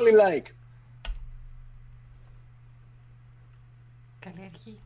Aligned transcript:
όλοι 0.00 0.12
like. 0.24 0.46
Καλή 4.18 4.50
αρχή. 4.54 4.78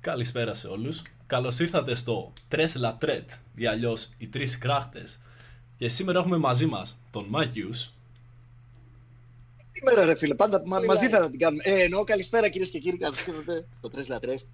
Καλησπέρα 0.00 0.54
σε 0.54 0.68
όλους. 0.68 1.02
Καλώς 1.26 1.58
ήρθατε 1.58 1.94
στο 1.94 2.32
Tres 2.50 2.68
La 2.82 2.98
Tret, 2.98 3.24
ή 3.54 3.66
αλλιώς 3.66 4.08
οι 4.18 4.26
τρεις 4.26 4.58
κράχτες. 4.58 5.20
Και 5.78 5.88
σήμερα 5.88 6.18
έχουμε 6.18 6.36
μαζί 6.36 6.66
μας 6.66 6.98
τον 7.10 7.24
Μάκιους. 7.28 7.92
Σήμερα 9.72 10.04
ρε 10.04 10.14
φίλε, 10.14 10.34
πάντα 10.34 10.62
μα, 10.66 10.80
μαζί 10.80 11.08
θα 11.08 11.30
την 11.30 11.38
κάνουμε. 11.38 11.62
Ε, 11.66 11.82
εννοώ 11.82 12.04
καλησπέρα 12.04 12.48
κυρίες 12.48 12.70
και 12.70 12.78
κύριοι, 12.78 12.98
καλώς 12.98 13.26
ήρθατε 13.26 13.66
στο 13.78 13.90
Τρες 13.90 14.08
Λατρές. 14.08 14.50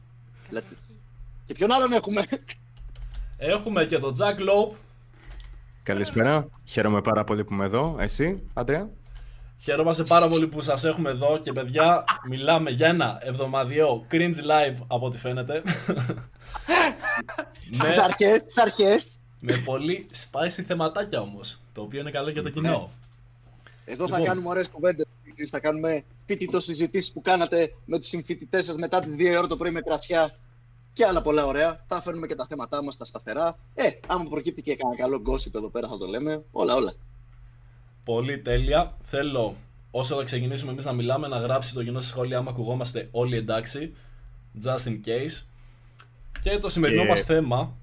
Και 1.47 1.55
ποιον 1.55 1.73
άλλον 1.73 1.93
έχουμε; 1.93 2.25
Έχουμε 3.39 3.87
και 3.87 3.98
τον 3.98 4.14
Jack 4.18 4.39
Lope. 4.48 4.77
Καλησπέρα. 5.82 6.48
Χαίρομαι 6.65 7.01
πάρα 7.01 7.24
πολύ 7.24 7.45
που 7.45 7.52
είμαι 7.52 7.65
εδώ. 7.65 7.97
Εσύ, 7.98 8.42
Άντρια; 8.55 8.91
Χαίρομαστε 9.59 10.05
πάρα 10.05 10.28
πολύ 10.28 10.47
που 10.47 10.61
σας 10.61 10.84
έχουμε 10.84 11.11
εδώ 11.11 11.38
και 11.38 11.52
παιδιά 11.52 12.05
μιλάμε 12.28 12.70
για 12.70 12.88
ένα 12.88 13.19
εβδομαδιαίο 13.23 14.06
cringe 14.11 14.34
live 14.34 14.77
από 14.87 15.06
ό,τι 15.06 15.19
φαίνεται. 15.19 15.62
με, 17.83 17.97
αρχές, 18.02 18.42
τις 18.42 18.59
αρχές. 18.59 19.19
με 19.41 19.62
πολύ 19.64 20.06
spicy 20.12 20.62
θεματάκια 20.66 21.20
όμως, 21.20 21.61
το 21.73 21.80
οποίο 21.83 22.00
είναι 22.00 22.11
καλό 22.11 22.30
για 22.30 22.42
το 22.42 22.50
κοινό. 22.50 22.69
Ναι. 22.70 23.92
Εδώ 23.92 24.09
θα 24.09 24.19
λοιπόν. 24.19 24.25
κάνουμε 24.27 24.48
ωραίες 24.48 24.69
κουβέντες, 24.69 25.06
θα 25.50 25.61
κάνουμε 25.61 26.05
φοιτητό 26.27 26.61
συζητήσεις 26.61 27.12
που 27.12 27.23
κάνατε 27.23 27.73
με 27.84 27.98
τους 27.98 28.09
συμφοιτητές 28.09 28.66
σας 28.66 28.75
μετά 28.77 29.00
τη 29.00 29.09
2 29.19 29.34
ώρα 29.39 29.47
το 29.47 29.56
πρωί 29.56 29.70
με 29.70 29.80
κρασιά 29.80 30.39
και 30.96 31.06
άλλα 31.06 31.23
πολλά 31.23 31.46
ωραία. 31.46 31.84
Θα 31.88 32.02
φέρνουμε 32.02 32.27
και 32.27 32.34
τα 32.34 32.46
θέματά 32.46 32.82
μας, 32.82 32.96
τα 32.96 33.05
σταθερά. 33.05 33.59
Ε, 33.74 33.88
άμα 34.06 34.24
προκύπτει 34.24 34.62
και 34.62 34.77
κανένα 34.77 35.00
καλό 35.00 35.22
gossip 35.27 35.55
εδώ 35.55 35.70
πέρα 35.70 35.88
θα 35.88 35.98
το 35.98 36.06
λέμε. 36.06 36.45
Όλα, 36.50 36.74
όλα. 36.74 36.95
Πολύ 38.05 38.38
τέλεια. 38.38 38.97
Θέλω 39.00 39.56
όσο 39.91 40.16
θα 40.16 40.25
ξεκινήσουμε 40.25 40.72
εμείς 40.72 40.84
να 40.84 40.92
μιλάμε 40.92 41.28
να 41.28 41.38
γράψει 41.38 41.75
το 41.75 41.84
κοινό 41.84 42.00
σχόλιο 42.00 42.38
άμα 42.38 42.50
ακουγόμαστε 42.50 43.08
όλοι 43.11 43.36
εντάξει. 43.36 43.94
Just 44.64 44.88
in 44.88 45.00
case. 45.06 45.44
Και 46.41 46.58
το 46.58 46.69
σημερινό 46.69 47.03
και... 47.03 47.08
μας 47.08 47.22
θέμα 47.22 47.77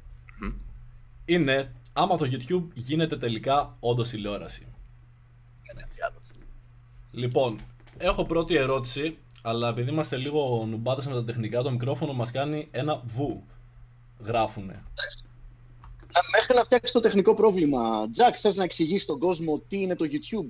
είναι 1.25 1.71
άμα 1.93 2.17
το 2.17 2.29
YouTube 2.31 2.67
γίνεται 2.73 3.17
τελικά 3.17 3.75
όντως 3.79 4.09
τηλεόραση. 4.09 4.67
Λοιπόν, 7.11 7.59
έχω 7.97 8.25
πρώτη 8.25 8.55
ερώτηση, 8.55 9.17
αλλά 9.45 9.69
επειδή 9.69 9.91
είμαστε 9.91 10.17
λίγο 10.17 10.65
νουμπάδες 10.69 11.07
με 11.07 11.13
τα 11.13 11.23
τεχνικά, 11.23 11.61
το 11.61 11.71
μικρόφωνο 11.71 12.13
μας 12.13 12.31
κάνει 12.31 12.67
ένα 12.71 13.01
βου. 13.05 13.43
Γράφουνε. 14.19 14.83
Μέχρι 16.37 16.55
να 16.55 16.63
φτιάξεις 16.63 16.91
το 16.91 16.99
τεχνικό 16.99 17.33
πρόβλημα, 17.33 18.09
Τζακ, 18.11 18.35
θες 18.39 18.55
να 18.55 18.63
εξηγήσει 18.63 19.03
στον 19.03 19.19
κόσμο 19.19 19.61
τι 19.67 19.81
είναι 19.81 19.95
το 19.95 20.05
YouTube; 20.11 20.47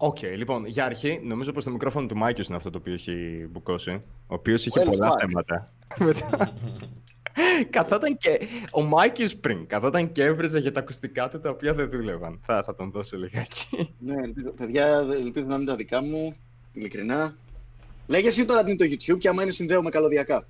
OK, 0.00 0.16
okay, 0.16 0.36
λοιπόν, 0.36 0.66
για 0.66 0.84
αρχή, 0.84 1.20
νομίζω 1.24 1.52
πως 1.52 1.64
το 1.64 1.70
μικρόφωνο 1.70 2.06
του 2.06 2.16
Μάκης 2.16 2.46
είναι 2.46 2.56
αυτό 2.56 2.70
το 2.70 2.78
οποίο 2.78 2.92
έχει 2.92 3.46
μπουκώσει. 3.50 3.90
Ο 4.26 4.34
οποίος 4.34 4.66
είχε 4.66 4.80
πολλά 4.80 5.14
θέματα. 5.20 5.72
καθόταν 7.70 8.16
και. 8.16 8.40
Ο 8.72 8.82
Μάικη 8.82 9.36
πριν 9.36 9.66
καθόταν 9.66 10.12
και 10.12 10.24
έβριζε 10.24 10.58
για 10.58 10.72
τα 10.72 10.80
ακουστικά 10.80 11.28
του 11.28 11.40
τα 11.40 11.50
οποία 11.50 11.74
δεν 11.74 11.90
δούλευαν. 11.90 12.40
Θα, 12.44 12.62
θα 12.62 12.74
τον 12.74 12.90
δώσω 12.90 13.16
λιγάκι. 13.16 13.94
ναι, 13.98 14.14
παιδιά, 14.56 15.06
ελπίζω 15.10 15.46
να 15.46 15.54
είναι 15.54 15.64
τα 15.64 15.76
δικά 15.76 16.02
μου. 16.02 16.36
Ειλικρινά. 16.72 17.36
Λέγε 18.08 18.32
εσύ 18.38 18.46
τώρα 18.46 18.64
τι 18.64 18.70
είναι 18.70 18.86
το 18.86 18.94
YouTube 18.94 19.18
και 19.18 19.28
άμα 19.28 19.42
είναι 19.42 19.50
συνδέω 19.50 19.82
με 19.82 19.90
καλωδιακά. 19.90 20.46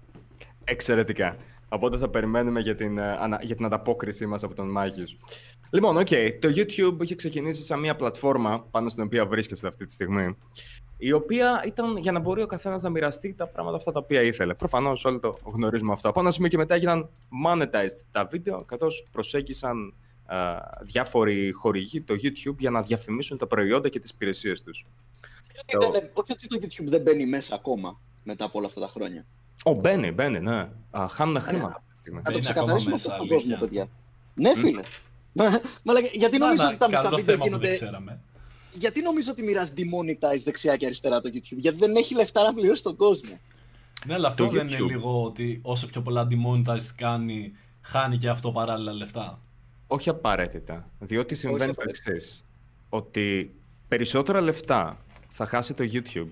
Εξαιρετικά. 0.64 1.36
Οπότε 1.68 1.96
θα 1.96 2.08
περιμένουμε 2.08 2.60
για 2.60 2.74
την, 2.74 2.98
ε, 2.98 3.16
για 3.40 3.56
την 3.56 3.64
ανταπόκρισή 3.64 4.26
μας 4.26 4.42
από 4.42 4.54
τον 4.54 4.70
Μάγιος. 4.70 5.16
Λοιπόν, 5.70 5.96
OK, 5.96 6.06
okay, 6.10 6.36
το 6.40 6.48
YouTube 6.48 7.02
είχε 7.02 7.14
ξεκινήσει 7.14 7.62
σαν 7.62 7.78
μια 7.78 7.96
πλατφόρμα 7.96 8.66
πάνω 8.70 8.88
στην 8.88 9.02
οποία 9.02 9.26
βρίσκεστε 9.26 9.66
αυτή 9.66 9.84
τη 9.84 9.92
στιγμή, 9.92 10.36
η 10.98 11.12
οποία 11.12 11.62
ήταν 11.66 11.96
για 11.96 12.12
να 12.12 12.18
μπορεί 12.18 12.42
ο 12.42 12.46
καθένας 12.46 12.82
να 12.82 12.91
μοιραστεί 12.91 13.34
τα 13.34 13.47
πράγματα 13.47 13.76
αυτά 13.76 13.92
τα 13.92 13.98
οποία 13.98 14.22
ήθελε. 14.22 14.54
Προφανώς 14.54 15.04
όλοι 15.04 15.18
το 15.18 15.38
γνωρίζουμε 15.44 15.92
αυτό. 15.92 16.08
Από 16.08 16.20
ένα 16.20 16.30
σημείο 16.30 16.48
και 16.48 16.56
μετά 16.56 16.74
έγιναν 16.74 17.08
monetized 17.47 18.02
τα 18.10 18.28
βίντεο, 18.30 18.64
καθώς 18.66 19.06
προσέγγισαν 19.12 19.94
διάφοροι 20.82 21.52
χορηγοί 21.52 22.00
το 22.00 22.14
YouTube 22.22 22.56
για 22.58 22.70
να 22.70 22.82
διαφημίσουν 22.82 23.38
τα 23.38 23.47
προϊόντα 23.47 23.88
και 23.88 23.98
τις 23.98 24.10
υπηρεσίες 24.10 24.62
τους. 24.62 24.84
Το... 25.66 26.10
Όχι 26.12 26.32
ότι 26.32 26.46
το 26.46 26.58
YouTube 26.62 26.86
δεν 26.86 27.00
μπαίνει 27.00 27.26
μέσα 27.26 27.54
ακόμα 27.54 28.00
μετά 28.22 28.44
από 28.44 28.58
όλα 28.58 28.66
αυτά 28.66 28.80
τα 28.80 28.88
χρόνια. 28.88 29.26
Ω, 29.64 29.74
μπαίνει, 29.74 30.12
μπαίνει, 30.12 30.41
ναι. 30.41 30.69
Α, 30.91 31.08
χάνουν 31.08 31.41
χρήματα 31.41 31.82
Να 32.24 32.32
το 32.32 32.38
ξεκαθαρίσουμε 32.38 32.94
αυτό 32.94 33.10
στον 33.10 33.28
κόσμο, 33.28 33.56
παιδιά. 33.60 33.88
Ναι, 34.34 34.54
φίλε. 34.54 34.82
Μα, 35.84 36.00
γιατί 36.12 36.38
νομίζω 36.38 36.66
ότι 36.66 36.76
τα 36.76 36.88
μισά 36.88 37.10
βίντεο 37.14 37.36
γίνονται... 37.36 37.78
Γιατί 38.72 39.02
νομίζω 39.02 39.30
ότι 39.30 39.42
μοιράζει 39.42 39.72
demonetize 39.76 40.42
δεξιά 40.44 40.76
και 40.76 40.86
αριστερά 40.86 41.20
το 41.20 41.30
YouTube, 41.32 41.56
Γιατί 41.56 41.78
δεν 41.78 41.97
έχει 41.97 42.14
λεφτά 42.14 42.42
να 42.42 42.54
πληρώσει 42.54 42.82
τον 42.82 42.97
κόσμο. 42.97 43.38
Ναι, 44.06 44.14
αλλά 44.14 44.28
αυτό 44.28 44.48
δεν 44.48 44.68
είναι 44.68 44.78
λίγο 44.78 45.22
ότι 45.22 45.60
όσο 45.62 45.86
πιο 45.86 46.02
πολλά 46.02 46.26
demonetize 46.30 46.86
κάνει, 46.97 47.52
χάνει 47.80 48.16
και 48.16 48.28
αυτό 48.28 48.52
παράλληλα 48.52 48.92
λεφτά. 48.92 49.41
Όχι 49.86 50.08
απαραίτητα. 50.08 50.88
Διότι 50.98 51.34
συμβαίνει 51.34 51.74
το 51.74 51.82
εξής. 51.86 52.44
Ότι 52.88 53.54
περισσότερα 53.88 54.41
λεφτά 54.41 54.97
θα 55.28 55.47
χάσει 55.47 55.75
το 55.75 55.84
YouTube 55.93 56.28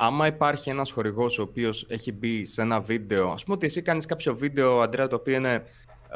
άμα 0.00 0.26
υπάρχει 0.26 0.70
ένας 0.70 0.90
χορηγός 0.90 1.38
ο 1.38 1.42
οποίος 1.42 1.86
έχει 1.88 2.12
μπει 2.12 2.44
σε 2.44 2.62
ένα 2.62 2.80
βίντεο, 2.80 3.30
ας 3.30 3.44
πούμε 3.44 3.56
ότι 3.56 3.66
εσύ 3.66 3.82
κάνεις 3.82 4.06
κάποιο 4.06 4.36
βίντεο, 4.36 4.80
Αντρέα, 4.80 5.06
το 5.06 5.16
οποίο 5.16 5.34
είναι 5.34 5.64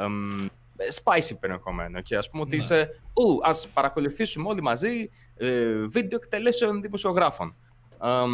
um, 0.00 0.48
spicy 1.02 1.36
περιεχομένο 1.40 2.00
και 2.00 2.16
ας 2.16 2.30
πούμε 2.30 2.42
ότι 2.42 2.56
ναι. 2.56 2.62
είσαι, 2.62 3.00
ου, 3.14 3.38
ας 3.42 3.68
παρακολουθήσουμε 3.68 4.48
όλοι 4.48 4.62
μαζί 4.62 5.10
ε, 5.36 5.86
βίντεο 5.86 6.18
εκτελέσεων 6.22 6.82
δημοσιογράφων. 6.82 7.54
Um, 7.98 8.28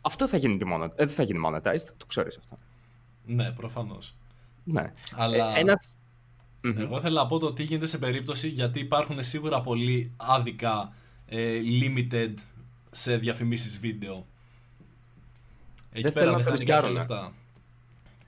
αυτό 0.00 0.28
θα 0.28 0.36
γίνει 0.36 0.64
μόνο, 0.64 0.84
ε, 0.84 0.88
δεν 0.96 1.08
θα 1.08 1.22
γίνει 1.22 1.40
monetized, 1.46 1.94
το 1.96 2.06
ξέρεις 2.06 2.36
αυτό. 2.36 2.58
Ναι, 3.26 3.52
προφανώς. 3.52 4.16
Ναι. 4.64 4.92
Αλλά 5.16 5.56
ε, 5.56 5.60
ένας... 5.60 5.96
εγώ 6.60 7.00
θέλω 7.00 7.14
να 7.14 7.26
πω 7.26 7.38
το 7.38 7.52
τι 7.52 7.62
γίνεται 7.62 7.86
σε 7.86 7.98
περίπτωση 7.98 8.48
γιατί 8.48 8.80
υπάρχουν 8.80 9.24
σίγουρα 9.24 9.60
πολύ 9.60 10.12
άδικα 10.16 10.92
ε, 11.26 11.60
limited 11.80 12.34
σε 12.90 13.16
διαφημίσεις 13.16 13.78
βίντεο. 13.78 14.26
Εκεί 15.92 16.02
δεν 16.02 16.12
πέρα 16.12 16.34
δεν 16.34 16.44
θα 16.44 16.50
ρισκάρουν 16.50 16.92
λεφτά. 16.92 17.32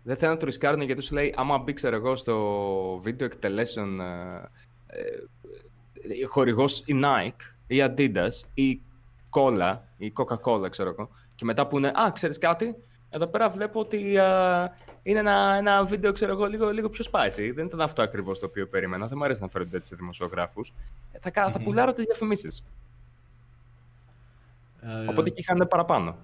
Δεν 0.02 0.16
θέλω 0.16 0.32
να 0.32 0.36
το 0.36 0.46
ρισκάρουν 0.46 0.80
γιατί 0.80 1.02
σου 1.02 1.14
λέει 1.14 1.34
άμα 1.36 1.58
μπει 1.58 1.72
ξέρω 1.72 1.96
εγώ 1.96 2.16
στο 2.16 3.00
βίντεο 3.02 3.26
εκτελέσεων 3.26 4.00
ε, 4.00 4.50
ε, 4.86 6.24
χορηγός 6.26 6.82
η 6.86 7.00
Nike 7.02 7.54
ή 7.66 7.76
Adidas 7.80 8.30
ή 8.54 8.80
Cola 9.30 9.78
ή 9.96 10.12
Coca-Cola 10.16 10.70
ξέρω 10.70 10.88
εγώ 10.88 11.10
και 11.34 11.44
μετά 11.44 11.66
που 11.66 11.78
είναι 11.78 11.88
α 11.88 12.12
ξέρεις 12.12 12.38
κάτι 12.38 12.76
εδώ 13.10 13.26
πέρα 13.26 13.50
βλέπω 13.50 13.80
ότι 13.80 13.96
είναι 15.02 15.18
ένα, 15.18 15.54
ένα 15.58 15.84
βίντεο 15.84 16.12
ξέρω 16.12 16.32
εγώ 16.32 16.46
λίγο, 16.46 16.70
λίγο 16.70 16.88
πιο 16.88 17.04
spicy 17.12 17.52
δεν 17.54 17.66
ήταν 17.66 17.80
αυτό 17.80 18.02
ακριβώς 18.02 18.38
το 18.38 18.46
οποίο 18.46 18.66
περίμενα 18.66 19.06
δεν 19.06 19.18
μου 19.18 19.24
αρέσει 19.24 19.40
να 19.40 19.48
φέρονται 19.48 19.76
έτσι 19.76 19.94
δημοσιογράφους 19.94 20.72
ε, 21.12 21.18
θα, 21.18 21.30
mm-hmm. 21.30 21.50
θα 21.52 21.60
πουλάρω 21.60 21.92
τις 21.92 22.04
διαφημίσεις 22.04 22.64
ε, 24.80 25.06
Οπότε 25.08 25.28
εκεί 25.28 25.40
είχαν 25.40 25.66
παραπάνω. 25.68 26.16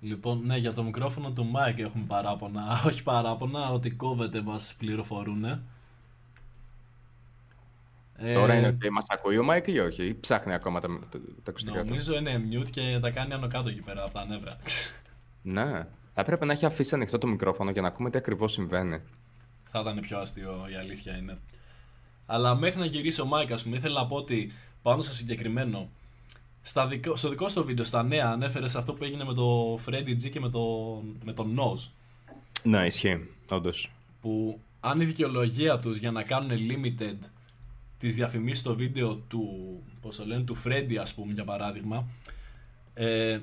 Λοιπόν, 0.00 0.42
ναι, 0.46 0.56
για 0.56 0.72
το 0.72 0.82
μικρόφωνο 0.82 1.30
του 1.30 1.50
Mike 1.54 1.78
έχουμε 1.78 2.04
παράπονα. 2.06 2.62
Όχι 2.86 3.02
παράπονα, 3.02 3.70
ότι 3.70 3.90
κόβεται 3.90 4.40
μας 4.40 4.74
πληροφορούν. 4.78 5.44
Ε, 8.22 8.34
Τώρα 8.34 8.54
είναι 8.54 8.66
ότι 8.66 8.90
μας 8.90 9.06
ακούει 9.08 9.38
ο 9.38 9.46
Mike 9.50 9.68
ή 9.68 9.78
όχι, 9.78 10.06
ή 10.06 10.14
ψάχνει 10.14 10.52
ακόμα 10.52 10.80
τα, 10.80 10.88
τα, 10.88 11.18
τα 11.18 11.50
ακουστικά 11.50 11.84
Νομίζω 11.84 12.16
είναι 12.16 12.42
mute 12.52 12.70
και 12.70 12.98
τα 13.02 13.10
κάνει 13.10 13.32
άνω 13.32 13.48
κάτω 13.48 13.68
εκεί 13.68 13.80
πέρα 13.80 14.02
από 14.02 14.12
τα 14.12 14.24
νεύρα. 14.26 14.56
ναι, 15.42 15.86
θα 16.14 16.20
έπρεπε 16.20 16.44
να 16.44 16.52
έχει 16.52 16.66
αφήσει 16.66 16.94
ανοιχτό 16.94 17.18
το 17.18 17.26
μικρόφωνο 17.26 17.70
για 17.70 17.82
να 17.82 17.88
ακούμε 17.88 18.10
τι 18.10 18.18
ακριβώς 18.18 18.52
συμβαίνει. 18.52 19.00
Θα 19.70 19.80
ήταν 19.80 20.00
πιο 20.00 20.18
αστείο, 20.18 20.66
η 20.70 20.74
αλήθεια 20.74 21.16
είναι. 21.16 21.38
Αλλά 22.26 22.54
μέχρι 22.54 22.80
να 22.80 22.86
γυρίσει 22.86 23.20
ο 23.20 23.28
Mike, 23.32 23.52
ας 23.52 23.62
πούμε, 23.62 23.76
ήθελα 23.76 24.00
να 24.00 24.06
πω 24.06 24.16
ότι 24.16 24.52
πάνω 24.82 25.02
στο 25.02 25.14
συγκεκριμένο 25.14 25.90
στα 26.62 26.86
δικο, 26.86 27.16
στο 27.16 27.28
δικό 27.28 27.48
σου 27.48 27.64
βίντεο, 27.64 27.84
στα 27.84 28.02
νέα, 28.02 28.30
ανέφερες 28.30 28.76
αυτό 28.76 28.94
που 28.94 29.04
έγινε 29.04 29.24
με 29.24 29.34
το 29.34 29.74
Freddy 29.86 30.22
G 30.22 30.30
και 30.30 30.40
με, 30.40 30.48
το, 30.48 30.60
με 31.24 31.32
τον 31.32 31.58
Nose. 31.58 31.88
Ναι, 32.62 32.86
ισχύει, 32.86 33.28
όντως. 33.50 33.90
Που 34.20 34.60
αν 34.80 35.00
η 35.00 35.04
δικαιολογία 35.04 35.78
τους 35.78 35.96
για 35.96 36.10
να 36.10 36.22
κάνουν 36.22 36.50
limited 36.50 37.16
τις 37.98 38.14
διαφημίσεις 38.14 38.58
στο 38.58 38.76
βίντεο 38.76 39.14
του, 39.14 39.46
πώς 40.00 40.16
το 40.16 40.26
λένε, 40.26 40.42
του 40.42 40.56
Freddy 40.64 40.96
ας 41.00 41.14
πούμε 41.14 41.32
για 41.32 41.44
παράδειγμα, 41.44 42.06
ε, 42.94 43.40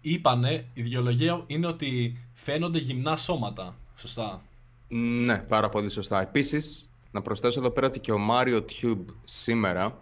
είπανε, 0.00 0.66
η 0.74 0.82
δικαιολογία 0.82 1.44
είναι 1.46 1.66
ότι 1.66 2.18
φαίνονται 2.34 2.78
γυμνά 2.78 3.16
σώματα, 3.16 3.76
σωστά. 3.96 4.42
Ναι, 5.24 5.38
πάρα 5.38 5.68
πολύ 5.68 5.90
σωστά. 5.90 6.20
Επίσης, 6.20 6.90
να 7.10 7.22
προσθέσω 7.22 7.60
εδώ 7.60 7.70
πέρα 7.70 7.86
ότι 7.86 8.00
και 8.00 8.12
ο 8.12 8.18
Mario 8.30 8.62
Tube 8.80 9.04
σήμερα 9.24 9.98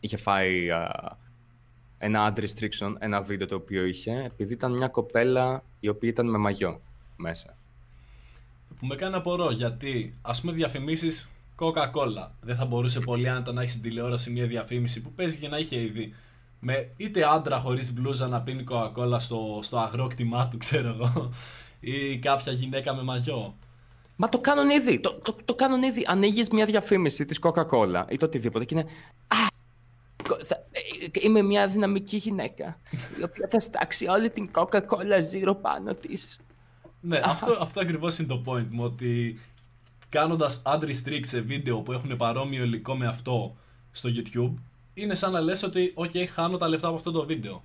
είχε 0.00 0.16
φάει 0.16 0.68
ένα 1.98 2.32
ad 2.32 2.40
restriction, 2.40 2.94
ένα 2.98 3.20
βίντεο 3.20 3.46
το 3.46 3.54
οποίο 3.54 3.84
είχε, 3.84 4.22
επειδή 4.24 4.52
ήταν 4.52 4.76
μια 4.76 4.88
κοπέλα 4.88 5.62
η 5.80 5.88
οποία 5.88 6.08
ήταν 6.08 6.30
με 6.30 6.38
μαγιό 6.38 6.80
μέσα. 7.16 7.56
που 8.78 8.86
με 8.86 8.96
κάνει 8.96 9.14
απορώ 9.14 9.50
γιατί 9.50 10.14
ας 10.22 10.40
πούμε 10.40 10.52
διαφημίσεις 10.52 11.30
Coca-Cola. 11.58 12.30
Δεν 12.40 12.56
θα 12.56 12.64
μπορούσε 12.64 13.00
πολύ 13.00 13.28
άνετα 13.28 13.52
να 13.52 13.62
έχει 13.62 13.70
στην 13.70 13.82
τηλεόραση 13.82 14.30
μια 14.30 14.46
διαφήμιση 14.46 15.02
που 15.02 15.12
παίζει 15.12 15.38
και 15.38 15.48
να 15.48 15.58
είχε 15.58 15.80
ήδη. 15.80 16.14
Με 16.60 16.90
είτε 16.96 17.24
άντρα 17.24 17.58
χωρίς 17.58 17.92
μπλούζα 17.92 18.28
να 18.28 18.40
πίνει 18.40 18.64
Coca-Cola 18.70 19.16
στο, 19.18 19.58
στο 19.62 19.78
αγρόκτημά 19.78 20.48
του, 20.48 20.58
ξέρω 20.58 20.88
εγώ. 20.88 21.30
Ή 21.80 22.18
κάποια 22.18 22.52
γυναίκα 22.52 22.94
με 22.94 23.02
μαγιό. 23.02 23.54
Μα 24.16 24.28
το 24.28 24.38
κάνουν 24.38 24.70
ήδη. 24.70 25.00
Το, 25.00 25.20
το, 25.24 25.36
το 25.44 25.54
κάνουν 25.54 25.82
ήδη. 25.82 26.04
Ανοίγεις 26.06 26.50
μια 26.50 26.66
διαφήμιση 26.66 27.24
της 27.24 27.38
Coca-Cola 27.42 28.04
ή 28.08 28.16
το 28.16 28.26
οτιδήποτε 28.26 28.64
και 28.64 28.74
είναι. 28.74 28.86
Α, 29.26 29.55
θα, 30.44 30.64
ε, 30.70 30.80
είμαι 31.12 31.42
μια 31.42 31.68
δυναμική 31.68 32.16
γυναίκα 32.16 32.78
η 33.18 33.22
οποία 33.22 33.48
θα 33.48 33.60
στάξει 33.60 34.06
όλη 34.06 34.30
την 34.30 34.50
Coca-Cola 34.54 35.20
Zero 35.32 35.56
πάνω 35.60 35.94
της. 35.94 36.40
Ναι, 37.00 37.20
αυτό, 37.24 37.56
αυτό 37.60 37.80
ακριβώς 37.80 38.18
είναι 38.18 38.28
το 38.28 38.42
point 38.46 38.66
μου. 38.70 38.84
Ότι 38.84 39.40
κάνοντας 40.08 40.62
ad 40.64 40.82
restrict 40.82 41.26
σε 41.26 41.40
βίντεο 41.40 41.80
που 41.80 41.92
έχουν 41.92 42.16
παρόμοιο 42.16 42.64
υλικό 42.64 42.96
με 42.96 43.06
αυτό 43.06 43.56
στο 43.92 44.08
YouTube, 44.12 44.54
είναι 44.94 45.14
σαν 45.14 45.32
να 45.32 45.40
λες 45.40 45.62
ότι, 45.62 45.94
OK, 45.96 46.26
χάνω 46.26 46.56
τα 46.56 46.68
λεφτά 46.68 46.86
από 46.86 46.96
αυτό 46.96 47.10
το 47.10 47.26
βιντεο 47.26 47.62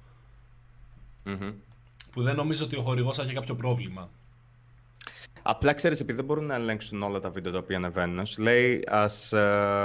Που 2.12 2.22
δεν 2.22 2.36
νομίζω 2.36 2.66
ότι 2.66 2.75
ο 2.75 2.81
χορηγός 2.81 3.18
θα 3.18 3.24
έχει 3.24 3.34
κάποιο 3.34 3.56
πρόβλημα. 3.56 4.10
Απλά 5.42 5.74
ξέρεις, 5.74 6.00
επειδή 6.00 6.18
δεν 6.18 6.25
μπορούν 6.25 6.46
να 6.46 6.56
ελέγξουν 6.56 7.02
όλα 7.02 7.19
τα 7.19 7.30
βίντεο 7.30 7.52
τα 7.52 7.58
οποία 7.58 7.78
ανεβαίνουν, 7.78 8.25
σου 8.25 8.42
λέει 8.42 8.84
ας 8.88 9.34
ε, 9.34 9.84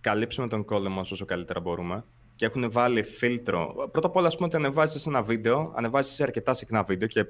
καλύψουμε 0.00 0.48
τον 0.48 0.64
κόλλημα 0.64 1.00
όσο 1.00 1.24
καλύτερα 1.24 1.60
μπορούμε. 1.60 2.04
Και 2.38 2.44
έχουν 2.44 2.70
βάλει 2.70 3.02
φίλτρο. 3.02 3.88
Πρώτα 3.92 4.06
απ' 4.06 4.16
όλα, 4.16 4.26
ας 4.26 4.34
πούμε, 4.34 4.46
ότι 4.46 4.56
ανεβάζεις 4.56 5.06
ένα 5.06 5.22
βίντεο, 5.22 5.72
ανεβάζεις 5.76 6.20
αρκετά 6.20 6.54
συχνά 6.54 6.82
βίντεο 6.82 7.08
και 7.08 7.20
ε, 7.20 7.26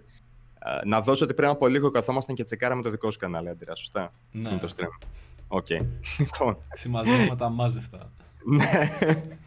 να 0.85 1.01
δώσω 1.01 1.25
ότι 1.25 1.35
πριν 1.35 1.49
από 1.49 1.67
λίγο 1.67 1.91
καθόμασταν 1.91 2.35
και 2.35 2.45
τσεκάραμε 2.45 2.83
το 2.83 2.91
δικό 2.91 3.11
σου 3.11 3.19
κανάλι, 3.19 3.49
Αντρέα, 3.49 3.75
σωστά; 3.75 4.13
Ναι. 4.33 4.51
Με 4.51 4.59
το 4.59 4.69
stream. 4.77 5.07
OK. 5.49 5.67
Okay. 5.69 5.87
Λοιπόν. 6.19 6.59
Συμμαζεύουμε 6.73 7.37
τα 7.37 7.49
ασυμμάζευτα. 7.59 8.13
Ναι. 8.45 8.91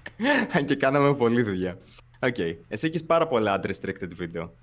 και 0.66 0.76
κάναμε 0.76 1.16
πολλή 1.16 1.44
δουλειά. 1.44 1.78
OK. 2.20 2.36
Okay. 2.38 2.56
Εσύ 2.68 2.88
έχεις 2.88 3.04
πάρα 3.04 3.28
πολλά 3.28 3.60
unrestricted 3.64 4.10
βίντεο. 4.14 4.54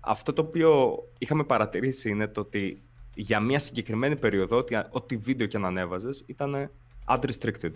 Αυτό 0.00 0.32
το 0.32 0.42
οποίο 0.42 0.98
είχαμε 1.18 1.44
παρατηρήσει 1.44 2.10
είναι 2.10 2.26
το 2.26 2.40
ότι 2.40 2.82
για 3.14 3.40
μια 3.40 3.58
συγκεκριμένη 3.58 4.16
περίοδο, 4.16 4.56
ότι 4.56 4.76
ό,τι 4.90 5.16
βίντεο 5.16 5.46
και 5.46 5.56
αν 5.56 5.64
ανέβαζες 5.64 6.24
ήταν 6.26 6.70
unrestricted. 7.08 7.72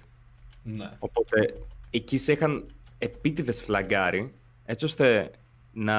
Ναι. 0.63 0.91
Οπότε 0.99 1.55
εκεί 1.97 2.19
σε 2.19 2.33
είχαν 2.33 2.67
επίτηδες 2.99 3.63
φλαγκάρει, 3.63 4.35
έτσι 4.65 4.85
ώστε 4.85 5.31
να 5.73 5.99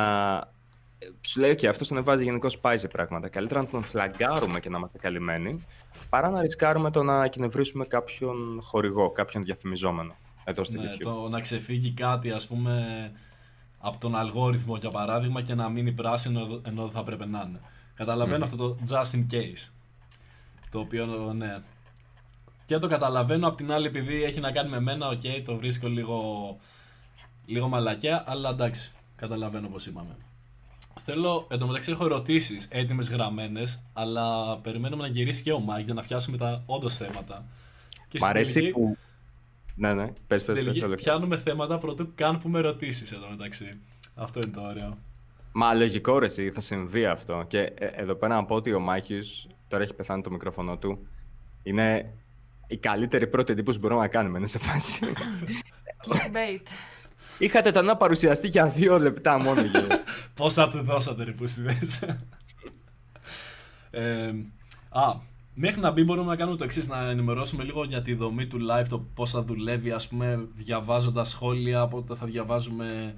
σου 1.21 1.39
λέει: 1.39 1.51
OK, 1.51 1.65
αυτός 1.65 1.91
ανεβάζει 1.91 2.23
γενικώς 2.23 2.59
πάει 2.59 2.77
σε 2.77 2.87
πράγματα. 2.87 3.27
Καλύτερα 3.27 3.61
να 3.61 3.67
τον 3.67 3.83
φλαγκάρουμε 3.83 4.59
και 4.59 4.69
να 4.69 4.77
είμαστε 4.77 4.97
καλυμμένοι, 4.97 5.65
παρά 6.09 6.29
να 6.29 6.41
ρισκάρουμε 6.41 6.91
το 6.91 7.03
να 7.03 7.23
εκνευρίσουμε 7.23 7.85
κάποιον 7.85 8.59
χορηγό, 8.61 9.11
κάποιον 9.11 9.43
διαφημιζόμενο. 9.43 10.15
Εδώ 10.43 10.63
στο 10.63 10.81
ναι, 10.81 10.91
YouTube. 10.93 11.03
Το 11.03 11.29
να 11.29 11.39
ξεφύγει 11.39 11.91
κάτι, 11.91 12.31
ας 12.31 12.47
πούμε, 12.47 13.11
από 13.79 13.97
τον 13.97 14.15
αλγόριθμο 14.15 14.77
για 14.77 14.89
παράδειγμα 14.89 15.41
και 15.41 15.53
να 15.53 15.69
μείνει 15.69 15.91
πράσινο 15.91 16.61
ενώ 16.65 16.81
δεν 16.81 16.91
θα 16.91 17.03
πρέπει 17.03 17.25
να 17.25 17.45
είναι. 17.47 17.59
Καταλαβαίνω 17.93 18.43
αυτό 18.43 18.57
το 18.57 18.77
just 18.89 19.15
in 19.15 19.25
case. 19.31 19.71
Το 20.71 20.79
οποίο, 20.79 21.33
ναι. 21.33 21.63
Και 22.65 22.77
το 22.77 22.87
καταλαβαίνω 22.87 23.47
απ' 23.47 23.57
την 23.57 23.71
άλλη 23.71 23.87
επειδή 23.87 24.23
έχει 24.23 24.39
να 24.39 24.51
κάνει 24.51 24.69
με 24.69 24.79
μένα, 24.79 25.07
οκ, 25.07 25.21
το 25.45 25.55
βρίσκω 25.55 25.87
λίγο, 25.87 26.57
λίγο 27.45 27.67
μαλακία, 27.67 28.23
αλλά 28.27 28.49
εντάξει, 28.49 28.91
καταλαβαίνω 29.15 29.67
πώς 29.67 29.85
είπαμε. 29.85 30.15
Θέλω, 30.99 31.47
εντωμεταξύ 31.49 31.91
έχω 31.91 32.05
ερωτήσεις 32.05 32.67
έτοιμες 32.71 33.09
γραμμένες, 33.09 33.81
αλλά 33.93 34.57
περιμένουμε 34.57 35.01
να 35.01 35.07
γυρίσει 35.07 35.43
και 35.43 35.51
ο 35.51 35.59
Μάικ 35.59 35.85
για 35.85 35.93
να 35.93 36.01
πιάσουμε 36.01 36.37
τα 36.37 36.63
όντως 36.65 36.97
θέματα. 36.97 37.45
Και 38.07 38.19
Μ' 38.21 38.25
αρέσει 38.25 38.69
που. 38.69 38.97
Ναι, 39.75 39.93
ναι, 39.93 40.13
πες 40.27 40.45
το 40.45 40.53
Πιάνουμε 40.95 41.37
θέματα 41.37 41.77
προτού 41.77 42.11
καν 42.15 42.39
που 42.39 42.49
με 42.49 42.59
ρωτήσει 42.59 43.15
εδώ 43.15 43.29
μεταξύ. 43.29 43.77
Αυτό 44.15 44.39
είναι 44.43 44.55
το 44.55 44.61
ωραίο. 44.61 44.97
Μα 45.51 45.73
λογικό 45.73 46.19
ρε, 46.19 46.27
θα 46.51 46.59
συμβεί 46.59 47.05
αυτό. 47.05 47.45
Και 47.47 47.59
ε, 47.59 47.85
εδώ 47.85 48.15
πέρα 48.15 48.35
να 48.35 48.45
πω 48.45 48.55
ότι 48.55 48.73
ο 48.73 48.79
Μάκης 48.79 49.47
τώρα 49.67 49.83
έχει 49.83 49.93
πεθάνει 49.93 50.21
το 50.21 50.31
μικρόφωνο 50.31 50.77
του. 50.77 51.07
Είναι 51.63 52.13
η 52.67 52.77
καλύτερη 52.77 53.27
πρώτη 53.27 53.51
εντύπωση 53.51 53.79
που 53.79 53.83
μπορούμε 53.87 54.05
να 54.05 54.11
κάνουμε, 54.11 54.37
είναι 54.37 54.47
σε 54.47 54.59
φάση. 54.59 54.99
Clickbait. 56.07 56.67
Είχατε 57.37 57.71
τον 57.71 57.85
να 57.85 57.97
παρουσιαστεί 57.97 58.47
για 58.47 58.65
δύο 58.65 58.99
λεπτά 58.99 59.37
μόνο. 59.37 59.61
Πόσα 60.33 60.69
του 60.69 60.83
δώσατε 60.83 61.23
ρε 61.23 61.31
που 61.31 61.43
ε, 63.91 64.33
Α, 64.89 65.15
μέχρι 65.53 65.81
να 65.81 65.91
μπει 65.91 66.03
μπορούμε 66.03 66.27
να 66.27 66.35
κάνουμε 66.35 66.57
το 66.57 66.63
εξής 66.63 66.87
να 66.87 67.09
ενημερώσουμε 67.09 67.63
λίγο 67.63 67.83
για 67.83 68.01
τη 68.01 68.13
δομή 68.13 68.47
του 68.47 68.59
live, 68.71 68.85
το 68.89 68.99
πώς 69.13 69.31
θα 69.31 69.43
δουλεύει, 69.43 69.91
ας 69.91 70.07
πούμε, 70.07 70.47
διαβάζοντας 70.55 71.29
σχόλια, 71.29 71.87
πότε 71.87 72.15
θα 72.15 72.25
διαβάζουμε 72.25 73.15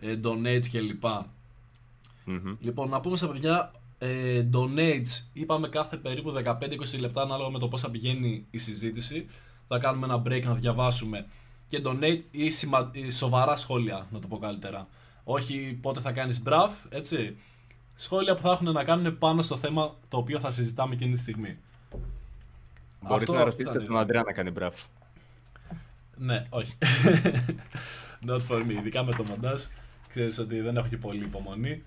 ε, 0.00 0.18
donates 0.24 0.66
κλπ. 0.72 1.04
Mm-hmm. 1.04 2.56
Λοιπόν, 2.60 2.88
να 2.88 3.00
πούμε 3.00 3.16
στα 3.16 3.28
παιδιά, 3.28 3.72
ε, 4.02 4.46
donates 4.52 5.22
είπαμε 5.32 5.68
κάθε 5.68 5.96
περίπου 5.96 6.32
15-20 6.44 6.98
λεπτά 6.98 7.22
ανάλογα 7.22 7.50
με 7.50 7.58
το 7.58 7.68
πώς 7.68 7.80
θα 7.80 7.90
πηγαίνει 7.90 8.46
η 8.50 8.58
συζήτηση. 8.58 9.28
Θα 9.68 9.78
κάνουμε 9.78 10.06
ένα 10.06 10.22
break 10.26 10.42
να 10.44 10.54
διαβάσουμε 10.54 11.26
και 11.68 11.82
donate 11.84 12.20
ή, 12.30 12.50
σημα... 12.50 12.90
ή 12.92 13.10
σοβαρά 13.10 13.56
σχόλια, 13.56 14.06
να 14.10 14.18
το 14.18 14.26
πω 14.26 14.38
καλύτερα. 14.38 14.88
Όχι 15.24 15.78
πότε 15.80 16.00
θα 16.00 16.12
κάνεις 16.12 16.42
μπραφ, 16.42 16.72
έτσι. 16.88 17.36
Σχόλια 17.94 18.34
που 18.34 18.40
θα 18.40 18.50
έχουν 18.50 18.72
να 18.72 18.84
κάνουν 18.84 19.18
πάνω 19.18 19.42
στο 19.42 19.56
θέμα 19.56 19.94
το 20.08 20.16
οποίο 20.16 20.40
θα 20.40 20.50
συζητάμε 20.50 20.94
εκείνη 20.94 21.12
τη 21.12 21.18
στιγμή. 21.18 21.58
Μπορείτε 23.00 23.32
να 23.32 23.44
ρωτήσετε 23.44 23.80
τον 23.80 23.98
Αντρέα 23.98 24.22
να 24.22 24.32
κάνει 24.32 24.50
μπραφ. 24.50 24.84
Ναι, 26.16 26.46
όχι. 26.48 26.72
Not 28.28 28.40
for 28.48 28.62
me, 28.66 28.70
ειδικά 28.70 29.04
με 29.04 29.12
το 29.12 29.24
μοντάζ. 29.24 29.62
Ξέρεις 30.08 30.38
ότι 30.38 30.60
δεν 30.60 30.76
έχω 30.76 30.88
και 30.88 30.96
πολύ 30.96 31.24
υπομονή. 31.24 31.82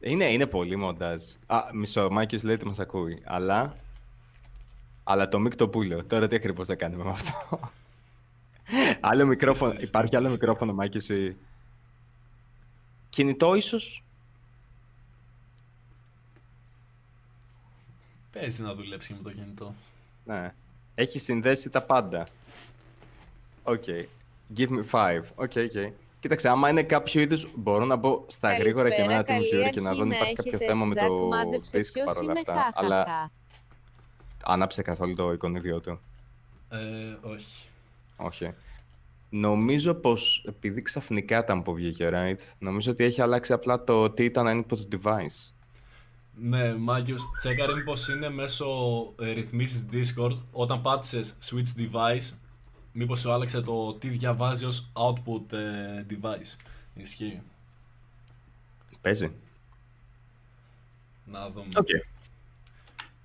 Είναι, 0.00 0.24
είναι 0.24 0.46
πολύ 0.46 0.76
μοντάζ. 0.76 1.24
Α, 1.46 1.62
μισό, 1.72 2.04
ο 2.04 2.10
Μάικης 2.10 2.42
λέει 2.42 2.54
ότι 2.54 2.66
μας 2.66 2.78
ακούει. 2.78 3.22
Αλλά, 3.24 3.76
αλλά 5.04 5.28
το 5.28 5.38
mic 5.38 5.56
το 5.56 5.68
πούλο. 5.68 6.04
Τώρα 6.04 6.28
τι 6.28 6.36
ακριβώς 6.36 6.66
θα 6.66 6.74
κάνουμε 6.74 7.04
με 7.04 7.10
αυτό; 7.10 7.60
άλλο 9.00 9.26
μικρόφωνο, 9.26 9.74
υπάρχει 9.76 10.16
άλλο 10.16 10.30
μικρόφωνο, 10.30 10.72
Μάκης, 10.72 11.10
εσύ. 11.10 11.36
Κινητό 13.10 13.54
ίσως; 13.54 14.02
Παίζει 18.32 18.62
να 18.62 18.74
δουλέψει 18.74 19.12
με 19.12 19.18
το 19.22 19.30
κινητό. 19.30 19.74
Ναι. 20.24 20.54
Έχει 20.94 21.18
συνδέσει 21.18 21.70
τα 21.70 21.82
πάντα. 21.82 22.26
OK. 23.62 23.82
Okay. 23.86 24.04
Give 24.56 24.68
me 24.68 24.84
five. 24.90 25.22
OK, 25.34 25.52
okay, 25.54 25.68
okay. 25.74 25.90
Κοίταξε, 26.20 26.48
άμα 26.48 26.68
είναι 26.68 26.82
κάποιο 26.82 27.20
είδους. 27.20 27.46
Μπορώ 27.56 27.84
να 27.84 27.96
μπω 27.96 28.24
στα 28.26 28.56
γρήγορα 28.56 28.90
και 28.90 29.04
με 29.04 29.12
ένα 29.12 29.22
team 29.22 29.70
και 29.70 29.80
να 29.80 29.94
δω 29.94 30.02
αν 30.02 30.10
υπάρχει 30.10 30.34
κάποιο 30.34 30.58
θέμα 30.58 30.84
με 30.84 30.94
το 30.94 31.28
disk 31.72 32.02
παρόλα 32.04 32.32
αυτά. 32.32 32.70
Αλλά. 32.74 33.30
Άναψε 34.44 34.82
καθόλου 34.82 35.14
το 35.14 35.32
εικονίδιό 35.32 35.80
του. 35.80 36.00
Ε, 36.68 36.76
όχι. 37.22 37.46
Όχι. 38.16 38.54
Νομίζω 39.30 39.94
πως 39.94 40.44
επειδή 40.48 40.82
ξαφνικά 40.82 41.38
ήταν 41.38 41.62
που 41.62 41.74
βγήκε, 41.74 42.10
right, 42.12 42.54
νομίζω 42.58 42.90
ότι 42.90 43.04
έχει 43.04 43.22
αλλάξει 43.22 43.52
απλά 43.52 43.84
το 43.84 44.10
τι 44.10 44.24
ήταν 44.24 44.64
input 44.64 44.78
το 44.78 44.88
device. 44.92 45.52
Ναι, 46.40 46.74
Μάγκιος, 46.74 47.22
τσέκαρε 47.38 47.74
μήπως 47.74 48.08
είναι 48.08 48.30
μέσω 48.30 48.66
ε, 49.20 49.32
ρυθμίσεις 49.32 49.86
Discord, 49.92 50.38
όταν 50.52 50.82
πάτησες 50.82 51.34
switch 51.44 51.80
device, 51.80 52.36
μήπως 52.92 53.20
σου 53.20 53.32
άλλαξε 53.32 53.60
το 53.60 53.94
τι 53.94 54.08
διαβάζει 54.08 54.64
ως 54.64 54.90
output 54.92 55.52
ε, 55.52 56.04
device. 56.10 56.56
Ισχύει. 56.94 57.40
Παίζει. 59.00 59.32
Να 61.24 61.50
δούμε. 61.50 61.66
Okay. 61.74 62.18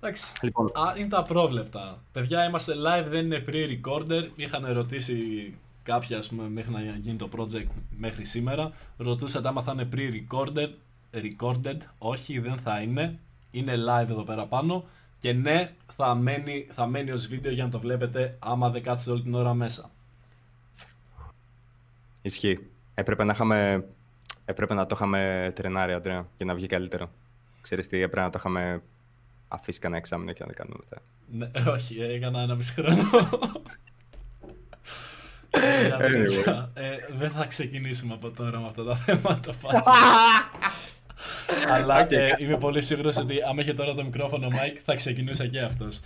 Εντάξει. 0.00 0.32
Λοιπόν. 0.42 0.66
Α, 0.66 0.94
είναι 0.96 1.08
τα 1.08 1.22
πρόβλεπτα. 1.22 2.02
Παιδιά, 2.12 2.44
είμαστε 2.44 2.74
live, 2.76 3.06
δεν 3.08 3.24
είναι 3.24 3.44
pre-recorder. 3.48 4.28
Είχαν 4.36 4.64
ερωτήσει 4.64 5.54
κάποια, 5.82 6.18
ας 6.18 6.28
πούμε, 6.28 6.48
μέχρι 6.48 6.72
να 6.72 6.80
γίνει 6.80 7.16
το 7.16 7.28
project 7.36 7.68
μέχρι 7.96 8.24
σήμερα. 8.24 8.72
Ρωτούσατε 8.96 9.48
άμα 9.48 9.62
θα 9.62 9.72
είναι 9.72 9.88
pre-recorded. 9.92 10.68
Recorded. 11.12 11.76
Όχι, 11.98 12.38
δεν 12.38 12.58
θα 12.58 12.80
είναι. 12.80 13.18
Είναι 13.50 13.74
live 13.74 14.08
εδώ 14.08 14.22
πέρα 14.22 14.46
πάνω. 14.46 14.84
Και 15.24 15.32
ναι, 15.32 15.70
θα 15.96 16.14
μένει, 16.14 16.66
θα 16.72 16.86
μένει 16.86 17.10
ως 17.10 17.26
βίντεο 17.26 17.52
για 17.52 17.64
να 17.64 17.70
το 17.70 17.78
βλέπετε 17.78 18.36
άμα 18.38 18.70
δεν 18.70 18.82
κάτσετε 18.82 19.10
όλη 19.10 19.22
την 19.22 19.34
ώρα 19.34 19.54
μέσα. 19.54 19.90
Ισχύει. 22.22 22.66
Έπρεπε 22.94 23.24
να, 23.24 23.32
είχαμε... 23.32 23.84
έπρεπε 24.44 24.74
να 24.74 24.86
το 24.86 24.94
είχαμε 24.94 25.52
τρενάρει, 25.54 25.92
Αντρέα, 25.92 26.28
για 26.36 26.46
να 26.46 26.54
βγει 26.54 26.66
καλύτερο. 26.66 27.10
Ξέρεις 27.60 27.88
τι, 27.88 27.96
έπρεπε 27.96 28.20
να 28.20 28.30
το 28.30 28.38
είχαμε 28.38 28.82
αφήσει 29.48 29.80
κανένα 29.80 29.98
εξάμηνο 29.98 30.32
και 30.32 30.44
να 30.44 30.52
το 30.52 30.54
κάνουμε 30.56 30.76
μετά. 30.82 31.02
Ναι, 31.26 31.70
όχι, 31.76 32.00
έκανα 32.00 32.40
ενάμισι 32.40 32.72
χρόνο. 32.72 33.10
ε, 36.74 36.96
δεν 37.16 37.30
θα 37.30 37.46
ξεκινήσουμε 37.46 38.14
από 38.14 38.30
τώρα 38.30 38.60
με 38.60 38.66
αυτά 38.66 38.84
τα 38.84 38.96
θέματα 38.96 39.54
πάλι. 41.68 41.82
Αλλά 41.82 42.04
και 42.04 42.34
είμαι 42.38 42.56
πολύ 42.58 42.82
σίγουρος 42.82 43.16
ότι 43.16 43.36
άμα 43.48 43.62
είχε 43.62 43.74
τώρα 43.74 43.94
το 43.94 44.04
μικρόφωνο 44.04 44.46
ο 44.46 44.50
Μάικ 44.50 44.76
θα 44.84 44.94
ξεκινούσε 44.94 45.46
και 45.48 45.60
αυτός. 45.60 46.00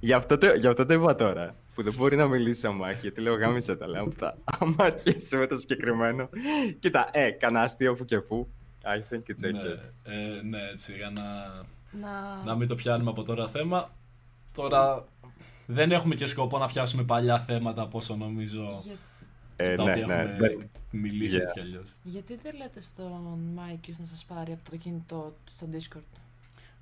Γι' 0.00 0.12
αυτό, 0.12 0.38
το, 0.38 0.46
γι' 0.54 0.66
αυτό 0.66 0.86
το 0.86 0.94
είπα 0.94 1.14
τώρα. 1.14 1.54
Που 1.74 1.82
δεν 1.82 1.92
μπορεί 1.96 2.16
να 2.16 2.26
μιλήσει 2.26 2.66
ο 2.66 2.72
Μάικ, 2.72 3.00
γιατί 3.00 3.20
λέω 3.20 3.34
γάμησέ 3.34 3.76
τα 3.76 3.88
λέω 3.88 4.04
αυτά. 4.08 4.36
Άμα 4.44 4.74
αρχίσει 4.78 5.36
με 5.36 5.46
το 5.46 5.56
συγκεκριμένο. 5.58 6.28
Κοίτα, 6.78 7.08
ε, 7.12 7.30
κανένα 7.30 7.64
αστείο 7.64 7.94
που 7.94 8.04
και 8.04 8.20
που. 8.20 8.48
I 8.84 9.12
think 9.12 9.18
it's 9.18 9.46
okay. 9.48 9.52
Ναι, 9.52 10.14
ε, 10.14 10.42
ναι, 10.42 10.58
έτσι, 10.72 10.92
για 10.96 11.10
να, 11.10 11.22
Να... 12.06 12.42
να 12.44 12.56
μην 12.56 12.68
το 12.68 12.74
πιάνουμε 12.74 13.10
από 13.10 13.22
τώρα 13.22 13.48
θέμα. 13.48 13.90
Τώρα 14.54 15.04
δεν 15.66 15.92
έχουμε 15.92 16.14
και 16.14 16.26
σκοπό 16.26 16.58
να 16.58 16.66
πιάσουμε 16.66 17.02
παλιά 17.02 17.38
θέματα 17.38 17.82
από 17.82 17.98
όσο 17.98 18.16
νομίζω 18.16 18.82
Για- 18.84 18.94
Ε, 19.56 19.74
τα 19.76 19.84
ναι, 19.84 19.90
οποία 19.92 20.06
ναι. 20.06 20.14
έχουμε 20.14 20.48
ναι. 20.48 21.00
μιλήσει 21.00 21.36
Yeah. 21.38 21.40
έτσι 21.40 21.54
κι 21.54 21.60
αλλιώς. 21.60 21.94
Γιατί 22.02 22.38
δεν 22.42 22.56
λέτε 22.56 22.80
στον 22.80 23.38
Μάικιους 23.54 23.98
να 23.98 24.04
σας 24.04 24.24
πάρει 24.24 24.52
από 24.52 24.70
το 24.70 24.76
κινητό 24.76 25.34
του 25.44 25.52
στο 25.52 25.66
Discord; 25.72 26.18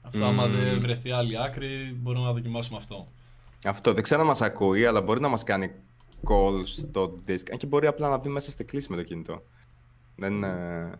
Αυτό 0.03 0.25
άμα 0.25 0.47
Μμμ. 0.47 0.53
δεν 0.53 0.81
βρεθεί 0.81 1.11
άλλη 1.11 1.43
άκρη 1.43 1.97
μπορούμε 2.01 2.25
να 2.27 2.33
δοκιμάσουμε 2.33 2.79
αυτό. 2.79 3.09
Αυτό 3.65 3.93
δεν 3.93 4.03
ξέρω 4.03 4.21
αν 4.21 4.27
μας 4.27 4.43
ακούει, 4.43 4.87
αλλά 4.87 5.01
μπορεί 5.01 5.21
να 5.21 5.29
μας 5.29 5.43
κάνει 5.45 5.71
call 6.29 6.63
στο 6.65 7.15
Disc. 7.29 7.51
Αν 7.53 7.59
και 7.59 7.67
μπορεί 7.67 7.87
απλά 7.87 8.09
να 8.09 8.17
μπει 8.17 8.29
μέσα 8.29 8.51
στη 8.51 8.65
κλήση 8.65 8.91
με 8.91 8.97
το 8.97 9.03
κινητό. 9.03 9.43
Δεν. 10.17 10.43
ε, 10.45 10.99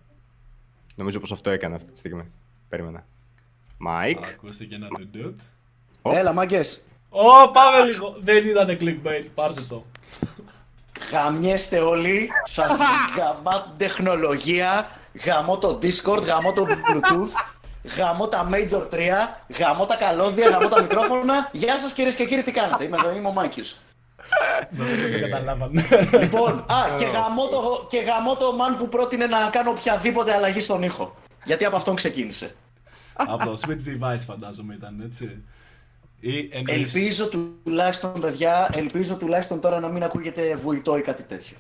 Νομίζω 0.95 1.21
πως 1.21 1.33
αυτό 1.33 1.51
έκανε 1.51 1.75
αυτή 1.75 1.91
τη 1.93 1.99
στιγμή. 1.99 2.23
Περίμενα. 2.69 3.07
Μάικ. 3.79 4.25
Ακούστηκε 4.27 4.75
ένα 4.75 4.89
ντουντουτ. 4.99 5.41
Ω. 6.03 6.11
Έλα, 6.17 6.33
μάγκες. 6.33 6.85
Ω, 7.11 7.51
πάμε 7.51 7.85
λίγο! 7.91 8.17
Δεν 8.23 8.47
ήταν 8.49 8.79
clickbait, 8.81 9.27
πάρτε 9.35 9.61
το. 9.69 9.85
Γαμιέστε 11.11 11.79
όλοι. 11.79 12.31
Σας 12.45 12.79
γαμώ 13.17 13.63
την 13.63 13.73
τεχνολογία. 13.77 14.91
Γαμώ 15.25 15.59
το 15.59 15.79
Discord, 15.83 16.23
γαμώ 16.23 16.53
το 16.53 16.67
Bluetooth. 16.69 17.31
Γαμώ 17.97 18.29
τα 18.29 18.49
Major 18.53 18.89
3, 18.91 18.97
γαμώ 19.59 19.87
τα 19.87 19.97
καλώδια, 19.97 20.49
γαμώ 20.49 20.69
τα 20.69 20.83
μικρόφωνα. 20.83 21.49
Γεια 21.53 21.79
σας 21.79 21.93
κυρίες 21.93 22.17
και 22.17 22.25
κύριοι, 22.25 22.43
τι 22.43 22.51
κάνετε; 22.51 22.85
Είμαι, 22.85 22.97
είμαι 23.17 23.29
ο 23.29 23.33
Μάκης. 23.33 23.83
Νομίζω 24.71 25.09
δεν 25.09 25.21
καταλάβανε. 25.21 25.87
Λοιπόν, 26.21 26.59
α, 26.59 26.95
και 26.99 27.05
γαμώ, 27.05 27.49
το, 27.49 27.87
και 27.91 27.99
γαμώ 27.99 28.37
το 28.37 28.57
man 28.59 28.79
που 28.79 28.89
πρότεινε 28.89 29.27
να 29.27 29.51
κάνω 29.53 29.71
οποιαδήποτε 29.71 30.35
αλλαγή 30.35 30.61
στον 30.61 30.83
ήχο. 30.83 31.15
Γιατί 31.45 31.65
από 31.65 31.77
αυτόν 31.77 31.95
ξεκίνησε. 31.95 32.55
Από 33.15 33.45
το 33.45 33.59
Switch 33.61 33.71
device 33.71 34.25
φαντάζομαι 34.27 34.75
ήταν, 34.75 35.03
έτσι. 35.05 35.43
Ή 36.25 36.49
εννοείς... 36.53 36.95
Ελπίζω 36.95 37.29
τουλάχιστον, 37.29 38.21
παιδιά, 38.21 38.69
ελπίζω 38.73 39.17
τουλάχιστον 39.17 39.61
τώρα 39.61 39.81
να 39.81 39.89
μην 39.89 40.03
ακούγεται 40.03 40.57
βουητό 40.57 40.97
ή 40.97 41.01
κάτι 41.01 41.23
τέτοιο. 41.23 41.57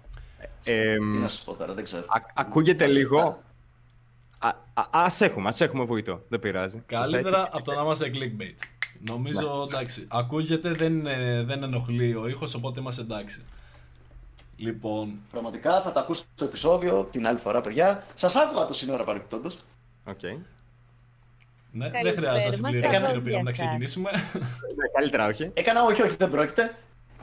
Ε, 0.64 0.94
Τι 0.94 1.00
να 1.04 1.28
σας 1.28 1.42
πω 1.42 1.52
τώρα, 1.54 1.74
δεν 1.74 1.84
ξέρω. 1.84 2.04
α- 2.08 2.30
ακούγεται 2.34 2.86
λίγο. 2.86 3.42
Α 4.38 4.48
α- 4.74 4.88
ας 4.90 5.20
έχουμε, 5.20 5.48
ας 5.48 5.60
έχουμε 5.60 5.84
βοηθό. 5.84 6.22
Δεν 6.28 6.38
πειράζει. 6.38 6.82
Καλύτερα 6.86 7.48
από 7.52 7.62
το 7.64 7.74
να 7.74 7.82
είμαστε 7.82 8.10
clickbait. 8.14 8.66
Νομίζω 9.08 9.66
εντάξει. 9.68 10.06
Ακούγεται, 10.08 10.70
δεν, 10.72 11.06
ε, 11.06 11.42
δεν 11.42 11.62
ενοχλεί 11.62 12.14
ο 12.14 12.28
ήχος, 12.28 12.54
οπότε 12.54 12.80
είμαστε 12.80 13.02
εντάξει. 13.02 13.44
Λοιπόν, 14.56 15.18
Πραγματικά 15.30 15.80
θα 15.82 15.92
τα 15.92 16.00
ακούσετε 16.00 16.28
στο 16.34 16.44
επεισόδιο 16.44 17.08
την 17.12 17.26
άλλη 17.26 17.38
φορά, 17.38 17.60
παιδιά. 17.60 18.06
Σας 18.14 18.36
άκουγα 18.36 18.64
τόση 18.66 18.72
ώρα 18.74 19.04
παρεμπιπτόντως. 19.04 19.56
Οκ. 20.04 20.20
Ναι, 21.72 21.90
δεν 21.90 21.92
Καλησπέρα 21.92 22.30
χρειάζεται 22.30 22.56
να 22.56 22.62
μας, 22.62 22.72
συμπληρώσουμε 22.74 23.06
τα 23.06 23.12
το 23.14 23.20
πήγαμε 23.20 23.42
να 23.42 23.50
ζώδια 23.50 23.54
σας. 23.54 23.66
ξεκινήσουμε. 23.66 24.10
Ναι, 24.78 24.86
Καλύτερα, 24.98 25.26
όχι. 25.26 25.50
Έκανα, 25.54 25.82
όχι, 25.82 26.02
όχι, 26.02 26.16
δεν 26.16 26.30
πρόκειται. 26.30 26.74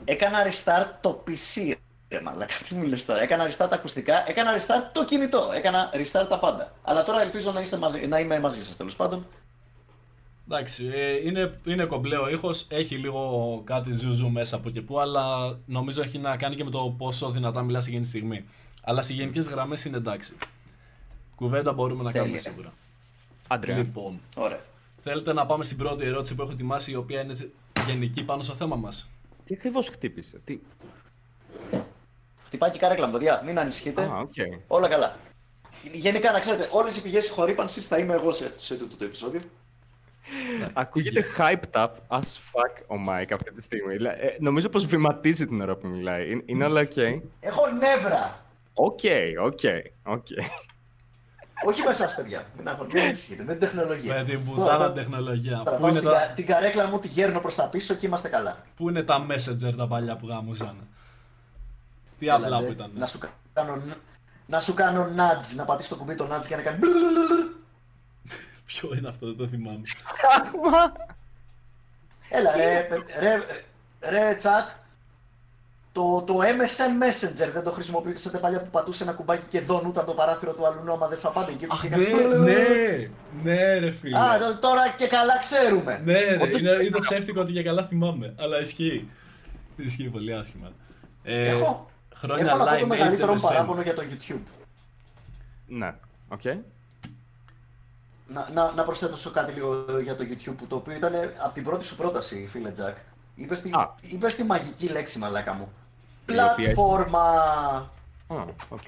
Έκανα 0.04 0.38
restart 0.50 0.88
το 1.00 1.24
PC. 1.26 1.74
Ρε 2.08 2.20
μαλάκα, 2.20 2.54
τι 2.68 2.74
μου 2.74 2.82
λες 2.82 3.04
τώρα. 3.04 3.22
Έκανα 3.22 3.46
restart 3.46 3.56
τα 3.56 3.70
ακουστικά, 3.72 4.28
έκανα 4.28 4.56
restart 4.58 4.90
το 4.92 5.04
κινητό. 5.04 5.50
Έκανα 5.54 5.90
restart 5.94 6.26
τα 6.28 6.38
πάντα. 6.38 6.72
Αλλά 6.82 7.02
τώρα 7.02 7.22
ελπίζω 7.22 7.52
να, 7.52 7.60
είστε 7.60 7.76
μαζί, 7.76 8.06
να 8.06 8.18
είμαι 8.18 8.40
μαζί 8.40 8.62
σας 8.64 8.76
τέλος 8.76 8.96
πάντων. 8.96 9.26
Εντάξει, 10.48 10.90
ε, 10.94 11.26
είναι, 11.26 11.58
είναι 11.64 11.84
κομπλέ 11.84 12.16
ο 12.16 12.28
ήχος, 12.28 12.66
έχει 12.70 12.94
λίγο 12.96 13.62
κάτι 13.64 13.92
ζουζού 13.92 14.30
μέσα 14.30 14.56
από 14.56 14.70
και 14.70 14.80
που, 14.82 15.00
αλλά 15.00 15.56
νομίζω 15.66 16.02
έχει 16.02 16.18
να 16.18 16.36
κάνει 16.36 16.54
και 16.56 16.64
με 16.64 16.70
το 16.70 16.94
πόσο 16.98 17.30
δυνατά 17.30 17.62
μιλάς 17.62 17.86
εκείνη 17.86 18.02
τη 18.02 18.08
στιγμή. 18.08 18.44
Αλλά 18.82 19.02
σε 19.02 19.12
γενικές 19.12 19.46
γραμμές 19.48 19.84
είναι 19.84 19.96
εντάξει. 19.96 20.36
Κουβέντα 21.36 21.72
μπορούμε 21.72 22.02
να 22.02 22.12
κάνουμε 22.12 22.36
Τέλεια. 22.36 22.50
σίγουρα. 22.50 22.72
Άντρε. 23.52 23.74
Λοιπόν, 23.74 24.20
Ωραία. 24.36 24.60
θέλετε 25.02 25.32
να 25.32 25.46
πάμε 25.46 25.64
στην 25.64 25.76
πρώτη 25.76 26.04
ερώτηση 26.04 26.34
που 26.34 26.42
έχω 26.42 26.50
ετοιμάσει, 26.50 26.90
η 26.90 26.94
οποία 26.94 27.20
είναι 27.20 27.32
έτσι 27.32 27.52
γενική 27.86 28.22
πάνω 28.24 28.42
στο 28.42 28.54
θέμα 28.54 28.76
μας; 28.76 29.10
Τι 29.44 29.54
ακριβώς 29.54 29.88
χτύπησε. 29.88 30.40
Τι... 30.44 30.58
Χτυπάει 32.46 32.70
και 32.70 32.78
καρέκλα 32.78 33.06
μου, 33.06 33.12
παιδιά. 33.12 33.42
Μην 33.46 33.58
ανησυχείτε. 33.58 34.02
Α, 34.02 34.18
οκ. 34.18 34.32
Όλα 34.66 34.88
καλά. 34.88 35.16
Γενικά, 35.92 36.32
να 36.32 36.38
ξέρετε, 36.38 36.68
όλες 36.72 36.96
οι 36.96 37.02
πηγές 37.02 37.30
ηχορύπανσης 37.30 37.86
θα 37.86 37.98
είμαι 37.98 38.14
εγώ 38.14 38.32
σε, 38.32 38.52
σε 38.56 38.76
τούτο 38.76 38.96
το 38.96 39.04
επεισόδιο. 39.04 39.40
Ακούγεται 40.72 41.24
hyped 41.38 41.70
up 41.72 41.90
as 42.08 42.20
fuck 42.20 42.82
ο 42.86 42.94
Mike 43.08 43.32
αυτή 43.32 43.52
τη 43.54 43.62
στιγμή. 43.62 43.92
Δηλα- 43.96 44.22
ε, 44.22 44.36
νομίζω 44.40 44.68
πως 44.68 44.86
βηματίζει 44.86 45.46
την 45.46 45.60
ώρα 45.60 45.76
που 45.76 45.86
μιλάει. 45.88 46.30
Είναι, 46.30 46.42
είναι 46.46 46.64
όλα 46.64 46.80
ok. 46.82 47.20
Έχω 47.40 47.66
νεύρα. 47.66 48.44
Οκ, 48.74 49.00
οκ, 49.44 49.58
οκ. 50.04 50.26
Όχι 51.64 51.82
με 51.82 51.88
εσάς, 51.88 52.14
παιδιά. 52.14 52.44
Μην 52.56 52.68
αγχω- 52.68 52.92
μην 52.92 53.02
ανησυχείτε. 53.02 53.42
Με 53.42 53.52
την 53.52 53.60
τεχνολογία. 53.60 54.14
Με 54.14 54.24
την 54.24 54.44
Τώρα, 54.44 54.56
πουτάνα 54.60 54.78
τώρα, 54.78 54.92
τεχνολογία. 54.92 55.56
τώρα 55.64 55.76
Πού 55.76 55.82
πάω 55.82 55.90
είναι, 55.90 55.98
στην 55.98 56.10
τα, 56.10 56.18
κα- 56.18 56.32
Την 56.32 56.46
καρέκλα 56.46 56.86
μου 56.86 56.98
τη 56.98 57.08
γέρνω 57.08 57.40
προς 57.40 57.54
τα 57.54 57.68
πίσω 57.68 57.94
και 57.94 58.06
είμαστε 58.06 58.28
καλά. 58.28 58.56
πού 58.76 58.88
είναι 58.88 59.02
τα 59.02 59.26
messenger 59.26 59.74
τα 59.76 59.86
παλιά 59.86 60.16
που 60.16 60.26
γαμούσαν. 60.28 60.76
Τι 62.18 62.30
απλά 62.30 62.46
Έλατε, 62.46 62.64
που 62.66 62.72
ήταν. 62.72 62.90
Να 62.94 63.06
σου 63.06 63.18
κάνω, 63.52 63.82
να 64.46 64.58
σου 64.58 64.74
κάνω 64.74 65.04
nudge, 65.16 65.54
να 65.56 65.64
πατήσεις 65.64 65.90
το 65.90 65.96
κουμπί 65.96 66.14
το 66.14 66.28
nudge 66.34 66.46
και 66.46 66.56
να 66.56 66.62
κάνει 66.62 66.76
μπλουλουλουλουλ. 66.78 67.46
Ποιο 68.66 68.90
είναι 68.96 69.08
αυτό, 69.08 69.26
δεν 69.26 69.36
το 69.36 69.46
θυμάμαι. 69.46 69.80
Έλα 72.28 72.56
ρε, 72.56 72.88
ρε, 73.20 73.38
ρε 74.10 74.36
chat, 74.42 74.79
το, 75.92 76.22
το 76.26 76.38
MSN 76.40 77.02
Messenger 77.04 77.50
δεν 77.52 77.62
το 77.62 77.70
χρησιμοποιήσατε 77.70 78.38
παλιά 78.38 78.60
που 78.62 78.70
πατούσε 78.70 79.02
ένα 79.02 79.12
κουμπάκι 79.12 79.46
και 79.48 79.60
δόνουταν 79.60 80.04
το 80.06 80.12
παράθυρο 80.14 80.52
του 80.52 80.66
αλλού 80.66 80.92
άμα 80.92 81.08
δεν 81.08 81.18
σου 81.18 81.28
απάντε 81.28 81.52
και 81.52 81.66
Αχ, 81.70 81.80
και 81.82 81.88
ναι, 81.88 82.04
κάνεις 82.04 82.38
ναι, 82.38 83.10
ναι, 83.42 83.78
ρε 83.78 83.90
φίλε. 83.90 84.18
Α, 84.18 84.38
τω- 84.38 84.58
τώρα 84.60 84.88
και 84.96 85.06
καλά 85.06 85.38
ξέρουμε. 85.38 86.00
Ναι, 86.04 86.12
ρε, 86.24 86.34
Όντως- 86.42 86.60
είναι, 86.60 86.70
είναι 86.70 86.98
ψεύτικο 87.00 87.40
ότι 87.40 87.52
για 87.52 87.62
καλά 87.62 87.84
θυμάμαι. 87.86 88.34
Αλλά 88.38 88.60
ισχύει. 88.60 89.08
Ισχύει 89.76 90.08
πολύ 90.08 90.34
άσχημα. 90.34 90.72
Ε, 91.22 91.48
Έχω, 91.48 91.90
χρόνια 92.14 92.44
έχω 92.46 92.56
να 92.56 92.64
πω 92.64 92.70
το 92.70 92.76
Limeage 92.76 92.86
μεγαλύτερο 92.86 93.32
μου 93.32 93.38
MSN. 93.40 93.48
παράπονο 93.48 93.82
για 93.82 93.94
το 93.94 94.02
YouTube. 94.10 94.40
Ναι, 95.66 95.94
οκ. 96.28 96.44
Να, 98.26 98.48
να, 98.52 98.72
να 98.72 98.82
προσθέσω 98.84 99.30
κάτι 99.30 99.52
λίγο 99.52 99.84
για 100.02 100.16
το 100.16 100.24
YouTube, 100.30 100.64
το 100.68 100.76
οποίο 100.76 100.94
ήταν 100.94 101.12
από 101.44 101.54
την 101.54 101.64
πρώτη 101.64 101.84
σου 101.84 101.96
πρόταση, 101.96 102.46
φίλε 102.48 102.70
Τζακ. 102.70 102.96
Είπες 103.40 103.60
τη, 103.60 103.70
Α. 103.72 103.94
είπες 104.00 104.34
τη 104.34 104.44
μαγική 104.44 104.86
λέξη, 104.88 105.18
μαλάκα 105.18 105.52
μου. 105.54 105.72
Η 106.26 106.32
οποία- 106.32 106.54
Πλατφόρμα. 106.54 107.20
Α, 108.28 108.44
οκ. 108.68 108.86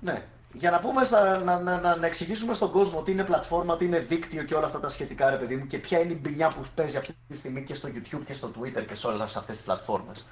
Ναι. 0.00 0.22
Για 0.52 0.70
να, 0.70 0.78
πούμε 0.78 1.04
στα, 1.04 1.38
να, 1.38 1.60
να, 1.60 1.80
να, 1.80 1.96
να 1.96 2.06
εξηγήσουμε 2.06 2.54
στον 2.54 2.70
κόσμο 2.70 3.02
τι 3.02 3.12
είναι 3.12 3.24
πλατφόρμα, 3.24 3.76
τι 3.76 3.84
είναι 3.84 3.98
δίκτυο 3.98 4.42
και 4.42 4.54
όλα 4.54 4.66
αυτά 4.66 4.80
τα 4.80 4.88
σχετικά, 4.88 5.30
ρε 5.30 5.36
παιδί 5.36 5.56
μου, 5.56 5.66
και 5.66 5.78
ποια 5.78 6.00
είναι 6.00 6.12
η 6.12 6.18
μπινιά 6.22 6.48
που 6.48 6.60
παίζει 6.74 6.96
αυτή 6.96 7.14
τη 7.28 7.36
στιγμή 7.36 7.64
και 7.64 7.74
στο 7.74 7.88
YouTube 7.94 8.20
και 8.24 8.32
στο 8.32 8.50
Twitter 8.58 8.84
και 8.88 8.94
σε 8.94 9.06
όλες 9.06 9.36
αυτές 9.36 9.56
τις 9.56 9.64
πλατφόρμες. 9.64 10.26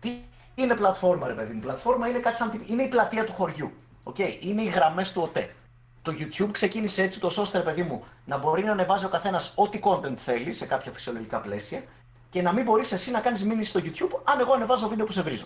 Τι 0.00 0.12
είναι 0.54 0.74
πλατφόρμα, 0.74 1.26
ρε 1.26 1.32
παιδί 1.34 1.52
μου; 1.54 1.60
Πλατφόρμα 1.60 2.08
είναι, 2.08 2.18
κάτι 2.18 2.36
σαν, 2.36 2.50
την- 2.50 2.62
είναι 2.66 2.82
η 2.82 2.88
πλατεία 2.88 3.24
του 3.24 3.32
χωριού. 3.32 3.72
Okay? 4.04 4.36
Είναι 4.40 4.62
οι 4.62 4.68
γραμμές 4.68 5.12
του 5.12 5.22
ΟΤΕ. 5.22 5.54
Το 6.02 6.12
YouTube 6.18 6.48
ξεκίνησε 6.52 7.02
έτσι, 7.02 7.20
τόσο 7.20 7.40
ώστε, 7.42 7.58
ρε 7.58 7.64
παιδί 7.64 7.82
μου, 7.82 8.04
να 8.24 8.38
μπορεί 8.38 8.64
να 8.64 8.72
ανεβάζει 8.72 9.04
ο 9.04 9.08
καθένας 9.08 9.52
ό,τι 9.56 9.80
content 9.82 10.16
θέλει 10.16 10.52
σε 10.52 10.66
κάποια 10.66 10.92
φυσιολογικά 10.92 11.40
πλαίσια 11.40 11.82
και 12.30 12.42
να 12.42 12.52
μην 12.52 12.64
μπορείς 12.64 12.92
εσύ 12.92 13.10
να 13.10 13.20
κάνεις 13.20 13.44
μήνυση 13.44 13.70
στο 13.70 13.80
YouTube 13.84 14.20
αν 14.24 14.40
εγώ 14.40 14.52
ανεβάζω 14.52 14.88
βίντεο 14.88 15.06
που 15.06 15.12
σε 15.12 15.22
βρίζω. 15.22 15.44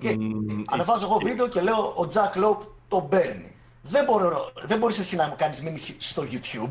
Okay. 0.00 0.16
Μμμ, 0.18 0.62
Ανεβάζω 0.66 1.06
εγώ 1.06 1.16
ισχύει. 1.16 1.28
βίντεο 1.28 1.48
και 1.48 1.60
λέω 1.60 1.76
ο 1.76 2.08
Jack 2.14 2.44
Lope 2.44 2.66
το 2.88 3.00
παίρνει. 3.00 3.52
Δεν, 3.82 4.04
μπορώ, 4.04 4.52
δεν 4.62 4.78
μπορείς 4.78 4.98
εσύ 4.98 5.16
να 5.16 5.26
μου 5.26 5.34
κάνεις 5.36 5.62
μήνυση 5.62 5.96
στο 5.98 6.22
YouTube. 6.30 6.70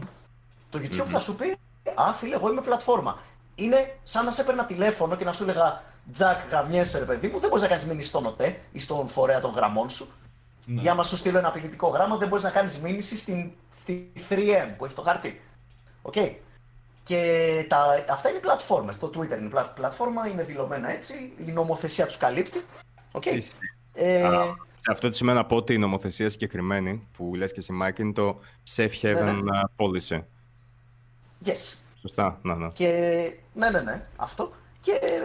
Το 0.69 0.79
YouTube 0.81 1.07
θα 1.07 1.19
σου 1.19 1.35
πει, 1.35 1.57
α 1.95 2.13
φίλε, 2.13 2.35
εγώ 2.35 2.51
είμαι 2.51 2.61
πλατφόρμα. 2.61 3.17
Είναι 3.55 3.97
σαν 4.03 4.25
να 4.25 4.31
σε 4.31 4.41
έπαιρνα 4.41 4.65
τηλέφωνο 4.65 5.15
και 5.15 5.23
να 5.23 5.31
σου 5.31 5.43
έλεγα 5.43 5.83
Jack 6.17 6.37
γαμιέσαι 6.51 6.99
ρε 6.99 7.05
παιδί 7.05 7.27
μου, 7.27 7.39
δεν 7.39 7.49
μπορείς 7.49 7.63
να 7.63 7.69
κάνεις 7.69 7.85
μήνυση 7.85 8.07
στον 8.07 8.25
ΟΤΕ 8.25 8.59
ή 8.71 8.79
στον 8.79 9.07
φορέα 9.07 9.39
των 9.39 9.51
γραμμών 9.51 9.89
σου. 9.89 10.07
Ναι. 10.65 10.81
Ή 10.81 10.89
άμα 10.89 11.03
σου 11.03 11.17
στείλω 11.17 11.37
ένα 11.37 11.47
απειλητικό 11.47 11.87
γράμμα, 11.87 12.17
δεν 12.17 12.27
μπορείς 12.27 12.43
να 12.43 12.49
κάνεις 12.49 12.79
μήνυση 12.79 13.17
στην, 13.17 13.51
στη 13.77 14.11
3M 14.29 14.73
που 14.77 14.85
έχει 14.85 14.93
το 14.93 15.01
χαρτί. 15.01 15.41
Οκ. 16.01 16.15
Και 17.03 17.65
τα, 17.69 18.05
αυτά 18.09 18.29
είναι 18.29 18.39
πλατφόρμες. 18.39 18.99
Το 18.99 19.07
Twitter 19.07 19.37
είναι 19.39 19.49
πλα- 19.49 19.73
πλατφόρμα, 19.73 20.27
είναι 20.27 20.43
δηλωμένα 20.43 20.91
έτσι, 20.91 21.13
η 21.47 21.51
νομοθεσία 21.51 22.05
τους 22.07 22.17
καλύπτει. 22.17 22.65
Οκ. 23.11 23.25
Ισχύει. 23.25 23.55
Ε, 23.93 24.23
Α, 24.25 24.43
σε 24.75 24.91
αυτό 24.91 25.07
το 25.09 25.15
σημείο 25.15 25.33
να 25.33 25.45
πω 25.45 25.55
ότι 25.55 25.73
η 25.73 25.77
νομοθεσία 25.77 26.29
συγκεκριμένη 26.29 27.07
που 27.17 27.35
λες 27.35 27.51
και 27.51 27.59
εσύ 27.59 27.73
Mike 27.83 27.99
είναι 27.99 28.13
το 28.13 28.39
safe 28.75 29.01
haven 29.01 29.41
Ναι, 29.43 29.59
uh, 29.77 29.85
policy. 29.85 30.23
yes. 31.45 31.77
Σωστά, 32.01 32.39
ναι, 32.41 32.53
ναι. 32.55 32.69
Και 32.73 32.89
ναι, 33.53 33.69
ναι, 33.69 33.81
ναι, 33.81 34.05
αυτό. 34.15 34.51
Και 34.81 34.91
ε, 34.91 35.19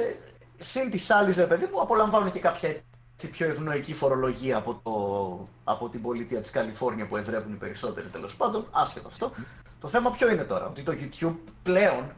συν 0.58 0.90
της 0.90 1.10
άλλης, 1.10 1.36
ρε 1.36 1.46
παιδί 1.46 1.68
μου, 1.72 1.80
απολαμβάνουν 1.80 2.32
και 2.32 2.38
κάποια 2.40 2.76
έτσι 3.22 3.30
πιο 3.30 3.46
ευνοϊκή 3.46 3.94
φορολογία 3.94 4.56
από, 4.56 4.80
το, 4.82 5.48
από 5.64 5.88
την 5.88 6.02
πολιτεία 6.02 6.40
της 6.40 6.50
Καλιφόρνια 6.50 7.06
που 7.06 7.16
εδρεύουν 7.16 7.52
οι 7.52 7.56
περισσότεροι 7.56 8.06
τέλος 8.06 8.36
πάντων, 8.36 8.66
άσχετο 8.70 9.08
αυτό. 9.08 9.32
Το 9.80 9.88
θέμα 9.88 10.10
ποιο 10.10 10.30
είναι 10.30 10.42
τώρα, 10.42 10.66
ότι 10.66 10.82
το 10.82 10.92
YouTube 11.00 11.34
πλέον 11.62 12.12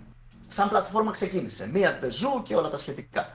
σαν 0.49 0.69
πλατφόρμα 0.69 1.11
ξεκίνησε. 1.11 1.69
Μία 1.73 1.99
τεζού 1.99 2.42
και 2.42 2.57
όλα 2.57 2.71
τα 2.71 2.76
σχετικά. 2.76 3.30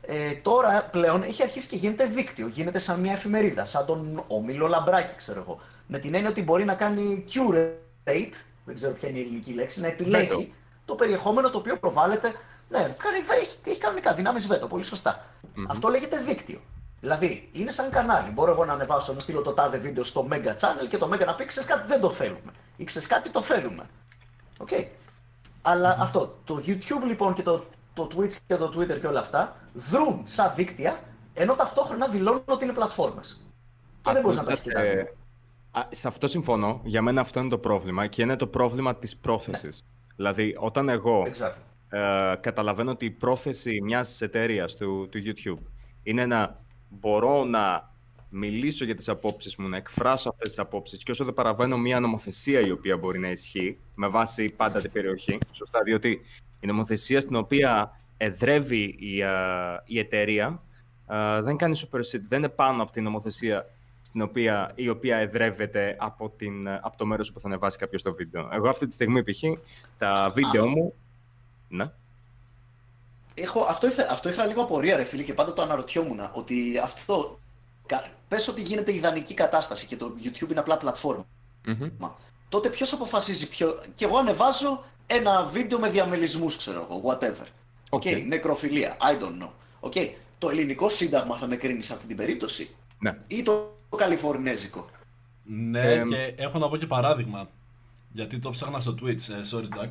Ε, 0.00 0.32
τώρα 0.32 0.82
πλέον 0.82 1.22
έχει 1.22 1.42
αρχίσει 1.42 1.68
και 1.68 1.76
γίνεται 1.76 2.04
δίκτυο, 2.04 2.46
γίνεται 2.46 2.78
σαν 2.78 3.00
μια 3.00 3.12
εφημερίδα, 3.12 3.64
σαν 3.64 3.86
τον 3.86 4.24
Όμιλο 4.26 4.66
Λαμπράκη, 4.66 5.14
ξέρω 5.16 5.40
εγώ. 5.40 5.60
Με 5.86 5.98
την 5.98 6.14
έννοια 6.14 6.30
ότι 6.30 6.42
μπορεί 6.42 6.64
να 6.64 6.74
κάνει 6.74 7.24
curate, 7.32 8.34
δεν 8.64 8.74
ξέρω 8.74 8.92
ποια 8.92 9.08
είναι 9.08 9.18
η 9.18 9.22
ελληνική 9.22 9.52
λέξη, 9.52 9.80
να 9.80 9.86
επιλέγει 9.86 10.54
το 10.84 10.94
περιεχόμενο 10.94 11.50
το 11.50 11.58
οποίο 11.58 11.76
προβάλλεται. 11.76 12.32
Ναι, 12.68 12.78
κάνει, 12.78 13.18
έχει, 13.40 13.56
έχει 13.64 13.78
κανονικά 13.78 14.14
δυνάμεις 14.14 14.46
βέτο, 14.46 14.66
πολύ 14.66 14.84
Αυτό 15.68 15.88
λέγεται 15.88 16.16
δίκτυο. 16.18 16.60
Δηλαδή, 17.00 17.48
είναι 17.52 17.70
σαν 17.70 17.90
κανάλι. 17.90 18.30
Μπορώ 18.30 18.50
εγώ 18.50 18.64
να 18.64 18.72
ανεβάσω, 18.72 19.12
να 19.12 19.18
στείλω 19.18 19.42
το 19.42 19.52
τάδε 19.52 19.78
βίντεο 19.78 20.04
στο 20.04 20.28
Mega 20.30 20.54
Channel 20.60 20.88
και 20.88 20.98
το 20.98 21.10
Mega 21.12 21.24
να 21.26 21.34
πει: 21.34 21.44
Ξέρεις 21.44 21.68
κάτι, 21.68 21.86
δεν 21.86 22.00
το 22.00 22.10
θέλουμε. 22.10 22.52
Ή 22.76 22.84
ξέρεις 22.84 23.08
κάτι, 23.08 23.30
το 23.30 23.42
θέλουμε. 23.42 23.86
Οκ. 24.58 24.68
Okay. 24.70 24.86
Αλλά 25.62 25.96
αυτό, 26.00 26.38
το 26.44 26.62
YouTube 26.66 27.06
λοιπόν 27.06 27.34
και 27.34 27.42
το, 27.42 27.64
το 27.94 28.08
Twitch 28.16 28.32
και 28.46 28.56
το 28.56 28.72
Twitter 28.76 29.00
και 29.00 29.06
όλα 29.06 29.20
αυτά 29.20 29.56
δρούν 29.72 30.20
σαν 30.24 30.52
δίκτυα, 30.56 31.00
ενώ 31.34 31.54
ταυτόχρονα 31.54 32.08
δηλώνουν 32.08 32.42
ότι 32.44 32.64
είναι 32.64 32.72
πλατφόρμες. 32.72 33.46
Και 34.02 34.12
δεν 34.12 34.22
μπορείς 34.22 34.36
να 34.36 34.44
τα 34.44 34.80
ε, 34.80 35.12
Σε 35.90 36.08
αυτό 36.08 36.26
συμφωνώ. 36.26 36.80
Για 36.84 37.02
μένα 37.02 37.20
αυτό 37.20 37.40
είναι 37.40 37.48
το 37.48 37.58
πρόβλημα 37.58 38.06
και 38.06 38.22
είναι 38.22 38.36
το 38.36 38.46
πρόβλημα 38.46 38.96
της 38.96 39.16
πρόθεσης. 39.16 39.84
Ναι. 39.86 40.12
Δηλαδή, 40.16 40.56
όταν 40.58 40.88
εγώ 40.88 41.26
ε, 41.88 42.34
καταλαβαίνω 42.40 42.90
ότι 42.90 43.04
η 43.04 43.10
πρόθεση 43.10 43.80
μιας 43.82 44.20
εταιρείας 44.20 44.76
του, 44.76 45.08
του 45.10 45.18
YouTube 45.24 45.62
είναι 46.02 46.26
να 46.26 46.66
μπορώ 46.88 47.44
να 47.44 47.92
μιλήσω 48.30 48.84
για 48.84 48.94
τις 48.94 49.08
απόψεις 49.08 49.56
μου, 49.56 49.68
να 49.68 49.76
εκφράσω 49.76 50.28
αυτές 50.28 50.48
τις 50.48 50.58
απόψεις 50.58 51.02
και 51.02 51.10
όσο 51.10 51.24
δεν 51.24 51.34
παραβαίνω 51.34 51.78
μια 51.78 52.00
νομοθεσία 52.00 52.60
η 52.60 52.70
οποία 52.70 52.96
μπορεί 52.96 53.18
να 53.18 53.30
ισχύει 53.30 53.78
με 53.94 54.08
βάση 54.08 54.52
πάντα 54.56 54.80
την 54.80 54.92
περιοχή, 54.92 55.38
σωστά, 55.52 55.82
διότι 55.82 56.20
η 56.60 56.66
νομοθεσία 56.66 57.20
στην 57.20 57.36
οποία 57.36 58.00
εδρεύει 58.16 58.82
η, 58.98 59.22
η 59.84 59.98
εταιρεία 59.98 60.62
δεν 61.40 61.56
κάνει 61.56 61.80
super 61.82 62.00
δεν 62.28 62.38
είναι 62.38 62.48
πάνω 62.48 62.82
από 62.82 62.92
την 62.92 63.02
νομοθεσία 63.02 63.66
στην 64.00 64.22
οποία, 64.22 64.72
η 64.74 64.88
οποία 64.88 65.16
εδρεύεται 65.16 65.96
από, 65.98 66.30
την, 66.30 66.68
από 66.68 66.96
το 66.96 67.06
μέρος 67.06 67.32
που 67.32 67.40
θα 67.40 67.48
ανεβάσει 67.48 67.78
κάποιος 67.78 68.02
το 68.02 68.14
βίντεο. 68.14 68.48
Εγώ 68.52 68.68
αυτή 68.68 68.86
τη 68.86 68.94
στιγμή, 68.94 69.22
π.χ., 69.22 69.42
τα 69.98 70.32
βίντεο 70.34 70.68
μου... 70.68 70.94
Ναι. 71.68 71.90
Έχω, 73.42 73.60
αυτό, 73.60 73.86
είχα, 73.86 74.06
αυτό 74.10 74.28
είχα 74.28 74.46
λίγο 74.46 74.62
απορία, 74.62 74.96
ρε 74.96 75.04
φίλε, 75.04 75.22
και 75.22 75.34
πάντα 75.34 75.52
το 75.52 75.62
αναρωτιόμουν. 75.62 76.20
Ότι 76.32 76.78
αυτό. 76.82 77.38
Πες 78.28 78.48
ότι 78.48 78.62
γίνεται 78.62 78.94
ιδανική 78.94 79.34
κατάσταση 79.34 79.86
και 79.86 79.96
το 79.96 80.14
YouTube 80.24 80.50
είναι 80.50 80.60
απλά 80.60 80.80
Τότε 82.48 82.68
ποιος 82.68 82.92
αποφασίζει 82.92 83.48
ποιο. 83.48 83.82
Και 83.94 84.04
εγώ 84.04 84.16
ανεβάζω 84.18 84.84
ένα 85.06 85.44
βίντεο 85.44 85.78
με 85.78 85.90
διαμελισμούς, 85.90 86.56
ξέρω 86.56 86.86
εγώ, 86.90 87.02
whatever. 87.04 87.46
Οκ, 87.90 88.02
okay. 88.04 88.24
νεκροφιλία, 88.26 88.96
I 89.00 89.22
don't 89.22 89.42
know. 89.42 89.50
Okay. 89.80 90.10
Το 90.38 90.50
ελληνικό 90.50 90.88
σύνταγμα 90.88 91.36
θα 91.36 91.46
με 91.46 91.56
κρίνει 91.56 91.82
σε 91.82 91.92
αυτή 91.92 92.06
την 92.06 92.16
περίπτωση; 92.16 92.70
Ναι. 92.98 93.16
Ή 93.26 93.42
το, 93.42 93.76
το 93.88 93.96
καλιφορνέζικο; 93.96 94.86
Ναι, 95.44 96.04
και 96.04 96.34
έχω 96.36 96.58
να 96.58 96.68
πω 96.68 96.76
και 96.76 96.86
παράδειγμα. 96.86 97.48
Γιατί 98.12 98.38
το 98.38 98.50
'ψαχνα 98.50 98.80
στο 98.80 98.94
Twitch, 99.02 99.28
ε, 99.28 99.40
sorry 99.50 99.82
Jack. 99.82 99.88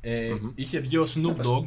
Ε, 0.00 0.34
Είχε 0.54 0.78
βγει 0.78 0.96
ο 0.96 1.06
Snoop 1.14 1.46
Dogg 1.46 1.66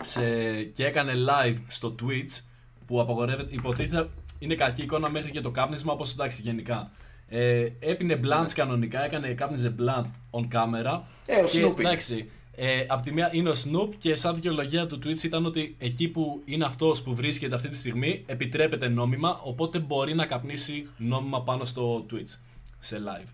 σε, 0.00 0.22
και 0.62 0.86
έκανε 0.86 1.12
live 1.28 1.56
στο 1.68 1.94
Twitch 2.00 2.42
που 2.86 3.00
απαγορεύεται, 3.00 3.54
υποτίθεται 3.54 4.08
είναι 4.40 4.54
κακή 4.54 4.82
εικόνα 4.82 5.10
μέχρι 5.10 5.30
και 5.30 5.40
το 5.40 5.50
κάπνισμα, 5.50 5.92
όπως 5.92 6.12
εντάξει 6.12 6.42
γενικά. 6.42 6.90
Ε, 7.28 7.68
έπινε 7.78 8.20
blunts 8.22 8.40
ναι. 8.40 8.52
κανονικά, 8.54 9.04
έκανε, 9.04 9.28
κάπνιζε 9.28 9.74
blunt 9.78 10.10
on 10.30 10.48
camera. 10.52 11.00
Ε, 11.26 11.40
ο 11.40 11.44
και, 11.44 11.64
Snoop 11.64 11.78
εντάξει, 11.78 12.30
ε, 12.54 12.84
απ' 12.88 13.02
τη 13.02 13.12
μία 13.12 13.30
είναι 13.32 13.48
ο 13.48 13.52
Snoop 13.52 13.88
και 13.98 14.14
σαν 14.14 14.34
δικαιολογία 14.34 14.86
του 14.86 14.98
Twitch 15.04 15.22
ήταν 15.22 15.46
ότι 15.46 15.76
εκεί 15.78 16.08
που 16.08 16.42
είναι 16.44 16.64
αυτός 16.64 17.02
που 17.02 17.14
βρίσκεται 17.14 17.54
αυτή 17.54 17.68
τη 17.68 17.76
στιγμή 17.76 18.22
επιτρέπεται 18.26 18.88
νόμιμα, 18.88 19.40
οπότε 19.42 19.78
μπορεί 19.78 20.14
να 20.14 20.26
καπνίσει 20.26 20.88
νόμιμα 20.96 21.42
πάνω 21.42 21.64
στο 21.64 22.06
Twitch, 22.12 22.38
σε 22.80 23.02
live. 23.06 23.28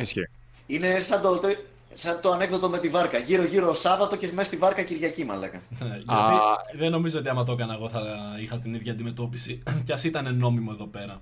Ισχύει. 0.00 0.28
Είναι 0.66 1.00
σαν 1.00 1.22
το, 1.22 1.40
Σαν 1.98 2.20
το 2.20 2.30
ανέκδοτο 2.30 2.68
με 2.68 2.78
τη 2.78 2.88
βάρκα. 2.88 3.18
Γύρω-γύρω 3.18 3.74
Σάββατο 3.74 4.16
και 4.16 4.26
μέσα 4.26 4.48
στη 4.48 4.56
βάρκα 4.56 4.82
Κυριακή, 4.82 5.24
μαλάκα. 5.24 5.60
Ναι, 5.78 5.98
δεν 6.78 6.90
νομίζω 6.90 7.18
ότι 7.18 7.28
άμα 7.28 7.44
το 7.44 7.52
έκανα 7.52 7.74
εγώ 7.74 7.88
θα 7.88 8.00
είχα 8.40 8.58
την 8.58 8.74
ίδια 8.74 8.92
αντιμετώπιση. 8.92 9.62
Κι 9.84 9.92
ας 9.92 10.04
ήταν 10.04 10.36
νόμιμο 10.36 10.70
εδώ 10.74 10.86
πέρα. 10.86 11.20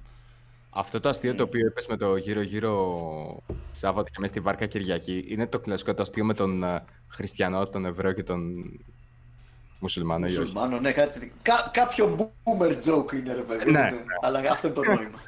Αυτό 0.70 1.00
το 1.00 1.08
αστείο 1.08 1.34
το 1.34 1.42
οποίο 1.42 1.66
είπες 1.66 1.86
με 1.86 1.96
το 1.96 2.16
γύρω-γύρω 2.16 3.42
Σάββατο 3.70 4.10
και 4.10 4.16
μέσα 4.18 4.32
στη 4.32 4.42
βάρκα 4.42 4.66
Κυριακή 4.66 5.24
είναι 5.28 5.46
το 5.46 5.58
κλασικό 5.58 5.94
το 5.94 6.02
αστείο 6.02 6.24
με 6.24 6.34
τον 6.34 6.62
ε, 6.62 6.84
Χριστιανό, 7.08 7.66
τον 7.66 7.86
Εβραίο 7.86 8.12
και 8.12 8.22
τον 8.22 8.64
Μουσουλμάνο. 9.78 10.24
Μουσουλμάνο, 10.24 10.80
ναι, 10.80 10.92
κάτι, 10.92 11.32
κά, 11.42 11.70
κάποιο 11.72 12.16
boomer 12.18 12.70
joke 12.70 13.12
είναι 13.12 13.34
ρε 13.34 13.40
παιδί. 13.40 13.70
Ναι. 13.70 13.80
ναι. 13.80 14.02
Αλλά 14.22 14.38
αυτό 14.50 14.66
είναι 14.66 14.76
το 14.76 14.82
νόημα. 14.84 15.20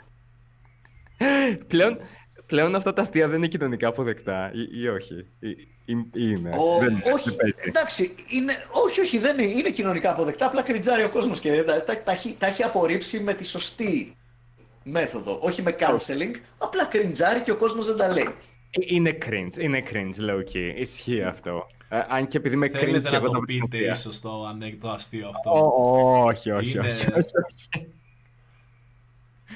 Πλέον, 1.68 1.98
πλέον 2.46 2.74
αυτά 2.74 2.92
τα 2.92 3.02
αστεία 3.02 3.28
δεν 3.28 3.36
είναι 3.36 3.46
κοινωνικά 3.46 3.88
αποδεκτά 3.88 4.50
ή, 4.54 4.82
ή 4.82 4.88
όχι; 4.88 5.26
Ή, 5.40 5.50
ή 5.94 5.96
είναι; 6.12 6.50
Ο, 6.50 6.78
δεν, 6.78 7.02
όχι, 7.14 7.30
δεν 7.30 7.54
εντάξει, 7.66 8.14
είναι, 8.28 8.52
όχι, 8.70 9.00
όχι, 9.00 9.18
δεν 9.18 9.38
είναι, 9.38 9.50
είναι 9.50 9.70
κοινωνικά 9.70 10.10
αποδεκτά. 10.10 10.46
Απλά 10.46 10.62
κριτζάρει 10.62 11.04
ο 11.04 11.08
κόσμος 11.08 11.40
και 11.40 11.62
τα, 11.62 11.84
τα, 11.84 12.02
τα, 12.02 12.14
τα, 12.38 12.46
έχει 12.46 12.62
απορρίψει 12.62 13.20
με 13.20 13.34
τη 13.34 13.44
σωστή 13.44 14.16
μέθοδο. 14.82 15.38
Όχι 15.42 15.62
με 15.62 15.76
counseling, 15.78 16.34
απλά 16.58 16.84
κριτζάρει 16.84 17.40
και 17.40 17.50
ο 17.50 17.56
κόσμος 17.56 17.86
δεν 17.86 17.96
τα 17.96 18.12
λέει. 18.12 18.34
Ε, 18.70 18.94
είναι 18.94 19.18
cringe, 19.26 19.60
είναι 19.60 19.82
cringe, 19.90 20.30
low 20.30 20.38
key. 20.38 20.72
Ισχύει 20.76 21.22
αυτό. 21.22 21.66
Ε, 21.88 22.00
αν 22.08 22.26
και 22.26 22.36
επειδή 22.36 22.56
με 22.56 22.66
cringe 22.66 23.02
και 23.08 23.16
εγώ 23.16 23.30
το 23.30 23.40
πείτε 23.40 23.78
ίσως 23.78 24.20
το 24.20 24.46
ανέκδοτο 24.46 24.94
αστείο 24.94 25.28
αυτό. 25.28 25.72
όχι, 26.24 26.50
όχι, 26.50 26.78
όχι. 26.78 27.06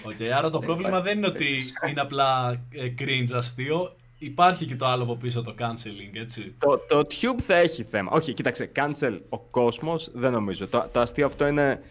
Okay, 0.07 0.26
άρα 0.37 0.50
το 0.50 0.59
πρόβλημα 0.59 1.00
δεν 1.00 1.16
είναι 1.16 1.26
ότι 1.26 1.62
είναι 1.88 2.00
απλά 2.00 2.50
ε, 2.70 2.94
cringe 2.98 3.33
αστείο. 3.35 3.94
Υπάρχει 4.18 4.66
και 4.66 4.76
το 4.76 4.87
άλλο 4.87 5.03
από 5.03 5.16
πίσω, 5.16 5.42
το 5.42 5.55
canceling, 5.59 6.20
έτσι. 6.20 6.55
Το, 6.59 6.79
το 6.88 6.98
Tube 6.98 7.40
θα 7.40 7.55
έχει 7.55 7.83
θέμα. 7.83 8.11
Όχι, 8.12 8.33
κοίταξε, 8.33 8.70
cancel 8.76 9.18
ο 9.29 9.38
κόσμος 9.38 10.11
δεν 10.12 10.33
νομίζω. 10.33 10.66
Το, 10.66 10.88
το 10.92 11.00
αστείο 11.00 11.26
αυτό 11.26 11.46
είναι 11.46 11.83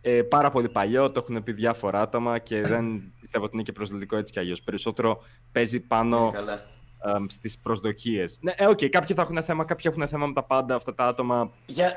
ε, 0.00 0.22
πάρα 0.22 0.50
πολύ 0.50 0.68
παλιό, 0.68 1.10
το 1.10 1.24
έχουν 1.26 1.42
πει 1.42 1.52
διάφορα 1.52 2.00
άτομα 2.00 2.38
και 2.38 2.62
δεν 2.72 3.12
πιστεύω 3.20 3.44
ότι 3.44 3.54
είναι 3.54 3.62
και 3.62 3.72
προσδοτικό 3.72 4.16
έτσι 4.16 4.32
κι 4.32 4.38
αλλιώς. 4.38 4.62
Περισσότερο 4.62 5.22
παίζει 5.52 5.80
πάνω 5.80 6.32
ε, 7.04 7.10
στις 7.28 7.58
προσδοκίες. 7.58 8.38
Ναι, 8.40 8.52
ε, 8.56 8.66
okay, 8.66 8.88
κάποιοι 8.88 9.16
θα 9.16 9.22
έχουν 9.22 9.42
θέμα, 9.42 9.64
κάποιοι 9.64 9.92
έχουν 9.94 10.08
θέμα 10.08 10.26
με 10.26 10.32
τα 10.32 10.42
πάντα 10.42 10.74
αυτά 10.74 10.94
τα 10.94 11.06
άτομα. 11.06 11.50
Για, 11.66 11.92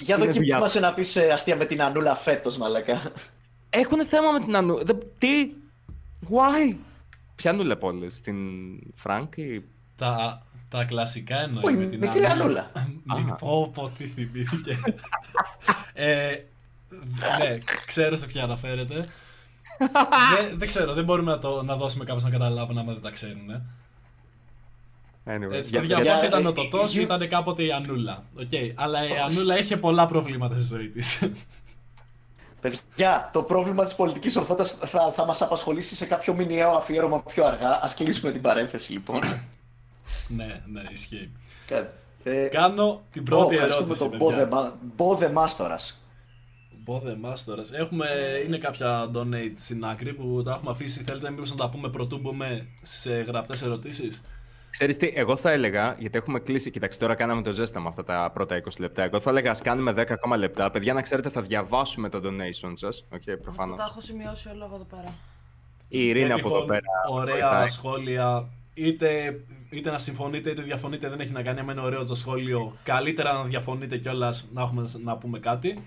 για 0.00 0.18
δοκιμάσαι 0.18 0.80
να 0.80 0.94
πεις 0.94 1.16
ε, 1.16 1.30
αστεία 1.30 1.56
με 1.56 1.64
την 1.64 1.82
Ανούλα 1.82 2.14
φέτος, 2.14 2.56
μαλακά. 2.56 3.12
Έχουν 3.70 4.06
θέμα 4.06 4.30
με 4.30 4.40
την 4.40 4.56
Ανού. 4.56 4.78
Τι. 5.18 5.50
Why; 6.30 6.76
Ποια 7.34 7.50
Ανούλα 7.50 7.76
πόλης, 7.76 8.14
στην 8.14 8.36
Φρανκ 8.94 9.36
ή. 9.36 9.64
Τα, 9.96 10.42
τα 10.68 10.84
κλασικά 10.84 11.40
εννοεί 11.40 11.76
με 11.76 11.84
την 11.84 11.98
Μικρή 11.98 12.24
Ανούλα. 12.24 12.70
Μην 13.14 13.34
πω 13.38 13.70
πω 13.74 13.92
τι 13.98 14.06
θυμήθηκε. 14.06 14.78
ε, 15.92 16.36
ναι, 17.38 17.58
ξέρω 17.86 18.16
σε 18.16 18.26
ποια 18.26 18.42
αναφέρεται. 18.42 18.94
δεν, 20.36 20.58
δεν 20.58 20.68
ξέρω, 20.68 20.94
δεν 20.94 21.04
μπορούμε 21.04 21.30
να, 21.30 21.38
το, 21.38 21.62
να 21.62 21.76
δώσουμε 21.76 22.04
κάπως 22.04 22.22
να 22.22 22.30
καταλάβουν 22.30 22.78
άμα 22.78 22.92
δεν 22.92 23.02
τα 23.02 23.10
ξέρουν. 23.10 23.62
Anyway, 25.24 25.52
Έτσι, 25.52 25.70
για, 25.70 25.82
για, 25.82 26.00
για 26.00 26.26
ήταν 26.26 26.46
ο 26.46 26.52
Τωτός, 26.52 26.96
ήταν 26.96 27.28
κάποτε 27.28 27.62
η 27.62 27.72
Ανούλα. 27.72 28.24
Okay, 28.40 28.72
αλλά 28.74 29.08
η 29.08 29.18
Ανούλα 29.26 29.58
είχε 29.58 29.76
πολλά 29.76 30.06
προβλήματα 30.06 30.56
στη 30.56 30.66
ζωή 30.66 30.88
της. 30.88 31.18
Παιδιά, 32.60 33.30
το 33.32 33.42
πρόβλημα 33.42 33.84
της 33.84 33.94
πολιτικής 33.94 34.36
ορθότητας 34.36 34.72
θα, 34.72 35.12
θα 35.12 35.24
μας 35.24 35.42
απασχολήσει 35.42 35.94
σε 35.94 36.06
κάποιο 36.06 36.34
μηνιαίο 36.34 36.70
αφιέρωμα 36.70 37.22
πιο 37.22 37.46
αργά. 37.46 37.70
Α 37.70 37.88
κλείσουμε 37.96 38.32
την 38.32 38.40
παρένθεση, 38.40 38.92
λοιπόν. 38.92 39.20
ναι, 40.28 40.62
ναι, 40.66 40.82
ισχύει. 40.92 41.30
Ε, 42.22 42.48
Κάνω 42.48 43.02
την 43.12 43.24
πρώτη 43.24 43.56
oh, 43.56 43.58
ερώτηση. 43.58 43.78
Ευχαριστούμε 43.80 44.48
τον 44.48 44.78
Μπόδε 44.96 45.28
Μάστορα. 45.28 45.76
Μπόδε 46.84 47.14
Μάστορα. 47.14 47.62
Έχουμε, 47.72 48.06
είναι 48.46 48.58
κάποια 48.58 49.10
donate 49.14 49.54
στην 49.56 49.84
άκρη 49.84 50.12
που 50.14 50.42
τα 50.42 50.52
έχουμε 50.52 50.70
αφήσει. 50.70 51.02
Θέλετε 51.02 51.30
μήπως 51.30 51.50
να 51.50 51.56
τα 51.56 51.68
πούμε 51.68 51.88
πρωτού 51.90 52.18
μπούμε 52.18 52.66
σε 52.82 53.14
γραπτές 53.14 53.62
ερωτήσεις; 53.62 54.22
Ξέρεις 54.70 54.96
τι, 54.96 55.12
εγώ 55.14 55.36
θα 55.36 55.50
έλεγα, 55.50 55.96
γιατί 55.98 56.18
έχουμε 56.18 56.38
κλείσει, 56.38 56.70
κοιτάξτε 56.70 57.02
τώρα 57.04 57.14
κάναμε 57.14 57.42
το 57.42 57.52
ζέσταμα 57.52 57.88
αυτά 57.88 58.04
τα 58.04 58.30
πρώτα 58.34 58.62
20 58.62 58.68
λεπτά. 58.78 59.02
Εγώ 59.02 59.20
θα 59.20 59.30
έλεγα 59.30 59.50
ας 59.50 59.62
κάνουμε 59.62 59.92
10 59.92 60.04
ακόμα 60.10 60.36
λεπτά. 60.36 60.70
Παιδιά, 60.70 60.92
να 60.92 61.02
ξέρετε, 61.02 61.28
θα 61.28 61.42
διαβάσουμε 61.42 62.08
το 62.08 62.20
donation 62.24 62.72
σας. 62.74 63.04
Okay, 63.14 63.36
προφανώς. 63.42 63.70
Αυτό 63.70 63.76
τα 63.76 63.88
έχω 63.90 64.00
σημειώσει 64.00 64.48
όλο 64.48 64.64
εδώ 64.74 64.86
πέρα. 64.90 65.14
Η 65.88 66.06
Ειρήνη 66.08 66.32
από 66.32 66.48
εδώ 66.48 66.64
πέρα. 66.64 66.86
Ωραία 67.10 67.48
βοηθάει. 67.48 67.68
σχόλια. 67.68 68.48
Είτε, 68.74 69.40
είτε 69.70 69.90
να 69.90 69.98
συμφωνείτε 69.98 70.50
είτε 70.50 70.62
διαφωνείτε, 70.62 71.08
δεν 71.08 71.20
έχει 71.20 71.32
να 71.32 71.42
κάνει. 71.42 71.62
με 71.62 71.80
ωραίο 71.80 72.04
το 72.04 72.14
σχόλιο. 72.14 72.76
Καλύτερα 72.82 73.32
να 73.32 73.44
διαφωνείτε 73.44 73.96
κιόλας 73.96 74.48
να 74.52 74.62
έχουμε 74.62 74.88
να 75.04 75.16
πούμε 75.16 75.38
κάτι. 75.38 75.82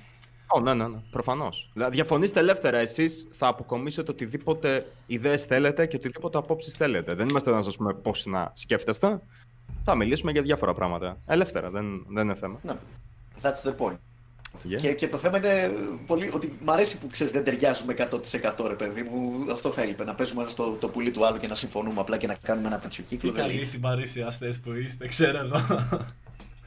Oh, 0.56 0.62
ναι, 0.62 0.74
ναι, 0.74 0.88
ναι. 0.88 0.98
Προφανώς. 1.12 1.70
Δηλαδή, 1.74 1.96
διαφωνήστε 1.96 2.40
ελεύθερα. 2.40 2.78
Εσείς 2.78 3.28
θα 3.32 3.48
αποκομίσετε 3.48 4.12
οτιδήποτε 4.12 4.92
ιδέες 5.06 5.46
θέλετε 5.46 5.86
και 5.86 5.96
οτιδήποτε 5.96 6.38
απόψεις 6.38 6.74
θέλετε. 6.74 7.14
Δεν 7.14 7.30
είμαστε 7.30 7.52
να 7.52 7.62
σα 7.62 7.72
πούμε 7.72 7.94
πώς 7.94 8.26
να 8.26 8.52
σκέφτεστε. 8.54 9.22
Θα 9.84 9.96
μιλήσουμε 9.96 10.32
για 10.32 10.42
διάφορα 10.42 10.74
πράγματα. 10.74 11.18
Ελεύθερα, 11.26 11.70
δεν, 11.70 12.06
δεν 12.10 12.24
είναι 12.24 12.36
θέμα. 12.36 12.60
Ναι. 12.64 12.76
That's 13.42 13.70
the 13.70 13.76
point. 13.78 13.98
Yeah. 14.70 14.76
Και, 14.76 14.94
και 14.94 15.08
το 15.08 15.18
θέμα 15.18 15.38
είναι 15.38 15.74
πολύ, 16.08 16.32
ότι 16.34 16.58
μ' 16.62 16.70
αρέσει 16.70 17.00
που 17.00 17.08
ξέρεις 17.08 17.34
δεν 17.34 17.44
ταιριάζουμε 17.44 17.96
100% 17.98 18.68
ρε 18.68 18.74
παιδί 18.74 19.04
μου. 19.04 19.52
Αυτό 19.52 19.70
θα 19.72 19.82
έλειπε. 19.82 20.04
Να 20.04 20.16
παίζουμε 20.16 20.42
ένα 20.42 20.50
στο 20.50 20.72
το 20.80 20.90
πουλί 20.90 21.12
του 21.12 21.26
άλλου 21.26 21.40
και 21.40 21.48
να 21.48 21.56
συμφωνούμε 21.56 22.00
απλά 22.00 22.18
και 22.18 22.28
να 22.28 22.36
κάνουμε 22.42 22.68
ένα 22.68 22.80
τέτοιο 22.80 23.04
Τι 23.04 23.10
κύκλο. 23.10 23.32
Δεν 23.32 23.42
καλοί 23.42 23.54
λέει. 23.56 23.66
συμπαρουσιαστές 23.66 24.60
που 24.60 24.72
είστε, 24.74 25.08
ξέρω 25.08 25.38
εγώ. 25.38 25.80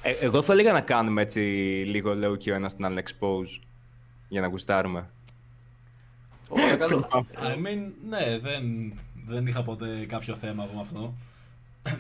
Ε, 0.02 0.12
εγώ 0.20 0.42
θα 0.42 0.52
έλεγα 0.52 0.72
να 0.72 0.80
κάνουμε 0.80 1.22
έτσι 1.22 1.40
λίγο 1.86 2.14
λέω 2.14 2.36
και 2.36 2.50
ο 2.50 2.54
ένας 2.54 2.76
τον 2.76 2.84
άλλον 2.84 2.98
expose 2.98 3.62
για 4.34 4.42
να 4.42 4.48
γουστάρουμε. 4.48 5.10
Ω, 6.48 6.54
Παρακαλώ. 6.54 7.08
I 7.34 7.66
mean, 7.66 7.90
ναι, 8.08 8.38
δεν, 8.38 8.62
δεν 9.28 9.46
είχα 9.46 9.62
ποτέ 9.62 10.06
κάποιο 10.08 10.36
θέμα 10.36 10.68
με 10.74 10.80
αυτό. 10.80 11.14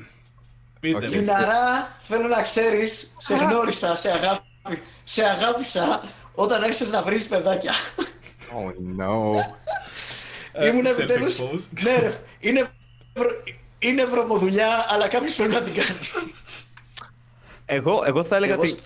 Πείτε 0.80 0.96
Οκ. 0.96 1.02
μου. 1.02 1.08
Λιναρά, 1.08 1.96
θέλω 1.98 2.28
να 2.28 2.42
ξέρεις, 2.42 3.14
σε 3.18 3.34
γνώρισα, 3.36 3.94
σε, 3.94 4.10
αγάπη, 4.10 4.42
σε 5.04 5.24
αγάπησα 5.24 6.00
όταν 6.34 6.62
άρχισες 6.62 6.90
να 6.90 7.02
βρίζεις 7.02 7.26
παιδάκια. 7.26 7.72
Oh 8.56 9.00
no. 9.02 9.32
Ε, 10.56 10.66
Ήμουν 10.68 10.86
self-exposed. 10.86 10.98
επιτέλους. 11.00 11.28
ναι, 11.82 11.96
ρε, 11.98 12.20
είναι, 12.40 12.68
βρο- 13.14 13.42
είναι 13.78 14.04
βρωμοδουλειά, 14.04 14.86
αλλά 14.88 15.08
κάποιος 15.08 15.34
πρέπει 15.34 15.52
να 15.52 15.60
την 15.62 15.74
κάνει. 15.74 15.98
εγώ, 17.64 18.02
εγώ 18.06 18.24
θα 18.24 18.36
έλεγα 18.36 18.52
Εγώ 18.52 18.62
ότι. 18.62 18.76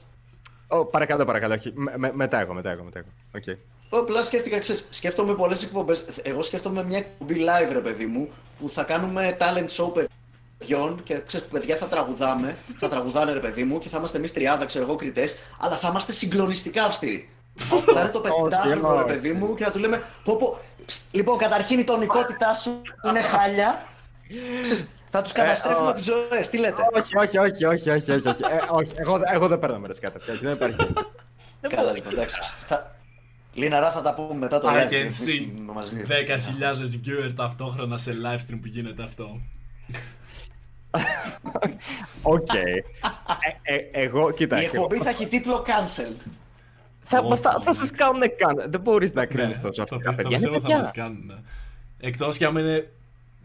Σ- 0.69 0.73
Ω, 0.79 0.85
παρακαλώ, 0.85 1.25
παρακαλώ. 1.25 1.55
όχι. 1.55 1.73
Με, 1.75 1.93
με- 1.97 2.13
μετά 2.15 2.41
εγώ, 2.41 2.53
μετά 2.55 2.71
εγώ. 2.71 2.83
Μετά 2.85 2.99
εγώ. 2.99 3.09
Οκ. 3.35 3.47
Εγώ 3.93 4.01
απλά 4.03 4.23
σκέφτηκα, 4.23 4.59
ξέρεις, 4.59 4.87
σκέφτομαι 4.91 5.35
πολλές 5.35 5.63
εκπομπές. 5.63 6.05
Εγώ 6.23 6.43
σκέφτομαι 6.43 6.85
μια 6.85 6.99
εκπομπή 6.99 7.35
live, 7.45 7.73
ρε 7.73 7.79
παιδί 7.79 8.07
μου, 8.07 8.29
που 8.61 8.69
θα 8.69 8.83
κάνουμε 8.83 9.37
talent 9.41 9.69
show 9.85 9.93
παιδιών 10.59 11.01
και 11.05 11.21
ξέρεις, 11.27 11.47
παιδιά 11.47 11.77
θα 11.77 11.87
τραγουδάμε, 11.87 12.57
θα 12.77 12.89
τραγουδάνε 12.89 13.33
ρε 13.33 13.39
παιδί 13.41 13.65
μου 13.65 13.79
και 13.79 13.89
θα 13.89 13.99
είμαστε 13.99 14.17
εμείς 14.19 14.33
τριάδα, 14.33 14.65
ξέρω 14.65 14.85
εγώ, 14.85 14.95
κριτές, 14.95 15.39
αλλά 15.61 15.77
θα 15.77 15.89
είμαστε 15.89 16.13
συγκλονιστικά 16.13 16.85
αυστηροί. 16.85 17.29
θα 17.95 18.01
είναι 18.01 18.09
το 18.09 18.21
πεντάχρονο 18.21 18.95
ρε 18.95 18.99
όχι. 19.03 19.05
παιδί 19.07 19.33
μου 19.33 19.55
και 19.55 19.65
θα 19.65 19.71
του 19.71 19.79
λέμε 19.79 20.03
πω, 20.25 20.37
πω, 20.37 20.59
ψ, 20.87 21.01
Λοιπόν, 21.11 21.39
καταρχήν 21.39 21.79
η 21.79 21.85
τονικότητά 21.85 22.55
σου 22.55 22.83
είναι 23.09 23.21
χάλια. 23.21 23.87
Ξέρεις, 24.63 24.87
θα 25.11 25.23
τους 25.23 25.33
καταστρέφουμε 25.33 25.89
ω. 25.89 25.93
τις 25.93 26.05
ζωές. 26.05 26.49
Τι 26.49 26.59
λέτε; 26.59 26.83
Όχι, 26.95 27.17
όχι, 27.17 27.39
όχι, 27.39 27.65
όχι, 27.65 27.91
όχι, 27.91 28.11
όχι. 28.11 28.29
όχι. 28.29 28.43
Ε, 28.45 28.59
όχι. 28.71 28.93
Εγώ, 28.97 29.21
εγώ 29.33 29.49
δεν 29.49 29.59
παίρνω 29.59 29.79
μέρες 29.79 29.99
κάτι 29.99 30.19
τέτοιο. 30.19 30.41
Δεν 30.41 30.53
υπάρχει. 30.53 30.77
Καλά, 31.61 31.93
λοιπόν, 31.93 32.13
εντάξει. 32.13 32.39
Θα... 32.67 32.97
Λίναρα 33.55 33.93
θα 33.93 34.03
τα 34.03 34.15
πούμε 34.15 34.35
μετά 34.35 34.59
το 34.61 34.69
I 34.69 34.73
live. 34.73 34.89
can 34.89 34.93
εμείς 34.93 35.25
see 35.29 35.49
μαζί. 35.75 36.03
10.000 36.09 36.13
viewer 37.07 37.33
ταυτόχρονα 37.37 37.99
σε 37.99 38.13
live 38.25 38.37
stream 38.39 38.59
που 38.61 38.67
γίνεται 38.67 39.03
αυτό. 39.03 39.41
Οκ. 42.23 42.55
Ε, 42.55 42.83
ε, 43.63 43.77
εγώ, 43.93 44.31
κοίτα. 44.31 44.57
Η 44.61 44.65
εγώ- 44.65 44.75
εκπομπή 44.75 44.97
θα 44.97 45.09
έχει 45.11 45.27
τίτλο 45.27 45.65
Cancelled. 45.67 46.17
Θα, 47.01 47.19
Όχι, 47.21 47.41
θα, 47.41 47.51
θα 47.51 47.59
όχι. 47.69 47.73
σας 47.79 47.91
κάνουν 47.91 48.21
cancel. 48.37 48.71
Δεν 48.71 48.81
μπορείς 48.81 49.13
να 49.13 49.27
κρίνεις 49.27 49.61
τόσο 49.61 49.73
το, 49.73 49.83
αυτά 49.83 49.97
το, 49.97 50.03
τα 50.03 50.11
το 50.11 50.17
παιδιά. 50.17 50.37
Είναι 50.37 50.37
πιστεύω 50.37 50.55
θα 50.55 50.61
παιδιά. 50.61 50.79
μας 50.79 50.93
κάνουν. 50.93 51.45
Εκτός 52.01 52.37
κι 52.37 52.45
αν 52.45 52.57
είναι, 52.57 52.91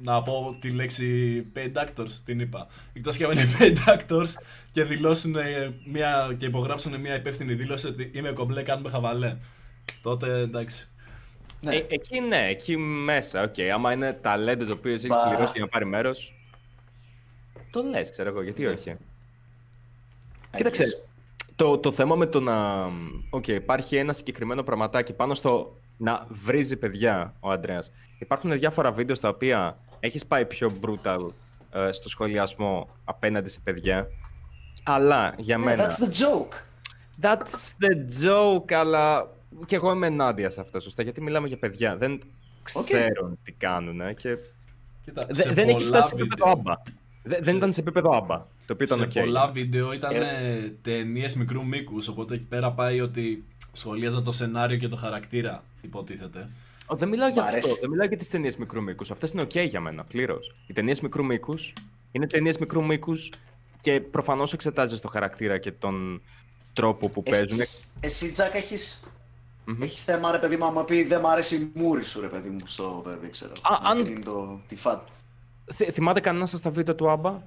να 0.03 0.23
πω 0.23 0.57
τη 0.59 0.69
λέξη 0.69 1.45
paid 1.55 1.73
actors, 1.73 2.11
την 2.25 2.39
είπα. 2.39 2.67
Εκτός 2.93 3.17
κι 3.17 3.23
αν 3.23 3.31
είναι 3.31 3.47
paid 3.59 3.77
actors 3.97 4.29
και 4.71 4.83
δηλώσουν 4.83 5.35
ε, 5.35 5.73
μια, 5.85 6.35
και 6.37 6.45
υπογράψουν 6.45 6.99
μια 6.99 7.15
υπεύθυνη 7.15 7.53
δήλωση 7.53 7.87
ότι 7.87 8.11
είμαι 8.13 8.31
κομπλέ, 8.31 8.63
κάνουμε 8.63 8.89
χαβαλέ. 8.89 9.37
Τότε 10.01 10.39
εντάξει. 10.39 10.87
Ναι. 11.61 11.75
Ε, 11.75 11.85
εκεί 11.89 12.19
ναι, 12.19 12.47
εκεί 12.47 12.77
μέσα. 12.77 13.43
Οκ, 13.43 13.55
άμα 13.73 13.91
είναι 13.91 14.13
ταλέντο 14.13 14.65
το 14.65 14.73
οποίο 14.73 14.93
εσύ 14.93 15.07
έχεις 15.07 15.17
Μπα. 15.23 15.29
πληρώσει 15.29 15.51
για 15.51 15.61
να 15.61 15.67
πάρει 15.67 15.85
μέρος. 15.85 16.33
Το 17.71 17.81
λες, 17.81 18.09
ξέρω 18.09 18.29
εγώ, 18.29 18.41
γιατί 18.41 18.65
όχι. 18.65 18.95
Κοίταξε, 20.55 20.85
το, 21.55 21.77
το 21.77 21.91
θέμα 21.91 22.15
με 22.15 22.25
το 22.25 22.39
να. 22.39 22.85
Οκ, 23.29 23.47
υπάρχει 23.47 23.95
ένα 23.95 24.13
συγκεκριμένο 24.13 24.63
πραγματάκι 24.63 25.13
πάνω 25.13 25.33
στο 25.33 25.77
να 25.97 26.25
βρίζει 26.29 26.77
παιδιά 26.77 27.33
ο 27.39 27.51
Αντρέας. 27.51 27.91
Υπάρχουν 28.17 28.51
διάφορα 28.51 28.91
βίντεο 28.91 29.15
στα 29.15 29.29
οποία 29.29 29.77
έχεις 30.03 30.25
πάει 30.25 30.45
πιο 30.45 30.71
brutal 30.81 31.27
ε, 31.71 31.91
στο 31.91 32.09
σχολιασμό 32.09 32.87
απέναντι 33.03 33.49
σε 33.49 33.59
παιδιά; 33.63 34.07
Αλλά 34.83 35.33
για 35.37 35.57
Ναι, 35.57 35.65
μένα. 35.65 35.89
That's 35.89 36.03
the 36.03 36.07
joke. 36.09 36.53
That's 37.21 37.73
the 37.83 38.25
joke, 38.27 38.73
αλλά 38.73 39.29
και 39.65 39.75
εγώ 39.75 39.91
είμαι 39.91 40.07
ενάντια 40.07 40.49
σε 40.49 40.61
αυτό, 40.61 40.79
σωστά, 40.79 41.03
γιατί 41.03 41.21
μιλάμε 41.21 41.47
για 41.47 41.57
παιδιά. 41.57 41.97
Δεν 41.97 42.19
ξέρουν 42.63 43.39
τι 43.43 43.51
κάνουν 43.51 44.15
και 44.15 44.37
Κοίτα, 45.05 45.25
Δε- 45.27 45.33
σε 45.41 45.53
δεν 45.53 45.67
έχει 45.67 45.77
πολλά 45.77 45.87
φτάσει 45.87 46.07
σε 46.07 46.15
επίπεδο 46.15 46.45
βίντεο- 46.45 46.59
άμπα. 46.71 46.81
Δε- 47.23 47.39
δεν 47.41 47.55
ήταν 47.55 47.71
σε 47.73 47.79
επίπεδο 47.79 48.09
άμπα, 48.17 48.37
το 48.37 48.73
οποίο 48.73 48.85
ήταν 48.85 48.97
σε 48.97 49.03
οκ. 49.03 49.25
πολλά 49.25 49.47
βίντεο 49.47 49.93
ήταν 49.93 50.11
Ε. 50.15 50.73
ταινίες 50.81 51.35
μικρού 51.35 51.67
μήκους. 51.67 52.07
Οπότε 52.07 52.33
εκεί 52.33 52.43
πέρα 52.43 52.71
πάει 52.71 53.01
ότι 53.01 53.43
σχολίαζα 53.71 54.21
το 54.21 54.31
σενάριο 54.31 54.77
και 54.77 54.87
το 54.87 54.95
χαρακτήρα, 54.95 55.63
υποτίθεται. 55.81 56.49
Ω, 56.93 56.95
δεν 56.95 57.09
μιλάω 57.09 57.27
για 57.29 57.41
Μ' 57.41 57.45
αυτό. 57.45 57.57
αρέσει. 57.57 57.77
Δεν 57.79 57.89
μιλάω 57.89 58.07
για 58.07 58.17
τις 58.17 58.29
ταινίες 58.29 58.57
μικρού 58.57 58.81
μήκους. 58.83 59.11
Αυτές 59.11 59.31
είναι 59.31 59.41
οκ 59.41 59.55
για 59.57 59.79
μένα, 59.79 60.03
πλήρως. 60.03 60.55
Οι 60.67 60.73
ταινίες 60.73 61.01
μικρού 61.01 61.25
μήκους 61.25 61.73
είναι 62.11 62.27
ταινίες 62.27 62.57
μικρού 62.57 62.85
μήκους 62.85 63.31
και 63.81 64.01
προφανώς 64.01 64.53
εξετάζεις 64.53 64.99
το 64.99 65.07
χαρακτήρα 65.07 65.57
και 65.57 65.71
τον 65.71 66.21
τρόπο 66.73 67.09
που 67.09 67.23
παίζουν. 67.23 67.59
Εσύ, 67.59 67.85
εσύ 67.99 68.31
Τζακ, 68.31 68.53
έχεις, 68.55 69.03
Μμμ. 69.65 69.81
έχεις 69.81 70.03
θέμα, 70.03 70.31
ρε 70.31 70.37
παιδί 70.39 70.55
μου, 70.55 70.65
άμα 70.65 70.83
πει 70.83 71.03
δεν 71.03 71.19
μ' 71.19 71.25
αρέσει 71.27 71.55
η 71.55 71.71
μούρη 71.75 72.03
σου, 72.03 72.21
ρε 72.21 72.27
παιδί 72.27 72.49
μου, 72.49 72.57
στο 72.65 73.01
παιδί, 73.03 73.29
ξέρω. 73.29 73.51
Α, 73.61 73.77
αν- 73.89 74.05
Είναι 74.07 74.19
το, 74.19 74.59
τη 74.67 74.75
φάτ. 74.75 75.07
Θυ- 75.73 75.91
θυμάται 75.91 76.19
κανένα 76.19 76.45
σας 76.45 76.61
τα 76.61 76.69
βίντεο 76.69 76.95
του 76.95 77.09
άμπα; 77.09 77.41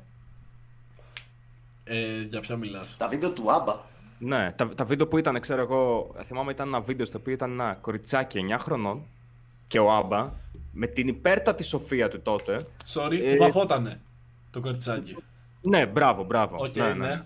Ε, 1.84 2.20
για 2.22 2.40
ποια 2.40 2.56
μιλάς; 2.56 2.96
Τα 2.96 3.08
βίντεο 3.08 3.30
του 3.30 3.52
Άμπα. 3.52 3.80
Ναι, 4.18 4.52
τα, 4.56 4.68
τα 4.74 4.84
βίντεο 4.84 5.06
που 5.08 5.18
ήταν, 5.18 5.40
ξέρω 5.40 5.60
εγώ, 5.60 6.14
θυμάμαι 6.24 6.50
ήταν 6.52 6.68
ένα 6.68 6.80
βίντεο 6.80 7.06
στο 7.06 7.18
οποίο 7.18 7.32
ήταν 7.32 7.50
ένα 7.50 7.78
κοριτσάκι 7.80 8.38
9 8.50 8.56
χρονών 8.58 9.06
και 9.66 9.78
ο 9.78 9.92
Άμπα 9.92 10.30
με 10.72 10.86
την 10.86 11.08
υπέρτατη 11.08 11.64
σοφία 11.64 12.08
του 12.08 12.20
τότε. 12.20 12.60
Sorry, 12.94 13.20
Ε, 13.24 13.36
βαφότανε 13.36 14.00
το 14.50 14.60
κοριτσάκι. 14.60 15.16
Ναι, 15.62 15.86
μπράβο, 15.86 16.24
μπράβο. 16.24 16.56
Οκ, 16.64 16.76
ναι, 16.76 16.92
ναι. 16.94 17.22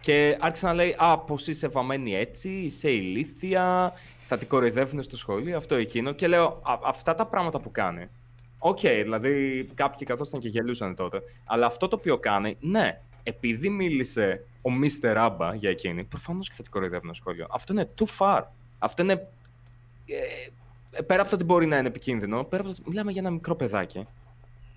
Και 0.00 0.36
άρχισε 0.40 0.66
να 0.66 0.74
λέει 0.74 0.94
Α, 0.98 1.18
πως 1.18 1.46
είσαι 1.46 1.68
βαμμένη 1.68 2.14
έτσι, 2.14 2.48
είσαι 2.50 2.90
ηλίθια, 2.90 3.92
θα 4.26 4.38
την 4.38 4.48
κοροϊδεύουν 4.48 5.02
στο 5.02 5.16
σχολείο, 5.16 5.56
αυτό 5.56 5.74
εκείνο. 5.74 6.12
Και 6.12 6.26
λέω 6.26 6.46
«Α, 6.62 6.78
Αυτά 6.84 7.14
τα 7.14 7.26
πράγματα 7.26 7.60
που 7.60 7.70
κάνει. 7.70 8.08
Οκ, 8.58 8.78
δηλαδή 8.80 9.64
κάποιοι 9.74 10.06
καθόταν 10.06 10.40
και 10.40 10.48
γελούσαν 10.48 10.94
τότε. 10.94 11.22
Αλλά 11.44 11.66
αυτό 11.66 11.88
το 11.88 11.96
οποίο 11.96 12.18
κάνει, 12.18 12.56
ναι, 12.60 13.00
επειδή 13.22 13.68
μίλησε 13.68 14.44
ο 14.62 14.70
Mr. 14.82 15.14
Άμπα 15.16 15.54
για 15.54 15.70
εκείνη, 15.70 16.04
προφανώς 16.04 16.48
και 16.48 16.54
θα 16.56 16.62
την 16.62 16.70
κοροϊδεύουν 16.72 17.14
στο 17.14 17.22
σχολείο. 17.22 17.46
Αυτό 17.50 17.72
είναι 17.72 17.88
too 17.98 18.06
far. 18.18 18.42
Αυτό 18.78 19.02
είναι. 19.02 19.12
ε, 20.06 20.16
πέρα 21.06 21.20
από 21.20 21.30
το 21.30 21.34
ότι 21.36 21.44
μπορεί 21.44 21.66
να 21.66 21.76
είναι 21.76 21.88
επικίνδυνο, 21.88 22.44
πέρα 22.44 22.62
από 22.62 22.72
το 22.72 22.76
ότι 22.80 22.88
μιλάμε 22.90 23.12
για 23.12 23.20
ένα 23.20 23.30
μικρό 23.30 23.54
παιδάκι. 23.54 24.06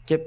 Και 0.04 0.20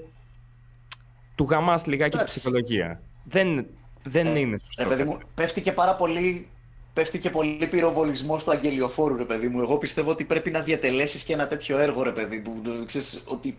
του 1.34 1.46
γαμάς 1.50 1.86
λιγάκι 1.86 2.10
την 2.10 2.18
Εντάξει. 2.20 2.38
ψυχολογία. 2.38 3.00
Δεν, 3.24 3.66
δεν 4.02 4.26
Ε, 4.26 4.38
είναι 4.38 4.58
σωστό. 4.64 4.82
Ρε 4.82 4.88
παιδί 4.88 5.02
μου, 5.04 5.18
πέφτει 5.34 5.60
και 5.60 5.72
πάρα 5.72 5.94
πολύ. 5.94 6.48
Πέφτει 6.92 7.18
και 7.18 7.30
πολύ 7.30 7.66
πυροβολισμό 7.66 8.36
του 8.36 8.50
αγγελιοφόρου, 8.50 9.16
ρε 9.16 9.24
παιδί 9.24 9.48
μου. 9.48 9.60
Εγώ 9.60 9.78
πιστεύω 9.78 10.10
ότι 10.10 10.24
πρέπει 10.24 10.50
να 10.50 10.60
διατελέσεις 10.60 11.22
και 11.24 11.32
ένα 11.32 11.46
τέτοιο 11.48 11.78
έργο, 11.78 12.02
ρε 12.02 12.10
παιδί 12.12 12.42
μου. 12.46 12.60
Το- 12.64 12.84
Ξέρεις, 12.84 13.22
ότι 13.26 13.58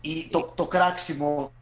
η- 0.00 0.28
το, 0.30 0.52
το 0.54 0.66
κράξιμο 0.66 1.52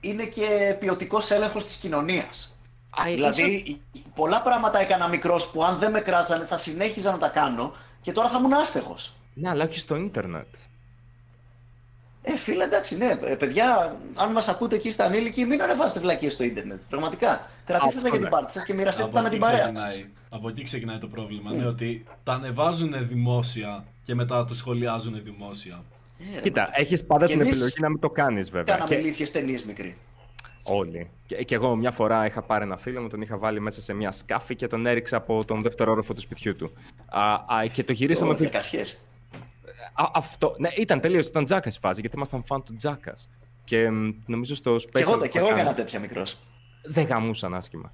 είναι 0.00 0.24
και 0.24 0.76
ποιοτικός 0.80 1.30
έλεγχος 1.30 1.64
της 1.64 1.76
κοινωνίας. 1.76 2.58
Α, 3.02 3.08
ε, 3.08 3.14
Δηλαδή, 3.14 3.42
ίσως- 3.42 3.60
η- 3.68 3.80
πολλά 4.14 4.42
πράγματα 4.42 4.78
έκανα 4.80 5.08
μικρός 5.08 5.50
που 5.50 5.64
αν 5.64 5.78
δεν 5.78 5.90
με 5.90 6.00
κράζανε 6.00 6.44
θα 6.44 6.56
συνέχιζα 6.58 7.10
να 7.12 7.18
τα 7.18 7.28
κάνω 7.28 7.74
και 8.04 8.12
τώρα 8.12 8.28
θα 8.28 8.38
ήμουν 8.38 8.52
άστεγος. 8.52 9.14
Ναι, 9.34 9.48
αλλά 9.48 9.64
όχι 9.64 9.78
στο 9.78 9.96
ίντερνετ. 9.96 10.46
Ε, 12.22 12.36
φίλε, 12.36 12.64
εντάξει, 12.64 12.96
ναι, 12.96 13.18
ε, 13.24 13.34
παιδιά, 13.34 13.96
αν 14.14 14.32
μας 14.32 14.48
ακούτε 14.48 14.76
εκεί 14.76 14.90
στα 14.90 15.04
ανήλικοι, 15.04 15.44
μην 15.44 15.62
ανεβάσετε 15.62 16.00
βλακίες 16.00 16.32
στο 16.32 16.44
ίντερνετ. 16.44 16.80
Πραγματικά. 16.88 17.50
Κρατήστε 17.64 17.90
τα 17.92 17.96
Αυτό 17.96 18.00
για 18.00 18.10
την 18.10 18.20
ναι. 18.20 18.28
πάρτι 18.28 18.52
σας 18.52 18.64
και 18.64 18.74
μοιραστείτε 18.74 19.06
Από 19.06 19.14
τα 19.14 19.20
με 19.20 19.26
εκεί, 19.26 19.36
την 19.36 19.46
παρέα 19.46 19.64
σας. 19.74 19.86
ξεκινάει, 19.86 20.12
από 20.28 20.48
εκεί 20.48 20.62
ξεκινάει 20.62 20.98
το 20.98 21.06
πρόβλημα. 21.06 21.50
Mm. 21.50 21.56
Ναι, 21.56 21.66
ότι 21.66 22.04
τα 22.24 22.32
ανεβάζουν 22.32 23.08
δημόσια 23.08 23.84
και 24.04 24.14
μετά 24.14 24.44
το 24.44 24.54
σχολιάζουν 24.54 25.20
δημόσια. 25.24 25.84
Ε, 26.36 26.40
Κοίτα, 26.40 26.68
έχεις 26.72 27.04
πάντα 27.04 27.26
Και 27.26 27.32
την 27.32 27.40
εμείς 27.40 27.54
επιλογή 27.54 27.80
να 27.80 27.88
μην 27.88 27.98
το 27.98 28.10
κάνεις, 28.10 28.50
βέβαια. 28.50 28.74
Κάναμε 28.74 28.94
Και 28.94 29.00
ηλίθιες 29.00 29.30
ταινίες 29.30 29.64
μικροί. 29.64 29.96
Όλοι. 30.64 31.10
Και, 31.26 31.44
και 31.44 31.54
εγώ 31.54 31.76
μια 31.76 31.90
φορά 31.90 32.26
είχα 32.26 32.42
πάρει 32.42 32.64
ένα 32.64 32.76
φίλο 32.76 33.00
μου, 33.00 33.08
τον 33.08 33.20
είχα 33.20 33.38
βάλει 33.38 33.60
μέσα 33.60 33.80
σε 33.80 33.92
μια 33.94 34.10
σκάφη 34.10 34.56
και 34.56 34.66
τον 34.66 34.86
έριξα 34.86 35.16
από 35.16 35.44
τον 35.44 35.62
δεύτερο 35.62 35.92
όροφο 35.92 36.14
του 36.14 36.20
σπιτιού 36.20 36.56
του. 36.56 36.72
Α, 37.08 37.32
α, 37.32 37.66
και 37.72 37.84
το 37.84 37.92
γυρίσαμε. 37.92 38.32
Το 38.32 38.38
βι- 38.38 38.48
τσακασιές. 38.48 39.00
Α, 39.94 40.04
αυτό. 40.14 40.54
Ναι, 40.58 40.68
ήταν 40.76 41.00
τελείως. 41.00 41.26
Ήταν 41.26 41.44
Τζάκας 41.44 41.76
η 41.76 41.78
φάση, 41.78 42.00
γιατί 42.00 42.16
ήμασταν 42.16 42.44
φαν 42.44 42.62
του 42.62 42.76
Τζάκας. 42.76 43.28
Και 43.64 43.90
μ, 43.90 44.08
νομίζω 44.26 44.54
στο 44.54 44.74
special. 44.76 44.88
Και 44.92 44.98
εγώ, 45.00 45.18
που 45.18 45.26
και 45.26 45.38
εγώ 45.38 45.46
έκανα, 45.46 45.60
έκανα 45.60 45.76
τέτοια 45.76 46.00
μικρός. 46.00 46.36
Δεν 46.84 47.04
γαμούσαν 47.06 47.54
άσχημα. 47.54 47.92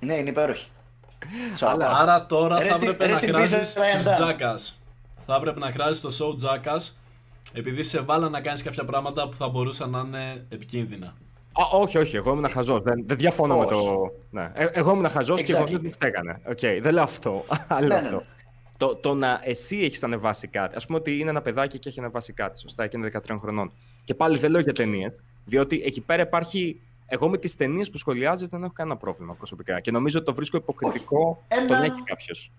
Ναι, 0.00 0.14
είναι 0.14 0.28
υπέροχη. 0.28 0.68
Τσάπα. 1.54 1.86
Άρα 1.90 2.26
τώρα 2.26 2.58
Ρε 2.58 2.66
θα 2.68 2.72
στην- 2.72 2.88
έπρεπε 2.88 3.04
ρε 3.04 3.10
να 3.10 3.16
στην 3.16 3.28
κράζεις 3.28 3.72
πίζα, 3.72 3.80
Ryan 3.84 4.02
τους 4.04 4.18
Dunn. 4.18 4.28
Jackass. 4.30 4.74
Θα 5.26 5.34
έπρεπε 5.34 5.58
να 5.58 5.70
κράζεις 5.70 6.00
το 6.00 6.08
show 6.18 6.46
Jackass 6.48 6.90
επειδή 7.54 7.82
σε 7.82 8.00
βάλα 8.00 8.28
να 8.28 8.40
κάνεις 8.40 8.62
κάποια 8.62 8.84
πράγματα 8.84 9.28
που 9.28 9.36
θα 9.36 9.48
μπορούσαν 9.48 9.90
να 9.90 9.98
είναι 10.00 10.46
επικίνδυνα. 10.48 11.06
Α, 11.52 11.76
όχι, 11.78 11.98
όχι, 11.98 12.16
εγώ 12.16 12.30
ήμουν 12.32 12.48
χαζός. 12.48 12.82
Δεν, 12.82 13.04
δεν 13.06 13.16
διαφωνώ 13.16 13.56
με 13.58 13.64
Όχι. 13.64 13.70
το. 13.74 14.12
Ναι. 14.30 14.50
Ε, 14.54 14.66
εγώ 14.72 14.90
ήμουν 14.92 15.08
χαζός 15.08 15.42
και 15.42 15.52
εγώ 15.52 15.62
Exactly. 15.64 15.70
δεν 15.70 15.80
μου 15.84 15.92
φταίγανε. 15.92 16.40
Οκ, 16.48 16.58
δεν 16.58 16.92
λέω 16.92 17.02
αυτό. 17.02 17.44
Άλλο 17.68 17.86
Ναι, 17.86 17.94
ναι, 17.94 18.00
αυτό. 18.06 18.16
ναι. 18.16 18.22
Το, 18.76 18.94
το 18.96 19.14
να 19.14 19.40
εσύ 19.44 19.78
έχεις 19.78 20.02
ανεβάσει 20.04 20.48
κάτι. 20.48 20.74
Α 20.76 20.80
πούμε 20.86 20.98
ότι 20.98 21.18
είναι 21.18 21.30
ένα 21.30 21.42
παιδάκι 21.42 21.78
και 21.78 21.88
έχει 21.88 21.98
ανεβάσει 22.00 22.32
κάτι. 22.32 22.60
Σωστά, 22.60 22.86
και 22.86 22.96
είναι 22.96 23.10
13 23.28 23.36
χρονών. 23.40 23.72
Και 24.04 24.14
πάλι 24.14 24.38
δεν 24.38 24.50
λέω 24.50 24.60
για 24.60 24.72
ταινίες, 24.72 25.22
διότι 25.44 25.82
εκεί 25.84 26.00
πέρα 26.00 26.22
υπάρχει. 26.22 26.80
Εγώ 27.06 27.28
με 27.28 27.38
τις 27.38 27.54
ταινίες 27.56 27.90
που 27.90 27.98
σχολιάζεις 27.98 28.48
δεν 28.48 28.62
έχω 28.62 28.72
κανένα 28.72 28.96
πρόβλημα 28.96 29.34
προσωπικά. 29.34 29.80
Και 29.80 29.90
νομίζω 29.90 30.16
ότι 30.18 30.26
το 30.26 30.34
βρίσκω 30.34 30.56
υποκριτικό 30.56 31.44
Ένα- 31.48 31.66
το 31.66 31.74
να 31.74 31.84
έχει 31.84 32.02
κάποιος. 32.04 32.50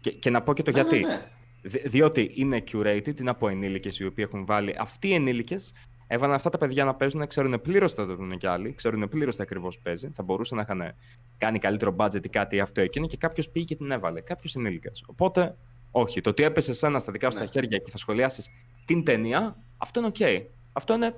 Και, 0.00 0.10
και 0.10 0.30
να 0.30 0.42
πω 0.42 0.52
και 0.54 0.62
το 0.62 0.70
Ναι, 0.70 0.82
ναι, 0.82 0.88
γιατί. 0.88 1.06
ναι. 1.06 1.22
Δι- 1.68 1.88
διότι 1.88 2.30
είναι 2.34 2.62
curated, 2.72 3.20
είναι 3.20 3.30
από 3.30 3.48
ενήλικες 3.48 3.98
οι 3.98 4.04
οποίοι 4.06 4.24
έχουν 4.28 4.46
βάλει. 4.46 4.74
Αυτοί 4.78 5.08
οι 5.08 5.14
ενήλικες 5.14 5.72
έβαλαν 6.06 6.34
αυτά 6.34 6.50
τα 6.50 6.58
παιδιά 6.58 6.84
να 6.84 6.94
παίζουν, 6.94 7.26
ξέρουν 7.26 7.60
πλήρως 7.60 7.94
τι 7.94 8.00
θα 8.00 8.06
το 8.06 8.14
δουν 8.14 8.38
κι 8.38 8.46
άλλοι, 8.46 8.72
ξέρουν 8.74 9.08
πλήρως 9.08 9.36
τι 9.36 9.42
ακριβώς 9.42 9.78
παίζει. 9.78 10.10
Θα 10.14 10.22
μπορούσαν 10.22 10.56
να 10.56 10.62
είχαν 10.62 10.94
κάνει 11.38 11.58
καλύτερο 11.58 11.94
budget 11.98 12.24
ή 12.24 12.28
κάτι 12.28 12.60
αυτό 12.60 12.80
εκείνο 12.80 13.06
και 13.06 13.16
κάποιος 13.16 13.48
πήγε 13.50 13.64
και 13.64 13.76
την 13.76 13.90
έβαλε. 13.90 14.20
Κάποιος 14.20 14.54
ενήλικας. 14.56 15.02
Οπότε, 15.06 15.56
όχι. 15.90 16.20
Το 16.20 16.30
ότι 16.30 16.42
έπεσε 16.42 16.72
σένα 16.72 16.98
στα 16.98 17.12
δικά 17.12 17.30
σου 17.30 17.38
Ναι. 17.38 17.44
τα 17.44 17.50
χέρια 17.50 17.78
και 17.78 17.90
θα 17.90 17.98
σχολιάσεις 17.98 18.50
την 18.84 19.04
ταινία, 19.04 19.56
αυτό 19.76 20.00
είναι 20.00 20.08
οκ. 20.08 20.46
Αυτό 20.72 20.94
είναι 20.94 21.14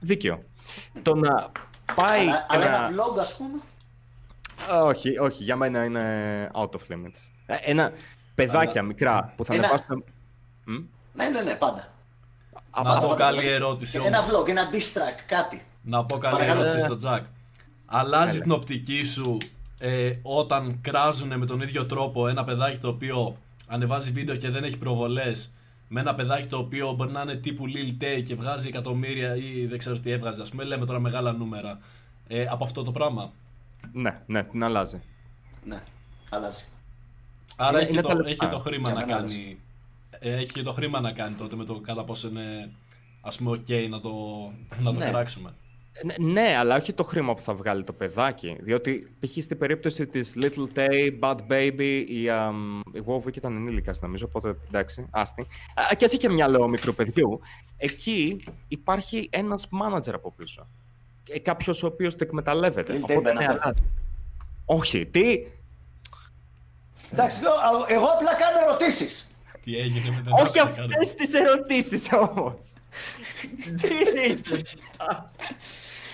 δίκαιο. 0.00 0.42
Το 1.02 1.14
να 1.14 1.50
πάει. 1.94 2.20
Αλλά, 2.20 2.36
και 2.38 2.44
αλλά 2.48 2.64
να- 2.70 2.86
ένα 2.86 2.88
vlog, 2.88 3.18
ας 3.18 3.36
πούμε. 3.36 3.60
όχι, 4.84 5.18
όχι, 5.18 5.42
για 5.42 5.56
μένα 5.56 5.84
είναι 5.84 6.50
out 6.54 6.70
of 6.70 6.92
limits. 6.92 7.30
Ε, 7.46 7.56
Ένα 7.62 7.92
παιδάκια 8.34 8.80
Αλλά- 8.80 8.82
μικρά 8.88 9.32
που 9.36 9.44
θα 9.44 9.54
Ένα- 9.54 9.66
ανεβάσουν. 9.68 10.04
Μμ; 10.64 10.84
Ναι, 11.12 11.28
ναι, 11.28 11.40
ναι, 11.40 11.54
πάντα. 11.54 11.92
Να 12.84 12.98
πω 12.98 13.06
Άμα- 13.06 13.14
καλή 13.16 13.46
ερώτηση 13.48 14.00
Ένα 14.04 14.18
όμως. 14.18 14.32
vlog, 14.34 14.48
ένα 14.48 14.70
diss 14.72 14.76
track, 14.98 15.20
κάτι. 15.26 15.62
Να 15.82 16.04
πω 16.04 16.18
καλή 16.18 16.34
Παρακαλώ. 16.34 16.60
ερώτηση 16.60 16.84
στο 16.84 16.96
Τζακ. 16.96 17.24
Αλλάζει 17.86 18.34
Έλα. 18.34 18.42
την 18.42 18.52
οπτική 18.52 19.04
σου 19.04 19.36
ε, 19.78 20.12
όταν 20.22 20.78
κράζουν 20.82 21.38
με 21.38 21.46
τον 21.46 21.60
ίδιο 21.60 21.86
τρόπο 21.86 22.28
ένα 22.28 22.44
παιδάκι 22.44 22.78
το 22.78 22.88
οποίο 22.88 23.36
ανεβάζει 23.68 24.10
βίντεο 24.10 24.36
και 24.36 24.50
δεν 24.50 24.64
έχει 24.64 24.76
προβολές 24.76 25.52
με 25.88 26.00
ένα 26.00 26.14
παιδάκι 26.14 26.46
το 26.48 26.58
οποίο 26.58 26.92
μπορεί 26.92 27.12
να 27.12 27.20
είναι 27.22 27.34
τύπου 27.34 27.64
Lil 27.66 28.02
Tay 28.02 28.22
και 28.26 28.34
βγάζει 28.34 28.68
εκατομμύρια 28.68 29.36
ή 29.36 29.66
δεν 29.66 29.78
ξέρω 29.78 29.98
τι 29.98 30.10
έβγαζε, 30.10 30.42
ας 30.42 30.50
πούμε, 30.50 30.64
λέμε 30.64 30.86
τώρα 30.86 30.98
μεγάλα 30.98 31.32
νούμερα. 31.32 31.78
Ε, 32.28 32.46
από 32.50 32.64
αυτό 32.64 32.82
το 32.82 32.92
πράγμα. 32.92 33.32
Ναι, 33.92 34.20
ναι, 34.26 34.42
την 34.42 34.64
αλλάζει. 34.64 35.02
Ναι, 35.64 35.82
αλλάζει. 36.30 36.64
Άρα 37.56 37.70
Είναι- 37.70 37.80
έχει, 37.82 37.92
είναι 37.92 38.00
το, 38.02 38.08
τα 38.08 38.14
λεφτά. 38.14 38.30
έχει 38.30 38.52
το 38.54 38.58
χρήμα 38.58 38.90
Για 38.90 39.00
να 39.00 39.06
μένα 39.06 39.18
κάνει. 39.18 39.58
Ε, 40.18 40.32
έχει 40.36 40.52
και 40.52 40.62
το 40.62 40.72
χρήμα 40.72 41.00
να 41.00 41.12
κάνει 41.12 41.34
τότε 41.34 41.56
με 41.56 41.64
το 41.64 41.80
κατά 41.80 42.04
πόσο 42.04 42.28
είναι 42.28 42.70
ας 43.20 43.36
πούμε 43.36 43.50
ok 43.68 43.86
να 43.88 44.00
το, 44.00 44.10
να 44.78 44.92
το 44.92 44.98
Ναι. 44.98 45.08
κράξουμε. 45.10 45.54
Ναι, 46.04 46.32
ναι, 46.32 46.56
αλλά 46.58 46.76
όχι 46.76 46.92
το 46.92 47.02
χρήμα 47.02 47.34
που 47.34 47.40
θα 47.40 47.54
βγάλει 47.54 47.84
το 47.84 47.92
παιδάκι. 47.92 48.56
Διότι 48.60 49.16
π.χ. 49.20 49.42
στην 49.42 49.58
περίπτωση 49.58 50.06
της 50.06 50.34
Little 50.42 50.66
Tay, 50.78 51.18
Bad 51.20 51.36
Baby, 51.48 52.04
η, 52.08 52.30
αμ, 52.30 52.80
η 52.92 53.02
Wowick 53.06 53.36
ήταν 53.36 53.56
ενήλικας 53.56 54.00
νομίζω, 54.00 54.26
οπότε 54.28 54.56
εντάξει, 54.68 55.06
άστη. 55.10 55.40
Α, 55.74 55.94
και 55.96 56.04
έτσι 56.04 56.16
και 56.16 56.28
μυαλό 56.28 56.68
μικρού 56.68 56.94
παιδιού. 56.94 57.40
Εκεί 57.76 58.40
υπάρχει 58.68 59.28
ένας 59.32 59.68
manager 59.82 60.12
από 60.14 60.32
πίσω. 60.36 60.66
Κάποιος 61.42 61.82
ο 61.82 61.86
οποίος 61.86 62.14
το 62.16 62.24
εκμεταλλεύεται. 62.24 62.92
Lil 62.92 62.96
Tay 62.96 63.02
Οπότε 63.02 63.32
ναι, 63.32 63.44
Benatella. 63.46 63.56
αλλάζει. 63.62 63.82
Όχι, 64.64 65.06
τι; 65.06 65.38
Εντάξει, 67.12 67.42
λέω, 67.42 67.52
α, 67.52 67.84
εγώ 67.88 68.04
απλά 68.06 68.34
κάνω 68.34 68.58
ερωτήσεις. 68.68 69.34
Τι 69.64 69.76
έγινε 69.78 70.10
με 70.10 70.20
την 70.22 70.32
Όχι 70.32 70.58
άποψη, 70.58 70.76
κάνω. 70.80 70.88
αυτές 70.98 71.14
τις 71.14 71.34
ερωτήσεις 71.34 72.12
όμως. 72.12 72.72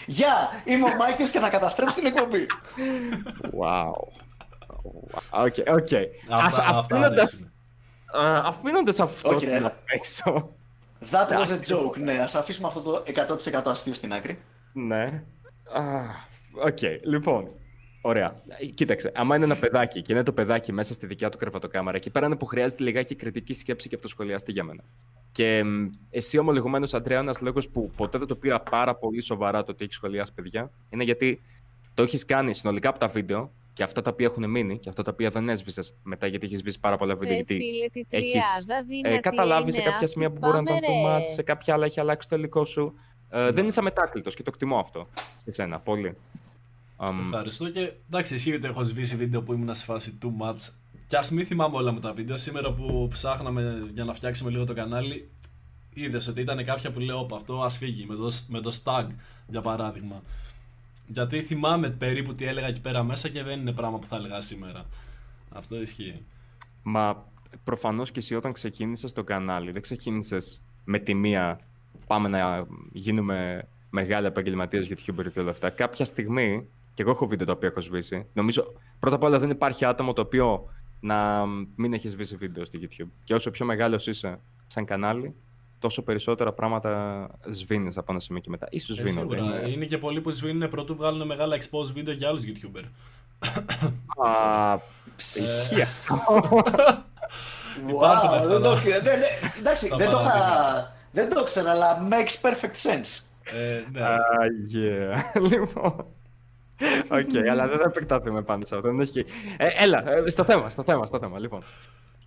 Γεια, 0.07 0.63
είμαι 0.65 0.85
ο 0.91 0.95
Μάικης 0.97 1.31
και 1.31 1.39
θα 1.39 1.51
καταστρέψω 1.51 1.95
την 1.95 2.07
εκπομπή. 2.07 2.47
Wow. 3.43 3.91
Οκ, 5.31 5.55
οκ. 5.69 5.89
Αυτά- 6.31 6.37
Ας- 6.37 6.59
αυτά 6.59 6.79
Αφήνοντας 6.79 7.13
αρέσουν. 7.19 7.53
α, 8.37 8.49
αφήνοντας 8.49 9.01
αυτό 9.01 9.29
Όχι, 9.29 9.39
ρε, 9.45 9.51
στην 9.51 9.53
έλα. 9.53 9.67
απ' 9.67 9.79
έξω. 9.87 10.53
That 11.11 11.29
was 11.29 11.47
a 11.51 11.75
joke, 11.75 11.97
ναι, 11.99 12.13
ας 12.19 12.35
αφήσουμε 12.35 12.69
αυτό 12.69 12.81
το 12.81 13.03
100% 13.07 13.71
αστείο 13.71 13.93
στην 13.95 14.13
άκρη. 14.13 14.39
Ναι. 14.73 15.05
Α, 15.73 15.83
Οκ, 16.65 16.79
λοιπόν. 17.05 17.49
Ωραία. 18.01 18.43
Κοίταξε, 18.75 19.13
άμα 19.15 19.37
είναι 19.37 19.45
ένα 19.45 19.57
παιδάκι 19.57 20.03
και 20.03 20.13
είναι 20.13 20.23
το 20.23 20.33
παιδάκι 20.33 20.73
μέσα 20.73 20.95
στη 20.95 21.07
δικιά 21.07 21.29
του 21.29 21.39
κρεβατοκάμαρα, 21.39 21.97
εκεί 21.97 22.11
πέρα 22.11 22.27
είναι 22.27 22.37
που 22.37 22.47
χρειάζεται 22.47 22.83
λιγάκι 22.85 23.15
κριτική 23.15 23.53
σκέψη 23.53 23.89
και 23.89 23.95
από 23.95 24.03
το 24.03 24.09
σχολιαστή 24.09 24.53
για 24.53 24.65
μένα. 24.65 24.83
Και 25.33 25.65
μ, 25.65 25.89
εσύ 26.11 26.39
ομολογουμένως, 26.39 26.95
Αντρέα, 26.95 27.19
ένας 27.19 27.41
λόγος 27.41 27.69
που 27.69 27.91
ποτέ 27.97 28.19
δεν 28.19 28.27
το 28.27 28.37
πήρα 28.37 28.61
πάρα 28.61 28.95
πολύ 28.95 29.23
σοβαρά 29.23 29.65
το 29.65 29.73
ότι 29.73 29.85
έχεις 29.85 29.97
σχολιάσει 29.97 30.35
παιδιά, 30.35 30.71
είναι 30.91 31.05
γιατί 31.05 31.43
το 31.95 32.03
έχεις 32.03 32.25
κάνει 32.25 32.55
συνολικά 32.55 32.89
από 32.89 32.99
τα 32.99 33.07
βίντεο 33.07 33.53
και 33.73 33.83
αυτά 33.83 34.03
τα 34.03 34.11
οποία 34.13 34.27
έχουν 34.27 34.51
μείνει 34.51 34.79
και 34.79 34.89
αυτά 34.89 35.03
τα 35.03 35.11
οποία 35.13 35.31
δεν 35.31 35.49
έσβησες 35.49 35.95
μετά 36.03 36.27
γιατί 36.27 36.47
έχεις 36.47 36.59
σβήσει 36.59 36.81
πάρα 36.81 36.97
πολλά 36.97 37.17
βίντεο. 37.17 37.35
Γιατί 37.35 37.61
έχεις 38.09 38.45
ε, 39.03 39.19
καταλάβεις 39.19 39.75
σε 39.75 39.81
κάποια 39.81 40.07
σημεία 40.07 40.31
που 40.31 40.39
μπορεί 40.39 40.55
να 40.55 40.61
ήταν 40.61 40.81
το 40.81 40.93
μάτι, 40.93 41.31
σε 41.31 41.43
κάποια 41.43 41.75
άλλα 41.75 41.85
έχει 41.85 42.01
αλλάξει 42.01 42.29
το 42.29 42.37
υλικό 42.37 42.65
σου. 42.65 42.95
Ε, 43.31 43.51
δεν 43.51 43.67
είσαι 43.67 43.81
αμετάκλητος 43.81 44.35
και 44.35 44.43
το 44.43 44.51
εκτιμώ 44.55 44.79
αυτό 44.79 45.09
σε 45.37 45.53
σένα 45.53 45.79
πολύ. 45.79 46.17
Αμ, 47.01 47.25
Ευχαριστώ 47.25 47.71
και 47.71 47.93
εντάξει, 48.07 48.35
ισχύει 48.35 48.55
ότι 48.55 48.67
έχω 48.67 48.85
σβήσει 48.85 49.17
βίντεο 49.17 49.43
που 49.43 49.53
ήμουν 49.53 49.75
σε 49.75 49.85
φάση 49.85 50.19
too 50.23 50.47
much. 50.47 50.71
Και 51.07 51.17
ας 51.17 51.31
μην 51.31 51.47
θυμάμαι 51.47 51.77
όλα 51.77 51.93
μου 51.93 52.01
τα 52.01 52.13
βίντεο. 52.13 52.37
Σήμερα 52.37 52.73
που 52.73 53.09
ψάχναμε 53.11 53.91
για 53.95 54.05
να 54.05 54.15
φτιάξουμε 54.15 54.51
λίγο 54.51 54.65
το 54.65 54.75
κανάλι, 54.75 55.29
είδες 55.95 56.29
ότι 56.29 56.41
ήταν 56.41 56.65
κάποια 56.65 56.91
που 56.91 56.99
λέω: 56.99 57.19
«Όπα, 57.19 57.37
αυτό 57.37 57.61
ας 57.61 57.79
φύγει. 57.79 58.07
Με 58.07 58.15
το, 58.15 58.33
με 58.49 58.61
το 58.61 58.81
stag 58.85 59.07
για 59.47 59.61
παράδειγμα. 59.61 60.23
Γιατί 61.07 61.43
θυμάμαι 61.43 61.91
περίπου 61.91 62.35
τι 62.35 62.45
έλεγα 62.45 62.67
εκεί 62.67 62.81
πέρα 62.81 63.03
μέσα 63.03 63.29
και 63.29 63.43
δεν 63.43 63.61
είναι 63.61 63.73
πράγμα 63.73 63.99
που 63.99 64.07
θα 64.07 64.17
έλεγα 64.17 64.41
σήμερα. 64.41 64.87
Αυτό 65.49 65.81
ισχύει. 65.81 66.25
Μα 66.83 67.27
προφανώς 67.65 68.11
και 68.11 68.19
εσύ 68.19 68.35
όταν 68.35 68.53
ξεκίνησες 68.53 69.13
το 69.13 69.25
κανάλι, 69.25 69.71
δεν 69.71 69.83
ξεκίνησες 69.83 70.63
με 70.85 70.99
τη 70.99 71.15
μία 71.15 71.61
πάμε 72.07 72.29
να 72.29 72.67
γίνουμε 72.93 73.69
μεγάλοι 73.91 74.27
επαγγελματίες 74.27 74.89
YouTuber 74.91 75.33
και 75.33 75.41
όλα 75.41 75.51
αυτά. 75.51 75.71
Κάποια 75.71 76.05
στιγμή, 76.05 76.69
και 76.99 77.05
εγώ 77.05 77.13
έχω 77.13 77.27
βίντεο 77.27 77.47
το 77.47 77.53
οποίο 77.53 77.69
έχω 77.69 77.81
σβήσει, 77.81 78.27
νομίζω 78.33 78.73
πρώτα 78.99 79.17
απ' 79.17 79.23
όλα 79.23 79.39
δεν 79.39 79.51
υπάρχει 79.51 79.85
άτομο 79.85 80.13
το 80.13 80.21
οποίο 80.23 80.69
να 81.01 81.45
μην 81.75 81.93
έχεις 81.93 82.11
σβήσει 82.11 82.37
βίντεο 82.37 82.65
στο 82.65 82.79
YouTube. 82.83 83.07
Και 83.25 83.35
όσο 83.35 83.51
πιο 83.51 83.67
μεγάλος 83.67 84.07
είσαι 84.07 84.41
σαν 84.67 84.85
κανάλι, 84.85 85.35
τόσο 85.79 86.03
περισσότερα 86.03 86.53
πράγματα 86.53 87.27
σβήνεις 87.49 87.97
από 87.99 88.13
ένα 88.13 88.21
σημείο 88.21 88.41
και 88.41 88.51
μετά. 88.51 88.67
Ίσως 88.71 88.99
Ε, 88.99 89.07
σβήνονται. 89.07 89.37
σίγουρα. 89.37 89.59
είναι- 89.61 89.71
Είναι 89.71 89.85
και 89.85 89.99
πολλοί 89.99 90.21
που 90.21 90.31
σβήνουν 90.31 90.69
πρωτού 90.71 90.97
βγάλουν 90.97 91.27
μεγάλα 91.27 91.57
expose 91.57 91.93
βίντεο 91.93 92.15
για 92.15 92.29
άλλους 92.29 92.43
YouTuber. 92.47 92.83
Α, 94.27 94.79
ψυχία. 95.17 95.87
Υπάρχουν 96.17 96.61
Wow, 98.01 98.05
αυτά, 98.05 98.47
δεν 98.47 98.63
το, 98.63 98.75
ναι. 98.75 98.81
δεν- 98.81 99.03
δεν- 99.03 99.21
εντάξει, 99.59 99.89
Τα 99.89 99.97
δεν 99.97 100.11
το, 100.11 100.21
είχα, 100.21 100.31
παράδειγμα. 100.31 100.93
δεν 101.13 101.29
το 101.29 101.41
ήξερα, 101.41 101.71
αλλά 101.71 102.09
makes 102.11 102.49
perfect 102.49 102.91
sense. 102.91 103.23
ε, 103.45 103.83
ναι. 103.93 104.01
Α, 104.03 104.19
yeah. 104.75 105.41
λοιπόν. 105.51 106.07
Οκ, 107.11 107.49
αλλά 107.51 107.69
δεν 107.69 107.79
θα 107.79 107.85
επεκταθούμε 107.87 108.43
πάνω 108.43 108.65
σε 108.65 108.75
αυτό. 108.77 108.89
Δεν 108.89 109.01
έχει... 109.01 109.13
και- 109.13 109.27
ε, 109.57 109.69
έλα, 109.79 110.13
ε, 110.13 110.31
στο 110.31 110.45
θέμα, 110.45 110.69
στο 110.71 110.83
θέμα, 110.83 111.07
στο 111.07 111.19
θέμα. 111.19 111.39
Λοιπόν, 111.39 111.61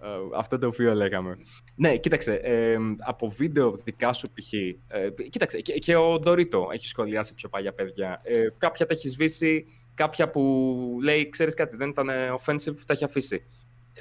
ε, 0.02 0.08
αυτό 0.38 0.58
το 0.58 0.68
οποίο 0.68 0.94
λέγαμε. 0.94 1.38
Ναι, 1.76 1.98
κοίταξε, 1.98 2.34
ε, 2.34 2.78
από 3.00 3.28
βίντεο 3.30 3.80
δικά 3.84 4.14
σου 4.14 4.28
π.χ. 4.34 4.54
Ε, 4.54 4.80
κοίταξε, 5.30 5.62
και, 5.62 5.74
και 5.74 5.96
ο 5.96 6.20
Ντορίτο 6.20 6.70
έχει 6.74 6.88
σχολιάσει 6.88 7.34
πιο 7.34 7.50
παλιά 7.50 7.74
παιδιά. 7.74 8.22
Ε, 8.24 8.48
κάποια 8.58 8.86
τα 8.86 8.94
έχει 8.94 9.10
σβήσει, 9.10 9.66
κάποια 9.94 10.30
που 10.30 10.98
λέει, 11.04 11.30
ξέρεις 11.30 11.54
κάτι, 11.54 11.76
δεν 11.76 11.90
ήταν 11.90 12.10
offensive, 12.40 12.76
τα 12.86 12.94
έχει 12.94 13.04
αφήσει. 13.04 13.44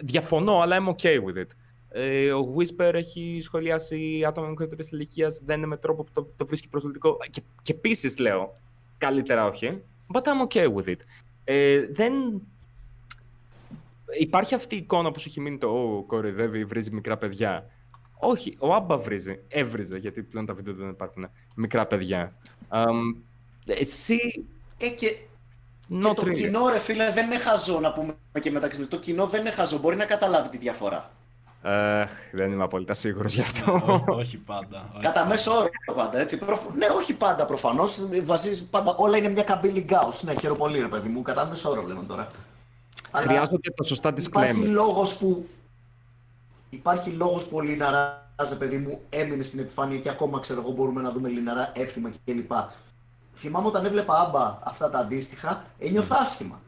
Διαφωνώ, 0.03 0.61
αλλά 0.61 0.77
είμαι 0.77 0.95
okay 0.99 1.17
with 1.25 1.39
it. 1.39 1.47
Ε, 1.93 2.33
ο 2.33 2.55
Whisper 2.57 2.95
έχει 2.95 3.39
σχολιάσει 3.43 4.25
άτομα 4.27 4.49
μικρότερη 4.49 4.89
ηλικίας, 4.93 5.41
δεν 5.45 5.57
είναι 5.59 5.67
με 5.67 5.77
τρόπο 5.77 6.05
που 6.05 6.11
το, 6.13 6.33
το 6.37 6.47
βρίσκει 6.47 6.69
προσβλητικό. 6.69 7.17
Και, 7.31 7.43
και 7.63 7.73
επίσης 7.73 8.19
λέω, 8.19 8.57
καλύτερα 8.99 9.47
όχι. 9.47 9.83
But 10.15 10.23
I'm 10.23 10.49
okay 10.49 10.75
with 10.75 10.87
it. 10.89 10.99
Ε, 11.45 11.87
δεν. 11.91 12.13
Υπάρχει 14.19 14.55
αυτή 14.55 14.75
η 14.75 14.79
εικόνα 14.79 15.13
που 15.13 15.21
σου 15.21 15.29
έχει 15.29 15.41
μείνει 15.41 15.59
το 15.59 15.69
«Ω, 15.69 16.05
κοροϊδεύει, 16.07 16.65
βρίζει 16.65 16.91
μικρά 16.91 17.17
παιδιά». 17.17 17.67
Όχι, 18.23 18.57
ο 18.61 18.75
Άμπα 18.75 18.97
βρίζει. 18.99 19.41
Έβριζε, 19.49 19.99
γιατί 19.99 20.23
πλέον 20.23 20.47
τα 20.47 20.55
βίντεο 20.55 20.75
δεν 20.75 20.89
υπάρχουν. 20.89 21.29
Μικρά 21.57 21.87
παιδιά. 21.87 22.37
Αμ, 22.69 23.15
εσύ, 23.67 24.45
Ε, 24.79 24.89
και, 24.89 25.17
not 25.91 26.01
και 26.01 26.15
το 26.15 26.23
really. 26.27 26.37
κοινό, 26.37 26.69
ρε 26.69 26.79
φίλε, 26.79 27.13
δεν 27.13 27.27
είναι 27.27 27.39
χαζό 27.39 27.81
να 27.81 27.93
πούμε 27.93 28.15
και 28.41 28.51
μεταξύ 28.51 28.79
μας. 28.79 28.89
Το 28.89 28.99
κοινό 28.99 29.27
δεν 29.27 29.41
είναι 29.41 29.51
χαζό, 29.51 29.79
μπορεί 29.79 29.97
να 29.97 30.05
καταλάβει 30.05 30.49
τη 30.49 30.59
διαφορά. 30.59 31.11
Αχ, 31.63 32.11
δεν 32.33 32.51
είμαι 32.51 32.63
απόλυτα 32.63 32.95
σίγουρος 32.95 33.35
γι' 33.35 33.41
Ό- 33.41 33.43
αυτό. 33.45 34.05
όχι 34.07 34.37
πάντα. 34.37 34.89
όχι 34.93 35.03
Κατά 35.03 35.13
πάντα. 35.13 35.27
μέσο 35.27 35.53
όρο 35.53 35.69
πάντα, 35.95 36.19
έτσι. 36.19 36.39
Προφ- 36.39 36.75
Ναι, 36.75 36.87
όχι 36.97 37.15
πάντα 37.15 37.45
προφανώς. 37.47 38.07
Βασίζεις 38.25 38.63
πάντα. 38.63 38.95
Όλα 38.97 39.17
είναι 39.17 39.29
μια 39.29 39.43
καμπύλη 39.43 39.81
Γκάους. 39.81 40.09
Ναι, 40.23 40.35
χαίρομαι 40.35 40.59
πολύ, 40.59 40.81
ρε 40.81 40.89
παιδί 40.89 41.09
μου. 41.09 41.23
Κατά 41.23 41.47
μέσο 41.47 41.71
όρο 41.71 41.83
λέμε 41.83 42.03
τώρα. 42.09 42.29
Αλλά 43.11 43.25
Χρειάζονται 43.25 43.71
τα 43.71 43.85
σωστά 43.85 44.13
Υπάρχει 44.17 44.61
disclaimer. 44.63 44.69
λόγος 44.71 45.15
που... 45.17 45.49
Υπάρχει 46.71 47.11
λόγος 47.11 47.45
που 47.45 47.57
ο 47.57 47.61
Λιναράς, 47.61 48.57
παιδί 48.59 48.77
μου, 48.77 49.01
έμεινε 49.11 49.43
στην 49.43 49.59
επιφάνεια 49.59 49.99
και 49.99 50.09
ακόμα, 50.09 50.41
ξέρω 50.41 50.61
εγώ, 50.61 50.71
μπορούμε 50.73 51.01
να 51.03 51.11
δούμε 51.11 51.29
Λιναρά 51.29 51.73
εύθυμα 51.75 52.11
κλπ. 52.25 52.53
Θυμάμαι 53.35 53.67
όταν 53.67 53.85
έβλεπα 53.85 54.21
άμπα 54.21 54.59
αυτά 54.63 54.91
τα 54.91 54.99
αντίστοιχα, 54.99 55.65
ένιωθα 55.79 56.17
άσχημα. 56.19 56.61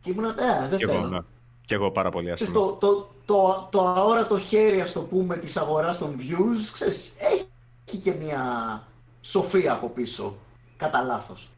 Και 0.00 0.10
ήμουν, 0.10 0.24
ε, 0.24 0.32
δεν 0.68 0.78
Κι 0.78 0.84
εγώ, 0.84 0.92
θέλω. 0.92 1.06
ναι. 1.06 1.18
Κι 1.64 1.74
εγώ 1.74 1.90
πάρα 1.90 2.10
πολύ 2.10 2.32
Ξέρεις, 2.32 2.54
άσχημα. 2.54 2.64
το, 2.78 2.86
το, 2.86 3.11
το, 3.24 3.68
το 3.70 3.86
αόρατο 3.88 4.38
χέρι, 4.38 4.80
ας 4.80 4.92
το 4.92 5.00
πούμε, 5.00 5.36
της 5.36 5.56
αγοράς 5.56 5.98
των 5.98 6.16
views, 6.18 6.70
ξέρεις, 6.72 7.14
έχει 7.18 7.98
και 8.02 8.12
μια 8.12 8.42
σοφία 9.20 9.72
από 9.72 9.88
πίσω, 9.88 10.36
κατά 10.76 11.02
λάθος. 11.02 11.50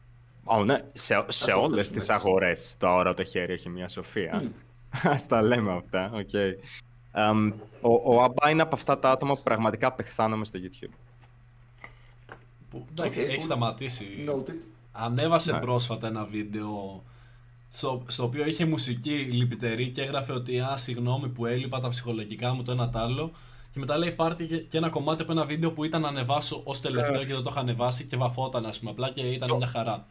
Ω, 0.44 0.64
ναι, 0.64 0.78
σε, 0.92 1.24
σε 1.28 1.50
το 1.50 1.58
όλες 1.60 1.76
θέσουμε 1.78 1.98
τις 1.98 2.08
έτσι. 2.08 2.12
αγορές 2.12 2.76
το 2.78 2.88
αόρατο 2.88 3.24
χέρι 3.24 3.52
έχει 3.52 3.68
μια 3.68 3.88
σοφία. 3.88 4.40
Μμ. 4.44 4.48
Ας 5.02 5.26
τα 5.26 5.42
λέμε 5.42 5.72
αυτά, 5.72 6.10
οκ. 6.14 6.32
Εμ, 7.12 7.52
ο, 7.80 8.14
ο 8.14 8.22
Αμπά 8.22 8.50
είναι 8.50 8.62
από 8.62 8.74
αυτά 8.74 8.98
τα 8.98 9.10
άτομα 9.10 9.34
που 9.34 9.42
πραγματικά 9.42 9.86
απεχθάνομαι 9.86 10.44
στο 10.44 10.58
YouTube. 10.62 10.92
Που, 12.70 12.86
εντάξει, 12.90 13.20
Οκ, 13.22 13.26
έχει 13.28 13.36
που- 13.36 13.42
σταματήσει. 13.42 14.06
Noted. 14.28 14.54
Ανέβασε 14.92 15.52
Ναι. 15.52 15.58
πρόσφατα 15.60 16.06
ένα 16.06 16.24
βίντεο 16.24 17.02
στο, 17.76 18.02
στο 18.06 18.24
οποίο 18.24 18.46
είχε 18.46 18.64
μουσική 18.64 19.10
λυπητερή 19.10 19.88
και 19.88 20.02
έγραφε 20.02 20.32
ότι 20.32 20.60
α, 20.60 20.76
συγγνώμη 20.76 21.28
που 21.28 21.46
έλειπα 21.46 21.80
τα 21.80 21.88
ψυχολογικά 21.88 22.54
μου 22.54 22.62
το 22.62 22.72
ένα 22.72 22.90
τ' 22.90 22.96
άλλο. 22.96 23.32
Και 23.72 23.80
μετά 23.80 23.98
λέει 23.98 24.10
πάρτε 24.10 24.44
και, 24.44 24.56
και 24.56 24.76
ένα 24.76 24.88
κομμάτι 24.88 25.22
από 25.22 25.32
ένα 25.32 25.44
βίντεο 25.44 25.70
που 25.72 25.84
ήταν 25.84 26.00
να 26.00 26.08
ανεβάσω 26.08 26.60
ως 26.64 26.80
τελευταίο 26.80 27.20
Ε. 27.20 27.24
και 27.24 27.34
δεν 27.34 27.42
το 27.42 27.48
είχα 27.50 27.60
ανεβάσει 27.60 28.04
και 28.04 28.16
βαφόταν, 28.16 28.66
ας 28.66 28.78
πούμε. 28.78 28.90
Απλά 28.90 29.10
και 29.10 29.20
ήταν 29.20 29.56
μια 29.56 29.66
χαρά. 29.66 30.06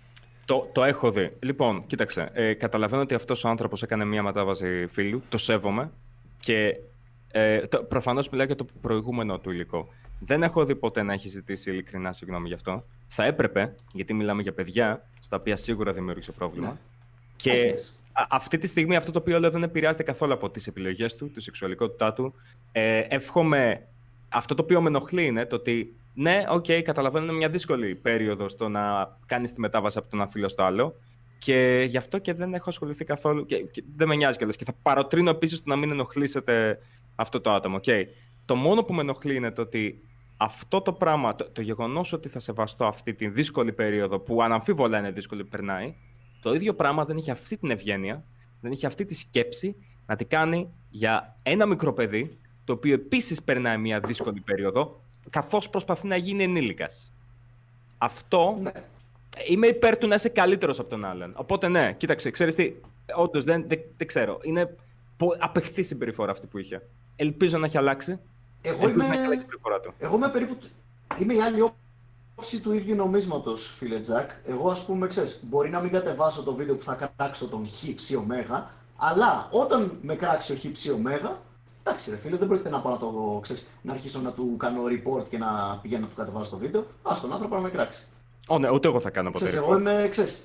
Το, 0.46 0.70
το 0.74 0.84
έχω 0.84 1.12
δει. 1.12 1.38
Λοιπόν, 1.40 1.86
κοίταξε. 1.86 2.30
Ε, 2.34 2.54
καταλαβαίνω 2.54 3.02
ότι 3.02 3.14
αυτός 3.14 3.44
ο 3.44 3.50
άνθρωπος 3.50 3.84
έκανε 3.84 4.06
μια 4.06 4.24
μετάβαση 4.24 4.88
φύλου. 4.88 5.22
Το 5.30 5.38
σέβομαι. 5.38 5.92
Και 6.40 6.76
ε, 7.32 7.68
το, 7.68 7.84
προφανώς 7.84 8.30
μιλάω 8.30 8.46
για 8.46 8.56
το 8.56 8.66
προηγούμενο 8.82 9.40
του 9.40 9.52
υλικό. 9.52 9.88
Δεν 10.20 10.44
έχω 10.44 10.66
δει 10.66 10.76
ποτέ 10.76 11.04
να 11.04 11.14
έχει 11.14 11.30
ζητήσει 11.30 11.70
ειλικρινά 11.72 12.12
συγγνώμη 12.12 12.48
γι' 12.48 12.54
αυτό. 12.54 12.86
Θα 13.08 13.24
έπρεπε, 13.24 13.76
γιατί 13.94 14.14
μιλάμε 14.14 14.42
για 14.42 14.54
παιδιά, 14.54 15.10
στα 15.20 15.38
οποία 15.38 15.56
σίγουρα 15.56 15.92
δημιούργησε 15.92 16.32
πρόβλημα. 16.32 16.68
Ναι. 16.68 16.78
Και 17.36 17.52
I 17.52 17.74
guess. 17.74 17.94
α- 18.12 18.28
αυτή 18.30 18.58
τη 18.58 18.68
στιγμή 18.68 18.96
αυτό 18.96 19.12
το 19.12 19.20
οποίο 19.20 19.40
λέω 19.40 19.50
δεν 19.50 19.64
επηρεάζεται 19.64 20.04
καθόλου 20.04 20.34
από 20.34 20.50
τις 20.50 20.68
επιλογές 20.68 21.16
του, 21.16 21.32
τη 21.32 21.42
σεξουαλικότητά 21.42 22.14
του. 22.14 22.34
Ε, 22.72 23.00
εύχομαι... 23.00 23.88
Αυτό 24.30 24.56
το 24.56 24.64
οποίο 24.64 24.82
με 24.82 24.88
ενοχλεί 24.88 25.26
είναι 25.26 25.46
το 25.46 25.56
ότι 25.56 25.96
ναι, 26.14 26.44
οκ, 26.50 26.66
καταλαβαίνω 26.84 27.26
είναι 27.26 27.34
μια 27.34 27.50
δύσκολη 27.50 27.96
περίοδος 27.96 28.56
το 28.56 28.70
να 28.70 29.16
κάνεις 29.26 29.54
τη 29.54 29.60
μετάβαση 29.60 29.98
από 29.98 30.10
το 30.10 30.18
ένα 30.18 30.28
φύλο 30.28 30.48
στο 30.48 30.64
άλλο. 30.64 30.96
Και 31.38 31.86
γι' 31.88 31.98
αυτό 31.98 32.18
και 32.18 32.34
δεν 32.34 32.54
έχω 32.54 32.70
ασχοληθεί 32.70 33.04
καθόλου. 33.06 33.46
Και, 33.46 33.56
και 33.58 33.84
δεν 33.96 34.08
με 34.08 34.16
νοιάζει 34.16 34.38
κιόλας. 34.38 34.56
Και 34.56 34.66
θα 34.66 34.74
παροτρύνω 34.82 35.30
επίσης 35.30 35.58
το 35.58 35.70
να 35.70 35.76
μην 35.76 35.92
ενοχλήσετε 35.92 36.80
αυτό 37.16 37.42
το 37.42 37.52
άτομο. 37.52 37.76
οκ. 37.76 37.84
Το 38.46 38.56
μόνο 38.56 38.84
που 38.84 38.94
με 38.94 39.02
ενοχλεί 39.02 39.36
είναι 39.36 39.52
το 39.52 39.62
ότι 39.62 40.02
αυτό 40.38 40.82
το 40.82 40.94
πράγμα, 40.94 41.36
το, 41.36 41.50
το 41.50 41.62
γεγονός 41.62 42.14
ότι 42.14 42.30
θα 42.30 42.40
σεβαστώ 42.40 42.86
αυτή 42.86 43.14
τη 43.14 43.28
δύσκολη 43.28 43.74
περίοδο 43.74 44.20
που 44.20 44.44
αναμφίβολα 44.44 45.00
είναι 45.00 45.12
δύσκολη 45.12 45.44
που 45.44 45.50
περνάει, 45.50 45.96
το 46.44 46.54
ίδιο 46.54 46.74
πράγμα 46.76 47.06
δεν 47.06 47.18
είχε 47.18 47.32
αυτή 47.32 47.58
την 47.58 47.72
ευγένεια, 47.72 48.24
δεν 48.62 48.72
είχε 48.72 48.86
αυτή 48.88 49.06
τη 49.06 49.14
σκέψη 49.16 49.76
να 50.06 50.16
την 50.16 50.28
κάνει 50.28 50.70
για 50.90 51.36
ένα 51.44 51.66
μικρό 51.66 51.94
παιδί, 51.94 52.38
το 52.66 52.74
οποίο 52.74 52.94
επίσης 52.94 53.44
περνάει 53.44 53.78
μια 53.78 54.00
δύσκολη 54.00 54.40
περίοδο, 54.42 55.02
καθώς 55.30 55.70
προσπαθεί 55.70 56.08
να 56.08 56.16
γίνει 56.16 56.44
ενήλικας. 56.44 57.12
Αυτό 57.98 58.58
Ναι. 58.62 58.72
είμαι 59.48 59.68
υπέρ 59.68 59.98
του 59.98 60.08
να 60.08 60.16
είσαι 60.16 60.30
καλύτερος 60.30 60.80
από 60.80 60.90
τον 60.90 61.06
άλλον. 61.06 61.34
Οπότε 61.36 61.68
ναι, 61.68 61.94
κοίταξε, 61.94 62.32
ξέρεις 62.32 62.56
τι, 62.56 62.74
όντως 63.16 63.44
δεν, 63.44 63.66
δεν, 63.68 63.80
δεν 63.98 64.08
ξέρω. 64.08 64.40
Είναι 64.44 64.76
πο- 65.18 65.36
απεχθή 65.40 65.82
συμπεριφορά 65.84 66.32
αυτή 66.32 66.48
που 66.48 66.58
είχε. 66.58 66.82
Ελπίζω 67.16 67.58
να 67.58 67.66
έχει 67.66 67.78
αλλάξει. 67.78 68.20
Εγώ 68.62 68.76
Ελπίζω 68.76 68.90
είμαι, 68.94 69.08
να 69.08 69.14
έχει 69.14 69.24
αλλάξει 69.24 69.38
η 69.38 69.40
συμπεριφορά 69.40 69.80
του. 69.80 69.94
εγώ 70.00 70.16
είμαι 70.16 70.30
περίπου. 70.30 70.58
Είμαι 71.20 71.34
η 71.34 71.42
άλλη 71.42 71.62
όψη 72.44 72.60
του 72.60 72.74
ίδιου 72.74 72.96
νομίσματος, 72.96 73.74
φίλε 73.78 74.00
Τζακ. 74.00 74.30
Εγώ, 74.46 74.70
ας 74.70 74.86
πούμε, 74.86 75.08
ξέρεις, 75.08 75.40
μπορεί 75.42 75.70
να 75.70 75.80
μην 75.80 75.92
κατεβάσω 75.92 76.44
το 76.44 76.54
βίντεο 76.54 76.76
που 76.76 76.84
θα 76.84 77.12
κράξω 77.16 77.48
τον 77.48 77.68
χ 77.70 77.94
ψ 77.96 78.12
ωμέγα, 78.12 78.70
αλλά 78.96 79.48
όταν 79.52 79.98
με 80.02 80.16
κράξει 80.16 80.54
ο 80.54 80.56
χ 80.56 80.72
ψ 80.72 80.88
ωμέγα, 80.88 81.42
εντάξει, 81.84 82.10
ρε 82.10 82.18
φίλε, 82.18 82.38
δεν 82.38 82.48
πρόκειται 82.48 82.70
να 82.70 82.80
πάω 82.80 82.92
να 82.92 83.00
το 83.00 83.40
ξέρεις, 83.42 83.70
να 83.82 83.92
αρχίσω 83.92 84.20
να 84.20 84.32
του 84.32 84.56
κάνω 84.58 84.82
report 84.84 85.30
και 85.30 85.38
να 85.38 85.80
πηγαίνω 85.82 86.02
να 86.02 86.08
του 86.08 86.16
κατεβάσω 86.16 86.50
το 86.52 86.58
βίντεο. 86.58 86.86
Α 87.02 87.16
τον 87.22 87.34
άνθρωπο 87.34 87.56
να 87.56 87.62
με 87.62 87.70
κράξει. 87.70 88.06
Ω, 88.48 88.60
ναι, 88.60 88.70
ούτε 88.72 88.88
εγώ 88.88 89.00
θα 89.00 89.10
κάνω 89.10 89.32
ποτέ. 89.32 89.46
Ξέρεις, 89.46 89.66
εγώ 89.66 89.78
είμαι, 89.78 90.08
ξέρεις, 90.12 90.44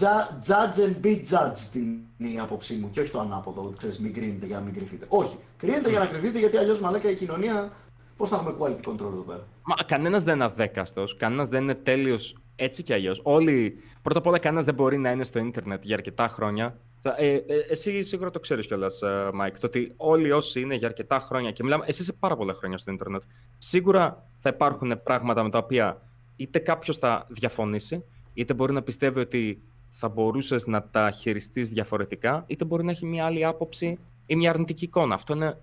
judge- 0.00 0.48
judge 0.48 0.78
and 0.86 1.06
be 1.06 1.22
judged 1.30 1.74
είναι 2.18 2.28
η 2.28 2.38
άποψή 2.38 2.74
μου 2.74 2.90
και 2.90 3.00
όχι 3.00 3.10
το 3.10 3.20
ανάποδο, 3.20 3.72
ξέρεις, 3.76 3.98
μην 3.98 4.12
κρίνετε 4.12 4.46
για 4.46 4.56
να 4.56 4.62
μην 4.62 4.74
κριθείτε. 4.74 5.06
Όχι, 5.08 5.38
κρίνετε 5.56 5.90
για 5.90 5.98
να 5.98 6.06
κριθείτε 6.06 6.38
γιατί 6.38 6.56
αλλιώς 6.56 6.80
μαλάκα 6.80 7.10
η 7.10 7.14
κοινωνία, 7.14 7.72
πώς 8.16 8.28
θα 8.28 8.36
έχουμε 8.36 8.54
quality 8.58 8.88
control 8.88 9.12
εδώ 9.12 9.24
πέρα; 9.26 9.46
Μα 9.62 9.74
κανένας 9.86 10.24
δεν 10.24 10.34
είναι 10.34 10.44
αδέκαστος, 10.44 11.16
κανένας 11.16 11.48
δεν 11.48 11.62
είναι 11.62 11.74
τέλειος 11.74 12.36
έτσι 12.56 12.82
κι 12.82 12.92
αλλιώς. 12.92 13.20
Όλοι. 13.22 13.82
Πρώτα 14.02 14.18
απ' 14.18 14.26
όλα, 14.26 14.38
κανένας 14.38 14.64
δεν 14.64 14.74
μπορεί 14.74 14.98
να 14.98 15.10
είναι 15.10 15.24
στο 15.24 15.38
ίντερνετ 15.38 15.84
για 15.84 15.94
αρκετά 15.94 16.28
χρόνια. 16.28 16.78
Ε, 17.16 17.34
ε, 17.34 17.42
εσύ 17.70 18.02
σίγουρα 18.02 18.30
το 18.30 18.40
ξέρεις 18.40 18.66
κιόλας, 18.66 19.00
Μάικ, 19.32 19.58
το 19.58 19.66
ότι 19.66 19.92
όλοι 19.96 20.32
όσοι 20.32 20.60
είναι 20.60 20.74
για 20.74 20.88
αρκετά 20.88 21.18
χρόνια 21.18 21.50
και 21.50 21.62
μιλάμε. 21.62 21.84
Εσύ 21.86 22.02
είσαι 22.02 22.12
πάρα 22.12 22.36
πολλά 22.36 22.54
χρόνια 22.54 22.78
στο 22.78 22.92
ίντερνετ. 22.92 23.22
Σίγουρα 23.58 24.28
θα 24.38 24.48
υπάρχουν 24.48 25.02
πράγματα 25.02 25.42
με 25.42 25.50
τα 25.50 25.58
οποία 25.58 26.02
είτε 26.36 26.58
κάποιος 26.58 26.98
θα 26.98 27.26
διαφωνήσει, 27.28 28.04
είτε 28.34 28.54
μπορεί 28.54 28.72
να 28.72 28.82
πιστεύει 28.82 29.20
ότι 29.20 29.62
θα 29.90 30.08
μπορούσες 30.08 30.66
να 30.66 30.82
τα 30.82 31.10
χειριστείς 31.10 31.68
διαφορετικά, 31.68 32.44
είτε 32.46 32.64
μπορεί 32.64 32.84
να 32.84 32.90
έχει 32.90 33.06
μια 33.06 33.24
άλλη 33.24 33.44
άποψη 33.44 33.98
ή 34.26 34.36
μια 34.36 34.50
αρνητική 34.50 34.84
εικόνα. 34.84 35.14
Αυτό 35.14 35.34
είναι 35.34 35.46
ε, 35.46 35.58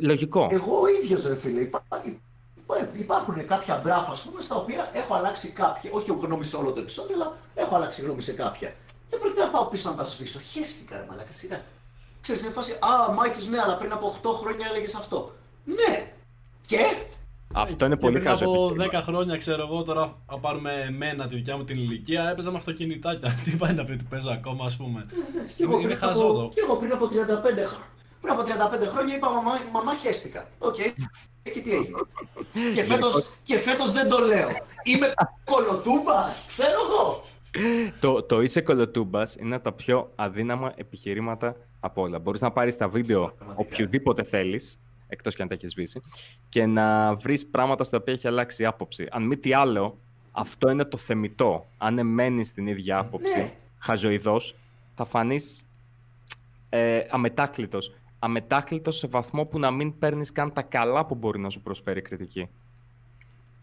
λογικό. 0.00 0.48
Εγώ 0.50 0.80
ο 0.80 0.86
ίδιος 1.02 1.26
ρε 1.26 1.36
φίλε, 1.36 1.60
υπά- 1.60 1.82
υπά- 2.56 2.88
υπάρχουν 2.98 3.46
κάποια 3.46 3.80
μπράφα 3.84 4.10
ας 4.10 4.22
πούμε, 4.22 4.40
στα 4.42 4.56
οποία 4.56 4.90
έχω 4.92 5.14
αλλάξει 5.14 5.48
κάποια, 5.48 5.90
όχι 5.92 6.10
γνώμη 6.20 6.44
σε 6.44 6.56
όλο 6.56 6.72
το 6.72 6.80
επεισόδιο, 6.80 7.14
αλλά 7.14 7.36
έχω 7.54 7.74
αλλάξει 7.74 8.02
γνώμη 8.02 8.22
σε 8.22 8.32
κάποια. 8.32 8.74
Δεν 9.10 9.20
πρόκειται 9.20 9.40
να 9.44 9.50
πάω 9.50 9.64
πίσω 9.66 9.90
να 9.90 9.96
τα 9.96 10.04
σβήσω. 10.04 10.38
Χαίστηκα 10.52 10.96
ρε 10.96 11.04
μαλάκα, 11.10 11.32
σιγά. 11.32 11.60
Ξέρεις, 12.20 12.42
είναι 12.42 12.50
φάση, 12.52 12.72
α, 12.72 13.12
Μάικης, 13.12 13.48
ναι, 13.48 13.58
αλλά 13.60 13.76
πριν 13.76 13.92
από 13.92 14.06
8 14.22 14.30
χρόνια 14.32 14.66
έλεγες 14.70 14.94
αυτό. 14.94 15.32
Ναι! 15.64 16.12
Και; 16.66 16.78
Αυτό 17.54 17.84
είναι 17.84 17.94
Και 17.94 18.00
πολύ 18.00 18.12
πριν 18.12 18.26
χαζό 18.26 18.44
από 18.44 18.64
επιχείρημα. 18.64 19.00
10 19.00 19.02
χρόνια, 19.04 19.36
ξέρω 19.36 19.62
εγώ, 19.62 19.82
τώρα 19.82 20.16
να 20.30 20.38
πάρουμε 20.38 20.72
εμένα 20.88 21.28
τη 21.28 21.34
δικιά 21.34 21.56
μου 21.56 21.64
την 21.64 21.76
ηλικία, 21.78 22.28
έπαιζα 22.28 22.50
με 22.50 22.56
αυτοκινητάκια. 22.56 23.34
Τι 23.44 23.50
πάει 23.50 23.72
να 23.74 23.84
πει 23.84 23.92
ότι 23.92 24.04
παίζω 24.10 24.30
ακόμα, 24.30 24.64
ας 24.64 24.76
πούμε. 24.76 25.06
Και 25.56 25.62
εγώ, 25.62 25.72
Είναι, 25.72 25.82
είναι 25.82 25.94
πριν 25.94 26.08
χαζό 26.08 26.24
από, 26.24 26.32
το. 26.34 26.48
και 26.54 26.60
εγώ 26.64 26.76
πριν 26.76 26.92
από 26.92 27.06
35 27.06 27.10
χρόνια. 27.42 27.86
Πριν 28.20 28.32
από 28.32 28.42
35 28.42 28.88
χρόνια 28.92 29.16
είπα 29.16 29.30
μαμά, 29.30 29.50
μαμά 29.72 29.94
χέστηκα. 29.94 30.48
Οκ. 30.58 30.74
Και 31.42 31.60
τι 31.60 31.70
έγινε. 31.72 31.98
και, 32.74 32.84
φέτος, 32.84 33.28
και 33.42 33.58
φέτος 33.58 33.92
δεν 33.92 34.08
το 34.08 34.18
λέω. 34.18 34.48
Είμαι 34.82 35.12
κωλοτούμπας, 35.44 36.46
ξέρω 36.48 36.78
εγώ. 36.90 37.24
Το, 38.00 38.22
το 38.22 38.40
είσαι 38.42 38.60
κωλοτούμπας 38.60 39.34
είναι 39.36 39.54
από 39.54 39.64
τα 39.64 39.72
πιο 39.72 40.12
αδύναμα 40.14 40.72
επιχειρήματα 40.76 41.56
από 41.80 42.02
όλα. 42.02 42.18
Μπορείς 42.18 42.40
να 42.40 42.50
πάρεις 42.50 42.76
τα 42.76 42.88
βίντεο 42.88 43.32
Πραγματικά. 43.38 43.66
οποιοδήποτε 43.72 44.22
θέλεις, 44.22 44.80
εκτός 45.08 45.34
και 45.34 45.42
αν 45.42 45.48
τα 45.48 45.54
έχεις 45.54 45.70
σβήσει, 45.70 46.00
και 46.48 46.66
να 46.66 47.14
βρεις 47.14 47.46
πράγματα 47.46 47.84
στα 47.84 47.96
οποία 47.96 48.12
έχει 48.12 48.26
αλλάξει 48.26 48.62
η 48.62 48.66
άποψη. 48.66 49.06
Αν 49.10 49.22
μη 49.22 49.36
τι 49.36 49.52
άλλο, 49.52 49.98
αυτό 50.32 50.70
είναι 50.70 50.84
το 50.84 50.96
θεμητό. 50.96 51.66
Αν 51.78 51.98
εμένεις 51.98 52.46
στην 52.48 52.66
ίδια 52.66 52.98
άποψη, 52.98 53.36
Ναι. 53.36 53.52
χαζοειδός, 53.78 54.54
θα 54.94 55.04
φανείς 55.04 55.62
ε, 56.68 57.00
αμετάκλητος. 57.10 57.92
Αμετάκλητος 58.18 58.96
σε 58.96 59.06
βαθμό 59.06 59.44
που 59.44 59.58
να 59.58 59.70
μην 59.70 59.98
παίρνεις 59.98 60.32
καν 60.32 60.52
τα 60.52 60.62
καλά 60.62 61.06
που 61.06 61.14
μπορεί 61.14 61.38
να 61.40 61.50
σου 61.50 61.60
προσφέρει 61.62 61.98
η 61.98 62.02
κριτική. 62.02 62.48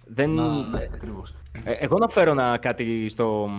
Δεν, 0.07 0.29
Να- 0.29 0.67
Ναι, 0.67 0.89
ακριβώς. 0.93 1.33
ε, 1.63 1.71
εγώ 1.71 1.97
να 1.97 2.07
φέρω 2.09 2.31
ένα, 2.31 2.57
κάτι 2.57 3.09
στο, 3.09 3.49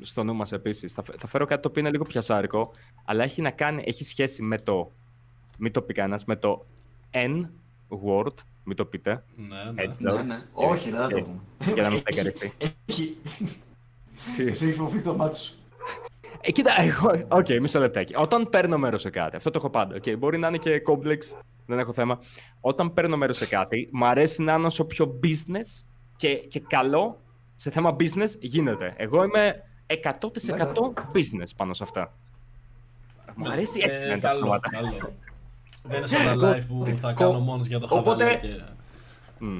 στο 0.00 0.24
νου 0.24 0.34
μας 0.34 0.52
επίσης. 0.52 0.92
Θα, 0.92 1.02
φε- 1.02 1.18
θα 1.20 1.26
φέρω 1.26 1.44
κάτι 1.46 1.62
το 1.62 1.68
οποίο 1.68 1.80
είναι 1.82 1.90
λίγο 1.90 2.04
πιασάρικο, 2.04 2.70
αλλά 3.04 3.24
έχει 3.24 3.42
να 3.42 3.50
κάνει, 3.50 3.82
έχει 3.86 4.04
σχέση 4.04 4.42
με 4.42 4.58
το, 4.58 4.92
μην 5.58 5.72
το 5.72 5.82
πει 5.82 5.92
κανένας, 5.94 6.24
με 6.24 6.36
το 6.36 6.66
N-word, 7.12 8.34
μην 8.64 8.76
το 8.76 8.84
πείτε, 8.84 9.24
Ναι, 9.36 9.70
ναι. 9.72 9.82
έτσι 9.82 10.02
Ναι, 10.02 10.12
λέω, 10.12 10.22
ναι. 10.22 10.42
Όχι, 10.52 10.90
δεν 10.90 11.00
θα 11.00 11.08
το 11.08 11.20
πούμε. 11.22 11.40
για 11.74 11.82
να 11.82 11.90
μην 11.90 12.00
φλαγκαριστεί. 12.00 12.52
Έχει. 12.86 13.16
Τι; 14.36 14.42
Εσύ 14.46 14.66
έχει 14.68 14.76
φοβεί 14.78 15.00
το 15.00 15.16
μάτι 15.16 15.38
σου. 15.38 15.52
Ε, 16.40 16.50
κοίτα, 16.52 16.80
εγώ, 16.80 17.10
οκ, 17.28 17.46
μισό 17.60 17.80
λεπτάκι. 17.80 18.14
Όταν 18.16 18.48
παίρνω 18.48 18.78
μέρος 18.78 19.00
σε 19.00 19.10
κάτι, 19.10 19.36
αυτό 19.36 19.50
το 19.50 19.58
έχω 19.58 19.70
πάντα, 19.70 19.94
οκ, 19.96 20.16
μπορεί 20.18 20.38
να 20.38 20.48
είναι 20.48 20.56
και 20.58 20.78
κόμπλεξ, 20.80 21.36
δεν 21.66 21.78
έχω 21.78 21.92
θέμα. 21.92 22.18
Όταν 22.60 22.92
παίρνω 22.92 23.16
μέρος 23.16 23.36
σε 23.36 23.46
κάτι, 23.46 23.88
μου 23.92 24.06
αρέσει 24.06 24.42
να 24.42 24.54
είναι 24.54 24.66
όσο 24.66 24.84
πιο 24.84 25.20
business 25.22 25.84
και, 26.16 26.34
και 26.34 26.60
καλό 26.60 27.20
σε 27.54 27.70
θέμα 27.70 27.96
business 28.00 28.30
γίνεται. 28.40 28.94
Εγώ 28.96 29.22
είμαι 29.24 29.62
100% 30.02 30.18
business 31.12 31.50
πάνω 31.56 31.74
σε 31.74 31.82
αυτά. 31.82 32.14
Μου 33.34 33.50
αρέσει 33.50 33.80
έτσι 33.84 34.04
να 34.04 34.10
Ε, 34.10 34.12
είναι 34.12 34.20
τα 34.20 34.28
καλό, 34.28 34.40
πράγματα. 34.46 34.70
καλό. 34.70 35.12
Δεν 35.88 35.98
είναι 35.98 36.06
σαν 36.06 36.38
τα 36.40 36.56
live 36.56 36.62
που 36.68 36.84
θα 36.96 37.12
Κο- 37.12 37.24
κάνω 37.30 37.38
μόνος 37.38 37.66
για 37.66 37.78
το 37.78 37.86
Οπότε- 37.90 38.24
χαβαλέ 38.24 38.38
και... 38.56 38.62
Μμ. 39.38 39.58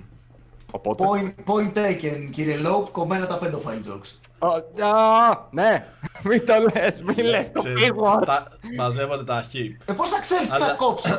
Οπότε, 0.71 1.05
Point, 1.09 1.33
point 1.51 1.73
taken, 1.79 2.29
κύριε 2.31 2.57
Λοπ, 2.57 2.91
κομμένα 2.91 3.27
τα 3.27 3.39
pedophile 3.43 3.91
jokes. 3.93 4.28
Ω, 4.39 4.83
α, 4.85 5.49
Ναι, 5.51 5.85
μην 6.25 6.47
το 6.47 6.55
λες, 6.75 7.03
μην 7.03 7.25
λες 7.27 7.53
το 7.53 7.59
Ξέρεις, 7.59 7.91
P-word. 7.91 8.23
τα- 8.27 8.49
Μαζεύονται 8.77 9.25
τα 9.25 9.43
χ. 9.51 9.55
Ε, 9.55 9.93
πώς 9.97 10.09
θα 10.11 10.21
ξέρεις 10.21 10.49
τι 10.51 10.57
θα 10.59 10.65
Αλλά- 10.65 10.75
κόψω; 10.75 11.19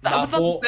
Να 0.00 0.10
Αυτό 0.10 0.38
πω, 0.38 0.58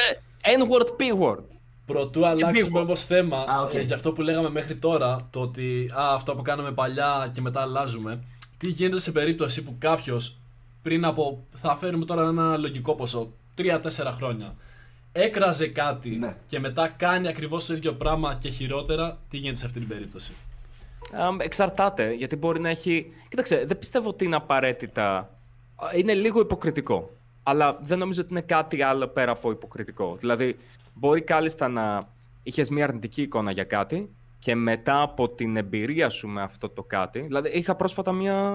ε, 0.41 0.51
N-word, 0.57 0.87
P-word. 0.87 1.43
Πρωτού 1.85 2.25
αλλάξουμε 2.27 2.79
P-word. 2.79 2.83
όμως 2.83 3.03
θέμα, 3.03 3.37
Α, 3.37 3.61
οκ. 3.61 3.73
ε, 3.73 3.81
για 3.81 3.95
αυτό 3.95 4.11
που 4.11 4.21
λέγαμε 4.21 4.49
μέχρι 4.49 4.75
τώρα, 4.75 5.27
το 5.31 5.39
ότι 5.39 5.91
α, 5.99 6.13
αυτό 6.13 6.35
που 6.35 6.41
κάναμε 6.41 6.71
παλιά 6.71 7.29
και 7.33 7.41
μετά 7.41 7.61
αλλάζουμε, 7.61 8.19
τι 8.57 8.67
γίνεται 8.67 8.99
σε 8.99 9.11
περίπτωση 9.11 9.63
που 9.63 9.75
κάποιος 9.79 10.37
πριν 10.83 11.05
από, 11.05 11.43
θα 11.61 11.75
φέρουμε 11.75 12.05
τώρα 12.05 12.27
ένα 12.27 12.57
λογικό 12.57 12.95
ποσό, 12.95 13.31
3-4 13.55 14.11
χρόνια, 14.11 14.55
έκραζε 15.11 15.67
κάτι 15.67 16.09
Ναι. 16.09 16.35
και 16.47 16.59
μετά 16.59 16.87
κάνει 16.87 17.27
ακριβώς 17.27 17.65
το 17.65 17.73
ίδιο 17.73 17.93
πράγμα 17.93 18.35
και 18.39 18.49
χειρότερα, 18.49 19.17
τι 19.29 19.37
γίνεται 19.37 19.57
σε 19.59 19.65
αυτή 19.65 19.79
την 19.79 19.87
περίπτωση; 19.87 20.33
Αμ, 21.13 21.39
εξαρτάται, 21.39 22.13
γιατί 22.13 22.35
μπορεί 22.35 22.59
να 22.59 22.69
έχει... 22.69 23.11
Κοίταξε, 23.29 23.65
δεν 23.65 23.79
πιστεύω 23.79 24.09
ότι 24.09 24.25
είναι 24.25 24.35
απαραίτητα... 24.35 25.33
Είναι 25.95 26.13
λίγο 26.13 26.39
υποκριτικό. 26.39 27.11
Αλλά 27.43 27.79
δεν 27.81 27.97
νομίζω 27.97 28.21
ότι 28.21 28.31
είναι 28.31 28.41
κάτι 28.41 28.81
άλλο 28.81 29.07
πέρα 29.07 29.31
από 29.31 29.51
υποκριτικό. 29.51 30.15
Δηλαδή, 30.15 30.57
μπορεί 30.93 31.21
κάλλιστα 31.21 31.67
να 31.67 32.01
είχες 32.43 32.69
μια 32.69 32.83
αρνητική 32.83 33.21
εικόνα 33.21 33.51
για 33.51 33.63
κάτι 33.63 34.09
και 34.39 34.55
μετά 34.55 35.01
από 35.01 35.29
την 35.29 35.57
εμπειρία 35.57 36.09
σου 36.09 36.27
με 36.27 36.41
αυτό 36.41 36.69
το 36.69 36.83
κάτι. 36.83 37.19
Δηλαδή, 37.19 37.49
είχα 37.49 37.75
πρόσφατα 37.75 38.11
μια, 38.11 38.53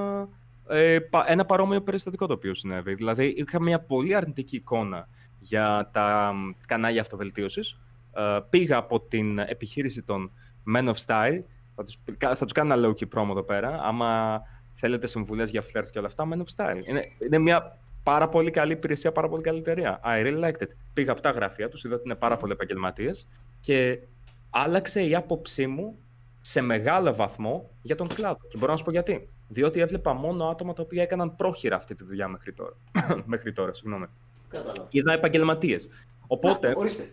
ε, 0.68 0.98
πα- 0.98 1.24
ένα 1.28 1.44
παρόμοιο 1.44 1.82
περιστατικό 1.82 2.26
το 2.26 2.32
οποίο 2.32 2.54
συνέβη. 2.54 2.94
Δηλαδή, 2.94 3.34
είχα 3.36 3.62
μια 3.62 3.80
πολύ 3.80 4.14
αρνητική 4.14 4.56
εικόνα 4.56 5.08
για 5.40 5.90
τα 5.92 6.32
μ, 6.34 6.50
κανάλια 6.66 7.00
αυτοβελτίωσης. 7.00 7.78
Ε, 8.14 8.38
πήγα 8.50 8.76
από 8.76 9.00
την 9.00 9.38
επιχείρηση 9.38 10.02
των 10.02 10.30
Men 10.74 10.88
of 10.88 10.94
Style 11.06 11.42
θα 11.74 11.84
τους, 11.84 11.98
θα 12.18 12.44
τους 12.44 12.52
κάνω 12.52 12.74
ένα 12.74 12.88
low-key 12.88 13.18
promo 13.18 13.30
εδώ 13.30 13.42
πέρα. 13.42 13.80
Άμα 13.82 14.40
θέλετε 14.72 15.06
συμβουλές 15.06 15.50
για 15.50 15.62
φλερτ 15.62 15.90
και 15.90 15.98
όλα 15.98 16.06
αυτά, 16.06 16.28
Men 16.32 16.36
of 16.36 16.56
Style. 16.56 16.86
Είναι, 16.86 17.04
είναι 17.18 17.38
μια 17.38 17.78
πάρα 18.02 18.28
πολύ 18.28 18.50
καλή 18.50 18.72
υπηρεσία, 18.72 19.12
πάρα 19.12 19.28
πολύ 19.28 19.42
καλή 19.42 19.58
εταιρεία. 19.58 20.00
I 20.04 20.22
really 20.22 20.44
liked 20.44 20.62
it. 20.62 20.68
Πήγα 20.92 21.12
από 21.12 21.20
τα 21.20 21.30
γραφεία 21.30 21.68
τους, 21.68 21.84
είδα 21.84 21.94
ότι 21.94 22.02
είναι 22.04 22.14
πάρα 22.14 22.36
πολλοί 22.36 22.52
επαγγελματίες 22.52 23.28
και 23.60 23.98
άλλαξε 24.50 25.02
η 25.02 25.14
άποψή 25.14 25.66
μου 25.66 25.98
σε 26.40 26.60
μεγάλο 26.60 27.14
βαθμό 27.14 27.70
για 27.82 27.96
τον 27.96 28.06
κλάδο. 28.06 28.38
Και 28.48 28.58
μπορώ 28.58 28.72
να 28.72 28.78
σου 28.78 28.84
πω 28.84 28.90
γιατί. 28.90 29.28
Διότι 29.48 29.80
έβλεπα 29.80 30.12
μόνο 30.12 30.48
άτομα 30.48 30.72
τα 30.72 30.82
οποία 30.82 31.02
έκαναν 31.02 31.36
πρόχειρα 31.36 31.76
αυτή 31.76 31.94
τη 31.94 32.04
δουλειά 32.04 32.28
μέχρι 32.28 32.52
τώρα. 32.52 32.76
μέχρι 33.32 33.52
τώρα, 33.52 33.74
συγγνώμη. 33.74 34.06
Κατάλαβα. 34.48 34.86
Είδα 34.90 35.12
επαγγελματίες. 35.12 35.88
Οπότε. 36.26 36.68
Να, 36.68 36.74
ορίστε. 36.76 37.10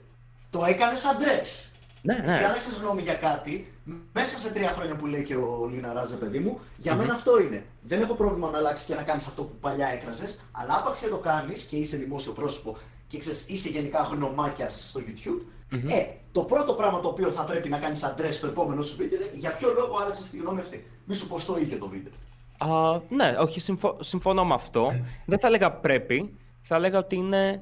Το 0.50 0.66
έκανες 0.66 1.06
αντρές. 1.06 1.76
ναι, 2.02 2.14
Εσύ 2.14 2.26
ναι. 2.42 2.46
άλλαξες 2.48 2.78
γνώμη 2.78 3.02
για 3.02 3.14
κάτι 3.14 3.74
μέσα 4.14 4.38
σε 4.38 4.54
τρία 4.54 4.70
χρόνια 4.70 4.96
που 4.96 5.06
λέει 5.06 5.24
και 5.24 5.36
ο 5.36 5.70
Λίνα 5.74 5.94
Ράζε, 5.94 6.16
παιδί 6.16 6.40
μου. 6.40 6.60
Για 6.78 6.96
μένα 6.96 7.14
αυτό 7.14 7.40
είναι. 7.42 7.66
Δεν 7.82 8.02
έχω 8.02 8.14
πρόβλημα 8.14 8.50
να 8.50 8.58
αλλάξεις 8.58 8.88
και 8.88 8.96
να 8.96 9.02
κάνεις 9.02 9.28
αυτό 9.28 9.44
που 9.44 9.56
παλιά 9.60 9.88
έκραζες, 9.88 10.42
αλλά 10.52 10.78
άπαξ 10.78 11.00
και 11.00 11.08
το 11.08 11.18
κάνεις 11.18 11.64
και 11.64 11.76
είσαι 11.76 11.98
δημόσιο 11.98 12.32
πρόσωπο 12.32 12.78
και 13.08 13.18
ξέρεις, 13.18 13.46
είσαι 13.48 13.70
γενικά 13.70 14.02
γνωμάκια 14.12 14.70
στο 14.70 15.00
YouTube. 15.08 15.42
Ε, 15.90 16.06
το 16.32 16.42
πρώτο 16.42 16.74
πράγμα 16.74 17.00
το 17.00 17.08
οποίο 17.08 17.30
θα 17.30 17.44
πρέπει 17.44 17.70
να 17.70 17.78
κάνεις 17.78 18.04
Αντρέ 18.04 18.32
στο 18.32 18.48
επόμενο 18.48 18.82
σου 18.82 18.96
βίντεο 18.96 19.20
είναι 19.22 19.30
για 19.34 19.56
ποιο 19.56 19.74
λόγο 19.74 19.98
άλλαξες 20.02 20.30
τη 20.30 20.38
γνώμη 20.38 20.60
αυτή. 20.60 20.88
Μη 21.06 21.16
σου 21.16 21.28
πω 21.28 21.46
το 21.46 21.58
ίδιο 21.58 21.78
το 21.78 21.88
βίντεο. 21.88 22.12
Α, 22.58 23.00
ναι, 23.10 23.36
όχι, 23.40 23.60
συμφω- 23.60 24.04
συμφωνώ 24.04 24.46
με 24.46 24.54
αυτό. 24.54 24.92
Δεν 25.26 25.40
θα 25.40 25.48
έλεγα 25.48 25.72
πρέπει. 25.72 26.38
Θα 26.62 26.76
έλεγα 26.76 26.98
ότι 26.98 27.16
είναι 27.16 27.60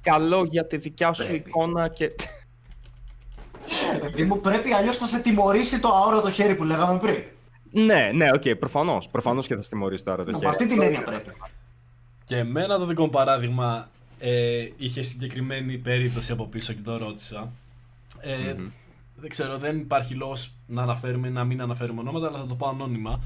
καλό 0.00 0.44
για 0.44 0.66
τη 0.66 0.76
δικιά 0.76 1.12
σου 1.12 1.26
Πρέπει. 1.26 1.48
εικόνα 1.48 1.88
και... 1.88 2.14
Ε, 4.02 4.08
παιδί 4.08 4.24
μου, 4.24 4.40
πρέπει 4.40 4.72
αλλιώς 4.72 4.96
θα 4.96 5.06
σε 5.06 5.18
τιμωρήσει 5.20 5.80
το 5.80 5.88
αόρατο 5.88 6.30
χέρι 6.30 6.54
που 6.54 6.64
λέγαμε 6.64 6.98
πριν. 6.98 7.22
ναι, 7.70 8.10
ναι, 8.14 8.30
οκ, 8.34 8.48
προφανώς. 8.58 9.08
Προφανώς 9.08 9.46
και 9.46 9.54
θα 9.54 9.62
σε 9.62 9.69
τιμωρήσει 9.69 10.02
τώρα 10.02 10.24
το 10.24 10.30
Από 10.30 10.38
χέρι. 10.38 10.50
αυτή 10.50 10.66
την 10.68 10.82
έννοια 10.82 11.02
πρέπει. 11.02 11.30
Και 12.24 12.36
εμένα 12.36 12.78
το 12.78 12.86
δικό 12.86 13.02
μου 13.02 13.10
παράδειγμα 13.10 13.88
ε, 14.18 14.68
είχε 14.76 15.02
συγκεκριμένη 15.02 15.76
περίπτωση 15.78 16.32
από 16.32 16.44
πίσω 16.46 16.72
και 16.72 16.80
το 16.84 16.96
ρώτησα. 16.96 17.52
Ε, 18.20 18.54
Δεν 19.16 19.30
ξέρω, 19.30 19.58
δεν 19.58 19.78
υπάρχει 19.78 20.14
λόγος 20.14 20.52
να 20.66 20.82
αναφέρουμε 20.82 21.28
ή 21.28 21.30
να 21.30 21.44
μην 21.44 21.60
αναφέρουμε 21.62 22.00
ονόματα, 22.00 22.26
αλλά 22.26 22.38
θα 22.38 22.46
το 22.46 22.54
πω 22.54 22.68
ανώνυμα. 22.68 23.20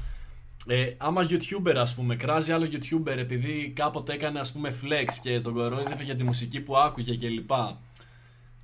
Ε, 0.67 0.93
άμα 0.97 1.27
YouTuber, 1.29 1.75
ας 1.75 1.95
πούμε, 1.95 2.15
κράζει 2.15 2.51
άλλο 2.51 2.67
YouTuber 2.71 3.17
επειδή 3.17 3.73
κάποτε 3.75 4.13
έκανε 4.13 4.39
ας 4.39 4.51
πούμε 4.51 4.73
flex 4.83 5.13
και 5.21 5.39
τον 5.39 5.53
κορόιδευε 5.53 6.03
για 6.03 6.15
τη 6.15 6.23
μουσική 6.23 6.59
που 6.59 6.77
άκουγε 6.77 7.17
κλπ. 7.17 7.47
Και 7.47 7.53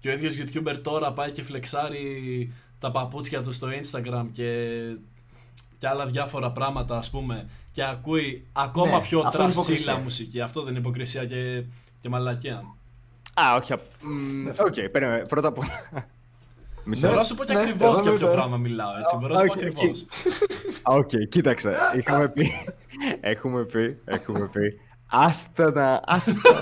ο 0.09 0.11
ίδιος 0.11 0.35
YouTuber 0.39 0.75
τώρα 0.83 1.11
πάει 1.11 1.31
και 1.31 1.43
φλεξάρει 1.43 2.51
τα 2.79 2.91
παπούτσια 2.91 3.41
του 3.43 3.51
στο 3.51 3.67
Instagram 3.81 4.25
και, 4.33 4.67
και 5.77 5.87
άλλα 5.87 6.05
διάφορα 6.05 6.51
πράγματα 6.51 6.97
ας 6.97 7.09
πούμε 7.09 7.49
και 7.71 7.83
ακούει 7.83 8.45
ακόμα 8.53 8.97
Ναι, 8.97 9.01
πιο 9.01 9.19
αυτό 9.19 9.41
είναι 9.43 9.51
τρασίλα 9.51 9.63
υποκρισία. 9.75 9.95
μουσική. 9.97 10.41
Αυτό 10.41 10.61
δεν 10.61 10.69
είναι 10.69 10.79
υποκρισία 10.79 11.25
και, 11.25 11.63
και 12.01 12.09
μαλακία. 12.09 12.63
Α, 13.33 13.55
όχι. 13.55 13.73
απ- 13.73 13.81
μ, 14.01 14.47
Οκ, 14.47 14.89
περίμενε. 14.91 15.25
Πρώτα 15.25 15.47
απ' 15.47 15.57
όλα. 15.57 15.69
Μισό. 16.83 17.07
Μπορώ 17.07 17.19
να 17.19 17.25
σου 17.25 17.35
πω 17.35 17.43
και 17.43 17.53
ναι, 17.53 17.59
ακριβώς 17.59 17.89
εγώ 17.91 17.99
για 18.01 18.09
είμαι 18.09 18.17
ποιο 18.17 18.27
υπέρ. 18.27 18.37
πράγμα 18.37 18.57
μιλάω, 18.57 18.89
έτσι. 18.99 19.15
Μπορώ 19.19 19.33
να 19.33 19.39
σου 19.39 19.45
πω 19.47 19.53
Οκ, 19.53 19.61
οκ. 19.61 19.65
ακριβώς. 19.67 20.05
Α, 20.81 20.93
Οκ, 20.95 21.09
κοίταξε. 21.29 21.75
Είχαμε 21.97 22.29
πει. 22.29 22.51
Έχουμε 23.33 23.63
πει. 23.63 23.97
Έχουμε 24.05 24.47
πει. 24.51 24.79
Άστα 25.07 25.71
να. 25.71 26.01
Άστα. 26.05 26.59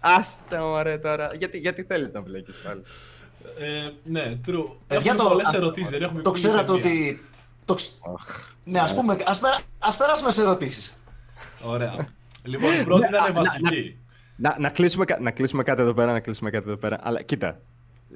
Άστα, 0.00 0.60
μωρέ 0.60 0.98
τώρα. 0.98 1.30
Γιατί, 1.38 1.58
γιατί 1.58 1.82
θέλεις 1.82 2.12
να 2.12 2.20
μπλέκεις 2.20 2.56
πάλι; 2.56 2.82
Ε, 3.58 3.90
ναι, 4.04 4.22
true. 4.46 4.64
Παιδιά, 4.86 5.12
Έχουμε 5.12 5.14
το- 5.22 5.28
πολλές 5.28 5.46
ας- 5.46 5.54
ερωτήσεις, 5.54 5.90
δεν 5.90 6.02
έχουμε 6.02 6.22
Το 6.22 6.30
πει 6.30 6.40
ξέρατε 6.40 6.72
ούτε 6.72 6.88
μία. 6.88 6.98
ότι. 7.10 7.24
Το... 7.64 7.74
ξ- 7.74 7.92
Ναι, 8.64 8.80
ας 8.80 8.94
πούμε, 8.94 9.16
ας, 9.26 9.38
περα... 9.38 9.60
ας 9.78 9.96
περάσουμε 9.96 10.30
σε 10.30 10.40
ερωτήσεις. 10.42 11.02
Ωραία. 11.64 12.08
λοιπόν, 12.44 12.80
η 12.80 12.84
πρώτη 12.84 13.06
ήταν 13.08 13.34
βασική. 13.34 13.98
Να, 14.36 14.56
να, 14.58 14.68
κλείσουμε, 14.68 15.04
κα- 15.04 15.20
να 15.20 15.30
κλείσουμε 15.30 15.62
κάτι 15.62 15.82
εδώ 15.82 15.94
πέρα, 15.94 16.12
να 16.12 16.20
κλείσουμε 16.20 16.50
κάτι 16.50 16.64
εδώ 16.68 16.76
πέρα. 16.76 16.98
Αλλά 17.02 17.22
κοίτα, 17.22 17.60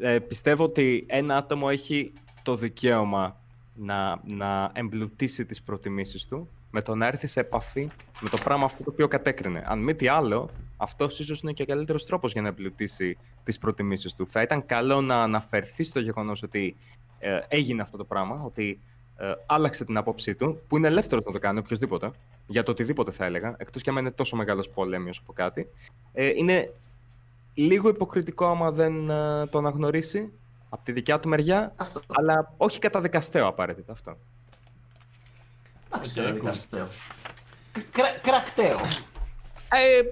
ε, 0.01 0.19
πιστεύω 0.19 0.65
ότι 0.65 1.05
ένα 1.09 1.37
άτομο 1.37 1.67
έχει 1.71 2.13
το 2.43 2.57
δικαίωμα 2.57 3.37
να, 3.75 4.21
να 4.25 4.71
εμπλουτίσει 4.75 5.45
τις 5.45 5.63
προτιμήσεις 5.63 6.27
του 6.27 6.49
με 6.71 6.83
το 6.83 6.95
να 6.95 7.07
έρθει 7.07 7.27
σε 7.27 7.41
επαφή 7.41 7.89
με 8.21 8.29
το 8.29 8.39
πράγμα 8.45 8.65
αυτό 8.65 8.83
το 8.85 8.91
οποίο 8.91 9.09
κατέκρινε. 9.09 9.63
Αν 9.67 9.79
μη 9.79 9.95
τι 9.95 10.09
άλλο, 10.09 10.51
αυτός 10.85 11.19
ίσως 11.19 11.41
είναι 11.41 11.53
και 11.53 11.63
ο 11.63 11.67
καλύτερος 11.67 12.07
τρόπος 12.07 12.33
για 12.33 12.43
να 12.43 12.49
εμπλουτίσει 12.49 13.19
τις 13.45 13.59
προτιμήσεις 13.59 14.15
του. 14.15 14.27
Θα 14.27 14.43
ήταν 14.43 14.67
καλό 14.67 15.01
να 15.01 15.23
αναφερθεί 15.23 15.85
στο 15.85 16.01
γεγονός 16.01 16.43
ότι 16.43 16.77
ε, 17.19 17.39
έγινε 17.49 17.83
αυτό 17.83 17.97
το 17.97 18.05
πράγμα, 18.05 18.43
ότι 18.45 18.81
ε, 19.17 19.33
άλλαξε 19.47 19.85
την 19.85 19.97
άποψή 19.97 20.35
του, 20.35 20.61
που 20.69 20.77
είναι 20.77 20.87
ελεύθερο 20.87 21.23
να 21.27 21.33
το 21.33 21.39
κάνει 21.39 21.59
οποιοδήποτε, 21.59 22.11
για 22.47 22.63
το 22.63 22.71
οτιδήποτε 22.71 23.11
θα 23.11 23.25
έλεγα, 23.25 23.55
εκτός 23.59 23.83
και 23.83 23.91
αν 23.91 23.97
είναι 23.97 24.11
τόσο 24.11 24.37
μεγάλος 24.37 24.69
πολέμιος 24.69 25.19
από 25.19 25.33
κάτι. 25.33 25.69
Ε, 26.13 26.29
είναι 26.29 26.73
λίγο 27.55 27.89
υποκριτικό 27.89 28.47
άμα 28.47 28.71
δεν 28.71 29.11
ε, 29.11 29.47
το 29.47 29.59
αναγνωρίσει 29.59 30.33
από 30.69 30.85
τη 30.85 30.93
δικιά 30.93 31.21
του 31.21 31.29
μεριά, 31.29 31.73
Αυτό. 31.77 32.01
αλλά 32.09 32.55
όχι 32.57 32.79
καταδικαστέο 32.79 33.47
απαραίτητα 33.47 33.93
αυτό. 33.93 34.17
Εντάξει, 35.87 36.21
Οκ, 36.21 36.27
okay, 36.27 36.31
cool. 36.31 36.33
δικαστέο. 36.35 36.89
Κρα- 37.93 38.19
κρακτέο. 38.23 38.79
Ε, 39.73 40.03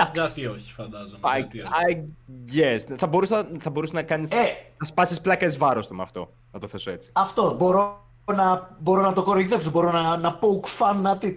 εντάξει. 0.00 0.40
Γιατί 0.40 0.58
όχι, 0.58 0.72
φαντάζομαι. 0.72 1.20
I, 1.22 1.36
γιατί 1.36 1.60
όχι. 1.60 1.70
I 1.88 2.54
guess. 2.56 2.96
Θα 2.96 3.06
μπορούσα, 3.06 3.46
θα 3.60 3.70
μπορούσε 3.70 3.92
να 3.92 4.02
κάνεις... 4.02 4.30
Ε, 4.30 4.36
να 4.78 4.86
σπάσεις 4.86 5.20
πλάκα 5.20 5.46
εις 5.46 5.58
βάρος 5.58 5.86
του 5.86 5.94
με 5.94 6.02
αυτό, 6.02 6.32
να 6.52 6.60
το 6.60 6.66
θέσω 6.66 6.90
έτσι. 6.90 7.10
αυτό. 7.14 7.54
Μπορώ 7.58 8.04
να, 8.34 8.76
μπορώ 8.78 9.02
να 9.02 9.12
το 9.12 9.22
κοροϊδέψω. 9.22 9.70
Μπορώ 9.70 9.90
να, 9.90 10.16
να 10.16 10.38
poke 10.40 10.78
fun 10.78 11.02
at 11.12 11.24
it. 11.24 11.36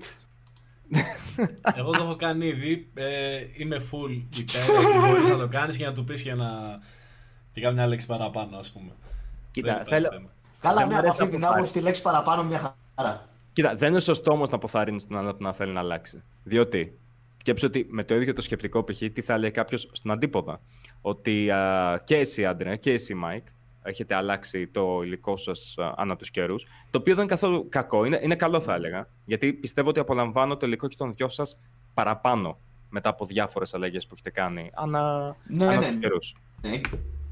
Εγώ 1.76 1.91
το 1.91 2.03
έχω 2.03 2.16
κάνει 2.16 2.47
ήδη. 2.47 2.91
Ε, 2.93 3.39
είμαι 3.57 3.82
full 3.91 4.38
υπέρ. 4.38 5.10
Μπορείς 5.10 5.30
να 5.30 5.38
το 5.38 5.47
κάνεις 5.47 5.78
και 5.78 5.86
να 5.86 5.93
του 5.93 6.03
πεις 6.03 6.22
και 6.24 6.34
να. 6.34 6.47
και 7.53 7.62
κάμια 7.62 7.88
λέξη 7.88 8.07
παραπάνω, 8.07 8.57
ας 8.57 8.72
πούμε. 8.72 8.91
Κοίτα, 9.51 9.68
Δεν 9.68 9.76
υπάρχει 9.76 9.93
θέλω... 9.93 10.10
θέμα. 10.12 10.30
Καλά, 10.60 10.76
Δεν 10.76 10.88
ναι, 10.88 10.93
μ' 10.93 10.97
από 10.97 11.07
αρέσει 11.07 11.22
αυτή 11.22 11.36
την 11.36 11.36
αυτό 11.36 11.47
που 11.47 11.53
άποψη 11.53 11.74
τη 11.74 11.80
λέξη 11.80 12.01
παραπάνω 12.01 12.43
μια 12.43 12.76
χαρά. 12.95 13.28
Κοίτα, 13.53 13.76
δεν 13.76 13.91
είναι 13.91 13.99
σωστό 13.99 14.32
όμως 14.32 14.49
να 14.49 14.55
αποθαρρύνει 14.55 15.01
τον 15.01 15.18
άλλο 15.18 15.36
να 15.39 15.53
θέλει 15.53 15.72
να 15.72 15.80
αλλάξει. 15.80 16.24
Διότι 16.43 16.99
σκέψου 17.50 17.68
ότι 17.68 17.88
με 17.89 18.04
το 18.04 18.16
ίδιο 18.16 18.34
το 18.34 18.41
σκεπτικό 18.41 18.84
π.χ. 18.84 18.97
τι 19.14 19.22
θα 19.22 19.38
λέει 19.38 19.52
κάποιος 19.52 19.89
στον 19.91 20.12
αντίποδα. 20.12 20.62
Ότι 21.02 21.52
α, 21.52 22.02
και 22.06 22.16
εσύ, 22.16 22.45
Άντρε, 22.45 22.76
και 22.76 22.91
εσύ, 22.91 23.14
Μάικ, 23.14 23.47
έχετε 23.82 24.16
αλλάξει 24.16 24.68
το 24.68 25.02
υλικό 25.04 25.36
σας 25.38 25.76
ανά 25.95 26.16
τους 26.16 26.32
καιρούς. 26.32 26.66
Το 26.91 27.00
οποίο 27.00 27.16
δεν 27.16 27.24
είναι 27.24 27.34
καθόλου 27.34 27.68
κακό. 27.70 28.06
Είναι, 28.06 28.20
είναι 28.24 28.36
καλό, 28.36 28.60
θα 28.60 28.74
έλεγα. 28.74 29.08
Γιατί 29.26 29.54
πιστεύω 29.54 29.89
ότι 29.89 30.00
απολαμβάνω 30.00 30.58
το 30.58 30.66
υλικό 30.66 30.88
και 30.88 30.95
των 30.95 31.14
δυο 31.14 31.30
σας 31.30 31.60
παραπάνω 31.93 32.60
μετά 32.89 33.10
από 33.10 33.26
διάφορες 33.26 33.74
αλλαγές 33.74 34.08
που 34.08 34.14
έχετε 34.14 34.30
κάνει 34.30 34.70
ανά, 34.74 35.36
Ναι, 35.47 35.66
ανά 35.66 35.80
ναι, 35.80 35.86
τους 35.86 35.93
ναι. 35.93 36.00
καιρούς. 36.00 36.36
Ναι. 36.62 36.82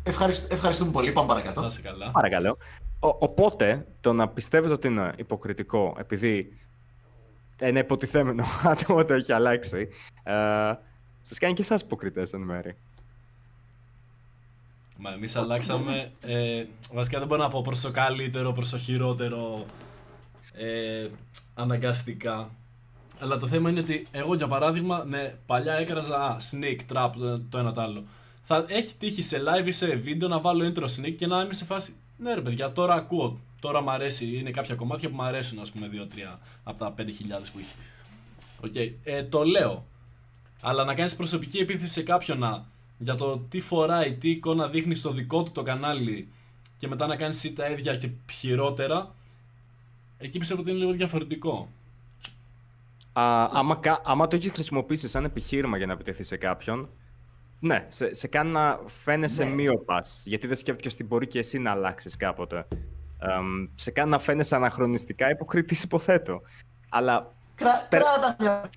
Ευχαριστ, 0.04 0.52
ευχαριστούμε 0.52 0.92
πολύ. 0.92 1.12
Πάμε 1.12 1.28
παρακάτω. 1.28 1.62
Να 1.62 1.68
είσαι 1.68 1.82
καλά. 1.82 2.12
Παρακαλώ. 2.12 2.58
Ο, 3.00 3.08
οπότε, 3.08 3.88
το 4.02 4.14
να 4.14 4.28
πιστεύετε 4.28 4.74
ότι 4.74 4.88
είναι 4.88 5.14
υποκριτικό 5.18 5.96
επειδή 6.00 6.58
ένα 7.60 7.80
υποτιθέμενο 7.80 8.44
άτομο 8.72 9.06
το 9.06 9.14
έχει 9.14 9.32
αλλάξει, 9.32 9.90
ε, 10.24 10.34
σας 11.24 11.38
κάνει 11.40 11.54
και 11.54 11.62
εσάς 11.62 11.82
υποκριτές 11.82 12.34
εν 12.34 12.42
μέρη. 12.42 12.78
Μα 14.98 15.12
εμείς 15.14 15.36
αλλάξαμε. 15.36 16.12
Ε, 16.22 16.66
βασικά 16.94 17.20
δεν 17.20 17.28
μπορώ 17.28 17.42
να 17.42 17.50
πω 17.50 17.62
προς 17.62 17.82
το 17.82 17.92
καλύτερο, 17.92 18.52
προς 18.54 18.70
το 18.70 18.78
χειρότερο. 18.78 19.66
ε, 20.58 21.08
αναγκαστικά. 21.56 22.50
Αλλά 23.20 23.38
το 23.38 23.48
θέμα 23.48 23.70
είναι 23.70 23.80
ότι 23.80 24.08
εγώ 24.12 24.36
για 24.36 24.48
παράδειγμα, 24.48 25.04
ναι, 25.06 25.34
παλιά 25.46 25.74
έκραζα 25.74 26.18
α, 26.18 26.38
Snik, 26.52 26.94
trap, 26.94 27.12
το, 27.18 27.40
το 27.40 27.58
ένα 27.58 27.74
το 27.74 27.82
άλλο. 27.82 28.04
Θα 28.44 28.66
έχει 28.68 28.96
τύχει 28.96 29.22
σε 29.22 29.42
live 29.46 29.68
ή 29.68 29.72
σε 29.72 29.96
βίντεο 29.96 30.28
να 30.28 30.40
βάλω 30.40 30.74
intro 30.74 30.84
Snik 30.84 31.16
και 31.18 31.28
να 31.28 31.42
είμαι 31.42 31.54
σε 31.54 31.66
φάση. 31.66 31.96
Ναι, 32.18 32.34
ρε 32.34 32.42
παιδιά, 32.42 32.72
τώρα 32.72 32.94
ακούω. 32.94 33.40
Τώρα 33.60 33.82
μου 33.82 33.92
αρέσει. 33.92 34.38
Είναι 34.38 34.52
κάποια 34.52 34.76
κομμάτια 34.76 35.10
που 35.10 35.16
μου 35.16 35.24
αρέσουν, 35.24 35.60
ας 35.60 35.72
πούμε, 35.72 35.88
2-3 35.88 36.40
από 36.64 36.78
τα 36.80 36.94
5.000 36.98 37.52
που 37.54 37.60
έχει. 37.60 37.76
Οκ, 38.64 38.98
ε, 39.04 39.24
το 39.24 39.44
λέω. 39.44 39.86
Αλλά 40.62 40.84
να 40.84 40.94
κάνεις 40.96 41.16
προσωπική 41.16 41.58
επίθεση 41.58 41.94
σε 41.94 42.04
κάποιον 42.04 42.40
να, 42.40 42.66
για 42.98 43.16
το 43.16 43.38
τι 43.50 43.60
φοράει, 43.60 44.14
τι 44.14 44.30
εικόνα 44.30 44.68
δείχνει 44.68 44.96
στο 44.96 45.12
δικό 45.12 45.44
του 45.44 45.52
το 45.52 45.64
κανάλι 45.64 46.28
και 46.78 46.88
μετά 46.88 47.08
να 47.08 47.16
κάνεις 47.16 47.38
εσύ 47.44 47.54
τα 47.54 47.70
ίδια 47.70 47.96
και 47.96 48.10
χειρότερα, 48.32 49.16
εκεί 50.18 50.38
πιστεύω 50.40 50.62
ότι 50.62 50.70
είναι 50.70 50.80
λίγο 50.80 50.92
διαφορετικό. 50.92 51.70
Α, 53.14 53.48
άμα, 53.52 53.76
κα- 53.76 54.02
άμα 54.06 54.28
το 54.28 54.36
έχεις 54.36 54.52
χρησιμοποιήσει 54.52 55.08
σαν 55.08 55.24
επιχείρημα 55.26 55.78
για 55.78 55.86
να 55.86 55.94
επιτεθεί 55.94 56.24
σε 56.24 56.38
κάποιον, 56.38 56.90
ναι, 57.60 57.86
σε, 57.90 58.14
σε 58.14 58.28
κάνει 58.28 58.52
να 58.52 58.80
φαίνεσαι 59.04 59.44
Ναι. 59.44 59.50
μείωπας, 59.54 60.24
γιατί 60.26 60.48
δεν 60.48 60.56
σκέφτηκες 60.56 60.94
ότι 60.94 61.04
μπορεί 61.04 61.28
και 61.28 61.40
εσύ 61.40 61.60
να 61.60 61.72
αλλάξεις 61.72 62.18
κάποτε. 62.18 62.68
Εμ, 63.20 63.68
σε 63.76 63.92
κάνει 63.92 64.10
να 64.10 64.20
φαίνεσαι 64.20 64.56
αναχρονιστικά 64.56 65.30
υποκριτής 65.30 65.84
υποθέτω. 65.84 66.42
Αλλά 66.90 67.32
Κρά, 67.56 67.88
Πε- 67.90 68.02
κράτα 68.02 68.36
μια 68.40 68.70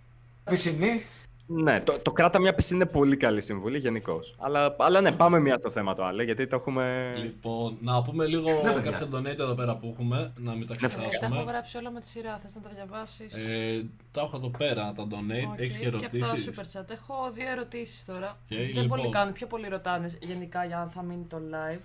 πισινή. 0.45 1.03
ναι, 1.47 1.81
το, 1.81 1.99
το 2.03 2.13
κράτα 2.13 2.41
μια 2.41 2.55
πισίνη 2.55 2.81
είναι 2.81 2.91
πολύ 2.91 3.17
καλή 3.17 3.41
συμβουλή 3.41 3.79
γενικώς. 3.79 4.35
Αλλά, 4.39 4.77
αλλά 4.79 5.01
ναι, 5.01 5.13
πάμε 5.13 5.39
μία 5.41 5.57
στο 5.59 5.71
θέμα 5.71 5.95
το 5.95 6.05
άλλο, 6.05 6.23
γιατί 6.23 6.47
το 6.47 6.57
έχουμε... 6.57 7.13
Λοιπόν, 7.17 7.77
να 7.81 8.03
πούμε 8.03 8.27
λίγο 8.27 8.51
Ναι, 8.65 8.73
παιδιά. 8.73 8.91
κάποια 8.91 9.07
donate 9.13 9.25
εδώ 9.39 9.55
πέρα 9.55 9.77
που 9.77 9.91
έχουμε, 9.93 10.33
να 10.37 10.53
μην 10.55 10.67
τα 10.67 10.75
Ε, 10.75 10.77
Τα 10.77 10.87
έχω 10.87 11.09
ξεχάσουμε. 11.09 11.45
γράψει 11.49 11.77
όλα 11.77 11.91
με 11.91 12.01
τη 12.01 12.07
σειρά. 12.07 12.39
Θες 12.43 12.55
να 12.55 12.61
τα 12.61 12.71
διαβάσεις; 12.75 13.35
Ε, 13.35 13.85
τα 14.13 14.21
έχω 14.21 14.37
εδώ 14.37 14.49
πέρα 14.59 14.93
τα 14.97 15.07
donate, 15.11 15.59
έχεις 15.61 15.79
και 15.79 15.89
Και 15.91 15.97
από 16.07 16.17
ερωτήσεις; 16.17 16.45
το 16.57 16.63
Super 16.63 16.81
Chat. 16.81 16.91
Έχω 16.91 17.31
δύο 17.35 17.51
ερωτήσεις 17.51 18.05
τώρα. 18.05 18.29
Οκ, 18.51 18.57
Δεν 18.59 18.67
λοιπόν. 18.67 18.89
πολύ 18.89 19.09
κάνουν, 19.11 19.33
πιο 19.33 19.47
πολύ 19.47 19.69
ρωτάνε 19.69 20.11
γενικά 20.21 20.65
για 20.65 20.79
αν 20.81 20.91
θα 20.91 21.03
μείνει 21.03 21.25
το 21.29 21.37
live. 21.53 21.81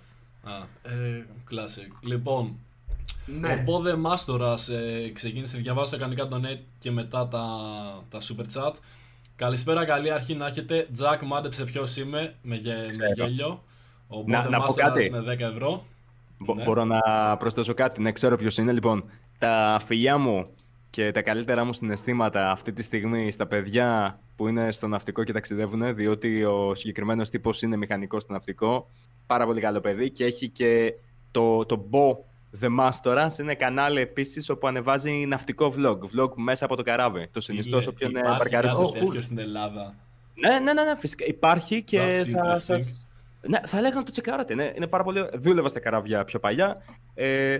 Α, 0.46 0.90
ε, 0.92 1.26
classic. 1.50 1.90
Λοιπόν, 2.00 2.44
Ο 3.28 3.32
Ναι. 3.32 3.56
Μπόδε 3.56 3.96
Μάστορας 3.96 4.68
ε, 4.68 5.10
ξεκίνησε, 5.14 5.58
διαβάζω 5.58 5.90
τα 5.90 5.96
κανονικά 5.96 6.28
donate 6.32 6.60
και 6.78 6.90
μετά 6.90 7.28
τα, 7.28 7.46
τα 8.10 8.18
super 8.20 8.44
chat. 8.60 8.72
Καλησπέρα, 9.36 9.84
καλή 9.84 10.10
αρχή 10.12 10.34
να 10.34 10.46
έχετε. 10.46 10.88
Τζακ, 10.92 11.22
μάντεψε 11.22 11.64
ποιος 11.64 11.96
είμαι 11.96 12.34
με, 12.42 12.56
γε, 12.56 12.74
με 12.78 12.86
Ξέρω. 12.86 13.12
γέλιο. 13.28 13.62
Ο 14.08 14.22
Να- 14.26 14.38
Μπόδε 14.42 14.48
να 14.48 14.58
πω 14.58 14.62
Μάστορας 14.64 14.92
κάτι. 14.92 15.10
με 15.10 15.20
10 15.20 15.40
ευρώ. 15.52 15.84
Μπο- 16.38 16.54
Ναι. 16.54 16.62
Μπορώ 16.62 16.84
να 16.84 17.00
προσθέσω 17.36 17.74
κάτι, 17.74 18.02
ναι, 18.02 18.12
ξέρω 18.12 18.36
ποιος 18.36 18.56
είναι. 18.58 18.72
Λοιπόν, 18.72 19.04
τα 19.38 19.80
φιλιά 19.84 20.18
μου 20.18 20.46
και 20.90 21.12
τα 21.12 21.22
καλύτερά 21.22 21.64
μου 21.64 21.72
συναισθήματα 21.72 22.50
αυτή 22.50 22.72
τη 22.72 22.82
στιγμή 22.82 23.30
στα 23.30 23.46
παιδιά 23.46 24.18
που 24.36 24.48
είναι 24.48 24.72
στο 24.72 24.86
ναυτικό 24.88 25.24
και 25.24 25.32
ταξιδεύουν, 25.32 25.94
διότι 25.94 26.44
ο 26.44 26.74
συγκεκριμένος 26.74 27.30
τύπος 27.30 27.62
είναι 27.62 27.76
μηχανικός 27.76 28.22
στο 28.22 28.32
ναυτικό. 28.32 28.88
Πάρα 29.26 29.44
πολύ 29.46 29.60
καλό 29.60 29.80
παιδί 29.80 30.10
και 30.10 30.24
έχει 30.24 30.48
και 30.48 30.94
το, 31.30 31.64
το 31.64 31.88
Bo 31.90 32.16
The 32.60 32.68
Masters 32.80 33.38
είναι 33.40 33.54
κανάλι 33.54 34.00
επίσης 34.00 34.48
όπου 34.48 34.66
ανεβάζει 34.66 35.10
ναυτικό 35.12 35.74
vlog. 35.78 35.98
Vlog 35.98 36.30
μέσα 36.34 36.64
από 36.64 36.76
το 36.76 36.82
καράβι. 36.82 37.28
Το 37.32 37.40
συνιστώ 37.40 37.80
σε 37.80 37.88
όποιον 37.88 38.10
είναι 38.10 38.18
Υπάρχει 38.18 38.38
παρκαρικό. 38.38 38.76
κάτι 38.82 38.88
Oh, 38.88 38.92
τέτοιο 38.92 39.18
cool. 39.20 39.22
στην 39.22 39.38
Ελλάδα; 39.38 39.94
Ναι, 40.34 40.48
ναι, 40.58 40.72
ναι, 40.72 40.82
ναι, 40.82 40.96
φυσικά 40.98 41.24
υπάρχει 41.26 41.82
και 41.82 41.98
That's 42.00 42.30
θα 42.32 42.42
interesting. 42.52 42.56
σας... 42.56 43.08
Ναι, 43.48 43.60
θα 43.64 43.78
έλεγα 43.78 43.94
να 43.94 44.02
το 44.02 44.10
τσεκάρετε. 44.10 44.54
Ναι, 44.54 44.72
είναι 44.76 44.86
πάρα 44.86 45.04
πολύ... 45.04 45.28
Δούλευα 45.34 45.68
στα 45.68 45.80
καράβια 45.80 46.24
πιο 46.24 46.38
παλιά. 46.38 46.82
Ε, 47.14 47.58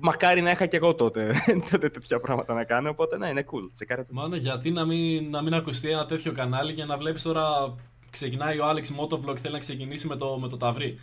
μακάρι 0.00 0.40
να 0.40 0.50
είχα 0.50 0.66
και 0.66 0.76
εγώ 0.76 0.94
τότε, 0.94 1.34
τότε 1.70 1.88
τέτοια 1.88 2.20
πράγματα 2.20 2.54
να 2.54 2.64
κάνω, 2.64 2.90
οπότε 2.90 3.18
ναι, 3.18 3.28
είναι 3.28 3.44
cool. 3.52 3.70
Τσεκάρετε. 3.72 4.08
Μάνα, 4.12 4.36
γιατί 4.36 4.70
να 4.70 4.84
μην, 4.84 5.30
να 5.30 5.42
μην 5.42 5.54
ακουστεί 5.54 5.90
ένα 5.90 6.06
τέτοιο 6.06 6.32
κανάλι 6.32 6.74
και 6.74 6.84
να 6.84 6.96
βλέπεις 6.96 7.22
τώρα. 7.22 7.74
Ξεκινάει 8.16 8.58
ο 8.58 8.64
Alex 8.70 8.84
Motovlog, 9.00 9.36
θέλει 9.36 9.52
να 9.52 9.58
ξεκινήσει 9.58 10.06
με 10.06 10.16
το, 10.16 10.38
με 10.38 10.48
το 10.48 10.56
ταυρί. 10.56 10.98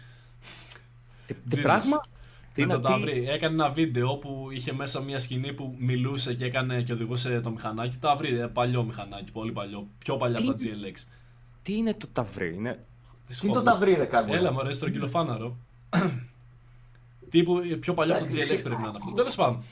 Τι, 1.28 1.34
τι 1.34 1.58
Jesus. 1.60 1.62
πράγμα; 1.62 2.02
Τι 2.54 2.66
με 2.66 2.74
είναι, 2.74 2.82
το 2.82 2.88
τι... 2.88 2.94
ταυρί. 2.94 3.26
Έκανε 3.30 3.54
ένα 3.54 3.70
βίντεο 3.70 4.16
που 4.18 4.48
είχε 4.52 4.74
μέσα 4.74 5.02
μια 5.02 5.20
σκηνή 5.20 5.54
που 5.54 5.76
μιλούσε 5.80 6.34
και 6.34 6.46
έκανε 6.46 6.82
και 6.82 6.94
οδηγούσε 6.94 7.42
το 7.42 7.50
μηχανάκι. 7.50 7.98
Ταυρί, 7.98 8.40
ε, 8.40 8.46
παλιό 8.48 8.84
μηχανάκι, 8.84 9.32
πολύ 9.32 9.52
παλιό. 9.52 9.88
Πιο 9.98 10.18
παλιά 10.18 10.38
από 10.40 10.48
τα 10.48 10.54
Τι- 10.54 10.70
GLX. 10.70 11.04
τι 11.62 11.76
είναι 11.76 11.94
το 11.94 12.08
ταυρί, 12.14 12.56
είναι... 12.56 12.80
Τι 13.28 13.40
είναι 13.44 13.54
το 13.54 13.64
ταυρί, 13.64 13.94
ρε 13.94 14.06
κάτι; 14.06 14.32
Έλα, 14.32 14.52
μωρέ, 14.52 14.74
στρογγυλοφάναρο. 14.74 15.58
Τύπου 17.32 17.58
ε, 17.58 17.76
πιο 17.76 17.94
παλιό 17.94 18.16
από 18.16 18.26
το 18.26 18.34
Εντάξει, 18.34 18.56
GLX 18.56 18.64
πρέπει 18.64 18.82
να 18.82 18.88
είναι 18.88 18.98
αυτό. 18.98 19.12
Τέλος 19.12 19.36
πάντων. 19.36 19.64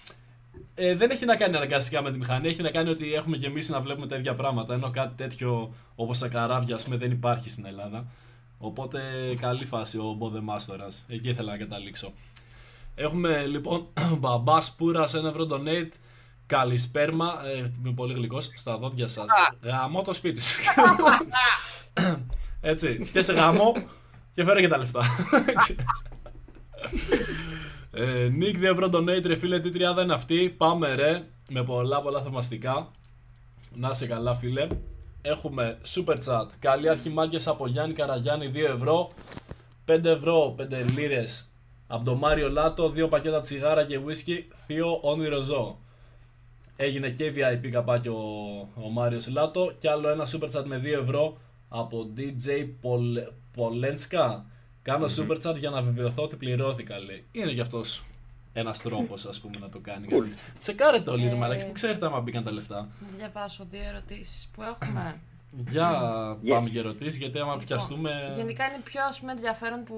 Ε, 0.75 0.95
δεν 0.95 1.09
έχει 1.09 1.25
να 1.25 1.35
κάνει 1.35 1.55
αναγκαστικά 1.55 2.01
με 2.01 2.11
τη 2.11 2.17
μηχανή, 2.17 2.47
έχει 2.47 2.61
να 2.61 2.69
κάνει 2.69 2.89
ότι 2.89 3.13
έχουμε 3.13 3.37
γεμίσει 3.37 3.71
να 3.71 3.81
βλέπουμε 3.81 4.07
τα 4.07 4.15
ίδια 4.15 4.35
πράγματα. 4.35 4.73
Ενώ 4.73 4.91
κάτι 4.91 5.13
τέτοιο 5.15 5.73
όπως 5.95 6.19
τα 6.19 6.27
καράβια, 6.27 6.75
ας 6.75 6.83
πούμε, 6.83 6.97
δεν 6.97 7.11
υπάρχει 7.11 7.49
στην 7.49 7.65
Ελλάδα. 7.65 8.05
Οπότε 8.57 9.01
καλή 9.39 9.65
φάση 9.65 9.97
ο 9.97 10.13
Μπόδε 10.17 10.39
Μάστορας. 10.39 11.05
Εκεί 11.07 11.29
ήθελα 11.29 11.51
να 11.51 11.57
καταλήξω. 11.57 12.13
Έχουμε 12.95 13.45
λοιπόν 13.45 13.87
μπαμπάς 14.19 14.75
Πούρας, 14.75 15.13
ένα 15.13 15.29
ευρώ 15.29 15.47
donate. 15.51 15.91
Καλησπέρμα, 16.45 17.41
ε, 17.45 17.57
είμαι 17.57 17.93
πολύ 17.95 18.13
γλυκός, 18.13 18.49
στα 18.55 18.77
δόντια 18.77 19.07
σας. 19.07 19.25
Γαμώ 19.61 20.03
το 20.03 20.13
σπίτι 20.13 20.41
σου. 20.41 20.61
Έτσι, 22.61 23.09
και 23.13 23.21
σε 23.21 23.33
γάμο 23.33 23.73
και 24.33 24.43
φέρε 24.43 24.61
και 24.61 24.67
τα 24.67 24.77
λεφτά. 24.77 25.01
ε, 27.91 28.29
Nick 28.39 28.55
2 28.55 28.63
ευρώ 28.63 28.89
donate, 28.93 29.23
ρε 29.25 29.35
φίλε, 29.35 29.59
τι 29.59 29.71
τριάδα 29.71 30.01
είναι 30.01 30.13
αυτή. 30.13 30.53
Πάμε 30.57 30.95
ρε, 30.95 31.23
με 31.49 31.63
πολλά 31.63 32.01
πολλά 32.01 32.21
θαυμαστικά. 32.21 32.91
Να 33.75 33.89
είσαι 33.89 34.07
καλά 34.07 34.35
φίλε. 34.35 34.67
Έχουμε 35.21 35.77
super 35.95 36.17
chat. 36.25 36.45
Καλή 36.59 36.89
αρχή 36.89 37.09
μάγκες 37.09 37.47
από 37.47 37.67
Γιάννη 37.67 37.93
Καραγιάννη 37.93 38.51
2 38.53 38.57
ευρώ. 38.57 39.09
5 39.85 40.03
ευρώ, 40.03 40.55
5 40.59 40.85
λίρες 40.91 41.51
από 41.93 42.05
τον 42.05 42.17
Μάριο 42.17 42.49
Λάτο, 42.49 42.93
2 42.95 43.09
πακέτα 43.09 43.41
τσιγάρα 43.41 43.85
και 43.85 43.99
whisky, 44.05 44.43
θείο 44.65 44.99
όνειρο 45.01 45.41
ζώο. 45.41 45.79
Έγινε 46.75 47.09
και 47.09 47.33
VIP 47.35 47.69
καπάκι 47.71 48.07
ο, 48.07 48.19
ο 48.75 48.89
Μάριος 48.89 49.27
Λάτο 49.27 49.73
και 49.79 49.89
άλλο 49.89 50.09
ένα 50.09 50.27
super 50.27 50.49
chat 50.51 50.63
με 50.65 50.81
2 50.83 50.85
ευρώ 50.85 51.37
από 51.69 52.13
DJ 52.17 52.69
Πολ, 52.81 53.19
Πολένσκα. 53.55 54.45
Κάνω 54.81 55.05
super 55.05 55.37
chat 55.41 55.57
για 55.57 55.69
να 55.69 55.81
βεβαιωθώ 55.81 56.23
ότι 56.23 56.35
πληρώθηκα 56.35 56.99
λέει. 56.99 57.23
Είναι 57.31 57.53
κι 57.53 57.61
αυτός 57.61 58.05
ένας 58.53 58.81
τρόπος 58.81 59.25
ας 59.25 59.39
πούμε 59.39 59.57
να 59.59 59.69
το 59.69 59.79
κάνει 59.79 60.07
κανείς. 60.07 60.37
Τσεκάρετε 60.59 61.09
όλοι 61.09 61.23
ρε 61.23 61.35
Ε, 61.35 61.35
μαλάκες, 61.35 61.65
που 61.65 61.71
ξέρετε 61.71 62.05
άμα 62.05 62.19
μπήκαν 62.19 62.43
τα 62.43 62.51
λεφτά. 62.51 62.75
Να 63.11 63.17
διαβάσω 63.17 63.67
δύο 63.71 63.81
ερωτήσεις 63.83 64.49
που 64.53 64.63
έχουμε. 64.63 65.19
Για 65.69 65.89
πάμε 66.49 66.69
για 66.69 66.79
ερωτήσεις 66.79 67.17
γιατί 67.17 67.39
άμα 67.39 67.51
Λοιπόν, 67.51 67.65
πιαστούμε... 67.65 68.33
Γενικά 68.35 68.65
είναι 68.65 68.81
πιο 68.83 69.03
ας 69.03 69.19
πούμε, 69.19 69.31
ενδιαφέρον 69.31 69.83
που 69.83 69.95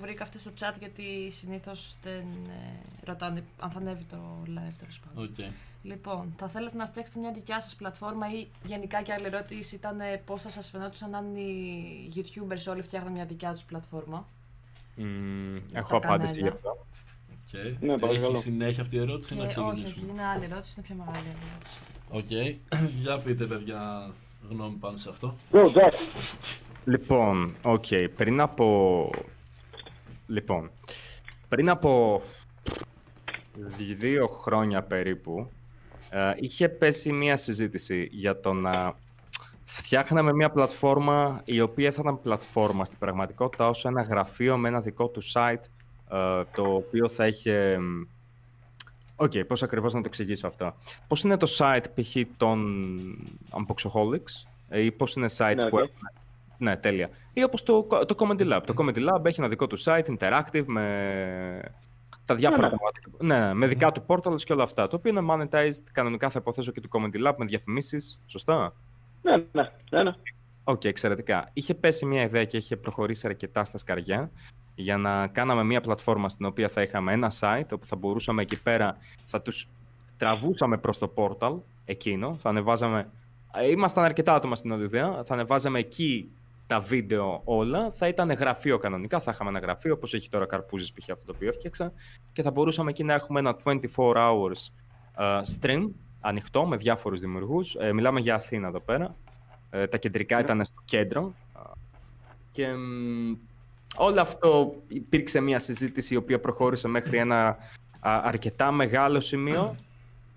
βρήκα 0.00 0.22
αυτό 0.22 0.38
στο 0.38 0.50
chat 0.60 0.74
γιατί 0.78 1.30
συνήθως 1.30 1.96
δεν 2.02 2.24
ε, 2.48 2.80
ρωτάνε 3.04 3.44
αν 3.58 3.70
θα 3.70 3.78
ανέβει 3.78 4.04
το 4.10 4.16
live 4.46 4.72
τέλος 4.78 5.00
πάντων. 5.00 5.24
Οκ. 5.24 5.44
Λοιπόν, 5.82 6.34
θα 6.36 6.48
θέλετε 6.48 6.76
να 6.76 6.86
φτιάξετε 6.86 7.18
μια 7.20 7.32
δικιά 7.32 7.60
σας 7.60 7.74
πλατφόρμα 7.74 8.26
ή 8.32 8.46
γενικά 8.62 9.02
και 9.02 9.12
άλλη 9.12 9.26
ερώτηση 9.26 9.74
ήταν 9.74 10.00
ε, 10.00 10.22
πώς 10.24 10.42
θα 10.42 10.48
σας 10.48 10.70
φαινόταν 10.70 11.14
αν 11.14 11.36
οι 11.36 12.12
YouTubers 12.16 12.70
όλοι 12.70 12.82
φτιάχναν 12.82 13.12
μια 13.12 13.24
δικιά 13.24 13.52
τους 13.52 13.62
πλατφόρμα; 13.62 14.28
Μμμ, 14.96 15.58
Τα 15.72 15.78
έχω 15.78 15.96
απάντηση 15.96 16.34
κανάλια. 16.34 16.40
γι' 16.42 16.48
αυτό. 16.48 16.86
Okay. 17.52 17.76
Ναι, 17.80 17.98
παρακαλώ. 17.98 18.26
Έχει 18.30 18.36
συνέχεια 18.42 18.82
αυτή 18.82 18.96
η 18.96 18.98
ερώτηση 19.00 19.34
Και 19.34 19.40
να 19.40 19.46
όχι, 19.46 19.60
όχι, 19.60 19.72
ξεκινήσουμε. 19.84 20.12
είναι 20.12 20.24
άλλη 20.24 20.44
ερώτηση, 20.44 20.74
είναι 20.76 20.86
πιο 20.86 20.94
μεγάλη 21.04 21.26
ερώτηση. 21.28 21.78
Οκ. 22.10 22.30
Για 23.02 23.18
πείτε 23.18 23.44
παιδιά 23.44 24.10
γνώμη 24.50 24.76
πάνω 24.76 24.96
σε 24.96 25.08
αυτό. 25.08 25.36
Go, 25.52 25.64
Jack. 25.72 25.92
Λοιπόν, 26.84 27.56
οκ, 27.62 27.86
πριν 28.16 28.40
από... 28.40 29.10
Λοιπόν, 30.26 30.70
πριν 31.48 31.68
από 31.68 32.22
δύο 33.94 34.26
χρόνια 34.26 34.82
περίπου, 34.82 35.50
ε, 36.14 36.32
είχε 36.36 36.68
πέσει 36.68 37.12
μία 37.12 37.36
συζήτηση 37.36 38.08
για 38.10 38.40
το 38.40 38.52
να 38.52 38.94
φτιάχναμε 39.64 40.32
μία 40.32 40.50
πλατφόρμα 40.50 41.40
η 41.44 41.60
οποία 41.60 41.92
θα 41.92 41.98
ήταν 42.00 42.20
πλατφόρμα 42.20 42.84
στην 42.84 42.98
πραγματικότητα 42.98 43.68
όσο 43.68 43.88
ένα 43.88 44.02
γραφείο 44.02 44.56
με 44.56 44.68
ένα 44.68 44.80
δικό 44.80 45.08
του 45.08 45.22
site 45.32 45.62
ε, 46.10 46.42
το 46.54 46.62
οποίο 46.74 47.08
θα 47.08 47.26
είχε... 47.26 47.78
Οκ, 49.16 49.32
πώς 49.38 49.62
ακριβώς 49.62 49.92
να 49.94 50.00
το 50.00 50.06
εξηγήσω 50.08 50.46
αυτό. 50.46 50.74
Πώς 51.06 51.22
είναι 51.22 51.36
το 51.36 51.46
site 51.58 51.84
π.χ. 51.94 52.16
των 52.36 52.88
Unboxaholics 53.50 54.46
ή 54.72 54.90
πώς 54.90 55.14
είναι 55.14 55.28
sites 55.36 55.54
Ναι, 55.56 55.68
που 55.68 55.76
οκ. 55.76 55.82
έχουν 55.82 56.10
ναι, 56.58 56.76
τέλεια. 56.76 57.10
Ή 57.32 57.42
όπως 57.42 57.62
το, 57.62 57.82
το 57.82 58.14
Comedy 58.18 58.52
Lab. 58.52 58.60
Το 58.66 58.74
Comedy 58.76 59.08
Lab 59.08 59.24
έχει 59.24 59.40
ένα 59.40 59.48
δικό 59.48 59.66
του 59.66 59.82
site, 59.82 60.16
interactive, 60.18 60.64
με 60.66 61.60
τα 62.24 62.34
διάφορα 62.34 62.68
Ναι, 62.68 62.76
πράγματα. 63.18 63.46
Ναι, 63.46 63.54
με 63.54 63.66
δικά 63.66 63.92
του 63.92 64.04
portals 64.06 64.42
και 64.42 64.52
όλα 64.52 64.62
αυτά. 64.62 64.88
Το 64.88 64.96
οποίο 64.96 65.10
είναι 65.10 65.26
monetized 65.30 65.82
κανονικά 65.92 66.30
θα 66.30 66.38
υποθέσω 66.38 66.72
και 66.72 66.80
του 66.80 66.88
Comedy 66.92 67.26
Lab 67.26 67.34
με 67.36 67.44
διαφημίσεις. 67.44 68.20
Σωστά; 68.26 68.74
Ναι, 69.22 69.36
ναι, 69.36 69.70
ναι, 69.90 70.02
ναι. 70.02 70.12
Οκ, 70.64 70.84
εξαιρετικά. 70.84 71.50
Είχε 71.52 71.74
πέσει 71.74 72.06
μια 72.06 72.22
ιδέα 72.22 72.44
και 72.44 72.56
είχε 72.56 72.76
προχωρήσει 72.76 73.26
αρκετά 73.26 73.64
στα 73.64 73.78
σκαριά 73.78 74.30
για 74.74 74.96
να 74.96 75.26
κάναμε 75.26 75.64
μια 75.64 75.80
πλατφόρμα 75.80 76.28
στην 76.28 76.46
οποία 76.46 76.68
θα 76.68 76.82
είχαμε 76.82 77.12
ένα 77.12 77.32
site 77.40 77.66
όπου 77.72 77.86
θα 77.86 77.96
μπορούσαμε 77.96 78.42
εκεί 78.42 78.62
πέρα, 78.62 78.96
θα 79.26 79.42
τους 79.42 79.68
τραβούσαμε 80.16 80.78
προς 80.78 80.98
το 80.98 81.12
portal 81.14 81.58
εκείνο, 81.84 82.34
θα 82.34 82.48
ανεβάζαμε... 82.48 83.10
ε, 83.54 83.70
Ήμασταν 83.70 84.04
αρκετά 84.04 84.34
άτομα 84.34 84.56
στην 84.56 84.70
Οδυδέα, 84.72 85.22
θα 85.24 85.34
ανεβάζαμε 85.34 85.78
εκεί 85.78 86.30
τα 86.66 86.80
βίντεο 86.80 87.40
όλα, 87.44 87.90
θα 87.90 88.08
ήταν 88.08 88.30
γραφείο 88.32 88.78
κανονικά, 88.78 89.20
θα 89.20 89.30
είχαμε 89.34 89.50
ένα 89.50 89.58
γραφείο 89.58 89.92
όπως 89.92 90.14
έχει 90.14 90.28
τώρα 90.28 90.46
Καρπούζης 90.46 90.92
π.χ. 90.92 91.10
αυτό 91.10 91.26
το 91.26 91.32
οποίο 91.36 91.48
έφτιαξα 91.48 91.92
και 92.32 92.42
θα 92.42 92.50
μπορούσαμε 92.50 92.90
εκεί 92.90 93.04
να 93.04 93.14
έχουμε 93.14 93.38
ένα 93.40 93.56
24 93.64 93.78
hours 93.96 94.68
ε, 95.18 95.40
stream 95.60 95.90
ανοιχτό 96.20 96.66
με 96.66 96.76
διάφορους 96.76 97.20
δημιουργούς. 97.20 97.74
Ε, 97.74 97.92
μιλάμε 97.92 98.20
για 98.20 98.34
Αθήνα 98.34 98.68
εδώ 98.68 98.80
πέρα. 98.80 99.16
Ε, 99.70 99.86
τα 99.86 99.98
κεντρικά 99.98 100.40
ήταν 100.40 100.64
στο 100.64 100.82
κέντρο. 100.84 101.34
Ε, 101.56 101.60
Και 102.50 102.66
μ, 102.72 103.36
όλο 103.96 104.20
αυτό 104.20 104.74
υπήρξε 104.88 105.40
μια 105.40 105.58
συζήτηση 105.58 106.14
η 106.14 106.16
οποία 106.16 106.40
προχώρησε 106.40 106.88
μέχρι 106.88 107.18
ένα 107.18 107.46
α, 108.00 108.20
αρκετά 108.22 108.72
μεγάλο 108.72 109.20
σημείο 109.20 109.76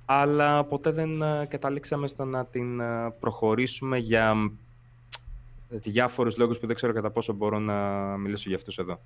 αλλά 0.05 0.63
ποτέ 0.63 0.91
δεν 0.91 1.23
α, 1.23 1.45
καταλήξαμε 1.45 2.07
στο 2.07 2.26
να 2.26 2.45
την 2.45 2.82
α, 2.82 3.11
προχωρήσουμε 3.11 3.97
για 3.97 4.51
μ, 5.76 5.80
διάφορους 5.82 6.38
λόγους 6.38 6.59
που 6.59 6.67
δεν 6.67 6.76
ξέρω 6.76 6.93
κατά 6.93 7.11
πόσο 7.11 7.34
μπορώ 7.34 7.59
να 7.59 7.78
μιλήσω 8.17 8.43
για 8.47 8.57
αυτούς 8.57 8.78
εδώ. 8.78 8.99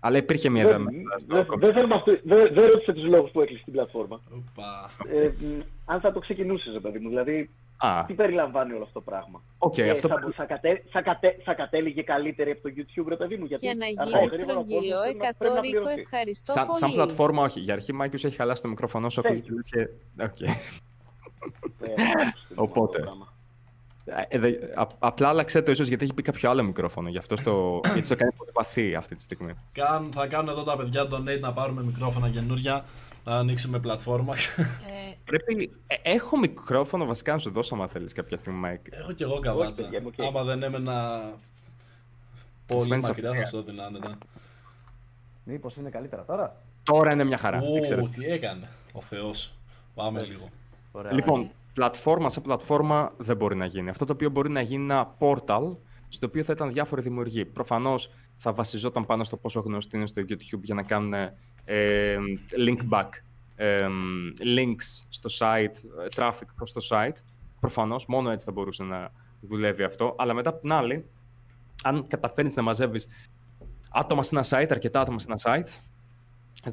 Αλλά 0.00 0.16
υπήρχε 0.16 0.48
μια 0.48 0.62
ιδέα 0.62 0.72
Δεν- 0.78 0.82
μέσα 0.82 1.18
στο 1.18 1.34
δεν- 1.36 1.46
κομμάτι. 1.46 1.64
Δεν 1.66 1.74
θέλουμε 1.74 1.94
αυτό- 1.94 2.18
δεν- 2.24 2.54
δεν 2.54 2.70
ρώτησα 2.70 2.92
τους 2.92 3.04
λόγους 3.04 3.30
που 3.30 3.40
έκλεισε 3.40 3.64
την 3.64 3.72
πλατφόρμα. 3.72 4.20
Οπα. 4.30 4.90
Ε, 5.12 5.28
μ, 5.38 5.60
αν 5.84 6.00
θα 6.00 6.12
το 6.12 6.18
ξεκινούσες, 6.20 6.78
παιδί 6.82 6.98
μου, 6.98 7.08
δηλαδή 7.08 7.50
Α, 7.78 8.04
τι 8.06 8.14
περιλαμβάνει 8.14 8.72
όλο 8.72 8.82
αυτό 8.82 8.92
το 8.98 9.04
πράγμα; 9.10 9.42
οκ, 9.58 9.78
Ε, 9.78 9.90
αυτό 9.90 10.08
θα, 10.08 10.28
θα, 10.36 10.44
κατέ, 10.44 10.82
θα, 10.90 11.02
κατέ, 11.02 11.36
θα 11.44 11.54
κατέληγε 11.54 12.02
καλύτερη 12.02 12.50
από 12.50 12.62
το 12.62 12.70
YouTube, 12.76 13.04
ρε 13.08 13.16
παιδί 13.16 13.36
μου. 13.36 13.44
Γιατί 13.44 13.66
Για 13.66 13.74
να 13.74 14.02
αργά 14.02 14.18
ή 14.20 14.22
γίνει 14.24 14.34
γρήγορα 14.36 14.58
ο 14.58 14.64
κόσμος 14.64 14.84
στρογγυλό, 14.84 15.00
πρέπει 15.00 15.16
να- 15.18 15.26
100 15.28 15.34
πρέπει 15.38 15.54
να 15.54 15.60
Ρίκο, 15.60 15.70
πληρωθεί. 15.80 16.00
ευχαριστώ 16.00 16.52
Σαν, 16.52 16.66
πολύ. 16.66 16.78
σαν 16.78 16.92
πλατφόρμα, 16.92 17.42
όχι. 17.42 17.60
Για 17.60 17.74
αρχή, 17.74 17.92
Μάικ 17.92 18.08
ίσως 18.08 18.24
έχει 18.24 18.36
χαλάσει 18.36 18.62
το 18.62 18.68
μικρόφωνο 18.68 19.08
σου. 19.08 19.20
Thank 19.22 19.26
ακούγεται 19.26 19.54
και... 19.70 20.24
Οκ. 20.24 20.40
Ε, 20.40 21.92
Οπότε. 22.54 22.98
Απλά 24.98 25.28
άλλαξε 25.28 25.62
το 25.62 25.70
ίσως 25.70 25.88
γιατί 25.88 26.04
έχει 26.04 26.14
μπει 26.14 26.22
κάποιο 26.22 26.50
άλλο 26.50 26.62
μικρόφωνο. 26.62 27.08
Γι' 27.08 27.18
αυτό 27.18 27.36
στο... 27.36 27.80
γιατί 27.94 28.08
το 28.08 28.14
κάνει 28.14 28.32
πολύ 28.36 28.50
βαθύ 28.54 28.94
αυτή 28.94 29.14
τη 29.14 29.22
στιγμή. 29.22 29.52
Κάν, 29.72 30.10
θα 30.14 30.26
κάνουν 30.26 30.48
εδώ 30.48 30.62
τα 30.62 30.76
παιδιά 30.76 31.08
donate 31.10 31.40
να 31.40 31.52
πάρουμε 31.52 31.82
μικρόφωνα 31.82 32.28
καινούρια, 32.30 32.84
να 33.24 33.36
ανοίξουμε 33.36 33.78
πλατφόρμα. 33.78 34.34
Ε, 34.56 35.14
Πρέπει... 35.24 35.72
ε, 35.86 35.94
έχω 36.02 36.38
μικρόφωνο 36.38 37.04
βασικά 37.04 37.32
να 37.32 37.38
σου 37.38 37.50
δώσω 37.50 37.74
άμα 37.74 37.86
θέλεις 37.86 38.12
κάποια 38.12 38.36
στιγμή, 38.36 38.58
Μάικ. 38.58 38.80
Έχω 38.90 39.12
κι 39.12 39.22
εγώ 39.22 39.38
καβάτζα. 39.38 39.82
παιδιά 39.82 40.00
μου, 40.00 40.10
οκ. 40.18 40.24
Άμα 40.26 40.42
δεν 40.42 40.62
έμενα 40.62 41.20
πολύ 42.66 42.80
Σημαίνεις 42.80 43.08
μακριά 43.08 43.30
αυτό. 43.30 43.40
θα 43.40 43.46
σου 43.46 43.56
το 43.56 43.62
δίνω 43.62 43.82
άνετα. 43.82 44.18
Μήπως 45.44 45.76
είναι 45.76 45.90
καλύτερα 45.90 46.24
τώρα; 46.24 46.56
Τώρα 46.82 47.12
είναι 47.12 47.24
μια 47.24 47.36
χαρά. 47.36 47.60
δεν 47.72 47.82
ξέρω. 47.82 48.02
Ου, 48.02 48.08
τι 48.08 48.24
έκανε 48.26 48.68
ο 48.92 49.00
Θεός. 49.00 49.54
Πάμε 49.94 50.16
Εντάξει. 50.20 50.36
λίγο. 50.38 50.48
Ωραία. 50.92 51.12
Λοιπόν, 51.12 51.50
πλατφόρμα 51.76 52.28
σε 52.28 52.40
πλατφόρμα 52.40 53.12
δεν 53.16 53.36
μπορεί 53.36 53.56
να 53.56 53.66
γίνει. 53.66 53.88
Αυτό 53.88 54.04
το 54.04 54.12
οποίο 54.12 54.30
μπορεί 54.30 54.50
να 54.50 54.60
γίνει 54.60 54.82
είναι 54.82 54.92
ένα 54.92 55.16
portal 55.18 55.76
στο 56.08 56.26
οποίο 56.26 56.42
θα 56.42 56.52
ήταν 56.52 56.72
διάφοροι 56.72 57.02
δημιουργοί. 57.02 57.44
Προφανώς 57.44 58.10
θα 58.36 58.52
βασιζόταν 58.52 59.06
πάνω 59.06 59.24
στο 59.24 59.36
πόσο 59.36 59.60
γνωστοί 59.60 59.96
είναι 59.96 60.06
στο 60.06 60.22
YouTube 60.22 60.62
για 60.62 60.74
να 60.74 60.82
κάνουν 60.82 61.14
ε, 61.64 62.16
link 62.66 62.78
back, 62.90 63.08
ε, 63.56 63.86
links 64.56 65.04
στο 65.08 65.28
site, 65.38 65.74
ε, 66.04 66.06
traffic 66.16 66.48
προς 66.56 66.72
το 66.72 66.86
site. 66.90 67.16
Προφανώς, 67.60 68.06
μόνο 68.06 68.30
έτσι 68.30 68.44
θα 68.44 68.52
μπορούσε 68.52 68.82
να 68.84 69.10
δουλεύει 69.40 69.82
αυτό. 69.82 70.14
Αλλά 70.18 70.34
μετά 70.34 70.50
απ' 70.50 70.60
την 70.60 70.72
άλλη, 70.72 71.04
αν 71.82 72.06
καταφέρνεις 72.06 72.54
να 72.54 72.62
μαζεύεις 72.62 73.08
άτομα 73.90 74.22
σε 74.22 74.36
ένα 74.36 74.44
site, 74.48 74.70
αρκετά 74.70 75.00
άτομα 75.00 75.18
σε 75.18 75.26
ένα 75.28 75.38
site, 75.42 75.80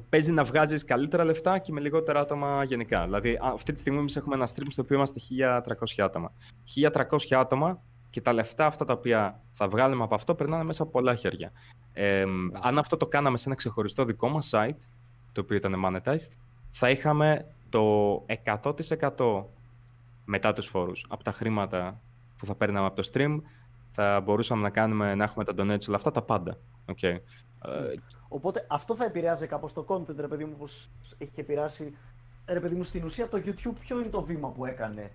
παίζει 0.10 0.32
να 0.32 0.44
βγάζεις 0.44 0.84
καλύτερα 0.84 1.24
λεφτά 1.24 1.58
και 1.58 1.72
με 1.72 1.80
λιγότερα 1.80 2.20
άτομα 2.20 2.64
γενικά. 2.64 3.04
Δηλαδή, 3.04 3.34
α- 3.36 3.52
αυτή 3.54 3.74
τη 3.74 3.80
στιγμή 3.80 4.00
εμείς 4.00 4.16
έχουμε 4.16 4.36
ένα 4.36 4.48
stream 4.48 4.66
στο 4.70 4.82
οποίο 4.82 4.96
είμαστε 4.96 5.20
1300 5.20 6.04
άτομα. 6.04 6.32
1300 6.64 7.36
άτομα 7.36 7.82
και 8.10 8.22
τα 8.22 8.34
λεφτά 8.34 8.66
αυτά 8.66 8.86
τα 8.86 8.94
οποία 8.94 9.42
θα 9.52 9.68
βγάλουμε 9.68 10.04
από 10.04 10.16
αυτό 10.16 10.36
περνάνε 10.36 10.64
μέσα 10.64 10.84
από 10.84 10.92
πολλά 10.92 11.16
χέρια. 11.16 11.52
Ε, 11.94 12.26
αν 12.62 12.78
αυτό 12.78 12.98
το 12.98 13.08
κάναμε 13.08 13.38
σε 13.38 13.44
ένα 13.48 13.56
ξεχωριστό 13.56 14.06
δικό 14.06 14.30
μας 14.30 14.50
site, 14.54 14.78
το 15.32 15.42
οποίο 15.42 15.58
ήταν 15.58 15.76
monetized, 15.86 16.32
θα 16.72 16.90
είχαμε 16.90 17.46
το 17.70 18.26
100% 18.44 19.46
μετά 20.26 20.54
τους 20.54 20.66
φόρους 20.68 21.06
από 21.10 21.24
τα 21.24 21.32
χρήματα 21.32 22.02
που 22.38 22.46
θα 22.46 22.56
παίρναμε 22.56 22.86
από 22.86 23.02
το 23.02 23.10
stream, 23.14 23.42
θα 23.92 24.22
μπορούσαμε 24.22 24.62
να, 24.62 24.70
κάνουμε, 24.70 25.16
να 25.16 25.24
έχουμε 25.24 25.44
τα 25.44 25.54
donates 25.58 25.88
όλα 25.88 25.98
αυτά, 25.98 26.12
τα 26.12 26.22
πάντα. 26.22 26.58
Okay. 26.86 27.16
Ε, 27.66 27.96
Οπότε 28.28 28.66
αυτό 28.70 28.96
θα 28.96 29.06
επηρεάζει 29.06 29.48
κάπως 29.48 29.74
το 29.74 29.86
content, 29.88 30.16
ρε 30.16 30.28
παιδί 30.28 30.46
μου, 30.46 30.52
όπως 30.56 30.90
έχει 31.18 31.32
και 31.32 31.42
επηρεάσει. 31.42 31.98
Ρε 32.46 32.60
παιδί 32.60 32.76
μου, 32.76 32.84
στην 32.84 33.04
ουσία 33.04 33.30
το 33.30 33.42
YouTube 33.46 33.74
ποιο 33.80 34.00
είναι 34.00 34.10
το 34.10 34.22
βήμα 34.22 34.50
που 34.50 34.66
έκανε 34.66 35.12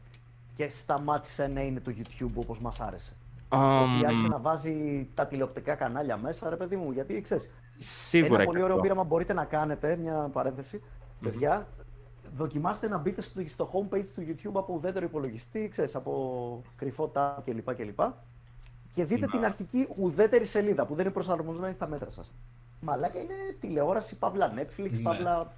και 0.57 0.70
σταμάτησε 0.70 1.46
να 1.46 1.61
είναι 1.61 1.80
το 1.80 1.92
YouTube 1.96 2.32
όπως 2.34 2.59
μας 2.61 2.80
άρεσε. 2.80 3.12
Ότι 3.49 4.07
άρχισε 4.07 4.24
αμ, 4.24 4.30
να 4.30 4.38
βάζει 4.38 5.09
τα 5.14 5.26
τηλεοπτικά 5.26 5.74
κανάλια 5.74 6.16
μέσα, 6.16 6.49
ρε 6.49 6.57
παιδί 6.57 6.76
μου, 6.76 6.92
γιατί 6.92 7.20
ξέρεις, 7.20 7.51
σίγουρα 7.76 8.34
ένα 8.34 8.38
και 8.38 8.46
πολύ 8.46 8.62
ωραίο 8.62 8.74
αυτό. 8.74 8.82
πείραμα 8.82 9.05
μπορείτε 9.05 9.32
να 9.32 9.44
κάνετε, 9.44 9.96
μια 9.96 10.28
παρένθεση, 10.32 10.82
παιδιά, 11.20 11.68
δοκιμάστε 12.34 12.88
να 12.88 12.99
μπείτε 12.99 13.20
στο, 13.20 13.42
στο 13.46 13.70
homepage 13.72 14.07
του 14.14 14.26
YouTube 14.28 14.55
από 14.55 14.74
ουδέτερο 14.74 15.05
υπολογιστή, 15.05 15.68
ξέρεις, 15.68 15.94
από 15.94 16.62
κρυφό 16.76 17.12
tab 17.14 17.34
κλπ. 17.44 17.74
κλπ. 17.74 18.01
Και 18.95 19.05
δείτε 19.05 19.26
την 19.26 19.45
αρχική 19.45 19.89
ουδέτερη 19.97 20.45
σελίδα 20.45 20.86
που 20.86 20.95
δεν 20.95 21.05
είναι 21.05 21.12
προσαρμοσμένη 21.14 21.74
στα 21.74 21.86
μέτρα 21.89 22.11
σας. 22.11 22.32
Μαλάκα 22.80 23.18
είναι 23.18 23.34
τηλεόραση, 23.61 24.18
παύλα 24.18 24.53
Netflix, 24.57 24.91
Ναι. 24.91 25.01
παύλα... 25.03 25.53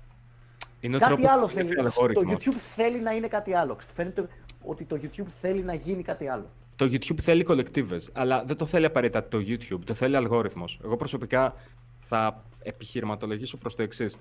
Είναι 0.80 0.96
ο 0.96 0.98
κάτι 0.98 1.12
τρόπος 1.14 1.30
άλλο 1.30 1.42
που 1.42 1.48
θέλει. 1.48 1.66
δουλεύει 1.68 1.86
ο 1.88 1.92
Το 1.92 2.02
αλγόριθμος. 2.04 2.34
YouTube 2.44 2.58
θέλει 2.74 3.00
να 3.00 3.12
είναι 3.12 3.28
κάτι 3.28 3.54
άλλο. 3.54 3.76
Φαίνεται 3.94 4.28
ότι 4.62 4.84
το 4.84 5.00
YouTube 5.02 5.26
θέλει 5.40 5.62
να 5.62 5.74
γίνει 5.74 6.02
κάτι 6.02 6.28
άλλο. 6.28 6.50
Το 6.76 6.84
YouTube 6.84 7.20
θέλει 7.20 7.42
κολεκτίβες, 7.42 8.10
αλλά 8.12 8.44
δεν 8.44 8.56
το 8.56 8.66
θέλει 8.66 8.84
απαραίτητα 8.84 9.28
το 9.28 9.38
YouTube, 9.38 9.78
το 9.84 9.94
θέλει 9.94 10.16
αλγόριθμος. 10.16 10.80
Εγώ 10.84 10.96
προσωπικά 10.96 11.54
θα 12.00 12.44
επιχειρηματολογήσω 12.62 13.56
προς 13.56 13.74
το 13.74 13.82
εξής. 13.82 14.16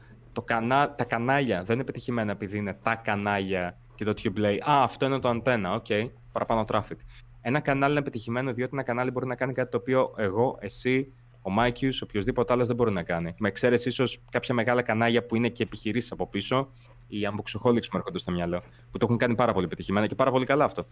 Κανά... 0.45 0.95
Τα 0.95 1.03
κανάλια 1.03 1.63
δεν 1.63 1.75
είναι 1.75 1.83
πετυχημένα 1.83 2.31
επειδή 2.31 2.57
είναι 2.57 2.77
τα 2.83 2.95
κανάλια 2.95 3.77
και 3.95 4.05
το 4.05 4.13
YouTube 4.15 4.35
λέει 4.35 4.55
«Α, 4.55 4.83
αυτό 4.83 5.05
είναι 5.05 5.19
το 5.19 5.29
αντένα, 5.29 5.73
οκ, 5.73 5.85
παραπάνω 6.31 6.65
traffic». 6.71 6.97
Ένα 7.41 7.59
κανάλι 7.59 7.91
είναι 7.91 8.01
πετυχημένο 8.01 8.53
διότι 8.53 8.71
ένα 8.73 8.83
κανάλι 8.83 9.11
μπορεί 9.11 9.25
να 9.25 9.35
κάνει 9.35 9.53
κάτι 9.53 9.71
το 9.71 9.77
οποίο 9.77 10.13
εγώ, 10.17 10.57
εσύ, 10.59 11.13
ο 11.41 11.49
Μάικιους, 11.49 12.01
οποιοδήποτε 12.01 12.53
άλλος 12.53 12.67
δεν 12.67 12.75
μπορεί 12.75 12.91
να 12.91 13.03
κάνει. 13.03 13.33
Με 13.37 13.47
εξαίρεση 13.47 13.87
ίσως 13.87 14.19
κάποια 14.31 14.53
μεγάλα 14.55 14.81
κανάλια 14.81 15.25
που 15.25 15.35
είναι 15.35 15.49
και 15.49 15.63
επιχειρήσεις 15.63 16.11
από 16.11 16.27
πίσω, 16.27 16.69
οι 17.07 17.17
Unboxaholics 17.23 17.63
μου 17.63 17.95
έρχονται 17.95 18.19
στο 18.19 18.31
μυαλό, 18.31 18.61
που 18.91 18.97
το 18.97 19.05
έχουν 19.05 19.17
κάνει 19.17 19.35
πάρα 19.35 19.53
πολύ 19.53 19.67
πετυχημένα 19.67 20.07
και 20.07 20.15
πάρα 20.15 20.31
πολύ 20.31 20.45
καλά 20.45 20.63
αυτό. 20.63 20.85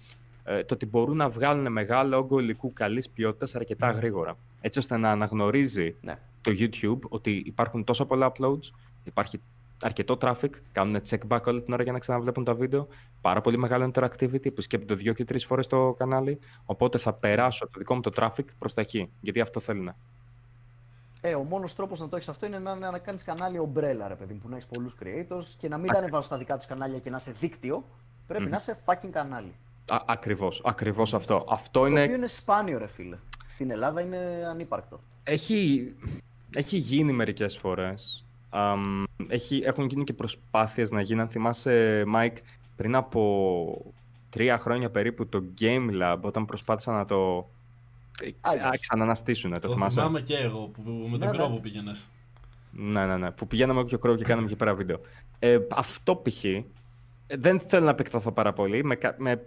Ε, 0.43 0.63
το 0.63 0.73
ότι 0.73 0.85
μπορούν 0.85 1.17
να 1.17 1.29
βγάλουν 1.29 1.71
μεγάλο 1.71 2.17
όγκο 2.17 2.39
υλικού 2.39 2.73
καλής 2.73 3.09
ποιότητας 3.09 3.55
αρκετά 3.55 3.91
γρήγορα. 3.91 4.37
Έτσι 4.61 4.79
ώστε 4.79 4.97
να 4.97 5.11
αναγνωρίζει 5.11 5.95
Ναι. 6.01 6.19
το 6.41 6.51
YouTube 6.59 6.99
ότι 7.09 7.43
υπάρχουν 7.45 7.83
τόσα 7.83 8.05
πολλά 8.05 8.31
uploads, 8.31 8.71
υπάρχει 9.03 9.41
αρκετό 9.83 10.17
traffic, 10.21 10.49
κάνουν 10.71 11.01
check 11.09 11.27
back 11.27 11.43
όλη 11.45 11.61
την 11.61 11.73
ώρα 11.73 11.83
για 11.83 11.91
να 11.91 11.99
ξαναβλέπουν 11.99 12.43
τα 12.43 12.53
βίντεο, 12.53 12.87
πάρα 13.21 13.41
πολύ 13.41 13.57
μεγάλο 13.57 13.91
interactivity 13.93 14.53
που 14.53 14.61
σκέπτονται 14.61 14.93
δύο 14.93 15.13
και 15.13 15.25
τρεις 15.25 15.45
φορές 15.45 15.67
το 15.67 15.93
κανάλι. 15.97 16.39
Οπότε 16.65 16.97
θα 16.97 17.13
περάσω 17.13 17.65
το 17.65 17.73
δικό 17.77 17.95
μου 17.95 18.01
το 18.01 18.11
traffic 18.15 18.45
προς 18.57 18.73
τα 18.73 18.81
εκεί, 18.81 19.09
γιατί 19.19 19.41
αυτό 19.41 19.59
θέλουν. 19.59 19.93
Ε, 21.21 21.35
ο 21.35 21.43
μόνος 21.43 21.75
τρόπος 21.75 21.99
να 21.99 22.09
το 22.09 22.15
έχεις 22.15 22.29
αυτό 22.29 22.45
είναι 22.45 22.59
να, 22.59 22.75
να, 22.75 22.91
να 22.91 22.97
κάνεις 22.97 23.23
κανάλι 23.23 23.59
ομπρέλα, 23.59 24.07
ρε 24.07 24.15
παιδί 24.15 24.33
μου, 24.33 24.39
που 24.39 24.49
να 24.49 24.55
έχεις 24.55 24.67
πολλούς 24.67 24.95
creators 25.03 25.55
και 25.57 25.67
να 25.67 25.77
μην 25.77 25.91
τα 25.91 25.97
ανεβάζω 25.97 26.25
στα 26.25 26.37
δικά 26.37 26.57
τους 26.57 26.65
κανάλια 26.65 26.99
και 26.99 27.09
να 27.09 27.17
είσαι 27.17 27.35
δίκτυο. 27.39 27.83
Πρέπει 28.27 28.49
να 28.49 28.57
είσαι 28.57 28.77
fucking 28.85 29.09
κανάλι. 29.11 29.53
Α, 29.89 30.03
ακριβώς, 30.05 30.61
ακριβώς 30.65 31.13
αυτό. 31.13 31.45
Αυτό 31.49 31.79
Το 31.79 31.85
είναι 31.85 32.03
οποίο 32.03 32.15
είναι 32.15 32.27
σπάνιο, 32.27 32.77
ρε 32.77 32.87
φίλε. 32.87 33.17
Στην 33.47 33.71
Ελλάδα 33.71 34.01
είναι 34.01 34.45
ανύπαρκτο. 34.49 34.99
Έχει, 35.23 35.93
έχει 36.55 36.77
γίνει 36.77 37.11
μερικές 37.11 37.57
φορές. 37.57 38.26
Αμ, 38.49 39.03
έχει, 39.27 39.61
έχουν 39.65 39.85
γίνει 39.85 40.03
και 40.03 40.13
προσπάθειες 40.13 40.91
να 40.91 41.01
γίνει. 41.01 41.21
Αν 41.21 41.29
θυμάσαι, 41.29 42.03
Mike, 42.15 42.37
πριν 42.75 42.95
από 42.95 43.93
τρία 44.29 44.57
χρόνια 44.57 44.89
περίπου 44.89 45.27
το 45.27 45.43
Game 45.61 45.89
Lab, 46.01 46.17
όταν 46.21 46.45
προσπάθησαν 46.45 46.95
να 46.95 47.05
το 47.05 47.49
ξε- 48.21 48.35
Άγιος. 48.41 48.79
ξαναναστήσουν, 48.79 49.51
το, 49.51 49.59
Το 49.59 49.69
θυμάσαι; 49.69 49.99
θυμάμαι 49.99 50.21
και 50.21 50.35
εγώ 50.37 50.59
που, 50.59 50.81
που- 50.81 50.91
με 50.91 51.09
τον 51.09 51.19
Ναι, 51.19 51.25
ναι. 51.25 51.31
κρόπο 51.37 51.59
πήγαινες. 51.59 52.07
Ναι, 52.71 53.05
ναι, 53.05 53.17
ναι. 53.17 53.31
Που 53.31 53.47
πηγαίναμε 53.47 53.83
και 53.83 53.95
ο 53.95 53.99
Crow 54.03 54.17
και 54.17 54.23
κάναμε 54.23 54.47
και 54.47 54.55
πέρα 54.55 54.75
βίντεο. 54.75 54.99
Ε, 55.39 55.57
αυτό 55.75 56.15
π.χ. 56.15 56.43
ε, 56.43 56.63
δεν 57.27 57.59
θέλω 57.59 57.83
να 57.85 57.89
επεκταθώ 57.91 58.31
πάρα 58.31 58.53
πολύ. 58.53 58.83
Με, 58.83 58.95
κα- 58.95 59.15
με, 59.17 59.45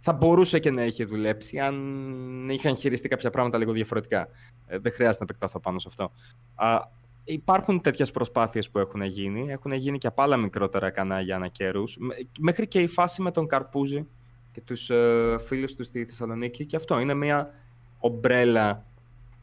θα 0.00 0.12
μπορούσε 0.12 0.58
και 0.58 0.70
να 0.70 0.84
είχε 0.84 1.04
δουλέψει 1.04 1.58
αν 1.58 2.48
είχαν 2.50 2.76
χειριστεί 2.76 3.08
κάποια 3.08 3.30
πράγματα 3.30 3.58
λίγο 3.58 3.72
διαφορετικά. 3.72 4.28
Ε, 4.66 4.78
δεν 4.78 4.92
χρειάζεται 4.92 5.24
να 5.24 5.30
επεκταθώ 5.30 5.60
πάνω 5.60 5.78
σε 5.78 5.88
αυτό. 5.88 6.10
Α, 6.54 6.98
υπάρχουν 7.32 7.80
τέτοιες 7.80 8.10
προσπάθειες 8.10 8.70
που 8.70 8.78
έχουν 8.78 9.02
γίνει. 9.02 9.50
Έχουν 9.50 9.72
γίνει 9.72 9.98
και 9.98 10.06
από 10.06 10.22
άλλα 10.22 10.36
μικρότερα 10.36 10.90
κανάλια 10.90 11.36
ανά 11.36 11.48
καιρούς. 11.48 11.96
Μ- 12.00 12.38
Μέχρι 12.40 12.68
και 12.68 12.80
η 12.80 12.86
φάση 12.86 13.22
με 13.22 13.30
τον 13.30 13.46
Καρπούζη 13.46 14.06
και 14.52 14.60
τους 14.60 14.90
ε, 14.90 15.36
φίλους 15.46 15.74
τους 15.74 15.86
στη 15.86 16.04
Θεσσαλονίκη. 16.04 16.66
Και 16.66 16.76
αυτό 16.76 16.98
είναι 16.98 17.14
μια 17.14 17.50
ομπρέλα 17.98 18.84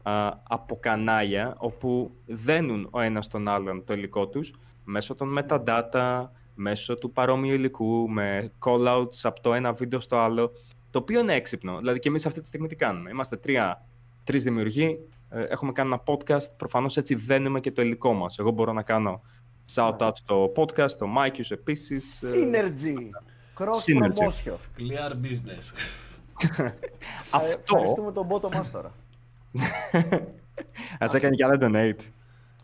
α, 0.02 0.32
από 0.48 0.76
κανάλια 0.80 1.54
όπου 1.58 2.10
δένουν 2.26 2.88
ο 2.90 3.00
ένας 3.00 3.28
τον 3.28 3.48
άλλον 3.48 3.84
το 3.84 3.94
υλικό 3.94 4.28
τους 4.28 4.52
μέσω 4.84 5.14
των 5.14 5.38
metadata, 5.38 6.24
μέσω 6.54 6.94
του 6.94 7.12
παρόμοιου 7.12 7.54
υλικού, 7.54 8.10
με 8.10 8.52
call-outs 8.64 9.20
από 9.22 9.40
το 9.40 9.54
ένα 9.54 9.72
βίντεο 9.72 10.00
στο 10.00 10.16
άλλο, 10.16 10.52
το 10.90 10.98
οποίο 10.98 11.20
είναι 11.20 11.34
έξυπνο. 11.34 11.78
Δηλαδή 11.78 11.98
και 11.98 12.08
εμείς 12.08 12.26
αυτή 12.26 12.40
τη 12.40 12.46
στιγμή 12.46 12.68
τι 12.68 12.76
κάνουμε; 12.76 13.10
Είμαστε 13.10 13.36
τρία, 13.36 13.84
τρεις 14.24 14.42
δημιουργοί, 14.42 14.84
ε, 14.84 14.98
έχουμε 15.30 15.72
κάνει 15.72 15.92
ένα 15.92 16.02
podcast, 16.06 16.56
προφανώς 16.56 16.96
έτσι 16.96 17.14
δένουμε 17.14 17.60
και 17.60 17.72
το 17.72 17.82
υλικό 17.82 18.12
μας. 18.12 18.38
Εγώ 18.38 18.50
μπορώ 18.50 18.72
να 18.72 18.82
κάνω 18.82 19.20
shout-out 19.74 20.12
το 20.24 20.52
podcast, 20.56 20.90
το 20.90 21.06
Mike's 21.18 21.50
επίσης. 21.50 22.22
ε, 22.22 22.30
Synergy. 22.34 22.94
Cross 23.58 23.64
Synergy. 23.86 24.24
promotion. 24.24 24.56
Clear 24.78 25.10
business. 25.12 25.72
Ε, 27.42 27.52
Ευχαριστούμε 27.64 28.12
τον 28.12 28.26
bottom 28.30 28.54
μας 28.54 28.70
τώρα. 28.70 28.92
Ας 30.98 31.14
έκανε 31.14 31.34
κι 31.34 31.44
άλλα 31.44 31.56
donate. 31.60 32.00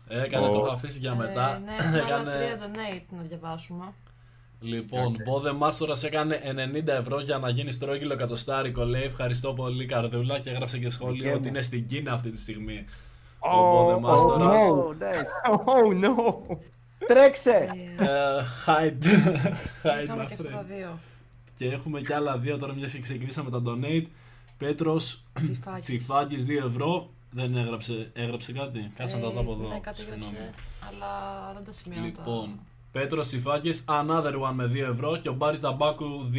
Έκανε, 0.07 0.45
Ο- 0.47 0.49
το 0.51 0.57
έχω 0.57 0.69
αφήσει 0.71 0.99
για 0.99 1.15
μετά. 1.15 1.55
Ε, 1.55 1.59
ναι, 1.59 1.75
έχουμε 1.77 2.01
άλλα 2.01 2.31
Έκανε... 2.31 2.31
τρία 2.31 2.57
donate 2.59 3.15
να 3.17 3.21
διαβάσουμε. 3.21 3.93
Λοιπόν, 4.61 5.15
Μπόδε 5.25 5.51
Μάστορας 5.51 6.03
έκανε 6.03 6.39
90 6.85 6.87
ευρώ 6.87 7.19
για 7.21 7.37
να 7.37 7.49
γίνει 7.49 7.71
στρόγγυλο 7.71 8.13
εκατοστάρικο. 8.13 8.83
Λέει 8.83 9.03
ευχαριστώ 9.03 9.53
πολύ, 9.53 9.85
Καρδούλα. 9.85 10.39
Και 10.39 10.49
έγραψε 10.49 10.77
και 10.77 10.89
σχόλιο 10.89 11.13
Δικέ 11.23 11.29
ότι 11.29 11.39
μου. 11.41 11.47
είναι 11.47 11.61
στην 11.61 11.87
Κίνα 11.87 12.11
αυτή 12.13 12.31
τη 12.31 12.39
στιγμή. 12.39 12.85
Oh, 13.39 13.49
Ο 13.51 13.71
Μπόδε 13.71 13.99
Μάστορας. 13.99 14.63
Oh, 14.63 15.03
nice. 15.03 15.55
Oh 15.59 16.05
no! 16.05 16.57
Τρέξε! 17.07 17.69
Ε, 17.97 18.05
Hide. 18.65 19.05
Hide 19.83 20.03
Είχαμε 20.03 20.23
my 20.23 20.27
και 20.27 20.33
αυτά 20.33 20.49
friend. 20.49 20.51
τα 20.53 20.63
δύο. 20.75 20.99
Και 21.57 21.65
έχουμε 21.65 22.01
και 22.01 22.13
άλλα 22.15 22.37
δύο 22.37 22.57
τώρα, 22.57 22.73
μιας 22.73 22.91
και 22.93 22.99
ξεκινήσαμε 22.99 23.49
τα 23.49 23.61
donate. 23.65 24.05
Πέτρος 24.57 25.23
Τσιφάκης. 25.41 25.85
Τσιφάκης 25.85 26.45
2 26.45 26.65
ευρώ. 26.67 27.09
Δεν 27.31 27.55
έγραψε, 27.57 28.11
έγραψε 28.13 28.51
κάτι. 28.53 28.91
Κάτσε 28.97 29.15
να 29.15 29.21
τα 29.21 29.29
δω 29.29 29.39
από 29.39 29.51
Ε, 29.51 29.53
εδώ. 29.53 29.67
Ναι, 29.67 29.79
κάτι 29.79 29.99
Συγγνώμη. 29.99 30.23
έγραψε, 30.35 30.53
αλλά 30.87 31.11
δεν 31.53 31.63
τα 31.65 31.71
σημειώνω. 31.71 32.05
Λοιπόν, 32.05 32.59
Πέτρο 32.95 33.21
Τσιφάκη, 33.21 33.69
another 33.87 34.33
one 34.41 34.53
με 34.53 34.65
2 34.65 34.75
ευρώ. 34.75 35.17
Και 35.17 35.29
ο 35.29 35.33
Μπάρι 35.33 35.59
Ταμπάκου 35.59 36.31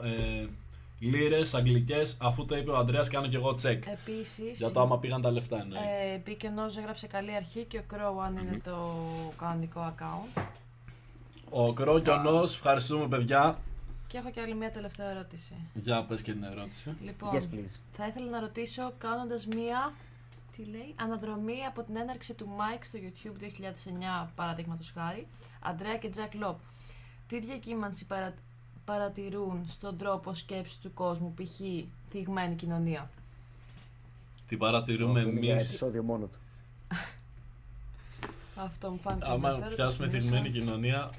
2 0.00 0.04
ε, 0.04 0.46
λίρες 0.98 1.54
αγγλικές. 1.54 2.16
Αφού 2.20 2.44
το 2.46 2.56
είπε 2.56 2.70
ο 2.70 2.76
Αντρέα, 2.76 3.00
κάνω 3.10 3.26
και 3.28 3.36
εγώ 3.36 3.54
τσεκ. 3.54 3.84
Επίσης, 3.86 4.58
Για 4.58 4.70
το 4.70 4.80
άμα 4.80 4.98
πήγαν 4.98 5.22
τα 5.22 5.30
λεφτά 5.30 5.60
εννοεί. 5.60 5.78
ε, 6.14 6.16
μπήκε 6.24 6.46
ενός 6.46 6.76
έγραψε 6.76 7.06
καλή 7.06 7.34
αρχή 7.34 7.64
και 7.64 7.78
ο 7.78 7.82
Crow 7.92 8.22
αν 8.24 8.36
είναι 8.36 8.60
το 8.64 8.76
κανονικό 9.38 9.94
account. 9.98 10.42
Ο 11.50 11.72
Κρό 11.72 12.00
και 12.00 12.10
ο 12.10 12.16
Νος, 12.16 12.54
ευχαριστούμε 12.54 13.06
παιδιά. 13.08 13.58
Και 14.08 14.18
έχω 14.18 14.30
και 14.30 14.40
άλλη 14.40 14.54
μια 14.54 14.70
τελευταία 14.70 15.10
ερώτηση. 15.10 15.54
Για 15.74 16.02
πες 16.04 16.22
και 16.22 16.32
την 16.32 16.42
ερώτηση. 16.42 16.96
Λοιπόν, 17.04 17.30
Yes, 17.32 17.42
please. 17.54 17.78
θα 17.92 18.06
ήθελα 18.06 18.30
να 18.30 18.40
ρωτήσω 18.40 18.92
κάνοντας 18.98 19.46
μία 19.46 19.92
τι 20.56 20.64
λέει, 20.64 20.94
αναδρομή 20.96 21.64
από 21.68 21.82
την 21.82 21.96
έναρξη 21.96 22.34
του 22.34 22.48
Mike 22.58 22.82
στο 22.82 22.98
YouTube 23.02 23.42
2009 24.24 24.28
παραδείγματος 24.34 24.92
χάρη, 24.96 25.26
Αντρέα 25.62 25.96
και 25.96 26.10
Jack 26.16 26.44
Lop. 26.46 26.54
Τι 27.28 27.40
διακύμανση 27.40 28.06
παρα... 28.06 28.34
παρατηρούν 28.84 29.64
στον 29.68 29.98
τρόπο 29.98 30.34
σκέψης 30.34 30.78
του 30.78 30.92
κόσμου, 30.94 31.34
π.χ. 31.34 31.56
τη 32.10 32.18
ηγμένη 32.18 32.54
κοινωνία. 32.54 33.10
Την 34.48 34.58
παρατηρούμε 34.58 35.18
Αυτό 35.18 35.30
είναι 35.30 35.40
για 35.40 35.52
εμεί. 35.52 35.62
επεισόδιο 35.62 36.02
μόνο 36.02 36.26
του. 36.26 36.38
Αυτό 38.66 38.90
μου 38.90 38.98
φάνηκε 38.98 39.24
Άμα 39.26 39.34
ενδιαφέρον, 39.48 39.72
φτιάσουμε 39.72 40.06
το 40.06 40.12
τη 40.12 40.20
σημείωσα. 40.22 40.44
ηγμένη 40.46 40.64
κοινωνία, 40.64 41.10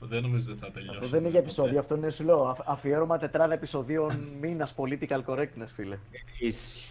δεν 0.00 0.22
νομίζω 0.22 0.52
ότι 0.52 0.60
θα 0.60 0.70
τελειώσει. 0.70 0.96
Αυτό 0.98 1.08
δεν 1.10 1.20
είναι 1.20 1.28
για 1.30 1.38
επεισόδιο, 1.40 1.78
αυτό 1.78 1.96
είναι 1.96 2.10
σου 2.10 2.24
λέω. 2.24 2.48
αφ- 2.48 2.68
Αφιέρωμα 2.68 3.18
τετράδα 3.18 3.54
επεισοδίων 3.54 4.28
μήνας 4.40 4.74
political 4.76 5.24
correctness, 5.26 5.66
φίλε. 5.74 5.98
Ισχύει. 6.38 6.89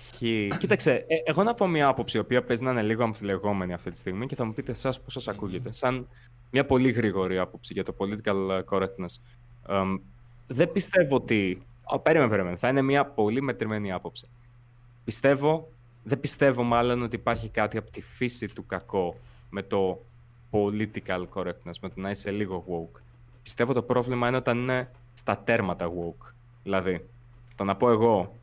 Κοίταξε, 0.58 1.06
ε, 1.08 1.16
εγώ 1.24 1.44
να 1.44 1.54
πω 1.54 1.68
μια 1.68 1.88
άποψη, 1.88 2.18
η 2.18 2.20
οποία 2.20 2.44
παίζει 2.44 2.64
να 2.64 2.72
είναι 2.72 2.82
λίγο 2.82 3.04
αμφιλεγόμενη 3.04 3.74
αυτή 3.74 3.92
τη 3.92 3.98
στιγμή 3.98 4.26
και 4.26 4.36
θα 4.36 4.46
μου 4.46 4.54
πείτε 4.54 4.72
εσάς 4.72 5.02
πώς 5.02 5.14
σας 5.14 5.28
ακούγεται. 5.28 5.74
Σαν 5.74 6.08
μια 6.52 6.66
πολύ 6.66 6.92
γρήγορη 6.92 7.38
άποψη 7.38 7.74
για 7.74 7.84
το 7.84 7.96
political 7.98 8.64
correctness. 8.70 9.22
Εμ, 9.68 9.98
δεν 10.48 10.72
πιστεύω 10.72 11.16
ότι. 11.16 11.62
Α, 11.84 12.00
περίμενε, 12.00 12.30
περίμενε. 12.30 12.56
Θα 12.56 12.68
είναι 12.68 12.82
μια 12.82 13.06
πολύ 13.06 13.42
μετρημένη 13.42 13.92
άποψη. 13.92 14.28
Πιστεύω, 15.04 15.72
δεν 16.04 16.20
πιστεύω 16.20 16.64
μάλλον 16.64 17.02
ότι 17.02 17.16
υπάρχει 17.16 17.50
κάτι 17.50 17.78
από 17.78 17.92
τη 17.92 18.02
φύση 18.02 18.54
του 18.54 18.66
κακό 18.66 19.16
με 19.50 19.64
το 19.64 20.02
political 20.52 21.24
correctness, 21.34 21.74
με 21.82 21.90
το 21.90 21.94
να 21.96 22.10
είσαι 22.10 22.32
λίγο 22.32 22.66
woke. 22.68 23.02
Πιστεύω 23.44 23.74
το 23.74 23.82
πρόβλημα 23.82 24.28
είναι 24.28 24.38
όταν 24.38 24.58
είναι 24.58 24.92
στα 25.14 25.38
τέρματα 25.38 25.90
woke. 25.90 26.32
Δηλαδή, 26.64 27.06
το 27.56 27.64
να 27.64 27.76
πω 27.76 27.90
εγώ, 27.90 28.36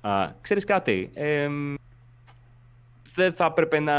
α, 0.00 0.32
ξέρεις 0.40 0.64
κάτι, 0.64 1.10
εμ, 1.14 1.74
δεν 3.14 3.32
θα 3.32 3.44
έπρεπε 3.44 3.80
να 3.80 3.96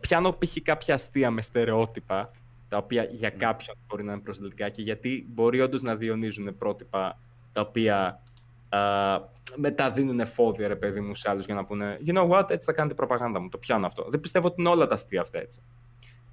πιάνω 0.00 0.32
π.χ. 0.32 0.56
κάποια 0.62 0.94
αστεία 0.94 1.30
με 1.30 1.42
στερεότυπα, 1.42 2.30
τα 2.68 2.76
οποία 2.76 3.04
για 3.04 3.30
κάποιον 3.30 3.76
μπορεί 3.88 4.04
να 4.04 4.12
είναι 4.12 4.20
προσελητικά 4.20 4.68
και 4.68 4.82
γιατί 4.82 5.26
μπορεί 5.28 5.60
όντως 5.60 5.82
να 5.82 5.96
διονύζουν 5.96 6.56
πρότυπα 6.58 7.18
τα 7.52 7.60
οποία 7.60 8.22
α, 8.68 8.78
μεταδίνουν 9.56 10.20
εφόδια, 10.20 10.68
ρε 10.68 10.76
παιδί 10.76 11.00
μου, 11.00 11.14
σε 11.14 11.30
άλλους 11.30 11.44
για 11.44 11.54
να 11.54 11.64
πούνε 11.64 11.98
«You 12.06 12.16
know 12.16 12.28
what, 12.28 12.50
έτσι 12.50 12.66
θα 12.66 12.72
κάνετε 12.72 12.94
προπαγάνδα 12.94 13.40
μου, 13.40 13.48
το 13.48 13.58
πιάνω 13.58 13.86
αυτό». 13.86 14.06
Δεν 14.08 14.20
πιστεύω 14.20 14.46
ότι 14.46 14.60
είναι 14.60 14.70
όλα 14.70 14.86
τα 14.86 14.94
αστεία 14.94 15.20
αυτά 15.20 15.38
έτσι. 15.38 15.60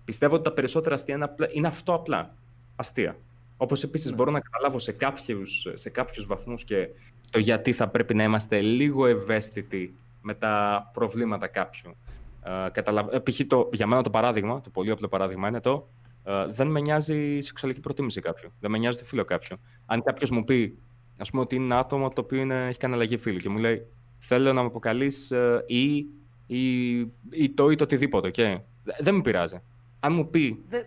Πιστεύω 0.05 0.35
ότι 0.35 0.43
τα 0.43 0.51
περισσότερα 0.51 0.95
αστεία 0.95 1.15
είναι, 1.15 1.23
απλά, 1.23 1.47
είναι 1.51 1.67
αυτό 1.67 1.93
απλά. 1.93 2.35
Αστεία. 2.75 3.17
Όπως 3.61 3.83
επίσης 3.83 4.13
μπορώ 4.13 4.31
να 4.31 4.39
καταλάβω 4.39 4.79
σε 4.79 4.91
κάποιους 4.91 5.67
σε 5.73 5.89
κάποιους 5.89 6.25
βαθμούς 6.25 6.63
και 6.63 6.89
το 7.29 7.39
γιατί 7.39 7.73
θα 7.73 7.87
πρέπει 7.87 8.13
να 8.13 8.23
είμαστε 8.23 8.61
λίγο 8.61 9.05
ευαίσθητοι 9.05 9.95
με 10.21 10.33
τα 10.33 10.83
προβλήματα 10.93 11.47
κάποιου. 11.47 11.95
Ε, 12.43 12.69
καταλαβα... 12.71 13.15
ε, 13.15 13.19
π.χ. 13.19 13.39
το, 13.47 13.69
για 13.73 13.87
μένα 13.87 14.03
το 14.03 14.09
παράδειγμα, 14.09 14.61
το 14.61 14.69
πολύ 14.69 14.91
απλό 14.91 15.07
παράδειγμα 15.07 15.47
είναι 15.47 15.59
το 15.59 15.87
ε, 16.23 16.45
δεν 16.49 16.67
με 16.67 16.79
νοιάζει 16.79 17.35
η 17.35 17.41
σεξουαλική 17.41 17.79
προτίμηση 17.79 18.21
κάποιου. 18.21 18.51
Δεν 18.59 18.71
με 18.71 18.77
νοιάζει 18.77 18.97
το 18.97 19.05
φίλο 19.05 19.25
κάποιου. 19.25 19.57
Αν 19.85 20.03
κάποιος 20.03 20.29
μου 20.29 20.43
πει, 20.43 20.77
ας 21.17 21.29
πούμε, 21.29 21.41
ότι 21.41 21.55
είναι 21.55 21.63
ένα 21.63 21.79
άτομο 21.79 22.07
το 22.07 22.21
οποίο 22.21 22.39
είναι, 22.41 22.67
έχει 22.67 22.77
κάνει 22.77 22.93
αλλαγή 22.93 23.17
φίλου 23.17 23.37
και 23.37 23.49
μου 23.49 23.57
λέει 23.57 23.85
Θέλω 24.19 24.53
να 24.53 24.61
με 24.61 24.67
αποκαλείς 24.67 25.33
ή, 25.65 26.05
ή, 26.47 26.97
ή 27.29 27.49
το 27.55 27.69
ή 27.69 27.75
το 27.75 27.83
οτιδήποτε. 27.83 28.31
Okay? 28.33 28.61
Δεν 28.99 29.15
με 29.15 29.21
πειράζει. 29.21 29.61
Αν 29.99 30.13
μου 30.13 30.29
πει 30.29 30.63
Δεν- 30.69 30.85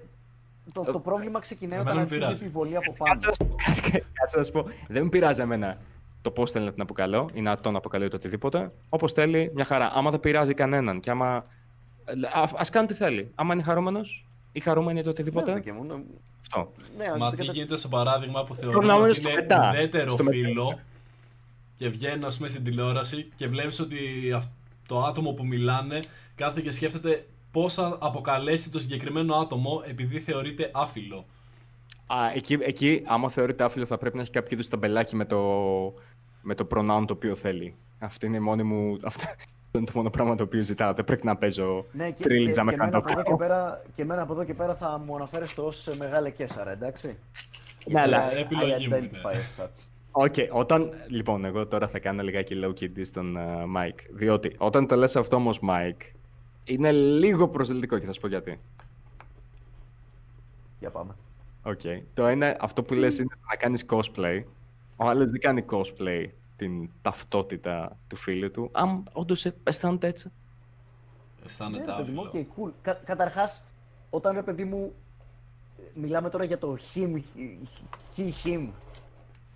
Το, 0.73 0.83
το 0.83 0.99
πρόβλημα 0.99 1.41
ξεκινάει 1.41 1.79
Εμένα 1.81 1.91
όταν 1.91 1.97
με 1.97 2.03
αρχίζει 2.03 2.21
η 2.21 2.25
πειράζει. 2.25 2.45
επιβολή 2.45 2.77
από 2.77 2.93
πάνω. 2.93 3.13
Κάτσε 3.15 3.27
να 3.29 3.35
σου 3.35 3.45
πω- 3.49 3.57
Κάτσε 4.13 4.39
να 4.39 4.45
σου 4.45 4.53
πω. 4.53 4.65
Δεν 4.89 5.03
με 5.03 5.09
πειράζει 5.09 5.41
εμένα 5.41 5.79
το 6.23 6.31
πώς 6.31 6.51
θέλει 6.51 6.65
να 6.65 6.73
την 6.73 6.83
αποκαλώ 6.83 7.31
ή 7.33 7.41
να 7.41 7.57
τον 7.57 7.77
αποκαλεί 7.77 8.09
το 8.09 8.17
οτιδήποτε. 8.17 8.71
Όπως 8.89 9.13
θέλει, 9.13 9.51
μια 9.55 9.65
χαρά. 9.65 9.91
Άμα 9.95 10.11
δεν 10.11 10.21
πειράζει 10.21 10.55
κανέναν 10.55 11.01
και 11.01 11.11
άμα. 11.11 11.45
Α 12.35 12.63
κάνει 12.73 12.87
τι 12.87 12.95
θέλει. 12.95 13.31
Άμα 13.35 13.55
είναι 13.55 13.63
χαρούμενος 13.63 14.27
ή 14.53 14.61
χαρούμενη 14.61 14.99
ή 14.99 15.03
το 15.03 15.11
οτιδήποτε. 15.11 15.53
Ναι, 15.53 15.61
και 15.61 15.73
μου, 15.73 15.85
ναι, 15.85 15.95
Αυτό. 16.41 16.73
ναι, 16.97 17.05
Μα 17.19 17.29
δεν 17.29 17.31
τι 17.31 17.37
κατα- 17.37 17.53
γίνεται 17.53 17.77
στο 17.77 17.89
παράδειγμα 17.89 18.45
που 18.45 18.55
θεωρούμε 18.55 18.73
Πρόβλημα 18.73 18.95
είναι 18.95 19.05
ότι 19.05 19.15
στο 19.15 19.29
είναι 19.31 19.41
μετά. 19.41 19.71
ουδέτερο 19.71 20.11
Στο 20.11 20.23
μετά. 20.25 20.37
φίλο 20.37 20.79
και 21.77 21.89
βγαίνω 21.89 22.27
ας 22.27 22.37
πούμε 22.37 22.49
στην 22.49 22.65
τηλεόραση 22.65 23.29
και 23.37 23.49
βλέπεις 23.49 23.81
ότι 23.81 23.99
αυ- 24.35 24.51
το 24.89 25.03
άτομο 25.03 25.33
που 25.33 25.47
μιλάνε 25.47 26.01
κάθεται 26.35 26.61
και 26.61 26.71
σκέφτεται 26.71 27.27
πώς 27.53 27.75
θα 27.75 27.97
αποκαλέσει 28.01 28.71
το 28.71 28.79
συγκεκριμένο 28.79 29.35
άτομο 29.35 29.83
επειδή 29.89 30.21
θεωρείται 30.21 30.71
άφυλο. 30.75 31.25
Α, 32.07 32.17
εκεί, 32.35 32.59
εκεί, 32.61 33.03
άμα 33.07 33.29
θεωρείται 33.29 33.65
άφυλο, 33.65 33.87
θα 33.87 33.99
πρέπει 33.99 34.17
να 34.17 34.23
έχει 34.23 34.31
κάποιο 34.31 34.49
είδους 34.53 34.69
ταμπελάκι 34.69 35.17
με 35.17 35.25
το, 35.25 35.39
με 36.43 36.55
το 36.55 36.67
pronoun 36.71 37.05
το 37.07 37.13
οποίο 37.13 37.35
θέλει. 37.35 37.75
Αυτή 37.99 38.27
είναι 38.27 38.37
η 38.37 38.41
μόνη 38.41 38.63
μου. 38.63 38.97
Αυτό 39.03 39.27
είναι 39.73 39.85
το 39.87 39.93
μόνο 39.95 40.11
πράγμα 40.11 40.35
το 40.35 40.43
οποίο 40.43 40.63
ζητάω. 40.63 40.93
Δεν 40.93 41.05
πρέπει 41.05 41.27
να 41.27 41.37
παίζω 41.37 41.85
Ναι, 41.93 42.07
και, 42.07 42.13
και, 42.13 42.23
τρίλιζα 42.23 42.61
και, 42.61 42.67
με 42.67 42.73
εμένα 42.73 42.97
από 42.97 43.09
εδώ 43.09 43.09
και 43.09 43.15
σουντόκου. 43.23 43.37
πέρα, 43.37 43.83
και 43.95 44.03
εμένα 44.03 44.23
από 44.23 44.33
εδώ 44.33 44.45
και 44.45 44.55
πέρα 44.55 44.75
θα 44.75 45.03
μου 45.07 45.15
αναφέρεις 45.15 45.55
το 45.55 45.63
ως 45.63 45.91
μεγάλε 45.99 46.31
Καίσαρα, 46.31 46.71
εντάξει; 46.71 47.17
Ναι, 47.87 48.01
αλλά 48.01 48.31
I- 48.31 48.35
I 48.35 48.37
επιλογή 48.37 48.89
μου 48.89 48.95
identify 48.97 49.33
είναι. 49.33 49.43
as 49.59 49.63
such. 49.63 49.87
OK, 50.11 50.35
όταν. 50.51 50.91
Λοιπόν, 51.09 51.45
εγώ 51.45 51.67
τώρα 51.67 51.89
θα 51.89 51.99
κάνω 51.99 52.23
λιγάκι 52.23 52.55
low 52.65 52.69
key 52.81 52.99
diss 52.99 53.05
στον 53.07 53.37
uh, 53.39 53.81
Mike. 53.81 53.99
Διότι 54.11 54.55
όταν 54.59 54.87
το 54.87 54.97
λες 54.97 55.17
αυτό 55.17 55.37
όμως, 55.37 55.61
Mike, 55.69 56.11
είναι 56.65 56.93
λίγο 56.93 57.49
προσβλητικό 57.49 57.99
και 57.99 58.07
θα 58.07 58.13
σου 58.13 58.21
πω 58.21 58.29
γιατί. 58.29 58.61
Για 60.79 60.91
πάμε. 60.91 61.15
Οκ. 61.63 61.81
Το 62.15 62.27
ένα, 62.27 62.57
αυτό 62.61 62.83
που 62.83 62.95
λες 62.95 63.19
είναι 63.19 63.35
να 63.51 63.57
κάνεις 63.57 63.87
cosplay. 63.89 64.43
Ο 64.97 65.09
άλλος 65.09 65.31
δεν 65.31 65.41
κάνει 65.41 65.65
cosplay 65.71 66.27
την 66.57 66.91
ταυτότητα 67.03 67.99
του 68.09 68.17
φύλου 68.17 68.51
του. 68.51 68.69
Αν 68.73 69.09
όντως 69.13 69.47
αισθάνεται 69.63 70.07
έτσι. 70.07 70.29
Ναι, 70.29 71.47
Αισθάνεται 71.47 71.85
ρε 71.85 71.93
παιδί 71.97 72.11
μου, 72.13 72.21
άφυλο. 72.27 72.43
OK, 72.57 72.69
cool. 72.69 72.73
Κα, 72.83 72.95
καταρχάς, 72.95 73.65
όταν 74.11 74.35
ρε 74.35 74.43
παιδί 74.43 74.65
μου, 74.65 74.95
ε, 75.79 75.83
μιλάμε 76.01 76.29
τώρα 76.31 76.45
για 76.45 76.59
το 76.59 76.77
him, 76.95 77.21
he, 78.17 78.33
him, 78.45 78.69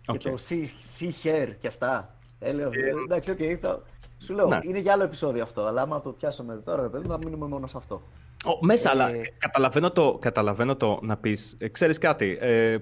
OK. 0.07 0.17
και 0.17 0.31
το 0.31 0.37
she, 0.49 0.65
she, 0.99 1.11
her 1.23 1.49
και 1.61 1.67
αυτά. 1.67 2.15
Ε, 2.39 2.53
λέω, 2.53 2.71
ε, 2.73 3.03
εντάξει, 3.05 3.31
οκ, 3.31 3.39
θα... 3.61 3.83
Σου 4.19 4.35
λέω, 4.35 4.47
Ναι. 4.47 4.59
είναι 4.63 4.79
για 4.79 4.93
άλλο 4.93 5.03
επεισόδιο 5.03 5.43
αυτό, 5.43 5.65
αλλά 5.65 5.83
άμα 5.83 6.01
το 6.01 6.11
πιάσουμε 6.11 6.55
τώρα, 6.65 6.83
ρε 6.83 6.89
παιδί 6.89 7.05
μου, 7.07 7.11
θα 7.13 7.19
μείνουμε 7.19 7.47
μόνο 7.47 7.67
σε 7.67 7.77
αυτό. 7.77 8.03
Ο, 8.47 8.65
μέσα, 8.67 8.91
Ε, 8.91 8.93
αλλά 8.93 9.11
καταλαβαίνω 9.39 9.91
το, 9.91 10.19
καταλαβαίνω 10.21 10.77
το 10.77 10.99
να 11.03 11.17
πεις, 11.17 11.57
ε, 11.59 11.69
ξέρεις 11.69 11.99
κάτι, 11.99 12.37
ε, 12.41 12.77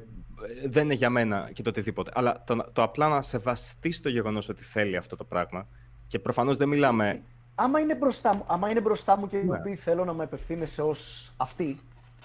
δεν 0.68 0.84
είναι 0.84 0.94
για 0.94 1.10
μένα 1.10 1.50
και 1.52 1.62
το 1.62 1.70
οτιδήποτε. 1.70 2.10
Αλλά 2.14 2.42
το, 2.46 2.54
να- 2.54 2.72
το 2.72 2.82
απλά 2.82 3.08
να 3.08 3.22
σεβαστείς 3.22 4.00
το 4.00 4.08
γεγονός 4.08 4.48
ότι 4.48 4.62
θέλει 4.64 4.96
αυτό 4.96 5.16
το 5.16 5.24
πράγμα. 5.24 5.66
Και 6.06 6.18
προφανώς 6.18 6.56
δεν 6.56 6.68
μιλάμε... 6.68 7.22
Άμα 7.54 7.80
είναι 7.80 7.94
μπροστά 7.94 8.34
μου, 8.34 8.44
άμα 8.46 8.70
είναι 8.70 8.80
μπροστά 8.80 9.16
μου 9.16 9.28
και 9.28 9.36
μου 9.38 9.52
Ναι. 9.52 9.58
πει 9.58 9.74
θέλω 9.74 10.04
να 10.04 10.12
με 10.12 10.22
απευθύνεσαι 10.22 10.82
ως 10.82 11.32
αυτή, 11.36 11.80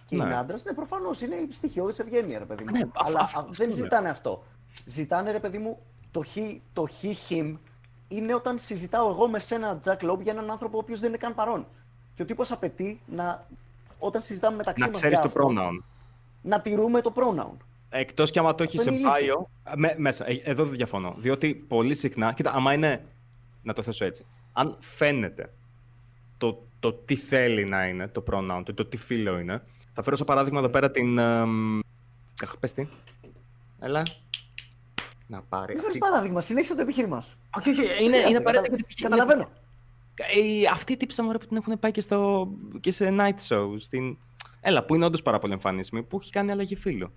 και 0.08 0.16
Ναι. 0.16 0.24
είναι 0.24 0.38
άντρας, 0.38 0.64
ναι, 0.64 0.74
προφανώς 0.74 1.22
είναι 1.22 1.36
στοιχειώδη 1.50 1.94
ευγένειας, 2.02 2.40
ρε 2.40 2.46
παιδί 2.46 2.64
μου. 2.64 2.72
Ναι, 2.72 2.80
αφ- 2.96 3.08
Αλλά 3.08 3.20
αυτό 3.20 3.40
α, 3.40 3.46
δεν 3.50 3.66
είναι. 3.70 3.76
ζητάνε 3.76 4.10
αυτό. 4.10 4.44
Ζητάνε, 4.86 5.32
ρε 5.32 5.40
παιδί 5.40 5.58
μου, 5.58 5.80
το 6.12 6.22
χ, 6.24 6.36
το 6.74 6.86
χ, 7.00 7.04
him 7.30 7.58
είναι 8.10 8.34
όταν 8.36 8.60
συζητάω 8.60 9.10
εγώ 9.10 9.28
με 9.28 9.40
σένα, 9.40 9.80
Jack 9.86 9.98
Loeb, 10.12 10.20
για 10.22 10.32
έναν 10.32 10.52
άνθρωπο 10.52 10.78
ο 10.78 10.80
οποίος 10.80 11.00
δεν 11.00 11.10
είναι 11.10 11.18
καν 11.18 11.36
παρόν. 11.36 11.68
Και 12.16 12.22
ο 12.22 12.26
τύπος 12.26 12.52
απαιτεί 12.52 13.02
να, 13.06 13.48
όταν 14.00 14.22
συζητάμε 14.22 14.56
μεταξύ 14.56 14.82
Να 14.82 14.88
μας 14.90 14.96
ξέρεις 14.98 15.20
για 15.20 15.30
το 15.30 15.34
αυτό, 15.40 15.54
pronoun. 15.62 15.84
να 16.42 16.62
τηρούμε 16.62 17.02
το 17.02 17.14
pronoun. 17.16 17.58
Εκτός 17.90 18.32
κι 18.32 18.40
άμα 18.40 18.56
το 18.56 18.64
έχεις 18.64 18.80
Αυτό 18.80 18.92
σε 18.92 18.98
είναι 18.98 19.10
ηλίθιο. 19.10 19.48
bio. 19.66 19.74
με- 19.78 19.96
μέσα. 19.98 20.30
Ε, 20.30 20.34
Εδώ 20.44 20.64
δεν 20.64 20.74
διαφωνώ. 20.76 21.16
Διότι 21.18 21.56
πολύ 21.56 21.96
συχνά. 21.96 22.34
Κοίτα, 22.34 22.52
άμα 22.54 22.74
είναι. 22.74 23.06
Να 23.64 23.74
το 23.74 23.82
θέσω 23.82 24.06
έτσι. 24.06 24.26
Αν 24.54 24.78
φαίνεται 24.80 25.54
το, 26.38 26.64
το 26.80 26.94
τι 26.94 27.16
θέλει 27.16 27.66
να 27.66 27.88
είναι 27.88 28.08
το 28.08 28.24
pronoun 28.32 28.62
του, 28.66 28.74
το 28.74 28.86
τι 28.86 28.98
φίλο 28.98 29.40
είναι. 29.40 29.64
Θα 29.94 30.04
φέρω 30.04 30.16
σαν 30.16 30.26
παράδειγμα 30.26 30.60
εδώ 30.60 30.70
πέρα 30.70 30.92
την. 30.92 31.18
εμ, 31.18 31.80
Αχ, 32.44 32.58
πες 32.58 32.74
τι. 32.74 32.88
Έλα. 33.80 34.04
Να 35.32 35.42
πάρει. 35.42 35.66
Μην 35.74 35.76
φέρει 35.82 35.88
αυτή- 35.88 36.00
παράδειγμα, 36.00 36.42
συνέχισε 36.42 36.76
το 36.76 36.82
επιχείρημά 36.82 37.22
σου. 37.22 37.38
Όχι, 37.58 37.70
όχι, 37.70 37.82
είναι, 37.82 37.92
είναι 37.94 38.16
Χρειάζεται, 38.18 38.38
απαραίτητο. 38.38 38.62
καταλα- 38.76 38.86
γιατί- 38.88 39.02
Καταλαβαίνω. 39.04 39.50
Ε, 40.16 40.66
αυτή 40.72 40.94
η 40.94 40.98
τύψα 40.98 41.24
μου 41.24 41.32
ρε, 41.32 41.38
που 41.38 41.46
την 41.48 41.58
έχουν 41.58 41.80
πάει 41.80 41.92
και, 41.92 42.02
στο, 42.02 42.50
και 42.80 42.92
σε 42.92 43.16
night 43.20 43.48
show. 43.48 43.76
Στην... 43.80 44.18
Έλα, 44.62 44.84
που 44.84 44.96
είναι 44.96 45.06
όντως 45.06 45.22
πάρα 45.22 45.40
πολύ 45.40 45.54
εμφανίσιμη, 45.54 46.04
που 46.04 46.18
έχει 46.22 46.32
κάνει 46.32 46.52
αλλαγή 46.52 46.76
φίλου. 46.76 47.12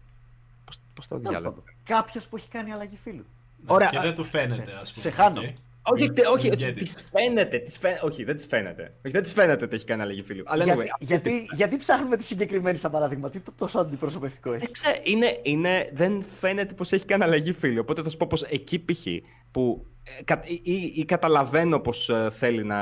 Πώς, 0.64 0.78
πώς 0.94 1.06
το 1.06 1.14
Τέλος 1.20 1.30
διάλογο. 1.30 1.54
πάντων, 1.60 1.74
Κάποιος 1.84 2.28
που 2.28 2.36
έχει 2.36 2.48
κάνει 2.48 2.72
αλλαγή 2.72 2.96
φίλου. 3.02 3.24
Ωραία. 3.66 3.88
Και 3.88 3.98
δεν 4.00 4.14
του 4.14 4.24
φαίνεται, 4.24 4.72
ας 4.80 4.92
πούμε. 4.92 5.02
σε 5.02 5.10
χάνω. 5.10 5.42
Οκ. 5.83 5.95
Όχι, 5.97 6.12
τε- 6.12 6.26
όχι, 6.26 6.43
Δεν 6.49 6.53
όχι 6.53 6.64
βγαίνει. 6.64 6.72
της 6.72 7.05
φαίνεται, 7.12 7.59
της 7.59 7.78
φαίνεται. 7.78 8.01
Όχι, 8.07 8.24
δεν 8.24 8.37
της 8.37 8.47
φαίνεται. 8.47 8.83
Όχι, 9.05 9.12
δεν 9.14 9.22
της 9.22 9.33
φαίνεται 9.33 9.64
ότι 9.64 9.74
έχει 9.74 9.85
κάνει 9.85 10.03
αλλαγή 10.03 10.22
φίλου. 10.22 10.43
Αλλά 10.47 10.64
anyway, 10.64 10.66
γιατί, 10.66 10.91
αυτή 10.93 11.05
γιατί, 11.05 11.47
γιατί 11.55 11.76
ψάχνουμε 11.76 12.16
τη 12.16 12.24
συγκεκριμένη 12.24 12.76
σαν 12.78 12.91
παράδειγμα, 12.91 13.30
τι 13.30 13.39
το 13.41 13.53
τόσο 13.57 13.78
αντιπροσωπευτικό 13.78 14.51
έχει; 14.53 14.59
Δεν 14.64 14.72
ξέρω, 14.72 14.97
είναι, 15.05 15.39
είναι, 15.43 15.89
δεν 15.93 16.24
φαίνεται 16.39 16.74
πως 16.74 16.93
έχει 16.93 17.05
κάνει 17.05 17.22
αλλαγή 17.24 17.53
φύλου. 17.53 17.78
Οπότε 17.80 18.03
θα 18.03 18.11
σου 18.11 18.16
πω 18.16 18.26
πως 18.26 18.43
εκεί 18.43 18.78
π.χ. 18.85 19.07
που 19.51 19.87
ε, 20.18 20.22
κα- 20.22 20.43
ή, 20.47 20.61
ή- 20.62 20.93
ή 20.97 21.05
καταλαβαίνω 21.05 21.80
πως 21.80 22.09
ε, 22.09 22.28
θέλει 22.33 22.64
να 22.64 22.80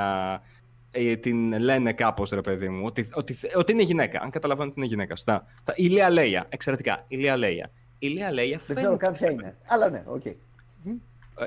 ε, 0.91 1.17
την 1.17 1.59
λένε 1.61 1.93
κάπως 1.93 2.31
ρε 2.31 2.41
παιδί 2.41 2.69
μου, 2.69 2.83
ότι, 2.85 3.09
ότι, 3.13 3.37
ότι 3.55 3.73
είναι 3.73 3.83
γυναίκα. 3.83 4.21
Αν 4.23 4.31
καταλαβαίνω 4.31 4.69
ότι 4.71 4.79
είναι 4.81 4.89
γυναίκα. 4.89 5.17
Σωστά. 5.17 5.47
Τα, 5.65 5.73
η 5.77 5.87
Λία 5.87 6.11
Λέια, 6.11 6.47
εξαιρετικά. 6.49 7.05
Η 7.09 7.17
Λία 7.17 7.37
Λέια. 7.37 7.71
Η 7.99 8.07
Λία 8.09 8.33
Λέια 8.33 8.49
Δεν 8.57 8.59
φαίνεται... 8.61 8.81
ξέρω 8.81 8.97
καν 8.97 9.13
ποια 9.13 9.31
είναι. 9.31 9.57
Αλλά 9.67 9.91
ναι, 9.91 10.03
οκ. 10.07 10.25
Ε, 10.25 10.37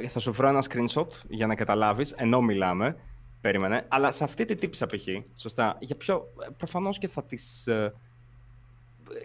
Θα 0.09 0.19
σου 0.19 0.31
βρω 0.31 0.47
ένα 0.47 0.63
screenshot 0.69 1.07
για 1.29 1.47
να 1.47 1.55
καταλάβεις, 1.55 2.11
ενώ 2.11 2.41
μιλάμε. 2.41 2.95
Περίμενε. 3.41 3.85
Αλλά 3.87 4.11
σε 4.11 4.23
αυτή 4.23 4.45
τη 4.45 4.55
τύψα 4.55 4.85
π.χ. 4.85 5.07
Σωστά. 5.35 5.75
Για 5.79 5.95
ποιο. 5.95 6.23
Προφανώς 6.57 6.97
και 6.97 7.07
θα 7.07 7.23
τις... 7.23 7.67
ε, 7.67 7.93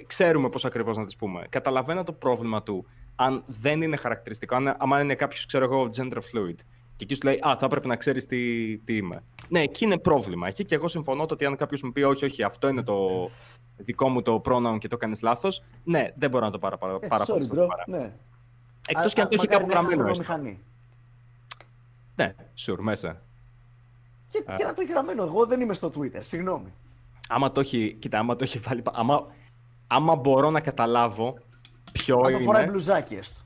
ξέρουμε 0.07 0.49
πώς 0.49 0.65
ακριβώς 0.65 0.97
να 0.97 1.05
τις 1.05 1.17
πούμε. 1.17 1.47
Καταλαβαίνω 1.49 2.03
το 2.05 2.13
πρόβλημα 2.13 2.63
του 2.63 2.87
αν 3.15 3.45
δεν 3.47 3.83
είναι 3.83 3.97
χαρακτηριστικό, 3.97 4.55
αν 4.55 4.75
άμα 4.79 5.01
είναι 5.01 5.15
κάποιος, 5.15 5.47
ξέρω 5.47 5.65
εγώ, 5.65 5.89
gender 5.97 6.17
fluid. 6.17 6.55
Και 6.97 7.05
εκεί 7.05 7.15
σου 7.15 7.21
λέει, 7.25 7.35
Α, 7.47 7.57
θα 7.59 7.67
έπρεπε 7.67 7.87
να 7.87 7.97
ξέρεις 7.97 8.27
τι, 8.27 8.79
τι 8.79 8.97
είμαι. 8.97 9.23
Ναι, 9.49 9.61
εκεί 9.61 9.85
είναι 9.85 9.99
πρόβλημα. 9.99 10.49
Εκεί 10.49 10.65
και 10.65 10.75
εγώ 10.75 10.89
συμφωνώ 10.89 11.27
το 11.27 11.35
ότι 11.35 11.45
αν 11.45 11.57
κάποιος 11.57 11.83
μου 11.83 11.93
πει, 11.93 12.03
Όχι, 12.03 12.25
όχι, 12.25 12.43
αυτό 12.43 12.69
είναι 12.69 12.83
το 12.83 13.31
δικό 13.77 14.09
μου 14.09 14.23
το 14.23 14.43
pronoun 14.45 14.77
και 14.79 14.89
το 14.89 14.97
κάνεις 14.97 15.21
λάθος, 15.23 15.63
ναι, 15.85 16.09
δεν 16.17 16.31
μπορώ 16.31 16.45
να 16.45 16.51
το 16.51 16.59
πάρω 16.59 16.79
πάρα, 16.79 16.99
Ε, 17.01 17.07
πάρα 17.07 17.25
πολύ 17.25 17.41
sorry, 17.43 17.45
στα 17.45 17.55
bro. 17.55 17.59
σοβαρά. 17.59 17.85
Ναι. 17.87 18.13
Εκτός 18.89 19.13
και 19.13 19.21
αν 19.21 19.29
το 19.29 19.35
έχει 19.39 19.49
Μακάρι 19.49 19.65
κάπου 19.65 19.67
να 19.67 19.73
είχα 19.81 19.89
γραμμένο. 19.89 20.09
έστω. 20.11 20.25
χρονομηχανή. 20.25 20.61
Ναι, 22.17 22.35
sure, 22.67 22.79
μέσα. 22.79 23.21
Και, 24.31 24.45
και 24.57 24.65
να 24.65 24.75
το 24.75 24.81
έχει 24.83 24.91
γραμμένο. 24.93 25.23
Εγώ 25.23 25.47
δεν 25.47 25.61
είμαι 25.61 25.75
στο 25.75 25.93
Twitter, 25.97 26.21
συγγνώμη. 26.21 26.73
Άμα 27.29 27.53
το 27.53 27.61
έχει, 27.61 27.97
κοίτα, 27.99 28.19
άμα 28.19 28.37
το 28.37 28.45
έχει 28.45 28.59
βάλει. 28.59 28.83
πα- 28.83 28.93
Άμα, 28.95 29.27
άμα 29.87 30.15
μπορώ 30.15 30.51
να 30.51 30.61
καταλάβω 30.61 31.39
ποιο 31.93 32.17
Αν 32.17 32.23
το 32.23 32.29
είναι. 32.29 32.45
φοράει 32.45 32.67
μπλουζάκι 32.67 33.15
έστω. 33.15 33.41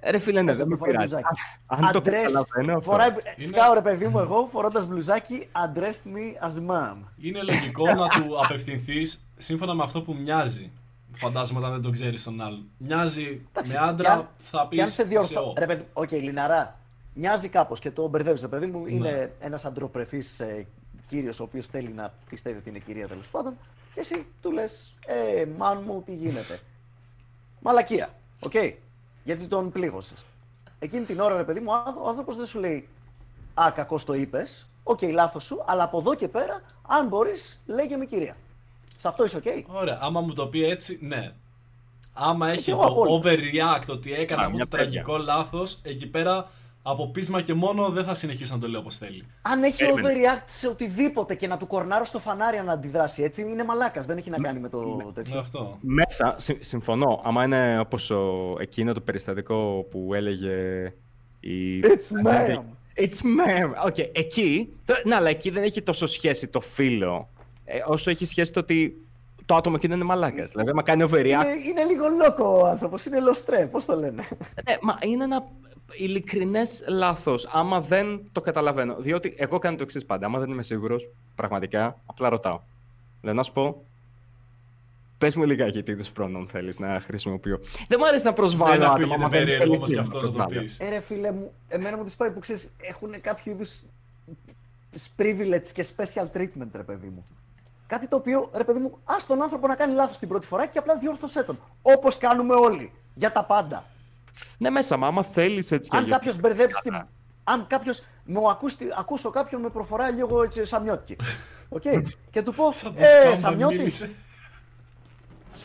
Ε, 0.00 0.10
Ρε 0.10 0.18
φίλε, 0.18 0.42
ναι, 0.42 0.50
Έστω 0.50 0.62
δεν 0.62 0.72
με 0.72 0.76
που 0.76 0.84
φοράει 0.84 0.94
πειράζει. 1.06 1.14
μπλουζάκι. 1.14 1.40
Αν 1.66 1.92
το 1.92 1.98
Address- 1.98 2.10
καταλαβαίνω 2.12 2.76
αυτό. 2.78 2.90
Φοράει... 2.90 3.08
Είναι- 3.10 3.46
Σκάω 3.48 3.74
ρε 3.74 3.80
παιδί 3.80 4.06
μου 4.08 4.18
εγώ 4.18 4.48
φορώντας 4.52 4.86
μπλουζάκι 4.86 5.48
addressed 5.52 6.06
me 6.14 6.48
as 6.48 6.70
mom. 6.70 6.96
Είναι 7.16 7.42
λογικό 7.42 7.92
να 7.94 8.08
του 8.08 8.40
απευθυνθείς 8.44 9.26
σύμφωνα 9.36 9.74
με 9.74 9.82
αυτό 9.82 10.02
που 10.02 10.14
μοιάζει. 10.14 10.70
Φαντάζομαι 11.16 11.58
όταν 11.58 11.72
δεν 11.72 11.82
τον 11.82 11.92
ξέρεις 11.92 12.24
τον 12.24 12.40
άλλον. 12.40 12.68
Μοιάζει 12.78 13.46
Εντάξει, 13.50 13.72
με 13.72 13.78
κι 13.78 13.82
αν- 13.84 13.88
άντρα, 13.88 14.30
θα 14.40 14.66
πει. 14.68 14.76
Και 14.76 14.82
αν 14.82 14.88
σε 14.88 15.02
διορθώ. 15.02 15.54
Ρε 15.58 15.66
παιδί, 15.66 15.86
οκ, 15.92 16.10
Λιναρά, 16.10 16.78
μοιάζει 17.14 17.48
κάπως 17.48 17.80
και 17.80 17.90
το 17.90 18.08
μπερδεύεις. 18.08 18.40
Ρε 18.40 18.48
παιδί 18.48 18.66
μου, 18.66 18.84
Ναι. 18.84 18.90
είναι 18.92 19.32
ένας 19.40 19.64
αντροπρεπής 19.64 20.40
ε, 20.40 20.66
κύριος 21.08 21.40
ο 21.40 21.42
οποίος 21.42 21.66
θέλει 21.66 21.88
να 21.92 22.12
πιστεύει 22.28 22.58
ότι 22.58 22.68
είναι 22.68 22.78
κυρία 22.78 23.08
τέλος 23.08 23.30
πάντων. 23.30 23.56
Και 23.94 24.00
εσύ 24.00 24.26
του 24.42 24.50
λες, 24.52 24.94
Ε, 25.06 25.44
man 25.58 25.82
μου, 25.86 26.02
τι 26.06 26.14
γίνεται. 26.14 26.58
Μαλακία. 27.60 28.08
Οκ. 28.40 28.52
Γιατί 29.24 29.44
τον 29.46 29.70
πλήγωσες. 29.72 30.24
Εκείνη 30.78 31.04
την 31.04 31.20
ώρα, 31.20 31.36
ρε 31.36 31.42
παιδί 31.44 31.60
μου, 31.60 31.70
ο 32.02 32.08
άνθρωπο 32.08 32.32
δεν 32.34 32.46
σου 32.46 32.58
λέει 32.60 32.88
Α, 33.54 33.70
κακό 33.74 33.98
το 34.06 34.14
είπες. 34.14 34.66
Οκ, 34.82 35.02
λάθος 35.02 35.44
σου, 35.44 35.62
αλλά 35.66 35.82
από 35.82 35.98
εδώ 35.98 36.14
και 36.14 36.28
πέρα, 36.28 36.62
αν 36.88 37.06
μπορείς, 37.08 37.60
λέγε 37.66 37.96
με 37.96 38.04
κυρία. 38.06 38.36
Σε 39.04 39.10
αυτό 39.10 39.24
είσαι 39.24 39.36
οκ. 39.36 39.44
Ωραία, 39.80 39.98
άμα 40.00 40.20
μου 40.20 40.32
το 40.32 40.46
πει 40.46 40.64
έτσι, 40.64 40.98
ναι. 41.02 41.32
Άμα 42.12 42.50
έχει 42.50 42.70
εγώ 42.70 42.80
το 42.80 42.86
απόλυτα. 42.86 43.30
overreact 43.30 43.86
ότι 43.88 44.12
έκανε 44.12 44.40
Α, 44.42 44.44
αυτό 44.44 44.56
μια 44.56 44.66
το 44.68 44.76
τέτοια. 44.76 44.90
τραγικό 45.02 45.16
λάθος, 45.16 45.80
εκεί 45.84 46.06
πέρα 46.06 46.48
από 46.82 47.10
πείσμα 47.10 47.40
και 47.40 47.54
μόνο 47.54 47.88
δεν 47.88 48.04
θα 48.04 48.14
συνεχίσω 48.14 48.54
να 48.54 48.60
το 48.60 48.68
λέω 48.68 48.80
όπως 48.80 48.96
θέλει. 48.96 49.26
Αν 49.42 49.62
έχει 49.62 49.76
Περίμενε. 49.84 50.08
overreact 50.08 50.42
σε 50.46 50.68
οτιδήποτε 50.68 51.34
και 51.34 51.46
να 51.46 51.56
του 51.56 51.66
κορνάρω 51.66 52.04
στο 52.04 52.18
φανάρι 52.18 52.62
να 52.62 52.72
αντιδράσει 52.72 53.22
έτσι, 53.22 53.42
είναι 53.42 53.64
μαλάκας. 53.64 54.06
Δεν 54.06 54.16
έχει 54.16 54.30
να 54.30 54.38
κάνει 54.38 54.60
με 54.60 54.68
το 54.68 54.78
Ναι, 54.78 55.12
τέτοιο. 55.12 55.38
αυτό. 55.38 55.78
Μέσα, 55.80 56.34
συμ- 56.36 56.62
συμφωνώ. 56.62 57.20
Άμα 57.24 57.44
είναι 57.44 57.78
όπως 57.78 58.12
εκείνο 58.60 58.92
το 58.92 59.00
περιστατικό 59.00 59.86
που 59.90 60.14
έλεγε 60.14 60.84
η. 61.40 61.80
It's 61.80 61.92
Ατζέντη. 61.92 62.60
ma'am. 62.60 63.00
It's 63.02 63.18
ma'am. 63.22 63.86
OK, 63.86 63.98
εκεί. 63.98 64.72
Ναι, 65.04 65.14
αλλά 65.14 65.28
εκεί 65.28 65.50
δεν 65.50 65.62
έχει 65.62 65.82
τόσο 65.82 66.06
σχέση 66.06 66.48
το 66.48 66.60
φύλο. 66.60 67.28
Ε, 67.64 67.78
όσο 67.86 68.10
έχει 68.10 68.24
σχέση 68.24 68.52
το 68.52 68.60
ότι 68.60 69.06
το 69.46 69.54
άτομο 69.54 69.74
εκείνο 69.78 69.94
είναι 69.94 70.04
μαλάκας. 70.04 70.50
Δηλαδή, 70.50 70.70
άμα 70.70 70.82
κάνει 70.82 71.04
overreact. 71.10 71.24
Είναι, 71.24 71.54
είναι 71.66 71.84
λίγο 71.84 72.08
λόκο 72.08 72.58
ο 72.60 72.66
άνθρωπος, 72.66 73.04
είναι 73.04 73.20
λοστρέ, 73.20 73.66
πώς 73.66 73.84
το 73.84 73.96
λένε. 73.96 74.22
Ναι, 74.68 74.76
μα 74.82 74.98
είναι 75.02 75.24
ένα 75.24 75.44
ειλικρινές 75.98 76.84
λάθος. 76.88 77.48
Άμα 77.52 77.80
δεν 77.80 78.28
το 78.32 78.40
καταλαβαίνω. 78.40 78.96
Διότι 78.98 79.34
εγώ 79.36 79.58
κάνω 79.58 79.76
το 79.76 79.82
εξής 79.82 80.04
πάντα. 80.04 80.26
Άμα 80.26 80.38
δεν 80.38 80.50
είμαι 80.50 80.62
σίγουρος, 80.62 81.08
πραγματικά, 81.34 82.00
απλά 82.06 82.28
ρωτάω. 82.28 82.60
Λέω 83.22 83.34
να 83.34 83.42
σου 83.42 83.52
πω. 83.52 83.84
Πες 85.18 85.36
μου 85.36 85.44
λιγάκι 85.44 85.82
τι 85.82 85.92
είδους 85.92 86.10
πρόνομ 86.10 86.46
θέλεις 86.46 86.78
να 86.78 87.00
χρησιμοποιώ. 87.00 87.60
Δεν 87.88 87.98
μου 88.00 88.06
αρέσει 88.06 88.24
να 88.24 88.32
προσβάλλω 88.32 88.72
Δεν 88.72 88.82
άτομα. 88.82 88.94
ακούγεται 88.94 89.14
άμα 89.14 89.28
δεν 89.28 89.38
περίεργο 89.38 89.62
θέλεις 89.64 89.78
όμως 89.78 89.88
τι 89.90 89.94
και 89.94 90.00
να 90.00 90.06
αυτό 90.06 90.16
να 90.16 90.22
το 90.26 90.30
προσβάλλω. 90.32 90.60
πεις. 90.60 90.78
Ε, 90.80 90.88
ρε 90.88 91.00
φίλε 91.00 91.32
μου, 91.32 91.52
εμένα 91.68 91.96
μου 91.96 92.04
τις 92.04 92.16
πάει 92.16 92.30
που 92.30 92.38
ξέρεις, 92.40 92.72
έχουν 92.80 93.20
κάποιο 93.20 93.52
είδους 93.52 93.80
privilege 95.16 95.68
και 95.74 95.86
special 95.96 96.36
treatment, 96.36 96.68
ρε 96.74 96.82
παιδί 96.82 97.06
μου. 97.06 97.24
Κάτι 97.86 98.08
το 98.08 98.16
οποίο, 98.16 98.50
ρε 98.54 98.64
παιδί 98.64 98.78
μου, 98.78 98.98
ας 99.04 99.26
τον 99.26 99.42
άνθρωπο 99.42 99.66
να 99.66 99.74
κάνει 99.74 99.94
λάθος 99.94 100.18
την 100.18 100.28
πρώτη 100.28 100.46
φορά 100.46 100.66
και 100.66 100.78
απλά 100.78 100.96
διόρθωσέ 100.96 101.42
τον. 101.42 101.58
Όπως 101.82 102.18
κάνουμε 102.18 102.54
όλοι. 102.54 102.92
Για 103.14 103.32
τα 103.32 103.44
πάντα. 103.44 103.84
Ναι, 104.58 104.70
μέσα 104.70 104.96
μου, 104.96 105.04
άμα 105.04 105.22
θέλεις 105.22 105.70
έτσι. 105.70 105.90
και 105.90 105.96
Αν 105.96 106.04
για- 106.04 106.12
κάποιος 106.16 106.38
μπερδέψει 106.40 106.82
την. 106.82 107.06
Αν 107.44 107.66
κάποιος 107.66 108.04
μου 108.24 108.50
ακούσει, 108.50 108.86
ακούσω 108.98 109.30
κάποιον 109.30 109.60
με 109.60 109.68
προφορά 109.68 110.10
λίγο 110.10 110.42
έτσι 110.42 110.64
σαμιώτικη. 110.64 111.16
Οκ. 111.68 111.82
και 112.30 112.42
του 112.42 112.54
πω, 112.54 112.72
Σαν 112.72 112.94
το 112.94 113.02
Ε, 113.02 113.06
σκάμπα 113.06 113.34
Σαμιώτη, 113.36 113.76
μίλησε. 113.76 114.14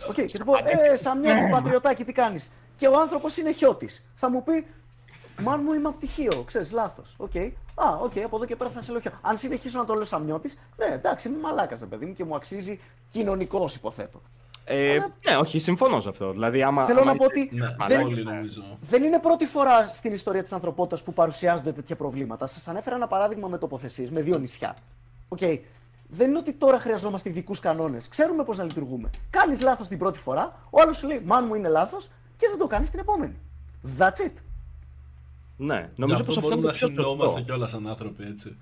Οκ, 0.09 0.13
και 0.25 0.37
του 0.37 0.45
πω, 0.45 0.53
Ε, 0.91 0.95
Σαμιώτη, 0.95 1.49
πατριωτάκι, 1.51 2.03
τι 2.03 2.11
κάνεις. 2.11 2.51
Και 2.75 2.87
ο 2.87 2.99
άνθρωπος 2.99 3.37
είναι 3.37 3.51
χιώτης. 3.51 4.05
Θα 4.15 4.29
μου 4.29 4.43
πει, 4.43 4.65
Man 5.41 5.61
μου 5.63 5.73
είμαι 5.73 5.87
από 5.87 5.97
τη 5.97 6.10
Χίο, 6.10 6.43
ξέρεις, 6.45 6.71
λάθος. 6.71 7.13
Οκ. 7.17 7.31
Α, 7.85 7.97
οκ, 8.01 8.11
από 8.25 8.35
εδώ 8.35 8.45
και 8.45 8.55
πέρα 8.55 8.69
θα 8.69 8.81
σε 8.81 8.91
λέω 8.91 9.01
Χιώτη. 9.01 9.11
Αν 9.21 9.37
συνεχίσω 9.37 9.79
να 9.79 9.85
το 9.85 9.93
λέω 9.93 10.03
Σαμιώτη, 10.03 10.51
ναι, 10.77 10.85
εντάξει, 10.85 11.27
είμαι 11.27 11.37
μαλάκας, 11.39 11.85
παιδί 11.89 12.05
μου 12.05 12.13
και 12.13 12.23
μου 12.23 12.35
αξίζει 12.35 12.79
κοινωνικός, 13.11 13.75
υποθέτω. 13.75 14.21
Ε, 14.65 14.97
ναι, 15.29 15.35
όχι, 15.35 15.59
συμφωνώ 15.59 16.01
σε 16.01 16.09
αυτό. 16.09 16.31
Δηλαδή, 16.31 16.61
άμα, 16.63 16.85
Θέλω 16.85 17.01
άμα 17.01 17.11
να 17.11 17.17
πω 17.17 17.25
είσαι- 17.29 17.47
ότι 17.47 17.55
Ναι, 17.55 17.87
δεν, 17.95 18.05
όλοι 18.05 18.23
νομίζω. 18.23 18.63
δεν 18.81 19.03
είναι 19.03 19.19
πρώτη 19.19 19.45
φορά 19.45 19.85
στην 19.85 20.13
ιστορία 20.13 20.43
της 20.43 20.51
ανθρωπότητας 20.51 21.03
που 21.03 21.13
παρουσιάζονται 21.13 21.71
τέτοια 21.71 21.95
προβλήματα. 21.95 22.47
Σας 22.47 22.67
ανέφερα 22.67 22.95
ένα 22.95 23.07
παράδειγμα 23.07 23.47
με 23.47 23.57
τοποθεσίες, 23.57 24.11
με 24.11 24.21
δύο 24.21 24.37
νησιά. 24.37 24.75
Οκ. 25.27 25.39
Δεν 26.11 26.29
είναι 26.29 26.37
ότι 26.37 26.53
τώρα 26.53 26.79
χρειαζόμαστε 26.79 27.29
ειδικούς 27.29 27.59
κανόνες. 27.59 28.07
Ξέρουμε 28.07 28.43
πώς 28.43 28.57
να 28.57 28.63
λειτουργούμε. 28.63 29.09
Κάνεις 29.29 29.61
λάθος 29.61 29.87
την 29.87 29.97
πρώτη 29.97 30.19
φορά, 30.19 30.59
ο 30.69 30.81
άλλος 30.81 30.97
σου 30.97 31.07
λέει 31.07 31.21
Man 31.25 31.45
μου 31.47 31.55
είναι 31.55 31.67
λάθος 31.67 32.07
και 32.37 32.47
δεν 32.49 32.57
το 32.57 32.67
κάνεις 32.67 32.89
την 32.91 32.99
επόμενη. 32.99 33.35
That's 33.97 34.25
it. 34.27 34.31
Ναι, 35.61 35.89
Γι' 35.93 36.01
νομίζω 36.01 36.21
αυτό 36.21 36.25
πως 36.25 36.37
αυτό 36.37 36.49
μπορούμε 36.49 36.55
είναι 36.55 36.61
το 36.61 36.67
να 36.67 36.71
πιο 36.71 36.87
συνεννοούμαστε 36.87 37.37
σωστό. 37.37 37.51
κιόλας 37.53 37.71
σαν 37.71 37.87
άνθρωποι, 37.87 38.23
έτσι. 38.23 38.55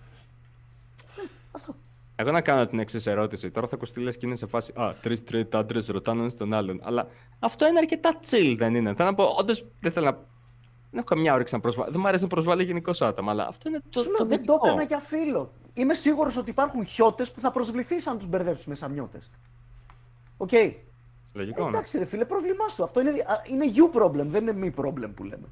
Αυτό. 1.51 1.75
Εγώ 2.15 2.31
να 2.31 2.41
κάνω 2.41 2.65
την 2.67 2.79
εξής 2.79 3.05
ερώτηση. 3.07 3.51
Τώρα 3.51 3.67
θα 3.67 3.75
ακουστεί 3.75 3.99
λες 3.99 4.17
και 4.17 4.25
είναι 4.25 4.35
σε 4.35 4.45
φάση. 4.47 4.73
Α, 4.79 4.93
τρεις 5.01 5.23
τρει 5.23 5.47
άντρες 5.53 5.87
ρωτάνε 5.87 6.19
ένας 6.21 6.35
τον 6.35 6.53
άλλον. 6.53 6.79
Αλλά 6.83 7.07
αυτό 7.39 7.67
είναι 7.67 7.77
αρκετά 7.77 8.19
chill, 8.29 8.55
δεν 8.57 8.75
είναι. 8.75 8.93
Θέλω 8.93 9.09
να 9.09 9.15
πω, 9.15 9.23
όντως 9.39 9.65
δεν 9.79 9.91
θέλω 9.91 10.05
να. 10.05 10.11
Δεν 10.91 10.99
έχω 10.99 11.03
καμιά 11.03 11.33
όρεξη 11.33 11.53
να 11.53 11.59
προσβάλλω. 11.59 11.91
Δεν 11.91 11.99
μου 12.01 12.07
αρέσει 12.07 12.23
να 12.23 12.29
προσβάλλω 12.29 12.61
γενικώ 12.61 12.91
άτομα, 12.99 13.31
αλλά 13.31 13.47
αυτό 13.47 13.69
είναι 13.69 13.81
το. 13.89 14.01
Σου 14.01 14.07
λέω, 14.09 14.17
το 14.17 14.25
δεν 14.25 14.37
το 14.45 14.53
δυτικό. 14.53 14.67
έκανα 14.67 14.83
για 14.83 14.99
φίλο. 14.99 15.51
Είμαι 15.73 15.93
σίγουρος 15.93 16.37
ότι 16.37 16.49
υπάρχουν 16.49 16.85
χιώτες 16.85 17.31
που 17.31 17.39
θα 17.39 17.51
προσβληθεί 17.51 17.95
αν 18.09 18.17
τους 18.17 18.27
μπερδέψει 18.27 18.69
με 18.69 18.75
σαμιώτε. 18.75 19.19
Οκ. 20.37 20.49
Λογικό, 21.33 21.63
ναι. 21.63 21.67
Εντάξει, 21.69 21.97
ρε 21.97 22.05
φίλε, 22.05 22.25
πρόβλημά 22.25 22.67
σου. 22.67 22.83
Αυτό 22.83 22.99
είναι, 23.01 23.09
α, 23.09 23.41
είναι 23.49 23.65
you 23.75 24.01
problem, 24.01 24.25
δεν 24.25 24.47
είναι 24.47 24.73
me 24.75 24.81
problem 24.85 25.09
που 25.15 25.23
λέμε. 25.23 25.47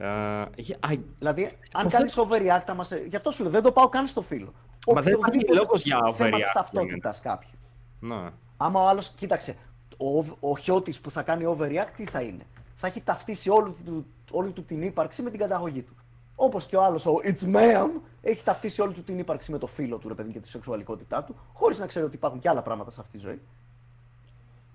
Ε, 0.00 0.44
είχε- 0.54 0.74
α, 0.80 0.88
Δηλαδή, 1.18 1.44
αν 1.44 1.50
Υποθέτω- 1.86 1.90
κάνεις 1.90 2.18
overreact, 2.18 2.64
άμα 2.66 2.82
σε... 2.84 2.96
γι' 3.08 3.16
αυτό 3.16 3.30
σου 3.30 3.42
λέω, 3.42 3.50
δεν 3.52 3.62
το 3.62 3.72
πάω 3.72 3.88
καν 3.88 4.06
στο 4.06 4.22
φύλο. 4.22 4.52
Μα 4.94 5.00
δεν 5.02 5.12
υπάρχει 5.12 5.28
Οποιοδήποτε 5.38 5.58
λόγος 5.58 5.82
για 5.82 5.98
θέμα 6.14 6.36
overreact, 6.36 6.40
της 6.42 6.52
ταυτότητας 6.52 7.20
κάποιου. 7.20 7.58
ναι. 8.00 8.30
Άμα 8.56 8.82
ο 8.82 8.86
άλλο, 8.88 9.02
κοίταξε, 9.16 9.54
ο, 9.96 10.18
ο 10.50 10.56
Χιώτης 10.56 11.00
που 11.00 11.10
θα 11.10 11.22
κάνει 11.22 11.44
overreact, 11.58 11.88
τι 11.96 12.04
θα 12.04 12.20
είναι; 12.20 12.46
Θα 12.76 12.86
έχει 12.86 13.00
ταυτίσει 13.00 13.50
όλη 13.50 13.74
του, 13.84 14.06
όλη 14.30 14.50
του 14.50 14.64
την 14.64 14.82
ύπαρξη 14.82 15.22
με 15.22 15.30
την 15.30 15.38
καταγωγή 15.38 15.82
του. 15.82 15.94
Όπως 16.36 16.66
και 16.66 16.76
ο 16.76 16.82
άλλος, 16.84 17.06
ο 17.06 17.14
It's 17.24 17.54
Ma'am, 17.56 17.88
έχει 18.22 18.44
ταυτίσει 18.44 18.80
όλη 18.80 18.92
του 18.92 19.02
την 19.02 19.18
ύπαρξη 19.18 19.50
με 19.52 19.58
το 19.58 19.66
φύλο 19.66 19.96
του, 19.96 20.08
ρε 20.08 20.14
παιδί, 20.14 20.32
και 20.32 20.38
τη 20.40 20.48
σεξουαλικότητά 20.48 21.24
του, 21.24 21.36
χωρίς 21.52 21.78
να 21.78 21.86
ξέρει 21.86 22.04
ότι 22.06 22.14
υπάρχουν 22.14 22.40
και 22.40 22.48
άλλα 22.48 22.62
πράγματα 22.62 22.90
σε 22.90 23.00
αυτή 23.00 23.12
τη 23.12 23.18
ζωή. 23.18 23.40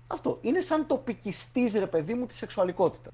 Αυτό. 0.06 0.38
Είναι 0.40 0.60
σαν 0.60 0.86
το 0.86 0.96
πικιστή, 0.96 1.70
ρε 1.78 1.86
παιδί 1.86 2.14
μου, 2.14 2.26
της 2.26 2.36
σεξουαλικότητας. 2.36 3.12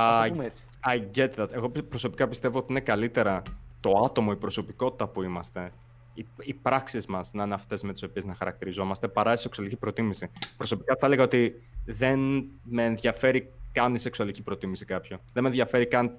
Α 0.00 0.20
I, 0.22 0.26
το 0.28 0.32
πούμε 0.32 0.44
έτσι. 0.44 0.64
I 0.86 1.00
get 1.18 1.30
that. 1.42 1.48
Εγώ 1.52 1.68
προσωπικά 1.88 2.28
πιστεύω 2.28 2.58
ότι 2.58 2.66
είναι 2.70 2.80
καλύτερα 2.80 3.42
το 3.80 4.02
άτομο, 4.04 4.30
η 4.34 4.36
προσωπικότητα 4.36 5.06
που 5.08 5.22
είμαστε, 5.22 5.72
οι, 6.14 6.26
οι 6.40 6.54
πράξεις 6.54 7.06
μας 7.06 7.32
να 7.32 7.44
είναι 7.44 7.54
αυτές 7.54 7.82
με 7.82 7.92
τις 7.92 8.02
οποίες 8.02 8.24
να 8.24 8.34
χαρακτηριζόμαστε, 8.34 9.08
παρά 9.08 9.32
η 9.32 9.36
σεξουαλική 9.36 9.76
προτίμηση. 9.76 10.30
Προσωπικά 10.56 10.96
θα 11.00 11.06
έλεγα 11.06 11.22
ότι 11.22 11.62
δεν 11.84 12.18
με 12.62 12.84
ενδιαφέρει 12.84 13.50
καν 13.72 13.94
η 13.94 13.98
σεξουαλική 13.98 14.42
προτίμηση 14.42 14.84
κάποιου. 14.84 15.16
Δεν 15.32 15.42
με 15.42 15.48
ενδιαφέρει 15.48 15.86
καν 15.86 16.16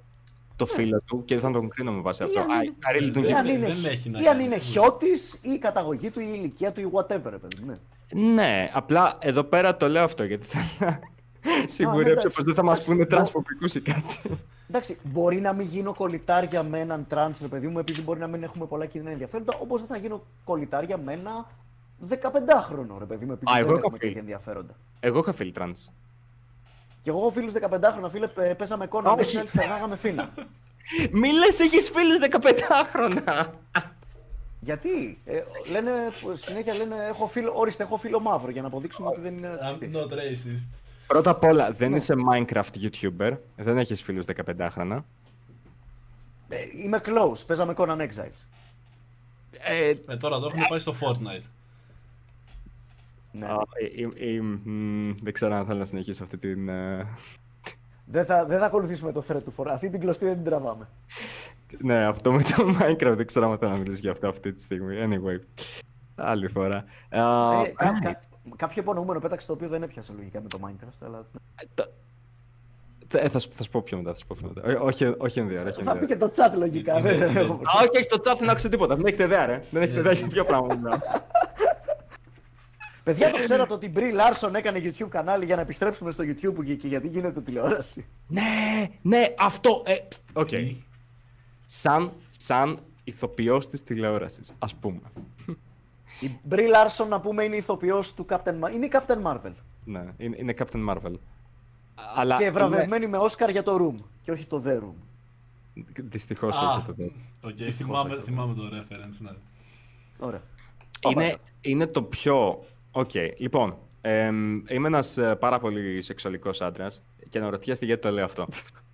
το 0.55 0.65
φίλο 0.65 1.01
του 1.05 1.25
και 1.25 1.35
δεν 1.35 1.43
θα 1.43 1.51
τον 1.51 1.69
κρίνω 1.69 1.91
με 1.91 2.01
βάση 2.01 2.23
αυτό. 2.23 2.39
αν 2.39 2.47
I, 2.47 2.63
είναι- 2.63 2.75
I 2.91 2.95
really 2.95 3.17
don't 3.17 3.23
Ή 3.23 3.27
give 3.27 3.31
αν 3.31 3.45
δεν- 3.45 3.55
είναι, 3.55 3.67
δεν 3.73 3.91
έχει 3.91 4.09
να 4.09 4.19
ή 4.21 4.27
αν 4.27 4.31
κάνει, 4.33 4.43
είναι 4.43 4.55
σίγουρα. 4.57 4.71
χιώτης, 4.89 5.33
ή 5.33 5.49
η 5.51 5.57
καταγωγή 5.59 6.09
του, 6.09 6.19
ή 6.19 6.25
η 6.27 6.35
ηλικία 6.37 6.71
του, 6.71 6.81
ή 6.81 6.89
whatever, 6.93 7.29
ρε 7.29 7.37
παιδί. 7.37 7.63
Ναι. 7.65 7.75
Ναι, 8.33 8.69
απλά 8.73 9.17
εδώ 9.21 9.43
πέρα 9.43 9.77
το 9.77 9.89
λέω 9.89 10.03
αυτό 10.03 10.23
γιατί 10.23 10.45
θέλω 10.45 10.99
να 11.61 11.67
σιγουρέψω 11.67 12.11
εντάξει. 12.11 12.35
πως 12.35 12.43
δεν 12.45 12.55
θα 12.55 12.63
μας 12.63 12.77
Εντάξει, 12.77 12.85
πούνε 12.91 13.03
μπο- 13.03 13.09
τρανσφοβικούς 13.15 13.75
ή 13.75 13.81
κάτι. 13.81 14.19
Εντάξει, 14.69 14.97
μπορεί 15.03 15.39
να 15.39 15.53
μην 15.53 15.67
γίνω 15.67 15.93
κολλητάρια 15.93 16.63
με 16.63 16.79
έναν 16.79 17.05
τρανς, 17.09 17.41
ρε 17.41 17.47
παιδί 17.47 17.67
μου, 17.67 17.79
επειδή 17.79 18.01
μπορεί 18.01 18.19
να 18.19 18.27
μην 18.27 18.43
έχουμε 18.43 18.65
πολλά 18.65 18.85
κοινά 18.85 19.09
ενδιαφέροντα, 19.11 19.57
όπως 19.61 19.79
δεν 19.81 19.89
θα 19.89 19.97
γίνω 19.97 20.23
κολλητάρια 20.43 20.97
με 20.97 21.13
ένα 21.13 21.47
15χρονο, 22.09 22.95
ρε 22.99 23.05
παιδί 23.05 23.25
μου, 23.25 23.31
επειδή 23.31 23.51
Α, 23.51 23.53
δεν 23.53 23.57
εγώ 23.57 23.69
έχω 23.69 23.77
έχουμε 23.77 23.97
φίλη. 23.97 23.99
τέτοια 23.99 24.19
ενδιαφέροντα. 24.19 24.73
Εγώ 24.99 25.19
είχα 25.19 25.33
φίλη 25.33 25.51
τρανς. 25.51 25.89
Και 27.03 27.09
εγώ 27.09 27.31
φίλους 27.31 27.53
15χρονα, 27.53 28.09
φίλε, 28.11 28.27
πε- 28.27 28.55
παίζαμε 28.55 28.87
Conan, 28.87 29.11
Όχι. 29.11 29.39
Exiles, 29.43 29.47
περνάγαμε 29.57 29.95
φίνα. 29.95 30.33
Μη 31.21 31.31
λες 31.33 31.59
έχεις 31.59 31.89
φίλους 31.93 32.17
15χρονα! 32.21 33.45
Γιατί, 34.59 35.19
ε, 35.25 35.43
λένε, 35.71 35.91
συνέχεια 36.33 36.73
λένε, 36.75 36.95
έχω 37.09 37.27
φίλο, 37.27 37.51
όριστε, 37.55 37.83
έχω 37.83 37.97
φίλο 37.97 38.19
μαύρο, 38.19 38.51
για 38.51 38.61
να 38.61 38.67
αποδείξουμε 38.67 39.07
ότι 39.07 39.19
δεν 39.21 39.37
είναι 39.37 39.47
I'm 39.47 39.63
ρατσιστής. 39.63 39.95
not 39.95 40.13
racist. 40.13 40.69
Πρώτα 41.07 41.29
απ' 41.29 41.43
όλα, 41.43 41.71
δεν 41.71 41.93
είσαι 41.95 42.13
Minecraft 42.31 42.71
YouTuber, 42.81 43.37
δεν 43.55 43.77
έχεις 43.77 44.01
φίλους 44.03 44.25
15χρονα. 44.35 44.99
Ε, 46.49 46.57
είμαι 46.83 47.01
close, 47.05 47.43
παίζαμε 47.47 47.73
Conan 47.77 47.97
Exiles. 47.99 48.45
Ε, 49.59 49.89
Ε, 50.07 50.17
τώρα 50.17 50.39
το 50.39 50.45
έχουν 50.45 50.67
πάει 50.69 50.79
στο 50.79 50.93
Fortnite. 51.01 51.45
Ναι. 53.31 53.45
α, 53.45 53.57
ε, 53.73 54.25
ε, 54.25 54.35
ε, 54.35 54.41
μ, 54.41 55.13
δεν 55.21 55.33
ξέρω 55.33 55.55
αν 55.55 55.65
θέλω 55.65 55.77
να 55.79 55.85
συνεχίσω 55.85 56.23
αυτή 56.23 56.37
την... 56.37 56.69
ε, 56.69 57.07
Δεν, 58.05 58.25
θα, 58.25 58.45
δεν 58.45 58.59
θα 58.59 58.65
ακολουθήσουμε 58.65 59.11
το 59.11 59.23
thread 59.29 59.43
του 59.43 59.51
φορά. 59.51 59.73
Αυτή 59.73 59.89
την 59.89 59.99
κλωστή 59.99 60.25
δεν 60.25 60.33
την 60.35 60.43
τραβάμε. 60.43 60.87
Ναι, 61.77 62.03
αυτό 62.05 62.31
με 62.31 62.43
το 62.43 62.75
Minecraft 62.79 63.13
δεν 63.15 63.25
ξέρω 63.27 63.51
αν 63.51 63.57
θέλω 63.57 63.71
να 63.71 63.77
μιλήσω 63.77 63.99
για 64.01 64.11
αυτό 64.11 64.27
αυτή 64.27 64.53
τη 64.53 64.61
στιγμή. 64.61 64.95
Anyway, 64.99 65.39
άλλη 66.15 66.47
φορά. 66.47 66.83
Α, 67.09 67.61
Ε, 67.63 67.73
κα- 67.75 67.99
κα- 68.03 68.19
κάποιο 68.55 68.81
υπονοούμενο 68.81 69.19
πέταξε 69.19 69.47
το 69.47 69.53
οποίο 69.53 69.67
δεν 69.67 69.83
έπιασε 69.83 70.13
λογικά 70.17 70.41
με 70.41 70.47
το 70.47 70.59
Minecraft, 70.65 71.05
αλλά 71.05 71.25
το- 71.75 71.89
Ε, 73.11 73.29
θα, 73.29 73.39
σου- 73.39 73.51
θα 73.53 73.63
σου 73.63 73.69
πω 73.69 73.81
πιο 73.81 73.97
μετά, 73.97 74.11
θα 74.11 74.17
σου 74.17 74.25
πω 74.27 74.35
πιο 74.39 74.51
μετά. 74.53 74.69
Ε, 74.69 74.73
όχι, 74.73 75.13
όχι 75.17 75.39
ενδιαφέρον. 75.39 75.71
όχι 75.73 75.83
θα 75.83 75.91
πει 75.91 75.97
ενδιαφέρον. 75.99 76.07
και 76.07 76.17
το 76.17 76.31
chat 76.35 76.57
λογικά. 76.57 76.99
Είναι- 76.99 77.13
δεν 77.15 77.29
είναι- 77.29 77.39
έχω- 77.39 77.53
Α, 77.53 77.79
όχι, 77.83 77.97
όχι, 77.97 78.05
το 78.07 78.19
chat 78.23 78.35
δεν 78.39 78.49
άκουσε 78.49 78.69
τίποτα. 78.69 78.95
Δεν 78.95 79.05
έχετε 79.05 79.23
ιδέα, 79.23 79.45
ρε. 79.45 79.63
Δεν 79.71 79.81
έχετε 79.81 79.99
ιδέα 79.99 80.11
για 80.13 80.27
ποιο 80.27 80.45
πράγμα 80.45 80.75
μιλάω. 80.75 80.97
Παιδιά, 83.03 83.31
το 83.31 83.39
ξέρατε 83.39 83.73
ότι 83.73 83.85
η 83.85 83.93
Brie 83.95 83.99
Larson 84.19 84.53
έκανε 84.53 84.79
YouTube 84.83 85.07
κανάλι 85.09 85.45
για 85.45 85.55
να 85.55 85.61
επιστρέψουμε 85.61 86.11
στο 86.11 86.23
YouTube 86.23 86.65
και, 86.65 86.75
και 86.75 86.87
γιατί 86.87 87.07
γίνεται 87.07 87.41
τηλεόραση. 87.41 88.05
ναι, 88.27 88.43
ναι, 89.01 89.33
αυτό. 89.39 89.83
ε, 89.85 89.93
ψ, 90.07 90.19
Οκ. 90.33 90.49
Σαν, 91.65 92.11
σαν 92.29 92.79
ηθοποιός 93.03 93.67
της 93.67 93.83
τηλεόρασης, 93.83 94.53
ας 94.59 94.75
πούμε. 94.75 94.99
Η 96.19 96.31
Brie 96.49 96.55
Larson, 96.73 97.07
να 97.09 97.19
πούμε, 97.19 97.43
είναι 97.43 97.55
ηθοποιός 97.55 98.13
του 98.13 98.25
Captain 98.29 98.59
Marvel. 98.61 98.73
Είναι 98.73 98.85
η 98.85 98.91
Captain 98.93 99.21
Marvel. 99.23 99.51
Ναι, 99.85 100.13
είναι, 100.17 100.35
είναι 100.39 100.53
Captain 100.57 100.89
Marvel. 100.89 101.13
Αλλά 102.15 102.37
Και 102.37 102.51
βραβευμένη 102.51 103.07
με 103.07 103.17
Oscar 103.21 103.51
για 103.51 103.63
το 103.63 103.77
Room 103.81 104.03
και 104.23 104.31
όχι 104.31 104.45
το 104.45 104.63
The 104.65 104.77
Room. 104.79 104.93
είναι- 105.73 105.85
Δυστυχώς 105.97 106.55
Α, 106.57 106.69
όχι 106.69 106.85
το 106.85 106.93
τέτοιο. 106.93 107.11
οκ, 107.41 107.73
θυμάμαι, 107.73 108.21
θυμάμαι 108.21 108.53
το 108.53 108.63
reference, 108.73 109.17
ναι. 109.19 109.29
Ωραία. 110.17 110.41
Είναι, 111.09 111.37
είναι 111.61 111.87
το 111.87 112.01
πιο. 112.03 112.63
Οκ, 112.91 113.11
λοιπόν. 113.37 113.77
εμ, 114.01 114.55
είμαι 114.67 114.87
ένας 114.87 115.19
πάρα 115.39 115.59
πολύ 115.59 116.01
σεξουαλικός 116.01 116.61
άντρας 116.61 117.03
και 117.29 117.37
αναρωτιέστε 117.37 117.85
γιατί 117.85 118.01
το 118.01 118.11
λέω 118.11 118.25
αυτό. 118.25 118.47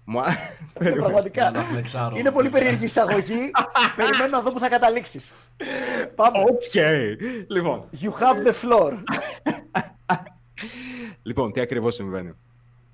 Μου 0.05 0.19
α- 0.21 0.25
Είναι 0.81 0.91
πραγματικά. 0.91 1.51
Να 1.51 1.61
φλεξάρω. 1.63 2.15
Είναι 2.17 2.31
πολύ 2.31 2.49
περίεργη 2.49 2.83
εισαγωγή. 2.83 3.51
Περιμένω 3.95 4.29
να 4.37 4.41
δω 4.41 4.51
που 4.51 4.59
θα 4.59 4.69
καταλήξεις. 4.69 5.33
Πάμε. 6.15 6.37
Οκ. 6.39 6.73
Λοιπόν, 7.47 7.89
You 8.01 8.09
have 8.09 8.47
the 8.47 8.53
floor. 8.63 8.93
λοιπόν, 11.23 11.51
τι 11.51 11.61
ακριβώς 11.61 11.95
συμβαίνει. 11.95 12.31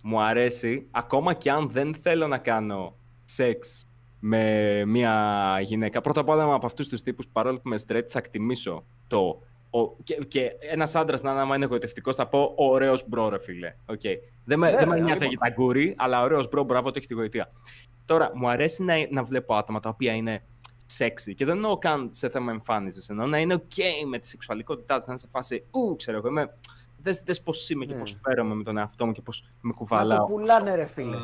Μου 0.03 0.21
αρέσει, 0.21 0.87
ακόμα 0.91 1.33
και 1.33 1.51
αν 1.51 1.69
δεν 1.71 1.95
θέλω 1.95 2.27
να 2.27 2.37
κάνω 2.37 2.95
σεξ 3.23 3.85
με 4.19 4.83
μια 4.85 5.57
γυναίκα. 5.61 6.01
Πρώτα 6.01 6.19
απ' 6.19 6.29
όλα 6.29 6.43
είμαι 6.43 6.53
από 6.53 6.65
αυτούς 6.65 6.87
τους 6.87 7.01
τύπους, 7.01 7.27
παρόλο 7.31 7.55
που 7.55 7.67
είμαι 7.67 7.77
straight, 7.87 8.05
θα 8.07 8.17
εκτιμήσω 8.19 8.83
το. 9.07 9.41
Ο, 9.71 9.95
και, 9.95 10.15
και 10.27 10.51
ένας 10.59 10.95
άντρας 10.95 11.21
να 11.21 11.31
είναι, 11.31 11.39
άμα 11.39 11.55
είναι 11.55 11.65
γοητευτικός, 11.65 12.15
θα 12.15 12.27
πω 12.27 12.53
ωραίος 12.55 13.07
bro, 13.07 13.29
ρε 13.29 13.39
φίλε. 13.39 13.75
Okay. 13.85 14.15
Δεν 14.45 14.59
με, 14.59 14.69
Ναι, 14.71 14.77
δεν 14.77 14.87
με 14.87 14.95
ρε, 14.95 15.01
νοιάζει 15.01 15.21
λοιπόν. 15.21 15.29
για 15.29 15.37
τα 15.39 15.49
γκούρι, 15.49 15.95
αλλά 15.97 16.21
ωραίος 16.21 16.49
bro, 16.49 16.63
μπράβο, 16.63 16.87
το 16.91 16.93
έχει 16.97 17.07
τη 17.07 17.13
γοητεία. 17.13 17.51
Τώρα, 18.05 18.31
μου 18.35 18.49
αρέσει 18.49 18.83
να, 18.83 18.93
να 19.09 19.23
βλέπω 19.23 19.53
άτομα 19.55 19.79
τα 19.79 19.89
οποία 19.89 20.13
είναι 20.13 20.43
sexy 20.97 21.33
και 21.35 21.45
δεν 21.45 21.55
εννοώ 21.55 21.77
καν 21.77 22.09
σε 22.13 22.29
θέμα 22.29 22.51
εμφάνισης. 22.51 23.09
Εννοώ 23.09 23.25
να 23.27 23.37
είναι 23.37 23.55
OK 23.55 23.81
με 24.09 24.19
τη 24.19 24.27
σεξουαλικότητά 24.27 24.97
τους, 24.97 25.05
να 25.05 25.11
είναι 25.11 25.21
σε 25.21 25.27
φάση 25.31 25.63
Ου, 25.71 25.95
ξέρω 25.95 26.17
εγώ, 26.17 26.27
είμαι. 26.27 26.53
Δες, 27.01 27.21
δες 27.25 27.41
πώς 27.41 27.69
είμαι 27.69 27.85
και 27.85 27.93
Ναι. 27.93 27.99
πώς 27.99 28.19
φέρομαι 28.23 28.55
με 28.55 28.63
τον 28.63 28.77
εαυτό 28.77 29.05
μου 29.05 29.11
και 29.11 29.21
πώς 29.21 29.41
με 29.41 29.47
Να 29.61 29.69
το 29.71 29.77
κουβαλάω. 29.77 30.25
πουλάνε, 30.25 30.75
ρε 30.75 30.85
φίλε. 30.85 31.15
Ε, 31.15 31.19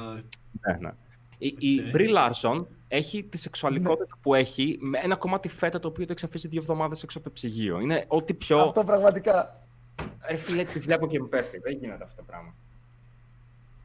Ναι, 0.72 0.78
ναι. 0.80 0.90
Η, 1.38 1.56
η 1.60 1.80
OK. 1.80 1.86
Brie 1.96 2.16
Larson 2.16 2.66
έχει 2.96 3.24
τη 3.24 3.38
σεξουαλικότητα 3.38 4.18
που 4.22 4.34
έχει 4.34 4.78
με 4.82 5.00
ένα 5.02 5.16
κομμάτι 5.16 5.50
φέτα 5.50 5.80
το 5.80 5.88
οποίο 5.88 6.06
το 6.06 6.14
έχει 6.18 6.26
αφήσει 6.26 6.48
δύο 6.48 6.60
εβδομάδες 6.62 7.04
έξω 7.04 7.18
από 7.18 7.28
το 7.28 7.34
ψυγείο. 7.34 7.80
Είναι 7.80 8.06
ό,τι 8.08 8.34
πιο... 8.34 8.60
Αυτό 8.60 8.84
πραγματικά. 8.84 9.62
Ρε 10.30 10.36
φίλε, 10.36 10.64
τη 10.64 10.80
βλέπω 10.80 11.08
και 11.08 11.20
μου 11.20 11.30
πέφτει. 11.30 11.60
Δεν 11.60 11.78
γίνεται 11.78 12.04
αυτό 12.04 12.16
το 12.16 12.24
πράγμα. 12.24 12.54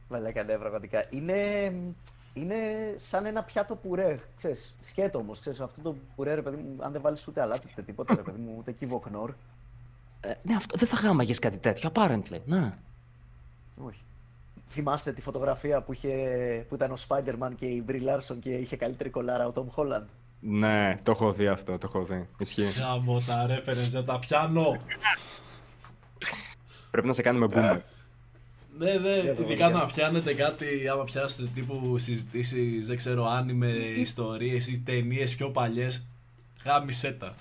Βαλέκα, 0.09 0.43
ναι, 0.43 0.57
πραγματικά. 0.57 1.05
Είναι, 1.09 1.73
είναι 2.33 2.55
σαν 2.95 3.25
ένα 3.25 3.43
πιάτο 3.43 3.75
πουρέ. 3.75 4.17
Ξέρεις, 4.37 4.75
σκέτο 4.81 5.17
όμως, 5.17 5.39
ξέρεις, 5.39 5.59
αυτό 5.59 5.81
το 5.81 5.95
πουρέ, 6.15 6.33
ρε 6.33 6.41
παιδί 6.41 6.55
μου, 6.55 6.75
αν 6.83 6.91
δεν 6.91 7.01
βάλεις 7.01 7.27
ούτε 7.27 7.41
αλάτι, 7.41 7.67
ούτε 7.71 7.81
τίποτα, 7.81 8.15
ρε 8.15 8.21
παιδί 8.21 8.39
μου, 8.39 8.55
ούτε 8.57 8.71
κυβοκνόρ. 8.71 9.33
Ε, 10.21 10.33
ναι, 10.43 10.55
αυτό, 10.55 10.77
δεν 10.77 10.87
θα 10.87 10.95
γάμαγες 10.95 11.39
κάτι 11.39 11.57
τέτοιο, 11.57 11.91
apparently. 11.93 12.41
Ναι. 12.45 12.77
Όχι. 13.85 14.01
Θυμάστε 14.73 15.11
τη 15.11 15.21
φωτογραφία 15.21 15.81
που, 15.81 15.93
είχε, 15.93 16.09
που 16.69 16.75
ήταν 16.75 16.91
ο 16.91 16.97
Spider-Man 17.07 17.51
και 17.55 17.65
η 17.65 17.85
Brie 17.87 17.91
Larson 17.91 18.35
και 18.41 18.49
είχε 18.49 18.75
καλύτερη 18.75 19.09
κολάρα 19.09 19.47
ο 19.47 19.53
Tom 19.55 19.65
Holland; 19.75 20.05
Ναι, 20.39 20.99
το 21.03 21.11
έχω 21.11 21.33
δει 21.33 21.47
αυτό, 21.47 21.77
το 21.77 21.91
έχω 21.93 22.03
δει. 22.03 22.27
Ισχύει. 22.37 22.79
Γάμο 22.79 23.17
τα 23.27 23.47
reference, 23.49 23.89
δεν 23.89 24.05
τα 24.05 24.19
πιάνω. 24.19 24.77
Πρέπει 26.91 27.07
να 27.07 27.13
σε 27.13 27.21
κάνουμε 27.21 27.47
boomer. 27.49 27.79
Ναι, 28.77 28.93
ναι, 28.93 29.15
το 29.15 29.41
ειδικά 29.41 29.43
βρήκα. 29.43 29.69
να 29.69 29.85
πιάνετε 29.85 30.33
κάτι, 30.33 30.87
άμα 30.91 31.03
πιάσετε 31.03 31.49
τύπου 31.53 31.97
συζητήσεις, 31.97 32.87
δεν 32.87 32.97
ξέρω, 32.97 33.25
άνιμε, 33.25 33.67
ιστορίες 33.95 34.67
ή 34.67 34.81
ταινίες 34.85 35.35
πιο 35.35 35.49
παλιές, 35.49 36.07
γάμισέ 36.63 37.11
τα. 37.11 37.35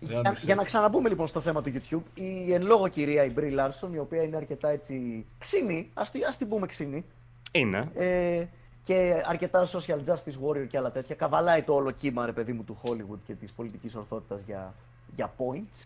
Για, 0.00 0.20
Γάμισέ 0.24 0.44
για 0.44 0.54
τα. 0.54 0.60
να 0.60 0.66
ξαναμπούμε 0.66 1.08
λοιπόν 1.08 1.26
στο 1.26 1.40
θέμα 1.40 1.62
του 1.62 1.72
YouTube, 1.72 2.02
η 2.20 2.52
εν 2.52 2.62
λόγω 2.62 2.88
κυρία 2.88 3.24
η 3.24 3.32
Brie 3.36 3.58
Larson, 3.58 3.88
η 3.92 3.98
οποία 3.98 4.22
είναι 4.22 4.36
αρκετά 4.36 4.68
έτσι 4.68 5.26
ξινή, 5.38 5.90
ας, 5.94 6.10
τη- 6.10 6.24
ας 6.24 6.36
την 6.36 6.48
πούμε 6.48 6.66
ξινή, 6.66 7.04
Είναι. 7.52 7.90
ε, 7.94 8.44
και 8.84 9.22
αρκετά 9.26 9.66
social 9.66 9.98
justice 10.06 10.46
warrior 10.48 10.66
και 10.68 10.78
άλλα 10.78 10.90
τέτοια, 10.90 11.14
καβαλάει 11.14 11.62
το 11.62 11.74
όλο 11.74 11.90
κύμα 11.90 12.26
ρε 12.26 12.32
παιδί 12.32 12.52
μου 12.52 12.64
του 12.64 12.78
Hollywood 12.82 13.18
και 13.26 13.32
της 13.34 13.52
πολιτικής 13.52 13.94
ορθότητας 13.94 14.42
για, 14.42 14.74
για 15.16 15.34
points. 15.38 15.84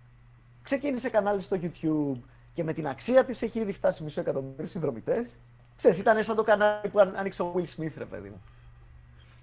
Ξεκίνησε 0.62 1.08
κανάλι 1.08 1.40
στο 1.40 1.58
YouTube 1.62 2.18
και 2.54 2.64
με 2.64 2.72
την 2.72 2.86
αξία 2.86 3.24
της 3.24 3.42
έχει 3.42 3.58
ήδη 3.60 3.72
φτάσει 3.72 4.02
μισό 4.02 4.20
εκατομμύριο 4.20 4.66
συνδρομητές. 4.66 5.36
Ξέρεις, 5.76 5.98
ήταν 5.98 6.22
σαν 6.22 6.36
το 6.36 6.42
κανάλι 6.42 6.88
που 6.88 7.00
αν- 7.00 7.14
άνοιξε 7.16 7.42
ο 7.42 7.52
Will 7.56 7.80
Smith, 7.80 7.92
ρε 7.98 8.04
παιδί 8.04 8.28
μου. 8.28 8.40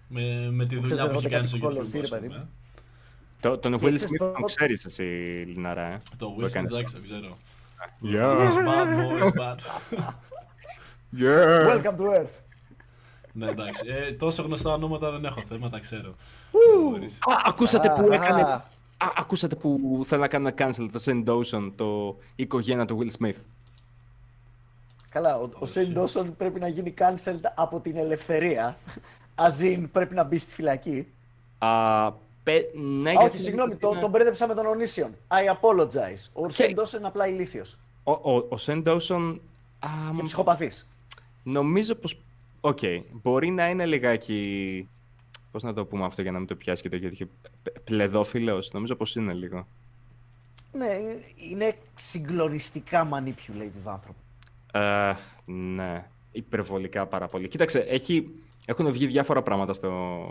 Με, 0.08 0.52
με 0.52 0.66
τη 0.66 0.76
Που 0.76 0.82
δουλειά 0.88 1.04
που 1.08 1.10
έχει 1.12 1.18
ξέρεις, 1.18 1.36
κάνει 1.36 1.48
στο 1.48 1.58
κάτι 1.58 1.68
YouTube, 1.68 1.74
κολοσσί, 1.74 2.00
ας 2.00 2.10
ρε 2.10 2.16
παιδί 2.16 2.28
πούμε. 2.28 2.40
μου. 2.40 2.50
Το, 3.42 3.58
τον 3.58 3.72
Και 3.72 3.86
Will 3.86 3.94
ξέρεις 3.96 4.04
Smith 4.04 4.18
το- 4.18 4.28
τον 4.32 4.44
ξέρεις 4.46 4.86
εσύ, 4.86 5.04
Λιναρά, 5.48 5.88
ε; 5.88 5.98
Το 6.18 6.28
που 6.28 6.42
Will 6.42 6.46
έκανε. 6.48 6.68
Smith, 6.68 6.74
εντάξει, 6.74 6.96
το 6.96 7.02
ξέρω. 7.04 7.38
Yeah. 8.04 8.38
Boys 8.38 8.56
bad, 8.68 8.88
boys 9.22 9.32
bad. 9.42 9.58
Yeah. 11.20 11.68
Welcome 11.68 11.98
to 11.98 12.04
Earth. 12.20 12.40
ναι, 13.34 13.48
εντάξει. 13.50 13.90
Ε, 13.90 14.12
τόσο 14.12 14.44
γνωστά 14.44 14.74
ονόματα 14.74 15.12
δεν 15.12 15.26
έχω 15.26 15.42
θέμα, 15.48 15.70
τα 15.70 15.80
ξέρω. 15.80 16.16
Μπορείς. 16.52 17.14
Α, 17.16 17.42
ακούσατε 17.46 17.90
που 17.90 18.08
Α, 18.12 18.14
έκανε. 18.14 18.42
α. 18.42 18.54
Α, 18.98 19.12
ακούσατε 19.18 19.56
που 19.56 20.02
θέλει 20.06 20.22
να 20.22 20.28
κάνουν 20.28 20.52
cancel 20.58 20.88
το 20.92 21.02
Shane 21.06 21.24
Dawson, 21.28 21.72
το 21.76 22.18
η 22.36 22.44
οικογένεια 22.44 22.86
του 22.86 23.00
Will 23.02 23.22
Smith; 23.26 23.36
Καλά, 25.10 25.38
ο, 25.38 25.50
ο 25.60 25.66
Shane 25.66 25.94
Dawson 25.94 26.36
πρέπει 26.36 26.60
να 26.60 26.68
γίνει 26.68 26.94
cancelled 26.98 27.42
από 27.56 27.80
την 27.80 27.98
ελευθερία. 27.98 28.78
As 29.36 29.64
in 29.64 29.92
πρέπει 29.92 30.16
να 30.16 30.24
μπει 30.24 30.38
στη 30.38 30.54
φυλακή. 30.54 31.08
Α, 31.58 32.12
πε, 32.44 32.54
ναι, 32.74 33.10
Α, 33.10 33.12
γιατί 33.14 33.36
όχι, 33.36 33.44
συγγνώμη, 33.44 33.72
είναι- 33.72 33.80
το, 33.80 33.98
τον 34.00 34.10
μπέρδεψα 34.10 34.48
με 34.48 34.54
τον 34.54 34.66
Onision. 34.66 35.10
I 35.28 35.54
apologize. 35.60 36.30
Ο 36.34 36.46
Και- 36.48 36.54
Shane 36.54 36.76
Dawson 36.76 37.00
είναι 37.00 37.08
απλά 37.08 37.28
ηλίθιος. 37.28 37.80
Ο, 38.04 38.12
ο, 38.12 38.36
ο 38.36 38.56
Shane 38.60 38.84
Dawson. 38.84 39.36
Α, 39.80 39.90
Και 40.16 40.22
μ, 40.22 40.24
ψυχοπαθής. 40.24 40.90
νομίζω 41.44 41.96
πως... 41.96 42.18
Οκ, 42.62 42.80
μπορεί 43.12 43.50
να 43.50 43.70
είναι 43.70 43.86
λιγάκι... 43.86 44.88
Πώς 45.52 45.64
να 45.64 45.74
το 45.74 45.86
πούμε 45.86 46.06
αυτό 46.06 46.22
για 46.22 46.32
να 46.32 46.38
μην 46.38 46.48
το 46.48 46.56
πιάσει 46.56 46.82
και 46.82 46.90
το 46.90 46.96
γιατί 46.96 47.30
Παιδόφιλος, 47.84 48.72
νομίζω 48.72 48.96
πως 48.96 49.16
είναι 49.16 49.34
λίγο. 49.34 49.68
Ναι, 50.74 50.88
είναι 51.52 51.76
συγκλονιστικά 51.96 53.10
manipulative 53.14 53.84
άνθρωπο. 53.86 54.20
Ε, 54.74 55.14
ναι, 55.52 56.08
υπερβολικά 56.32 57.06
πάρα 57.06 57.28
πολύ. 57.28 57.48
Κοίταξε, 57.48 57.80
έχει, 57.80 58.30
έχουν 58.66 58.92
βγει 58.92 59.08
διάφορα 59.08 59.42
πράγματα 59.42 59.74
στο, 59.74 60.28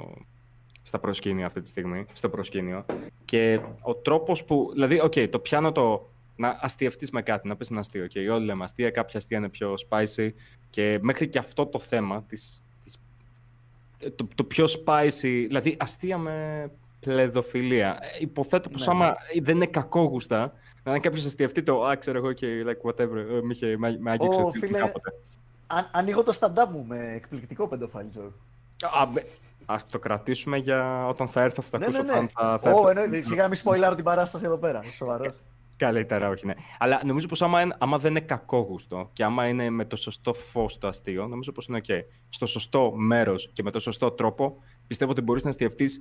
στα 0.83 0.99
προσκήνια 0.99 1.47
αυτή 1.47 1.61
τη 1.61 1.69
στιγμή, 1.69 2.05
στο 2.13 2.29
προσκήνιο. 2.29 2.85
Και 3.25 3.61
ο 3.81 3.95
τρόπος 3.95 4.45
που, 4.45 4.71
δηλαδή, 4.73 5.01
οκ, 5.01 5.13
το 5.31 5.39
πιάνω 5.39 5.73
το 5.73 6.11
να 6.37 6.59
αστειευτείς 6.61 7.11
με 7.11 7.23
κάτι, 7.23 7.49
να 7.49 7.57
πεις 7.57 7.71
ένα 7.71 7.81
αστείο. 7.81 8.07
Και 8.07 8.31
όλοι 8.31 8.45
λέμε 8.45 8.65
αστεία, 8.65 8.91
κάποια 8.91 9.19
αστεία 9.19 9.39
είναι 9.39 9.49
πιο 9.49 9.75
spicy. 9.89 10.31
Και 10.71 10.99
μέχρι 11.03 11.29
και 11.29 11.39
αυτό 11.39 11.67
το 11.67 11.79
θέμα, 11.79 12.23
της, 12.23 12.63
της, 12.85 12.97
το, 14.17 14.29
το 14.35 14.45
πιο 14.45 14.65
spicy, 14.65 15.45
δηλαδή 15.49 15.77
αστεία 15.79 16.19
με 16.19 16.71
πλεδοφιλία. 17.01 17.99
Ε, 18.01 18.07
Υποθέτω 18.21 18.69
πως 18.69 18.87
Ναι, 18.87 18.93
άμα 18.93 19.17
δεν 19.43 19.57
είναι 19.57 19.67
κακόγουστα, 19.67 20.53
να 20.83 20.91
είναι 20.91 21.01
κάποιος 21.01 21.25
αστειευτεί 21.27 21.63
το, 21.63 21.85
α, 21.85 21.97
ξέρω 21.97 22.19
εγώ 22.19 22.33
και 22.33 22.65
like 22.67 22.91
whatever, 22.91 23.17
ε, 23.17 23.41
με, 23.43 23.53
είχε, 23.53 23.77
με, 23.79 23.97
με 24.01 24.11
άγγιξε 24.11 24.41
Ω, 24.41 24.51
τι- 24.51 24.59
φίλε, 24.59 24.79
κάποτε. 24.79 25.11
Α, 25.67 25.85
ανοίγω 25.93 26.23
το 26.23 26.39
stand-up 26.41 26.69
μου 26.73 26.85
με 26.89 27.13
εκπληκτικό 27.15 27.69
πεντοφάλι 27.69 28.09
joke. 28.17 28.33
Α, 29.71 29.73
με- 29.73 29.75
ας 29.75 29.87
το 29.87 29.99
κρατήσουμε 29.99 30.57
για 30.57 31.07
όταν 31.07 31.29
θα 31.29 31.43
έρθω, 31.43 31.63
θα 31.63 31.71
το 31.71 31.79
Ναι, 31.79 31.85
ακούσω 31.85 32.03
ναι, 32.03 32.07
ναι. 32.13 32.13
όταν 32.13 32.29
θα, 32.29 32.59
θα 32.63 32.71
Ω, 32.71 32.75
έρθω. 32.77 32.89
εννοείται. 32.89 33.21
Σιγά 33.21 33.49
μην 33.49 33.57
σποιλάρω 33.57 33.95
την 33.95 34.05
παράσταση 34.05 34.45
εδώ 34.45 34.59
πέρα. 34.59 34.83
Σοβαρός. 34.85 35.43
Καλύτερα, 35.77 36.29
όχι, 36.29 36.47
ναι. 36.47 36.55
Αλλά 36.79 37.01
νομίζω 37.05 37.27
πως 37.27 37.43
άμα, 37.43 37.61
είναι- 37.61 37.77
άμα 37.79 37.99
δεν 37.99 38.11
είναι 38.11 38.21
κακόγουστο 38.21 39.11
και 39.13 39.25
άμα 39.25 39.47
είναι 39.47 39.71
με 39.71 39.85
το 39.85 39.97
σωστό 39.97 40.35
φως 40.35 40.79
το 40.79 40.89
αστείο, 40.89 41.27
νομίζω 41.27 41.53
πως 41.53 41.67
είναι 41.67 41.81
ok. 41.89 41.93
Στο 42.29 42.47
σωστό 42.47 42.93
μέρος 42.97 43.51
και 43.53 43.63
με 43.63 43.71
το 43.71 43.79
σωστό 43.81 44.11
τρόπο, 44.11 44.57
πιστεύω 44.87 45.11
ότι 45.11 45.21
μπορείς 45.21 45.45
να 45.45 45.51
αστιευτείς 45.51 46.01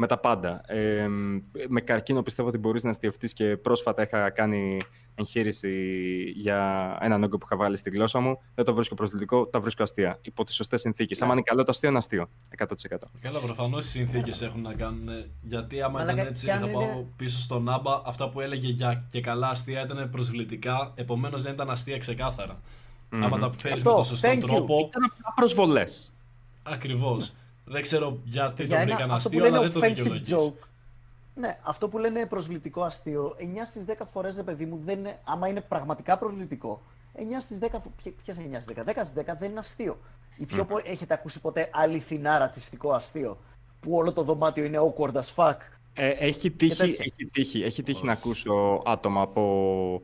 με 0.00 0.06
τα 0.06 0.18
πάντα. 0.18 0.60
Ε, 0.66 1.06
με 1.68 1.80
καρκίνο 1.80 2.22
πιστεύω 2.22 2.48
ότι 2.48 2.58
μπορείς 2.58 2.82
να 2.84 2.90
αστιευτείς 2.90 3.32
και 3.32 3.56
πρόσφατα 3.56 4.02
είχα 4.02 4.30
κάνει 4.30 4.76
εγχείρηση 5.14 5.72
για 6.36 6.96
έναν 7.00 7.22
όγκο 7.22 7.38
που 7.38 7.46
είχα 7.50 7.56
βάλει 7.56 7.76
στη 7.76 7.90
γλώσσα 7.90 8.20
μου. 8.20 8.38
Δεν 8.54 8.64
το 8.64 8.74
βρίσκω 8.74 8.94
προσβλητικό, 8.94 9.46
τα 9.46 9.60
βρίσκω 9.60 9.82
αστεία. 9.82 10.18
Υπό 10.22 10.44
τις 10.44 10.54
σωστές 10.54 10.80
συνθήκες. 10.80 11.22
Άμα 11.22 11.32
είναι 11.32 11.42
καλό 11.42 11.62
το 11.64 11.70
αστείο, 11.70 11.88
είναι 11.88 11.98
αστείο. 11.98 12.28
100%. 12.56 12.64
Καλά, 13.20 13.38
προφανώς 13.38 13.84
οι 13.86 13.88
συνθήκες 13.88 14.42
έχουν 14.42 14.60
να 14.62 14.74
κάνουν. 14.74 15.08
ε, 15.08 15.30
Γιατί 15.42 15.82
άμα 15.82 15.98
Μαλάκα, 15.98 16.12
ήταν 16.12 16.26
έτσι, 16.26 16.44
κι 16.44 16.50
αν 16.50 16.60
θα 16.60 16.66
πάω 16.66 16.82
είναι- 16.82 17.06
πίσω 17.16 17.38
στον 17.38 17.62
Νάμπα. 17.62 18.02
Αυτά 18.04 18.28
που 18.28 18.40
έλεγε 18.40 18.68
για 18.68 19.06
και 19.10 19.20
καλά 19.20 19.48
αστεία 19.48 19.82
ήταν 19.84 20.10
προσβλητικά. 20.10 20.92
Επομένως 20.94 21.42
δεν 21.42 21.52
ήταν 21.52 21.70
αστεία 21.70 21.98
ξεκάθαρα. 21.98 22.60
Άμα 23.10 23.38
τα 23.38 23.52
φέρεις 23.56 23.62
με 23.62 23.90
Αυτό, 23.90 23.94
τον 23.94 24.04
σωστό 24.04 24.28
thank 24.28 24.36
you. 24.36 24.40
τρόπο. 24.40 24.78
Ήταν 24.78 25.02
απλά 25.04 25.32
προσβολές. 25.36 26.12
Ακριβώς. 26.62 27.32
Δεν 27.70 27.82
ξέρω 27.82 28.18
γιατί 28.24 28.62
Για 28.64 28.76
το 28.76 28.82
ένα- 28.82 28.84
βρήκαν 28.84 29.10
αυτό 29.10 29.28
που 29.28 29.36
αστείο, 29.36 29.40
λένε 29.44 29.56
αλλά 29.56 29.68
δεν 29.68 29.80
το 29.80 29.86
offensive 29.86 30.12
δικαιολογείς. 30.12 30.34
joke. 30.54 30.66
Ναι, 31.34 31.58
αυτό 31.62 31.88
που 31.88 31.98
λένε 31.98 32.26
προσβλητικό 32.26 32.82
αστείο, 32.82 33.34
9 33.38 33.64
στις 33.64 33.84
10 33.84 34.04
φορές, 34.12 34.36
ρε 34.36 34.42
παιδί 34.42 34.64
μου, 34.66 34.78
δεν 34.82 34.98
είναι, 34.98 35.18
άμα 35.24 35.48
είναι 35.48 35.60
πραγματικά 35.60 36.18
προσβλητικό, 36.18 36.82
9 37.14 37.40
στις 37.40 37.58
10, 37.58 37.80
φο- 37.80 37.92
ποια- 37.96 38.12
ποιες 38.24 38.36
είναι 38.36 38.44
9 38.46 38.60
στις 38.60 38.74
10, 38.76 38.84
10 38.84 39.04
στις 39.04 39.12
10 39.12 39.34
δεν 39.38 39.50
είναι 39.50 39.58
αστείο. 39.58 39.98
Ή 40.36 40.44
πιο 40.44 40.64
πο- 40.64 40.80
έχετε 40.84 41.14
ακούσει 41.14 41.40
ποτέ 41.40 41.68
αληθινά 41.72 42.38
ρατσιστικό 42.38 42.92
αστείο, 42.92 43.38
που 43.80 43.92
όλο 43.96 44.12
το 44.12 44.22
δωμάτιο 44.22 44.64
είναι 44.64 44.78
awkward 44.80 45.12
as 45.12 45.34
fuck; 45.34 45.56
Ε, 45.94 46.08
έχει, 46.08 46.50
τύχει, 46.50 46.76
τέτοια. 46.76 47.04
έχει, 47.04 47.26
τύχει, 47.32 47.62
έχει 47.62 47.82
τύχει 47.82 48.04
να 48.04 48.12
ακούσω 48.12 48.82
άτομα 48.84 49.20
από. 49.20 50.02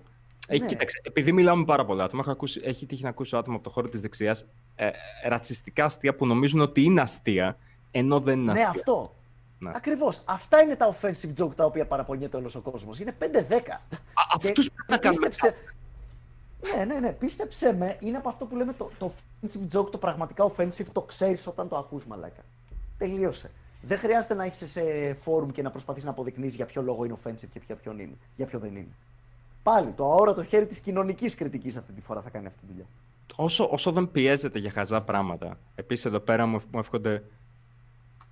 Έχει, 0.48 0.60
Ναι. 0.60 0.66
κοίταξε, 0.66 1.00
επειδή 1.04 1.32
μιλάμε 1.32 1.58
με 1.58 1.64
πάρα 1.64 1.84
πολλά 1.84 2.04
άτομα, 2.04 2.20
έχω 2.22 2.30
ακούσει, 2.30 2.60
έχει 2.64 2.86
τύχει 2.86 3.02
να 3.02 3.08
ακούσω 3.08 3.36
άτομα 3.36 3.54
από 3.54 3.64
το 3.64 3.70
χώρο 3.70 3.88
της 3.88 4.00
δεξιάς 4.00 4.46
ε, 4.76 4.90
ρατσιστικά 5.28 5.84
αστεία 5.84 6.14
που 6.14 6.26
νομίζουν 6.26 6.60
ότι 6.60 6.82
είναι 6.82 7.00
αστεία, 7.00 7.58
ενώ 7.90 8.20
δεν 8.20 8.38
είναι 8.40 8.52
Ναι, 8.52 8.60
αστεία. 8.60 8.70
αυτό. 8.70 9.14
Ναι. 9.58 9.70
Ακριβώς. 9.74 10.22
Αυτά 10.24 10.62
είναι 10.62 10.76
τα 10.76 10.96
offensive 11.00 11.42
joke 11.44 11.54
τα 11.54 11.64
οποία 11.64 11.86
παραπονιέται 11.86 12.36
όλος 12.36 12.54
ο 12.54 12.60
κόσμος. 12.60 13.00
Είναι 13.00 13.16
5-10. 13.18 13.80
αυτούς 14.34 14.70
πρέπει 14.70 14.90
να 14.90 14.96
κάνουμε 14.98 15.28
πίστεψε... 15.28 15.54
Ναι, 16.76 16.84
ναι, 16.84 16.98
ναι. 17.00 17.12
Πίστεψε 17.12 17.72
με, 17.76 17.96
είναι 18.00 18.16
από 18.16 18.28
αυτό 18.28 18.44
που 18.46 18.56
λέμε 18.56 18.72
το, 18.72 18.90
το 18.98 19.12
offensive 19.42 19.78
joke, 19.78 19.90
το 19.90 19.98
πραγματικά 19.98 20.50
offensive, 20.56 20.86
το 20.92 21.02
ξέρεις 21.02 21.46
όταν 21.46 21.68
το 21.68 21.76
ακούς 21.76 22.06
μαλάκα. 22.06 22.42
Τελείωσε. 22.98 23.50
Δεν 23.82 23.98
χρειάζεται 23.98 24.34
να 24.34 24.44
είσαι 24.46 24.66
σε 24.66 24.82
forum 25.24 25.52
και 25.52 25.62
να 25.62 25.70
προσπαθείς 25.70 26.04
να 26.04 26.10
αποδεικνύεις 26.10 26.54
για 26.54 26.66
ποιο 26.66 26.82
λόγο 26.82 27.04
είναι 27.04 27.14
offensive 27.24 27.48
και 27.52 27.60
για 27.66 27.76
ποιον 27.76 27.98
είναι, 27.98 28.16
για 28.36 28.46
ποιο 28.46 28.58
δεν 28.58 28.70
είναι. 28.76 28.94
Πάλι 29.64 29.90
το 29.90 30.04
αόρατο 30.04 30.44
χέρι 30.44 30.66
της 30.66 30.78
κοινωνικής 30.78 31.34
κριτικής 31.34 31.76
αυτή 31.76 31.92
τη 31.92 32.00
φορά 32.00 32.20
θα 32.20 32.30
κάνει 32.30 32.46
αυτή 32.46 32.58
τη 32.60 32.66
δουλειά. 32.66 32.84
Όσο, 33.36 33.68
όσο 33.70 33.92
δεν 33.92 34.10
πιέζεται 34.10 34.58
για 34.58 34.70
χαζά 34.70 35.02
πράγματα. 35.02 35.58
Επίσης, 35.74 36.04
εδώ 36.04 36.18
πέρα 36.18 36.46
μου, 36.46 36.60
μου 36.72 36.78
εύχονται 36.78 37.22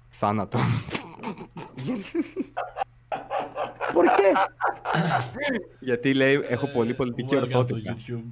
θάνατο. 0.09 0.59
Por 3.95 4.05
qué? 4.05 4.47
Γιατί 5.81 6.15
λέει, 6.15 6.41
έχω 6.49 6.67
πολύ 6.67 6.95
πολιτική 6.95 7.35
Welcome 7.35 7.39
to 7.39 7.41
ορθότητα. 7.43 7.95
YouTube. 7.97 8.23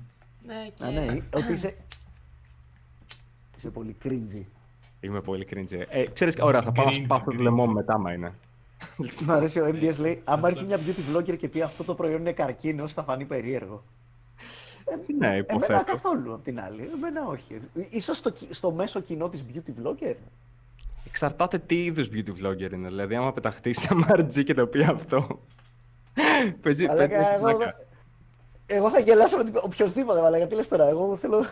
Ναι, 0.46 0.68
και... 0.74 0.84
Α, 0.84 0.90
ναι, 0.90 1.06
ότι 1.34 1.52
είσαι... 1.52 1.76
Είσαι 3.56 3.70
πολύ 3.70 3.96
cringy. 4.04 4.42
Είμαι 5.00 5.20
πολύ 5.20 5.46
cringe. 5.50 5.82
Ε, 5.88 6.04
ξέρεις, 6.12 6.36
ωραία, 6.40 6.62
θα 6.62 6.72
πάω 6.72 6.84
να 6.84 6.90
Cringe, 6.90 7.00
σπάθω 7.04 7.30
το 7.30 7.36
cringe. 7.36 7.42
λαιμό 7.42 7.66
μου 7.66 7.72
μετά, 7.72 7.94
άμα 7.94 8.12
είναι. 8.12 8.32
Μ' 9.20 9.30
αρέσει 9.30 9.60
ο 9.60 9.66
MBS 9.66 9.96
λέει, 9.98 10.20
άμα 10.24 10.48
έρθει 10.48 10.64
μια 10.64 10.78
beauty 10.78 11.16
vlogger 11.16 11.36
και 11.36 11.48
πει 11.48 11.60
αυτό 11.62 11.84
το 11.84 11.94
προϊόν 11.94 12.20
είναι 12.20 12.32
καρκίνος, 12.32 12.92
θα 12.94 13.02
φανεί 13.02 13.24
περίεργο. 13.24 13.82
Ναι, 15.18 15.26
Εμένα 15.26 15.36
υποθέτω. 15.36 15.84
καθόλου 15.84 16.34
απ' 16.34 16.42
την 16.42 16.60
άλλη. 16.60 16.90
Εμένα 16.94 17.26
όχι. 17.26 17.60
Ίσως 17.90 18.16
στο, 18.16 18.30
κι- 18.30 18.48
στο 18.54 18.70
μέσο 18.70 19.00
κοινό 19.00 19.28
της 19.28 19.44
beauty 19.52 19.70
vlogger. 19.86 20.14
Εξαρτάται 21.06 21.58
τι 21.58 21.84
είδους 21.84 22.08
beauty 22.12 22.28
vlogger 22.46 22.72
είναι. 22.72 22.88
Δηλαδή, 22.88 23.14
άμα 23.14 23.32
πεταχτεί 23.32 23.72
σε 23.72 23.88
MRG 23.92 24.44
και 24.44 24.54
το 24.54 24.66
πει 24.66 24.82
αυτό. 24.82 25.40
Παίζει 26.62 26.86
Αλλά 26.86 27.08
παίζει 27.08 27.14
εγώ, 27.34 27.40
πλάκα. 27.40 27.64
θα- 27.64 27.76
εγώ 28.66 28.90
θα 28.90 28.98
γελάσω 29.00 29.36
με 29.36 29.44
την- 29.44 29.54
οποιοδήποτε, 29.62 30.24
αλλά 30.24 30.36
γιατί 30.36 30.54
λες 30.54 30.68
τώρα, 30.68 30.88
εγώ 30.88 31.16
θέλω... 31.16 31.44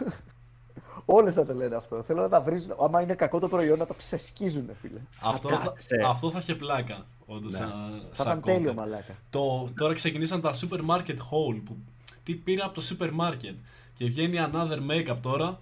Όλες 1.05 1.35
θα 1.35 1.47
το 1.47 1.55
λένε 1.55 1.75
αυτό. 1.77 2.03
Θέλω 2.03 2.21
να 2.21 2.29
τα 2.29 2.41
βρίζουν. 2.41 2.75
Άμα 2.81 3.01
είναι 3.03 3.15
κακό 3.15 3.39
το 3.39 3.49
προϊόν, 3.49 3.79
να 3.79 3.87
το 3.87 3.95
ξεσκίζουν, 3.95 4.69
φίλε. 4.81 5.01
Αυτό, 5.23 5.49
θα, 5.49 5.57
κάτσε. 5.65 6.03
αυτό 6.07 6.31
θα 6.31 6.39
είχε 6.39 6.55
πλάκα. 6.55 7.07
Όντως, 7.31 7.55
σαν, 7.55 7.69
Θα 8.13 8.23
σαν 8.25 8.39
ήταν 8.39 8.43
τέλειο, 8.43 8.71
content. 8.71 8.75
μαλάκα. 8.75 9.15
Το, 9.31 9.69
τώρα 9.77 9.95
ξεκινήσαν 9.95 10.41
τα 10.41 10.53
supermarket 10.55 11.17
haul. 11.17 11.61
Που, 11.65 11.77
τι 12.25 12.35
πήρα 12.35 12.65
από 12.65 12.75
το 12.75 12.83
supermarket. 12.91 13.55
Και 13.95 14.05
βγαίνει 14.05 14.37
another 14.53 14.79
makeup 14.91 15.17
τώρα. 15.23 15.59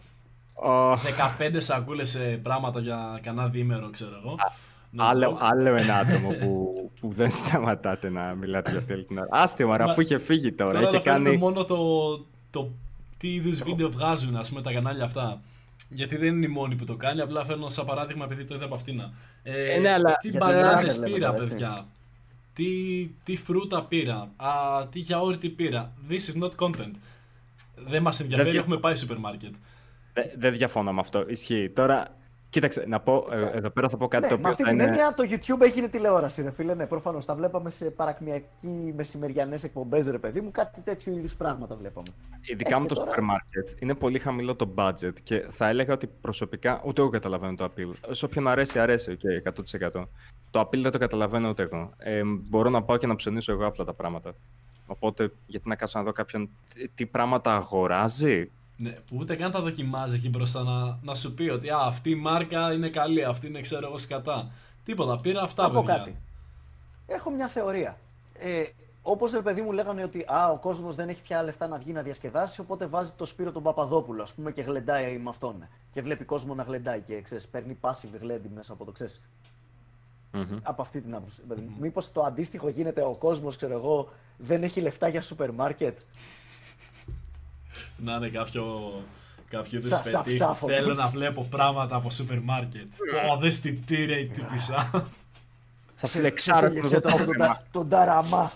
Ω, 0.54 0.92
15 0.92 0.98
σακούλες 1.56 2.10
σε 2.10 2.18
πράγματα 2.18 2.80
για 2.80 3.20
κανένα 3.22 3.48
διήμερο, 3.48 3.90
ξέρω 3.90 4.10
εγώ. 4.24 4.34
No 4.98 5.02
άλλο, 5.02 5.30
joke. 5.32 5.38
άλλο 5.40 5.74
ένα 5.76 5.94
άτομο 5.96 6.28
που, 6.32 6.72
που 7.00 7.12
δεν 7.12 7.30
σταματάτε 7.30 8.10
να 8.10 8.34
μιλάτε 8.34 8.70
για 8.70 8.78
αυτή 8.78 8.92
όλη 8.92 9.04
την 9.04 9.18
ώρα. 9.18 9.28
Άστε 9.30 9.64
μαρα, 9.64 9.84
Μα- 9.84 9.90
αφού 9.90 10.00
είχε 10.00 10.18
φύγει 10.18 10.52
τώρα. 10.52 10.72
Τώρα 10.72 10.86
είχε 10.86 10.96
αναφέρουμε 10.96 11.24
κάνει. 11.28 11.36
μόνο 11.36 11.64
το, 11.64 11.76
το 12.50 12.70
τι 13.18 13.34
είδους 13.34 13.62
βίντεο 13.62 13.90
βγάζουν, 13.90 14.36
ας 14.36 14.48
πούμε, 14.48 14.62
τα 14.62 14.72
κανάλια 14.72 15.04
αυτά. 15.04 15.40
Γιατί 15.90 16.16
δεν 16.16 16.36
είναι 16.36 16.46
η 16.46 16.48
μόνη 16.48 16.74
που 16.76 16.84
το 16.84 16.96
κάνει, 16.96 17.20
απλά 17.20 17.44
φέρνω 17.44 17.70
σαν 17.70 17.86
παράδειγμα 17.86 18.24
επειδή 18.24 18.44
το 18.44 18.54
είδα 18.54 18.64
από 18.64 18.74
αυτήν. 18.74 19.00
Ε, 19.42 19.74
Ε, 19.74 19.78
ναι, 19.78 19.90
αλλά 19.92 20.16
τι 20.16 20.28
για 20.28 20.40
την 20.40 20.48
μπανάνες 20.48 20.78
Ελλάδα 20.96 20.98
λέμε 20.98 21.14
πήρα, 21.16 21.30
τώρα, 21.30 21.42
έτσι. 21.42 21.52
παιδιά. 21.54 21.86
Τι, 22.54 22.64
τι 23.24 23.36
φρούτα 23.36 23.84
πήρα; 23.84 24.32
Α, 24.36 24.86
τι 24.90 24.98
γιαούρτι 24.98 25.48
πήρα; 25.48 25.92
This 26.08 26.12
is 26.34 26.42
not 26.42 26.50
content. 26.66 26.92
Δεν 27.74 28.02
μας 28.02 28.20
ενδιαφέρει, 28.20 28.50
Δεν- 28.50 28.58
έχουμε 28.58 28.78
πάει 28.78 28.96
σούπερ 28.96 29.18
μάρκετ. 29.18 29.54
Δεν 30.12 30.30
δεν 30.36 30.52
διαφωνώ 30.54 30.92
με 30.92 31.00
αυτό. 31.00 31.24
Ισχύει. 31.28 31.70
Τώρα, 31.70 32.16
κοίταξε, 32.56 32.84
να 32.88 33.00
πω. 33.00 33.26
ε, 33.30 33.50
εδώ 33.56 33.70
πέρα 33.70 33.88
θα 33.88 33.96
πω 33.96 34.08
κάτι 34.08 34.22
Ναι, 34.22 34.28
το 34.28 34.34
με 34.34 34.40
οποίο 34.40 34.50
αυτή 34.50 34.62
θα 34.62 34.68
την 34.68 34.78
είναι. 34.78 34.88
έννοια 34.88 35.14
το 35.14 35.24
YouTube 35.30 35.60
έγινε 35.64 35.88
τηλεόραση, 35.88 36.42
ρε 36.42 36.50
φίλε. 36.50 36.74
Ναι, 36.74 36.86
προφανώς. 36.86 37.24
Τα 37.24 37.34
βλέπαμε 37.34 37.70
σε 37.70 37.90
παρακμιακοί 37.90 38.92
μεσημεριανές 38.96 39.64
εκπομπές, 39.64 40.06
ρε 40.06 40.18
παιδί 40.18 40.40
μου. 40.40 40.50
Κάτι 40.50 40.80
τέτοιου 40.80 41.12
είδου 41.16 41.26
πράγματα 41.38 41.74
βλέπαμε. 41.74 42.06
Ειδικά 42.40 42.76
Ε, 42.76 42.78
με 42.78 42.86
και 42.86 42.88
το 42.88 42.94
τώρα- 42.94 43.08
σούπερ 43.10 43.24
μάρκετ 43.24 43.68
είναι 43.82 43.94
πολύ 43.94 44.18
χαμηλό 44.18 44.54
το 44.54 44.68
budget 44.76 45.12
και 45.22 45.44
θα 45.50 45.68
έλεγα 45.68 45.92
ότι 45.94 46.06
προσωπικά 46.20 46.82
ούτε 46.84 47.00
εγώ 47.00 47.10
καταλαβαίνω 47.10 47.54
το 47.54 47.64
appeal. 47.64 47.92
Σε 48.10 48.24
όποιον 48.24 48.48
αρέσει, 48.48 48.78
αρέσει, 48.78 49.10
οκ, 49.10 49.20
100%. 49.42 50.08
Το 50.50 50.60
appeal 50.60 50.78
δεν 50.82 50.90
το 50.90 50.98
καταλαβαίνω 50.98 51.48
ούτε 51.48 51.62
εγώ. 51.62 51.90
Ε, 51.98 52.20
μπορώ 52.24 52.68
να 52.70 52.82
πάω 52.82 52.96
και 52.96 53.06
να 53.06 53.16
ψωνίσω 53.16 53.52
εγώ 53.52 53.66
απλά 53.66 53.84
τα 53.84 53.92
πράγματα. 53.94 54.34
Οπότε, 54.86 55.30
γιατί 55.46 55.68
να 55.68 55.74
κάτσω 55.76 55.98
να 55.98 56.04
δω 56.04 56.12
κάποιον 56.12 56.50
τι- 56.74 56.88
τι 56.88 57.06
πράγματα 57.06 57.54
αγοράζει; 57.54 58.50
Ναι, 58.76 58.90
που 58.90 59.16
ούτε 59.18 59.36
καν 59.36 59.50
τα 59.50 59.60
δοκιμάζει 59.60 60.16
εκεί 60.16 60.28
μπροστά 60.28 60.62
να, 60.62 60.98
να 61.02 61.14
σου 61.14 61.34
πει 61.34 61.48
ότι 61.48 61.70
α, 61.70 61.78
αυτή 61.78 62.10
η 62.10 62.14
μάρκα 62.14 62.72
είναι 62.72 62.88
καλή, 62.88 63.24
αυτή 63.24 63.46
είναι 63.46 63.60
ξέρω 63.60 63.86
εγώ 63.86 63.98
σκατά. 63.98 64.50
Τίποτα, 64.84 65.20
πήρα 65.20 65.42
αυτά 65.42 65.62
Να 65.62 65.70
πω 65.70 65.80
παιδιά. 65.80 65.96
κάτι. 65.96 66.16
Έχω 67.06 67.30
μια 67.30 67.48
θεωρία. 67.48 67.98
Ε, 68.38 68.62
Όπως 69.02 69.32
ρε 69.32 69.40
παιδί 69.40 69.60
μου 69.60 69.72
λέγανε 69.72 70.02
ότι 70.02 70.24
α, 70.28 70.50
ο 70.50 70.56
κόσμος 70.56 70.94
δεν 70.94 71.08
έχει 71.08 71.22
πια 71.22 71.42
λεφτά 71.42 71.66
να 71.66 71.78
βγει 71.78 71.92
να 71.92 72.02
διασκεδάσει, 72.02 72.60
οπότε 72.60 72.86
βάζει 72.86 73.12
το 73.16 73.24
Σπύρο 73.24 73.52
τον 73.52 73.62
Παπαδόπουλο, 73.62 74.22
ας 74.22 74.32
πούμε, 74.32 74.52
και 74.52 74.62
γλεντάει 74.62 75.18
με 75.18 75.28
αυτόν. 75.28 75.68
Και 75.92 76.02
βλέπει 76.02 76.24
κόσμο 76.24 76.54
να 76.54 76.62
γλεντάει 76.62 77.00
και 77.00 77.20
ξέρεις, 77.20 77.48
παίρνει 77.48 77.78
passive 77.80 78.18
γλέντι 78.20 78.50
μέσα 78.54 78.72
από 78.72 78.84
το 78.84 78.92
ξέρεις. 78.92 79.20
Μμμ. 80.32 80.58
Από 80.62 80.82
αυτή 80.82 81.00
την 81.00 81.14
άποψη. 81.14 81.40
Mm. 81.50 81.54
Μήπως 81.80 82.12
το 82.12 82.22
αντίστοιχο 82.22 82.68
γίνεται 82.68 83.02
ο 83.02 83.16
κόσμος, 83.18 83.56
ξέρω 83.56 83.72
εγώ, 83.72 84.08
δεν 84.36 84.62
έχει 84.62 84.80
λεφτά 84.80 85.08
για 85.08 85.20
σούπερ 85.20 85.52
μάρκετ. 85.52 85.98
Να 87.98 88.14
είναι 88.14 88.28
κάποιο, 88.28 88.92
κάποιο 89.50 89.78
είδους 89.78 89.90
Σα- 89.90 90.02
πετύχη. 90.02 90.36
σαφ-σαφ, 90.36 90.58
Θέλω 90.58 90.84
όπως. 90.84 90.96
να 90.96 91.08
βλέπω 91.08 91.44
πράγματα 91.50 91.96
από 91.96 92.10
σούπερ 92.10 92.40
μάρκετ. 92.40 92.92
Πω, 93.28 93.36
δες 93.36 93.60
τι 93.60 93.72
τύρε 93.72 94.18
η 94.20 94.26
τύπησα. 94.26 94.90
Θα 95.96 96.06
φλεξάρω 96.06 96.66
Τέλειωσε 96.68 97.00
το 97.00 97.08
το, 97.10 97.16
τον, 97.16 97.26
δόκιμα. 97.26 97.46
τα- 97.46 97.62
τον 97.72 97.88
ταραμά. 97.88 98.52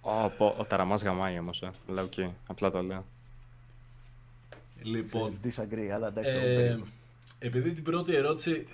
Ω, 0.00 0.28
πω, 0.28 0.54
Ο 0.58 0.64
ταραμάς 0.64 1.02
γαμάει 1.02 1.38
όμως, 1.38 1.62
ε. 1.62 1.70
Λέω 1.88 2.04
οκ, 2.04 2.30
απλά 2.46 2.70
το 2.70 2.82
λέω. 2.82 3.04
λοιπόν, 4.82 5.38
Disagree, 5.44 5.90
αλλά 5.94 6.06
εντάξει. 6.06 6.30
εγώ 6.36 6.46
Ε, 6.46 6.54
περίμενα. 6.54 6.84
επειδή 7.38 7.72
την 7.72 7.82
πρώτη 7.84 8.14
ερώτηση 8.14 8.66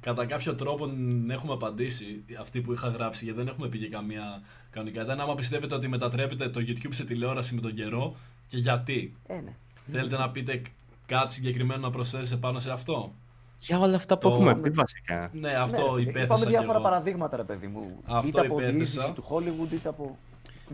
κατά 0.00 0.24
κάποιο 0.26 0.54
τρόπο 0.54 0.88
την 0.88 1.30
έχουμε 1.30 1.52
απαντήσει, 1.52 2.24
αυτή 2.40 2.60
που 2.60 2.72
είχα 2.72 2.88
γράψει, 2.88 3.24
γιατί 3.24 3.38
δεν 3.38 3.48
έχουμε 3.48 3.68
πει 3.68 3.78
και 3.78 3.88
καμία 3.88 4.42
κανονικά. 4.70 5.02
Ήταν 5.02 5.20
άμα 5.20 5.34
πιστεύετε 5.34 5.74
ότι 5.74 5.88
μετατρέπετε 5.88 6.48
το 6.48 6.60
YouTube 6.66 6.88
σε 6.90 7.04
τηλεόραση 7.04 7.54
με 7.54 7.60
τον 7.60 7.74
καιρό 7.74 8.16
και 8.48 8.56
γιατί; 8.58 9.16
Ε, 9.26 9.40
ναι. 9.40 9.54
Θέλετε 9.90 10.16
να 10.16 10.30
πείτε 10.30 10.62
κάτι 11.06 11.32
συγκεκριμένο 11.34 11.80
να 11.80 11.90
προσθέσετε 11.90 12.40
πάνω 12.40 12.58
σε 12.58 12.72
αυτό; 12.72 13.12
Για 13.60 13.78
όλα 13.78 13.96
αυτά 13.96 14.18
που 14.18 14.28
Το- 14.28 14.34
έχουμε 14.34 14.56
πει 14.56 14.70
βασικά. 14.70 15.30
Ναι, 15.32 15.52
αυτό 15.52 15.76
ναι, 15.76 15.82
ρε 15.82 15.88
φίλε, 15.90 16.00
υπέθεσα 16.02 16.24
Είπαμε 16.24 16.44
κι 16.44 16.50
διάφορα 16.50 16.72
εγώ. 16.78 16.82
παραδείγματα, 16.82 17.36
ρε 17.36 17.42
παιδί 17.44 17.66
μου. 17.66 18.00
Αυτό 18.04 18.28
είτε 18.28 18.40
από 18.40 18.54
υπέθεσα. 18.54 18.72
διείσδυση 18.76 19.12
του 19.12 19.24
Hollywood, 19.30 19.72
είτε 19.72 19.88
από. 19.88 20.18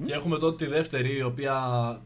Και 0.06 0.12
έχουμε 0.12 0.38
τότε 0.38 0.64
τη 0.64 0.70
δεύτερη, 0.70 1.16
η 1.16 1.22
οποία 1.22 1.56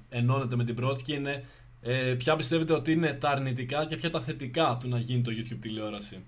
ενώνεται 0.09 0.57
με 0.57 0.65
την 0.65 0.75
πρώτη 0.75 1.03
και 1.03 1.15
είναι 1.15 1.45
ε, 1.83 2.15
ποια 2.19 2.37
πιστεύετε 2.37 2.73
ότι 2.73 2.93
είναι 2.93 3.13
τα 3.13 3.31
αρνητικά 3.31 3.87
και 3.87 3.97
ποια 3.97 4.11
τα 4.11 4.21
θετικά 4.21 4.79
του 4.81 4.89
να 4.89 4.99
γίνει 4.99 5.23
το 5.23 5.31
YouTube 5.35 5.59
τηλεόραση; 5.61 6.25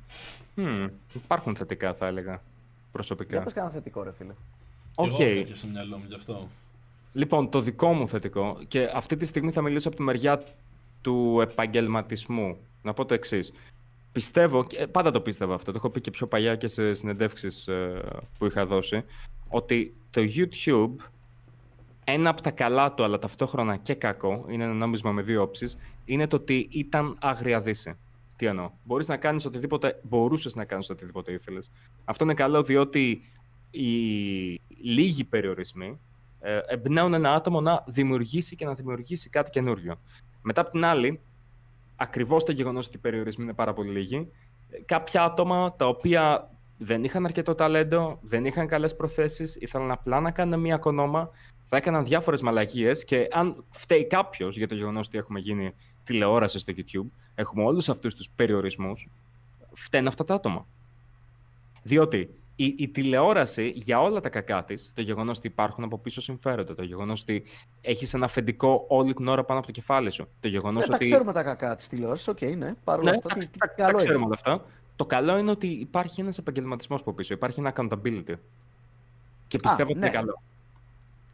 Μμμ, 0.55 0.86
Υπάρχουν 1.15 1.56
θετικά, 1.56 1.94
θα 1.94 2.06
έλεγα. 2.06 2.31
Για 2.31 2.40
Προσωπικά. 2.93 3.43
πες 3.43 3.52
κανένα 3.52 3.73
θετικό, 3.73 4.02
ρε 4.02 4.12
φίλε. 4.12 4.35
Οκ. 4.94 5.10
Και 5.16 5.23
εγώ 5.24 5.32
έχω 5.32 5.44
και 5.47 5.55
στο 5.55 5.66
μυαλό 5.66 5.97
μου 5.97 6.05
γι' 6.09 6.15
αυτό. 6.15 6.48
Λοιπόν, 7.12 7.51
το 7.51 7.60
δικό 7.60 7.93
μου 7.93 8.09
θετικό, 8.09 8.59
και 8.68 8.90
αυτή 8.94 9.16
τη 9.16 9.26
στιγμή 9.26 9.52
θα 9.52 9.62
μιλήσω 9.62 9.89
από 9.89 9.97
τη 9.97 10.02
μεριά 10.02 10.43
του 11.01 11.39
επαγγελματισμού. 11.43 12.56
Να 12.82 12.93
πω 12.93 13.05
το 13.05 13.14
εξής. 13.14 13.52
Πιστεύω, 14.12 14.64
και 14.64 14.86
πάντα 14.86 15.10
το 15.10 15.20
πίστευα 15.20 15.55
αυτό, 15.55 15.72
το 15.72 15.78
έχω 15.78 15.90
πει 15.90 16.01
και 16.01 16.10
πιο 16.10 16.26
παλιά 16.26 16.56
και 16.56 16.66
σε 16.66 16.94
συνεντεύξεις 16.94 17.68
ε, 17.68 18.02
που 18.39 18.47
είχα 18.47 18.66
δώσει, 18.66 19.05
ότι 19.48 19.94
το 20.10 20.22
YouTube, 20.36 21.05
ένα 22.05 22.30
από 22.30 22.43
τα 22.43 22.51
καλά 22.51 22.94
του, 22.94 23.05
αλλά 23.05 23.18
ταυτόχρονα 23.18 23.76
και 23.76 23.94
κακό, 23.94 24.44
είναι 24.48 24.64
ένα 24.64 24.72
νόμισμα 24.72 25.12
με 25.12 25.22
δύο 25.22 25.43
όψεις, 25.43 25.78
είναι 26.05 26.26
το 26.26 26.36
ότι 26.36 26.68
ήταν 26.70 27.16
άγρια 27.20 27.60
δύση. 27.60 27.97
Τι 28.36 28.47
εννοώ. 28.47 28.70
Μπορείς 28.85 29.09
να 29.09 29.16
κάνεις 29.16 29.44
οτιδήποτε, 29.44 30.01
μπορούσες 30.02 30.55
να 30.55 30.64
κάνεις 30.64 30.90
οτιδήποτε 30.90 31.32
ήθελες. 31.32 31.70
Αυτό 32.05 32.24
είναι 32.24 32.35
καλό 32.35 32.62
διότι 32.62 33.22
οι 33.70 33.90
λίγοι 34.82 35.24
περιορισμοί 35.24 35.86
ε, 35.86 36.07
εμπνέουν 36.66 37.15
ένα 37.15 37.32
άτομο 37.32 37.60
να 37.60 37.85
δημιουργήσει 37.86 38.56
και 38.56 38.65
να 38.65 38.74
δημιουργήσει 38.74 39.31
κάτι 39.31 39.51
καινούριο. 39.51 40.01
Μετά 40.43 40.60
απ' 40.60 40.70
την 40.70 40.85
άλλη, 40.85 41.20
ακριβώς 41.97 42.44
το 42.44 42.52
γεγονός 42.52 42.86
ότι 42.86 42.97
οι 42.97 43.01
περιορισμοί 43.01 43.44
είναι 43.44 43.55
πάρα 43.55 43.73
πολύ 43.73 43.90
λίγοι, 43.90 44.28
ε, 44.70 44.82
κάποια 44.85 45.23
άτομα 45.23 45.74
τα 45.77 45.86
οποία 45.86 46.51
δεν 46.78 47.05
είχαν 47.05 47.24
αρκετό 47.24 47.55
ταλέντο, 47.55 48.19
δεν 48.23 48.44
είχαν 48.44 48.66
καλές 48.66 48.97
προθέσεις, 48.97 49.56
ήθελαν 49.56 49.90
απλά 49.90 50.20
να 50.20 50.31
κάνουν 50.31 50.60
μια 50.60 50.77
κονόμα, 50.77 51.31
θα 51.66 51.77
έκαναν 51.77 52.05
διάφορες 52.05 52.40
μαλακίες 52.40 53.05
και 53.05 53.28
αν 53.31 53.65
φταίει 53.70 54.06
κάποιος 54.06 54.56
για 54.56 54.69
το 54.69 54.74
γεγονός 54.74 55.06
ότι 55.06 55.19
έχουμε 55.19 55.39
γίνει 55.40 55.74
τηλεόραση 56.05 56.59
στο 56.59 56.73
YouTube, 56.77 57.10
έχουμε 57.35 57.65
όλους 57.65 57.89
αυτούς 57.89 58.15
τους 58.15 58.31
περιορισμούς, 58.36 59.09
φταίνουν 59.73 60.06
αυτά 60.06 60.24
τα 60.24 60.35
άτομα. 60.35 60.66
Διότι 61.82 62.31
η, 62.60 62.74
η 62.78 62.89
τηλεόραση 62.89 63.72
για 63.74 64.01
όλα 64.01 64.20
τα 64.20 64.28
κακά 64.28 64.64
της, 64.64 64.93
το 64.94 65.02
γεγονός 65.02 65.36
ότι 65.39 65.47
υπάρχουν 65.47 65.85
από 65.85 65.98
πίσω 65.98 66.20
συμφέροντα, 66.20 66.74
το 66.74 66.82
γεγονός 66.82 67.20
ότι 67.22 67.44
έχεις 67.80 68.14
ένα 68.14 68.24
αφεντικό 68.24 68.85
όλη 68.89 69.14
την 69.14 69.28
ώρα 69.28 69.44
πάνω 69.44 69.59
από 69.59 69.66
το 69.68 69.72
κεφάλι 69.72 70.10
σου, 70.10 70.28
το 70.40 70.48
γεγονός 70.48 70.82
Ε, 70.89 70.93
ότι. 70.94 70.98
Τα 70.98 71.05
ξέρουμε 71.05 71.32
τα 71.32 71.43
κακά 71.43 71.76
της 71.76 71.89
τηλεόρασης, 71.89 72.28
οκ, 72.28 72.40
ναι. 72.40 72.74
Παρ' 72.85 72.98
όλα 72.98 73.10
Ναι, 73.10 73.16
αυτά, 73.16 73.28
τα, 73.28 73.35
τι- 73.35 73.48
τι 73.51 73.59
τα- 73.59 73.66
τα 73.66 73.74
καλό 73.82 73.97
ξέρουμε 73.97 74.16
έχει. 74.18 74.24
όλα 74.26 74.35
αυτά. 74.35 74.64
Το 74.97 75.06
καλό 75.06 75.39
είναι 75.39 75.51
ότι 75.51 75.66
υπάρχει 75.66 76.20
ένας 76.20 76.39
επαγγελματισμός 76.39 77.01
από 77.01 77.12
πίσω, 77.12 77.35
υπάρχει 77.35 77.60
ένα 77.60 77.72
accountability. 77.76 78.35
Και 79.48 79.59
πιστεύω 79.59 79.90
ότι 79.90 79.98
ναι. 79.98 80.06
είναι 80.06 80.16
καλό. 80.16 80.43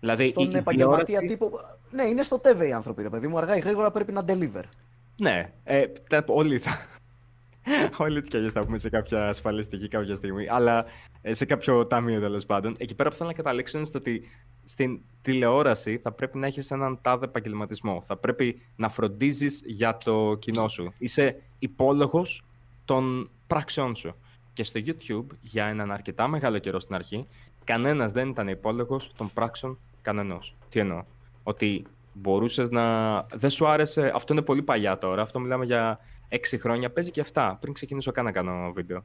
Δηλαδή, 0.01 0.27
Στον 0.27 0.45
η, 0.45 0.51
η 0.53 0.57
επαγγελματία 0.57 1.05
τηλεόραση- 1.05 1.39
τύπο. 1.39 1.61
Ναι, 1.91 2.03
είναι 2.05 2.23
στο 2.23 2.41
TV 2.45 2.67
οι 2.69 2.73
άνθρωποι, 2.73 3.03
ρε 3.03 3.09
παιδί 3.11 3.27
μου. 3.27 3.39
Αργά 3.39 3.57
ή 3.57 3.61
γρήγορα 3.61 3.91
πρέπει 3.91 4.13
να 4.13 4.25
deliver. 4.29 4.63
Ναι, 5.17 5.53
ε, 5.65 5.87
τα- 6.09 6.25
όλοι 6.27 6.59
θα. 6.59 6.87
όλοι 7.99 8.19
έτσι 8.19 8.31
κι 8.31 8.37
αλλιώ 8.37 8.51
θα 8.51 8.65
πούμε 8.65 8.79
σε 8.79 8.89
κάποια 8.89 9.29
ασφαλιστική 9.29 9.89
κάποια 9.89 10.15
στιγμή. 10.15 10.49
Αλλά 10.49 10.85
ε, 11.23 11.35
σε 11.35 11.45
κάποιο 11.45 11.87
ταμείο 11.87 12.21
τέλος 12.21 12.47
πάντων. 12.47 12.75
Εκεί 12.79 12.95
πέρα 12.95 13.11
που 13.11 13.17
θέλω 13.17 13.29
να 13.29 13.35
καταλήξω 13.35 13.77
είναι 13.77 13.87
στο 13.87 13.99
ότι 13.99 14.23
στην 14.65 15.01
τηλεόραση 15.23 15.99
θα 16.03 16.13
πρέπει 16.13 16.39
να 16.39 16.47
έχεις 16.47 16.71
έναν 16.71 16.99
τάδε 17.03 17.25
επαγγελματισμό. 17.25 18.01
Θα 18.03 18.17
πρέπει 18.17 18.61
να 18.77 18.89
φροντίζεις 18.89 19.63
για 19.67 19.97
το 20.05 20.37
κοινό 20.39 20.69
σου. 20.69 20.93
Είσαι 20.99 21.43
υπόλογος 21.59 22.45
των 22.85 23.31
πράξεών 23.47 23.95
σου. 23.95 24.15
Και 24.53 24.65
στο 24.65 24.81
YouTube, 24.87 25.27
για 25.41 25.65
έναν 25.65 25.93
αρκετά 25.93 26.29
μεγάλο 26.29 26.59
καιρό 26.59 26.81
στην 26.81 26.95
αρχή, 26.95 27.27
κανένας 27.65 28.13
δεν 28.13 28.29
ήταν 28.29 28.49
υπόλογος 28.49 29.13
των 29.17 29.31
πράξεων 29.35 29.79
κανενός. 30.03 30.57
Τι 30.69 30.81
εννοώ; 30.81 31.05
Ότι 31.43 31.85
μπορούσες 32.13 32.71
να. 32.71 33.17
Δεν 33.23 33.51
σου 33.51 33.67
άρεσε. 33.67 34.13
Αυτό 34.15 34.33
είναι 34.33 34.43
πολύ 34.43 34.63
παλιά 34.63 34.99
τώρα. 34.99 35.23
Αυτό 35.23 35.41
μιλάμε 35.41 35.65
για 35.65 35.99
6 36.53 36.57
χρόνια. 36.61 36.91
Παίζει 36.91 37.11
και 37.11 37.21
αυτά. 37.21 37.59
Πριν 37.61 37.73
ξεκινήσω 37.73 38.11
καν 38.11 38.25
να 38.25 38.33
κάνω 38.33 38.73
βίντεο. 38.73 39.05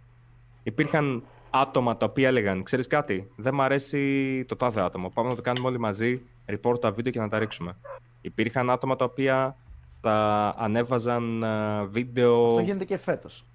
Υπήρχαν 0.63 1.23
άτομα 1.49 1.97
τα 1.97 2.05
οποία 2.05 2.27
έλεγαν: 2.27 2.63
Ξέρεις 2.63 2.87
κάτι, 2.87 3.29
δεν 3.35 3.53
μ' 3.53 3.61
αρέσει 3.61 4.45
το 4.47 4.55
τάδε 4.55 4.81
άτομο. 4.81 5.09
Πάμε 5.09 5.29
να 5.29 5.35
το 5.35 5.41
κάνουμε 5.41 5.67
όλοι 5.67 5.79
μαζί, 5.79 6.21
report 6.45 6.81
τα 6.81 6.91
βίντεο 6.91 7.11
και 7.11 7.19
να 7.19 7.29
τα 7.29 7.39
ρίξουμε. 7.39 7.75
Υπήρχαν 8.21 8.69
άτομα 8.69 8.95
τα 8.95 9.05
οποία 9.05 9.55
θα 10.01 10.55
ανέβαζαν 10.57 11.43
ε, 11.43 11.83
βίντεο. 11.85 12.47
Αυτό 12.47 12.61
γίνεται 12.61 12.85
και 12.85 12.97
φέτος. 12.97 13.45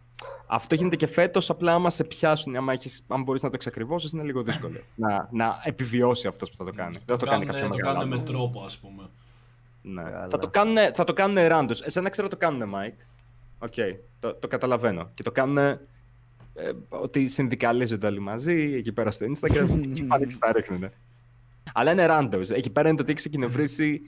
Αυτό 0.46 0.74
γίνεται 0.74 0.96
και 0.96 1.06
φέτος. 1.06 1.50
Απλά 1.50 1.74
άμα 1.74 1.90
σε 1.90 2.04
πιάσουν, 2.04 2.56
άμα, 2.56 2.72
έχεις, 2.72 3.04
αν 3.08 3.22
μπορείς 3.22 3.42
να 3.42 3.48
το 3.48 3.54
εξακριβώσεις, 3.54 4.12
είναι 4.12 4.22
λίγο 4.22 4.42
δύσκολο 4.42 4.80
να, 4.94 5.28
να 5.32 5.60
επιβιώσει 5.64 6.26
αυτός 6.26 6.50
που 6.50 6.56
θα 6.56 6.64
το 6.64 6.72
κάνει. 6.72 6.92
δεν 7.06 7.18
θα 7.18 7.24
το 7.24 7.26
κάνει 7.26 7.44
Κάνουνε- 7.44 7.62
κάποιος 7.62 7.68
το 7.70 7.76
μεγάλο. 7.76 7.94
κάνουν 7.98 8.08
με 8.08 8.22
άτομο. 8.22 8.38
τρόπο, 8.38 8.60
ας 8.64 8.78
πούμε. 8.78 9.02
Ναι. 9.82 10.02
Καλά. 10.02 10.28
Θα 10.30 10.38
το 10.38 10.48
κάνουν, 10.48 10.76
θα 10.94 11.04
το 11.04 11.12
κάνουν 11.12 11.36
random. 11.50 11.80
Εσένα 11.84 12.08
ξέρω 12.08 12.28
το 12.28 12.36
κάνουν, 12.36 12.70
Mike. 12.74 13.04
OK, 13.58 13.74
το, 14.20 14.34
το 14.34 14.48
καταλαβαίνω. 14.48 15.10
Και 15.14 15.22
το 15.22 15.32
κάνουν 15.32 15.58
ε, 15.58 15.78
ότι 16.88 17.28
συνδικαλίζονται 17.28 18.06
όλοι 18.06 18.20
μαζί, 18.20 18.72
εκεί 18.76 18.92
πέρα 18.92 19.10
στο 19.10 19.26
Instagram 19.26 19.80
και 19.94 20.02
πάνε 20.02 20.24
και 20.24 20.32
στα 20.32 20.52
ρίχνουν. 20.52 20.90
Αλλά 21.72 21.92
είναι 21.92 22.06
random. 22.08 22.50
Εκεί 22.50 22.70
πέρα 22.70 22.88
είναι 22.88 22.96
το 22.96 23.02
ότι 23.02 23.12
έχεις 23.12 23.24
εκνευρίσει 23.24 24.00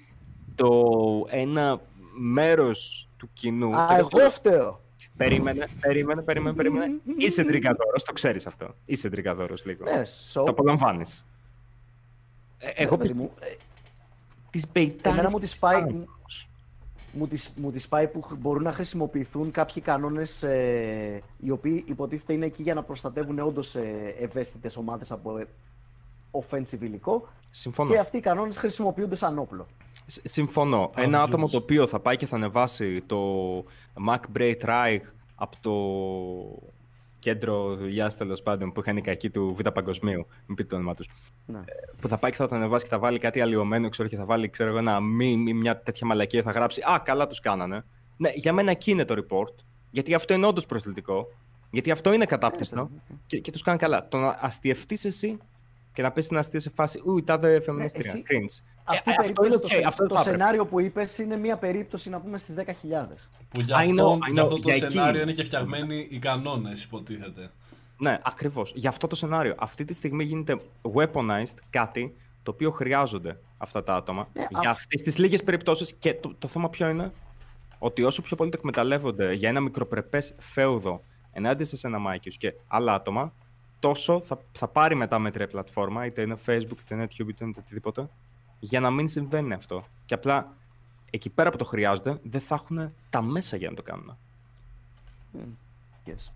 το 0.54 0.82
ένα 1.28 1.80
μέρος 2.18 3.08
του 3.16 3.30
κοινού. 3.32 3.76
Α, 3.76 3.86
Και 3.88 3.94
δεν 3.94 4.06
εγώ 4.20 4.30
φταίω. 4.30 4.84
Περίμενε, 5.16 5.66
περίμενε, 5.80 6.22
περίμενε, 6.22 6.56
περίμενε. 6.56 6.94
Είσαι 7.16 7.44
τρικαδόρος, 7.44 8.02
το 8.02 8.12
ξέρεις 8.12 8.46
αυτό. 8.46 8.74
Είσαι 8.84 9.10
τρικαδόρος 9.10 9.64
λίγο. 9.64 9.84
Ναι, 9.84 10.02
Το 10.32 10.42
so. 10.42 10.48
απολαμβάνεις. 10.48 11.26
Ε, 12.58 12.70
εγώ 12.74 12.96
ρε 12.96 13.02
παιδί 13.02 13.12
μου, 13.12 13.32
ε, 13.40 13.54
τις 14.50 14.68
πεϊτάρεις 14.68 15.18
Εμένα 15.18 15.30
μου 15.30 15.38
τη 15.38 15.52
πάει, 15.60 15.80
πάνω. 15.80 16.04
Μου, 17.16 17.22
μου 17.22 17.26
τις, 17.28 17.50
μου 17.56 17.70
τις 17.72 17.88
πάει 17.88 18.08
που 18.08 18.22
χ- 18.22 18.34
μπορούν 18.38 18.62
να 18.62 18.72
χρησιμοποιηθούν 18.72 19.50
κάποιοι 19.50 19.82
κανόνες 19.82 20.42
ε, 20.42 21.22
οι 21.38 21.50
οποίοι 21.50 21.84
υποτίθεται 21.86 22.32
είναι 22.32 22.46
εκεί 22.46 22.62
για 22.62 22.74
να 22.74 22.82
προστατεύουν 22.82 23.38
όντως 23.38 23.74
ε, 23.74 24.14
ευαίσθητες 24.20 24.76
ομάδες 24.76 25.10
από 25.10 25.38
ε, 25.38 25.46
offensive 26.30 26.80
υλικό 26.80 27.28
Συμφωνώ. 27.50 27.90
και 27.90 27.98
αυτοί 27.98 28.16
οι 28.16 28.20
κανόνες 28.20 28.56
χρησιμοποιούνται 28.56 29.14
σαν 29.14 29.38
όπλο. 29.38 29.66
Σ- 30.06 30.20
Συμφωνώ. 30.28 30.90
Abuse. 30.94 31.02
Ένα 31.02 31.22
άτομο 31.22 31.48
το 31.48 31.56
οποίο 31.56 31.86
θα 31.86 32.00
πάει 32.00 32.16
και 32.16 32.26
θα 32.26 32.36
ανεβάσει 32.36 33.00
το 33.06 33.18
Mac 34.08 34.20
Bray 34.38 34.54
Reich 34.64 35.00
από 35.34 35.56
το 35.60 35.72
κέντρο 37.30 37.76
δουλειάς 37.76 38.16
τέλος 38.16 38.42
πάντων 38.42 38.72
που 38.72 38.80
είχαν 38.80 38.96
οι 38.96 39.00
κακοί 39.00 39.30
του 39.30 39.54
Β' 39.58 39.68
Παγκοσμίου. 39.68 40.26
Μην 40.46 40.56
πείτε 40.56 40.68
το 40.68 40.76
όνομά 40.76 40.94
τους. 40.94 41.08
Ναι. 41.46 41.60
Που 42.00 42.08
θα 42.08 42.18
πάει 42.18 42.30
και 42.30 42.36
θα 42.36 42.48
το 42.48 42.54
ανεβάσει 42.54 42.84
και 42.84 42.90
θα 42.90 42.98
βάλει 42.98 43.18
κάτι 43.18 43.40
αλλοιωμένο, 43.40 43.88
ξέρω, 43.88 44.08
και 44.08 44.16
θα 44.16 44.24
βάλει 44.24 44.48
ξέρω, 44.50 44.68
εγώ, 44.68 44.78
ένα 44.78 45.00
meme, 45.00 45.44
ή 45.48 45.52
μια 45.54 45.80
τέτοια 45.82 46.06
μαλακία. 46.06 46.42
Θα 46.42 46.50
γράψει 46.50 46.80
Α, 46.80 46.98
καλά 47.04 47.26
τους 47.26 47.40
κάνανε. 47.40 47.84
Ναι, 48.16 48.30
για 48.34 48.52
μένα 48.52 48.70
εκεί 48.70 48.90
είναι 48.90 49.04
το 49.04 49.14
report. 49.28 49.54
Γιατί 49.90 50.14
αυτό 50.14 50.34
είναι 50.34 50.46
όντως 50.46 50.66
προσβλητικό. 50.66 51.26
Γιατί 51.70 51.90
αυτό 51.90 52.12
είναι 52.12 52.24
κατάπτυστο. 52.24 52.90
και, 53.26 53.38
και 53.38 53.50
τους 53.50 53.62
κάνει 53.62 53.78
καλά. 53.78 54.08
Το 54.08 54.18
να 54.18 54.36
αστειευτείς 54.40 54.98
εσύ 55.04 55.38
και 55.92 56.02
να 56.02 56.12
πεις 56.12 56.24
στα 56.24 56.36
αστεία 56.36 56.60
σε 56.60 56.70
φάση 56.70 57.00
Ού, 57.04 57.18
η 57.18 57.22
τάδε 57.22 57.60
φεμινίστρια. 57.60 58.10
εσύ- 58.10 58.22
Cringe. 58.30 58.75
Αυτή 58.86 59.10
η 59.10 59.14
αυτό 59.18 59.32
περίπτωση, 59.32 59.46
είναι 59.46 59.56
το, 59.56 59.66
οκ, 59.66 59.72
σε- 59.72 59.86
αυτό 59.86 60.06
το 60.06 60.14
θα 60.14 60.20
έπρεπε. 60.20 60.38
σενάριο 60.38 60.66
που 60.66 60.80
είπες 60.80 61.18
είναι 61.18 61.36
μια 61.36 61.56
περίπτωση 61.56 62.10
να 62.10 62.20
πούμε 62.20 62.38
στις 62.38 62.54
10.000. 62.54 63.28
Που 63.48 63.60
για 63.60 63.76
I 63.76 63.80
αυτό, 63.80 64.18
know, 64.18 64.28
I 64.28 64.32
για 64.32 64.42
know, 64.42 64.44
αυτό 64.46 64.54
το 64.56 64.60
για 64.70 64.74
εκεί 64.74 64.86
σενάριο 64.92 65.12
είναι. 65.20 65.20
είναι 65.30 65.32
και 65.32 65.44
φτιαγμένοι 65.44 66.06
οι 66.10 66.18
κανόνες, 66.18 66.82
υποτίθεται. 66.84 67.50
Ναι, 67.98 68.18
ακριβώς. 68.24 68.72
Για 68.74 68.88
αυτό 68.88 69.06
το 69.06 69.16
σενάριο. 69.16 69.54
Αυτή 69.58 69.84
τη 69.84 69.94
στιγμή 69.94 70.24
γίνεται 70.24 70.60
weaponized 70.94 71.54
κάτι 71.70 72.16
το 72.42 72.50
οποίο 72.50 72.70
χρειάζονται 72.70 73.38
αυτά 73.58 73.82
τα 73.82 73.94
άτομα. 73.94 74.28
Ναι, 74.32 74.46
για 74.50 74.58
αυ- 74.60 74.68
αυτές 74.68 75.02
τις 75.02 75.18
λίγες 75.18 75.42
περιπτώσεις. 75.44 75.92
Και 75.98 76.14
το, 76.14 76.34
το 76.38 76.48
θέμα 76.48 76.68
ποιο 76.70 76.88
είναι, 76.88 77.12
ότι 77.78 78.02
όσο 78.02 78.22
πιο 78.22 78.36
πολύ 78.36 78.50
το 78.50 78.56
εκμεταλλεύονται 78.58 79.32
για 79.32 79.48
ένα 79.48 79.60
μικροπρεπές 79.60 80.34
feud 80.38 81.02
ενάντια 81.32 81.66
σε 81.66 81.86
ένα 81.86 81.98
Μάικιου 81.98 82.32
και 82.38 82.54
άλλα 82.68 82.94
άτομα, 82.94 83.32
τόσο 83.78 84.20
θα, 84.20 84.38
θα 84.52 84.68
πάρει 84.68 84.94
μετά 84.94 85.18
μέτρια 85.18 85.44
η 85.44 85.48
πλατφόρμα, 85.48 86.06
είτε 86.06 86.22
είναι 86.22 86.36
Facebook, 86.46 86.78
είτε 86.80 86.94
είναι 86.94 87.06
YouTube, 87.10 87.28
είτε 87.28 87.44
είναι 87.44 87.52
το 87.52 87.60
οτιδήποτε, 87.64 88.08
για 88.58 88.80
να 88.80 88.90
μην 88.90 89.08
συμβαίνει 89.08 89.52
αυτό. 89.52 89.84
Και 90.06 90.14
απλά 90.14 90.56
εκεί 91.10 91.30
πέρα 91.30 91.50
που 91.50 91.56
το 91.56 91.64
χρειάζονται, 91.64 92.18
δεν 92.22 92.40
θα 92.40 92.54
έχουν 92.54 92.92
τα 93.10 93.22
μέσα 93.22 93.56
για 93.56 93.70
να 93.70 93.76
το 93.76 93.82
κάνουν. 93.82 94.16
Yes. 96.06 96.30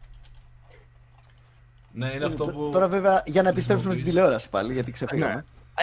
Ναι, 1.92 2.12
είναι 2.12 2.24
αυτό 2.24 2.46
που. 2.46 2.68
Τώρα 2.72 2.88
βέβαια 2.88 3.22
για 3.26 3.42
να 3.42 3.48
επιστρέψουμε 3.48 3.92
στην 3.92 4.04
χρησιμοποιείς. 4.04 4.12
τηλεόραση 4.12 4.48
πάλι, 4.48 4.72
γιατί 4.72 4.92
ξεφύγαμε. 4.92 5.34
Ναι. 5.34 5.42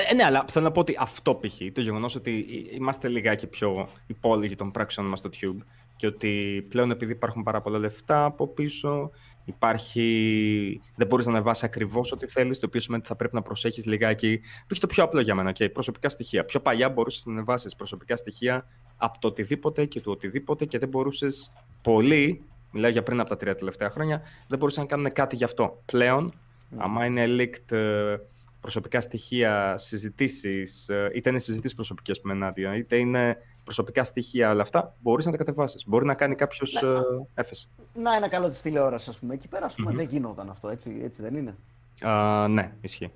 Ε, 0.09 0.13
ναι, 0.13 0.23
αλλά 0.23 0.45
θέλω 0.47 0.65
να 0.65 0.71
πω 0.71 0.79
ότι 0.79 0.95
αυτό 0.99 1.35
π.χ. 1.35 1.57
το 1.73 1.81
γεγονός 1.81 2.15
ότι 2.15 2.45
είμαστε 2.71 3.07
λιγάκι 3.07 3.47
πιο 3.47 3.89
υπόλογοι 4.07 4.55
των 4.55 4.71
πράξεων 4.71 5.07
μας 5.07 5.19
στο 5.19 5.29
Tube 5.41 5.63
και 5.95 6.07
ότι 6.07 6.65
πλέον 6.69 6.91
επειδή 6.91 7.11
υπάρχουν 7.11 7.43
πάρα 7.43 7.61
πολλά 7.61 7.77
λεφτά 7.77 8.25
από 8.25 8.47
πίσω, 8.47 9.11
υπάρχει. 9.47 10.81
Δεν 10.95 11.07
μπορείς 11.07 11.25
να 11.25 11.31
ανεβάσεις 11.31 11.63
ακριβώς 11.63 12.11
ό,τι 12.11 12.27
θέλεις, 12.27 12.59
το 12.59 12.65
οποίο 12.65 12.81
σημαίνει 12.81 13.01
ότι 13.01 13.11
θα 13.11 13.17
πρέπει 13.17 13.35
να 13.35 13.41
προσέχεις 13.41 13.85
λιγάκι. 13.85 14.39
Π.χ. 14.67 14.79
το 14.79 14.87
πιο 14.87 15.03
απλό 15.03 15.21
για 15.21 15.35
μένα, 15.35 15.51
okay, 15.51 15.71
προσωπικά 15.73 16.09
στοιχεία. 16.09 16.45
Πιο 16.45 16.59
παλιά 16.59 16.89
μπορούσες 16.89 17.25
να 17.25 17.31
ανεβάσεις 17.31 17.75
προσωπικά 17.75 18.15
στοιχεία 18.15 18.67
από 18.97 19.19
το 19.19 19.27
οτιδήποτε 19.27 19.85
και 19.85 20.01
του 20.01 20.11
οτιδήποτε 20.11 20.65
και 20.65 20.77
δεν 20.77 20.89
μπορούσες 20.89 21.53
πολύ. 21.81 22.43
Μιλάω 22.71 22.91
για 22.91 23.03
πριν 23.03 23.19
από 23.19 23.29
τα 23.29 23.37
τρία 23.37 23.55
τελευταία 23.55 23.89
χρόνια, 23.89 24.21
δεν 24.47 24.59
μπορούσαν 24.59 24.83
να 24.83 24.89
κάνουν 24.89 25.11
κάτι 25.11 25.35
γι' 25.35 25.43
αυτό. 25.43 25.81
Πλέον, 25.85 26.33
άμα 26.77 27.05
είναι 27.05 27.25
leaked 27.27 27.75
ε, 27.75 28.15
προσωπικά 28.61 29.01
στοιχεία, 29.01 29.77
συζητήσεις, 29.77 30.89
είτε 31.13 31.29
είναι 31.29 31.39
συζητήσεις 31.39 31.75
προσωπικές 31.75 32.19
με 32.23 32.33
ενάντια, 32.33 32.75
είτε 32.75 32.97
είναι 32.97 33.37
προσωπικά 33.67 34.03
στοιχεία, 34.03 34.51
όλα 34.51 34.61
αυτά, 34.61 34.93
μπορείς 35.01 35.25
να 35.25 35.31
τα 35.31 35.37
κατεβάσεις. 35.37 35.83
Μπορεί 35.87 36.05
να 36.05 36.13
κάνει 36.13 36.35
κάποιος 36.35 36.73
Ναι. 36.81 36.89
έφεση. 37.33 37.69
Να 37.93 38.15
ένα 38.15 38.27
καλό 38.27 38.49
της 38.49 38.61
τηλεόρασης, 38.61 39.07
ας 39.07 39.19
πούμε. 39.19 39.33
Εκεί 39.33 39.47
πέρα 39.47 39.65
ας 39.65 39.75
πούμε, 39.75 39.91
δεν 39.91 40.05
γινόταν 40.05 40.49
αυτό, 40.49 40.69
έτσι, 40.69 40.99
έτσι 41.03 41.21
δεν 41.21 41.35
είναι; 41.35 41.55
Α, 42.01 42.47
ναι, 42.47 42.71
ισχύει. 42.81 43.11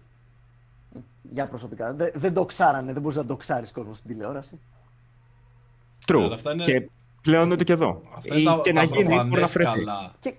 Για 1.22 1.48
προσωπικά. 1.48 1.94
Δεν, 1.94 2.11
δεν 2.15 2.34
το 2.34 2.45
ξάρανε, 2.45 2.94
δεν 2.94 3.02
μπορείς 3.02 3.18
να 3.18 3.26
το 3.26 3.36
ξάρεις 3.36 3.72
κόσμο 3.72 3.94
στην 3.94 4.10
τηλεόραση; 4.10 4.60
True. 6.07 6.22
αλλά 6.23 6.34
αυτά 6.34 6.52
είναι- 6.53 6.64
Και 6.64 6.90
πλέον 7.22 7.52
είναι 7.52 7.64
και 7.64 7.73
εδώ. 7.73 8.02
Αυτά 8.15 8.36
Ή 8.36 8.41
είναι 8.41 8.49
τα, 8.52 8.60
και 8.64 8.73
τα 8.73 8.80
να 8.80 8.84
γίνει, 8.84 9.03
μπορεί 9.03 9.15
να 9.15 9.22
προφανές 9.23 9.52
βρεθεί. 9.53 9.69
καλά. 9.84 10.14
Και 10.19 10.34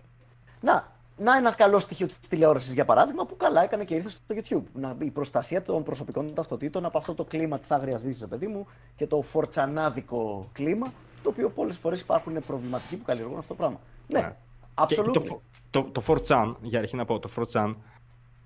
να, 0.61 0.92
να 1.23 1.37
ένα 1.37 1.53
καλό 1.53 1.79
στοιχείο 1.79 2.07
της 2.07 2.19
τηλεόρασης, 2.29 2.73
για 2.75 2.85
παράδειγμα, 2.85 3.27
που 3.27 3.37
καλά 3.37 3.63
έκανε 3.63 3.85
και 3.85 3.95
ήρθε 3.95 4.09
στο 4.09 4.23
YouTube. 4.29 4.63
Να, 4.75 4.97
η 4.99 5.11
προστασία 5.11 5.63
των 5.63 5.83
προσωπικών 5.83 6.35
ταυτοτήτων 6.35 6.85
από 6.85 6.99
αυτό 6.99 7.15
το 7.15 7.25
κλίμα 7.25 7.59
της 7.59 7.71
άγριας 7.71 8.03
δύση, 8.03 8.27
παιδί 8.27 8.47
μου, 8.47 8.67
και 8.97 9.07
το 9.07 9.23
φορτσανάδικο 9.23 10.49
κλίμα, 10.53 10.93
το 11.23 11.29
οποίο 11.29 11.51
πολλές 11.51 11.77
φορές 11.77 12.01
υπάρχουν 12.01 12.39
προβληματικοί 12.47 12.97
που 12.97 13.05
καλλιεργούν 13.05 13.39
αυτό 13.39 13.49
το 13.49 13.55
πράγμα. 13.55 13.81
Ναι, 14.09 14.21
Ναι. 14.21 14.37
Και 14.87 14.97
absolutely. 15.01 15.13
το, 15.13 15.43
το, 15.71 15.83
το 15.83 16.03
4chan, 16.07 16.55
για 16.63 16.79
αρχή 16.79 16.97
να 16.97 17.05
πω, 17.05 17.19
το 17.19 17.31
4chan, 17.37 17.75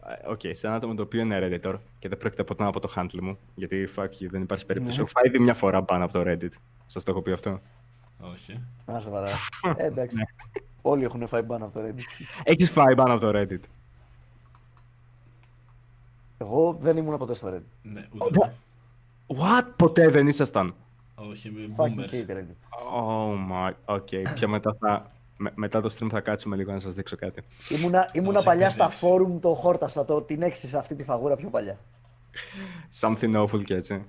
ε, 0.06 0.30
οκ, 0.30 0.40
σε 0.50 0.66
ένα 0.66 0.76
άτομο 0.76 0.94
το 0.94 1.02
οποίο 1.02 1.20
είναι 1.20 1.38
Redditor 1.42 1.74
και 1.98 2.08
δεν 2.08 2.18
πρόκειται 2.18 2.44
ποτέ 2.44 2.62
να 2.62 2.70
πω 2.70 2.80
το 2.80 2.92
handle 2.96 3.20
μου, 3.22 3.38
γιατί 3.54 3.88
fuck 3.96 4.04
you, 4.04 4.26
δεν 4.30 4.42
υπάρχει 4.42 4.66
περίπτωση. 4.66 4.96
Ναι. 4.96 5.02
Έχω 5.02 5.10
φάει 5.12 5.26
ήδη 5.26 5.38
μια 5.38 5.54
φορά 5.54 5.82
ban 5.82 6.04
από 6.04 6.12
το 6.12 6.22
Reddit. 6.26 6.52
Σας 6.84 7.02
το 7.02 7.10
έχω 7.10 7.22
πει 7.22 7.32
αυτό. 7.32 7.60
Όχι. 8.20 8.60
Α, 8.92 9.00
σοβαρά. 9.00 9.28
ε, 9.76 9.84
εντάξει. 9.86 10.16
Όλοι 10.88 11.04
έχουν 11.04 11.26
φάει 11.28 11.42
ban 11.42 11.62
από 11.62 11.72
το 11.72 11.80
Reddit. 11.86 12.24
Έχεις 12.42 12.70
φάει 12.70 12.94
ban 12.94 13.12
από 13.12 13.20
το 13.20 13.30
Reddit. 13.34 13.60
Εγώ 16.38 16.76
δεν 16.80 16.96
ήμουν 16.96 17.18
ποτέ 17.18 17.34
στο 17.34 17.48
Reddit. 17.48 17.62
Ναι, 17.82 18.06
ούτε. 18.12 18.40
εγώ. 18.42 18.52
What? 19.42 19.64
Ποτέ 19.76 20.08
δεν 20.08 20.26
ήσασταν; 20.26 20.74
Όχι, 21.14 21.50
με 21.50 21.74
Fucking 21.76 22.00
boomers. 22.00 22.14
hate 22.14 22.30
Reddit. 22.36 22.56
Oh 22.94 23.34
my, 23.52 23.72
OK. 23.84 24.08
Πιο 24.34 24.48
μετά 24.48 24.76
θα... 24.80 25.10
με- 25.36 25.52
μετά 25.54 25.80
το 25.80 25.94
stream 25.98 26.08
θα 26.10 26.20
κάτσουμε 26.20 26.56
λίγο 26.56 26.72
να 26.72 26.78
σας 26.80 26.94
δείξω 26.94 27.16
κάτι. 27.16 27.42
Ήμουνα, 27.68 28.10
ήμουνα 28.12 28.38
σε 28.38 28.44
παλιά 28.44 28.70
στα 28.70 28.84
εκπαιδεύσεις. 28.84 29.08
forum, 29.08 29.38
το 29.40 29.54
χόρτασα, 29.54 30.04
το, 30.04 30.22
την 30.22 30.42
έξυσα 30.42 30.78
αυτή 30.78 30.94
τη 30.94 31.02
φαγούρα 31.02 31.36
πιο 31.36 31.48
παλιά. 31.48 31.78
Something 33.00 33.42
awful 33.44 33.64
και 33.64 33.74
έτσι. 33.74 34.04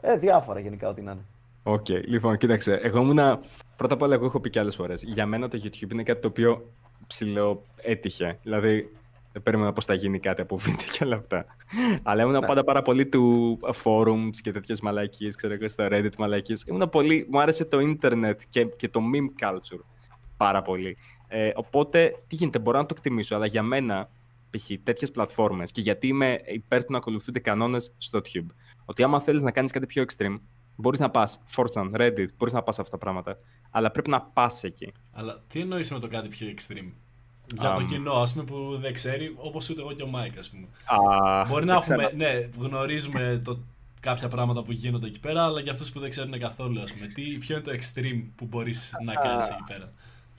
Ε, 0.00 0.16
διάφορα 0.16 0.60
γενικά 0.60 0.88
ό,τι 0.88 1.00
να 1.02 1.12
είναι. 1.12 1.24
ΟΚ, 1.62 1.88
λοιπόν, 1.88 2.36
κοίταξε. 2.36 2.74
Εγώ 2.74 3.00
ήμουνα. 3.00 3.40
Πρώτα 3.78 3.94
απ' 3.94 4.02
όλα, 4.02 4.14
εγώ 4.14 4.24
έχω 4.24 4.40
πει 4.40 4.50
και 4.50 4.58
άλλες 4.58 4.74
φορές. 4.74 5.02
Για 5.02 5.26
μένα 5.26 5.48
το 5.48 5.60
YouTube 5.62 5.92
είναι 5.92 6.02
κάτι 6.02 6.20
το 6.20 6.28
οποίο 6.28 6.72
ψιλοέτυχε. 7.06 8.38
Δηλαδή, 8.42 8.92
δεν 9.32 9.42
περίμενα 9.42 9.72
πως 9.72 9.80
θα 9.80 9.94
γίνει 9.94 10.18
κάτι 10.18 10.40
από 10.40 10.56
βίντεο 10.56 10.86
και 10.92 11.04
όλα 11.04 11.16
αυτά. 11.16 11.46
Αλλά 12.02 12.22
ήμουνα 12.22 12.40
πάντα 12.40 12.64
πάρα 12.64 12.82
πολύ 12.82 13.06
του 13.06 13.58
forums 13.84 14.36
και 14.42 14.52
τέτοιες 14.52 14.80
μαλακίες, 14.80 15.34
ξέρω 15.34 15.54
εγώ, 15.54 15.68
στο 15.68 15.86
Reddit 15.90 16.16
μαλακίες. 16.18 16.64
Ήμουνα 16.66 16.88
πολύ. 16.88 17.26
Μου 17.30 17.40
άρεσε 17.40 17.64
το 17.64 17.80
ίντερνετ 17.80 18.40
και, 18.48 18.64
και 18.64 18.88
το 18.88 19.00
meme 19.14 19.46
culture 19.46 19.80
πάρα 20.36 20.62
πολύ. 20.62 20.96
Ε, 21.28 21.50
οπότε, 21.54 22.22
τι 22.26 22.36
γίνεται, 22.36 22.58
μπορώ 22.58 22.78
να 22.78 22.86
το 22.86 22.94
εκτιμήσω, 22.96 23.34
αλλά 23.34 23.46
για 23.46 23.62
μένα, 23.62 24.10
π.χ. 24.50 24.70
τέτοιες 24.82 25.10
πλατφόρμες 25.10 25.72
και 25.72 25.80
γιατί 25.80 26.06
είμαι 26.06 26.40
υπέρ 26.46 26.84
του 26.84 26.92
να 26.92 26.98
ακολουθούνται 26.98 27.40
κανόνες 27.40 27.94
στο 27.98 28.20
YouTube. 28.24 28.46
Ότι 28.84 29.02
άμα 29.02 29.20
θέλεις 29.20 29.42
να 29.42 29.50
κάνεις 29.50 29.70
κάτι 29.72 29.86
πιο 29.86 30.04
extreme, 30.08 30.38
μπορείς 30.76 30.98
να 30.98 31.10
πας 31.10 31.42
4chan, 31.56 31.90
Reddit, 31.94 32.28
μπορείς 32.36 32.54
να 32.54 32.62
πας 32.62 32.78
αυτά 32.78 32.90
τα 32.90 32.98
πράγματα. 32.98 33.38
Αλλά 33.70 33.90
πρέπει 33.90 34.10
να 34.10 34.20
πας 34.20 34.64
εκεί. 34.64 34.92
Αλλά 35.12 35.42
τι 35.48 35.60
εννοείς 35.60 35.90
με 35.90 35.98
το 35.98 36.08
κάτι 36.08 36.28
πιο 36.28 36.46
extreme; 36.56 36.90
Για 37.54 37.62
το 37.62 37.68
Αμ. 37.68 37.88
κοινό, 37.88 38.12
ας 38.12 38.32
πούμε, 38.32 38.44
που 38.44 38.78
δεν 38.80 38.92
ξέρει, 38.94 39.34
όπως 39.36 39.70
ούτε 39.70 39.80
εγώ 39.80 39.92
και 39.92 40.02
ο 40.02 40.06
Μάικ, 40.06 40.38
ας 40.38 40.50
πούμε. 40.50 40.66
Α, 40.84 41.44
Μπορεί 41.44 41.64
να 41.64 41.80
δεν 41.80 41.82
έχουμε, 41.82 41.96
ξέρω. 41.96 42.16
ναι, 42.16 42.48
γνωρίζουμε 42.58 43.40
το, 43.44 43.58
κάποια 44.00 44.28
πράγματα 44.28 44.62
που 44.62 44.72
γίνονται 44.72 45.06
εκεί 45.06 45.20
πέρα, 45.20 45.44
αλλά 45.44 45.60
για 45.60 45.72
αυτούς 45.72 45.92
που 45.92 46.00
δεν 46.00 46.10
ξέρουν 46.10 46.38
καθόλου, 46.38 46.80
ας 46.80 46.92
πούμε, 46.92 47.06
τι, 47.06 47.22
ποιο 47.22 47.56
είναι 47.56 47.64
το 47.64 47.72
extreme 47.72 48.22
που 48.36 48.44
μπορείς 48.44 48.94
να 49.04 49.14
κάνεις 49.14 49.48
εκεί 49.48 49.62
πέρα; 49.66 49.92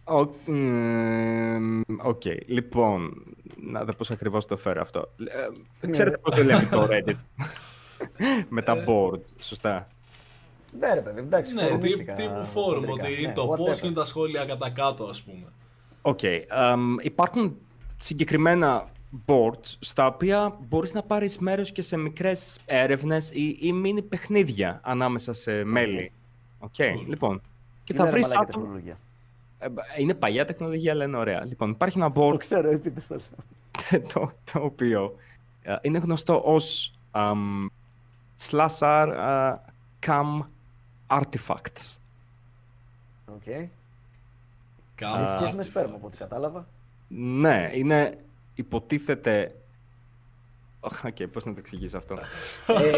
Οκ, 0.04 0.34
μ, 0.46 1.82
Οκ, 2.04 2.22
λοιπόν, 2.46 3.24
να 3.62 3.84
δω 3.84 3.96
πώς 3.96 4.12
ακριβώς 4.12 4.46
το 4.46 4.58
φέρω 4.58 4.82
αυτό. 4.82 5.14
Ε, 5.82 5.88
ξέρετε 5.90 6.18
πώς 6.18 6.36
το 6.38 6.44
λέμε 6.44 6.68
το 6.72 6.88
Reddit. 6.92 7.16
Με 8.50 8.62
τα 8.62 8.84
boards, 8.88 9.26
σωστά. 9.40 9.88
Ναι, 10.80 10.94
ρε 10.94 11.02
παιδί, 11.02 11.20
εντάξει. 11.20 11.54
Ναι, 11.54 11.62
τύπου, 11.62 11.72
φορουμίστηκα 11.74 12.14
τύπου 12.14 12.46
forum, 12.54 12.86
χοντρικά. 12.86 13.08
ότι 13.08 13.26
Ναι, 13.26 13.34
το 13.34 13.46
πώς 13.48 13.80
whatever. 13.80 13.84
είναι 13.84 13.94
τα 13.94 14.06
σχόλια 14.06 14.46
κατά 14.46 14.70
κάτω, 14.70 15.04
ας 15.06 15.22
πούμε. 15.22 15.46
Οκ, 16.02 16.24
εμ, 16.24 16.96
υπάρχουν 17.02 17.58
συγκεκριμένα 17.98 18.88
boards 19.26 19.76
στα 19.80 20.06
οποία 20.06 20.58
μπορείς 20.68 20.94
να 20.94 21.04
πάρεις 21.04 21.38
μέρος 21.38 21.72
και 21.72 21.82
σε 21.82 21.98
μικρές 21.98 22.60
έρευνες 22.66 23.30
ή, 23.32 23.44
ή 23.60 23.74
mini 23.86 24.04
παιχνίδια 24.10 24.80
ανάμεσα 24.84 25.34
σε 25.34 25.64
μέλη. 25.64 26.12
Οκ, 26.60 26.74
Cool. 26.78 27.04
λοιπόν. 27.08 27.42
Και 27.84 27.94
Είναι 27.94 28.04
θα 28.04 28.06
ρε 28.06 28.12
βρεις 28.12 28.28
μαλάκα 28.28 28.48
άτομα... 28.50 28.64
τεχνολογία. 28.66 28.98
Ε, 29.60 29.68
Είναι 29.98 30.14
παλιά 30.14 30.46
τεχνολογία, 30.46 30.92
αλλά 30.92 31.04
είναι 31.04 31.18
ωραία. 31.18 31.46
Λοιπόν, 31.46 31.70
υπάρχει 31.70 31.98
ένα 31.98 32.12
Το 32.12 32.28
board 32.30 32.38
ξέρω, 32.38 32.70
επίτες 32.70 33.08
το 33.08 33.16
λέω. 33.16 34.02
το, 34.14 34.32
το 34.54 34.60
οποίο 34.64 35.16
ε, 35.62 35.76
είναι 35.82 35.98
γνωστό 35.98 36.42
ως 36.46 36.94
um, 37.12 37.66
slash 38.50 38.80
r 38.80 39.08
ε, 39.08 39.56
cam 40.06 40.40
artifacts. 41.10 41.96
Οκ. 43.26 43.44
Κάπου. 44.96 45.22
Έχει 45.24 45.32
σχέση 45.36 45.56
με 45.56 45.64
σπέρμα, 45.64 45.96
από 45.96 46.08
ό,τι 46.08 46.18
κατάλαβα. 46.18 46.68
Ναι, 47.08 47.72
είναι 47.74 48.18
υποτίθεται... 48.56 49.56
Οκ, 50.80 50.94
okay, 51.04 51.32
πώς 51.32 51.46
να 51.46 51.54
το 51.54 51.60
εξηγήσω 51.60 51.98
αυτό. 51.98 52.18
ε, 52.68 52.92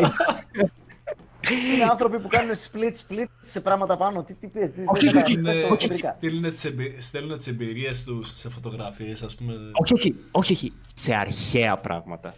Είναι 1.73 1.83
άνθρωποι 1.89 2.19
που 2.19 2.27
κάνουν 2.27 2.55
split 2.55 2.93
split 3.07 3.25
σε 3.43 3.61
πράγματα 3.61 3.97
πάνω. 3.97 4.23
Τι, 4.23 4.33
τι, 4.33 4.47
τι, 4.47 4.69
τι, 4.69 4.83
Όχι, 4.87 5.07
δεν 5.09 5.21
όχι, 5.23 5.35
καταλαβαίνω. 5.35 5.39
Είναι, 5.39 5.51
Πες 5.51 5.61
το 5.61 5.67
χοντρικά. 5.87 6.11
στέλνουν 6.11 6.53
τις 6.53 6.65
εμπει- 6.65 7.01
στέλνουν 7.01 7.37
τι 7.37 7.49
εμπειρίε 7.49 7.91
τους 8.05 8.33
σε 8.35 8.49
φωτογραφίες, 8.49 9.23
ας 9.23 9.35
πούμε. 9.35 9.53
όχι, 9.73 9.93
όχι, 9.93 10.15
όχι, 10.31 10.53
όχι, 10.53 10.71
σε 10.95 11.15
αρχαία 11.15 11.77
πράγματα. 11.77 12.33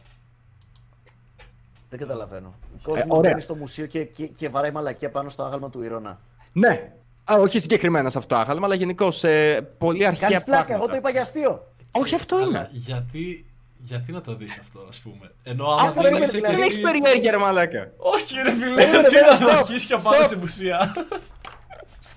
Δεν 1.95 2.07
καταλαβαίνω. 2.07 2.53
Ο 2.73 2.77
κόσμος 2.83 3.05
ωραία. 3.09 3.29
μπαίνει 3.29 3.41
στο 3.41 3.55
μουσείο 3.55 3.85
και, 3.85 4.03
και, 4.03 4.25
και 4.27 4.49
βαράει 4.49 4.71
μαλακία 4.71 5.09
πάνω 5.09 5.29
στο 5.29 5.43
άγαλμα 5.43 5.69
του 5.69 5.81
Ηρώνα. 5.83 6.19
Ναι, 6.53 6.91
Α, 7.31 7.35
όχι 7.39 7.59
συγκεκριμένα 7.59 8.09
σε 8.09 8.17
αυτό 8.17 8.35
το 8.35 8.41
άγαλμα, 8.41 8.65
αλλά 8.65 8.75
γενικώ 8.75 9.11
σε 9.11 9.61
πολύ 9.61 10.05
αρχαία 10.05 10.27
Κάνεις 10.29 10.43
πλάκα, 10.43 10.63
πράγματα. 10.63 10.83
εγώ 10.83 10.91
το 10.91 10.95
είπα 10.97 11.09
για 11.09 11.21
αστείο. 11.21 11.67
Όχι, 11.91 12.15
αυτό 12.15 12.35
Αλλά 12.35 12.45
είναι. 12.47 12.69
γιατί, 12.71 13.45
γιατί 13.77 14.11
να 14.11 14.21
το 14.21 14.35
δεις 14.35 14.57
αυτό, 14.59 14.85
ας 14.89 14.99
πούμε; 14.99 15.31
Ενώ 15.43 15.65
Α, 15.69 15.73
άμα 15.79 15.91
δεν 15.91 16.01
περίμενε, 16.01 16.23
είσαι 16.23 16.37
δηλαδή. 16.37 16.55
και 16.55 16.61
Δεν 16.61 16.67
εσύ... 16.69 16.79
έχεις 16.81 16.91
περιέργεια, 17.01 17.31
ρε 17.31 17.37
μαλάκα. 17.37 17.91
Όχι 17.97 18.35
ρε 18.43 18.51
φίλε, 18.51 18.75
Περίμενε, 18.75 19.07
τι 19.07 19.13
περίμενε, 19.13 19.39
να 19.39 19.45
το 19.45 19.51
stop, 19.51 19.57
αρχίσεις 19.59 19.85
και 19.85 19.97
πάλι 20.03 20.21
stop. 20.21 20.25
στην 20.25 20.41
ουσία. 20.43 20.93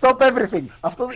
Stop 0.00 0.16
everything. 0.18 0.64
Αυτό 0.80 1.04
ε- 1.10 1.14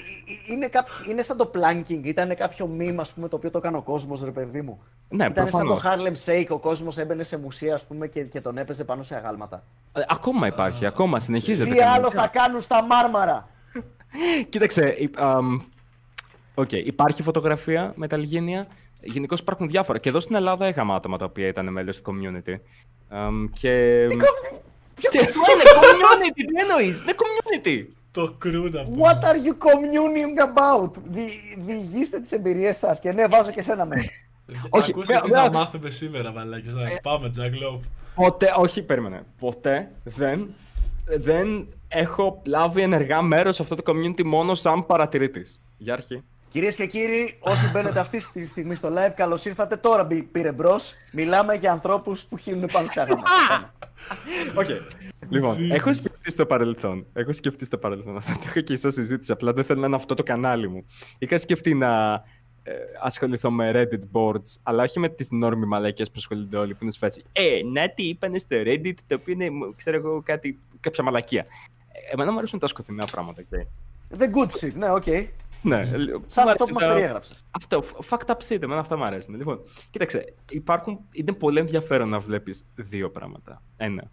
ε- 0.51 0.53
είναι, 0.53 0.69
κά... 0.69 0.85
είναι 1.09 1.23
σαν 1.23 1.37
το 1.37 1.51
planking. 1.55 2.01
Ήταν 2.03 2.37
κάποιο 2.37 2.71
meme, 2.79 2.97
ας 2.97 3.13
πούμε, 3.13 3.29
το 3.29 3.37
οποίο 3.37 3.51
το 3.51 3.59
έκανε 3.59 3.77
ο 3.77 3.83
κόσμος, 3.83 4.23
ρε 4.25 4.31
παιδί 4.31 4.63
μου. 4.63 4.83
Ναι, 5.09 5.25
Ήταν 5.27 5.49
σαν 5.49 5.67
προφανώς. 5.67 5.83
το 5.83 5.89
Harlem 5.91 6.31
Shake. 6.31 6.47
Ο 6.49 6.59
κόσμος 6.59 6.99
έμπαινε 6.99 7.23
σε 7.23 7.37
μουσεία, 7.39 7.75
ας 7.75 7.87
πούμε, 7.87 8.07
και, 8.07 8.23
και 8.25 8.41
τον 8.41 8.59
έπαιζε 8.59 8.85
πάνω 8.85 9.03
σε 9.03 9.15
αγάλματα. 9.17 9.63
Ε, 9.93 10.01
Ακόμα 10.09 10.47
υπάρχει, 10.47 10.87
ακόμα 10.87 11.21
συνεχίζεται. 11.21 11.71
Τι 11.71 11.81
άλλο 11.81 11.93
κανονικά. 11.95 12.21
θα 12.21 12.27
κάνουν 12.29 12.61
στα 12.61 12.83
μάρμαρα; 12.83 13.49
Κοίταξε, 14.49 14.95
υ- 14.99 15.19
αμ, 15.21 15.61
οκ, 16.55 16.73
υπάρχει 16.73 17.23
φωτογραφία 17.23 17.93
με 17.97 18.07
τα 18.07 18.17
Λιγένεια. 18.17 18.67
Γενικώς 19.03 19.41
υπάρχουν 19.41 19.69
διάφορα. 19.69 19.99
Και 19.99 20.09
εδώ 20.09 20.21
στην 20.21 20.35
Ελλάδα 20.35 20.69
είχαμε 20.69 20.95
άτομα 20.95 21.17
τα 21.19 21.25
οποία 21.25 21.47
ήταν 21.47 21.69
μέλο 21.73 21.93
του 21.93 22.03
community. 22.05 22.55
Αμ, 23.09 23.47
και... 23.61 24.07
Τι 25.11 25.19
είναι 25.19 25.29
community, 25.81 26.33
τι 26.35 26.61
εννοείς, 26.61 27.01
είναι 27.03 27.13
community. 27.17 27.87
Το 28.13 28.35
κρούνα 28.39 28.83
που. 28.83 28.97
What 28.99 29.25
are 29.25 29.37
you 29.47 29.55
communing 29.69 30.39
about? 30.49 30.91
Δι- 31.11 31.59
Διηγήστε 31.67 32.21
τις 32.21 32.33
εμπειρίες 32.33 32.77
σας 32.77 33.01
και 33.01 33.13
ναι, 33.13 33.27
βάζω 33.27 33.51
και 33.51 33.63
σένα 33.63 33.85
μέσα. 33.85 34.11
Όχι, 34.71 34.91
Ακούσε 34.91 35.13
με- 35.15 35.21
τι 35.21 35.31
με- 35.31 35.37
να 35.43 35.51
μάθουμε 35.51 35.91
σήμερα, 35.91 36.33
μαλάκες. 36.33 36.75
Να, 36.75 36.83
Πάμε, 37.03 37.31
Jack 37.37 37.41
Lope. 37.77 37.81
Ποτέ, 38.15 38.55
όχι, 38.57 38.83
περίμενε. 38.83 39.23
Ποτέ 39.39 39.91
δεν, 40.05 40.55
δεν 41.17 41.67
έχω 41.89 42.43
λάβει 42.47 42.83
ενεργά 42.83 43.23
μέρος 43.23 43.57
σε 43.57 43.63
αυτό 43.63 43.75
το 43.75 43.83
community 43.93 44.23
μόνο 44.25 44.55
σαν 44.55 44.87
παρατηρητής. 44.87 45.61
Για 45.79 45.93
αρχή. 45.93 46.23
Κυρίες 46.53 46.77
και 46.77 46.87
κύριοι, 46.87 47.37
όσοι 47.41 47.71
μπαίνετε 47.71 48.01
αυτή 48.01 48.23
τη 48.33 48.45
στιγμή 48.47 48.75
στο 48.75 48.89
live, 48.97 49.13
καλώς 49.17 49.45
ήρθατε. 49.45 49.77
Τώρα 49.77 50.05
μπη- 50.05 50.23
πήρε 50.33 50.53
μπρος. 50.53 50.95
Μιλάμε 51.13 51.55
για 51.55 51.73
ανθρώπους 51.73 52.23
που 52.25 52.37
χύνουν 52.37 52.69
πάνω 52.73 52.89
σε 52.91 53.01
αγάλματα. 53.01 53.31
Πάμε. 53.49 53.71
Οκ. 54.61 54.67
Λοιπόν, 55.31 55.57
Jesus. 55.59 55.71
έχω 55.71 55.93
σκεφτεί 55.95 56.31
στο 56.31 56.47
παρελθόν. 56.47 57.07
Έχω 57.13 57.33
σκεφτεί 57.33 57.65
στο 57.65 57.79
παρελθόν. 57.79 58.17
Αυτό 58.17 58.33
το 58.33 58.41
έχω 58.47 58.61
και 58.61 58.73
σε 58.73 58.91
συζήτηση. 58.91 59.33
Απλά 59.33 59.53
δεν 59.53 59.65
θέλω 59.65 59.81
να 59.81 59.87
είναι 59.87 59.97
αυτό 59.97 60.15
το 60.15 60.23
κανάλι 60.23 60.69
μου. 60.69 60.85
Είχα 61.19 61.39
σκεφτεί 61.39 61.75
να 61.75 62.13
ε, 62.63 62.73
ασχοληθώ 63.03 63.51
με 63.51 63.71
Reddit 63.75 64.03
boards, 64.13 64.55
αλλά 64.63 64.83
όχι 64.83 64.99
με 64.99 65.09
τις 65.09 65.31
normie 65.31 65.67
μαλακίες 65.67 66.07
που 66.09 66.15
ασχολούνται 66.17 66.57
όλοι. 66.57 66.73
Που 66.75 66.79
είναι 66.83 66.93
σφαίρε. 66.93 67.13
Ε, 67.33 67.61
να 67.73 67.91
τι 67.91 68.09
είπανε 68.09 68.39
στο 68.39 68.57
Reddit, 68.65 68.95
το 69.07 69.15
οποίο 69.21 69.33
είναι, 69.33 69.51
μ, 69.51 69.59
ξέρω 69.77 69.97
εγώ, 69.97 70.23
κάτι, 70.25 70.59
κάποια 70.81 71.05
μαλακία. 71.05 71.41
Ε, 71.93 72.13
Εμένα 72.13 72.33
μου 72.33 72.39
αρέσουν 72.39 72.59
τα 72.59 72.67
σκοτεινά 72.67 73.05
πράγματα. 73.05 73.43
Okay. 73.51 73.67
The 74.19 74.23
good 74.25 74.49
shit, 74.67 74.73
ναι, 74.75 74.91
οκ. 74.91 75.07
Ναι, 75.63 75.77
Σαν 75.85 75.95
μου 75.97 76.11
αυτό 76.27 76.43
αρέσει 76.43 76.65
που 76.67 76.73
μας 76.75 76.83
τα- 76.85 76.93
περιέγραψες. 76.93 77.45
Αυτό, 77.51 77.83
fucked 78.09 78.27
up 78.31 78.37
shit, 78.49 78.63
εμένα 78.63 78.81
αυτά 78.81 78.97
μου 78.97 79.05
αρέσουν. 79.05 79.35
Λοιπόν, 79.35 79.61
κοίταξε, 79.91 80.35
υπάρχουν, 80.51 80.99
είναι 81.13 81.33
πολύ 81.33 81.59
ενδιαφέρον 81.59 82.09
να 82.09 82.19
βλέπεις 82.19 82.65
δύο 82.75 83.11
πράγματα. 83.11 83.63
Ένα, 83.77 84.11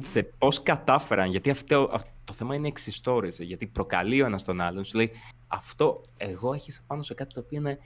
σε 0.00 0.22
πώς 0.22 0.62
κατάφεραν, 0.62 1.30
γιατί 1.30 1.50
αυτό, 1.50 1.90
αυ- 1.92 2.06
το 2.24 2.32
θέμα 2.32 2.54
είναι 2.54 2.68
εξιστόρηση, 2.68 3.44
γιατί 3.44 3.66
προκαλεί 3.66 4.22
ο 4.22 4.26
ένας 4.26 4.44
τον 4.44 4.60
άλλον, 4.60 4.84
σου 4.84 4.96
λέει 4.96 5.10
αυτό 5.48 6.00
εγώ 6.16 6.52
έχυσα 6.52 6.84
πάνω 6.86 7.02
σε 7.02 7.14
κάτι 7.14 7.34
το 7.34 7.40
οποίο 7.40 7.58
είναι 7.58 7.78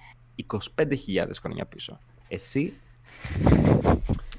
25.000 0.76 1.40
χρόνια 1.40 1.64
πίσω. 1.66 1.98
Εσύ 2.28 2.72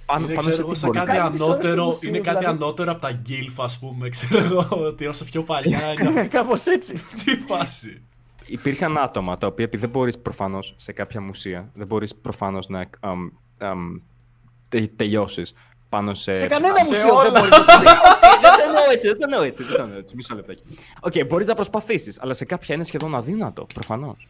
πάνω, 0.05 0.25
Είναι, 0.25 0.33
πάνω 0.33 0.39
ξέρω 0.39 0.55
σε 0.55 0.61
εγώ, 0.61 0.71
τι 0.71 0.77
σε 0.77 0.85
μπορεί. 0.85 0.97
κάτι 0.99 1.11
Κάνει 1.17 1.29
τις 1.31 1.39
ώρες 1.41 1.53
του 1.55 1.61
ανώτερο, 1.67 1.85
μουσείου, 1.85 2.09
είναι 2.09 2.19
κάτι 2.19 2.37
δηλαδή. 2.37 2.55
ανώτερο 2.57 2.91
από 2.91 3.01
τα 3.01 3.11
GILF, 3.11 3.59
ας 3.59 3.79
πούμε, 3.79 4.09
ξέρω 4.09 4.37
εγώ, 4.43 4.67
ότι 4.69 5.05
όσο 5.05 5.25
πιο 5.25 5.43
παλιά 5.43 5.91
είναι 5.91 6.27
Κάπως 6.27 6.65
έτσι. 6.65 6.95
αυτή 7.13 7.31
η 7.31 7.35
φάση. 7.47 8.01
Υπήρχαν 8.45 8.97
άτομα 8.97 9.37
τα 9.37 9.47
οποία 9.47 9.65
επειδή 9.65 9.81
δεν 9.81 9.89
μπορείς 9.91 10.17
προφανώς 10.19 10.73
σε 10.77 10.91
κάποια 10.91 11.21
μουσεία, 11.21 11.69
δεν 11.73 11.87
μπορείς 11.87 12.15
προφανώς 12.15 12.67
να 12.67 12.89
αμ, 12.99 13.29
αμ, 13.57 13.97
τε, 14.69 14.87
τελειώσεις 14.95 15.53
πάνω 15.93 16.13
σε... 16.13 16.33
Σε 16.37 16.47
κανένα 16.47 16.75
σε 16.77 16.93
μουσείο 16.93 17.15
όλα. 17.15 17.23
δεν 17.23 17.31
μπορείς 17.41 17.49
να 17.57 17.65
το 17.65 17.79
δεις. 17.79 17.89
δεν 18.43 18.51
το 18.51 18.63
εννοώ 18.67 18.83
έτσι, 18.91 19.07
δεν 19.07 19.17
το 19.17 19.23
εννοώ 19.29 19.41
έτσι, 19.43 19.63
δεν 19.63 19.75
το 19.75 19.81
εννοώ 19.81 19.97
έτσι. 19.97 20.15
Μισό 20.15 20.35
λεπτάκι. 20.35 20.63
Οκ, 20.99 21.13
μπορείς 21.27 21.47
να 21.47 21.53
προσπαθήσεις, 21.53 22.19
αλλά 22.21 22.33
σε 22.33 22.45
κάποια 22.45 22.75
είναι 22.75 22.83
σχεδόν 22.83 23.15
αδύνατο, 23.15 23.65
προφανώς. 23.73 24.27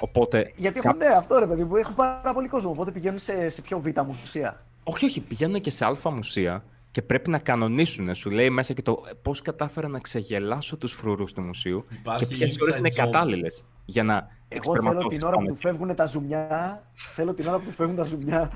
Οπότε... 0.00 0.52
Γιατί 0.56 0.80
κα- 0.80 0.88
έχουν, 0.88 0.98
ναι, 1.00 1.06
αυτό 1.06 1.38
ρε 1.38 1.46
παιδί 1.46 1.64
μου, 1.64 1.76
έχουν 1.76 1.94
πάρα 1.94 2.32
πολύ 2.34 2.48
κόσμο. 2.48 2.70
Οπότε 2.70 2.90
πηγαίνουν 2.90 3.18
σε, 3.18 3.48
σε 3.48 3.62
πιο 3.62 3.78
β' 3.80 4.00
μουσεία. 4.06 4.64
Όχι, 4.84 5.04
όχι, 5.04 5.20
πηγαίνουν 5.20 5.60
και 5.60 5.70
σε 5.70 5.84
άλφα 5.84 6.10
μουσεία 6.10 6.64
και 6.90 7.02
πρέπει 7.02 7.30
να 7.30 7.38
κανονίσουν. 7.38 8.14
Σου 8.14 8.30
λέει 8.30 8.50
μέσα 8.50 8.72
και 8.72 8.82
το 8.82 9.02
πώς 9.22 9.42
κατάφερα 9.42 9.88
να 9.88 9.98
ξεγελάσω 9.98 10.76
τους 10.76 10.92
φρουρούς 10.92 11.32
του 11.32 11.42
μουσείου 11.42 11.84
Υπάρχει 12.00 12.26
και 12.26 12.34
ποιες 12.34 12.56
ώρες 12.62 12.74
inside 12.74 12.78
είναι 12.78 12.88
job. 12.92 12.96
κατάλληλες 12.96 13.64
για 13.84 14.02
να 14.02 14.14
Εγώ 14.48 14.62
θέλω 14.62 14.74
εξπερματώσεις 14.76 15.18
την 15.18 15.26
ώρα 15.26 15.36
που 15.36 15.42
πάνω. 15.42 15.54
του 15.54 15.60
φεύγουν 15.60 15.94
τα 15.94 16.06
ζουμιά, 16.06 16.82
θέλω 17.14 17.34
την 17.34 17.48
ώρα 17.48 17.58
που 17.58 17.64
του 17.64 17.72
φεύγουν 17.72 17.96
τα 17.96 18.02
ζουμιά 18.04 18.50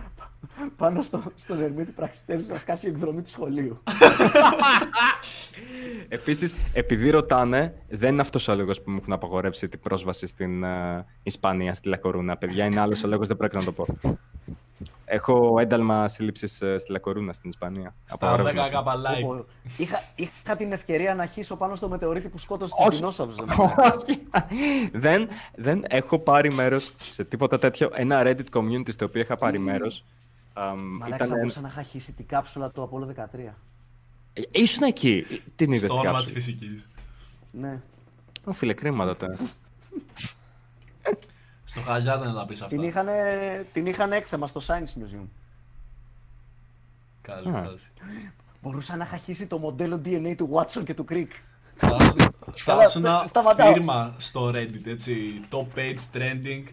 πάνω 0.76 1.02
στο, 1.02 1.22
στον 1.34 1.62
Ερμίτη 1.62 1.90
Πραξιτέλους 1.92 2.46
να 2.48 2.58
σκάσει 2.58 2.86
η 2.86 2.90
εκδρομή 2.90 3.22
του 3.22 3.28
σχολείου. 3.28 3.82
Επίσης, 6.08 6.54
επειδή 6.72 7.10
ρωτάνε, 7.10 7.74
δεν 7.88 8.12
είναι 8.12 8.20
αυτός 8.20 8.48
ο 8.48 8.54
λόγος 8.54 8.82
που 8.82 8.90
μου 8.90 8.98
έχουν 9.00 9.12
απαγορεύσει 9.12 9.68
την 9.68 9.80
πρόσβαση 9.80 10.26
στην 10.26 10.64
ε, 10.64 11.04
Ισπανία, 11.22 11.74
στη 11.74 11.88
Λακορούνα. 11.88 12.36
Παιδιά, 12.36 12.64
είναι 12.64 12.80
άλλος 12.80 13.04
ο 13.04 13.06
λόγος, 13.08 13.28
δεν 13.28 13.36
πρέπει 13.36 13.56
να 13.56 13.64
το 13.64 13.72
πω. 13.72 13.86
Έχω 15.04 15.56
ένταλμα 15.60 16.08
σύλληψης 16.08 16.54
στη 16.56 16.90
Λακορούνα 16.92 17.32
στην 17.32 17.48
Ισπανία. 17.48 17.94
Στα 18.06 18.30
10 18.30 18.32
Απαγορεύουμε. 18.32 18.68
κάπα 18.70 18.94
like. 18.96 19.24
Όπου 19.24 19.46
είχα, 19.76 20.02
είχα 20.14 20.56
την 20.56 20.72
ευκαιρία 20.72 21.14
να 21.14 21.26
χύσω 21.26 21.56
πάνω 21.56 21.74
στο 21.74 21.88
μετεωρίτη 21.88 22.28
που 22.28 22.38
σκότωσε 22.38 22.74
Όχι. 22.78 22.88
τους 22.88 22.98
δεινόσαυρους. 22.98 23.36
Όχι. 23.94 24.22
δεν, 24.92 25.28
δεν 25.54 25.84
έχω 25.88 26.18
πάρει 26.18 26.52
μέρος 26.52 26.92
σε 26.98 27.24
τίποτα 27.24 27.58
τέτοιο. 27.58 27.90
Ένα 27.94 28.22
Reddit 28.24 28.58
community 28.58 28.92
στο 28.92 29.04
οποίο 29.04 29.20
είχα 29.20 29.36
πάρει 29.36 29.58
μέρος. 29.58 30.04
Μαλάκα 30.78 31.14
ήταν. 31.14 31.28
θα 31.28 31.34
μπορούσα 31.36 31.60
να 31.60 31.68
είχα 31.68 31.82
χύσει 31.82 32.12
την 32.12 32.26
κάψουλα 32.26 32.70
του 32.70 32.90
Apollo 32.92 33.20
13. 33.20 33.54
Ε, 34.32 34.40
Ήσουν 34.50 34.82
εκεί. 34.82 35.24
Την 35.56 35.72
είδες 35.72 35.90
Στο 35.90 36.00
την 36.00 36.08
όνομα 36.08 36.22
της 36.24 36.32
κάψη. 36.32 36.50
φυσικής. 36.50 36.88
Ναι. 37.50 37.80
Ω, 38.44 38.52
φίλε, 38.52 38.72
κρίμα 38.74 39.06
τότε. 39.06 39.26
Στο 41.64 41.80
χαλιά 41.80 42.14
ήταν 42.16 42.26
να 42.32 42.40
τα 42.40 42.46
πεις 42.46 42.60
αυτά. 42.62 42.76
Την 42.76 42.84
είχαν, 42.86 43.06
την 43.72 43.86
είχαν 43.86 44.12
έκθεμα 44.12 44.46
στο 44.46 44.60
Science 44.66 44.98
Museum. 44.98 45.26
Καλή 47.22 47.48
Α. 47.56 47.62
φάση. 47.64 47.90
Μπορούσα 48.62 48.96
να 48.96 49.04
είχα 49.04 49.16
χύσει 49.16 49.46
το 49.46 49.58
μοντέλο 49.58 50.00
DNA 50.04 50.34
του 50.36 50.50
Watson 50.52 50.84
και 50.84 50.94
του 50.94 51.04
Crick. 51.10 51.28
Θα 51.76 51.96
ήσουν- 52.00 52.34
Θα 52.44 52.52
Καλά, 52.64 52.84
ήσουν 52.84 53.04
ένα 53.04 53.22
σταματάω. 53.26 53.72
φίρμα 53.72 54.14
στο 54.18 54.48
Reddit, 54.54 54.86
έτσι. 54.86 55.40
Top 55.50 55.66
page 55.78 55.98
trending. 56.14 56.64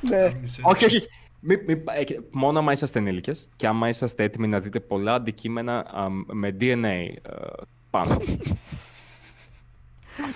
ναι. 0.00 0.32
όχι, 0.62 0.84
όχι. 0.84 1.06
Μη, 1.48 1.56
μη, 1.66 1.82
ε, 1.98 2.04
και- 2.04 2.20
μόνο 2.30 2.58
άμα 2.58 2.72
είσαστε 2.72 2.98
ενήλικες 2.98 3.48
και 3.56 3.66
άμα 3.66 3.88
είσαστε 3.88 4.22
έτοιμοι 4.22 4.48
να 4.48 4.60
δείτε 4.60 4.80
πολλά 4.80 5.14
αντικείμενα 5.14 5.78
α, 5.78 6.08
με 6.26 6.56
DNA 6.60 6.84
ε, 6.84 7.08
πάνω. 7.90 8.20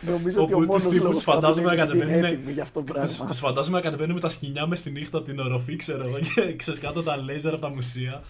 Νομίζω 0.07 0.43
ότι 0.43 0.53
ο 0.53 0.57
Όπου 0.57 0.67
μόνος 0.67 0.83
τους 0.83 0.93
τύπους 0.93 0.99
λόγος 1.09 1.25
που 1.25 1.31
φαντάζομαι 1.33 1.69
θα 1.69 1.75
να 1.75 1.83
είναι 1.83 1.93
κατεβαίνουν. 1.93 2.25
έτοιμοι 2.25 2.53
για 2.53 2.63
αυτό 2.63 2.83
το 2.83 2.93
Τους, 2.93 3.03
πράγμα. 3.17 3.27
τους 3.27 3.39
φαντάζομαι 3.39 3.77
να 3.77 3.83
κατεβαίνουν 3.83 4.15
με 4.15 4.21
τα 4.21 4.29
σκοινιά 4.29 4.67
μες 4.67 4.79
στη 4.79 4.91
νύχτα 4.91 5.17
από 5.19 5.27
την 5.27 5.39
οροφή, 5.39 5.77
ξέρω 5.77 6.07
εγώ, 6.09 6.19
και 6.19 6.57
ξεσκάτω 6.57 7.03
τα 7.03 7.17
λέιζερ 7.17 7.53
από 7.53 7.63
τα 7.63 7.69
μουσεία. 7.71 8.23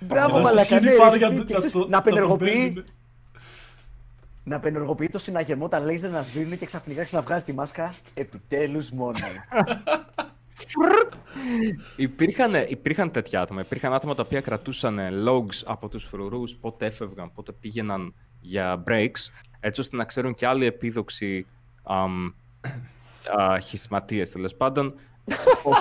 Μπράβο, 0.00 0.26
Και 0.26 0.32
να 0.42 0.48
σε 0.48 0.54
μαλακά, 0.54 0.62
σκηνή 0.64 0.80
ναι, 0.90 0.96
πάνω 0.96 1.10
ρε, 1.12 1.16
για 1.18 1.28
φίλε, 1.28 1.38
το- 1.40 1.44
και 1.46 1.52
να 1.52 1.58
ξέρεις, 1.58 1.72
το- 1.74 1.78
να 1.78 1.84
να 1.86 1.90
το 1.90 1.96
απενεργοποιεί 1.98 2.48
παίζουν. 2.54 2.84
να 4.44 4.56
απενεργοποιεί 4.56 5.08
το 5.08 5.18
συναγερμό, 5.18 5.68
τα 5.68 5.80
λέιζερ 5.80 6.10
να 6.10 6.22
σβήνουν 6.22 6.58
και 6.58 6.66
ξαφνικά 6.66 7.04
ξαναβγάζει 7.04 7.44
τη 7.44 7.52
μάσκα. 7.52 7.94
Επιτέλους 8.14 8.90
μόνο. 8.90 9.16
υπήρχαν, 11.96 12.54
υπήρχαν 12.68 13.10
τέτοια 13.10 13.40
άτομα. 13.40 13.60
Υπήρχαν 13.60 13.92
άτομα 13.92 14.14
τα 14.14 14.22
οποία 14.26 14.40
κρατούσαν 14.40 14.98
ε, 14.98 15.10
logs 15.26 15.62
από 15.64 15.88
τους 15.88 16.04
φρουρούς, 16.04 16.56
πότε 16.56 16.86
έφευγαν, 16.86 17.32
πότε 17.32 17.52
πήγαιναν 17.52 18.14
για 18.40 18.82
breaks, 18.86 19.30
έτσι 19.60 19.80
ώστε 19.80 19.96
να 19.96 20.04
ξέρουν 20.04 20.34
και 20.34 20.46
άλλοι 20.46 20.64
επίδοξοι 20.64 21.46
αμ, 21.82 22.32
α, 23.38 23.58
χεισματίες, 23.60 24.30
τέλος 24.30 24.54
πάντων, 24.54 24.94
πώς, 25.62 25.76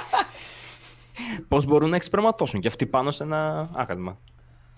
πώς 1.47 1.65
μπορούν 1.65 1.89
να 1.89 1.95
εξπερματώσουν 1.95 2.59
και 2.59 2.67
αυτοί 2.67 2.85
πάνω 2.85 3.11
σε 3.11 3.23
ένα 3.23 3.69
άγαλμα. 3.73 4.19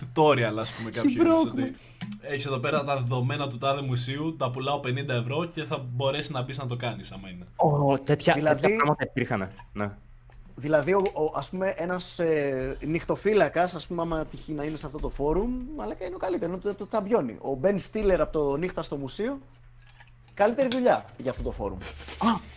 Tutorial, 0.01 0.57
ας 0.59 0.71
πούμε, 0.71 0.89
κάποιο 0.89 1.09
είδους, 1.09 1.23
πρόκουμο. 1.23 1.51
ότι 1.51 1.75
έχεις 2.21 2.45
εδώ 2.45 2.57
πέρα 2.57 2.83
τα 2.83 2.95
δεδομένα 2.95 3.49
του 3.49 3.57
τάδε 3.57 3.81
μουσείου, 3.81 4.35
τα 4.35 4.51
πουλάω 4.51 4.79
50 4.79 5.13
ευρώ 5.13 5.45
και 5.45 5.63
θα 5.63 5.85
μπορέσει 5.93 6.31
να 6.31 6.41
μπει 6.41 6.53
να 6.57 6.65
το 6.65 6.75
κάνεις, 6.75 7.11
άμα 7.11 7.29
είναι. 7.29 7.45
Oh, 7.55 7.99
τέτοια, 8.05 8.33
Δηλαδή- 8.33 8.61
τέτοια 8.61 8.75
πράγματα 8.75 9.03
υπήρχαν. 9.03 9.49
Ναι. 9.73 9.91
Δηλαδή, 10.55 10.93
ο, 10.93 11.01
ο, 11.13 11.31
ας 11.35 11.49
πούμε, 11.49 11.73
ένας 11.77 12.19
ε, 12.19 12.77
νυχτοφύλακας, 12.85 13.75
ας 13.75 13.87
πούμε, 13.87 14.01
άμα 14.01 14.25
τυχεί 14.25 14.51
να 14.51 14.63
είναι 14.63 14.77
σε 14.77 14.85
αυτό 14.85 14.97
το 14.97 15.09
φόρουμ, 15.09 15.49
μαλάκα 15.77 16.05
είναι 16.05 16.15
ο 16.15 16.17
καλύτερος, 16.17 16.53
είναι 16.53 16.61
το, 16.63 16.75
το 16.75 16.87
champion. 16.87 17.37
Ο 17.41 17.55
Μπεν 17.55 17.79
Στίλερ 17.79 18.21
από 18.21 18.31
το 18.31 18.55
Νύχτα 18.55 18.81
στο 18.83 18.95
Μουσείο, 18.95 19.39
καλύτερη 20.33 20.67
δουλειά 20.71 21.05
για 21.17 21.31
αυτό 21.31 21.43
το 21.43 21.51
forum. 21.51 21.77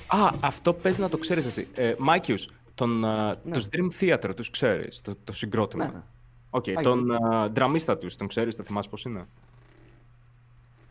Α, 0.09 0.25
α, 0.25 0.31
αυτό 0.41 0.73
παίζει 0.73 1.01
να 1.01 1.09
το 1.09 1.19
ξέρεις 1.19 1.47
εσύ. 1.47 1.69
Ε, 1.75 1.95
Μάικιους, 1.99 2.49
τον, 2.75 3.05
α, 3.05 3.37
τους 3.53 3.67
Dream 3.73 3.89
Theater 4.01 4.31
τους 4.37 4.51
ξέρεις, 4.51 5.01
το, 5.01 5.15
το 5.25 5.33
συγκρότημα. 5.33 5.85
Ναι, 5.87 5.93
ναι. 5.93 6.03
Οκ, 6.57 6.69
Α, 6.69 6.83
τον 6.83 7.11
α, 7.25 7.49
ντραμίστα 7.49 7.99
τους, 7.99 8.17
τον 8.17 8.27
ξέρεις, 8.27 8.57
το 8.57 8.63
θυμάσαι 8.63 8.89
πώς 8.89 9.05
είναι; 9.05 9.27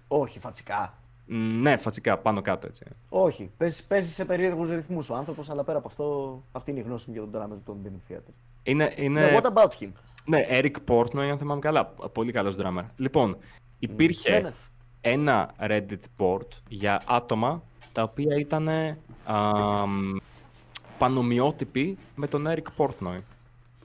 Όχι, 0.07 0.39
φατσικά. 0.39 0.93
Μ, 1.25 1.61
Ναι, 1.61 1.77
φατσικά, 1.77 2.17
πάνω 2.17 2.41
κάτω 2.41 2.67
έτσι. 2.67 2.85
Όχι, 3.09 3.51
παίζεις, 3.57 3.83
παίζεις 3.83 4.13
σε 4.13 4.25
περίεργους 4.25 4.69
ρυθμούς 4.69 5.09
ο 5.09 5.15
άνθρωπος, 5.15 5.49
αλλά 5.49 5.63
πέρα 5.63 5.77
από 5.77 5.87
αυτό, 5.87 6.41
αυτή 6.51 6.71
είναι 6.71 6.79
η 6.79 6.83
γνώση 6.83 7.09
μου 7.09 7.15
για 7.15 7.39
τον 7.39 7.41
drummer 7.41 7.57
του 7.65 7.77
Dream 7.83 8.11
Theater. 8.11 8.33
Είναι, 8.63 8.93
είναι... 8.95 9.21
Ναι, 9.21 9.39
what 9.39 9.53
about 9.53 9.69
him? 9.79 9.89
Ναι, 10.25 10.45
Eric 10.49 10.75
Portnoy, 10.87 11.27
αν 11.31 11.37
θυμάμαι 11.37 11.59
καλά. 11.59 11.85
Πολύ 11.85 12.31
καλός 12.31 12.55
drummer. 12.59 12.83
Λοιπόν, 12.95 13.37
υπήρχε 13.79 14.31
Ναι, 14.31 14.39
ναι. 14.39 14.53
ένα 15.01 15.53
Reddit 15.59 16.03
port 16.17 16.47
για 16.67 17.01
άτομα 17.07 17.63
τα 17.91 18.03
οποία 18.03 18.35
ήταν 18.35 18.69
πανομοιότυποι 20.97 21.97
με 22.15 22.27
τον 22.27 22.47
Eric 22.47 22.67
Portnoy. 22.77 23.19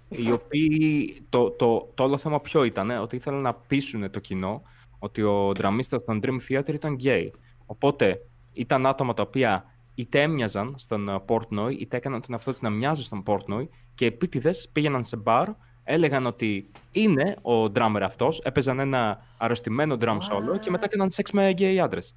Οι 0.09 0.31
οποίοι, 0.33 1.23
το, 1.29 1.51
το, 1.51 1.91
το 1.95 2.03
όλο 2.03 2.19
θέμα 2.19 2.41
ποιο 2.41 2.65
ήταν, 2.65 2.91
ότι 2.91 3.17
ήθελαν 3.17 3.41
να 3.41 3.55
πείσουν 3.55 4.11
το 4.11 4.21
κοινό 4.21 4.63
ότι 4.99 5.23
ο 5.23 5.53
δραμίστας 5.53 6.05
των 6.05 6.21
Dream 6.23 6.37
Theater 6.49 6.75
ήταν 6.75 6.97
gay. 7.03 7.31
Οπότε 7.67 8.21
ήταν 8.53 8.87
άτομα 8.87 9.15
τα 9.15 9.23
οποία 9.23 9.65
είτε 9.95 10.23
έμοιαζαν 10.23 10.75
στον 10.79 11.09
ε, 11.09 11.23
Portnoy, 11.27 11.77
είτε 11.79 11.97
έκαναν 11.97 12.21
τον 12.21 12.33
εαυτό 12.33 12.53
τους 12.53 12.61
να 12.61 12.71
μοιάζει 12.71 13.03
στον 13.03 13.23
Portnoy 13.27 13.67
και 13.95 14.07
επίτηδες 14.07 14.69
πήγαιναν 14.73 15.05
σε 15.05 15.17
μπαρ, 15.17 15.49
έλεγαν 15.85 16.27
ότι 16.27 16.71
είναι 16.93 17.37
ο 17.43 17.65
drummer 17.65 18.01
αυτός, 18.03 18.41
έπαιζαν 18.41 18.79
ένα 18.79 19.25
αρρωστημένο 19.37 19.97
drum 20.01 20.19
solo 20.19 20.59
και 20.61 20.71
μετά 20.71 20.85
έκαναν 20.85 21.11
σεξ 21.11 21.31
με 21.31 21.55
gay 21.59 21.77
άντρες. 21.77 22.15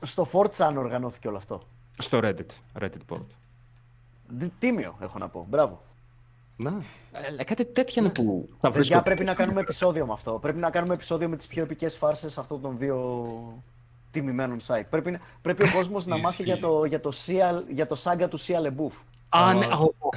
Στο 0.00 0.28
4chan 0.32 0.74
οργανώθηκε 0.76 1.28
όλο 1.28 1.36
αυτό. 1.36 1.62
Στο 1.98 2.20
Reddit, 2.22 2.80
Reddit 2.80 3.04
board. 3.08 3.26
Τίμιο, 4.58 4.96
έχω 5.00 5.18
να 5.18 5.28
πω. 5.28 5.46
Μπράβο. 5.48 5.82
Να, 6.56 6.82
ε, 7.38 7.44
κάτι 7.44 7.64
τέτοια 7.64 8.02
είναι 8.02 8.12
που 8.12 8.48
θα 8.60 8.70
βρίσκω. 8.70 9.02
πρέπει 9.02 9.24
να 9.24 9.34
κάνουμε 9.34 9.60
επεισόδιο 9.60 10.06
με 10.06 10.12
αυτό. 10.12 10.32
Πρέπει 10.32 10.58
να 10.58 10.70
κάνουμε 10.70 10.94
επεισόδιο 10.94 11.28
με 11.28 11.36
τις 11.36 11.46
πιο 11.46 11.62
επικές 11.62 11.96
φάρσες 11.96 12.38
αυτών 12.38 12.60
των 12.60 12.78
δύο 12.78 13.62
τιμημένων 14.10 14.58
site. 14.66 14.84
Πρέπει, 14.90 15.18
πρέπει 15.42 15.62
ο 15.62 15.72
κόσμος 15.72 16.06
να 16.06 16.18
μάθει 16.24 16.42
για 16.42 16.58
το, 16.58 16.84
για, 16.84 17.00
το 17.00 17.10
Sia, 17.26 17.62
για 17.72 17.86
το 17.86 17.94
σάγκα 17.94 18.28
του 18.28 18.40
Sia 18.40 18.66
LeBouf. 18.66 18.92
Α, 19.28 19.54
ναι, 19.54 19.66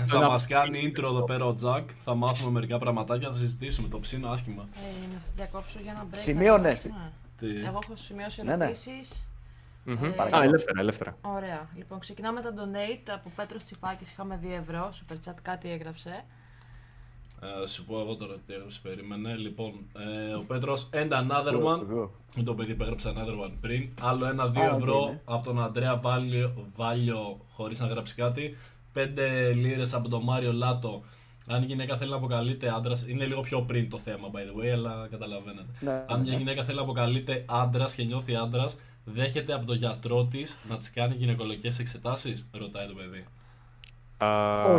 θα 0.06 0.30
μας 0.30 0.48
κάνει 0.48 0.94
intro 0.94 1.04
εδώ 1.04 1.24
πέρα 1.24 1.46
ο 1.46 1.54
Τζακ. 1.56 1.90
Θα 2.00 2.16
μάθουμε 2.16 2.52
μερικά 2.52 2.78
πραγματάκια, 2.78 3.30
θα 3.30 3.36
συζητήσουμε. 3.36 3.88
Το 3.88 4.00
ψήνω 4.00 4.30
άσχημα. 4.30 4.68
Ε, 4.74 5.14
να 5.14 5.20
σας 5.20 5.32
διακόψω 5.36 5.80
για 5.84 5.92
ένα 5.92 6.06
break. 6.12 6.18
Σημείωνες. 6.18 6.86
Εγώ 7.42 7.80
έχω 7.84 7.96
σημειώσει 7.96 8.44
ερωτήσεις. 8.46 9.28
Ναι, 9.86 9.94
ναι. 9.94 10.16
Mm-hmm. 10.18 10.30
Α, 10.36 10.44
ελεύθερα, 10.44 10.80
ελεύθερα. 10.80 11.18
Ωραία. 11.22 11.70
Λοιπόν, 11.76 12.00
ξεκινάμε 12.00 12.42
τα 12.42 12.54
donate 12.54 13.10
από 13.14 13.32
Πέτρος 13.36 13.64
Τσιφάκης. 13.64 14.12
Είχαμε 14.12 14.40
2 14.44 14.46
ευρώ. 14.62 14.90
Super 14.90 15.30
chat 15.30 15.36
κάτι 15.42 15.72
έγραψε. 15.72 16.26
Ε, 17.64 17.68
σου 17.68 17.86
πω 17.86 18.00
εγώ 18.00 18.16
τώρα 18.16 18.34
τι 18.48 18.54
έγραψε. 18.54 18.80
Περίμενε. 18.84 19.36
Λοιπόν, 19.36 19.72
ε, 20.30 20.34
ο 20.34 20.44
Πέτρος, 20.48 20.90
and 20.94 21.10
another 21.12 21.64
one. 21.64 22.10
Με 22.36 22.44
το 22.44 22.54
παιδί 22.54 22.76
που 22.76 22.84
έγραψε 22.84 23.14
another 23.16 23.46
one 23.46 23.54
πριν. 23.62 23.90
Άλλο 24.02 24.26
ένα 24.26 24.52
2 24.56 24.76
ευρώ 24.76 25.10
ναι. 25.10 25.22
από 25.26 25.46
τον 25.46 25.64
Αντρέα 25.64 25.96
Βάλιο, 25.98 26.70
Βάλιο 26.76 27.40
χωρίς 27.52 27.80
να 27.80 27.88
γράψει 27.88 28.16
κάτι. 28.16 28.58
5 28.94 29.08
λίρες 29.56 29.94
από 29.94 30.10
τον 30.10 30.24
Μάριο 30.24 30.54
Λάτο. 30.54 31.04
Αν 31.48 31.64
η 31.64 31.66
γυναίκα 31.66 31.98
θέλει 31.98 32.10
να 32.10 32.16
αποκαλείται 32.16 32.74
άντρας, 32.76 33.08
είναι 33.08 33.26
λίγο 33.26 33.42
πιο 33.42 33.62
πριν 33.62 33.90
το 33.90 33.98
θέμα 33.98 34.32
by 34.34 34.36
the 34.38 34.64
way, 34.64 34.68
αλλά 34.68 35.08
καταλαβαίνετε. 35.12 35.68
Ναι, 35.80 36.06
Αν 36.08 36.22
μια 36.22 36.38
γυναίκα 36.38 36.64
θέλει 36.64 36.78
να 36.78 36.84
αποκαλείται 36.84 37.46
άντρας 37.48 37.96
και 37.96 38.04
νιώθει 38.04 38.36
άντρας, 38.36 38.78
δέχεται 39.06 39.54
από 39.54 39.66
τον 39.66 39.78
γιατρό 39.78 40.26
της 40.26 40.58
να 40.70 40.78
της 40.78 40.92
κάνει 40.92 41.16
γυναικολογικές 41.16 41.80
εξετάσεις, 41.80 42.50
ρωτάει 42.52 42.88
το 42.88 42.94
παιδί. 42.94 43.26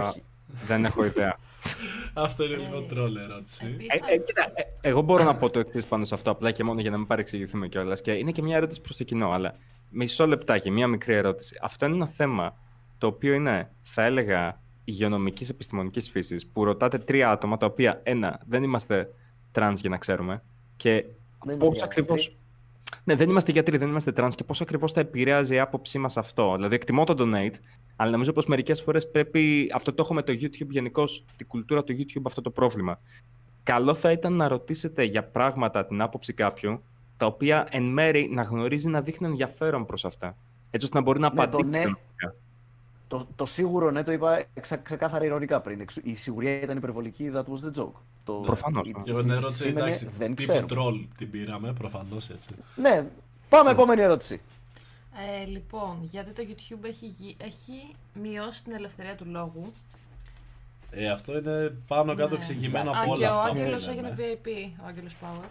Όχι. 0.09 0.23
Δεν 0.67 0.85
έχω 0.85 1.05
ιδέα. 1.05 1.39
αυτό 2.15 2.45
είναι 2.45 2.57
λίγο 2.57 2.83
τρόλ 2.83 3.17
ερώτηση. 3.17 3.77
Ε, 3.89 4.15
ε, 4.15 4.19
κοίτα, 4.19 4.53
ε, 4.55 4.63
εγώ 4.81 5.01
μπορώ 5.01 5.25
να 5.25 5.37
πω 5.37 5.51
το 5.51 5.59
εξής 5.59 5.87
πάνω 5.87 6.05
σε 6.05 6.15
αυτό, 6.15 6.31
απλά 6.31 6.51
και 6.51 6.65
μόνο 6.65 6.81
για 6.81 6.91
να 6.91 6.97
μην 6.97 7.07
παρεξηγηθούμε 7.07 7.69
κιόλας. 7.69 8.01
Και 8.01 8.13
είναι 8.13 8.31
και 8.31 8.43
μια 8.43 8.57
ερώτηση 8.57 8.81
προς 8.81 8.97
το 8.97 9.05
κοινό, 9.05 9.31
αλλά 9.31 9.55
μισό 9.91 10.27
λεπτάκι, 10.27 10.71
μια 10.71 10.87
μικρή 10.87 11.15
ερώτηση. 11.15 11.59
Αυτό 11.63 11.87
είναι 11.87 11.95
ένα 11.95 12.07
θέμα 12.07 12.57
το 12.99 13.07
οποίο 13.07 13.35
είναι, 13.35 13.71
θα 13.83 14.05
έλεγα, 14.05 14.61
υγειονομικής 14.85 15.49
επιστημονικής 15.49 16.11
φύσης, 16.11 16.47
που 16.47 16.65
ρωτάτε 16.65 16.99
τρία 16.99 17.31
άτομα 17.31 17.57
τα 17.57 17.67
οποία, 17.67 18.01
ένα, 18.03 18.41
δεν 18.49 18.63
είμαστε 18.63 19.11
τρανς 19.53 19.81
για 19.81 19.91
να 19.91 19.97
ξέρουμε, 19.97 20.43
και 20.77 21.05
πώς 21.59 21.83
ακριβώς. 21.83 22.37
Ναι, 23.05 23.15
δεν 23.15 23.29
είμαστε 23.29 23.53
γιατροί, 23.53 23.77
δεν 23.77 23.89
είμαστε 23.89 24.13
τρανς 24.13 24.35
και 24.35 24.45
πώς 24.45 24.61
ακριβώς 24.61 24.93
θα 24.93 25.01
επηρέαζε 25.01 25.55
η 25.55 25.59
άποψή 25.59 25.99
μας 25.99 26.17
αυτό. 26.17 26.55
Δηλαδή, 26.55 26.75
εκτιμώ 26.75 27.05
το 27.05 27.15
donate, 27.19 27.55
αλλά 27.97 28.11
νομίζω 28.11 28.33
πως 28.33 28.47
μερικές 28.47 28.83
φορές 28.83 29.11
πρέπει. 29.11 29.71
Αυτό 29.75 29.93
το 29.93 30.03
έχω 30.03 30.15
με 30.15 30.23
το 30.23 30.33
YouTube 30.33 30.69
γενικώ, 30.69 31.05
την 31.37 31.47
κουλτούρα 31.47 31.85
του 31.85 31.97
YouTube 31.99 32.23
αυτό 32.27 32.41
το 32.41 32.51
πρόβλημα. 32.51 33.01
Καλό 33.63 33.95
θα 33.95 34.13
ήταν 34.13 34.33
να 34.33 34.49
ρωτήσετε 34.49 35.03
για 35.03 35.25
πράγματα 35.25 35.87
την 35.87 36.01
άποψη 36.01 36.33
κάποιου, 36.33 36.83
τα 37.17 37.27
οποία 37.27 37.67
εν 37.71 37.83
μέρει 37.83 38.29
να 38.33 38.43
γνωρίζει 38.43 38.89
να 38.89 39.01
δείχνει 39.01 39.27
ενδιαφέρον 39.27 39.85
προς 39.85 40.05
αυτά. 40.05 40.37
Έτσι 40.71 40.87
ώστε 40.87 40.99
να 40.99 41.05
μπορεί 41.05 41.21
να 41.21 41.33
ναι, 41.35 41.43
απαντήσει. 41.43 41.79
Ναι. 41.79 41.91
Το, 43.09 43.27
το 43.37 43.47
σίγουρο, 43.47 43.91
ναι, 43.91 44.03
το 44.03 44.13
είπα 44.13 44.45
ξε, 44.61 44.81
ξεκάθαρα 44.83 45.25
ηρωνικά 45.25 45.61
πριν. 45.61 45.87
Η 46.03 46.15
σιγουριά 46.15 46.61
ήταν 46.61 46.77
υπερβολική, 46.77 47.31
that 47.35 47.43
was 47.43 47.69
the 47.69 47.81
joke. 47.81 48.01
Το, 48.25 48.33
Προφανώς. 48.33 48.89
Και 49.03 49.11
εγώ 49.11 49.21
την 49.21 49.31
ερώτηση, 49.31 49.69
εντάξει, 49.69 50.11
δεν 50.19 50.35
τύπου 50.35 50.65
τρόλ 50.67 51.05
την 51.19 51.31
πήραμε, 51.31 51.73
προφανώς 51.73 52.31
έτσι. 52.31 52.55
Ναι, 52.77 53.07
πάμε 53.49 53.71
επόμενη 53.71 54.01
ερώτηση. 54.01 54.41
Ε, 55.43 55.45
λοιπόν, 55.45 55.97
γιατί 56.03 56.31
το 56.31 56.43
YouTube 56.49 56.85
έχει, 56.85 57.37
έχει 57.39 57.95
μειώσει 58.15 58.65
την 58.65 58.73
ελευθερία 58.73 59.15
του 59.15 59.25
λόγου. 59.29 59.73
Ε, 60.91 61.11
αυτό 61.11 61.39
είναι 61.39 61.77
πάνω 61.87 62.15
κάτω 62.15 62.29
ναι. 62.31 62.37
εξηγημένο 62.37 62.91
από 62.91 63.13
όλα 63.13 63.31
αυτά. 63.31 63.51
Και 63.51 63.59
ο 63.59 63.63
Άγγελος 63.63 63.89
έγινε 63.89 64.17
VIP, 64.19 64.49
ο 64.83 64.87
Άγγελος 64.87 65.17
Power. 65.23 65.49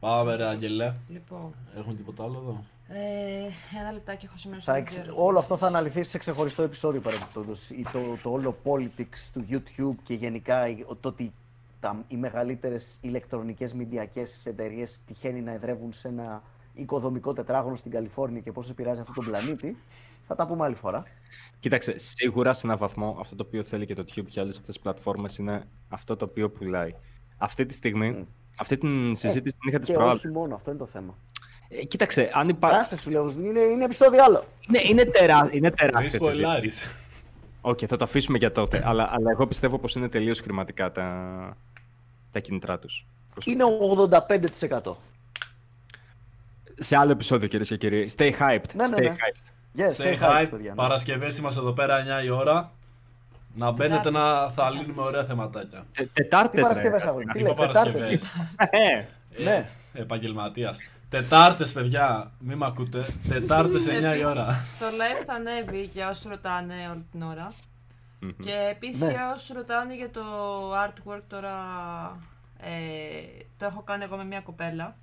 Πάμε 0.00 0.36
ρε 0.36 0.44
Άγγελε. 0.44 0.94
Λοιπόν. 1.08 1.54
Έχουμε 1.76 1.94
τίποτα 1.94 2.22
άλλο 2.22 2.38
εδώ; 2.42 2.64
Ε, 2.88 3.78
ένα 3.80 3.92
λεπτάκι 3.92 4.24
έχω 4.26 4.36
σημειώσει. 4.36 4.70
εξ... 4.74 5.02
Όλο 5.14 5.38
αυτό 5.38 5.56
θα 5.56 5.66
αναλυθείς 5.66 6.08
σε 6.08 6.18
ξεχωριστό 6.18 6.62
επεισόδιο 6.62 7.00
παραδείγματο. 7.00 7.44
Το, 7.92 8.18
το, 8.22 8.30
όλο 8.30 8.56
politics 8.64 9.30
του 9.32 9.46
YouTube 9.50 9.96
και 10.02 10.14
γενικά 10.14 10.66
το 11.00 11.08
ότι 11.08 11.32
τα, 11.80 12.04
οι 12.08 12.16
μεγαλύτερες 12.16 12.98
ηλεκτρονικές 13.00 13.74
μηντιακές 13.74 14.46
εταιρείες 14.46 15.00
τυχαίνει 15.06 15.40
να 15.40 15.52
εδρεύουν 15.52 15.92
σε 15.92 16.08
ένα 16.08 16.42
οικοδομικό 16.74 17.32
τετράγωνο 17.32 17.76
στην 17.76 17.90
Καλιφόρνια 17.90 18.40
και 18.40 18.52
πώς 18.52 18.70
επηρεάζει 18.70 19.00
αυτόν 19.00 19.14
τον 19.14 19.24
πλανήτη. 19.24 19.76
Θα 20.22 20.34
τα 20.34 20.46
πούμε 20.46 20.64
άλλη 20.64 20.74
φορά. 20.74 21.02
Κοίταξε, 21.60 21.98
σίγουρα 21.98 22.52
σε 22.52 22.66
έναν 22.66 22.78
βαθμό 22.78 23.16
αυτό 23.20 23.36
το 23.36 23.44
οποίο 23.46 23.62
θέλει 23.62 23.86
και 23.86 23.94
το 23.94 24.04
YouTube 24.06 24.26
και 24.26 24.40
άλλες 24.40 24.56
αυτές 24.58 24.74
τις 24.74 24.82
πλατφόρμες 24.82 25.38
είναι 25.38 25.68
αυτό 25.88 26.16
το 26.16 26.24
οποίο 26.24 26.50
πουλάει. 26.50 26.94
Αυτή 27.36 27.66
τη 27.66 27.74
στιγμή, 27.74 28.26
αυτή 28.58 28.78
την 28.78 29.16
συζήτηση 29.16 29.56
την 29.58 29.68
είχα 29.68 29.78
τις 29.78 29.92
προάλλες. 29.92 30.24
Όχι 30.24 30.28
μόνο, 30.34 30.54
αυτό 30.54 30.70
είναι 30.70 30.78
το 30.78 30.86
θέμα. 30.86 31.18
Ε, 31.68 31.84
κοίταξε, 31.84 32.30
αν 32.32 32.48
υπάρχει. 32.48 32.78
Άσε 32.78 32.96
σου 32.96 33.10
λέω, 33.10 33.34
είναι, 33.38 33.60
είναι 33.60 33.84
επεισόδιο 33.84 34.24
άλλο. 34.24 34.44
Ναι, 34.66 34.80
είναι, 34.82 35.04
τερά... 35.04 35.48
είναι 35.52 35.70
τεράστια 35.70 36.30
συζήτηση. 36.30 36.86
OK, 37.60 37.78
okay, 37.78 37.86
θα 37.86 37.96
το 37.96 38.04
αφήσουμε 38.04 38.38
για 38.38 38.52
τότε. 38.52 38.82
αλλά, 38.84 39.08
αλλά 39.12 39.30
εγώ 39.30 39.46
πιστεύω 39.46 39.78
πως 39.78 39.94
είναι 39.94 40.08
τελείως 40.08 40.40
χρηματικά 40.40 40.92
τα, 40.92 41.56
τα 42.32 42.40
κινητρά 42.40 42.78
τους. 42.78 43.06
Είναι 43.44 43.64
85%. 44.82 44.92
Σε 46.78 46.96
άλλο 46.96 47.10
επεισόδιο, 47.10 47.48
κυρίες 47.48 47.68
και 47.68 47.76
κύριοι. 47.76 48.10
Stay 48.16 48.30
hyped. 48.30 48.74
Ναι, 48.74 48.88
ναι, 48.88 48.96
stay 48.96 49.02
ναι. 49.02 49.14
hyped. 49.14 49.54
Yes, 49.78 50.04
stay, 50.04 50.18
stay 50.18 50.18
hyped. 50.20 50.60
Ναι. 50.62 50.72
Παρασκευές 50.74 51.38
είμαστε 51.38 51.60
εδώ 51.60 51.72
πέρα 51.72 52.20
9 52.22 52.24
η 52.24 52.30
ώρα. 52.30 52.72
Να 53.54 53.70
μπαίνετε 53.70 54.10
να 54.10 54.50
θα 54.50 54.70
λύνουμε 54.70 55.02
ωραία 55.02 55.24
θεματάκια. 55.24 55.86
Τετάρτες. 56.12 56.50
Τι 56.50 56.60
Παρασκευές, 56.60 57.02
αγόρι. 57.02 57.24
Τι 57.24 57.38
λέει, 57.38 57.54
Τετάρτες. 57.54 58.32
Ναι. 59.44 59.68
Επαγγελματίας. 59.92 60.78
Τετάρτες, 61.08 61.72
παιδιά, 61.72 62.32
μην 62.38 62.56
με 62.56 62.66
ακούτε. 62.66 63.06
Τετάρτες 63.28 63.86
9 63.88 63.90
η 64.18 64.24
ώρα. 64.26 64.64
Το 64.78 64.86
live 64.86 65.24
θα 65.26 65.32
ανέβει 65.32 65.82
για 65.82 66.08
όσου 66.08 66.28
ρωτάνε 66.28 66.88
όλη 66.90 67.06
την 67.10 67.22
ώρα. 67.22 67.52
Και 68.42 68.52
επίσης 68.70 69.00
ναι. 69.00 69.10
για 69.10 69.32
όσου 69.32 69.54
ρωτάνε 69.54 69.94
για 69.96 70.10
το 70.10 70.22
artwork 70.84 71.20
τώρα. 71.28 71.54
Ε, 72.60 73.44
το 73.58 73.64
έχω 73.64 73.82
κάνει 73.82 74.04
εγώ 74.04 74.16
με 74.16 74.24
μια 74.24 74.40
κοπέλα. 74.40 74.96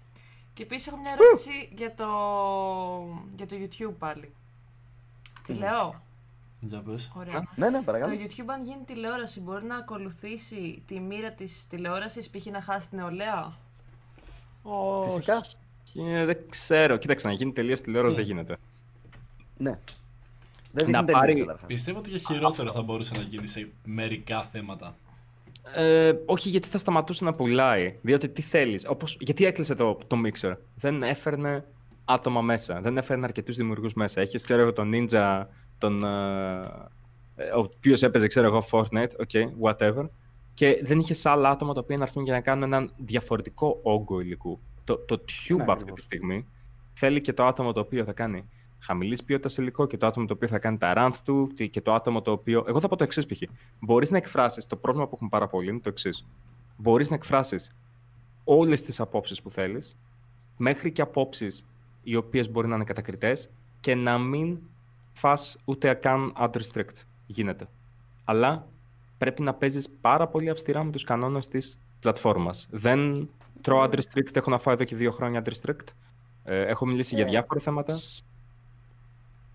Και 0.53 0.63
επίσης 0.63 0.87
έχω 0.87 0.97
μια 0.97 1.11
ερώτηση 1.11 1.69
για 1.75 1.93
το, 1.93 2.07
για 3.35 3.47
το 3.47 3.55
YouTube 3.59 3.95
πάλι. 3.99 4.33
Τι 5.45 5.53
λέω; 5.53 6.01
Για 6.59 6.79
πες. 6.79 7.11
Ωραία. 7.15 7.43
Ναι, 7.55 7.69
ναι, 7.69 7.81
παρακαλώ. 7.81 8.15
Το 8.15 8.21
YouTube 8.23 8.45
αν 8.47 8.63
γίνει 8.63 8.83
τηλεόραση 8.85 9.39
μπορεί 9.39 9.65
να 9.65 9.75
ακολουθήσει 9.75 10.83
τη 10.87 10.99
μοίρα 10.99 11.31
της 11.31 11.67
τηλεόρασης 11.67 12.29
π.χ. 12.29 12.45
να 12.45 12.61
χάσει 12.61 12.89
την 12.89 12.97
νεολαία; 12.97 13.53
Φυσικά. 15.03 15.43
Και 15.93 16.23
δεν 16.25 16.37
ξέρω. 16.49 16.97
Κοίταξε, 16.97 17.27
να 17.27 17.33
γίνει 17.33 17.51
τελείως 17.51 17.81
τηλεόραση 17.81 18.15
δεν 18.15 18.25
γίνεται. 18.25 18.57
Ναι. 19.57 19.79
Δεν 20.71 20.89
να 20.89 21.05
πάρει... 21.05 21.45
Πιστεύω 21.67 21.99
ότι 21.99 22.09
και 22.09 22.17
χειρότερο 22.17 22.71
θα 22.71 22.81
μπορούσε 22.81 23.11
να 23.15 23.21
γίνει 23.21 23.47
σε 23.47 23.69
μερικά 23.85 24.43
θέματα. 24.51 24.95
Ε, 25.75 26.13
όχι, 26.25 26.49
γιατί 26.49 26.67
θα 26.67 26.77
σταματούσε 26.77 27.23
να 27.23 27.33
πουλάει. 27.33 27.95
Διότι 28.01 28.29
τι 28.29 28.41
θέλεις; 28.41 28.87
Γιατί 29.19 29.45
έκλεισε 29.45 29.75
το, 29.75 29.97
το 30.07 30.17
Mixer; 30.25 30.53
Δεν 30.75 31.03
έφερνε 31.03 31.65
άτομα 32.05 32.41
μέσα. 32.41 32.81
Δεν 32.81 32.97
έφερνε 32.97 33.25
αρκετούς 33.25 33.55
δημιουργούς 33.55 33.93
μέσα. 33.93 34.21
Έχεις, 34.21 34.43
ξέρω 34.43 34.61
εγώ, 34.61 34.73
τον 34.73 34.91
Ninja, 34.93 35.45
τον. 35.77 36.03
Ε, 37.35 37.43
ο 37.45 37.59
οποίος 37.59 38.01
έπαιζε, 38.01 38.27
ξέρω 38.27 38.47
εγώ, 38.47 38.63
Fortnite. 38.71 39.11
Okay, 39.27 39.45
whatever. 39.61 40.09
Και 40.53 40.81
δεν 40.83 40.99
είχες 40.99 41.25
άλλα 41.25 41.49
άτομα 41.49 41.73
τα 41.73 41.79
οποία 41.79 41.97
να 41.97 42.03
έρθουν 42.03 42.23
για 42.23 42.33
να 42.33 42.41
κάνουν 42.41 42.63
έναν 42.63 42.93
διαφορετικό 42.97 43.79
όγκο 43.83 44.19
υλικού. 44.19 44.59
Το, 44.83 44.97
το 44.97 45.23
Tube 45.47 45.57
ναι, 45.57 45.65
αυτή 45.67 45.91
τη 45.91 46.01
στιγμή 46.01 46.47
θέλει 46.93 47.21
και 47.21 47.33
το 47.33 47.43
άτομο 47.43 47.71
το 47.71 47.79
οποίο 47.79 48.03
θα 48.03 48.13
κάνει 48.13 48.49
χαμηλής 48.79 49.23
ποιότητας 49.23 49.57
υλικό 49.57 49.87
και 49.87 49.97
το 49.97 50.05
άτομο 50.05 50.25
το 50.25 50.33
οποίο 50.33 50.47
θα 50.47 50.59
κάνει 50.59 50.77
τα 50.77 50.93
rant 50.97 51.15
του 51.23 51.47
και 51.71 51.81
το 51.81 51.93
άτομο 51.93 52.21
το 52.21 52.31
οποίο. 52.31 52.63
Εγώ 52.67 52.79
θα 52.79 52.87
πω 52.87 52.95
το 52.95 53.03
εξής 53.03 53.25
π.χ. 53.25 53.41
Μπορείς 53.79 54.11
να 54.11 54.17
εκφράσεις. 54.17 54.67
Το 54.67 54.75
πρόβλημα 54.75 55.07
που 55.07 55.15
έχουμε 55.15 55.29
πάρα 55.29 55.47
πολύ 55.47 55.69
είναι 55.69 55.79
το 55.79 55.89
εξής. 55.89 56.25
Μπορείς 56.77 57.09
να 57.09 57.15
εκφράσεις 57.15 57.75
όλες 58.43 58.83
τις 58.83 58.99
απόψεις 58.99 59.41
που 59.41 59.49
θέλεις 59.49 59.97
μέχρι 60.57 60.91
και 60.91 61.01
απόψεις 61.01 61.65
οι 62.03 62.15
οποίες 62.15 62.51
μπορεί 62.51 62.67
να 62.67 62.75
είναι 62.75 62.83
κατακριτές 62.83 63.49
και 63.79 63.95
να 63.95 64.17
μην 64.17 64.59
φας 65.13 65.61
ούτε 65.65 65.93
καν 65.93 66.33
ad 66.39 66.49
restrict. 66.49 67.03
Γίνεται. 67.25 67.67
Αλλά 68.23 68.67
πρέπει 69.17 69.41
να 69.41 69.53
παίζεις 69.53 69.89
πάρα 69.89 70.27
πολύ 70.27 70.49
αυστηρά 70.49 70.83
με 70.83 70.91
τους 70.91 71.03
κανόνες 71.03 71.47
της 71.47 71.79
πλατφόρμας. 72.03 72.67
Δεν 72.71 73.29
τρώω 73.61 73.83
ad 73.83 73.95
restrict, 73.95 74.35
έχω 74.35 74.49
να 74.49 74.57
φάω 74.57 74.73
εδώ 74.73 74.83
και 74.83 74.95
δύο 74.95 75.11
χρόνια 75.11 75.43
ad 75.45 75.49
restrict. 75.49 75.87
Ε, 76.43 76.61
έχω 76.61 76.85
μιλήσει 76.85 77.15
για 77.15 77.23
Ε, 77.23 77.27
διάφορα 77.29 77.59
θέματα. 77.59 77.95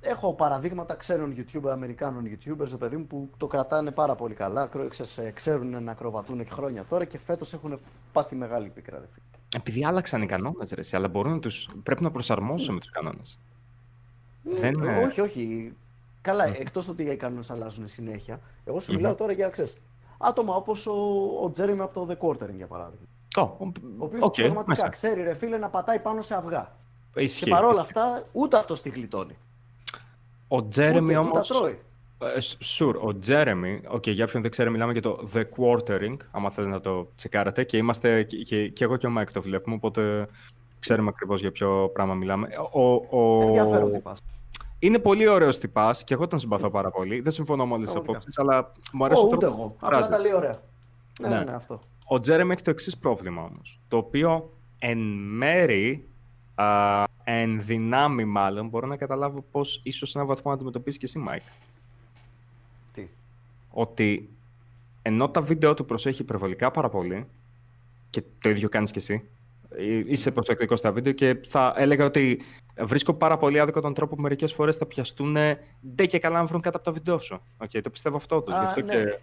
Έχω 0.01 0.35
παραδείγματα 0.35 0.95
ξένων 0.95 1.35
YouTuber, 1.37 1.69
Αμερικάνων 1.71 2.25
YouTubers, 2.27 2.69
το 2.71 2.77
παιδί 2.77 2.97
μου, 2.97 3.07
που 3.07 3.31
το 3.37 3.47
κρατάνε 3.47 3.91
πάρα 3.91 4.15
πολύ 4.15 4.35
καλά. 4.35 4.67
Κρό- 4.67 4.89
ξέρεις, 4.89 5.19
ε, 5.19 5.31
Ξέρουν 5.31 5.83
να 5.83 5.91
ακροβατούν 5.93 6.45
και 6.45 6.51
χρόνια 6.51 6.85
τώρα 6.85 7.05
και 7.05 7.19
φέτος 7.19 7.53
έχουν 7.53 7.79
πάθει 8.13 8.35
μεγάλη 8.35 8.69
πίκρα. 8.69 8.99
ρε 8.99 9.07
φίλε. 9.13 9.25
Επειδή 9.57 9.85
άλλαξαν 9.85 10.23
οι 10.23 10.27
κανόνες, 10.27 10.71
ρε, 10.73 10.81
εσύ, 10.81 10.97
αλλά 10.97 11.09
μπορούν 11.09 11.33
να 11.33 11.39
τους... 11.39 11.69
πρέπει 11.83 12.03
να 12.03 12.11
προσαρμόσουμε 12.11 12.81
τους 12.81 12.91
κανόνες. 12.91 13.39
Δεν, 14.43 14.83
Ε, 14.83 15.01
ε, 15.01 15.05
Όχι, 15.05 15.21
όχι. 15.21 15.73
Καλά, 16.21 16.45
εκτός 16.45 16.89
ότι 16.89 17.03
οι 17.03 17.17
κανόνες 17.17 17.51
αλλάζουν 17.51 17.89
συνέχεια. 17.89 18.41
Εγώ 18.65 18.81
σου 18.81 18.91
Μμμ. 18.91 18.97
μιλάω 18.97 19.15
τώρα 19.15 19.33
για 19.33 19.49
ξέρεις, 19.49 19.77
άτομα 20.19 20.55
όπως 20.55 20.87
ο, 20.87 20.93
ο 21.43 21.51
Τζέρεμι 21.51 21.81
από 21.81 22.07
το 22.07 22.07
The 22.11 22.27
Quartering 22.27 22.57
για 22.57 22.67
παράδειγμα. 22.67 23.07
Ω, 23.37 23.41
Ο 23.41 23.73
οποίος 23.99 24.23
οκ, 24.23 24.35
πραγματικά 24.35 24.65
μέσα. 24.69 24.89
ξέρει, 24.89 25.23
ρε 25.23 25.35
φίλε, 25.35 25.59
να 25.59 25.69
πατάει 25.69 25.99
πάνω 25.99 26.23
σε 26.23 26.35
αυγά. 26.35 26.77
Ισχύει. 27.15 27.45
Και 27.45 27.51
παρόλα 27.51 27.81
αυτά, 27.81 28.25
ούτε 28.33 28.57
αυτό 28.57 28.75
τη 28.75 28.89
γλιτώνει. 28.89 29.37
Ο 30.49 30.69
Τζέρεμι 30.69 31.07
ούτε, 31.07 31.17
όμως... 31.17 31.51
Ούτε 31.51 31.55
τα 31.55 31.59
τρώει. 31.59 31.79
Ε, 32.21 32.39
Sure, 32.79 32.95
ο 33.01 33.19
Τζέρεμι, 33.19 33.81
okay, 33.95 34.13
για 34.13 34.25
όποιον 34.25 34.43
δεν 34.43 34.51
ξέρει, 34.51 34.71
μιλάμε 34.71 34.93
για 34.93 35.03
το 35.03 35.29
The 35.35 35.43
Quartering, 35.57 36.17
άμα 36.31 36.51
θέλετε 36.51 36.73
να 36.73 36.81
το 36.81 37.09
τσεκάρετε. 37.15 37.65
Και 37.65 37.77
είμαστε 37.77 38.23
και, 38.23 38.37
και, 38.37 38.69
και 38.69 38.85
εγώ 38.85 38.97
και 38.97 39.07
ο 39.07 39.11
Μάικ 39.11 39.33
το 39.33 39.43
βλέπουμε, 39.43 39.75
οπότε 39.75 40.29
ξέρουμε 40.79 41.09
ακριβώς 41.09 41.41
για 41.41 41.51
ποιο 41.53 41.91
πράγμα 41.93 42.15
μιλάμε. 42.15 42.49
Ο, 42.73 42.93
ο... 42.93 43.43
Ενδιαφέρον 43.43 43.93
τι 43.93 43.99
πας. 43.99 44.19
Είναι 44.79 44.99
πολύ 44.99 45.29
ωραίος 45.29 45.59
τυπάς 45.59 46.05
και 46.05 46.15
εγώ 46.15 46.29
τον 46.29 46.39
συμπαθώ 46.39 46.71
πάρα 46.71 46.91
πολύ. 46.91 47.21
Δεν 47.21 47.33
συμφωνώ 47.33 47.67
με 47.67 47.73
όλες 47.75 47.85
τις 47.93 48.01
Πραγματικά. 48.01 48.19
απόψεις, 48.19 48.39
αλλά 48.39 48.73
μου 48.93 49.05
αρέσει 49.05 49.21
Ω, 49.21 49.25
ο 49.25 49.29
ούτε 49.29 49.37
τρόπος 49.39 49.59
εγώ. 49.59 49.69
που 49.69 49.77
Απλά 49.81 49.97
εκφράζει. 49.97 50.11
τα 50.11 50.19
λέει 50.19 50.33
ωραία. 50.35 50.61
Ναι, 51.21 51.29
Ναι. 51.29 51.39
ναι, 51.39 51.45
ναι, 51.45 51.53
αυτό. 51.53 51.79
Ο 52.05 52.21
Τζέρεμι 52.21 52.53
έχει 52.53 52.63
το 52.63 52.71
εξής 52.71 52.97
πρόβλημα 52.99 53.43
όμως. 53.43 53.81
Το 53.89 53.97
οποίο 53.97 54.53
εν 54.79 54.99
μέρει, 55.37 56.09
α, 56.55 57.05
εν 57.25 57.61
δυνάμει 57.63 58.25
μάλλον, 58.25 58.69
μπορώ 58.69 58.87
να 58.87 58.97
καταλάβω 58.97 59.45
πώς 59.51 59.81
ίσως 59.85 60.11
σε 60.11 60.19
έναν 60.19 60.29
βαθμό 60.31 60.51
να 60.51 60.57
αντιμετωπίσεις 60.57 60.99
και 61.01 61.07
εσύ, 61.07 61.19
Μάικ. 61.19 61.43
Τι; 62.93 63.09
Ότι 63.71 64.29
ενώ 65.03 65.29
τα 65.29 65.41
βίντεο 65.43 65.75
του 65.75 65.85
προσέχει 65.85 66.23
υπερβολικά 66.23 66.71
πάρα 66.71 66.89
πολύ, 66.89 67.27
και 68.11 68.23
το 68.43 68.51
ίδιο 68.51 68.69
κάνεις 68.69 68.91
και 68.91 68.99
εσύ, 68.99 69.15
ε, 69.15 69.23
είσαι 70.07 70.31
προσεκτικός 70.31 70.79
στα 70.79 70.93
βίντεο 70.93 71.13
και 71.13 71.41
θα 71.47 71.73
έλεγα 71.77 72.05
ότι 72.05 72.41
βρίσκω 72.81 73.15
πάρα 73.15 73.37
πολύ 73.39 73.61
άδικο 73.61 73.81
τον 73.81 73.95
τρόπο 73.95 74.15
που 74.17 74.23
μερικές 74.23 74.53
φορές 74.53 74.77
θα 74.77 74.87
πιαστούν 74.87 75.37
ντε 75.95 76.07
και 76.07 76.19
καλά 76.19 76.39
να 76.39 76.45
βρουν 76.45 76.61
κάτω 76.61 76.77
από 76.77 76.87
τα 76.87 76.93
βίντεο 76.93 77.19
σου. 77.19 77.41
Okay, 77.65 77.81
το 77.83 77.91
πιστεύω 77.91 78.17
αυτό 78.17 78.41
τους. 78.43 78.55
Α, 78.55 78.59
Γι' 78.61 78.65
αυτό 78.65 78.81
ναι. 78.81 78.93
και... 78.95 79.19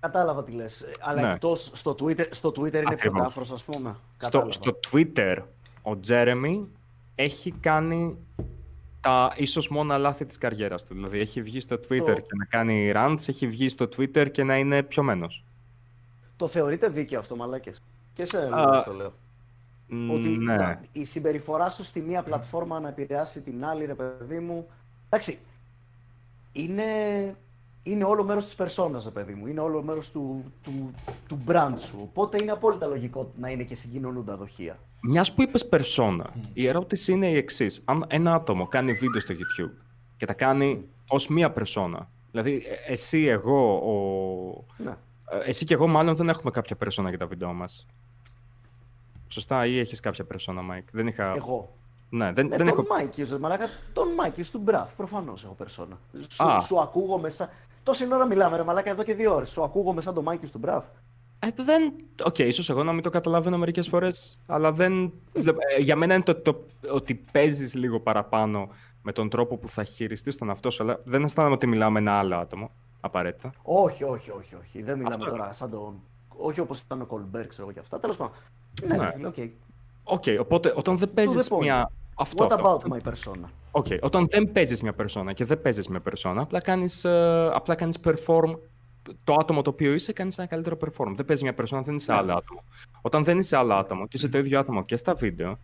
Κατάλαβα 0.00 0.44
τι 0.44 0.52
λες. 0.52 0.86
Αλλά 1.00 1.20
Ναι. 1.22 1.32
εκτός 1.32 1.70
στο 1.74 1.94
Twitter, 2.00 2.26
στο 2.30 2.48
Twitter 2.48 2.60
είναι 2.74 2.82
πιο 2.82 2.92
Ακριβώς. 2.92 3.22
κάφρος, 3.22 3.50
ας 3.50 3.64
πούμε. 3.64 3.90
Στο, 3.90 3.98
Κατάλαβα. 4.16 4.52
στο 4.52 4.78
Twitter 4.90 5.36
ο 5.82 6.00
Τζέρεμι 6.00 6.68
έχει 7.14 7.50
κάνει 7.50 8.18
τα 9.00 9.32
ίσως 9.36 9.68
μόνα 9.68 9.98
λάθη 9.98 10.24
της 10.26 10.38
καριέρας 10.38 10.84
του. 10.84 10.94
Δηλαδή 10.94 11.18
έχει 11.20 11.42
βγει 11.42 11.60
στο 11.60 11.74
Twitter 11.76 12.04
Το- 12.04 12.12
και 12.20 12.34
να 12.38 12.44
κάνει 12.44 12.92
rants, 12.94 13.28
έχει 13.28 13.46
βγει 13.46 13.68
στο 13.68 13.84
Twitter 13.96 14.30
και 14.30 14.44
να 14.44 14.56
είναι 14.58 14.82
πιωμένος. 14.82 15.44
Το 16.36 16.46
θεωρείτε 16.48 16.88
δίκαιο 16.88 17.18
αυτό, 17.18 17.36
μαλάκες; 17.36 17.82
Και 18.14 18.24
σε 18.24 18.38
Α, 18.54 18.82
το 18.84 18.92
λέω. 18.92 19.12
Μ, 19.94 20.10
Ότι 20.10 20.28
ναι. 20.28 20.56
τα- 20.56 20.80
η 20.92 21.04
συμπεριφορά 21.04 21.70
σου 21.70 21.84
στη 21.84 22.00
μία 22.00 22.22
πλατφόρμα 22.22 22.80
να 22.80 22.88
επηρεάσει 22.88 23.40
την 23.40 23.64
άλλη, 23.64 23.84
ρε 23.84 23.94
παιδί 23.94 24.38
μου. 24.38 24.66
Εντάξει. 25.08 25.38
Είναι, 26.52 26.84
είναι 27.82 28.04
όλο 28.04 28.24
μέρος 28.24 28.44
της 28.44 28.54
περσόνας, 28.54 29.04
ρε 29.04 29.10
παιδί 29.10 29.32
μου. 29.34 29.46
Είναι 29.46 29.60
όλο 29.60 29.82
μέρος 29.82 30.10
του, 30.10 30.52
του, 30.62 30.90
του 31.28 31.38
brand 31.46 31.74
σου. 31.78 31.98
Οπότε 32.02 32.36
είναι 32.42 32.50
απόλυτα 32.52 32.86
λογικό 32.86 33.32
να 33.40 33.48
είναι 33.50 33.62
και 33.62 33.74
συγκοινωνούντα 33.74 34.36
δοχεία. 34.36 34.78
Μιας 35.02 35.32
που 35.34 35.42
είπες 35.42 35.68
persona, 35.72 36.24
η 36.54 36.66
ερώτηση 36.66 37.12
είναι 37.12 37.28
η 37.30 37.36
εξής. 37.36 37.82
Αν 37.84 38.04
ένα 38.08 38.34
άτομο 38.34 38.66
κάνει 38.66 38.92
βίντεο 38.92 39.20
στο 39.20 39.34
YouTube 39.34 39.72
και 40.16 40.26
τα 40.26 40.32
κάνει 40.34 40.84
ως 41.08 41.28
μία 41.28 41.52
persona, 41.56 41.98
δηλαδή 42.30 42.52
ε, 42.86 42.92
εσύ, 42.92 43.24
εγώ, 43.24 43.74
ο... 43.74 44.64
Ναι. 44.82 44.90
ε, 45.30 45.50
εσύ 45.50 45.64
και 45.64 45.74
εγώ 45.74 45.86
μάλλον 45.86 46.16
δεν 46.16 46.28
έχουμε 46.28 46.50
κάποια 46.50 46.76
persona 46.84 47.08
για 47.08 47.18
τα 47.18 47.26
βίντεο 47.26 47.52
μας. 47.52 47.86
Σωστά, 49.34 49.66
ή 49.66 49.78
έχεις 49.78 50.00
κάποια 50.00 50.26
persona, 50.32 50.58
Mike. 50.58 50.84
Δεν 50.92 51.06
είχα... 51.06 51.34
Εγώ. 51.36 51.72
Ναι, 52.08 52.32
δεν, 52.32 52.46
Ναι, 52.46 52.56
δεν 52.56 52.66
τον 52.66 52.68
έχω... 52.68 52.86
Μάικη, 52.88 53.22
ρε 53.22 53.38
μαλάκα, 53.38 53.66
τον 53.92 54.08
Μάικη 54.08 54.42
του 54.42 54.58
Μπραφ. 54.58 54.94
Προφανώς 54.96 55.44
έχω 55.44 55.54
περσόνα. 55.54 55.98
Σου, 56.28 56.44
Α. 56.44 56.60
σου 56.60 56.80
ακούγομαι 56.80 57.28
σαν. 57.28 57.48
Τόση 57.82 58.08
ώρα 58.12 58.26
μιλάμε, 58.26 58.56
ρε 58.56 58.62
μαλάκα, 58.62 58.90
εδώ 58.90 59.02
και 59.02 59.14
δύο 59.14 59.34
ώρες. 59.34 59.50
Σου 59.50 59.62
ακούγομαι 59.62 60.00
σαν 60.00 60.14
τον 60.14 60.24
Μάικη 60.24 60.46
του 60.46 60.58
Μπραφ. 60.58 60.84
Ε, 61.38 61.48
δεν... 61.54 61.92
Οκ, 62.24 62.38
ίσως 62.38 62.70
εγώ 62.70 62.82
να 62.82 62.92
μην 62.92 63.02
το 63.02 63.10
καταλαβαίνω 63.10 63.58
μερικές 63.58 63.88
φορές, 63.88 64.38
αλλά 64.46 64.72
δεν... 64.72 65.12
ε, 65.32 65.80
για 65.80 65.96
μένα 65.96 66.14
είναι 66.14 66.22
το, 66.22 66.34
το, 66.34 66.64
ότι 66.90 67.14
παίζεις 67.32 67.74
λίγο 67.74 68.00
παραπάνω 68.00 68.68
με 69.02 69.12
τον 69.12 69.28
τρόπο 69.28 69.56
που 69.56 69.68
θα 69.68 69.84
χειριστείς 69.84 70.36
τον 70.36 70.50
αυτό 70.50 70.70
σου, 70.70 70.82
αλλά 70.82 71.00
δεν 71.04 71.24
αισθάνομαι 71.24 71.54
ότι 71.54 71.66
μιλάω 71.66 71.90
με 71.90 71.98
ένα 71.98 72.12
άλλο 72.12 72.36
άτομο, 72.36 72.70
απαραίτητα. 73.00 73.52
Όχι, 73.62 74.04
όχι, 74.04 74.30
όχι, 74.30 74.54
όχι. 74.54 74.82
Δεν 74.82 74.96
μιλάμε 74.98 75.24
Αυτό. 75.24 75.30
τώρα 75.36 75.52
σαν 75.52 75.70
τον. 75.70 76.00
Όχι 76.36 76.60
όπως 76.60 76.80
ήταν 76.80 77.00
ο 77.00 77.04
Κολμπέρ, 77.04 77.46
ξέρω 77.46 77.62
εγώ 77.62 77.72
και 77.72 77.80
αυτά. 77.80 78.00
Τέλος 78.00 78.16
πάντων. 78.16 78.34
Ναι, 78.82 78.96
Ναι. 78.96 79.04
ρε 79.04 79.12
φίλε, 79.12 79.26
okay. 79.26 79.34
Okay, 80.04 80.24
οπότε 80.40 80.72
όταν 80.76 80.96
δεν 80.98 81.12
παίζεις 81.14 81.48
point. 81.50 81.58
μια... 81.60 81.90
Αυτό, 82.16 82.46
What 82.46 82.50
αυτό. 82.52 82.80
about 82.82 82.92
my 82.92 83.00
persona; 83.12 83.48
Okay, 83.70 83.86
όταν 84.00 84.26
δεν 84.30 84.52
παίζεις 84.52 84.82
μια 84.82 84.92
περσόνα 84.92 85.32
και 85.32 85.44
δεν 85.44 85.62
παίζεις 85.62 85.88
μια 85.88 86.00
περσόνα, 86.00 86.42
απλά 86.42 86.60
κάνεις, 86.60 87.04
ε, 87.04 87.50
απλά 87.52 87.74
κάνεις 87.74 87.98
perform 88.04 88.56
το 89.24 89.34
άτομο 89.38 89.62
το 89.62 89.70
οποίο 89.70 89.92
είσαι, 89.92 90.12
κάνεις 90.12 90.38
ένα 90.38 90.46
καλύτερο 90.48 90.76
perform. 90.80 91.12
Δεν 91.14 91.24
παίζεις 91.24 91.42
μια 91.44 91.54
περσόνα, 91.54 91.82
δεν 91.82 91.94
είσαι 91.94 92.12
Ναι. 92.12 92.18
άλλο 92.18 92.32
άτομο. 92.32 92.62
Όταν 93.00 93.24
δεν 93.24 93.38
είσαι 93.38 93.56
άλλο 93.56 93.74
άτομο 93.74 94.02
και 94.02 94.16
είσαι 94.16 94.28
το 94.28 94.38
ίδιο 94.38 94.58
άτομο 94.58 94.84
και 94.84 94.96
στα 94.96 95.14
βίντεο 95.14 95.58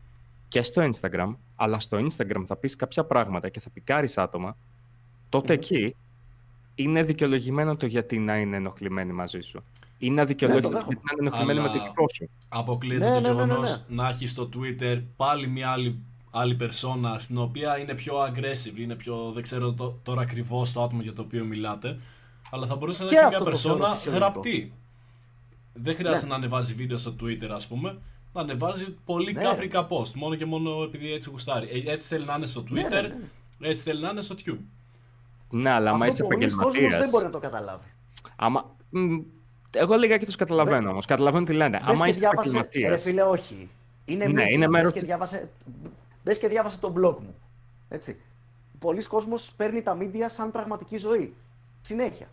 και 0.49 0.63
στο 0.63 0.89
Instagram, 0.91 1.35
αλλά 1.57 1.79
στο 1.81 1.99
Instagram 1.99 2.43
θα 2.47 2.57
πεις 2.57 2.77
κάποια 2.77 3.05
πράγματα 3.05 3.49
και 3.49 3.61
θα 3.61 3.71
πικάρεις 3.71 4.19
άτομα, 4.19 4.57
τότε 5.29 5.53
Μμμ. 5.53 5.59
εκεί 5.63 5.97
είναι 6.75 7.03
δικαιολογημένο 7.03 7.77
το 7.77 7.87
γιατί 7.87 8.19
να 8.19 8.37
είναι 8.39 8.57
ενοχλημένοι 8.57 9.13
μαζί 9.13 9.41
σου. 9.41 9.63
Είναι 10.03 10.21
αδικαιολόγητο 10.21 10.69
δέχομαι. 10.69 10.87
γιατί 10.89 11.03
να 11.05 11.13
είναι 11.13 11.27
ενοχλημένοι 11.29 11.61
με 11.61 11.69
Αλλά- 11.69 11.79
το 11.79 11.85
δικό 11.89 12.05
σου. 12.15 12.31
Αποκλείεται 12.49 13.05
Ναι, 13.09 13.15
το 13.15 13.21
ναι, 13.21 13.29
ναι, 13.29 13.35
ναι, 13.35 13.43
γεγονός 13.45 13.71
ναι. 13.89 13.97
να 13.97 14.09
έχει 14.09 14.27
στο 14.27 14.49
Twitter 14.57 15.03
πάλι 15.17 15.47
μια 15.49 15.71
άλλη, 15.71 15.99
άλλη 16.31 16.55
περσόνα 16.55 17.19
στην 17.19 17.39
οποία 17.39 17.79
είναι 17.79 17.95
πιο 17.95 18.15
aggressive, 18.25 18.79
είναι 18.79 18.95
πιο, 18.95 19.31
δεν 19.35 19.43
ξέρω 19.43 19.73
το- 19.73 19.99
τώρα 20.03 20.21
ακριβώς 20.21 20.73
το 20.73 20.83
άτομο 20.83 21.03
για 21.03 21.13
το 21.13 21.23
οποίο 21.23 21.45
μιλάτε, 21.45 21.99
αλλά 22.51 22.67
θα 22.67 22.77
μπορούσε 22.77 23.03
να 23.05 23.09
Και 23.09 23.15
έχει 23.17 23.25
αυτό 23.25 23.43
μια 23.43 23.51
το 23.53 23.57
θεωρώ 23.57 23.77
περσόνα 23.79 23.97
φυσιολογικό. 23.97 24.31
γραπτή. 24.31 24.73
Δεν 25.73 25.95
χρειάζεται 25.95 26.23
Ναι. 26.25 26.31
να 26.31 26.35
ανεβάζει 26.37 26.75
βίντεο 26.75 26.99
στο 26.99 27.15
Twitter, 27.21 27.49
ας 27.55 27.67
πούμε, 27.67 27.99
να 28.33 28.41
ανεβάζει 28.41 28.97
πολύ 29.05 29.33
Ναι. 29.33 29.43
κάφρικα 29.43 29.87
post, 29.91 30.13
μόνο 30.15 30.35
και 30.35 30.45
μόνο 30.47 30.83
επειδή 30.83 31.13
έτσι 31.13 31.31
γουστάρει. 31.31 31.69
Ε, 31.87 31.93
Έτσι 31.93 32.09
θέλει 32.09 32.25
να 32.25 32.35
είναι 32.35 32.47
στο 32.47 32.61
Twitter, 32.71 32.73
Ναι, 32.91 33.01
ναι, 33.01 33.15
ναι. 33.59 33.69
έτσι 33.69 33.83
θέλει 33.83 34.01
να 34.03 34.09
είναι 34.11 34.23
στο 34.23 34.35
Tube. 34.47 34.59
Ναι, 35.51 35.71
αλλά 35.71 35.91
άμα 35.91 36.07
είσαι 36.07 36.23
Αυτό 36.23 36.35
πολλοί 36.35 36.45
κόσμος 36.47 36.65
επαγγελματία. 36.65 36.99
δεν 37.01 37.11
μπορεί 37.11 37.25
να 37.25 37.31
το 37.31 37.39
καταλάβει. 37.39 37.85
Άμα... 38.37 38.65
μ, 39.75 39.77
Εγώ 39.83 39.95
λιγάκι 39.97 40.25
τους 40.25 40.37
καταλαβαίνω 40.37 40.91
όμως. 40.91 41.07
Καταλαβαίνω 41.07 41.45
τι 41.45 41.53
λένε. 41.53 41.79
Μπες 41.79 41.89
Άμα 41.89 42.05
και 42.05 42.11
είσαι 42.11 42.19
διάβασε- 42.19 42.53
επαγγελματία. 42.55 42.89
Ρε 42.91 42.97
φίλε, 42.97 43.23
όχι. 43.23 43.69
Είναι, 44.05 44.27
Ναι, 44.27 44.43
media. 44.45 44.51
είναι 44.51 44.59
Μπες 44.65 44.69
μέρος 44.69 44.93
και 44.93 44.99
της- 44.99 45.09
διάβασε, 45.09 45.49
μπες 46.25 46.39
και 46.39 46.49
διάβασε 46.49 46.79
το 46.81 46.93
blog 46.97 47.15
μου. 47.21 47.35
Έτσι. 47.89 48.21
Πολλοί 48.79 49.05
κόσμος 49.05 49.53
παίρνει 49.57 49.83
τα 49.83 49.97
media 50.01 50.27
σαν 50.27 50.51
πραγματική 50.51 50.97
ζωή. 50.99 51.35
Συνέχεια. 51.83 52.27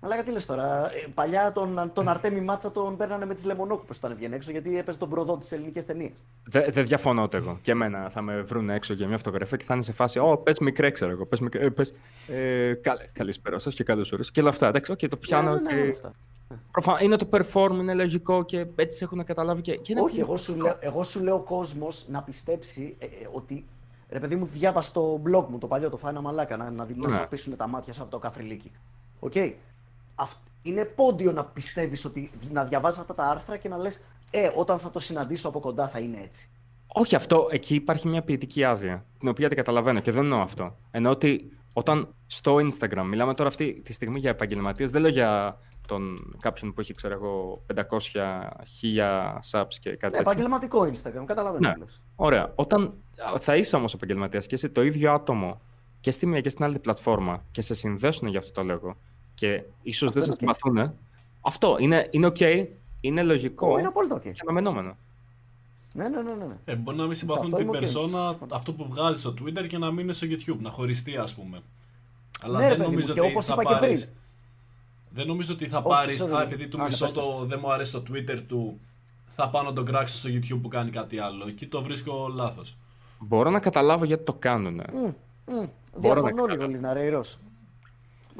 Αλλά 0.00 0.14
γιατί 0.14 0.30
λες 0.30 0.46
τώρα, 0.46 0.90
ε, 0.94 1.06
παλιά 1.14 1.52
τον, 1.52 1.90
τον 1.94 2.08
Αρτέμι 2.08 2.40
Μάτσα 2.40 2.72
τον 2.72 2.96
παίρνανε 2.96 3.26
με 3.26 3.34
τις 3.34 3.44
λεμονόκουπες 3.44 3.96
όταν 3.96 4.10
έβγαινε 4.10 4.36
έξω 4.36 4.50
γιατί 4.50 4.78
έπαιζε 4.78 4.98
τον 4.98 5.08
προδό 5.08 5.36
της 5.36 5.52
ελληνικές 5.52 5.84
ταινίες. 5.86 6.12
Δεν 6.44 6.64
δε 6.72 6.82
διαφωνώ 6.82 7.22
ούτε 7.22 7.36
εγώ. 7.36 7.58
Και 7.62 7.70
εμένα 7.70 8.08
θα 8.10 8.22
με 8.22 8.40
βρουν 8.40 8.70
έξω 8.70 8.94
για 8.94 9.06
μια 9.06 9.16
φωτογραφία 9.16 9.56
και 9.56 9.64
θα 9.64 9.74
είναι 9.74 9.82
σε 9.82 9.92
φάση. 9.92 10.18
Ω, 10.18 10.36
πες 10.36 10.58
μικρέ, 10.58 10.90
ξέρω 10.90 11.10
εγώ. 11.10 11.26
Πες, 11.26 11.40
μικρέ, 11.40 11.64
ε, 11.64 11.68
πες, 11.70 11.94
ε, 12.28 12.72
καλ- 12.74 13.00
καλησπέρα 13.12 13.58
σας 13.58 13.74
και 13.74 13.84
καλώς 13.84 14.10
ήρθατε. 14.10 14.30
Και 14.32 14.40
όλα 14.40 14.48
αυτά. 14.48 14.66
Εντάξει, 14.68 14.92
okay, 14.96 15.08
το 15.08 15.16
πιάνω. 15.16 15.50
Ναι, 15.54 15.72
ναι, 15.74 15.80
ναι, 15.82 15.92
και... 16.48 16.54
όλα 16.54 16.60
αυτά. 16.66 16.70
Προφα... 16.72 17.02
Είναι 17.02 17.16
το 17.16 17.28
perform, 17.32 17.70
είναι 17.70 17.94
λογικό 17.94 18.42
και 18.44 18.66
έτσι 18.76 19.04
έχουν 19.04 19.24
καταλάβει. 19.24 19.60
Και, 19.62 19.76
και 19.76 19.92
είναι 19.92 20.00
Όχι, 20.00 20.10
πολύ 20.10 20.20
εγώ 20.22 20.36
σου, 20.36 20.50
λογικό. 20.52 20.66
λέω, 20.66 20.76
εγώ 20.92 21.02
σου 21.02 21.22
λέω 21.22 21.34
ο 21.34 21.40
κόσμος 21.40 22.06
να 22.08 22.22
πιστέψει 22.22 22.96
ε, 22.98 23.04
ε, 23.04 23.08
ότι. 23.32 23.64
Ρε 24.08 24.18
παιδί 24.20 24.36
μου, 24.36 24.46
διάβασε 24.52 24.92
το 24.92 25.20
blog 25.26 25.44
μου, 25.48 25.58
το 25.58 25.66
παλιό, 25.66 25.90
το 25.90 25.96
Φάινα 25.96 26.20
Μαλάκα, 26.20 26.56
να, 26.56 26.70
να, 26.70 26.86
να 26.96 27.08
Ναι. 27.08 27.16
σου 27.18 27.26
πέσουν 27.28 27.56
τα 27.56 27.66
μάτια 27.66 27.92
σου 27.92 28.02
από 28.02 28.10
το 28.10 28.18
καφριλίκι. 28.18 28.70
Οκ. 29.20 29.32
Αυτ- 30.14 30.38
Είναι 30.62 30.84
pointless 30.84 31.32
να 31.32 31.44
πιστεύεις 31.44 32.04
ότι 32.04 32.30
να 32.50 32.64
διαβάζεις 32.64 32.98
αυτά 33.00 33.14
τα 33.14 33.24
άρθρα 33.24 33.56
και 33.56 33.68
να 33.68 33.76
λες: 33.78 34.00
Ε, 34.30 34.50
όταν 34.56 34.78
θα 34.78 34.90
το 34.90 34.98
συναντήσω 35.00 35.48
από 35.48 35.60
κοντά 35.60 35.88
θα 35.88 35.98
είναι 35.98 36.20
έτσι. 36.24 36.48
Όχι, 36.86 37.14
αυτό 37.14 37.46
εκεί 37.50 37.74
υπάρχει 37.74 38.08
μια 38.08 38.22
ποιητική 38.22 38.64
άδεια, 38.64 39.04
την 39.18 39.28
οποία 39.28 39.48
την 39.48 39.56
καταλαβαίνω 39.56 40.00
και 40.00 40.10
δεν 40.12 40.22
εννοώ 40.22 40.40
αυτό. 40.40 40.76
Εννοώ 40.90 41.12
ότι 41.12 41.52
όταν 41.72 42.14
στο 42.26 42.56
Instagram, 42.56 43.04
μιλάμε 43.08 43.34
τώρα 43.34 43.48
αυτή 43.48 43.80
τη 43.84 43.92
στιγμή 43.92 44.18
για 44.18 44.30
επαγγελματίες, 44.30 44.90
δεν 44.90 45.00
λέω 45.00 45.10
για 45.10 45.58
τον 45.86 46.34
κάποιον 46.40 46.72
που 46.74 46.80
έχει, 46.80 46.94
ξέρω 46.94 47.14
εγώ, 47.14 47.62
500, 47.74 47.80
1000 48.82 49.38
subs 49.50 49.66
και 49.80 49.90
κάτι 49.90 49.90
Ναι, 49.90 49.96
τέτοιο. 49.98 50.20
επαγγελματικό 50.20 50.80
Instagram, 50.92 51.24
καταλαβαίνω. 51.26 51.68
Ναι. 51.68 51.74
τι 51.74 51.80
λες. 51.80 52.00
Ωραία. 52.16 52.52
Όταν 52.54 52.94
θα 53.38 53.56
είσαι 53.56 53.76
όμως 53.76 53.94
επαγγελματίας 53.94 54.46
και 54.46 54.54
είσαι 54.54 54.68
το 54.68 54.82
ίδιο 54.82 55.12
άτομο 55.12 55.60
και 56.00 56.10
στη 56.10 56.26
μία 56.26 56.40
και 56.40 56.48
στην 56.48 56.64
άλλη 56.64 56.78
πλατφόρμα 56.78 57.44
και 57.50 57.62
σε 57.62 57.74
συνδέσουν 57.74 58.28
για 58.28 58.38
αυτό 58.38 58.52
το 58.52 58.62
λόγο 58.62 58.96
και 59.34 59.62
ίσως 59.82 60.08
Αυτό 60.08 60.20
δεν 60.20 60.30
σε 60.32 60.36
είναι 60.40 60.50
οκ. 60.50 60.56
συμπαθούν. 60.58 60.94
Αυτό 61.40 61.76
είναι, 61.80 62.08
είναι 62.10 62.26
okay, 62.26 62.66
είναι 63.00 63.22
λογικό 63.22 63.72
Ω, 63.72 63.78
Είναι 63.78 63.86
απόλυτα 63.86 64.14
οκ. 64.14 64.22
και 64.22 64.32
αναμενόμενο. 64.42 64.96
Ναι, 65.92 66.08
ναι, 66.08 66.22
ναι, 66.22 66.32
ναι. 66.34 66.44
ναι. 66.44 66.54
Ε, 66.64 66.74
μπορεί 66.74 66.96
να 66.96 67.02
μην 67.04 67.14
Σε 67.14 67.18
συμπαθούν 67.20 67.44
αυτό 67.44 67.56
την 67.56 67.66
είμαι 67.66 67.74
οκ. 67.76 67.78
περσόνα, 67.82 68.28
Συμφωνώ. 68.28 68.54
αυτό 68.54 68.72
που 68.72 68.86
βγάζει 68.88 69.20
στο 69.20 69.34
Twitter 69.40 69.66
και 69.68 69.78
να 69.78 69.90
μην 69.90 69.98
είναι 70.04 70.12
στο 70.12 70.26
YouTube, 70.30 70.58
να 70.60 70.70
χωριστεί 70.70 71.16
ας 71.16 71.34
πούμε. 71.34 71.62
Αλλά 72.42 72.58
Ναι, 72.58 72.62
ρε 72.64 72.68
δεν 72.68 72.76
παιδί 72.78 72.88
μου, 72.90 72.94
νομίζω 72.94 73.14
και 73.14 73.20
ότι 73.20 73.30
όπως 73.30 73.44
θα 73.46 73.52
είπα 73.60 73.64
και 73.64 73.78
πάρεις... 73.80 74.04
πριν. 74.04 74.16
Δεν 75.14 75.26
νομίζω 75.26 75.52
ότι 75.52 75.68
θα 75.68 75.78
Ω, 75.78 75.82
πάρεις, 75.82 76.24
sorry. 76.24 76.36
α, 76.36 76.42
επειδή 76.42 76.68
του 76.68 76.82
Α, 76.82 76.84
μισό 76.84 77.04
πες, 77.04 77.14
πες, 77.14 77.24
το 77.24 77.30
πες. 77.30 77.48
δεν 77.48 77.58
μου 77.62 77.72
αρέσει 77.72 77.92
το 77.92 78.02
Twitter 78.10 78.42
του, 78.48 78.80
θα 79.36 79.48
πάω 79.48 79.62
να 79.62 79.72
τον 79.72 79.84
κράξω 79.84 80.16
στο 80.16 80.28
YouTube 80.32 80.58
που 80.62 80.68
κάνει 80.68 80.90
κάτι 80.90 81.18
άλλο. 81.18 81.44
Εκεί 81.48 81.66
το 81.66 81.82
βρίσκω 81.82 82.28
λάθος. 82.34 82.76
Μπορώ 83.18 83.50
να 83.50 83.60
καταλάβω 83.60 84.04
γιατί 84.04 84.24
το 84.24 84.32
κάνουν. 84.32 84.74
Μμ, 84.92 84.98
μμ. 84.98 85.12
Μπορώ 85.46 85.54
να 85.54 85.68
Διαφωνώ 86.00 86.30
λίγο, 86.30 86.46
καταλάβω. 86.46 86.72
Λιναρέιρος. 86.72 87.38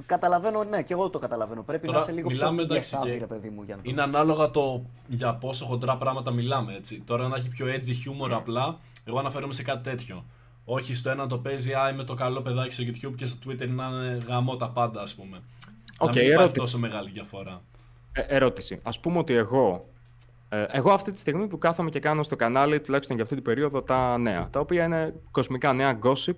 Καταλαβαίνω, 0.06 0.64
ναι, 0.64 0.82
και 0.82 0.92
εγώ 0.92 1.10
το 1.10 1.18
καταλαβαίνω. 1.18 1.62
Πρέπει 1.62 1.86
Τώρα, 1.86 1.98
να 1.98 2.04
είσαι 2.04 2.12
λίγο 2.12 2.30
μιλάμε, 2.30 2.54
πιο 2.56 2.64
εντάξει, 2.64 2.88
διασάβη, 2.90 3.12
και 3.12 3.18
ρε 3.18 3.26
παιδί 3.26 3.48
μου, 3.48 3.62
για 3.62 3.76
να 3.76 3.82
το... 3.82 3.90
Είναι 3.90 4.02
ανάλογα 4.02 4.50
το 4.50 4.84
για 5.08 5.34
πόσο 5.34 5.64
χοντρά 5.64 5.96
πράγματα 5.96 6.30
μιλάμε. 6.30 6.74
Έτσι. 6.74 7.02
Τώρα 7.06 7.28
να 7.28 7.36
έχει 7.36 7.48
πιο 7.48 7.66
edgy 7.66 8.26
humor 8.26 8.30
απλά, 8.30 8.78
εγώ 9.04 9.18
αναφέρομαι 9.18 9.52
σε 9.52 9.62
κάτι 9.62 9.82
τέτοιο. 9.90 10.24
Όχι 10.64 10.94
στο 10.94 11.10
ένα 11.10 11.22
να 11.22 11.28
το 11.28 11.38
παίζει, 11.38 11.72
α, 11.72 11.88
είμαι 11.88 12.04
το 12.04 12.14
καλό 12.14 12.40
παιδάκι 12.42 12.72
στο 12.72 12.82
YouTube 12.86 13.14
και 13.16 13.26
στο 13.26 13.38
Twitter 13.46 13.68
να 13.68 13.86
είναι 13.86 14.18
γαμώ 14.28 14.56
τα 14.56 14.70
πάντα, 14.70 15.00
ας 15.02 15.14
πούμε. 15.14 15.42
Οκ, 15.98 16.06
να 16.06 16.12
μην 16.12 16.22
υπάρχει 16.22 16.30
ερώτηση. 16.30 16.58
τόσο 16.58 16.78
μεγάλη 16.78 17.10
διαφορά. 17.10 17.62
Ε, 18.12 18.20
ερώτηση. 18.20 18.80
Ας 18.82 19.00
πούμε 19.00 19.18
ότι 19.18 19.34
εγώ. 19.34 19.88
Ε, 20.48 20.64
εγώ 20.68 20.90
αυτή 20.90 21.12
τη 21.12 21.18
στιγμή 21.18 21.46
που 21.46 21.58
κάθομαι 21.58 21.90
και 21.90 22.00
κάνω 22.00 22.22
στο 22.22 22.36
κανάλι, 22.36 22.80
τουλάχιστον 22.80 23.14
για 23.16 23.24
αυτή 23.24 23.36
την 23.36 23.44
περίοδο, 23.44 23.82
τα 23.82 24.18
νέα. 24.18 24.48
Τα 24.50 24.60
οποία 24.60 24.84
είναι 24.84 25.14
κοσμικά 25.30 25.72
νέα 25.72 25.98
gossip 26.02 26.36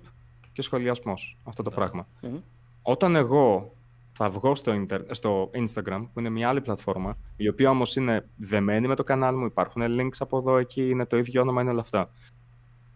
και 0.53 0.61
σχολιασμός. 0.61 1.37
Αυτό 1.43 1.63
το 1.63 1.69
πράγμα. 1.69 2.07
Μμμ. 2.21 2.37
Όταν 2.81 3.15
εγώ 3.15 3.71
θα 4.11 4.29
βγω 4.29 4.55
στο, 4.55 4.73
ίντερ- 4.73 5.13
στο 5.15 5.51
Instagram, 5.53 6.07
που 6.13 6.19
είναι 6.19 6.29
μια 6.29 6.49
άλλη 6.49 6.61
πλατφόρμα, 6.61 7.17
η 7.35 7.47
οποία 7.47 7.69
όμως 7.69 7.95
είναι 7.95 8.25
δεμένη 8.35 8.87
με 8.87 8.95
το 8.95 9.03
κανάλι 9.03 9.37
μου, 9.37 9.45
υπάρχουν 9.45 9.83
links 9.99 10.17
από 10.19 10.37
εδώ, 10.37 10.57
εκεί, 10.57 10.89
είναι 10.89 11.05
το 11.05 11.17
ίδιο 11.17 11.41
όνομα, 11.41 11.61
είναι 11.61 11.71
όλα 11.71 11.81
αυτά. 11.81 12.09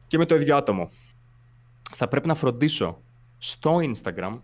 Και 0.08 0.18
με 0.18 0.26
το 0.26 0.36
ίδιο 0.36 0.56
άτομο. 0.56 0.90
Θα 1.96 2.08
πρέπει 2.08 2.28
να 2.28 2.36
φροντίσω 2.36 3.02
στο 3.38 3.80
Instagram, 3.82 4.40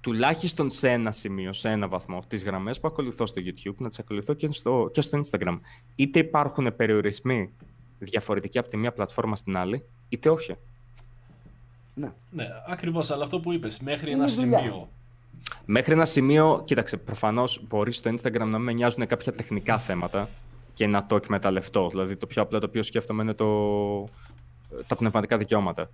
τουλάχιστον 0.00 0.70
σε 0.70 0.90
ένα 0.90 1.10
σημείο, 1.10 1.52
σε 1.52 1.70
ένα 1.70 1.88
βαθμό, 1.88 2.22
τις 2.28 2.44
γραμμές 2.44 2.80
που 2.80 2.88
ακολουθώ 2.88 3.26
στο 3.26 3.42
YouTube, 3.44 3.74
να 3.78 3.88
τις 3.88 3.98
ακολουθώ 3.98 4.34
και 4.34 4.48
στο, 4.52 4.90
και 4.92 5.00
στο 5.00 5.20
Instagram. 5.20 5.58
Είτε 5.96 6.18
υπάρχουν 6.18 6.76
περιορισμοί 6.76 7.50
διαφορετικοί 7.98 8.58
από 8.58 8.68
τη 8.68 8.76
μία 8.76 8.92
πλατφόρμα 8.92 9.36
στην 9.36 9.56
άλλη, 9.56 9.84
είτε 10.08 10.28
όχι. 10.28 10.56
Ναι. 11.94 12.12
Ναι, 12.30 12.46
ακριβώς, 12.66 13.10
αλλά 13.10 13.24
αυτό 13.24 13.40
που 13.40 13.52
είπες, 13.52 13.80
μέχρι 13.80 14.10
Είναι 14.10 14.22
ένα 14.22 14.32
δουλειά. 14.32 14.58
σημείο. 14.58 14.88
Μέχρι 15.64 15.92
ένα 15.92 16.04
σημείο, 16.04 16.62
κοίταξε, 16.64 16.96
προφανώς 16.96 17.60
μπορείς 17.68 17.96
στο 17.96 18.10
Instagram 18.10 18.38
να 18.38 18.44
μην 18.46 18.60
με 18.60 18.72
νοιάζουν 18.72 19.06
κάποια 19.06 19.32
τεχνικά 19.32 19.78
θέματα 19.78 20.28
και 20.74 20.86
να 20.86 21.06
το 21.06 21.16
εκμεταλλευτώ. 21.16 21.88
Δηλαδή, 21.88 22.16
το 22.16 22.26
πιο 22.26 22.42
απλό 22.42 22.58
το 22.58 22.66
οποίο 22.66 22.82
σκέφτομαι 22.82 23.22
είναι 23.22 23.34
το... 23.34 24.04
τα 24.86 24.96
πνευματικά 24.96 25.36
δικαιώματα. 25.36 25.90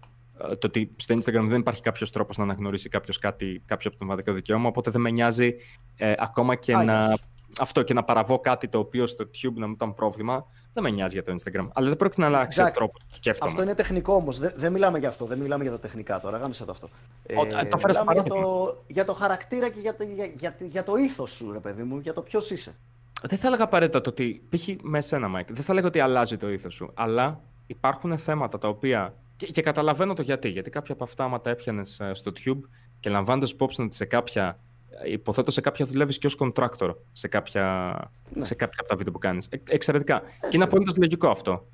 Ε, 0.50 0.56
Το 0.56 0.66
ότι 0.66 0.94
στο 0.96 1.14
Instagram 1.14 1.44
δεν 1.48 1.60
υπάρχει 1.60 1.82
κάποιος 1.82 2.10
τρόπος 2.10 2.36
να 2.36 2.44
αναγνωρίσει 2.44 2.88
κάποιος 2.88 3.18
κάτι, 3.18 3.62
κάποιο 3.64 3.90
πνευματικό 3.90 4.32
δικαίωμα, 4.32 4.68
οπότε 4.68 4.90
δεν 4.90 5.00
με 5.00 5.10
νοιάζει 5.10 5.54
ε, 5.96 6.14
ακόμα 6.18 6.54
και 6.54 6.74
Άγιος. 6.74 6.92
να. 6.94 7.16
Αυτό 7.60 7.82
και 7.82 7.94
να 7.94 8.04
παραβώ 8.04 8.38
κάτι 8.38 8.68
το 8.68 8.78
οποίο 8.78 9.06
στο 9.06 9.24
YouTube 9.24 9.52
να 9.54 9.66
μου 9.66 9.72
ήταν 9.72 9.94
πρόβλημα, 9.94 10.46
δεν 10.72 10.82
με 10.82 10.90
νοιάζει 10.90 11.14
για 11.14 11.22
το 11.22 11.34
Instagram. 11.34 11.68
Αλλά 11.72 11.88
δεν 11.88 11.96
πρόκειται 11.96 12.20
να 12.20 12.26
αλλάξει 12.26 12.60
ο 12.60 12.62
Τζακ, 12.62 12.74
τρόπος 12.74 13.02
που 13.08 13.14
σκέφτομαι. 13.14 13.50
Αυτό 13.50 13.62
είναι 13.62 13.74
τεχνικό 13.74 14.14
όμως. 14.14 14.38
Δεν, 14.38 14.52
δεν 14.56 14.72
μιλάμε 14.72 14.98
για 14.98 15.08
αυτό. 15.08 15.24
Δεν 15.24 15.38
μιλάμε 15.38 15.62
για 15.62 15.72
τα 15.72 15.78
τεχνικά 15.78 16.20
τώρα. 16.20 16.38
Γάμισε 16.38 16.64
το 16.64 16.70
αυτό. 16.70 16.88
Ε, 17.26 17.36
Ω, 17.36 17.42
ε, 17.42 17.64
το 17.64 17.78
φέρες 17.78 17.98
μιλάμε 17.98 18.12
για, 18.12 18.22
παράδειγμα. 18.22 18.42
το, 18.42 18.82
για 18.86 19.04
το 19.04 19.12
χαρακτήρα 19.12 19.68
και 19.68 19.80
για 19.80 19.96
το, 19.96 20.04
για, 20.04 20.30
για, 20.36 20.56
για 20.60 20.82
το 20.82 20.96
ήθος 20.96 21.30
σου, 21.30 21.52
ρε 21.52 21.58
παιδί 21.58 21.82
μου, 21.82 21.98
για 21.98 22.12
το 22.12 22.20
ποιος 22.20 22.50
είσαι. 22.50 22.74
Δεν 23.22 23.38
θα 23.38 23.46
έλεγα 23.46 23.64
απαραίτητα 23.64 24.00
το 24.00 24.10
ότι. 24.10 24.42
π.χ. 24.48 24.68
με 24.82 24.98
εσένα, 24.98 25.28
Μάικ, 25.28 25.52
δεν 25.52 25.64
θα 25.64 25.72
έλεγα 25.72 25.86
ότι 25.86 26.00
αλλάζει 26.00 26.36
το 26.36 26.50
ήθος 26.50 26.74
σου. 26.74 26.90
Αλλά 26.94 27.40
υπάρχουν 27.66 28.18
θέματα 28.18 28.58
τα 28.58 28.68
οποία. 28.68 29.14
Και, 29.36 29.46
και 29.46 29.62
καταλαβαίνω 29.62 30.14
το 30.14 30.22
γιατί. 30.22 30.48
Γιατί 30.48 30.70
κάποια 30.70 30.94
από 30.94 31.04
αυτά, 31.04 31.24
άμα 31.24 31.40
τα 31.40 31.50
έπιανες 31.50 32.00
στο 32.12 32.32
Tube 32.44 32.60
και 33.00 33.10
λαμβάνοντας 33.10 33.50
υπόψη 33.50 33.82
ότι 33.82 33.96
σε 33.96 34.04
κάποια. 34.04 34.58
ε, 35.04 35.10
Υποθέτω 35.12 35.50
σε 35.50 35.60
κάποια 35.60 35.86
δουλεύεις 35.86 36.18
και 36.18 36.26
ως 36.26 36.36
contractor 36.38 36.94
σε 37.12 37.28
κάποια, 37.28 37.94
Ναι. 38.34 38.44
σε 38.44 38.54
κάποια 38.54 38.76
από 38.80 38.88
τα 38.88 38.96
βίντεο 38.96 39.12
που 39.12 39.18
κάνεις. 39.18 39.48
εξαιρετικά. 39.68 40.20
και 40.40 40.48
είναι 40.56 40.64
απολύτως 40.64 40.96
λογικό 40.96 41.28
αυτό. 41.28 41.66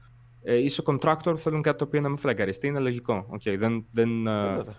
Ε, 0.44 0.56
είσαι 0.56 0.82
contractor, 0.86 1.34
θέλουν 1.36 1.62
κάτι 1.62 1.78
το 1.78 1.84
οποίο 1.84 2.00
να 2.00 2.08
μην 2.08 2.16
flagαριστεί. 2.16 2.66
Είναι 2.66 2.78
λογικό; 2.78 3.26
Okay, 3.32 3.56
δεν, 3.58 3.84
δεν, 3.92 4.26
Ε, 4.26 4.30
ε, 4.30 4.54
βέβαια. 4.56 4.74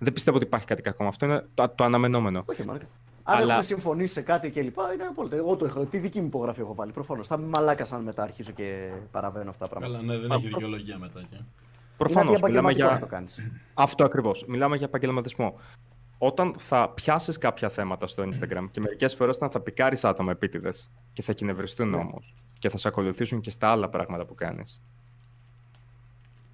δεν 0.00 0.12
πιστεύω 0.12 0.36
ότι 0.36 0.46
υπάρχει 0.46 0.66
κάτι 0.66 0.82
κακό 0.82 1.02
με 1.02 1.08
αυτό. 1.08 1.26
Είναι 1.26 1.46
το, 1.54 1.68
το 1.74 1.84
αναμενόμενο. 1.84 2.42
Όχι, 2.46 2.64
μαλάκα. 2.64 2.86
Αν 3.22 3.36
Αλλά- 3.36 3.44
έχουμε 3.44 3.62
συμφωνήσει 3.64 4.12
σε 4.12 4.20
κάτι 4.22 4.50
κλπ. 4.50 4.62
είναι 4.64 5.04
απόλυτα. 5.10 5.36
Εγώ 5.36 5.56
το 5.56 5.64
έχω. 5.64 5.84
Τη 5.84 5.98
δική 5.98 6.20
μου 6.20 6.26
υπογραφή 6.26 6.60
έχω 6.60 6.74
βάλει. 6.74 6.92
Προφανώς. 6.92 7.26
Θα 7.26 7.36
είμαι 7.38 7.46
μαλάκα 7.56 7.86
αν 7.90 8.02
μετά 8.02 8.22
αρχίζω 8.22 8.52
και 8.52 8.90
παραβαίνω 9.10 9.50
αυτά 9.50 9.68
τα 9.68 9.70
πράγματα. 9.70 9.98
Καλά, 10.00 10.12
ναι, 10.12 10.20
δεν 10.20 10.32
Α, 10.32 10.34
έχει 10.34 10.48
προ- 10.48 10.60
δικαιολογία 10.60 10.98
μετά. 10.98 11.20
Και. 11.30 11.36
Προφανώς. 11.98 12.38
Είναι 12.38 12.48
Μιλάμε 12.48 12.68
αντιεπαγγελματικό 12.68 12.84
για. 12.86 12.94
να 12.94 12.98
το 13.00 13.06
κάνεις. 13.06 13.60
Αυτό 13.74 14.04
ακριβώς. 14.04 14.44
Μιλάμε 14.48 14.76
για 14.76 14.86
επαγγελματισμό. 14.86 15.58
Όταν 16.18 16.54
θα 16.58 16.88
πιάσεις 16.88 17.38
κάποια 17.38 17.68
θέματα 17.68 18.06
στο 18.06 18.22
Instagram 18.22 18.66
και 18.70 18.80
μερικές 18.80 19.14
φορές 19.14 19.36
όταν 19.36 19.50
θα 19.50 19.60
πικάρεις 19.60 20.04
άτομα 20.04 20.30
επίτηδες 20.30 20.90
και 21.12 21.22
θα 21.22 21.32
κυνευριστούν 21.32 21.88
Ναι. 21.88 21.96
όμως 21.96 22.34
και 22.58 22.68
θα 22.68 22.76
σε 22.76 22.88
ακολουθήσουν 22.88 23.40
και 23.40 23.50
στα 23.50 23.68
άλλα 23.68 23.88
πράγματα 23.88 24.24
που 24.24 24.34
κάνεις. 24.34 24.80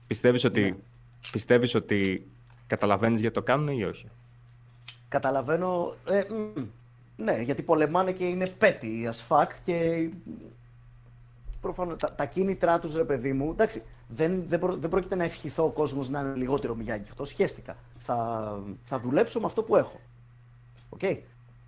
Πιστεύεις 0.07 0.45
ότι, 0.45 0.61
Ναι. 0.63 0.77
πιστεύεις 1.33 1.75
ότι 1.75 2.27
καταλαβαίνεις 2.67 3.21
γιατί 3.21 3.35
το 3.35 3.43
κάνουν 3.43 3.69
ή 3.69 3.85
όχι; 3.85 4.09
Καταλαβαίνω. 5.09 5.95
Ε, 6.09 6.23
μ, 6.31 6.61
ναι, 7.17 7.41
γιατί 7.41 7.63
πολεμάνε 7.63 8.13
και 8.13 8.25
είναι 8.25 8.49
petty 8.49 9.09
as 9.13 9.27
fuck 9.29 9.47
και. 9.65 10.09
Προφανώς, 11.61 11.99
τα, 11.99 12.13
τα 12.15 12.25
κίνητρά 12.27 12.79
τους, 12.79 12.95
ρε 12.95 13.05
παιδί 13.05 13.33
μου. 13.33 13.51
Εντάξει, 13.51 13.83
δεν, 14.09 14.45
δεν, 14.49 14.59
προ- 14.59 14.77
δεν 14.77 14.91
πρόκειται 14.91 15.15
να 15.15 15.25
ευχηθώ 15.25 15.65
ο 15.65 15.71
κόσμος 15.71 16.09
να 16.09 16.21
είναι 16.21 16.35
λιγότερο 16.35 16.75
μυγιάγγιχτο. 16.75 17.25
Χέστηκα. 17.25 17.77
Θα, 17.99 18.59
θα 18.85 18.99
δουλέψω 19.01 19.41
με 19.41 19.47
αυτό 19.47 19.63
που 19.63 19.77
έχω. 19.77 19.99
Οκ. 20.89 21.01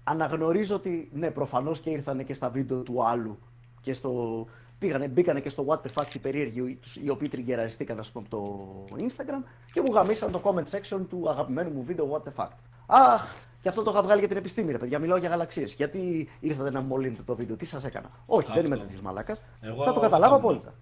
Αναγνωρίζω 0.05 0.77
ότι 0.77 1.09
ναι, 1.13 1.31
προφανώς 1.31 1.81
και 1.81 1.91
ήρθανε 1.91 2.23
και 2.23 2.35
στα 2.35 2.49
βίντεο 2.49 2.81
του 2.83 3.07
άλλου 3.07 3.39
και 3.81 3.93
στο. 3.93 4.47
Πήγανε, 4.79 5.09
μπήκανε 5.09 5.41
και 5.41 5.49
στο 5.49 5.65
What 5.69 5.77
the 5.77 6.03
fuck 6.03 6.15
οι 6.15 6.19
περίεργοι, 6.19 6.75
τους- 6.83 6.97
οι 6.97 7.09
οποίοι 7.11 7.29
triggerαριστήκαν 7.29 7.99
ας 7.99 8.11
πούμε, 8.11 8.27
από 8.31 8.37
το 8.37 8.97
Instagram 8.97 9.45
και 9.73 9.81
μου 9.81 9.93
γαμίσαν 9.93 10.31
το 10.31 10.41
comment 10.45 10.65
section 10.77 11.01
του 11.09 11.31
αγαπημένου 11.31 11.71
μου 11.71 11.83
βίντεο 11.83 12.11
What 12.13 12.29
the 12.29 12.43
fuck. 12.45 12.49
Αχ, 12.87 13.35
και 13.61 13.69
αυτό 13.69 13.83
το 13.83 13.91
είχα 13.91 14.03
βγάλει 14.03 14.19
για 14.19 14.29
την 14.29 14.37
επιστήμη, 14.37 14.73
ρε 14.73 14.79
παιδιά. 14.79 14.99
Μιλάω 14.99 15.17
για 15.17 15.29
γαλαξίες. 15.29 15.75
Γιατί 15.75 16.29
ήρθατε 16.41 16.71
να 16.71 16.81
μολύνετε 16.81 17.23
το 17.23 17.35
βίντεο, 17.35 17.57
τι 17.57 17.65
σας 17.65 17.85
έκανα; 17.85 18.11
Όχι, 18.27 18.53
δεν 18.53 18.65
είμαι 18.65 18.75
Αυτό. 18.75 18.87
τέτοιος 18.87 19.01
μαλάκας. 19.03 19.41
Εγώ 19.61 19.83
Θα 19.85 19.93
το 19.93 20.01
καταλάβω 20.01 20.35
αυτό- 20.35 20.47
απόλυτα. 20.49 20.75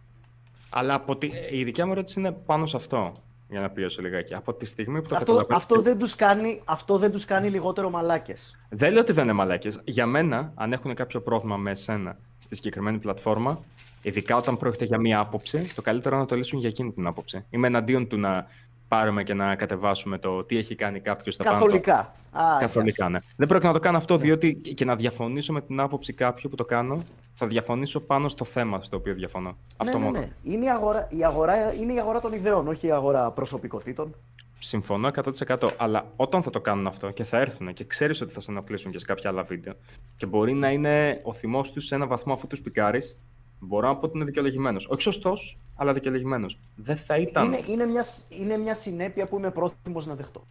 Αλλά 0.77 0.95
από 0.95 1.17
τη... 1.17 1.31
η 1.51 1.65
δικιά 1.65 1.87
μου 1.87 1.93
ερώτηση 1.93 2.21
είναι 2.21 2.33
πάνω 2.33 2.67
σε 2.67 2.77
αυτό. 2.77 3.13
Για 3.49 3.61
να 3.61 3.71
πιέσω 3.71 4.03
λιγάκι. 4.03 4.35
Από 4.35 4.55
τη 4.55 4.67
στιγμή 4.67 5.03
που 5.03 5.09
το 5.09 5.15
Αυτό, 5.17 5.33
καταλαβαίνεις 5.33 5.63
αυτό, 5.63 5.75
και- 5.75 5.83
δεν 5.83 5.99
τους 5.99 6.15
κάνει, 6.15 6.61
αυτό 6.65 6.99
δεν 6.99 7.11
τους 7.11 7.25
κάνει 7.25 7.49
λιγότερο 7.49 7.91
μαλάκες. 7.91 8.57
Δεν 8.69 8.93
λέω 8.93 9.01
ότι 9.01 9.13
δεν 9.13 9.25
είναι 9.25 9.33
μαλάκες. 9.33 9.81
Για 9.85 10.07
μένα, 10.07 10.53
αν 10.55 10.73
έχουν 10.73 10.95
κάποιο 10.95 11.21
πρόβλημα 11.21 11.57
με 11.57 11.71
εσένα 11.71 12.19
στη 12.39 12.55
συγκεκριμένη 12.55 12.99
πλατφόρμα, 12.99 13.61
ειδικά 14.03 14.37
όταν 14.37 14.57
πρόκειται 14.57 14.85
για 14.85 14.99
μία 14.99 15.19
άποψη, 15.19 15.75
το 15.75 15.83
καλύτερο 15.83 16.15
είναι 16.15 16.25
να 16.25 16.29
το 16.31 16.37
λύσουν 16.37 16.59
για 16.59 16.69
εκείνη 16.69 16.93
την 16.93 17.07
άποψη. 17.07 17.45
Είμαι 17.51 17.67
εναντίον 17.67 18.09
του 18.09 18.17
να 18.17 18.47
πάρουμε 18.89 19.23
και 19.23 19.35
να 19.35 19.55
κατεβάσουμε 19.55 20.19
το 20.19 20.45
τι 20.45 20.57
έχει 20.57 20.75
κάνει 20.75 21.01
κάποιος 21.01 21.35
στα 21.35 21.45
πάνω. 21.45 21.57
Καθολικά. 21.57 22.15
Α, 22.33 22.57
Καθολικά, 22.59 23.09
ναι. 23.09 23.19
Δεν 23.37 23.49
πρόκειται 23.49 23.67
να 23.69 23.73
το 23.73 23.81
κάνω 23.81 23.97
αυτό, 23.97 24.17
διότι 24.17 24.55
και 24.55 24.85
να 24.85 24.97
διαφωνήσω 24.97 25.53
με 25.53 25.61
την 25.61 25.81
άποψη 25.81 26.13
κάποιου 26.13 26.51
που 26.51 26.57
το 26.57 26.65
κάνω, 26.65 27.03
θα 27.33 27.47
διαφωνήσω 27.47 28.01
πάνω 28.01 28.29
στο 28.29 28.45
θέμα 28.45 28.83
στο 28.83 28.97
οποίο 28.97 29.15
διαφωνώ. 29.15 29.57
Αυτό 29.77 29.99
ναι, 29.99 30.05
ναι, 30.05 30.11
μόνο. 30.11 30.19
ναι. 30.19 30.53
Είναι, 30.53 30.65
η 30.65 30.71
αγορά, 30.71 31.09
η 31.11 31.25
αγορά, 31.25 31.75
είναι 31.75 31.93
η 31.93 31.99
αγορά 31.99 32.21
των 32.21 32.33
ιδεών, 32.33 32.69
όχι 32.69 32.87
η 32.87 32.91
αγορά 32.91 33.31
προσωπικότητων. 33.31 34.15
Συμφωνώ 34.59 35.11
100%. 35.49 35.71
Αλλά 35.77 36.13
όταν 36.17 36.43
θα 36.43 36.51
το 36.51 36.61
κάνουν 36.61 36.87
αυτό 36.87 37.11
και 37.11 37.25
θα 37.25 37.39
έρθουν 37.39 37.73
και 37.73 37.85
ξέρεις 37.85 38.21
ότι 38.21 38.33
θα 38.33 38.41
σε 38.41 38.51
ενοχλήσουν 38.51 38.93
και 38.93 38.99
σε 38.99 39.05
κάποια 39.05 39.31
άλλα 39.31 39.43
βίντεο 39.43 39.73
και 40.17 40.27
μπορεί 40.27 40.53
να 40.53 40.71
είναι 40.71 41.21
ο 41.23 41.33
θυμός 41.33 41.73
τους 41.73 41.87
σε 41.87 41.95
ένα 41.95 42.07
βαθμό 42.07 42.33
αφού 42.33 42.47
τους 42.47 42.61
πικάρεις, 42.61 43.23
μπορώ 43.59 43.89
να 43.89 43.97
πω 43.97 44.07
ότι 44.07 44.17
είναι 44.17 44.25
δικαιολογημένος. 44.25 44.87
Όχι 44.89 45.03
σωστός, 45.03 45.57
αλλά 45.77 45.93
δικαιολογημένος. 45.93 46.59
Δεν 46.77 46.97
θα 46.97 47.17
ήταν. 47.17 47.45
Είναι, 47.47 47.61
είναι, 47.69 47.87
μια, 47.87 48.03
σ- 48.03 48.25
είναι 48.41 48.57
μια 48.57 48.75
συνέπεια 48.75 49.27
που 49.27 49.37
είμαι 49.37 49.51
πρόθυμος 49.51 50.07
να 50.07 50.15
δεχτώ. 50.15 50.47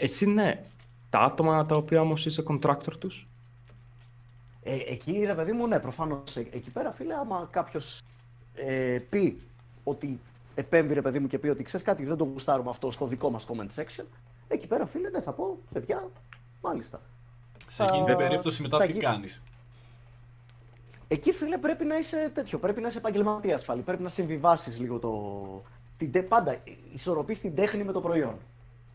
Εσύ 0.00 0.26
ναι. 0.26 0.62
Τα 1.10 1.18
άτομα 1.20 1.66
τα 1.66 1.76
οποία 1.76 2.00
όμως 2.00 2.26
είσαι 2.26 2.42
contractor 2.48 2.96
τους. 2.98 3.26
Ε, 4.62 4.74
εκεί, 4.74 5.22
ρε 5.24 5.34
παιδί 5.34 5.52
μου, 5.52 5.66
ναι, 5.66 5.78
προφανώς. 5.78 6.36
εκεί 6.36 6.70
πέρα, 6.72 6.92
φίλε, 6.92 7.14
άμα 7.14 7.48
κάποιος 7.50 8.02
ε, 8.54 8.98
πει 9.10 9.40
ότι 9.84 10.20
επέμβει, 10.54 10.94
ρε 10.94 11.02
παιδί 11.02 11.18
μου, 11.18 11.26
και 11.26 11.38
πει 11.38 11.48
ότι 11.48 11.62
ξέρεις 11.62 11.86
κάτι, 11.86 12.04
δεν 12.04 12.16
το 12.16 12.24
γουστάρουμε 12.24 12.70
αυτό 12.70 12.90
στο 12.90 13.06
δικό 13.06 13.30
μας 13.30 13.46
comment 13.48 13.80
section, 13.80 14.04
εκεί 14.48 14.66
πέρα, 14.66 14.86
φίλε, 14.86 15.08
ναι, 15.08 15.20
θα 15.20 15.32
πω, 15.32 15.58
παιδιά, 15.72 16.08
μάλιστα. 16.62 17.00
Σε 17.68 17.82
εκείνη 17.82 18.04
την 18.04 18.14
Θα- 18.14 18.20
περίπτωση 18.20 18.62
μετά 18.62 18.78
θα 18.78 18.84
τι 18.86 18.92
γι- 18.92 18.98
κάνεις; 19.00 19.42
Εκεί 21.12 21.32
φίλε 21.32 21.58
πρέπει 21.58 21.84
να 21.84 21.98
είσαι 21.98 22.30
τέτοιο, 22.34 22.58
πρέπει 22.58 22.80
να 22.80 22.88
είσαι 22.88 22.98
επαγγελματίας 22.98 23.64
πάλι. 23.64 23.80
Πρέπει 23.80 24.02
να 24.02 24.08
συμβιβάσεις 24.08 24.80
λίγο 24.80 24.98
το. 24.98 25.12
Την, 25.96 26.12
τε- 26.12 26.28
πάντα 26.28 26.56
ισορροπείς 26.92 27.40
την 27.40 27.54
τέχνη 27.54 27.84
με 27.84 27.92
το 27.92 28.00
προϊόν. 28.00 28.34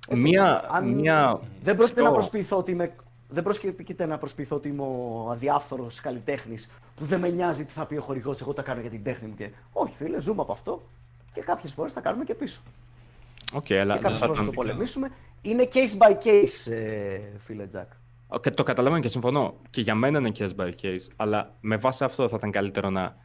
Έτσι. 0.07 0.23
Μία, 0.23 0.67
Αν- 0.71 0.89
μία... 0.89 1.39
Δεν 1.63 1.75
πρόκειται 1.75 2.01
πιο- 2.01 2.09
να 2.09 2.15
προσποιηθώ 2.15 2.57
ότι 2.57 2.71
είμαι. 2.71 2.95
Δεν 3.29 3.43
πρόκειται 3.43 4.05
να 4.05 4.17
προσποιηθώ 4.17 4.55
ότι 4.55 4.67
είμαι 4.67 4.81
ο 4.81 5.27
αδιάφθορος 5.31 6.01
καλλιτέχνης 6.01 6.71
που 6.95 7.05
δεν 7.05 7.19
με 7.19 7.29
νοιάζει 7.29 7.65
τι 7.65 7.71
θα 7.71 7.85
πει 7.85 7.95
ο 7.95 8.01
χορηγός. 8.01 8.41
Εγώ 8.41 8.53
τα 8.53 8.61
κάνω 8.61 8.81
για 8.81 8.89
την 8.89 9.03
τέχνη 9.03 9.27
μου. 9.27 9.35
Και... 9.35 9.49
Όχι, 9.73 9.93
φίλε, 9.97 10.19
ζούμε 10.19 10.41
από 10.41 10.51
αυτό 10.51 10.81
και 11.33 11.41
κάποιες 11.41 11.73
φορές 11.73 11.93
τα 11.93 12.01
κάνουμε 12.01 12.23
και 12.23 12.33
πίσω. 12.33 12.61
Οκ, 13.53 13.71
αλλά 13.71 13.95
και 13.95 14.01
δεν 14.01 14.01
κάποιες 14.01 14.19
θα 14.19 14.25
φορές 14.25 14.41
ήταν... 14.41 14.45
το 14.45 14.61
πολεμήσουμε. 14.61 15.11
Είναι 15.41 15.67
case 15.73 15.97
by 15.97 16.11
case, 16.25 16.71
ε, 16.71 17.19
φίλε 17.45 17.65
Τζακ. 17.65 17.91
Okay, 18.29 18.53
το 18.53 18.63
καταλαβαίνω 18.63 19.01
και 19.01 19.07
συμφωνώ. 19.07 19.55
Και 19.69 19.81
για 19.81 19.95
μένα 19.95 20.17
είναι 20.19 20.31
case 20.37 20.55
by 20.59 20.69
case. 20.81 21.07
Αλλά 21.15 21.55
με 21.61 21.75
βάση 21.77 22.03
αυτό 22.03 22.29
θα 22.29 22.35
ήταν 22.37 22.51
καλύτερο 22.51 22.89
να 22.89 23.15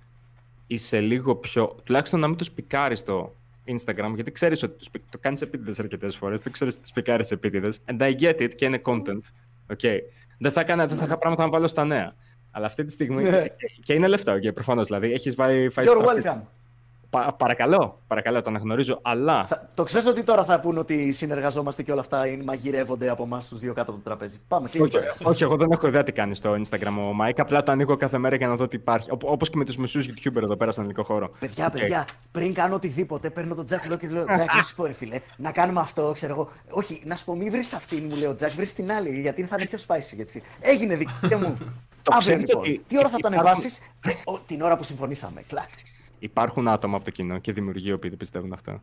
είσαι 0.67 1.01
λίγο 1.01 1.37
πιο. 1.37 1.77
τουλάχιστον 1.85 2.21
να 2.21 2.29
μην 2.29 2.37
τους 2.37 2.51
πικάρεις 2.51 2.99
στο 2.99 3.35
Instagram, 3.67 4.13
γιατί 4.15 4.33
ξέρεις 4.33 4.63
ότι 4.63 4.79
τους 4.79 4.91
πι- 4.91 5.11
το 5.11 5.19
κάνεις 5.19 5.41
επίτηδες 5.41 5.79
αρκετές 5.79 6.17
φορές. 6.17 6.41
Δεν 6.41 6.53
ξέρεις 6.53 6.73
ότι 6.75 6.83
τους 6.83 6.93
πικάρεις 6.93 7.31
επίτηδες. 7.31 7.79
And 7.87 8.01
I 8.01 8.15
get 8.21 8.41
it 8.41 8.55
και 8.55 8.65
είναι 8.65 8.81
content. 8.85 9.21
Okay. 9.77 9.99
Δεν 10.39 10.53
θα, 10.53 10.61
έκανα, 10.61 10.87
δεν 10.87 10.97
θα 10.99 11.05
είχα 11.05 11.19
πράγματα 11.19 11.43
να 11.43 11.51
βάλω 11.51 11.67
στα 11.67 11.85
νέα. 11.85 12.15
Αλλά 12.51 12.67
αυτή 12.67 12.85
τη 12.85 12.93
στιγμή. 12.93 13.23
Ναι. 13.23 13.43
και, 13.43 13.55
και 13.83 13.93
είναι 13.93 14.07
λεφτά, 14.07 14.35
okay, 14.37 14.55
προφανώς. 14.55 14.87
Δηλαδή 14.87 15.13
έχεις 15.13 15.35
φάει. 15.35 15.69
φάει 15.69 15.85
You're 15.89 15.99
στραπέζι. 16.01 16.29
welcome. 16.29 16.41
Πα, 17.13 17.35
παρακαλώ, 17.39 17.99
παρακαλώ, 18.07 18.41
το 18.43 18.51
αναγνωρίζω. 18.51 18.99
Αλλά. 19.03 19.45
Θα- 19.47 19.69
το 19.75 19.83
ξέρεις 19.83 20.07
ότι 20.07 20.23
τώρα 20.23 20.45
θα 20.45 20.61
πούνε 20.61 20.79
ότι 20.79 21.13
συνεργαζόμαστε 21.13 21.83
και 21.83 21.93
όλα 21.93 22.01
αυτά 22.01 22.27
είναι, 22.27 22.43
μαγειρεύονται 22.45 23.09
από 23.09 23.23
εμάς 23.23 23.49
τους 23.49 23.59
δύο 23.61 23.73
κάτω 23.73 23.91
από 23.91 24.01
το 24.01 24.05
τραπέζι. 24.09 24.41
Πάμε, 24.49 24.69
Όχι, 24.69 24.79
κλείνει. 24.79 25.05
όχι, 25.23 25.43
εγώ 25.43 25.57
δεν 25.57 25.71
έχω 25.71 25.87
ιδέα 25.87 26.03
τι 26.03 26.13
κάνει 26.13 26.35
στο 26.35 26.53
Instagram 26.55 26.93
ο 26.99 27.17
Mike. 27.23 27.33
Απλά 27.37 27.63
το 27.63 27.73
ανοίγω 27.73 27.97
κάθε 27.97 28.19
μέρα 28.19 28.37
για 28.37 28.49
να 28.49 28.57
δω 28.57 28.69
τι 28.69 28.77
υπάρχει. 28.77 29.09
Όπως 29.23 29.51
και 29.51 29.57
με 29.57 29.65
τους 29.65 29.77
μισούς 29.77 30.09
YouTuber 30.09 30.43
εδώ 30.43 30.57
πέρα 30.57 30.73
στον 30.73 30.85
ελληνικό 30.85 31.05
χώρο. 31.13 31.31
Παιδιά, 31.39 31.67
Οκ. 31.67 31.73
παιδιά, 31.73 32.07
πριν 32.33 32.55
κάνω 32.55 32.75
οτιδήποτε, 32.75 33.31
παίρνω 33.31 33.55
τον 33.55 33.67
Τζακ 33.67 33.87
λέω 33.87 33.97
και 33.97 34.09
λέω: 34.09 34.25
Τζακ, 34.25 34.55
να 34.57 34.63
σου 34.63 34.75
πω, 34.75 34.87
ρε 34.87 34.93
φίλε, 34.93 35.21
να 35.37 35.53
κάνουμε 35.53 35.81
αυτό, 35.81 36.11
ξέρω 36.15 36.33
εγώ. 36.33 36.49
Όχι, 36.71 37.03
να 37.05 37.17
σου 37.17 37.25
πω, 37.25 37.35
μην 37.35 37.51
βρεις 37.51 37.73
αυτήν, 37.73 38.05
μου 38.11 38.17
λέει 38.17 38.27
ο 38.29 38.35
Τζακ, 38.35 38.51
βρεις 38.51 38.75
την 38.75 38.93
άλλη, 38.93 39.21
γιατί 39.21 39.43
θα 39.45 39.57
είναι 39.59 39.69
πιο 39.69 39.79
spicy 39.87 40.19
έτσι. 40.19 40.43
Έγινε 40.61 40.97
δικαίωμα 40.97 41.49
μου. 41.49 41.59
Το 42.03 42.13
Αύριο 42.15 42.19
ξέρετε 42.37 42.47
λοιπόν. 42.47 42.63
ότι 42.63 42.85
Τι 42.87 42.99
ώρα 42.99 43.09
θα 43.09 43.17
το 43.17 43.17
υπάρχουν- 43.19 43.41
ανεβάσεις, 43.41 43.81
την 44.47 44.63
ώρα 44.63 44.77
που 44.77 44.83
συμφωνήσαμε. 44.83 45.43
Κλακ. 45.49 45.69
Υπάρχουν 46.23 46.69
άτομα 46.69 46.97
από 46.97 47.05
το 47.05 47.11
κοινό 47.11 47.39
και 47.39 47.53
δημιουργοί 47.53 47.89
οι 47.89 47.93
οποίοι 47.93 48.11
δεν 48.11 48.19
πιστεύουν 48.19 48.53
αυτό. 48.53 48.81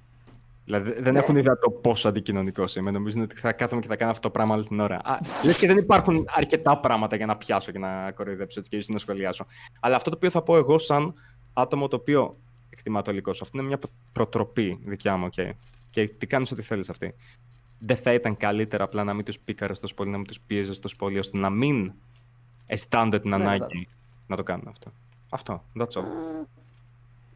Δηλαδή 0.65 1.01
δεν 1.01 1.13
Ναι. 1.13 1.19
έχουν 1.19 1.35
ιδέα 1.35 1.57
το 1.57 1.69
πόσο 1.71 2.07
αντικοινωνικό 2.09 2.63
είμαι. 2.77 2.91
Νομίζουν 2.91 3.21
ότι 3.21 3.35
θα 3.35 3.51
κάθομαι 3.53 3.81
και 3.81 3.87
θα 3.87 3.95
κάνω 3.95 4.11
αυτό 4.11 4.21
το 4.27 4.29
πράγμα 4.33 4.55
όλη 4.55 4.65
την 4.67 4.79
ώρα. 4.79 4.99
Α, 5.03 5.19
λες 5.43 5.57
και 5.57 5.67
δεν 5.67 5.77
υπάρχουν 5.77 6.27
αρκετά 6.35 6.77
πράγματα 6.79 7.15
για 7.15 7.25
να 7.25 7.37
πιάσω 7.37 7.71
και 7.71 7.79
να 7.79 8.11
κοροϊδέψω 8.11 8.59
έτσι 8.59 8.71
και 8.71 8.77
ίσως 8.77 8.89
να 8.93 8.99
σχολιάσω. 8.99 9.45
Αλλά 9.79 9.95
αυτό 9.95 10.09
το 10.09 10.15
οποίο 10.15 10.29
θα 10.29 10.41
πω 10.41 10.57
εγώ, 10.57 10.77
σαν 10.77 11.13
άτομο 11.53 11.87
το 11.87 11.95
οποίο 11.95 12.37
εκτιμά 12.69 13.01
το 13.01 13.11
υλικό 13.11 13.33
σου, 13.33 13.43
αυτό 13.43 13.57
είναι 13.57 13.67
μια 13.67 13.79
προτροπή 14.11 14.79
δικιά 14.85 15.17
μου, 15.17 15.25
οκ. 15.25 15.55
Και 15.89 16.03
τι 16.17 16.27
κάνεις 16.27 16.51
ό,τι 16.51 16.61
θέλεις 16.61 16.89
αυτή. 16.89 17.13
Δεν 17.79 17.95
θα 17.97 18.13
ήταν 18.13 18.37
καλύτερα 18.37 18.83
απλά 18.83 19.03
να 19.03 19.13
μην 19.13 19.25
τους 19.25 19.39
πίκαρες 19.39 19.73
τόσο 19.73 19.93
πολύ, 19.95 20.09
να 20.09 20.17
μην 20.17 20.25
τους 20.27 20.39
πίεζες 20.39 20.79
τόσο 20.79 20.95
πολύ, 20.95 21.19
ώστε 21.19 21.37
να 21.37 21.49
μην 21.49 21.91
αισθάνονται 22.65 23.19
την 23.19 23.29
Ναι, 23.29 23.35
ανάγκη 23.35 23.59
βέβαια. 23.59 23.83
να 24.27 24.35
το 24.35 24.43
κάνουν 24.43 24.67
αυτό. 24.67 24.91
Αυτό. 25.29 25.63
That's 25.79 25.83
all. 25.83 26.03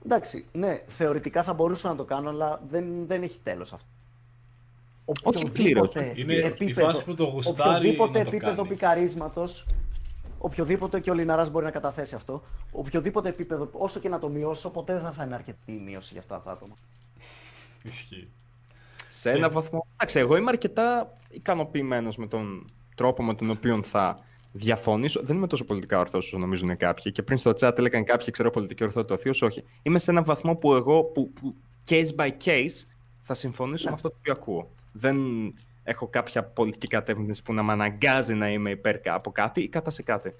Εντάξει, 0.05 0.45
ναι, 0.51 0.83
θεωρητικά 0.87 1.43
θα 1.43 1.53
μπορούσα 1.53 1.87
να 1.89 1.95
το 1.95 2.03
κάνω, 2.03 2.29
αλλά 2.29 2.61
δεν, 2.69 3.07
δεν 3.07 3.23
έχει 3.23 3.39
τέλος 3.43 3.73
αυτό. 3.73 3.87
Όχι 5.23 5.51
πλήρως. 5.51 5.89
Οποιοδήποτε 5.89 6.21
Είναι 6.21 6.55
η 6.59 6.73
φάση 6.73 7.05
που 7.05 7.13
το 7.15 7.23
γουστάρει 7.23 7.75
Οποιοδήποτε 7.75 8.17
να 8.17 8.23
το 8.23 8.29
επίπεδο 8.29 8.55
κάνει. 8.55 8.67
πικαρίσματος, 8.67 9.65
οποιοδήποτε 10.37 10.99
και 10.99 11.11
ο 11.11 11.13
Λιναράς 11.13 11.49
μπορεί 11.51 11.65
να 11.65 11.71
καταθέσει 11.71 12.15
αυτό, 12.15 12.43
οποιοδήποτε 12.71 13.29
επίπεδο, 13.29 13.69
όσο 13.71 13.99
και 13.99 14.09
να 14.09 14.19
το 14.19 14.29
μειώσω, 14.29 14.69
ποτέ 14.69 14.99
δεν 14.99 15.11
θα 15.11 15.23
είναι 15.23 15.35
αρκετή 15.35 15.71
η 15.71 15.81
μείωση 15.85 16.09
για 16.11 16.21
αυτά 16.21 16.41
τα 16.41 16.51
άτομα. 16.51 16.73
Ισχύει. 17.83 18.27
Σε 19.07 19.31
ένα 19.31 19.49
βαθμό. 19.49 19.85
Εντάξει, 19.93 20.19
εγώ 20.19 20.35
είμαι 20.35 20.49
αρκετά 20.49 21.13
ικανοποιημένος 21.29 22.17
με 22.17 22.27
τον 22.27 22.65
τρόπο 22.95 23.23
με 23.23 23.35
τον 23.35 23.49
οποίο 23.49 23.83
θα 23.83 24.19
διαφωνήσω. 24.53 25.21
Δεν 25.23 25.35
είμαι 25.35 25.47
τόσο 25.47 25.65
πολιτικά 25.65 25.99
ορθός 25.99 26.25
όσο 26.25 26.37
νομίζουν 26.37 26.77
κάποιοι. 26.77 27.11
Και 27.11 27.23
πριν 27.23 27.37
στο 27.37 27.51
chat 27.59 27.77
έλεγαν 27.77 28.03
κάποιοι, 28.03 28.31
ξέρω 28.31 28.49
πολιτική 28.49 28.83
ορθότητα, 28.83 29.31
ο 29.31 29.45
όχι. 29.45 29.63
Είμαι 29.81 29.99
σε 29.99 30.11
ένα 30.11 30.23
βαθμό 30.23 30.55
που 30.55 30.73
εγώ, 30.73 31.03
που, 31.03 31.31
που 31.31 31.55
case 31.89 32.15
by 32.15 32.29
case, 32.45 32.87
θα 33.21 33.33
συμφωνήσω 33.33 33.87
με 33.87 33.93
αυτό 33.93 34.09
το 34.09 34.15
οποίο 34.19 34.33
ακούω. 34.33 34.69
Δεν 34.91 35.17
έχω 35.83 36.07
κάποια 36.07 36.43
πολιτική 36.43 36.87
κατεύθυνση 36.87 37.43
που 37.43 37.53
να 37.53 37.63
με 37.63 37.71
αναγκάζει 37.71 38.33
να 38.33 38.51
είμαι 38.51 38.69
υπέρ 38.69 38.99
κα- 38.99 39.13
από 39.13 39.31
κάτι 39.31 39.61
ή 39.61 39.67
κατά 39.67 39.89
σε 39.89 40.03
κάτι. 40.03 40.33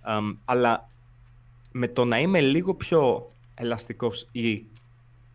Αμ, 0.00 0.36
αλλά 0.44 0.88
με 1.72 1.88
το 1.88 2.04
να 2.04 2.18
είμαι 2.18 2.40
λίγο 2.40 2.74
πιο 2.74 3.30
ελαστικός 3.54 4.28
ή 4.32 4.64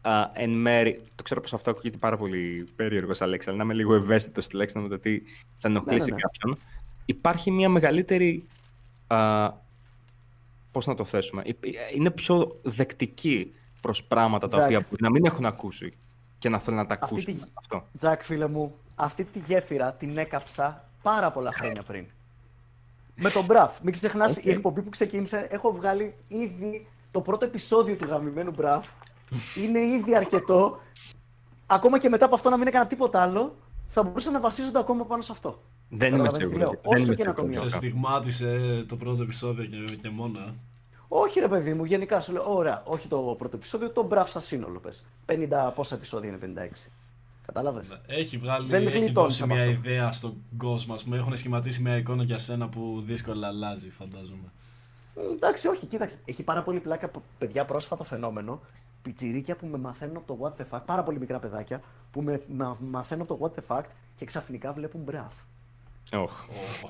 α, 0.01 0.29
εν 0.33 0.49
μέρη. 0.49 1.01
Το 1.15 1.23
ξέρω 1.23 1.41
πως 1.41 1.53
αυτό 1.53 1.69
ακούγεται 1.69 1.97
πάρα 1.97 2.17
πολύ 2.17 2.67
περίεργος, 2.75 3.21
Αλέξη, 3.21 3.49
αλλά 3.49 3.57
να 3.57 3.63
είμαι 3.63 3.73
λίγο 3.73 3.95
ευαίσθητος 3.95 4.47
τουλάχιστον 4.47 4.81
με 4.81 4.89
το 4.89 4.99
τι 4.99 5.19
θα 5.57 5.67
ενοχλήσει 5.67 6.09
ναι, 6.09 6.15
ναι. 6.15 6.21
κάποιον. 6.21 6.57
Υπάρχει 7.05 7.51
μια 7.51 7.69
μεγαλύτερη. 7.69 8.47
Α, 9.07 9.51
πώς 10.71 10.85
να 10.85 10.95
το 10.95 11.03
θέσουμε. 11.03 11.41
Υ- 11.45 11.65
Είναι 11.95 12.09
πιο 12.11 12.55
δεκτική 12.61 13.53
προς 13.81 14.03
πράγματα 14.03 14.47
τα 14.47 14.57
Τζακ. 14.57 14.65
οποία 14.65 14.79
μπορεί 14.89 15.01
να 15.01 15.09
μην 15.09 15.25
έχουν 15.25 15.45
ακούσει 15.45 15.93
και 16.39 16.49
να 16.49 16.59
θέλουν 16.59 16.79
να 16.79 16.85
τα 16.85 16.93
Αυτή 16.93 17.05
ακούσουν. 17.05 17.33
τη- 17.39 17.45
Αυτό. 17.53 17.83
Τζακ, 17.97 18.23
φίλε 18.23 18.47
μου, 18.47 18.75
αυτή 18.95 19.23
τη 19.23 19.39
γέφυρα 19.39 19.91
την 19.93 20.17
έκαψα 20.17 20.89
πάρα 21.01 21.31
πολλά 21.31 21.51
χρόνια 21.53 21.83
πριν. 21.87 22.05
Με 23.15 23.29
τον 23.29 23.45
Μπραφ. 23.45 23.79
Μην 23.81 23.93
ξεχνάς 23.93 24.37
Οκ. 24.37 24.45
η 24.45 24.49
εκπομπή 24.49 24.81
που 24.81 24.89
ξεκίνησε. 24.89 25.47
Έχω 25.51 25.71
βγάλει 25.71 26.15
ήδη 26.27 26.87
το 27.11 27.21
πρώτο 27.21 27.45
επεισόδιο 27.45 27.95
του 27.95 28.05
γαμημένου 28.05 28.51
Μπραφ. 28.51 28.87
Είναι 29.57 29.79
ήδη 29.79 30.15
αρκετό. 30.15 30.79
Ακόμα 31.67 31.99
και 31.99 32.09
μετά 32.09 32.25
από 32.25 32.35
αυτό 32.35 32.49
να 32.49 32.57
μην 32.57 32.67
έκανα 32.67 32.87
τίποτα 32.87 33.21
άλλο, 33.21 33.55
θα 33.89 34.03
μπορούσα 34.03 34.31
να 34.31 34.39
βασίζονται 34.39 34.79
ακόμα 34.79 35.05
πάνω 35.05 35.21
σε 35.21 35.31
αυτό. 35.31 35.61
Δεν 35.93 36.13
είμαι 36.13 36.17
Καταλαβαίνεις 36.27 36.33
τι 36.37 36.43
σίγουρος. 36.43 36.59
λέω. 36.61 36.79
Δεν 36.83 36.93
Όσο 36.93 37.03
είμαι 37.03 37.15
και 37.15 37.23
να 37.23 37.33
το 37.33 37.39
σίγουρος. 37.39 37.57
Σε 37.57 37.63
μειώσω. 37.63 37.77
στιγμάτισε 37.77 38.85
το 38.87 38.95
πρώτο 38.95 39.23
επεισόδιο 39.23 39.65
και, 39.85 39.95
και 39.95 40.09
μόνο. 40.09 40.39
ε; 40.39 40.53
Όχι, 41.07 41.39
ρε 41.39 41.47
παιδί 41.47 41.73
μου, 41.73 41.83
γενικά 41.85 42.21
σου 42.21 42.31
λέω: 42.31 42.55
Ωραία, 42.55 42.81
όχι 42.85 43.07
το 43.07 43.35
πρώτο 43.37 43.55
επεισόδιο, 43.55 43.89
το 43.89 44.03
Μπραφ 44.03 44.29
σαν 44.31 44.41
σύνολο. 44.41 44.79
Πες. 44.79 45.03
50, 45.25 45.71
πόσα 45.75 45.95
επεισόδια 45.95 46.29
είναι, 46.29 46.37
56. 46.37 46.89
Κατάλαβες; 47.45 48.01
Έχει 48.07 48.37
βγάλει, 48.37 48.67
Δεν 48.67 48.87
έχει 48.87 48.97
γλιτώνεις 48.99 49.13
δώσει 49.13 49.43
από 49.43 49.53
μια 49.53 49.63
αυτό. 49.63 49.73
ιδέα 49.89 50.11
στον 50.11 50.33
κόσμο. 50.57 50.93
Ας 50.93 51.03
πούμε, 51.03 51.17
έχουν 51.17 51.37
σχηματίσει 51.37 51.81
μια 51.81 51.97
εικόνα 51.97 52.23
για 52.23 52.39
σένα 52.39 52.69
που 52.69 53.01
δύσκολα 53.05 53.47
αλλάζει, 53.47 53.89
φαντάζομαι. 53.89 54.51
Εντάξει, 55.35 55.67
όχι, 55.67 55.85
κοίταξε. 55.85 56.17
Έχει 56.25 56.43
πάρα 56.43 56.63
πολύ 56.63 56.79
πλάκα 56.79 57.05
από 57.05 57.21
παιδιά 57.37 57.65
πρόσφατο 57.65 58.03
φαινόμενο. 58.03 58.61
Πιτσιρίκια 59.01 59.55
που 59.55 59.67
με 59.67 59.77
μαθαίνουν 59.77 60.15
από 60.17 60.35
το 60.35 60.37
What 60.41 60.61
the 60.61 60.65
fuck, 60.77 60.81
πάρα 60.85 61.03
πολύ 61.03 61.19
μικρά 61.19 61.39
παιδάκια 61.39 61.81
που 62.11 62.21
με 62.21 62.41
μα- 62.55 62.77
μαθαίνουν 62.79 63.25
από 63.29 63.37
το 63.37 63.45
What 63.55 63.59
the 63.59 63.77
fuck 63.77 63.83
και 64.15 64.25
ξαφνικά 64.25 64.73
βλέπουν 64.73 65.01
μπραφ. 65.01 65.33
Οχ. 66.13 66.43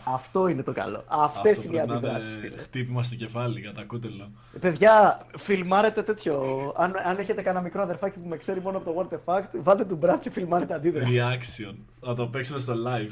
Αυτό 0.04 0.48
είναι 0.48 0.64
το 0.64 0.72
καλό. 0.74 1.04
Αυτές 1.08 1.58
Αυτό 1.58 1.68
είναι 1.72 1.82
οι 1.82 1.86
πρέπει 1.86 1.88
να 1.88 1.96
αντιδράσεις, 1.96 2.32
είναι 2.32 2.40
φίλε. 2.42 2.58
χτύπημα 2.58 3.04
στο 3.04 3.16
κεφάλι 3.16 3.62
κατά 3.62 3.84
κούτελο. 3.84 4.32
Παιδιά, 4.60 5.26
φιλμάρετε 5.38 6.04
τέτοιο. 6.04 6.42
Αν, 6.78 6.94
αν 7.06 7.18
έχετε 7.18 7.42
κανένα 7.42 7.64
μικρό 7.64 7.82
αδερφάκι 7.82 8.20
που 8.20 8.28
με 8.28 8.38
ξέρει 8.38 8.62
μόνο 8.62 8.78
από 8.78 8.92
το 8.94 9.08
What 9.10 9.14
the 9.14 9.20
fuck, 9.26 9.44
βάλτε 9.62 9.86
του 9.86 9.96
μπραφ 9.96 10.20
και 10.22 10.30
φιλμάρετε 10.30 10.74
αντίδραση. 10.74 11.12
Reaction. 11.20 11.76
Θα 12.02 12.14
το 12.16 12.28
παίξουμε 12.28 12.60
στο 12.60 12.74
live. 12.88 13.12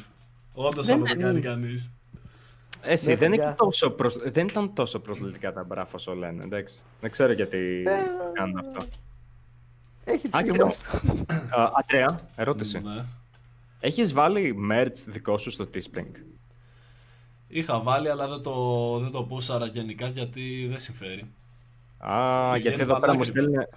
Όντως 0.54 0.88
Δεν 0.88 0.98
θα 1.00 1.04
το 1.06 1.12
είναι- 1.14 1.24
κάνει 1.24 1.40
κανείς. 1.42 1.92
Εσύ 2.82 3.10
Ναι, 3.10 3.16
δεν, 3.16 3.30
παιδιά. 3.30 3.46
είναι 3.46 3.56
τόσο 3.58 3.90
προσ... 3.90 4.18
δεν 4.32 4.48
ήταν 4.48 4.74
τόσο 4.74 5.00
προσβλητικά 5.00 5.54
τα 5.54 5.64
μπράφα 5.64 5.96
όσο 5.96 6.16
λένε, 6.16 6.44
εντάξει. 6.44 6.80
Δεν 7.02 7.12
ξέρω 7.12 7.32
γιατί 7.32 7.84
Ε, 7.88 7.92
κάνουν 8.34 8.58
αυτό. 8.58 8.86
Έχει 10.04 10.22
τι 10.22 10.30
Άκυρο. 10.34 10.72
στιγμές 10.72 10.78
του. 10.78 11.26
Α, 11.60 11.72
Αντρέα, 11.84 12.20
ερώτηση. 12.36 12.80
Ναι. 12.80 13.04
Έχεις 13.80 14.14
βάλει 14.14 14.56
merch 14.72 14.96
δικό 15.08 15.38
σου 15.38 15.50
στο 15.52 15.70
Teespring; 15.74 16.12
Είχα 17.48 17.80
βάλει, 17.80 18.10
αλλά 18.10 18.28
δεν 18.28 18.42
το, 18.42 19.00
δεν 19.00 19.12
το 19.12 19.24
πούσαρα 19.24 19.66
γενικά 19.66 20.08
γιατί 20.08 20.66
δεν 20.70 20.80
συμφέρει. 20.80 21.28
Α, 21.98 22.52
Πηγαίνει 22.52 22.62
γιατί 22.62 22.82
εδώ 22.82 23.00
πέρα 23.00 23.14
μου 23.14 23.20
πανάκριβα. 23.20 23.24
στέλνουν. 23.24 23.68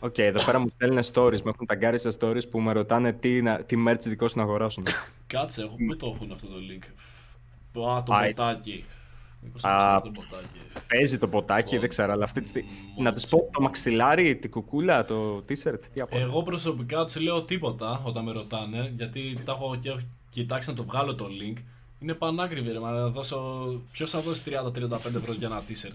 Οκ, 0.00 0.18
εδώ 0.18 0.44
πέρα 0.44 0.58
μου 0.58 0.68
στέλνουν 0.74 1.02
stories, 1.12 1.40
με 1.40 1.50
έχουν 1.50 1.66
ταγκάρει 1.66 1.98
σε 1.98 2.08
stories 2.20 2.48
που 2.50 2.60
με 2.60 2.72
ρωτάνε 2.72 3.12
τι, 3.12 3.42
να- 3.42 3.62
τι 3.64 3.84
merch 3.88 4.00
δικό 4.00 4.28
σου 4.28 4.36
να 4.38 4.42
αγοράσουν. 4.44 4.84
Κάτσε, 5.26 5.62
έχω, 5.62 5.76
πού 5.86 5.96
το 5.96 6.12
έχουν 6.14 6.30
αυτό 6.32 6.46
το 6.46 6.54
link. 6.70 6.84
Α, 7.88 8.02
το 8.02 8.12
Α, 8.14 8.26
μποτάκι. 8.26 8.84
Μήπως 9.40 9.64
α, 9.64 10.00
το 10.00 10.00
ξέρω 10.00 10.00
το 10.00 10.10
ποτάκι. 10.20 10.46
Παίζει 10.88 11.18
το 11.18 11.28
ποτάκι, 11.28 11.76
Ω, 11.76 11.80
δεν 11.80 11.88
ξέρω, 11.88 12.12
αλλά 12.12 12.24
αυτή 12.24 12.40
τη 12.40 12.48
στιγμή. 12.48 12.68
μ, 12.98 13.02
Να 13.02 13.12
τους 13.12 13.26
πω 13.26 13.48
το 13.52 13.60
μαξιλάρι, 13.60 14.36
την 14.36 14.50
κουκούλα, 14.50 15.04
το 15.04 15.36
t-shirt, 15.48 15.78
τι 15.94 16.00
από. 16.00 16.18
Εγώ 16.18 16.42
προσωπικά 16.42 17.04
τους 17.04 17.16
λέω 17.20 17.42
τίποτα 17.42 18.00
όταν 18.04 18.24
με 18.24 18.32
ρωτάνε, 18.32 18.92
γιατί 18.96 19.38
τα 19.44 19.52
έχω 19.52 19.76
και 19.80 19.88
έχω 19.88 19.98
κοιτάξει 20.30 20.70
να 20.70 20.76
το 20.76 20.82
βγάλω 20.84 21.14
το 21.14 21.26
link. 21.40 21.56
Είναι 22.00 22.14
πανάκριβη, 22.14 22.72
ρε, 22.72 22.78
μα 22.78 22.90
να 22.90 23.08
δώσω. 23.08 23.66
Ποιος 23.92 24.10
θα 24.10 24.20
δώσει 24.20 24.42
30-35 24.46 25.14
ευρώ 25.16 25.32
για 25.32 25.46
ένα 25.46 25.62
t-shirt. 25.68 25.92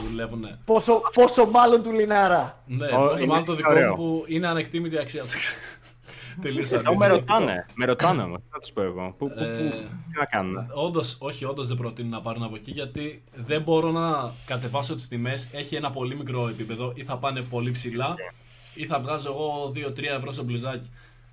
Που 0.00 0.06
δουλεύουνε; 0.10 0.58
Πόσο, 0.64 1.00
πόσο 1.12 1.46
μάλλον 1.46 1.82
του 1.82 1.90
Λινάρα. 1.92 2.62
Ναι, 2.66 2.86
Ω, 2.86 2.96
πόσο 2.98 3.16
είναι 3.18 3.26
μάλλον 3.26 3.44
το 3.44 3.54
δικό 3.54 3.70
ωραίο. 3.70 3.90
μου 3.90 3.96
που 3.96 4.24
είναι 4.28 4.46
ανεκτήμητη 4.46 4.98
αξία 4.98 5.22
του. 5.22 5.28
Τελείως 6.42 6.70
Εδώ 6.70 6.96
με 6.96 7.04
ανήθικο. 7.06 7.32
ρωτάνε. 7.34 7.66
Με 7.74 7.84
ρωτάνε 7.84 8.22
όμως. 8.22 8.38
Τι 8.40 8.46
να 8.52 8.58
τους 8.58 8.72
πω 8.72 8.82
εγώ. 8.82 9.14
Πού, 9.18 9.28
πού, 9.28 9.34
πού, 9.34 9.42
Ε, 9.42 9.68
τι 10.12 10.18
να 10.18 10.24
κάνουν. 10.24 10.66
Όντως, 10.74 11.16
όχι, 11.20 11.44
όντως 11.44 11.68
δεν 11.68 11.76
προτείνω 11.76 12.08
να 12.08 12.20
πάρουν 12.22 12.42
από 12.42 12.54
εκεί 12.56 12.70
γιατί 12.70 13.22
δεν 13.34 13.62
μπορώ 13.62 13.90
να 13.90 14.32
κατεβάσω 14.46 14.94
τις 14.94 15.08
τιμές. 15.08 15.48
Έχει 15.52 15.74
ένα 15.76 15.90
πολύ 15.90 16.16
μικρό 16.16 16.48
επίπεδο 16.48 16.92
ή 16.94 17.04
θα 17.04 17.16
πάνε 17.16 17.40
πολύ 17.40 17.70
ψηλά 17.70 18.14
ή 18.74 18.86
θα 18.86 19.00
βγάζω 19.00 19.30
εγώ 19.32 19.72
2-3 19.74 20.02
ευρώ 20.16 20.32
στο 20.32 20.42
μπλουζάκι. 20.44 20.90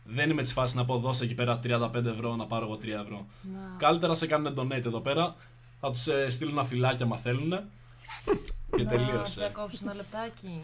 Δεν 0.08 0.30
είμαι 0.30 0.42
τη 0.42 0.54
φάση 0.54 0.76
να 0.78 0.86
πω 0.86 0.98
δώσε 0.98 1.24
εκεί 1.24 1.34
πέρα 1.34 1.60
35 1.64 2.06
ευρώ 2.06 2.36
να 2.36 2.46
πάρω 2.46 2.66
εγώ 2.66 2.76
3 2.82 2.88
ευρώ. 2.88 3.26
Να. 3.54 3.76
Καλύτερα 3.78 4.08
να 4.12 4.16
σε 4.18 4.28
κάνουν 4.28 4.54
donate 4.60 4.86
εδώ 4.86 5.00
πέρα. 5.00 5.36
Θα 5.80 5.92
τους 5.92 6.08
στείλω 6.30 6.50
ένα 6.52 6.64
φυλάκι 6.64 7.04
άμα 7.04 7.18
θέλουν. 7.18 7.50
Και 8.76 8.84
Να 8.84 8.90
τελείωσε. 8.90 9.40
διακόψω 9.40 9.78
ένα 9.84 9.94
λεπτάκι. 9.94 10.62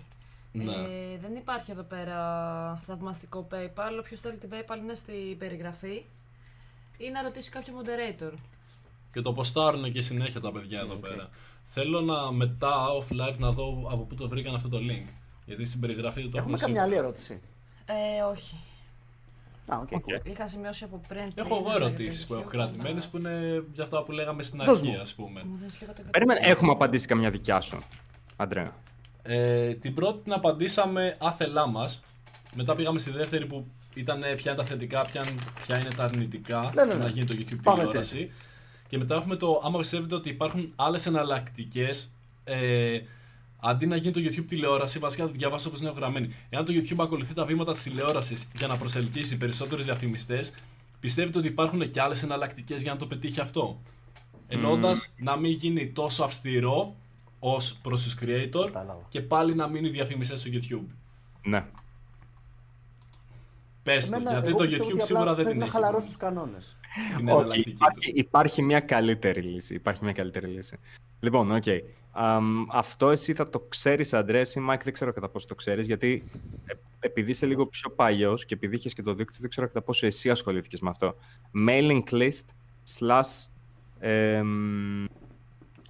Ναι. 0.51 0.71
Ε, 0.71 1.17
δεν 1.21 1.35
υπάρχει 1.35 1.71
εδώ 1.71 1.83
πέρα 1.83 2.17
θαυμαστικό 2.85 3.47
PayPal. 3.51 3.97
Όποιος 3.99 4.19
θέλει 4.19 4.37
την 4.37 4.49
PayPal 4.53 4.77
είναι 4.77 4.93
στη 4.93 5.35
περιγραφή. 5.39 6.03
Ή 6.97 7.09
να 7.09 7.21
ρωτήσει 7.21 7.49
κάποιο 7.51 7.73
moderator. 7.81 8.31
Και 9.13 9.21
το 9.21 9.33
ποστάρουν 9.33 9.91
και 9.91 10.01
συνέχεια 10.01 10.41
τα 10.41 10.51
παιδιά 10.51 10.79
εδώ 10.79 10.95
πέρα. 10.95 11.29
Θέλω 11.65 12.01
να 12.01 12.31
μετά 12.31 12.71
off 12.99 13.13
live 13.13 13.37
να 13.37 13.51
δω 13.51 13.87
από 13.91 14.03
πού 14.03 14.15
το 14.15 14.27
βρήκαν 14.27 14.55
αυτό 14.55 14.69
το 14.69 14.77
link. 14.77 15.07
Γιατί 15.45 15.65
στην 15.65 15.79
περιγραφή 15.79 16.21
του 16.21 16.29
το 16.29 16.37
Έχουμε 16.37 16.53
έχουν 16.53 16.65
καμιά 16.65 16.81
άλλη 16.81 16.91
σίγουρα. 16.91 17.07
ερώτηση. 17.07 17.41
Ε, 17.85 18.21
όχι. 18.31 18.55
Α, 19.67 19.77
οκ, 19.77 19.87
cool. 19.91 20.25
Είχα 20.27 20.47
σημειώσει 20.47 20.83
από 20.83 21.01
πριν. 21.07 21.21
Έχω 21.21 21.31
πριν 21.33 21.45
εγώ 21.51 21.61
για 21.61 21.71
το 21.79 21.83
ερωτήσεις 21.85 22.27
που 22.27 22.33
έχω 22.33 22.43
YouTube, 22.43 22.49
κρατημένες 22.51 23.03
αλλά- 23.03 23.11
που 23.11 23.17
είναι 23.17 23.63
για 23.73 23.83
αυτά 23.83 24.03
που 24.03 24.11
λέγαμε 24.11 24.43
στην 24.43 24.63
Δώσ' 24.65 24.79
αρχή, 24.79 24.91
μου. 24.91 25.01
ας 25.01 25.13
πούμε. 25.13 25.43
Μου 25.43 25.57
δες 25.61 25.81
λίγο 25.81 25.93
το 25.93 26.01
Περίμενε, 26.11 26.39
κατόπιν. 26.39 26.57
έχουμε 26.57 26.71
απαντήσει 26.71 27.07
καμιά 27.07 27.29
δικιά 27.29 27.61
σου. 27.61 27.77
Αντρέα. 28.35 28.73
Ε, 29.23 29.73
την 29.73 29.93
πρώτη 29.93 30.23
την 30.23 30.33
απαντήσαμε 30.33 31.17
άθελά 31.19 31.67
μας. 31.67 32.03
Μετά 32.55 32.75
πήγαμε 32.75 32.99
στη 32.99 33.11
δεύτερη 33.11 33.45
που 33.45 33.67
ήταν 33.93 34.23
ε, 34.23 34.33
ποια 34.33 34.51
είναι 34.51 34.61
τα 34.61 34.67
θετικά, 34.67 35.01
ποια, 35.01 35.23
ποια 35.65 35.79
είναι 35.79 35.89
τα 35.95 36.03
αρνητικά 36.03 36.71
Ναι, 36.75 36.83
ναι, 36.83 36.89
του 36.89 36.97
ναι. 36.97 37.03
να 37.03 37.09
γίνει 37.09 37.25
το 37.25 37.35
YouTube 37.39 37.59
Πάμε 37.63 37.77
τηλεόραση. 37.77 38.31
Και 38.87 38.97
μετά 38.97 39.15
έχουμε 39.15 39.35
το 39.35 39.61
άμα 39.63 39.77
πιστεύετε 39.77 40.15
ότι 40.15 40.29
υπάρχουν 40.29 40.73
άλλες 40.75 41.05
εναλλακτικές. 41.05 42.09
Ε, 42.43 42.99
αντί 43.59 43.85
να 43.85 43.95
γίνει 43.95 44.13
το 44.13 44.19
YouTube 44.23 44.45
τηλεόραση, 44.49 44.99
βασικά 44.99 45.23
θα 45.23 45.29
το 45.29 45.37
διαβάσω 45.37 45.67
όπως 45.67 45.79
είναι 45.79 45.93
γραμμένη. 45.95 46.35
Εάν 46.49 46.65
το 46.65 46.73
YouTube 46.75 46.99
ακολουθεί 46.99 47.33
τα 47.33 47.45
βήματα 47.45 47.71
της 47.71 47.83
τηλεόρασης 47.83 48.47
για 48.55 48.67
να 48.67 48.77
προσελκύσει 48.77 49.37
περισσότερου 49.37 49.83
διαφημιστές, 49.83 50.53
πιστεύετε 50.99 51.37
ότι 51.37 51.47
υπάρχουν 51.47 51.91
και 51.91 52.01
άλλες 52.01 52.23
εναλλακτικές 52.23 52.81
για 52.81 52.91
να 52.91 52.97
το 52.97 53.07
πετύχει 53.07 53.39
αυτό; 53.39 53.81
Εννοώντας 54.47 55.13
να 55.17 55.35
μην 55.35 55.51
γίνει 55.51 55.87
τόσο 55.87 56.23
αυστηρό 56.23 56.95
ως 57.43 57.77
προς 57.83 58.03
τους 58.03 58.17
creator 58.21 58.65
Κατάλαβα. 58.65 59.05
και 59.09 59.21
πάλι 59.21 59.55
να 59.55 59.67
μείνουν 59.67 59.85
οι 59.85 59.89
διαφημιστές 59.89 60.39
στο 60.39 60.49
YouTube. 60.53 60.85
Ναι. 61.43 61.65
Πες 63.83 64.09
το, 64.09 64.15
Εμένα, 64.15 64.31
γιατί 64.31 64.47
εγώ 64.47 64.57
το 64.57 64.63
πιστεύω 64.63 64.85
YouTube 64.89 64.93
ότι 64.93 65.03
σίγουρα 65.03 65.31
απλά 65.31 65.35
δεν 65.35 65.43
πρέπει 65.43 65.49
την 65.49 65.59
να 65.59 65.65
έχει. 65.65 65.73
χαλαρώσει 65.73 66.05
τους 66.05 66.17
κανόνες. 66.17 66.77
Είναι 67.19 67.31
Όχι, 67.31 67.39
εναλλακτική 67.39 67.69
υπάρχει, 67.69 68.11
τους. 68.11 68.19
υπάρχει 68.21 68.61
μια 68.61 68.79
καλύτερη 68.79 69.41
λύση. 69.41 69.73
Υπάρχει 69.73 70.03
μια 70.03 70.13
καλύτερη 70.13 70.45
λύση. 70.47 70.77
Λοιπόν, 71.19 71.51
οκ. 71.51 71.63
Αμ, 72.11 72.65
αυτό 72.71 73.09
εσύ 73.09 73.33
θα 73.33 73.49
το 73.49 73.59
ξέρεις, 73.59 74.13
Αντρέα, 74.13 74.43
ή 74.55 74.59
Μάικ, 74.59 74.83
δεν 74.83 74.93
ξέρω 74.93 75.13
κατά 75.13 75.29
πόσο 75.29 75.47
το 75.47 75.55
ξέρεις, 75.55 75.87
γιατί 75.87 76.23
ε, 76.65 76.73
επειδή 76.99 77.31
είσαι 77.31 77.45
λίγο 77.45 77.65
πιο 77.67 77.89
παλιός 77.91 78.45
και 78.45 78.53
επειδή 78.53 78.75
είχες 78.75 78.93
και 78.93 79.01
το 79.01 79.13
δίκτυο, 79.13 79.37
δεν 79.41 79.49
ξέρω 79.49 79.67
κατά 79.67 79.81
πόσο 79.81 80.05
εσύ 80.05 80.29
ασχολήθηκες 80.29 80.79
με 80.79 80.89
αυτό. 80.89 81.15
Mailing 81.67 82.03
list 82.09 82.45
slash 82.99 83.47
εμ, 83.99 85.05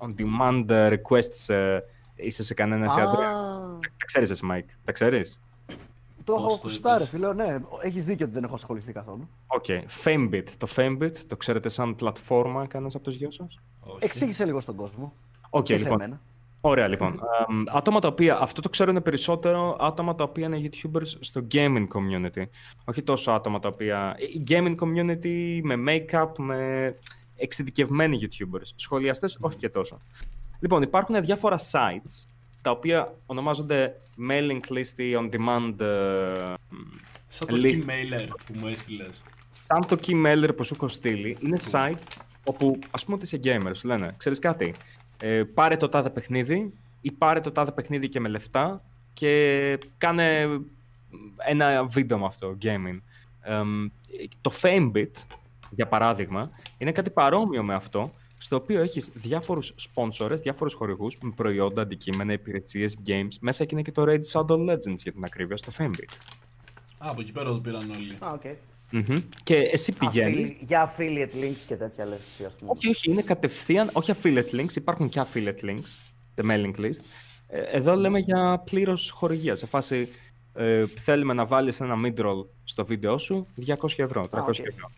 on 0.02 0.10
demand 0.22 0.69
requests. 0.69 1.53
ε, 1.53 1.80
είσαι 2.15 2.44
σε 2.44 2.53
κανένα 2.53 2.86
εσύ, 2.86 2.99
Αντρέα. 2.99 3.30
Α, 3.30 3.80
Τα 3.80 4.06
ξέρεις, 4.06 4.30
εσύ, 4.30 4.45
Μάικ. 4.45 4.69
Τα 4.86 4.91
ξέρεις; 4.91 5.41
το 6.23 6.34
Πώς 6.34 6.41
έχω 6.41 6.48
το 6.48 6.56
ακουστά, 6.56 6.90
ρε 6.90 6.95
είπες; 6.95 7.10
φίλε. 7.10 7.34
Ναι, 7.34 7.57
έχεις 7.82 8.06
δίκιο 8.06 8.26
ότι 8.26 8.34
δεν 8.34 8.44
έχω 8.44 8.53
ασχοληθεί 8.56 8.91
καθόλου. 8.91 9.30
Οκ. 9.48 9.65
Famebit. 10.03 10.44
Το 10.57 10.68
Famebit 10.76 11.15
το 11.28 11.38
ξέρετε 11.38 11.69
σαν 11.69 11.95
πλατφόρμα, 11.95 12.68
κανένας 12.68 12.95
από 12.95 13.03
τους 13.03 13.18
δυο 13.18 13.32
σας; 13.32 13.60
Όχι. 13.80 13.98
Εξήγησε 13.99 14.45
λίγο 14.45 14.60
στον 14.60 14.76
κόσμο. 14.76 15.14
Οκ, 15.49 15.64
και 15.64 15.78
σε 15.78 15.84
λοιπόν. 15.84 15.98
μένα. 15.98 16.22
Ωραία, 16.64 16.88
λοιπόν. 16.88 17.19
Αμ, 17.48 17.64
άτομα 17.68 17.99
τα 17.99 18.07
οποία, 18.07 18.38
αυτό 18.41 18.61
το 18.61 18.69
ξέρουν 18.69 19.02
περισσότερο 19.02 19.78
άτομα 19.80 20.15
τα 20.15 20.23
οποία 20.23 20.45
είναι 20.45 20.69
YouTubers 20.69 21.07
στο 21.19 21.48
gaming 21.52 21.88
community. 21.88 22.44
Όχι 22.86 23.02
τόσο 23.03 23.32
άτομα 23.32 23.60
τα 23.60 23.68
οποία. 23.68 24.15
Η 24.18 24.44
gaming 24.48 24.76
community 24.76 25.60
με 25.64 25.76
make-up, 25.88 26.32
με 26.38 26.95
εξειδικευμένοι 27.42 28.20
YouTubers. 28.22 28.68
Σχολιαστές, 28.76 29.38
όχι 29.40 29.58
και 29.58 29.70
τόσο. 29.70 29.98
Λοιπόν, 30.60 30.82
υπάρχουν 30.82 31.22
διάφορα 31.22 31.58
sites 31.60 32.26
τα 32.62 32.72
οποία 32.72 33.14
ονομάζονται 33.26 33.96
mailing 34.30 34.60
list 34.78 34.96
ή 34.98 35.14
on 35.20 35.30
demand. 35.30 35.80
ε, 35.80 36.54
Σαν 37.28 37.48
το 37.48 37.56
list. 37.64 37.76
emailer 37.76 38.28
που 38.46 38.54
μου 38.60 38.68
έστειλες. 38.68 39.24
σαν 39.60 39.86
το 39.88 39.98
key 40.06 40.26
mailer 40.26 40.50
που 40.58 40.64
σου 40.64 40.74
έχω 40.76 40.88
στείλει, 40.88 41.38
είναι 41.42 41.58
site 41.72 42.02
όπου 42.46 42.80
ας 42.92 43.04
πούμε 43.06 43.16
ότι 43.22 43.26
είσαι 43.26 43.40
gamer, 43.44 43.72
σου 43.76 43.88
λένε, 43.88 44.14
ξέρεις 44.18 44.40
κάτι, 44.40 44.76
ε, 45.22 45.44
πάρε 45.44 45.78
το 45.78 45.90
τάδε 45.90 46.10
παιχνίδι 46.10 46.74
ή 47.02 47.12
πάρε 47.12 47.42
το 47.42 47.52
τάδε 47.52 47.72
παιχνίδι 47.72 48.08
και 48.10 48.20
με 48.20 48.30
λεφτά 48.30 48.84
και 49.14 49.78
κάνε 49.98 50.48
ένα 51.48 51.86
βίντεο 51.86 52.18
με 52.18 52.26
αυτό, 52.26 52.58
gaming. 52.62 53.00
Εμ, 53.42 53.88
το 54.42 54.52
Famebit, 54.62 55.12
για 55.70 55.88
παράδειγμα, 55.88 56.50
είναι 56.82 56.91
κάτι 56.91 57.10
παρόμοιο 57.10 57.64
με 57.64 57.74
αυτό, 57.74 58.14
στο 58.38 58.56
οποίο 58.56 58.82
έχεις 58.82 59.10
διάφορους 59.14 59.74
sponsors, 59.94 60.38
διάφορους 60.41 60.74
χορηγούς 60.74 61.18
με 61.22 61.32
προϊόντα, 61.36 61.82
αντικείμενα, 61.82 62.34
υπηρεσίες, 62.34 62.98
games. 63.08 63.28
Μέσα 63.40 63.66
και 63.66 63.70
είναι 63.74 63.82
και 63.82 63.91
το 63.91 64.03
Raid 64.08 64.22
Shadow 64.32 64.70
Legends 64.70 64.95
για 64.98 65.12
την 65.12 65.24
ακρίβεια 65.24 65.58
στο 65.58 65.72
Famebit. 65.78 66.14
Α, 66.98 67.10
από 67.10 67.22
εκεί 67.22 67.32
πέρα 67.32 67.45
το 67.49 67.60
πήραν 67.60 67.91
όλοι. 67.95 68.18
Α, 68.20 68.32
οκ. 68.32 68.41
Μμμ. 68.91 69.16
Και 69.44 69.56
εσύ 69.56 69.94
πηγαίνεις... 69.94 70.49
Affili- 70.52 70.64
Για 70.68 70.95
affiliate 70.98 71.44
links 71.44 71.58
και 71.68 71.76
τέτοια 71.76 72.06
λες 72.06 72.20
εσύ, 72.20 72.45
ας 72.45 72.53
πούμε. 72.56 72.72
Όχι, 72.76 72.88
όχι, 72.90 73.12
είναι 73.12 73.22
κατευθείαν, 73.22 73.90
όχι 73.94 74.12
affiliate 74.22 74.52
links, 74.60 74.76
υπάρχουν 74.76 75.10
και 75.10 75.22
affiliate 75.22 75.64
links, 75.66 76.12
the 76.36 76.45
mailing 76.52 76.76
list. 76.80 76.99
Ε, 77.48 77.62
Εδώ 77.62 77.95
λέμε 77.95 78.20
για 78.20 78.62
πλήρως 78.66 79.10
χορηγία. 79.10 79.56
Σε 79.56 79.66
φάση 79.66 80.10
ε, 80.53 80.86
θέλουμε 80.88 81.34
να 81.34 81.45
βάλεις 81.45 81.80
ένα 81.82 81.95
mid-roll 82.06 82.45
στο 82.64 82.86
βίντεο 82.86 83.18
σου, 83.18 83.48
200 83.68 83.76
ευρώ, 83.98 84.28
300 84.32 84.40
οκ. 84.48 84.58
ευρώ. 84.60 84.90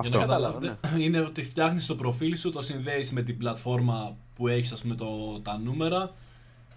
Για 0.00 0.08
Αυτό. 0.08 0.18
να 0.18 0.24
Κατάλαβα, 0.24 0.54
καταλάβετε, 0.58 0.88
είναι 1.04 1.20
ότι 1.20 1.42
φτιάχνεις 1.44 1.86
το 1.86 1.96
προφίλ 1.96 2.36
σου, 2.36 2.52
το 2.52 2.62
συνδέεις 2.62 3.12
με 3.12 3.22
την 3.22 3.38
πλατφόρμα 3.38 4.16
που 4.34 4.48
έχεις, 4.48 4.72
ας 4.72 4.82
πούμε, 4.82 4.94
το, 4.94 5.40
τα 5.42 5.58
νούμερα. 5.58 6.12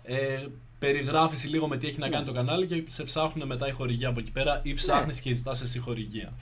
Ε, 0.03 0.45
περιγράφεις 0.79 1.45
λίγο 1.49 1.67
με 1.67 1.77
τι 1.77 1.87
έχει 1.87 1.99
να 1.99 2.09
κάνει 2.09 2.25
το 2.25 2.33
κανάλι 2.33 2.67
και 2.67 2.83
σε 2.87 3.03
ψάχνουν 3.03 3.47
μετά 3.47 3.67
η 3.67 3.71
χορηγία 3.71 4.07
από 4.09 4.19
εκεί 4.19 4.31
πέρα 4.31 4.59
ή 4.63 4.73
ψάχνεις 4.73 5.21
και 5.21 5.33
ζητάς 5.33 5.61
εσύ 5.61 5.79
χορηγία. 5.79 6.33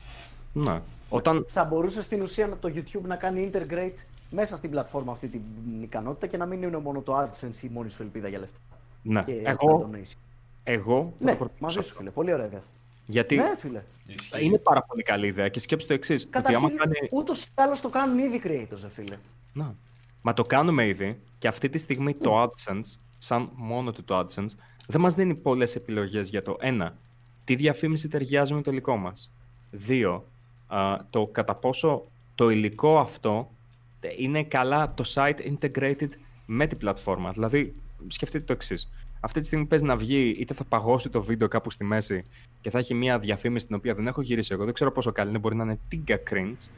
Ναι. 0.54 0.82
Όταν, 1.10 1.46
Θα 1.50 1.64
μπορούσες 1.64 2.06
στην 2.06 2.22
ουσία 2.22 2.48
να- 2.48 2.58
το 2.58 2.72
YouTube 2.76 3.02
να 3.02 3.16
κάνει 3.16 3.50
integrate 3.54 3.94
μέσα 4.32 4.58
στην 4.58 4.70
πλατφόρμα 4.70 5.12
αυτή 5.12 5.28
την 5.28 5.42
ικανότητα 5.82 6.28
και 6.28 6.38
να 6.38 6.46
μην 6.46 6.62
είναι 6.64 6.78
μόνο 6.78 7.02
το 7.02 7.20
AdSense 7.22 7.64
η 7.64 7.68
μόνη 7.74 7.90
σου 7.90 8.02
ελπίδα 8.04 8.28
για 8.28 8.40
λεφτά. 8.40 8.58
ναι. 9.02 9.24
Και 9.24 9.32
Εγώ, 9.32 9.80
τα 9.80 9.90
donation. 9.92 10.18
εγώ 10.64 11.14
θα 11.20 11.26
Ναι, 11.26 11.32
το 11.32 11.38
προτιμήσω 11.38 11.60
μαζί 11.60 11.74
σου 11.76 11.80
αυτό. 11.80 11.94
φίλε. 11.98 12.10
Πολύ 12.10 12.34
ωραία 12.34 12.46
ιδέα. 12.46 12.62
Γιατί 13.06 13.36
Ναι, 13.36 13.56
φίλε. 13.60 13.84
Ισχύει. 14.08 14.46
είναι 14.46 14.58
πάρα 14.58 14.82
πολύ 14.82 15.04
καλή 15.04 15.28
ιδέα 15.28 15.50
και 15.50 15.60
σκέψου 15.60 15.88
το 15.88 15.94
εξής. 15.94 16.24
Ότι 16.26 16.38
άμα 16.38 16.70
Καταρχήν, 16.70 16.78
κάνει. 16.78 17.10
ούτως 17.12 17.44
ή 17.44 17.48
άλλως 17.56 17.82
το 17.82 17.90
κάνουν 17.90 18.18
ήδη 18.20 18.42
creators, 18.44 18.80
ρε 18.82 18.90
φίλε. 18.90 19.18
Να. 19.54 19.76
Μα 20.22 20.34
το 20.34 20.44
κάνουμε 20.44 20.88
ήδη 20.88 21.20
και 21.38 21.48
αυτή 21.48 21.70
τη 21.70 21.78
στιγμή 21.78 22.12
Ναι. 22.12 22.24
το 22.24 22.44
AdSense, 22.44 22.98
σαν 23.18 23.50
μόνο 23.56 23.92
του 23.92 24.04
το 24.04 24.20
AdSense, 24.20 24.50
δεν 24.88 25.02
μας 25.02 25.14
δίνει 25.14 25.36
πολλές 25.36 25.76
επιλογές 25.76 26.30
για 26.30 26.42
το 26.44 26.58
ένα, 26.60 26.98
τι 27.44 27.56
διαφήμιση 27.56 28.08
ταιριάζει 28.08 28.54
με 28.54 28.62
το 28.62 28.72
υλικό 28.72 28.96
μας. 28.98 29.32
Δύο, 29.72 30.26
α, 30.68 30.98
το 31.10 31.26
κατά 31.28 31.56
πόσο 31.56 32.04
το 32.36 32.50
υλικό 32.50 33.00
αυτό 33.00 33.52
ε, 34.00 34.08
είναι 34.18 34.44
καλά 34.44 34.94
το 34.94 35.04
site 35.14 35.56
integrated 35.60 36.10
με 36.46 36.68
την 36.68 36.78
πλατφόρμα. 36.78 37.30
Δηλαδή, 37.32 37.74
σκεφτείτε 38.08 38.44
το 38.44 38.54
εξής. 38.54 38.90
Αυτή 39.20 39.40
τη 39.40 39.46
στιγμή 39.46 39.66
παίζει 39.66 39.86
να 39.86 39.96
βγει, 39.98 40.36
είτε 40.40 40.54
θα 40.54 40.64
παγώσει 40.64 41.10
το 41.10 41.22
βίντεο 41.22 41.48
κάπου 41.48 41.70
στη 41.72 41.84
μέση 41.84 42.26
και 42.62 42.70
θα 42.70 42.78
έχει 42.80 42.94
μια 42.94 43.20
διαφήμιση 43.20 43.68
την 43.68 43.76
οποία 43.76 43.94
δεν 43.96 44.08
έχω 44.08 44.22
γυρίσει 44.22 44.54
εγώ. 44.54 44.64
Δεν 44.66 44.74
ξέρω 44.74 44.92
πόσο 44.92 45.12
καλή 45.12 45.30
είναι, 45.30 45.40
μπορεί 45.40 45.56
να 45.56 45.64
είναι 45.64 45.80
τίγκα 45.88 46.20
cringe 46.30 46.70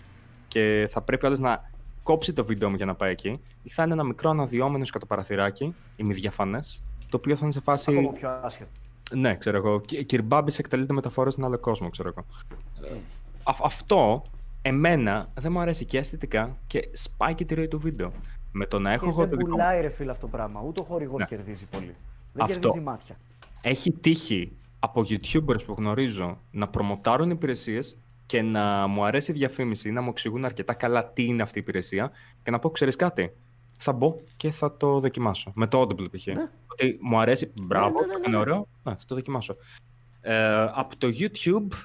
και 0.48 0.88
θα 0.92 1.02
πρέπει 1.02 1.26
άλλος 1.26 1.40
να 1.40 1.72
κόψει 2.04 2.34
το 2.34 2.46
βίντεο 2.46 2.70
μου 2.70 2.76
για 2.76 2.86
να 2.86 2.96
πάει 2.96 3.12
εκεί, 3.12 3.40
ή 3.64 3.70
θα 3.70 3.84
είναι 3.84 3.94
ένα 3.94 4.04
μικρό 4.04 4.30
αναδυόμενο 4.30 4.86
κατά 4.92 5.06
παραθυράκι, 5.06 5.76
ημιδιαφανές, 5.96 6.82
το 7.10 7.18
οποίο 7.18 7.36
θα 7.36 7.40
είναι 7.44 7.52
σε 7.52 7.60
φάση. 7.60 7.92
Ακόμα 7.98 8.12
πιο 8.12 8.30
άσχετο. 8.44 8.70
Ναι, 9.12 9.36
ξέρω 9.36 9.58
εγώ. 9.58 9.82
Κυ- 9.82 10.06
Κυρμπάμπης 10.06 10.60
εκτελείται 10.60 10.94
μεταφορά 10.94 11.30
στην 11.32 11.44
άλλο 11.46 11.60
κόσμο, 11.60 11.90
ξέρω 11.90 12.10
εγώ. 12.10 12.26
Α, 13.44 13.54
αυτό 13.64 14.24
εμένα 14.62 15.30
δεν 15.34 15.52
μου 15.52 15.60
αρέσει 15.60 15.86
και 15.86 15.98
αισθητικά 15.98 16.58
και 16.68 16.90
σπάει 16.92 17.34
και 17.36 17.46
τη 17.46 17.54
ροή 17.56 17.68
του 17.68 17.80
βίντεο. 17.80 18.12
Με 18.52 18.66
το 18.66 18.80
να 18.80 18.92
έχω 18.94 19.04
Και 19.06 19.10
εγώ 19.12 19.20
δεν 19.22 19.30
το 19.30 19.36
δικό 19.36 19.50
μου. 19.50 19.56
πουλάει 19.56 19.82
ρε 19.82 19.90
φίλε 19.90 20.12
αυτό 20.12 20.26
το 20.26 20.32
πράγμα. 20.32 20.62
Ούτε 20.68 20.82
ο 20.82 20.86
χορηγός 20.86 21.20
Ναι. 21.20 21.26
κερδίζει 21.26 21.66
πολύ. 21.66 21.96
Δεν 22.38 22.46
Αυτό. 22.46 22.60
κερδίζει 22.60 22.84
μάτια. 22.84 23.18
Έχει 23.62 23.92
τύχει 23.92 24.52
από 24.80 25.06
YouTubers 25.10 25.66
που 25.66 25.76
γνωρίζω 25.78 26.42
να 26.52 26.68
προμοτάρουν 26.68 27.30
υπηρεσίες 27.30 27.98
και 28.26 28.42
να 28.42 28.88
μου 28.88 29.06
αρέσει 29.06 29.32
η 29.32 29.34
διαφήμιση, 29.34 29.92
να 29.92 30.02
μου 30.02 30.10
εξηγούν 30.10 30.46
αρκετά 30.46 30.74
καλά 30.74 31.08
τι 31.12 31.24
είναι 31.24 31.42
αυτή 31.42 31.58
η 31.58 31.62
υπηρεσία 31.62 32.12
και 32.44 32.52
να 32.52 32.60
πω: 32.60 32.70
Ξέρεις 32.70 32.96
κάτι, 32.96 33.34
θα 33.78 33.94
μπω 33.94 34.16
και 34.38 34.52
θα 34.52 34.78
το 34.78 35.00
δοκιμάσω. 35.00 35.52
Με 35.56 35.68
το 35.68 35.82
Audible 35.82 36.12
π.χ. 36.12 36.26
Ναι. 36.26 36.50
Ότι 36.72 36.98
μου 37.02 37.20
αρέσει, 37.20 37.54
μπράβο, 37.66 38.00
ναι, 38.00 38.06
ναι, 38.06 38.14
ναι. 38.14 38.24
είναι 38.28 38.38
ωραίο, 38.38 38.68
να, 38.84 38.96
θα 38.96 39.06
το 39.08 39.16
δοκιμάσω. 39.16 39.56
Ε, 40.22 40.62
από 40.74 40.98
το 40.98 41.08
YouTube 41.20 41.76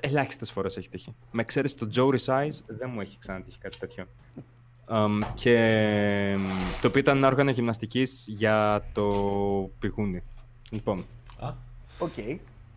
Ελάχιστες 0.00 0.50
φορές 0.50 0.76
έχει 0.76 0.88
τύχει. 0.88 1.14
Με 1.30 1.44
ξέρεις 1.44 1.74
το 1.74 1.88
Jawzrsize, 1.94 2.60
δεν 2.66 2.90
μου 2.92 3.00
έχει 3.00 3.18
ξανατύχει 3.18 3.58
κάτι 3.58 3.78
τέτοιο. 3.78 4.04
Εμ, 4.90 5.18
και 5.34 5.54
εμ, 6.32 6.42
το 6.80 6.86
οποίο 6.88 7.00
ήταν 7.00 7.16
ένα 7.16 7.26
όργανο 7.26 7.50
γυμναστικής 7.50 8.24
για 8.28 8.84
το 8.92 9.04
πηγούνι. 9.78 10.22
Λοιπόν, 10.70 11.04
Α, 11.40 11.52
Οκ. 11.98 12.16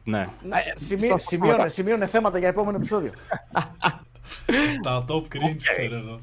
ναι. 0.03 0.27
Να, 0.43 0.57
σημεί- 0.75 1.19
σημείωνε, 1.21 1.67
σημείωνε 1.67 2.05
θέματα 2.07 2.37
για 2.37 2.47
επόμενο 2.47 2.77
επεισόδιο. 2.77 3.11
τα 4.83 5.05
top 5.07 5.21
cringe, 5.21 5.55
ξέρω 5.55 5.95
εγώ. 5.97 6.19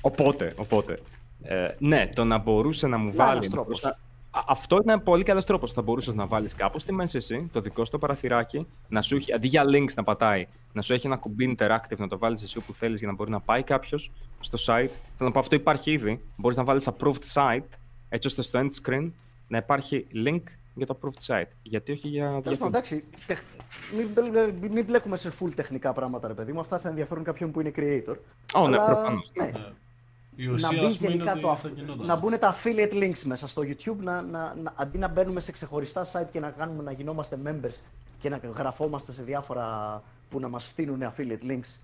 Οπότε, 0.00 0.52
οπότε. 0.56 0.98
Ε, 1.42 1.66
ναι, 1.78 2.06
το 2.14 2.24
να 2.24 2.38
μπορούσε 2.38 2.86
να 2.86 2.96
μου 2.98 3.12
βάλει. 3.14 3.30
άλλος 3.30 3.48
τρόπος. 3.48 3.82
να- 3.82 3.88
Α, 3.90 3.96
αυτό 4.30 4.76
είναι 4.82 4.92
ένα 4.92 5.00
πολύ 5.02 5.22
καλός 5.22 5.44
τρόπος. 5.44 5.72
Θα 5.72 5.82
μπορούσες 5.82 6.14
να 6.14 6.26
βάλεις 6.26 6.54
κάπου 6.54 6.78
στη 6.78 6.92
μέση 6.92 7.16
εσύ 7.16 7.48
το 7.52 7.60
δικό 7.60 7.84
σου 7.84 7.90
το 7.90 7.98
παραθυράκι, 7.98 8.66
να 8.88 9.02
σου 9.02 9.16
έχει, 9.16 9.32
αντί 9.32 9.48
για 9.48 9.64
links 9.66 9.94
να 9.94 10.02
πατάει, 10.02 10.46
να 10.72 10.82
σου 10.82 10.92
έχει 10.92 11.06
ένα 11.06 11.16
κουμπί 11.16 11.56
interactive 11.58 11.96
να 11.98 12.08
το 12.08 12.18
βάλεις 12.18 12.42
εσύ 12.42 12.58
όπου 12.58 12.74
θέλεις 12.74 12.98
για 12.98 13.08
να 13.08 13.14
μπορεί 13.14 13.30
να 13.30 13.40
πάει 13.40 13.62
κάποιος 13.62 14.10
στο 14.40 14.58
site. 14.66 14.90
Θέλω 15.16 15.28
να 15.28 15.30
πω, 15.30 15.38
αυτό 15.38 15.54
υπάρχει 15.54 15.90
ήδη. 15.92 16.24
Μπορείς 16.36 16.56
να 16.56 16.64
βάλεις 16.64 16.88
approved 16.90 17.32
site, 17.34 17.68
έτσι 18.08 18.26
ώστε 18.28 18.42
στο 18.42 18.60
end 18.62 18.68
screen 18.82 19.10
να 19.48 19.58
υπάρχει 19.58 20.06
link 20.24 20.42
για 20.74 20.86
το 20.86 20.98
approved 21.00 21.26
site. 21.34 21.48
Γιατί 21.62 21.92
όχι 21.92 22.08
για. 22.08 22.26
Τέλος 22.28 22.42
για 22.44 22.52
πάντων, 22.56 22.68
εντάξει, 22.68 23.04
τεχ... 23.26 23.40
μην, 23.96 24.08
μπλε- 24.14 24.70
μην 24.72 24.84
μπλέκουμε 24.84 25.16
σε 25.16 25.32
full 25.40 25.50
τεχνικά 25.54 25.92
πράγματα, 25.92 26.28
ρε 26.28 26.34
παιδί 26.34 26.52
μου. 26.52 26.60
Αυτά 26.60 26.78
θα 26.78 26.88
ενδιαφέρουν 26.88 27.24
κάποιον 27.24 27.50
που 27.50 27.60
είναι 27.60 27.72
creator. 27.76 28.16
Ω, 28.54 28.68
ναι, 28.68 28.76
Αλλά, 28.76 28.84
προφανώς. 28.94 29.30
ναι, 29.34 29.44
Ναι. 29.44 29.52
Η 30.40 30.46
να 30.46 30.52
ουσία, 30.52 30.68
μπει 30.80 30.84
ας 30.86 30.98
πούμε, 30.98 31.12
είναι 31.12 31.22
γενικά 31.22 31.32
ότι 31.32 31.40
το, 31.40 31.46
θα 31.48 31.52
αφ- 31.52 31.72
γινόταν. 31.78 32.06
να 32.06 32.16
μπουν 32.16 32.38
τα 32.38 32.56
affiliate 32.56 32.92
links 32.94 33.22
μέσα 33.24 33.48
στο 33.48 33.62
YouTube, 33.62 33.96
να, 34.02 34.22
να, 34.22 34.54
να, 34.62 34.72
αντί 34.76 34.98
να 34.98 35.08
μπαίνουμε 35.08 35.40
σε 35.40 35.52
ξεχωριστά 35.52 36.06
site 36.12 36.26
και 36.32 36.40
να, 36.40 36.50
κάνουμε, 36.50 36.82
να 36.82 36.92
γινόμαστε 36.92 37.38
members 37.46 37.74
και 38.20 38.28
να 38.28 38.40
γραφόμαστε 38.56 39.12
σε 39.12 39.22
διάφορα 39.22 40.02
που 40.30 40.40
να 40.40 40.48
μας 40.48 40.64
φτύνουν 40.64 41.02
affiliate 41.02 41.50
links. 41.50 41.76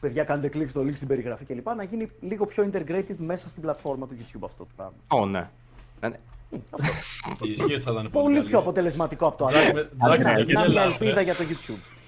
Παιδιά, 0.00 0.24
κάντε 0.24 0.48
κλικ 0.48 0.68
στο 0.70 0.80
link 0.80 0.94
στην 0.94 1.08
περιγραφή 1.08 1.44
κλπ. 1.44 1.66
Να 1.76 1.82
γίνει 1.84 2.10
λίγο 2.20 2.46
πιο 2.46 2.70
integrated 2.72 3.14
μέσα 3.16 3.48
στην 3.48 3.62
πλατφόρμα 3.62 4.06
του 4.06 4.14
YouTube 4.18 4.40
αυτό 4.44 4.64
το 4.64 4.68
πράγμα. 4.76 4.94
Ω, 5.08 5.26
ναι. 5.26 5.48
Ναι, 6.00 6.08
ναι. 6.08 6.16
Ισχύει 7.50 7.74
ότι 7.74 7.80
θα 7.80 7.90
ήταν 7.92 8.10
Πολύ 8.10 8.34
καλή. 8.36 8.48
πιο 8.48 8.58
αποτελεσματικό 8.58 9.26
από 9.26 9.36
το 9.38 9.44
Τζακ 9.44 9.64
άλλο. 9.64 9.72
με- 9.74 9.90
Τζακ 9.98 10.14
Είναι 10.20 10.24
με 10.24 10.30
είναι 10.30 10.40
έγινε 10.40 10.60
μια 10.68 10.68
λάστρε. 10.68 11.04
ελπίδα 11.08 11.22
για 11.22 11.34
το 11.34 11.42
YouTube. 11.50 11.99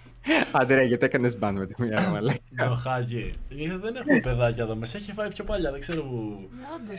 Αντρέα, 0.52 0.82
γιατί 0.82 1.04
έκανες 1.04 1.38
ban 1.42 1.52
με 1.54 1.66
τη 1.66 1.82
μία 1.82 2.08
μαλάκα. 2.10 2.38
Το 2.56 2.74
χάγι. 2.74 3.34
Ε, 3.48 3.76
Δεν 3.76 3.96
έχουμε 3.96 4.20
παιδάκια 4.20 4.62
εδώ 4.62 4.74
μέσα. 4.76 4.98
Έχει 4.98 5.12
φάει 5.12 5.28
πιο 5.28 5.44
παλιά. 5.44 5.70
Δεν 5.70 5.80
ξέρω 5.80 6.02
που... 6.02 6.48
Όντως. 6.76 6.96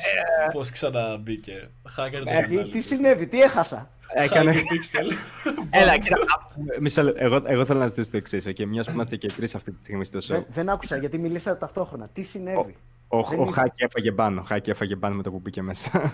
πώς 0.54 0.70
ξαναμπήκε. 0.72 1.70
Χάκερ 1.90 2.24
το 2.24 2.30
Ε, 2.30 2.42
τι, 2.44 2.56
κανάλι. 2.56 2.72
τι 2.72 2.82
συνέβη, 2.82 3.28
τι 3.28 3.42
έχασα; 3.42 3.90
Έκανε. 4.14 4.52
Χάγι 4.54 4.64
Pixel. 4.70 5.12
Έλα, 5.82 5.98
κοίτα. 5.98 6.16
α, 6.16 6.80
Μισό 6.80 7.04
λεπτό. 7.04 7.24
Εγώ, 7.24 7.42
εγώ 7.46 7.66
θέλω 7.66 7.80
να 7.80 7.88
ζητήσω 7.88 8.12
το 8.12 8.18
εξής. 8.18 8.48
Okay, 8.48 8.66
Μιας 8.66 8.86
που 8.88 8.94
είμαστε 8.94 9.16
και 9.16 9.28
τρεις 9.32 9.56
αυτή 9.56 9.72
τη 9.72 9.78
στιγμή 9.82 10.06
στο 10.06 10.20
show. 10.20 10.28
Δεν, 10.28 10.46
δεν 10.50 10.70
άκουσα 10.70 10.98
γιατί 10.98 11.18
μιλήσατε 11.18 11.58
ταυτόχρονα. 11.60 12.10
Τι 12.14 12.24
συνέβη; 12.24 12.76
Ο, 13.08 13.24
δεν 13.24 13.40
ο 13.40 13.42
είδα. 13.44 13.52
Χάκη 13.52 13.84
έφαγε 13.84 14.12
μπαν. 14.12 14.38
Ο 14.38 14.42
Χάκη 14.44 14.70
έφαγε 14.70 14.96
μπαν 14.96 15.14
με 15.14 15.24
το 15.24 15.32
που 15.32 15.40
μπήκε 15.40 15.62
μέσα. 15.62 16.14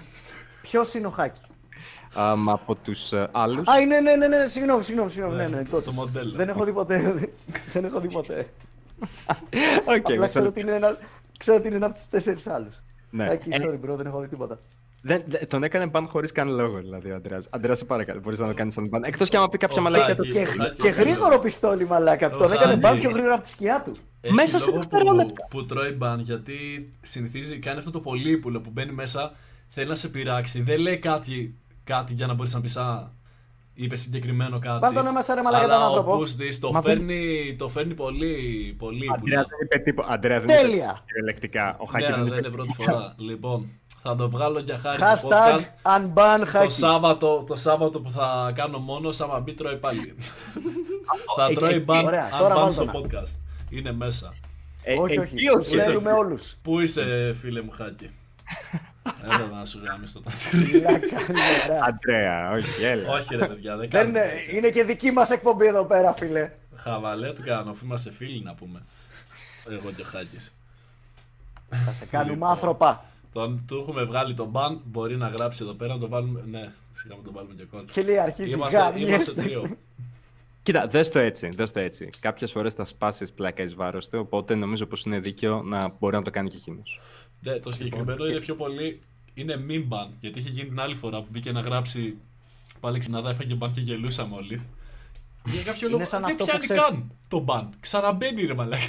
Ποιος 0.61 0.93
είναι 0.93 1.07
ο 1.07 1.09
Χάκη; 1.09 1.41
Αμ, 2.13 2.49
από 2.49 2.75
τους 2.75 3.13
άλλους. 3.31 3.67
Α, 3.67 3.85
ναι, 3.85 3.99
ναι, 3.99 4.15
ναι, 4.15 4.27
ναι, 4.27 4.47
συγγνώμη, 4.47 4.83
συγγνώμη, 4.83 5.11
συγγνώμη. 5.11 5.35
Ναι, 5.35 5.47
ναι, 5.47 5.63
τότε. 5.63 5.85
Το 5.85 5.91
μοντέλο. 5.91 6.35
Δεν 6.35 6.49
έχω 6.49 6.63
δει 6.63 6.71
ποτέ. 6.71 7.29
Δεν 7.73 7.85
έχω 7.85 7.99
δει 7.99 8.07
ποτέ. 8.11 8.47
Οκ, 9.85 9.95
Απλά 9.95 10.15
μισό 10.15 10.25
ξέρω 10.25 10.43
λεπτό. 10.45 10.47
ότι 10.47 10.59
είναι 10.59 10.71
ένα, 10.75 10.97
ξέρω 11.37 11.57
ότι 11.57 11.67
είναι 11.67 11.75
ένα 11.75 11.85
από 11.85 11.95
τους 11.95 12.07
τέσσερις 12.09 12.47
άλλους. 12.47 12.81
Ναι. 13.09 13.25
Χάκη, 13.27 13.49
Ε, 13.51 13.57
sorry, 13.61 13.73
bro, 13.73 13.95
δεν 13.95 14.05
έχω 14.05 14.19
δει 14.19 14.27
τίποτα. 14.27 14.59
δεν- 15.01 15.23
δεν- 15.27 15.47
τον 15.47 15.63
έκανε 15.63 15.85
ban 15.87 16.07
χωρίς 16.07 16.31
καν 16.31 16.49
λόγο, 16.49 16.77
δηλαδή 16.79 17.11
ο 17.11 17.15
Αντρέας. 17.15 17.47
Αντρέας, 17.49 17.77
σε 17.77 17.85
παρακαλώ, 17.85 18.19
μπορείς 18.23 18.39
να 18.39 18.47
το 18.47 18.53
κάνεις 18.53 18.73
unban. 18.73 19.03
Εκτός 19.03 19.29
κι 19.29 19.35
άμα 19.37 19.49
πει 19.49 19.57
κάποια 19.57 19.77
Ο 19.79 19.83
μαλακία 19.83 20.15
το. 20.15 20.23
Χάκη. 20.23 20.37
Και, 20.37 20.45
Χάκη, 20.45 20.81
και 20.81 20.87
ο 20.87 20.91
γρήγορο 20.91 21.39
πιστόλι, 21.39 21.85
μαλάκα. 21.87 22.29
Τον 22.29 22.51
έκανε 22.51 22.65
Χάκη. 22.65 22.79
ban 22.79 22.99
πιο 22.99 23.09
γρήγορα 23.09 23.33
από 23.33 23.43
τη 23.43 23.49
σκιά 23.49 23.81
του. 23.85 23.91
Έχει 24.21 24.33
Μέσα 24.33 24.59
σε 24.59 24.65
λόγο 24.71 24.79
που, 24.81 24.87
δευτερόλεπτα. 24.89 25.45
που 25.49 25.65
τρώει 25.65 25.91
ban 25.91 26.19
γιατί 26.19 26.89
συνηθίζει, 27.01 27.59
κάνει 27.59 27.77
αυτό 27.79 27.91
το 27.91 27.99
πολύπουλο 27.99 28.61
που 28.61 28.69
μπαίνει 28.73 28.91
μέσα, 28.91 29.33
θέλει 29.69 29.87
να 29.87 29.95
σε 29.95 30.07
πειράξει. 30.09 30.61
Δεν 30.61 30.79
λέει 30.79 30.97
κάτι, 30.97 31.55
κάτι 31.93 32.13
για 32.13 32.27
να 32.27 32.33
μπορείς 32.33 32.53
να 32.53 32.61
πεις 32.61 32.77
Α, 32.77 33.11
είπε 33.73 33.95
συγκεκριμένο 33.95 34.59
κάτι. 34.59 34.79
Βάλ' 34.79 34.93
τον 34.93 35.13
μέσα, 35.13 35.33
ρε 35.35 35.41
μαλάκα, 35.41 35.63
Αλλά 35.63 35.73
τον 35.73 35.83
ο 35.83 35.85
άνθρωπο. 35.85 36.17
Πούστη 36.17 36.59
το, 36.59 36.71
Μα 36.71 36.81
δεν- 36.81 36.95
φέρνει, 36.97 37.55
το 37.57 37.67
φέρνει 37.69 37.93
πολύ, 37.93 38.35
πολύ 38.79 39.05
Αντρέα 39.13 39.15
ύπουλα. 39.17 39.45
δεν 39.57 39.59
είπε 39.63 39.77
τίποτα. 39.77 40.13
Αντρέα 40.13 40.39
δεν 40.39 40.47
Τέλεια. 40.47 40.89
είπε 40.91 41.03
κυριολεκτικά. 41.05 41.75
Ο 41.79 41.83
Ναι, 41.83 41.91
Χάκη 41.91 42.05
αλλά 42.11 42.23
δεν 42.23 42.29
δεν 42.29 42.37
είπε 42.37 42.47
είναι 42.47 42.55
πρώτη 42.55 42.73
φορά. 42.77 43.13
λοιπόν, 43.17 43.69
θα 44.01 44.15
το 44.15 44.29
βγάλω 44.29 44.59
για 44.59 44.77
χάρη 44.77 44.97
του 44.97 45.03
Hashtag 45.03 45.57
podcast. 45.57 45.95
unban 45.97 46.39
Το 46.39 46.45
Χάκη. 46.45 46.71
Σάββατο, 46.73 47.43
το 47.47 47.55
Σάββατο 47.55 48.01
που 48.01 48.09
θα 48.09 48.51
κάνω 48.55 48.77
μόνος, 48.77 49.21
άμα 49.21 49.39
μπει 49.39 49.53
τρώει 49.53 49.75
πάλι. 49.77 50.15
θα 51.37 51.45
ε, 51.49 51.53
τρώει 51.53 51.73
ε, 51.73 51.79
μπαν 51.79 52.05
ωραία, 52.05 52.29
αν 52.31 52.39
τώρα 52.39 52.53
πάνε 52.53 52.61
βάλ' 52.61 52.71
στο 52.73 52.85
τον. 52.85 53.03
podcast. 53.11 53.35
Είναι 53.69 53.91
μέσα. 53.93 54.33
Ε, 54.83 54.93
Όχι, 54.97 55.13
εκεί 55.13 55.35
όχι. 55.35 55.49
ο 55.49 55.57
Τους 55.57 55.67
Χάκης- 55.67 55.83
θέλουμε 55.83 56.11
όλους. 56.11 56.55
Πού 56.61 56.79
είσαι, 56.79 57.35
φίλε 57.41 57.61
μου, 57.61 57.71
Χάκη; 57.71 58.09
Έλα 59.33 59.47
να 59.59 59.65
σου 59.65 59.79
γάμεις 59.83 60.11
το 60.13 60.21
Αντρέα, 61.87 62.51
όχι, 62.51 62.83
έλα. 62.83 63.11
Όχι 63.13 63.35
ρε 63.35 63.47
παιδιά, 63.47 63.77
δεν 63.77 63.89
Δεν 63.89 63.89
κάνω. 63.89 64.09
είναι, 64.09 64.31
είναι 64.57 64.69
και 64.69 64.83
δική 64.83 65.11
μας 65.11 65.29
εκπομπή 65.29 65.65
εδώ 65.65 65.85
πέρα, 65.85 66.13
φίλε. 66.13 66.51
Χαβαλέ 66.75 67.33
του 67.33 67.41
κάνω, 67.45 67.71
αφού 67.71 67.85
είμαστε 67.85 68.11
φίλοι 68.11 68.43
να 68.43 68.53
πούμε. 68.53 68.81
Εγώ 69.69 69.91
και 69.95 70.01
ο 70.01 70.05
Χάκης. 70.05 70.53
Θα 71.69 71.91
σε 71.91 72.05
κάνουμε 72.05 72.33
Λοιπόν. 72.33 72.49
άνθρωπα. 72.49 73.03
Τον, 73.33 73.63
του 73.67 73.77
έχουμε 73.81 74.03
βγάλει 74.03 74.33
τον 74.33 74.47
μπαν, 74.47 74.81
μπορεί 74.85 75.17
να 75.17 75.27
γράψει 75.27 75.63
εδώ 75.63 75.73
πέρα, 75.73 75.93
να 75.93 75.99
το 75.99 76.07
βάλουμε. 76.07 76.43
Ναι, 76.49 76.71
σιγά 76.93 77.15
να 77.15 77.21
το 77.23 77.31
βάλουμε 77.31 77.53
και 77.53 77.63
κόντρα. 77.63 77.93
Και 77.93 78.01
λέει 78.01 78.17
αρχίζει 78.19 78.53
Είμαστε, 78.53 78.77
είμαστε 78.95 79.11
γάμιες. 79.11 79.33
τρίο. 79.33 79.77
Κοίτα, 80.63 80.87
δες 80.87 81.09
το 81.09 81.19
έτσι, 81.19 81.49
δες 81.55 81.71
το 81.71 81.79
έτσι. 81.79 82.09
Κάποιες 82.19 82.51
φορές 82.51 82.73
θα 82.73 82.85
σπάσεις 82.85 83.31
πλάκα 83.33 83.63
ει 83.63 83.67
βάρος 83.75 84.09
του, 84.09 84.19
οπότε 84.19 84.55
νομίζω 84.55 84.85
πως 84.85 85.03
είναι 85.03 85.19
δίκαιο 85.19 85.61
να 85.63 85.91
μπορεί 85.99 86.15
να 86.15 86.21
το 86.21 86.29
κάνει 86.29 86.49
και 86.49 86.55
εκείνος. 86.57 86.99
Ναι, 87.41 87.53
το 87.59 87.71
συγκεκριμένο 87.71 88.25
είναι 88.25 88.39
πιο 88.39 88.55
πολύ. 88.55 89.01
Είναι 89.39 89.65
meme 89.69 89.93
ban. 89.93 90.07
Γιατί 90.19 90.39
είχε 90.39 90.49
γίνει 90.49 90.67
την 90.69 90.79
άλλη 90.79 90.95
φορά 90.95 91.17
που 91.21 91.27
μπήκε 91.31 91.51
να 91.51 91.59
γράψει. 91.59 92.17
Πάλι 92.79 92.99
ξαναδά 92.99 93.29
έφαγε 93.29 93.57
ban 93.61 93.69
και 93.73 93.81
γελούσαμε 93.81 94.35
όλοι. 94.35 94.61
Για 95.45 95.63
κάποιο 95.63 95.87
Είναι 95.87 95.97
λόγο 95.97 96.05
σαν 96.09 96.21
δεν 96.21 96.29
αυτό 96.31 96.43
που 96.43 96.49
πιάνει 96.49 96.63
ξέρεις- 96.65 96.83
καν 96.83 97.11
το 97.27 97.45
ban. 97.47 97.63
Ξαναμπαίνει 97.79 98.45
ρε 98.45 98.53
μαλάκα. 98.53 98.83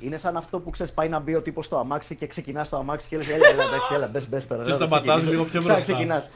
Είναι 0.00 0.16
σαν 0.16 0.36
αυτό 0.36 0.58
που 0.60 0.70
ξέρεις, 0.70 0.92
πάει 0.92 1.08
να 1.08 1.18
μπει 1.18 1.34
ο 1.34 1.42
τύπος 1.42 1.66
στο 1.66 1.78
αμάξι 1.78 2.16
και 2.16 2.26
ξεκινάς 2.26 2.66
στο 2.66 2.76
αμάξι 2.76 3.08
και 3.08 3.16
λες: 3.16 3.28
Έλα, 3.28 3.46
έλα, 3.48 3.62
εντάξει, 3.64 3.94
έλα, 3.94 4.06
μπες, 4.06 4.28
μπες 4.28 4.46
τώρα. 4.46 4.64
Και 4.64 4.70
δεν 4.70 4.78
θα 4.78 4.86
σταματάς 4.86 5.06
ξεκινήσω». 5.16 5.30
λίγο 5.30 5.44
πιο 5.50 5.60
Ξανά 5.60 5.74
μπροστά. 5.74 5.92
ξεκινάς. 5.92 6.30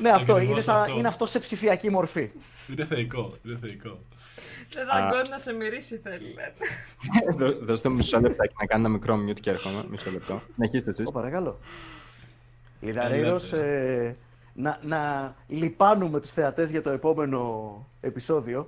Ναι, 0.00 0.08
αυτό 0.10 0.32
Ακριβώς 0.32 0.52
είναι, 0.52 0.60
σαν, 0.60 0.76
αυτό. 0.76 0.98
είναι 0.98 1.08
αυτό 1.08 1.26
σε 1.26 1.38
ψηφιακή 1.38 1.90
μορφή. 1.90 2.30
Είναι 2.70 2.84
θεϊκό, 2.84 3.32
είναι 3.46 3.58
θεϊκό. 3.60 3.98
Δεν 4.74 4.86
δαγκώνει 4.86 5.28
να 5.28 5.38
σε 5.38 5.52
μυρίσει, 5.52 5.96
θέλει. 5.96 6.34
λένε. 6.34 7.54
Δώστε 7.66 7.88
μου 7.88 7.96
μισό 7.96 8.20
λεπτάκι 8.20 8.54
να 8.60 8.66
κάνω 8.66 8.84
ένα 8.84 8.88
μικρό 8.94 9.18
mute 9.28 9.40
και 9.40 9.50
έρχομαι. 9.50 9.84
Μισό 9.90 10.10
λεπτό. 10.10 10.42
Συνεχίστε 10.54 10.90
εσείς. 10.90 11.08
Ω, 11.08 11.12
παρακαλώ. 11.12 11.58
Λιδαρέος, 12.80 13.52
ε, 13.52 14.16
να, 14.54 14.78
να 14.82 15.34
λυπάνουμε 15.48 16.20
τους 16.20 16.30
θεατές 16.30 16.70
για 16.70 16.82
το 16.82 16.90
επόμενο 16.90 17.72
επεισόδιο, 18.00 18.66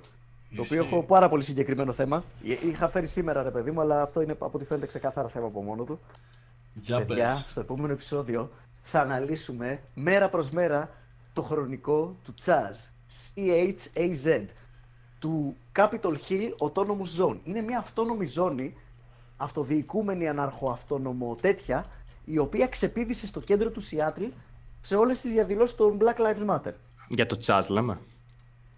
το 0.55 0.61
οποίο 0.61 0.81
Ισχύει. 0.81 0.93
έχω 0.93 1.03
πάρα 1.03 1.29
πολύ 1.29 1.43
συγκεκριμένο 1.43 1.93
θέμα. 1.93 2.23
Ε, 2.47 2.67
Είχα 2.67 2.89
φέρει 2.89 3.07
σήμερα, 3.07 3.43
ρε 3.43 3.49
παιδί 3.51 3.71
μου, 3.71 3.81
αλλά 3.81 4.01
αυτό 4.01 4.21
είναι 4.21 4.31
από 4.31 4.49
ό,τι 4.53 4.65
φαίνεται 4.65 4.85
ξεκάθαρα 4.87 5.27
θέμα 5.27 5.45
από 5.45 5.61
μόνο 5.63 5.83
του. 5.83 5.99
Για 6.73 6.97
Παιδιά, 6.97 7.23
πες. 7.23 7.45
στο 7.49 7.59
επόμενο 7.59 7.93
επεισόδιο 7.93 8.51
θα 8.81 8.99
αναλύσουμε 9.01 9.79
μέρα 9.93 10.29
προς 10.29 10.51
μέρα 10.51 10.89
το 11.33 11.41
χρονικό 11.41 12.15
του 12.23 12.33
Chaz. 12.45 12.89
C-H-A-Z. 13.35 14.45
Του 15.23 15.55
Capitol 15.75 16.15
Hill 16.29 16.49
Autonomous 16.57 17.23
Zone. 17.23 17.37
Είναι 17.43 17.61
μια 17.61 17.77
αυτόνομη 17.77 18.25
ζώνη, 18.25 18.75
αυτοδιοικούμενη 19.37 20.27
αναρχοαυτόνομο 20.27 21.35
τέτοια, 21.41 21.85
η 22.25 22.37
οποία 22.37 22.67
ξεπήδησε 22.67 23.27
στο 23.27 23.39
κέντρο 23.39 23.69
του 23.69 23.81
Σιάτλ 23.81 24.23
σε 24.79 24.95
όλες 24.95 25.21
τις 25.21 25.31
διαδηλώσεις 25.31 25.75
των 25.75 25.97
Black 26.01 26.21
Lives 26.21 26.55
Matter. 26.55 26.71
Για 27.07 27.25
το 27.25 27.37
τσάζ 27.37 27.67
λέμε. 27.67 27.99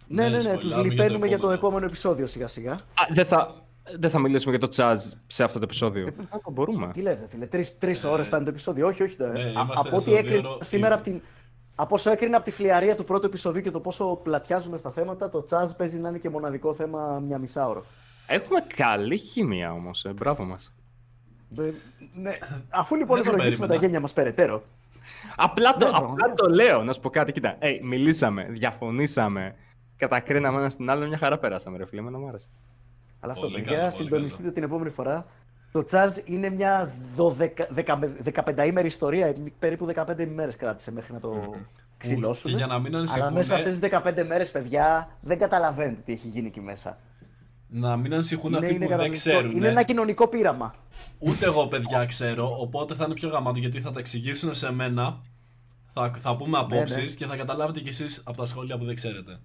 Ναι, 0.07 0.23
ναι, 0.23 0.29
ναι, 0.29 0.39
σποιλάρουμε 0.39 0.61
τους 0.61 0.73
για 0.73 0.81
το 0.81 0.87
λυπαίνουμε 0.89 1.27
για 1.27 1.37
το 1.37 1.41
επόμενο. 1.41 1.57
επόμενο 1.59 1.85
επεισόδιο 1.85 2.25
σιγά 2.25 2.47
σιγά. 2.47 2.71
Α, 2.73 2.79
δεν 3.13 3.25
θα, 3.25 3.65
δεν 3.99 4.09
θα 4.09 4.19
μιλήσουμε 4.19 4.51
για 4.51 4.59
το 4.59 4.67
τσάζ 4.67 4.99
σε 5.27 5.43
αυτό 5.43 5.57
το 5.59 5.63
επεισόδιο. 5.63 6.07
Α, 6.07 6.51
μπορούμε. 6.51 6.89
Τι 6.93 7.01
λες, 7.01 7.19
ρε 7.19 7.27
φίλε, 7.27 7.45
τρεις, 7.47 7.77
τρεις 7.77 8.03
ώρες 8.03 8.27
ήταν 8.27 8.43
το 8.43 8.49
επεισόδιο. 8.49 8.87
Όχι, 8.87 9.03
όχι. 9.03 9.15
ναι, 9.19 9.25
α- 9.27 9.49
είμαστε 9.49 9.87
από 9.87 9.95
ό,τι 9.95 10.01
στο 10.03 10.15
έκρινα 10.15 10.41
δύο 10.41 10.57
σήμερα 10.61 10.93
ώρο 10.93 10.95
από 10.95 11.03
την. 11.03 11.21
Από 11.75 11.95
όσο 11.95 12.11
έκρινα 12.11 12.35
από 12.37 12.45
τη 12.45 12.51
φλιαρία 12.51 12.95
του 12.95 13.03
πρώτου 13.03 13.25
επεισοδίου 13.25 13.61
και 13.61 13.71
το 13.71 13.79
πόσο 13.79 14.19
πλατιάζουμε 14.23 14.77
στα 14.77 14.91
θέματα, 14.91 15.29
το 15.29 15.43
τσάζ 15.43 15.71
παίζει 15.71 15.99
να 15.99 16.09
είναι 16.09 16.17
και 16.17 16.29
μοναδικό 16.29 16.73
θέμα 16.73 17.19
μια 17.19 17.37
μισάωρο. 17.37 17.85
Έχουμε 18.27 18.59
καλή 18.75 19.17
χημεία 19.17 19.71
όμως. 19.73 20.05
Ε. 20.05 20.09
Μπράβο 20.13 20.43
μας. 20.43 20.73
Ε, 21.59 21.61
ναι. 22.15 22.31
Αφού 22.69 22.95
λοιπόν 22.95 23.15
Δεν 23.15 23.25
το 23.25 23.31
ευλογήσουμε 23.31 23.59
τα 23.61 23.67
περίμενα. 23.67 23.85
γένια 23.85 23.99
μας 23.99 24.13
περαιτέρω. 24.13 24.63
Απλά, 25.35 25.71
το, 25.73 25.77
Ναι, 25.85 25.85
απλά 25.95 25.99
πραγματικά. 26.05 26.33
το 26.33 26.49
λέω, 26.49 26.83
να 26.83 26.93
σου 26.93 26.99
πω 26.99 27.09
κάτι. 27.09 27.31
Κοίτα, 27.31 27.57
hey, 27.61 27.79
μιλήσαμε, 27.83 28.43
διαφωνήσαμε, 28.49 29.55
κατακρίναμε 29.97 30.59
ένα 30.59 30.69
στην 30.69 30.89
άλλη, 30.89 31.07
μια 31.07 31.17
χαρά 31.17 31.37
περάσαμε, 31.37 31.77
ρε 31.77 31.85
φίλε, 31.85 32.01
εμένα 32.01 32.17
μου 32.17 32.27
άρεσε. 32.27 32.47
Αλλά 33.19 33.33
αυτό, 33.33 33.45
Πολύ 33.45 33.55
παιδιά, 33.61 33.77
καλό, 33.77 33.89
πολύ 33.89 34.03
συντονιστείτε 34.03 34.41
καλό. 34.41 34.53
την 34.53 34.63
επόμενη 34.63 34.89
φορά. 34.89 35.25
Το 35.75 35.83
τσάζ 35.83 36.15
είναι 36.25 36.49
μια 36.49 36.91
12, 37.17 37.47
15 38.45 38.65
ημέρη 38.67 38.87
ιστορία. 38.87 39.35
Περίπου 39.59 39.87
15 39.95 40.19
ημέρες 40.19 40.55
κράτησε 40.55 40.91
μέχρι 40.91 41.13
να 41.13 41.19
το 41.19 41.53
ξυλώσουν. 41.97 42.51
Και 42.51 42.57
για 42.57 42.65
να 42.65 42.79
μην 42.79 42.95
Αλλά 42.95 42.97
ανησυχούν, 42.97 43.33
μέσα 43.33 43.55
αυτές 43.55 43.79
τις 43.79 43.89
15 43.91 44.23
μέρες, 44.27 44.51
παιδιά, 44.51 45.09
δεν 45.21 45.39
καταλαβαίνετε 45.39 46.01
τι 46.05 46.13
έχει 46.13 46.27
γίνει 46.27 46.47
εκεί 46.47 46.61
μέσα. 46.61 46.97
να 47.67 47.97
μην 47.97 48.13
ανησυχούν 48.13 48.55
αυτοί 48.55 48.73
που 48.73 48.79
δεν 48.79 48.87
κανονικό. 48.87 49.13
ξέρουν. 49.13 49.51
είναι 49.51 49.67
ένα 49.67 49.83
κοινωνικό 49.83 50.27
πείραμα. 50.27 50.75
Ούτε 51.19 51.45
εγώ 51.45 51.67
παιδιά 51.67 52.05
ξέρω, 52.05 52.55
οπότε 52.59 52.95
θα 52.95 53.03
είναι 53.05 53.13
πιο 53.13 53.29
γαμάτο 53.29 53.59
γιατί 53.59 53.81
θα 53.81 53.91
τα 53.91 53.99
εξηγήσουν 53.99 54.55
σε 54.55 54.71
μένα. 54.71 55.21
Θα, 55.93 56.11
θα 56.17 56.35
πούμε 56.35 56.57
απόψεις 56.57 56.97
ναι. 56.97 57.17
και 57.17 57.25
θα 57.25 57.35
καταλάβετε 57.35 57.79
κι 57.79 57.89
εσείς 57.89 58.21
από 58.25 58.37
τα 58.37 58.45
σχόλια 58.45 58.77
που 58.77 58.85
δεν 58.85 58.95
ξέρετε. 58.95 59.39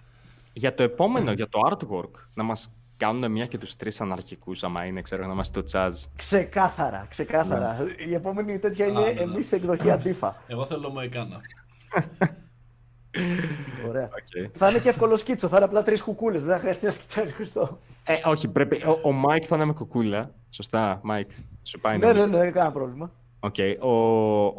Για 0.53 0.75
το 0.75 0.83
επόμενο, 0.83 1.33
για 1.33 1.49
το 1.49 1.61
artwork, 1.71 2.11
να 2.35 2.43
μας 2.43 2.77
κάνουν 3.01 3.31
μια 3.31 3.47
και 3.47 3.59
τους 3.59 3.77
τρεις 3.77 4.01
αναρχικούς, 4.01 4.65
άμα 4.65 4.85
είναι, 4.85 5.03
ξέρω, 5.03 5.27
να 5.27 5.33
είμαστε 5.33 5.61
το 5.61 5.67
τσάζ. 5.67 5.95
Ξεκάθαρα, 6.17 7.07
ξεκάθαρα. 7.09 7.77
Η 8.09 8.15
επόμενη 8.15 8.59
τέτοια 8.59 8.87
είναι 8.87 8.99
Α, 8.99 9.03
ναι, 9.03 9.13
ναι. 9.13 9.21
εμείς 9.21 9.47
σε 9.47 9.57
εκδοχή 9.57 9.91
αντίφα. 9.91 10.43
Εγώ 10.47 10.67
θέλω 10.67 10.91
μοϊκάνα. 10.91 11.41
Ωραία. 13.89 14.09
Okay. 14.09 14.51
Θα 14.53 14.69
είναι 14.71 14.79
και 14.79 14.89
εύκολο 14.89 15.17
σκίτσο, 15.17 15.49
θα 15.49 15.57
είναι 15.57 15.65
απλά 15.65 15.83
τρεις 15.83 16.03
κουκούλες. 16.03 16.45
Δεν 16.45 16.55
θα 16.55 16.61
χρειαστεί 16.61 16.85
να 16.87 16.91
σκιτσάρεις 16.91 17.33
Χριστό. 17.33 17.81
Ε, 18.05 18.15
όχι, 18.25 18.49
πρέπει. 18.49 18.83
Ο, 18.87 18.99
ο 19.03 19.13
Μάικ 19.13 19.45
θα 19.47 19.57
είναι 19.57 19.65
με 19.65 19.73
κουκούλα. 19.73 20.35
Σωστά, 20.51 21.01
Μάικ. 21.03 21.31
Σου 21.63 21.81
πάει 21.81 21.99
Ναι, 21.99 22.13
να 22.13 22.27
ναι, 22.27 22.39
ναι, 22.39 22.51
κανένα 22.51 22.73
πρόβλημα. 22.73 23.13
Οκ. 23.41 23.55
Ο, 23.81 23.91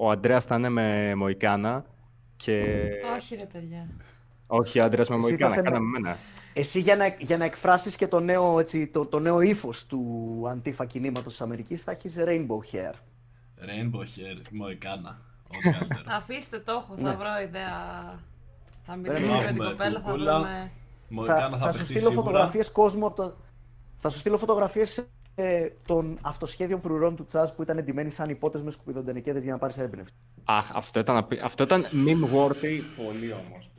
ο 0.05 0.11
Αντρέας 0.11 0.45
θα 0.45 0.55
είναι 0.55 0.69
με 0.69 1.15
Μοϊκάνα. 1.15 1.85
Και. 2.35 2.63
Όχι 3.17 3.35
ρε 3.35 3.45
παιδιά. 3.45 3.87
Όχι, 4.59 4.79
ο 4.79 4.83
Αντρέας 4.83 5.09
με 5.09 5.15
Εσύ 5.15 5.23
θα 5.25 5.29
Μοϊκάνα. 5.31 5.53
σε- 5.53 5.61
Κάναμε 5.61 5.85
εμένα. 5.97 6.17
Εσύ 6.53 6.79
για 6.79 6.95
να, 6.95 7.07
για 7.19 7.37
να 7.37 7.45
εκφράσεις 7.45 7.95
και 7.95 8.07
το 8.07 8.19
νέο, 8.19 8.59
έτσι, 8.59 8.87
το, 8.87 9.05
το 9.05 9.19
νέο 9.19 9.41
ύφος 9.41 9.85
του 9.85 10.01
αντίφα 10.49 10.85
κινήματος 10.85 11.31
της 11.31 11.41
Αμερικής 11.41 11.83
θα 11.83 11.91
έχεις 11.91 12.15
rainbow 12.19 12.75
hair. 12.75 12.93
Rainbow 13.59 14.01
hair, 14.01 14.41
μου 14.51 14.67
έκανα. 14.67 15.21
Ό,τι 15.47 15.69
καλύτερο. 15.71 16.03
Αφήστε 16.17 16.59
το 16.59 16.71
έχω, 16.71 16.95
θα 16.97 17.09
Ναι. 17.09 17.15
βρω 17.15 17.27
ιδέα. 17.43 17.69
Θα 18.85 18.97
Πρέπει 19.01 19.09
μιλήσουμε 19.09 19.33
να 19.33 19.41
με 19.41 19.45
την 19.47 19.55
έχουμε 19.55 19.69
κοπέλα, 19.69 19.99
θα 19.99 20.05
κουκούλα. 20.09 20.33
βρούμε. 20.39 20.71
Μου 21.09 21.25
θα, 21.25 21.35
έκανα, 21.37 21.57
θα, 21.57 21.65
θα 21.65 21.71
σου 21.71 21.77
παιχτεί 21.77 21.93
στείλω 21.93 21.99
σίγουρα. 22.09 22.21
φωτογραφίες 22.23 22.71
κόσμου 22.71 23.05
από 23.05 23.15
το... 23.15 23.35
Θα 23.97 24.09
σου 24.09 24.17
στείλω 24.17 24.37
φωτογραφίες 24.37 25.05
ε, 25.35 25.67
των 25.87 26.17
αυτοσχέδιων 26.21 26.81
φρουρών 26.81 27.15
του 27.15 27.25
Τσάζ 27.25 27.49
που 27.49 27.61
ήταν 27.61 27.77
εντυμένοι 27.77 28.09
σαν 28.09 28.29
υπότες 28.29 28.61
με 28.61 28.71
σκουπιδοντενικέδες 28.71 29.43
για 29.43 29.51
να 29.51 29.57
πάρεις 29.57 29.77
έμπνευση. 29.77 30.13
Αχ, 30.43 30.71
αυτό 30.75 30.99
ήταν, 30.99 31.17
απει- 31.17 31.41
αυτό 31.43 31.63
ήταν 31.63 31.85
meme 31.91 32.35
worthy. 32.37 32.81
Πολύ 33.05 33.31
όμως. 33.33 33.71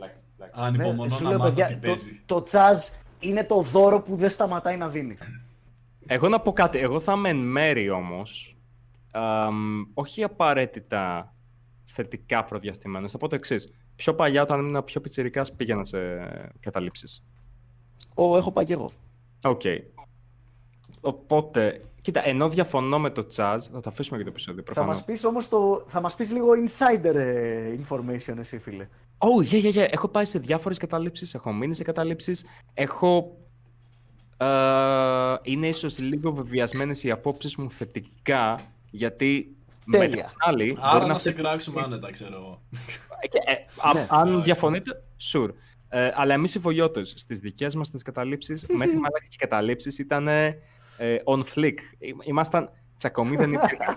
Ανυπομονώ 0.53 1.05
Ναι, 1.05 1.11
σου 1.11 1.23
να 1.23 1.29
λέω, 1.29 1.39
μάθω 1.39 1.51
παιδιά, 1.51 1.67
τι 1.67 1.75
το, 1.75 1.81
παίζει. 1.81 2.23
το 2.27 2.43
CHAZ 2.43 2.79
είναι 3.19 3.45
το 3.45 3.61
δώρο 3.61 4.01
που 4.01 4.17
δεν 4.17 4.31
σταματάει 4.31 4.77
να 4.77 4.89
δίνει. 4.89 5.19
Εγώ 6.07 6.29
να 6.29 6.41
πω 6.41 6.53
κάτι. 6.53 6.79
Εγώ 6.79 7.01
θα 7.01 7.13
είμαι 7.13 7.29
εν 7.29 7.37
μέρη 7.37 7.91
όμως. 7.91 8.57
όχι 9.95 10.23
απαραίτητα 10.23 11.35
θετικά 11.85 12.45
προδιατεθειμένος. 12.45 13.11
Θα 13.13 13.19
πω 13.19 13.29
το 13.29 13.35
εξής. 13.35 13.73
Πιο 13.97 14.15
παλιά, 14.15 14.43
όταν 14.43 14.61
ήμουν 14.61 14.85
πιο 14.85 15.01
πιτσιρικάς, 15.01 15.53
πήγαινα 15.53 15.85
σε 15.85 15.99
καταλήψεις. 16.61 17.23
Ω, 18.15 18.37
έχω 18.37 18.53
πάει 18.53 18.65
κι 18.65 18.73
εγώ. 18.73 18.91
Οκ. 19.45 19.61
Οπότε, 21.01 21.81
κοίτα, 22.01 22.27
ενώ 22.29 22.49
διαφωνώ 22.49 22.99
με 22.99 23.11
το 23.11 23.27
CHAZ, 23.37 23.59
θα 23.73 23.81
το 23.81 23.89
αφήσουμε 23.91 24.17
για 24.17 24.25
το 24.27 24.31
επεισόδιο 24.31 24.63
Θα 24.67 24.73
προφανώς. 24.73 24.97
μας 24.97 25.05
πεις 25.05 25.25
όμως 25.25 25.49
το... 25.49 25.85
θα 25.87 26.01
μας 26.01 26.15
πεις 26.15 26.31
λίγο 26.33 26.49
insider 26.67 27.15
ε, 27.15 27.77
information 27.89 28.35
εσύ 28.39 28.59
φίλε. 28.59 28.89
Oh, 29.25 29.53
yeah, 29.53 29.63
yeah, 29.65 29.75
yeah. 29.75 29.87
Έχω 29.93 30.09
πάει 30.09 30.25
σε 30.25 30.39
διάφορες 30.39 30.79
καταλήψεις, 30.79 31.35
έχω 31.35 31.53
μείνει 31.53 31.75
σε 31.75 31.83
καταλήψεις, 31.83 32.45
έχω... 32.75 33.37
Ε, 34.37 35.35
είναι 35.43 35.67
ίσως 35.67 35.99
λίγο 35.99 36.33
βεβαιασμένες 36.33 37.03
οι 37.05 37.11
απόψεις 37.11 37.57
μου 37.57 37.71
θετικά, 37.71 38.61
γιατί 38.91 39.57
με 39.85 39.99
Τέλεια. 39.99 40.25
την 40.25 40.33
άλλη... 40.39 40.77
Άρα 40.81 40.93
μπορεί 40.93 41.07
να 41.07 41.13
να 41.13 41.19
σε 41.19 41.31
θε- 41.33 41.41
κράξουμε 41.41 41.81
άνετα, 41.83 42.11
ξέρω 42.11 42.35
εγώ. 42.37 42.63
Ε, 43.21 43.27
και, 43.29 43.39
ε, 43.45 43.53
α- 43.83 43.93
Ναι. 43.95 44.07
αν 44.11 44.29
Ωραία. 44.29 44.41
διαφωνείτε, 44.41 45.03
sure. 45.33 45.49
Ε, 45.89 46.11
αλλά 46.15 46.35
εμείς 46.35 46.55
οι 46.55 46.59
Βολιώτες, 46.59 47.15
στις 47.17 47.39
δικές 47.41 47.75
μας 47.75 47.91
τις 47.91 48.03
καταλήψεις, 48.03 48.67
μέχρι 48.79 48.95
μαλάκα 48.95 49.19
και 49.21 49.27
οι 49.35 49.37
καταλήψεις 49.37 49.99
ήταν 49.99 50.29
ε, 50.29 50.57
on 51.25 51.43
flick. 51.55 51.75
Ήμ- 51.99 52.19
Ήμασταν 52.25 52.71
τσακωμοί 52.97 53.37
δεν 53.37 53.53
υπήρχαν. 53.57 53.97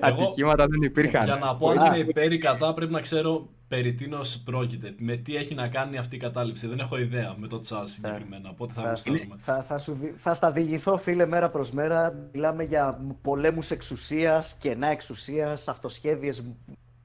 Ατυχήματα 0.00 0.66
δεν 0.66 0.82
υπήρχαν. 0.82 1.24
Για 1.24 1.34
να 1.36 1.56
πω 1.56 1.68
αν 1.68 1.76
Πολλά. 1.76 1.86
είναι 1.96 2.08
υπέρ 2.08 2.32
ή 2.32 2.38
κατά, 2.38 2.74
πρέπει 2.74 2.92
να 2.92 3.00
ξέρω 3.00 3.48
περί 3.68 3.92
τίνος 3.94 4.38
πρόκειται. 4.44 4.94
Με 4.98 5.16
τι 5.16 5.36
έχει 5.36 5.54
να 5.54 5.68
κάνει 5.68 5.96
αυτή 5.96 6.16
η 6.16 6.18
κατάληψη. 6.18 6.66
Δεν 6.66 6.78
έχω 6.78 6.98
ιδέα 6.98 7.34
με 7.38 7.46
το 7.46 7.60
τσάζ 7.60 7.90
συγκεκριμένα. 7.90 8.48
Οπότε 8.50 8.72
θα 8.74 8.82
Θα, 8.82 8.88
γουστάρουμε. 8.88 9.34
θα, 9.38 9.62
θα, 9.68 9.78
σου, 9.78 9.92
δι- 9.92 10.14
θα 10.16 10.34
στα 10.34 10.50
διηγηθώ 10.52 10.96
φίλε 10.98 11.26
μέρα 11.26 11.48
προς 11.50 11.70
μέρα. 11.70 12.14
Μιλάμε 12.32 12.64
για 12.64 13.00
πολέμους 13.22 13.70
εξουσίας, 13.70 14.56
κενά 14.60 14.86
εξουσίας, 14.86 15.68
αυτοσχέδιες, 15.68 16.42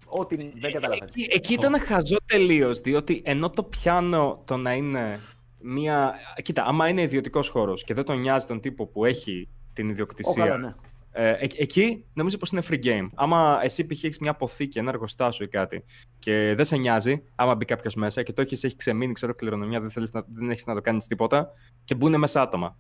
ό,τι 0.06 0.36
δεν 0.36 0.72
καταλαβαίνεις. 0.72 1.14
Εκεί, 1.16 1.28
εκεί 1.36 1.54
ήταν 1.54 1.80
χαζό 1.80 2.18
τελείως, 2.26 2.80
διότι 2.80 3.22
ενώ 3.26 3.50
το 3.50 3.64
πιάνω 3.64 4.42
το 4.46 4.58
να 4.58 4.74
είναι 4.74 5.20
μία. 5.60 6.14
Κοίτα, 6.42 6.64
άμα 6.66 6.88
είναι 6.88 7.02
ιδιωτικός 7.02 7.48
χώρος 7.48 7.84
και 7.84 7.94
δεν 7.94 8.04
τον 8.04 8.20
νοιάζει 8.20 8.46
τον 8.46 8.60
τύπο 8.60 8.86
που 8.86 9.06
έχει 9.06 9.48
την 9.74 9.88
Ω, 9.88 9.92
ιδιοκτησία. 9.92 10.46
καλά, 10.46 10.58
ναι. 10.58 10.74
Ε, 11.12 11.30
ε- 11.30 11.48
εκεί 11.58 12.06
νομίζω 12.14 12.38
πως 12.38 12.50
είναι 12.52 12.62
free 12.70 12.84
game. 12.86 13.08
Άμα 13.16 13.60
εσύ 13.64 13.86
π.χ. 13.86 14.04
έχεις 14.04 14.20
μια 14.20 14.32
αποθήκη, 14.32 14.80
ένα 14.80 14.90
εργοστάσιο 14.90 15.46
ή 15.46 15.50
κάτι 15.50 15.84
και 16.20 16.54
δεν 16.56 16.66
σε 16.66 16.78
νοιάζει, 16.78 17.24
άμα 17.36 17.56
μπει 17.56 17.66
κάποιος 17.66 17.96
μέσα 17.96 18.24
και 18.24 18.34
το 18.34 18.42
έχεις, 18.42 18.64
έχει 18.64 18.76
ξεμείνει, 18.76 19.14
ξέρω, 19.14 19.34
κληρονομιά, 19.36 19.80
δεν, 19.82 19.92
θέλεις 19.92 20.12
να, 20.12 20.24
δεν 20.34 20.50
έχεις 20.50 20.66
να 20.66 20.74
το 20.74 20.82
κάνεις 20.82 21.06
τίποτα 21.08 21.52
και 21.84 21.96
μπουν 21.96 22.20
μέσα 22.20 22.42
άτομα. 22.42 22.78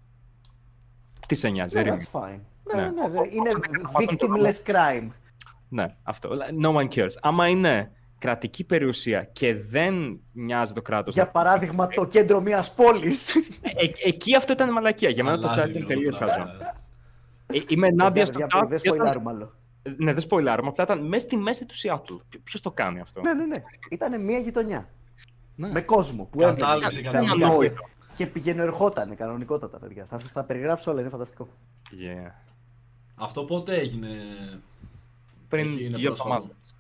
Τι 1.28 1.36
σε 1.36 1.49
νοιάζει, 1.49 1.76
Ναι, 1.76 1.82
ερήμη. 1.82 1.98
that's 2.12 2.20
fine. 2.20 2.40
Ναι, 2.76 2.82
Ναι. 2.82 2.90
ναι, 2.90 3.08
ναι, 3.08 3.28
είναι 3.32 3.49
Όσο 3.49 3.60
δεν 3.60 3.72
καταπατούν 3.72 4.18
το 4.18 4.28
victimless 4.28 4.72
crime. 4.72 5.08
Ναι, 5.70 5.86
αυτό. 6.03 6.30
No 6.62 6.74
one 6.76 6.88
cares. 6.88 7.12
Άμα 7.22 7.48
είναι 7.48 7.91
κρατική 8.18 8.64
περιουσία 8.64 9.24
και 9.24 9.56
δεν 9.56 10.20
νοιάζει 10.34 10.74
το 10.74 10.82
κράτος. 10.82 11.14
Για 11.14 11.28
παράδειγμα, 11.28 11.88
το 11.88 12.06
κέντρο 12.06 12.41
μιας 12.41 12.74
πόλης. 12.74 13.34
εκεί 14.06 14.36
αυτό 14.36 14.53
ήταν 14.53 14.72
μαλακία. 14.72 15.10
Για 15.10 15.24
μένα 15.24 15.40
το 15.40 15.48
Αλλάζει 15.48 15.62
chat 15.62 15.76
ήταν 15.76 15.76
λίγο 15.82 15.88
τελείως 15.88 16.18
το 16.18 16.26
χαζό. 16.26 16.49
Πράγμα. 17.52 17.65
Ε, 17.69 17.73
Είμαι 17.73 17.88
ενάντια 17.88 18.26
στο 18.26 18.40
Παιδιά, 18.40 18.61
chat. 18.61 18.68
Δεν 18.68 18.80
και 18.80 18.90
όταν- 18.90 19.06
σποιλάρουμε 19.07 19.32
άλλο. 19.32 19.53
Ναι, 19.98 20.11
δεν 20.14 20.22
σποιλάρουμε. 20.22 20.69
Απλά 20.69 20.84
ήταν 20.84 21.07
μέσα 21.07 21.23
στη 21.26 21.38
μέση 21.38 21.65
του 21.65 21.73
Seattle. 21.84 22.38
Ποιο 22.44 22.60
το 22.61 22.72
κάνει 22.72 22.99
αυτό; 22.99 23.22
Ναι, 23.22 23.34
ναι, 23.34 23.45
ναι. 23.45 23.64
Ήταν 23.90 24.23
μια 24.23 24.38
γειτονιά. 24.38 24.90
Ναι. 25.56 25.72
Με 25.72 25.82
κόσμο 25.82 26.23
που 26.32 26.38
Κατάληψη 26.40 26.98
έβλεπε. 26.98 27.18
κανονική. 27.18 27.40
Κανονικό. 27.41 27.73
Και 28.15 28.26
πηγαίνω 28.26 28.61
ερχόταν 28.64 29.15
κανονικότατα, 29.15 29.78
παιδιά. 29.78 30.06
Θα 30.06 30.18
σας 30.18 30.32
τα 30.32 30.44
περιγράψω 30.44 30.91
όλα, 30.91 30.99
είναι 31.02 31.10
φανταστικό. 31.10 31.48
Yeah. 31.91 32.32
Αυτό 33.15 33.44
πότε 33.44 33.76
έγινε; 33.76 34.07
Πριν 35.48 35.68
Έχει- 35.68 35.84
είναι 35.86 35.98
δύο 35.98 36.07
πρόσφατο. 36.07 36.34
εβδομάδες. 36.34 36.76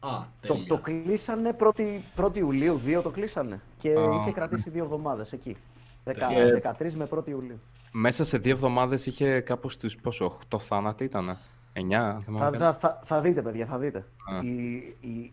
Α, 0.00 0.24
Το, 0.46 0.54
τέλεια. 0.54 0.66
το 0.68 0.78
κλείσανε 0.78 1.52
1η, 1.52 2.00
1η 2.16 2.36
Ιουλίου, 2.38 2.80
2 2.84 3.02
το 3.02 3.10
κλείσανε. 3.10 3.60
Και 3.78 3.88
Α. 3.90 4.02
είχε 4.20 4.32
κρατήσει 4.32 4.70
δύο 4.70 4.84
εβδομάδες 4.84 5.32
εκεί. 5.32 5.56
Δεκα- 6.04 6.28
Και- 6.28 6.52
13 6.52 6.94
με 6.94 7.04
1η 7.04 7.30
Ιουλίου. 7.30 7.60
Μέσα 7.98 8.24
σε 8.24 8.38
δύο 8.38 8.52
εβδομάδες 8.52 9.06
είχε 9.06 9.40
κάπου 9.40 9.68
στου 9.68 9.90
πόσο, 10.02 10.38
8 10.50 10.58
θάνατοι 10.60 11.04
ήταν. 11.04 11.24
9, 11.28 11.36
δεν 11.72 11.88
Θα, 11.90 12.22
θυμάμαι. 12.24 12.56
θα, 12.58 12.74
θα, 12.74 13.00
θα 13.04 13.20
δείτε, 13.20 13.42
παιδιά, 13.42 13.66
θα 13.66 13.78
δείτε. 13.78 13.98
Α. 13.98 14.40
Η, 14.42 14.74
η, 15.00 15.32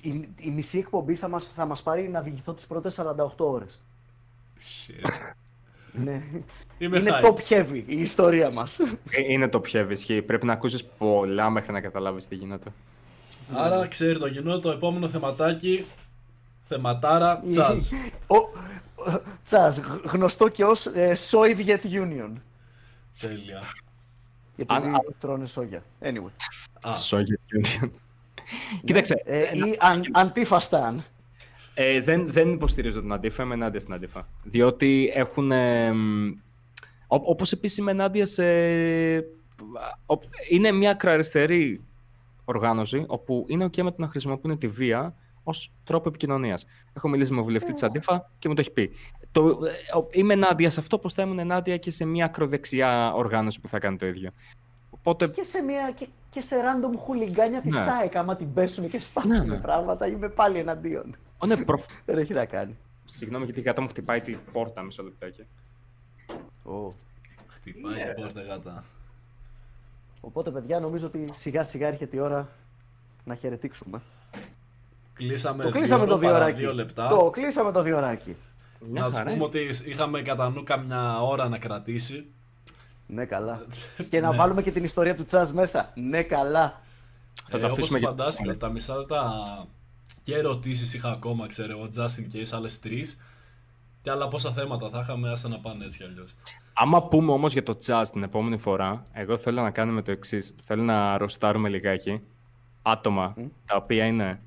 η, 0.00 0.28
η 0.40 0.50
μισή 0.50 0.78
εκπομπή 0.78 1.14
θα 1.14 1.28
μας, 1.28 1.44
θα 1.54 1.66
μας 1.66 1.82
πάρει 1.82 2.08
να 2.08 2.20
διηγηθώ 2.20 2.54
τις 2.54 2.66
πρώτες 2.66 3.00
48 3.00 3.28
ώρες. 3.36 3.80
Shit. 4.58 5.10
Είναι, 5.98 6.22
Είμαι 6.78 6.98
είναι 6.98 7.10
hype. 7.22 7.24
top 7.26 7.36
heavy 7.48 7.82
η 7.86 8.00
ιστορία 8.00 8.50
μας. 8.50 8.78
Ε, 9.10 9.32
Είναι 9.32 9.48
το 9.48 9.60
πιο 9.60 9.80
ευαισχύ. 9.80 10.22
Πρέπει 10.22 10.46
να 10.46 10.52
ακούσεις 10.52 10.84
πολλά 10.84 11.50
μέχρι 11.50 11.72
να 11.72 11.80
καταλάβεις 11.80 12.28
τι 12.28 12.34
γίνεται. 12.34 12.70
Άρα 13.54 13.86
ξέρει 13.86 14.18
το 14.18 14.30
κοινό 14.30 14.58
το 14.58 14.70
επόμενο 14.70 15.08
θεματάκι. 15.08 15.84
Θεματάρα 16.68 17.42
τσάζ. 17.48 17.78
Ο, 19.06 19.10
ο- 19.10 19.22
Τσάζ, 19.44 19.76
γ- 19.78 20.06
γνωστό 20.12 20.48
και 20.48 20.64
ως 20.64 20.86
ε, 20.86 21.16
Soviet 21.30 21.80
Union. 21.84 22.32
Τέλεια. 23.20 23.62
Γιατί 24.56 24.74
Αν- 24.74 24.84
αν- 24.84 25.14
τρώνε 25.20 25.46
σόγια. 25.46 25.82
Anyway. 26.02 26.30
Α, 26.80 26.92
Soviet 27.10 27.56
Union. 27.82 27.90
Κοίταξε, 28.84 29.22
Ε, 29.24 29.42
ή 29.58 29.76
αν, 29.78 30.02
Αντίφασταν. 30.12 31.02
Ε, 31.74 32.00
δεν, 32.00 32.32
δεν 32.32 32.52
υποστηρίζω 32.52 33.00
την 33.00 33.12
Αντίφα, 33.12 33.42
είμαι 33.42 33.54
ενάντια 33.54 33.80
στην 33.80 33.94
Αντίφα. 33.94 34.28
Διότι 34.42 35.10
έχουν. 35.14 35.50
Ε, 35.52 35.92
Όπως 37.06 37.52
επίσης 37.52 37.76
είμαι 37.78 37.90
ενάντια 37.90 38.26
σε. 38.26 38.42
ο- 40.06 40.18
Είναι 40.50 40.72
μια 40.72 40.90
ακροαριστερή 40.90 41.80
οργάνωση 42.44 43.04
όπου 43.08 43.44
είναι 43.48 43.64
OK 43.64 43.82
με 43.82 43.90
το 43.90 43.96
να 43.98 44.08
χρησιμοποιούν 44.08 44.58
τη 44.58 44.68
βία 44.68 45.14
ως 45.48 45.72
τρόπο 45.84 46.08
επικοινωνίας. 46.08 46.66
Έχω 46.92 47.08
μιλήσει 47.08 47.32
με 47.32 47.40
βουλευτή 47.40 47.72
της 47.72 47.82
Αντίφα 47.82 48.30
και 48.38 48.48
μου 48.48 48.54
το 48.54 48.60
έχει 48.60 48.70
πει. 48.70 48.90
Το, 49.32 49.46
ε, 49.48 49.96
ο- 49.98 50.08
είμαι 50.10 50.32
ενάντια 50.32 50.70
σε 50.70 50.80
αυτό, 50.80 50.96
όπω 50.96 51.08
θα 51.08 51.22
ήμουν 51.22 51.38
ενάντια 51.38 51.76
και 51.76 51.90
σε 51.90 52.04
μια 52.04 52.24
ακροδεξιά 52.24 53.12
οργάνωση 53.12 53.60
που 53.60 53.68
θα 53.68 53.78
κάνει 53.78 53.96
το 53.96 54.06
ίδιο. 54.06 54.30
Οπότε. 54.90 55.28
Και 55.28 55.42
σε, 55.42 55.62
μια, 55.62 55.92
και, 55.96 56.06
και 56.30 56.40
σε 56.40 56.56
random 56.60 56.98
χουλιγκάνια 56.98 57.60
της 57.60 57.74
Ναι. 57.74 57.82
ΣΑΕΚ, 57.84 58.16
άμα 58.16 58.36
την 58.36 58.52
πέσουν 58.52 58.88
και 58.90 59.00
σπάσουν 59.00 59.30
Ναι, 59.30 59.38
ναι. 59.54 59.56
πράγματα, 59.60 60.06
είμαι 60.06 60.28
πάλι 60.28 60.58
εναντίον. 60.58 61.16
Ω, 61.38 61.46
ναι, 61.46 61.56
προφ... 61.56 61.84
Δεν 62.06 62.18
έχει 62.18 62.32
να 62.32 62.44
κάνει. 62.44 62.76
Συγγνώμη 63.04 63.44
γιατί 63.44 63.60
η 63.60 63.62
γάτα 63.62 63.80
μου 63.82 63.88
χτυπάει 63.88 64.20
την 64.20 64.38
πόρτα 64.52 64.82
μισό 64.82 65.02
λεπτάκι. 65.02 65.44
Ω. 66.64 66.92
χτυπάει 67.46 67.94
την 68.14 68.22
πόρτα 68.22 68.42
γάτα. 68.42 68.84
Οπότε, 70.20 70.50
παιδιά, 70.50 70.80
νομίζω 70.80 71.06
ότι 71.06 71.30
σιγά 71.34 71.62
σιγά 71.62 71.86
έρχεται 71.86 72.16
η 72.16 72.20
ώρα 72.20 72.48
να 73.24 73.34
χαιρετήξουμε. 73.34 74.00
Κλείσαμε, 75.18 75.64
Το 75.64 75.70
κλείσαμε 75.70 76.04
δύο 76.04 76.12
το 76.12 76.18
ώρα 76.18 76.26
παρά 76.26 76.38
διωράκι. 76.38 76.60
δύο 76.60 76.74
λεπτά. 76.74 77.08
Το 77.08 77.30
κλείσαμε 77.30 77.72
το 77.72 77.82
διωράκι. 77.82 78.36
Μια 78.90 79.00
Να 79.02 79.08
τους 79.08 79.16
χαρά. 79.18 79.30
πούμε 79.30 79.44
ότι 79.44 79.70
είχαμε 79.86 80.22
κατά 80.22 80.50
νου 80.50 80.62
καμιά 80.62 81.20
ώρα 81.22 81.48
να 81.48 81.58
κρατήσει. 81.58 82.26
Ναι, 83.06 83.24
καλά. 83.24 83.62
και 84.10 84.20
να 84.20 84.32
βάλουμε 84.32 84.62
και 84.62 84.70
την 84.70 84.84
ιστορία 84.84 85.14
του 85.16 85.24
Τσάζ 85.24 85.50
μέσα. 85.50 85.92
Ναι, 85.94 86.22
καλά. 86.22 86.80
Θα 87.48 87.56
ε, 87.56 87.60
το 87.60 87.66
όπως 87.66 87.78
αφήσουμε 87.78 87.98
για- 87.98 88.08
φαντάστηκα, 88.08 88.56
τα 88.56 88.68
μισά 88.68 88.96
λεπτά 88.96 89.32
και 90.22 90.34
ερωτήσεις 90.34 90.94
είχα 90.94 91.10
ακόμα, 91.10 91.46
ξέρω 91.46 91.70
εγώ, 91.78 91.88
just 91.96 92.00
in 92.20 92.36
case, 92.36 92.50
άλλες 92.56 92.80
τρεις. 92.80 93.18
Και 94.02 94.10
άλλα 94.10 94.28
πόσα 94.28 94.52
θέματα 94.52 94.88
θα 94.90 94.98
είχαμε, 95.02 95.30
άσε 95.30 95.48
να 95.48 95.58
πάνε 95.58 95.84
έτσι 95.84 95.98
κι 95.98 96.04
αλλιώς. 96.04 96.34
Άμα 96.72 97.02
πούμε 97.02 97.32
όμως 97.32 97.52
για 97.52 97.62
τον 97.62 97.78
Jack 97.86 98.02
την 98.12 98.22
επόμενη 98.22 98.56
φορά, 98.56 99.02
εγώ 99.12 99.36
θέλω 99.36 99.62
να 99.62 99.70
κάνουμε 99.70 100.02
το 100.02 100.10
εξής. 100.10 100.54
Θέλω 100.64 100.82
να 100.82 101.18
roastάρουμε 101.18 101.68
λιγάκι 101.68 102.20
άτομα 102.82 103.34
τα 103.66 103.76
οποία 103.76 104.04
είναι. 104.06 104.40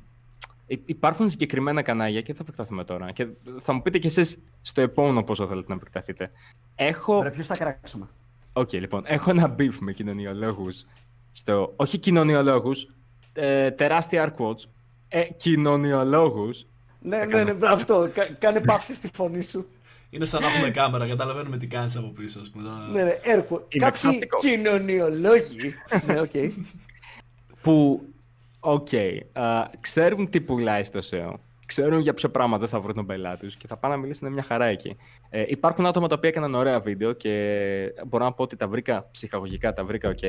Υ- 0.65 0.89
Υπάρχουν 0.89 1.29
συγκεκριμένα 1.29 1.81
κανάλια 1.81 2.21
και 2.21 2.33
θα 2.33 2.39
επεκταθούμε 2.41 2.83
τώρα. 2.83 3.11
Και 3.11 3.27
θα 3.59 3.73
μου 3.73 3.81
πείτε 3.81 3.97
κι 3.97 4.07
εσείς 4.07 4.41
στο 4.61 4.81
επόμενο 4.81 5.23
πόσο 5.23 5.47
θέλετε 5.47 5.65
να 5.69 5.75
επεκταθείτε. 5.75 6.31
Έχω. 6.75 7.15
Ωραία, 7.15 7.31
ποιους 7.31 7.45
θα 7.45 7.57
κράξουμε; 7.57 8.07
Οκ, 8.53 8.73
λοιπόν, 8.73 9.03
έχω 9.05 9.29
ένα 9.29 9.55
beef 9.59 9.73
με 9.79 9.91
κοινωνιολόγους. 9.93 10.85
Στο... 11.31 11.73
Όχι 11.75 11.97
κοινωνιολόγους, 11.97 12.87
ε, 13.33 13.71
τεράστια 13.71 14.33
air 14.37 14.41
quotes. 14.41 14.63
Ε, 15.07 15.21
κοινωνιολόγους. 15.23 16.65
Ναι, 17.01 17.25
ναι, 17.25 17.43
ναι, 17.43 17.53
αυτό. 17.67 18.09
Κα- 18.13 18.25
κάνε 18.39 18.61
παύση 18.61 18.93
στη 18.93 19.09
φωνή 19.13 19.41
σου. 19.41 19.67
Είναι 20.09 20.25
σαν 20.25 20.41
να 20.41 20.47
έχουμε 20.47 20.69
κάμερα, 20.71 21.07
καταλαβαίνουμε 21.07 21.57
τι 21.57 21.67
κάνεις 21.67 21.95
από 21.97 22.07
πίσω, 22.07 22.39
ας 22.39 22.49
πούμε. 22.49 22.69
Ναι, 22.91 23.03
ναι, 23.03 23.19
έρχο. 23.23 23.55
Είμαι 23.69 23.85
Κάποιοι 23.85 23.99
εκφραστικός. 24.03 24.41
κοινωνιολόγοι. 24.41 25.73
ναι, 26.07 26.19
οκ. 26.19 26.53
που, 27.61 28.01
οκ, 28.61 28.87
α, 29.33 29.69
ξέρουν 29.79 30.29
τι 30.29 30.41
πουλάει 30.41 30.83
στο 30.83 30.99
SEO, 31.11 31.33
ξέρουν 31.65 31.99
για 31.99 32.13
ποιο 32.13 32.29
πράγμα 32.29 32.57
δεν 32.57 32.67
θα 32.67 32.79
βρουν 32.79 32.95
τον 32.95 33.05
πελάτη 33.05 33.45
τους 33.45 33.55
και 33.55 33.67
θα 33.67 33.77
πάνε 33.77 33.95
να 33.95 34.01
μιλήσουν 34.01 34.31
μια 34.31 34.43
χαρά 34.43 34.65
εκεί. 34.65 34.95
Ε, 35.29 35.43
υπάρχουν 35.47 35.85
άτομα 35.85 36.07
τα 36.07 36.15
οποία 36.15 36.29
έκαναν 36.29 36.55
ωραία 36.55 36.79
βίντεο 36.79 37.13
και 37.13 37.93
μπορώ 38.07 38.23
να 38.23 38.33
πω 38.33 38.43
ότι 38.43 38.55
τα 38.55 38.67
βρήκα 38.67 39.07
ψυχαγωγικά, 39.11 39.73
τα 39.73 39.85
βρήκα 39.85 40.09
οκ. 40.09 40.19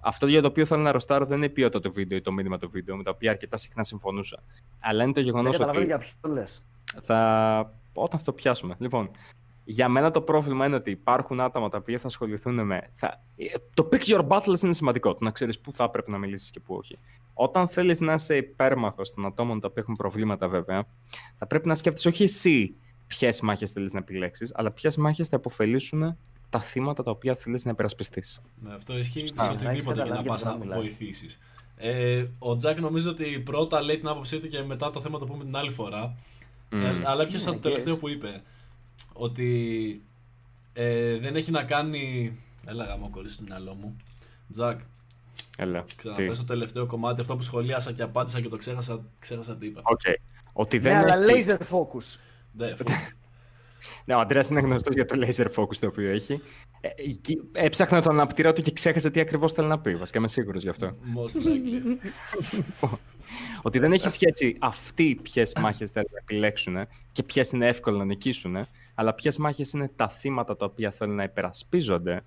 Αυτό 0.00 0.26
για 0.26 0.40
το 0.40 0.48
οποίο 0.48 0.64
θέλω 0.64 0.82
να 0.82 0.92
ροστάρω 0.92 1.24
δεν 1.24 1.36
είναι 1.36 1.46
η 1.46 1.50
ποιότητα 1.50 1.80
του 1.80 1.92
βίντεο 1.92 2.18
ή 2.18 2.20
το 2.20 2.32
μήνυμα 2.32 2.58
του 2.58 2.70
βίντεο, 2.70 2.96
με 2.96 3.02
τα 3.02 3.10
οποία 3.10 3.30
αρκετά 3.30 3.56
συχνά 3.56 3.84
συμφωνούσα. 3.84 4.42
Αλλά 4.80 5.02
είναι 5.02 5.12
το 5.12 5.20
Δεν 5.20 5.24
γεγονός 5.24 5.52
καταλαβαίνω 5.56 5.84
ότι. 5.84 5.94
για 5.94 6.12
ποιον 6.20 6.32
λες. 6.32 6.64
Θα... 7.02 7.72
Όταν 7.92 8.18
θα 8.18 8.24
το 8.24 8.32
πιάσουμε. 8.32 8.74
Λοιπόν, 8.78 9.10
για 9.70 9.88
μένα 9.88 10.10
το 10.10 10.20
πρόβλημα 10.20 10.66
είναι 10.66 10.74
ότι 10.76 10.90
υπάρχουν 10.90 11.40
άτομα 11.40 11.68
τα 11.68 11.78
οποία 11.78 11.98
θα 11.98 12.06
ασχοληθούν 12.06 12.66
με. 12.66 12.90
Θα... 12.92 13.22
ε, 13.36 13.44
Το 13.74 13.88
pick 13.92 14.02
your 14.04 14.26
battles 14.28 14.62
είναι 14.62 14.72
σημαντικό. 14.74 15.12
Το 15.12 15.24
να 15.24 15.30
ξέρεις 15.30 15.60
πού 15.60 15.72
θα 15.72 15.84
έπρεπε 15.84 16.10
να 16.10 16.18
μιλήσεις 16.18 16.50
και 16.50 16.60
πού 16.60 16.74
όχι. 16.74 16.98
Όταν 17.34 17.68
θέλεις 17.68 18.00
να 18.00 18.12
είσαι 18.12 18.36
υπέρμαχος 18.36 19.14
των 19.14 19.26
ατόμων 19.26 19.60
τα 19.60 19.68
οποία 19.70 19.82
έχουν 19.82 19.94
προβλήματα, 19.94 20.48
βέβαια, 20.48 20.84
θα 21.38 21.46
πρέπει 21.46 21.68
να 21.68 21.74
σκέφτεσαι 21.74 22.08
όχι 22.08 22.22
εσύ 22.22 22.74
ποιες 23.06 23.40
μάχες 23.40 23.72
θέλεις 23.72 23.92
να 23.92 23.98
επιλέξεις, 23.98 24.52
αλλά 24.54 24.70
ποιες 24.70 24.96
μάχες 24.96 25.28
θα 25.28 25.36
υποφελήσουν 25.38 26.16
τα 26.50 26.60
θύματα 26.60 27.02
τα 27.02 27.10
οποία 27.10 27.34
θέλεις 27.34 27.64
να 27.64 27.70
υπερασπιστείς. 27.70 28.42
Ναι, 28.62 28.74
αυτό 28.74 28.98
ισχύει 28.98 29.18
Σωστά. 29.20 29.42
σε 29.42 29.48
Να 29.48 29.54
έχεις 29.54 29.66
οτιδήποτε 29.66 29.94
για 29.94 30.04
να 30.04 30.08
καταλάβει 30.16 30.28
πας 30.28 30.42
γιατί 30.42 30.58
να 30.58 30.64
μιλάει. 30.64 30.78
βοηθήσεις. 30.80 31.38
Ε, 31.76 32.26
ο 32.38 32.56
Τζακ 32.56 32.80
νομίζω 32.80 33.10
ότι 33.10 33.24
πρώτα 33.44 33.82
λέει 33.82 33.98
την 33.98 34.08
άποψή 34.08 34.38
του 34.40 34.48
και 34.48 34.62
μετά 34.62 34.90
το 34.90 35.00
θέμα 35.00 35.18
το 35.18 35.26
πούμε 35.26 35.44
την 35.44 35.56
άλλη 35.56 35.70
φορά. 35.70 36.14
Ε, 36.72 37.02
αλλά 37.04 37.22
έπιασα 37.22 37.50
Ναι, 37.50 37.56
το 37.56 37.62
τελευταίο 37.62 37.94
guess. 37.94 38.00
που 38.00 38.08
είπε. 38.08 38.42
Ότι 39.12 40.02
ε, 40.72 41.18
δεν 41.18 41.36
έχει 41.36 41.50
να 41.50 41.62
κάνει. 41.64 42.32
Έλα 42.66 42.84
γάμο 42.84 43.10
κολλήσει 43.10 43.34
στο 43.34 43.42
μυαλό 43.48 43.74
μου. 43.74 43.96
Τζακ, 44.52 44.80
Έλα. 45.58 45.82
τι; 45.82 45.96
ξαναπες 45.96 46.38
το 46.38 46.44
τελευταίο 46.44 46.86
κομμάτι, 46.86 47.20
αυτό 47.20 47.36
που 47.36 47.42
σχολίασα 47.42 47.92
και 47.92 48.02
απάντησα 48.02 48.40
και 48.40 48.48
το 48.48 48.56
ξέχασα, 48.56 49.04
ξέχασα 49.18 49.56
τι 49.56 49.66
είπα. 49.66 49.80
Οκ. 49.84 50.00
Ότι 50.52 50.76
Ναι, 50.76 50.82
δεν 50.82 50.96
αλλά 50.96 51.32
έχει... 51.34 51.44
laser 51.48 51.58
focus. 51.76 52.18
Ναι, 52.52 52.76
φου- 52.76 52.88
Ναι, 54.04 54.14
ο 54.14 54.18
Αντρέας 54.20 54.48
είναι 54.48 54.60
γνωστός 54.60 54.94
για 54.94 55.04
το 55.06 55.26
laser 55.26 55.46
focus 55.54 55.76
το 55.76 55.86
οποίο 55.86 56.10
έχει. 56.10 56.40
Ε, 56.80 56.88
εκεί- 56.96 57.40
έψαχνα 57.52 58.02
τον 58.02 58.12
αναπτήρα 58.12 58.52
του 58.52 58.62
και 58.62 58.70
ξέχασε 58.72 59.10
τι 59.10 59.20
ακριβώς 59.20 59.52
θέλει 59.52 59.68
να 59.68 59.78
πει. 59.78 59.94
Βασικά 59.94 60.18
είμαι 60.18 60.28
σίγουρος 60.28 60.62
γι' 60.62 60.68
αυτό. 60.68 60.86
most 61.16 61.36
likely. 61.36 62.90
Ότι 63.62 63.78
δεν 63.78 63.92
έχει 63.92 64.08
σχέση 64.08 64.56
αυτοί 64.60 65.18
ποιες 65.22 65.52
μάχες 65.60 65.90
θέλουν 65.90 66.08
να 66.12 66.18
επιλέξουν 66.18 66.86
και 67.12 67.22
ποιες 67.22 67.50
είναι 67.50 67.66
εύκολο 67.66 67.98
να 67.98 68.04
νικήσουν, 68.04 68.66
αλλά 68.98 69.14
ποιες 69.14 69.36
μάχες 69.36 69.72
είναι 69.72 69.90
τα 69.96 70.08
θύματα 70.08 70.56
τα 70.56 70.64
οποία 70.64 70.90
θέλουν 70.90 71.14
να 71.14 71.22
υπερασπίζονται, 71.22 72.24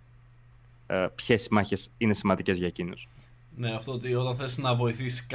ποιες 1.16 1.48
μάχες 1.50 1.92
είναι 1.98 2.14
σημαντικές 2.14 2.58
για 2.58 2.68
εκείνους; 2.68 3.08
Ναι, 3.56 3.74
αυτό 3.76 3.92
ότι 3.92 4.16
όταν 4.16 4.36
θες 4.36 4.58
να 4.58 4.76
βοηθήσεις 4.76 5.28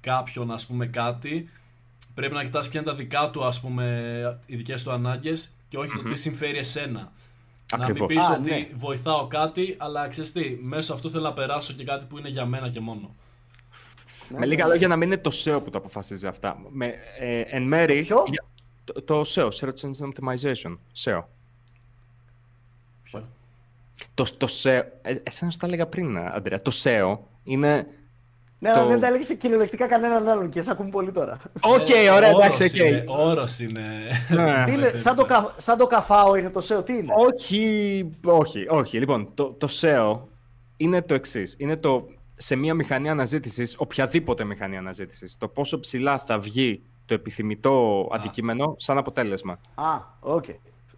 κάποιον, 0.00 0.50
ας 0.50 0.66
πούμε, 0.66 0.86
κάτι, 0.86 1.48
πρέπει 2.14 2.34
να 2.34 2.44
κοιτάς 2.44 2.68
ποια 2.68 2.80
είναι 2.80 2.90
τα 2.90 2.96
δικά 2.96 3.30
του, 3.30 3.44
ας 3.44 3.60
πούμε, 3.60 4.38
οι 4.46 4.56
δικές 4.56 4.82
του 4.82 4.90
ανάγκες 4.90 5.50
και 5.68 5.78
όχι 5.78 5.92
το 5.96 6.02
τι 6.02 6.14
συμφέρει 6.18 6.58
εσένα. 6.58 7.12
Να 7.72 7.78
μην 7.78 7.84
Ακριβώς. 7.86 8.06
πεις 8.06 8.18
Α, 8.28 8.32
ότι 8.34 8.50
ναι. 8.50 8.68
βοηθάω 8.74 9.26
κάτι, 9.26 9.74
αλλά 9.78 10.08
ξέρεις 10.08 10.32
τι, 10.32 10.58
μέσω 10.62 10.94
αυτού 10.94 11.10
θέλω 11.10 11.22
να 11.22 11.32
περάσω 11.32 11.72
και 11.72 11.84
κάτι 11.84 12.06
που 12.06 12.18
είναι 12.18 12.28
για 12.28 12.46
μένα 12.46 12.68
και 12.70 12.80
μόνο. 12.80 13.14
Ναι, 14.30 14.38
Με 14.38 14.46
λίγα 14.46 14.66
λόγια, 14.66 14.88
να 14.88 14.96
μην 14.96 15.12
είναι 15.12 15.20
το 15.20 15.30
SEO 15.44 15.60
που 15.64 15.70
τα 15.70 15.78
αποφασίζει 15.78 16.26
αυτά. 16.26 16.62
Με, 16.70 16.94
ε, 17.18 17.40
εν 17.40 17.62
μέρη. 17.62 18.02
ποιο; 18.02 18.24
για- 18.26 18.44
Το, 18.94 19.02
το 19.02 19.24
SEO, 19.34 19.48
Search 19.48 19.80
Engine 19.80 20.08
Optimization. 20.08 20.76
SEO. 21.04 21.22
Ποιο; 23.02 23.28
Το, 24.14 24.24
το 24.38 24.46
SEO. 24.62 24.82
Ε, 25.02 25.14
εσένα 25.22 25.50
σου 25.50 25.58
τα 25.58 25.66
έλεγα 25.66 25.86
πριν, 25.86 26.18
Αντρέα. 26.18 26.62
Το 26.62 26.70
SEO 26.82 27.18
είναι. 27.44 27.86
Ναι, 28.58 28.70
αλλά 28.70 28.82
το- 28.82 28.88
δεν 28.88 29.00
τα 29.00 29.06
έλεγες 29.06 29.36
κυριολεκτικά 29.36 29.86
κανέναν 29.86 30.28
άλλον 30.28 30.48
και 30.50 30.62
σε 30.62 30.70
ακούμε 30.70 30.90
πολύ 30.90 31.12
τώρα. 31.12 31.38
Οκ, 31.60 31.88
Ε, 31.88 32.10
ωραία, 32.10 32.30
όρος 32.34 32.44
εντάξει, 32.44 32.64
οκ. 32.64 32.74
είναι, 32.74 33.04
Όρος 33.06 33.58
είναι. 33.58 34.08
Ναι. 34.28 34.62
Τι 34.66 34.72
είναι, 34.72 34.92
σαν, 34.96 35.16
το, 35.16 35.24
κα- 35.24 35.54
σαν 35.56 35.78
το 35.78 35.86
ΚΑΦΑΟ 35.86 36.34
είναι 36.36 36.50
το 36.50 36.66
SEO, 36.68 36.84
τι 36.84 36.92
είναι; 36.92 37.12
Όχι, 37.16 38.10
όχι, 38.24 38.66
όχι. 38.68 38.98
Λοιπόν, 38.98 39.28
το, 39.34 39.44
το 39.52 39.68
SEO 39.80 40.18
είναι 40.76 41.02
το 41.02 41.14
εξής. 41.14 41.54
Είναι 41.58 41.76
το 41.76 42.08
σε 42.34 42.56
μια 42.56 42.74
μηχανή 42.74 43.08
αναζήτησης, 43.10 43.74
οποιαδήποτε 43.78 44.44
μηχανή 44.44 44.76
αναζήτησης, 44.76 45.36
το 45.38 45.48
πόσο 45.48 45.80
ψηλά 45.80 46.18
θα 46.18 46.38
βγει 46.38 46.82
το 47.10 47.16
επιθυμητό 47.20 48.08
αντικείμενο 48.12 48.74
σαν 48.78 48.98
αποτέλεσμα. 48.98 49.58
Α, 49.74 50.00
οκ. 50.20 50.44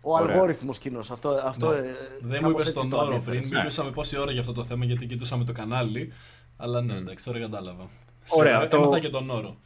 Ο 0.05 0.13
Ωραία. 0.13 0.35
αλγόριθμος 0.35 0.79
κοινός. 0.79 1.11
Αυτό, 1.11 1.29
αυτό, 1.45 1.69
Ναι. 1.71 1.77
ε, 1.77 1.81
Δεν 2.21 2.41
μου 2.43 2.49
κάπως 2.49 2.51
είπες 2.53 2.63
έτσι 2.63 2.75
τον 2.75 2.89
το 2.91 2.97
όρο 2.97 3.07
ανέφερες. 3.07 3.39
πριν. 3.41 3.51
ναι. 3.53 3.59
Μιλούσαμε 3.59 3.91
πόση 3.91 4.19
ώρα 4.19 4.31
για 4.31 4.41
αυτό 4.41 4.53
το 4.53 4.65
θέμα 4.65 4.85
γιατί 4.85 5.07
κοιτούσαμε 5.07 5.45
το 5.45 5.53
κανάλι. 5.53 6.13
Αλλά 6.57 6.81
ναι, 6.83 6.95
εντάξει, 6.95 7.25
τώρα 7.25 7.39
κατάλαβα. 7.39 7.87
Ωραία, 8.29 8.61
Σε- 8.61 8.67
το- 8.67 8.77
Έμαθα 8.77 8.99
και 8.99 9.09
τον 9.09 9.31
όρο. 9.31 9.57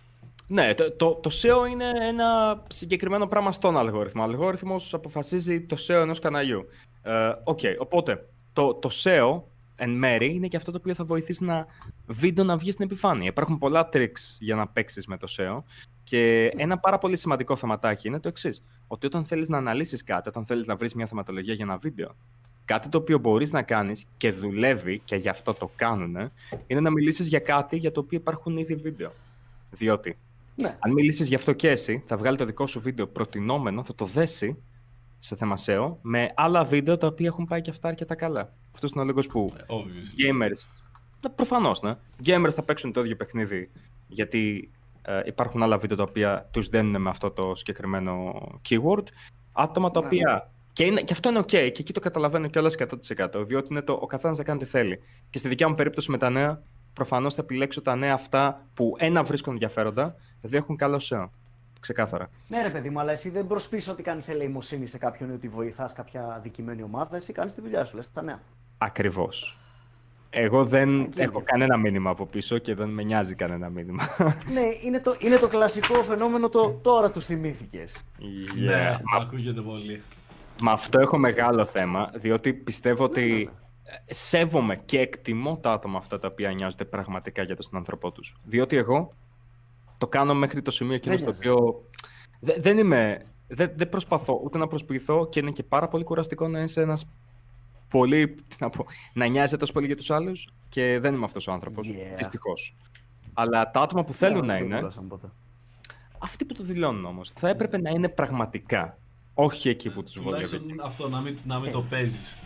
Ναι, 0.46 0.74
το, 0.74 0.92
το, 0.92 1.14
το 1.14 1.30
SEO 1.42 1.70
είναι 1.70 1.84
ένα 2.00 2.62
συγκεκριμένο 2.68 3.26
πράγμα 3.26 3.52
στον 3.52 3.76
αλγόριθμο. 3.78 4.22
Ο 4.22 4.24
αλγόριθμος 4.24 4.94
αποφασίζει 4.94 5.60
το 5.66 5.76
SEO 5.86 5.94
ενός 5.94 6.18
καναλιού. 6.18 6.66
Ε, 7.02 7.32
Οκ, 7.44 7.60
οπότε 7.78 8.28
το, 8.52 8.74
το 8.74 8.90
SEO 9.02 9.42
εν 9.76 9.90
μέρη 9.90 10.34
είναι 10.34 10.46
και 10.48 10.56
αυτό 10.56 10.70
το 10.72 10.78
οποίο 10.80 10.94
θα 10.94 11.04
βοηθήσει 11.04 11.44
το 11.44 11.66
βίντεο 12.06 12.44
να 12.44 12.56
βγει 12.56 12.70
στην 12.70 12.84
επιφάνεια. 12.84 13.26
Υπάρχουν 13.28 13.58
πολλά 13.58 13.88
tricks 13.92 14.36
για 14.40 14.54
να 14.54 14.68
παίξεις 14.68 15.06
με 15.06 15.16
το 15.16 15.26
SEO 15.38 15.62
και 16.08 16.52
ένα 16.56 16.78
πάρα 16.78 16.98
πολύ 16.98 17.16
σημαντικό 17.16 17.56
θεματάκι 17.56 18.08
είναι 18.08 18.20
το 18.20 18.28
εξής. 18.28 18.64
Ότι 18.86 19.06
όταν 19.06 19.24
θέλεις 19.24 19.48
να 19.48 19.56
αναλύσεις 19.58 20.04
κάτι, 20.04 20.28
όταν 20.28 20.46
θέλεις 20.46 20.66
να 20.66 20.76
βρεις 20.76 20.94
μια 20.94 21.06
θεματολογία 21.06 21.54
για 21.54 21.64
ένα 21.64 21.76
βίντεο, 21.76 22.16
κάτι 22.64 22.88
το 22.88 22.98
οποίο 22.98 23.18
μπορείς 23.18 23.52
να 23.52 23.62
κάνεις 23.62 24.06
και 24.16 24.30
δουλεύει 24.32 25.00
και 25.04 25.16
γι' 25.16 25.28
αυτό 25.28 25.54
το 25.54 25.70
κάνουν, 25.76 26.16
είναι 26.66 26.80
να 26.80 26.90
μιλήσεις 26.90 27.28
για 27.28 27.38
κάτι 27.38 27.76
για 27.76 27.92
το 27.92 28.00
οποίο 28.00 28.18
υπάρχουν 28.18 28.56
ήδη 28.56 28.74
βίντεο. 28.74 29.12
Διότι 29.70 30.18
Ναι. 30.54 30.76
αν 30.80 30.92
μιλήσεις 30.92 31.28
γι' 31.28 31.34
αυτό 31.34 31.52
και 31.52 31.70
εσύ, 31.70 32.02
θα 32.06 32.16
βγάλει 32.16 32.36
το 32.36 32.44
δικό 32.44 32.66
σου 32.66 32.80
βίντεο 32.80 33.06
προτινόμενο, 33.06 33.84
θα 33.84 33.94
το 33.94 34.04
δέσει 34.04 34.62
σε 35.18 35.36
θέμα 35.36 35.54
SEO 35.64 35.94
με 36.02 36.32
άλλα 36.36 36.64
βίντεο 36.64 36.96
τα 36.98 37.06
οποία 37.06 37.26
έχουν 37.26 37.44
πάει 37.46 37.60
και 37.60 37.70
αυτά 37.70 37.88
αρκετά 37.88 38.14
καλά. 38.14 38.52
Αυτός 38.74 38.90
είναι 38.90 39.00
ο 39.02 39.04
λόγος 39.04 39.26
που 39.26 39.52
Ε, 39.56 39.62
Obviously. 39.66 40.20
gamers. 40.32 40.60
Ναι, 41.22 41.30
Προφανώς, 41.34 41.80
ναι. 41.82 41.94
Gamers 42.26 42.50
θα 42.54 42.62
παίξουν 42.62 42.92
το 42.92 43.00
ίδιο 43.00 43.16
παιχνίδι 43.16 43.70
γιατί 44.08 44.70
ε, 45.08 45.20
υπάρχουν 45.24 45.62
άλλα 45.62 45.78
βίντεο 45.78 45.96
τα 45.96 46.02
οποία 46.02 46.48
τους 46.50 46.68
δένουν 46.68 47.02
με 47.02 47.10
αυτό 47.10 47.30
το 47.30 47.54
συγκεκριμένο 47.54 48.32
keyword. 48.68 49.04
Άτομα 49.52 49.90
τα 49.90 50.00
Ναι. 50.00 50.06
οποία. 50.06 50.50
Και, 50.72 50.84
είναι, 50.84 51.00
και 51.00 51.12
αυτό 51.12 51.28
είναι 51.28 51.38
OK, 51.38 51.46
και 51.46 51.56
εκεί 51.56 51.92
το 51.92 52.00
καταλαβαίνω 52.00 52.46
κιόλας 52.48 52.74
100%. 52.78 53.46
Διότι 53.46 53.68
είναι 53.70 53.82
το, 53.82 53.92
ο 53.92 54.06
καθένας 54.06 54.36
θα 54.36 54.42
κάνει 54.42 54.58
τι 54.58 54.64
θέλει. 54.64 54.98
Και 55.30 55.38
στη 55.38 55.48
δικιά 55.48 55.68
μου 55.68 55.74
περίπτωση 55.74 56.10
με 56.10 56.18
τα 56.18 56.30
νέα, 56.30 56.62
προφανώς 56.92 57.34
θα 57.34 57.42
επιλέξω 57.42 57.82
τα 57.82 57.96
νέα 57.96 58.14
αυτά 58.14 58.66
που 58.74 58.94
ένα 58.98 59.22
βρίσκουν 59.22 59.52
ενδιαφέροντα, 59.52 60.14
δύο 60.40 60.58
έχουν 60.58 60.76
καλό 60.76 61.00
SEO. 61.08 61.28
Ξεκάθαρα. 61.80 62.30
Ναι, 62.48 62.62
ρε 62.62 62.70
παιδί 62.70 62.90
μου, 62.90 63.00
αλλά 63.00 63.12
εσύ 63.12 63.30
δεν 63.30 63.46
προσπίσει 63.46 63.90
ότι 63.90 64.02
κάνεις 64.02 64.28
ελεημοσύνη 64.28 64.86
σε 64.86 64.98
κάποιον 64.98 65.30
ή 65.30 65.32
ότι 65.32 65.48
βοηθάς 65.48 65.92
κάποια 65.92 66.32
αδικημένη 66.36 66.82
ομάδα. 66.82 67.16
Εσύ 67.16 67.32
κάνεις 67.32 67.54
τη 67.54 67.60
δουλειά 67.60 67.84
σου, 67.84 67.96
λες 67.96 68.12
τα 68.12 68.22
νέα. 68.22 68.40
Ακριβώς. 68.78 69.58
Εγώ 70.38 70.64
δεν 70.64 71.00
Εκεί 71.00 71.20
έχω 71.20 71.32
είναι; 71.36 71.44
κανένα 71.44 71.76
μήνυμα 71.76 72.10
από 72.10 72.26
πίσω 72.26 72.58
και 72.58 72.74
δεν 72.74 72.88
με 72.88 73.02
νοιάζει 73.02 73.34
κανένα 73.34 73.68
μήνυμα. 73.68 74.02
ναι, 74.54 74.60
είναι 74.84 75.00
το, 75.00 75.14
είναι 75.18 75.36
το 75.36 75.48
κλασικό 75.48 76.02
φαινόμενο 76.02 76.48
το 76.48 76.78
τώρα 76.82 77.10
του 77.10 77.22
θυμήθηκες. 77.22 78.04
Ναι, 78.18 78.96
Yeah. 78.96 79.00
Μα, 79.12 79.18
ακούγεται 79.24 79.60
πολύ. 79.60 80.02
μα 80.62 80.72
αυτό 80.72 81.00
έχω 81.00 81.18
μεγάλο 81.18 81.64
θέμα, 81.64 82.10
διότι 82.14 82.52
πιστεύω 82.54 83.04
ότι 83.04 83.50
ε, 83.84 84.14
σέβομαι 84.14 84.76
και 84.84 84.98
εκτιμώ 85.00 85.56
τα 85.62 85.72
άτομα 85.72 85.98
αυτά 85.98 86.18
τα 86.18 86.28
οποία 86.32 86.52
νοιάζονται 86.52 86.84
πραγματικά 86.84 87.42
για 87.42 87.56
τον 87.56 87.66
άνθρωπό 87.72 88.12
τους. 88.12 88.34
Διότι 88.44 88.76
εγώ 88.76 89.12
το 89.98 90.06
κάνω 90.06 90.34
μέχρι 90.34 90.62
το 90.62 90.70
σημείο 90.70 90.94
εκείνο 90.94 91.14
Δεν 91.16 91.22
στο 91.24 91.30
νοιάζεσαι. 91.32 91.50
οποίο 91.54 91.82
δε- 92.40 92.60
δεν 92.60 92.78
είμαι. 92.78 93.22
Δεν, 93.48 93.72
δεν 93.76 93.88
προσπαθώ 93.88 94.40
ούτε 94.44 94.58
να 94.58 94.66
προσποιηθώ 94.66 95.28
και 95.28 95.40
είναι 95.40 95.50
και 95.50 95.62
πάρα 95.62 95.88
πολύ 95.88 96.04
κουραστικό 96.04 96.48
να 96.48 96.60
είσαι 96.60 96.80
ένας 96.80 97.10
πολύ. 97.88 98.28
τι 98.28 98.56
Να, 98.60 98.70
πω, 98.70 98.86
να 99.12 99.26
νοιάζεται 99.26 99.56
τόσο 99.56 99.72
πολύ 99.72 99.86
για 99.86 99.96
τους 99.96 100.10
άλλους 100.10 100.48
και 100.68 100.98
δεν 101.00 101.14
είμαι 101.14 101.24
αυτός 101.24 101.46
ο 101.46 101.52
άνθρωπος. 101.52 101.88
Yeah. 101.92 102.14
Δυστυχώς. 102.16 102.74
Αλλά 103.34 103.70
τα 103.70 103.80
άτομα 103.80 104.04
που 104.04 104.12
θέλουν 104.12 104.46
Δεν 104.46 104.46
να 104.46 104.58
το 104.58 104.64
είναι, 104.64 104.80
δώσαμε 104.80 105.08
ποτέ. 105.08 105.26
αυτοί 106.18 106.44
που 106.44 106.54
το 106.54 106.64
δηλώνουν 106.64 107.04
όμως, 107.04 107.30
θα 107.34 107.48
έπρεπε 107.48 107.80
να 107.80 107.90
είναι 107.90 108.08
πραγματικά. 108.08 108.98
Όχι 109.34 109.68
εκεί 109.68 109.90
που 109.90 110.02
τους 110.02 110.18
βολεύει. 110.22 110.44
Τουλάχιστον 110.48 110.86
αυτό, 110.86 111.08
να 111.08 111.20
μην, 111.20 111.38
να 111.46 111.58
μην 111.60 111.72
το 111.72 111.82
παίζεις 111.82 112.36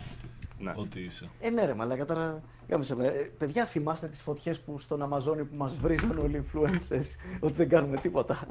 Ναι. 0.59 0.73
ότι 0.75 0.99
είσαι. 0.99 1.29
Ε, 1.39 1.49
ναι, 1.49 1.65
ρε, 1.65 1.73
μαλάκα 1.73 2.05
τώρα. 2.05 2.41
Γάμισε 2.69 2.95
με. 2.95 3.07
Ε, 3.07 3.11
παιδιά, 3.37 3.65
θυμάστε 3.65 4.07
τις 4.07 4.21
φωτιές 4.21 4.59
που 4.59 4.79
στον 4.79 5.01
Αμαζόνι 5.01 5.43
που 5.43 5.55
μας 5.55 5.75
βρίζαν 5.75 6.17
όλοι 6.17 6.37
οι 6.37 6.43
influencers 6.53 7.05
ότι 7.39 7.53
δεν 7.53 7.69
κάνουμε 7.69 7.97
τίποτα. 7.97 8.47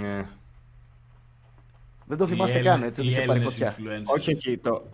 Ναι. 0.00 0.26
Δεν 2.06 2.18
το 2.18 2.26
θυμάστε 2.26 2.58
Οι 2.58 2.62
καν 2.62 2.74
Έλλη- 2.74 2.86
έτσι, 2.86 3.00
οι 3.02 3.04
ότι 3.04 3.12
είχε 3.16 3.26
πάρει 3.26 3.30
Έλληνες 3.40 3.52
φωτιά. 3.52 3.76
influencers. 3.78 4.14
Όχι 4.16 4.30
εκεί 4.30 4.56
το. 4.58 4.84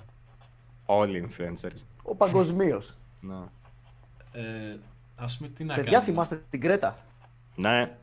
Όλοι 0.96 1.18
οι 1.18 1.28
influencers. 1.30 1.82
Ο 2.02 2.14
παγκοσμίως. 2.14 2.94
Ναι. 3.20 3.34
Ε, 4.32 4.76
ας 5.16 5.36
πούμε 5.36 5.48
τι 5.48 5.64
να 5.64 5.74
Παιδιά, 5.74 5.90
κάνουμε; 5.90 6.10
θυμάστε 6.10 6.42
την 6.50 6.60
Κρέτα; 6.60 6.98
Ναι. 7.54 7.96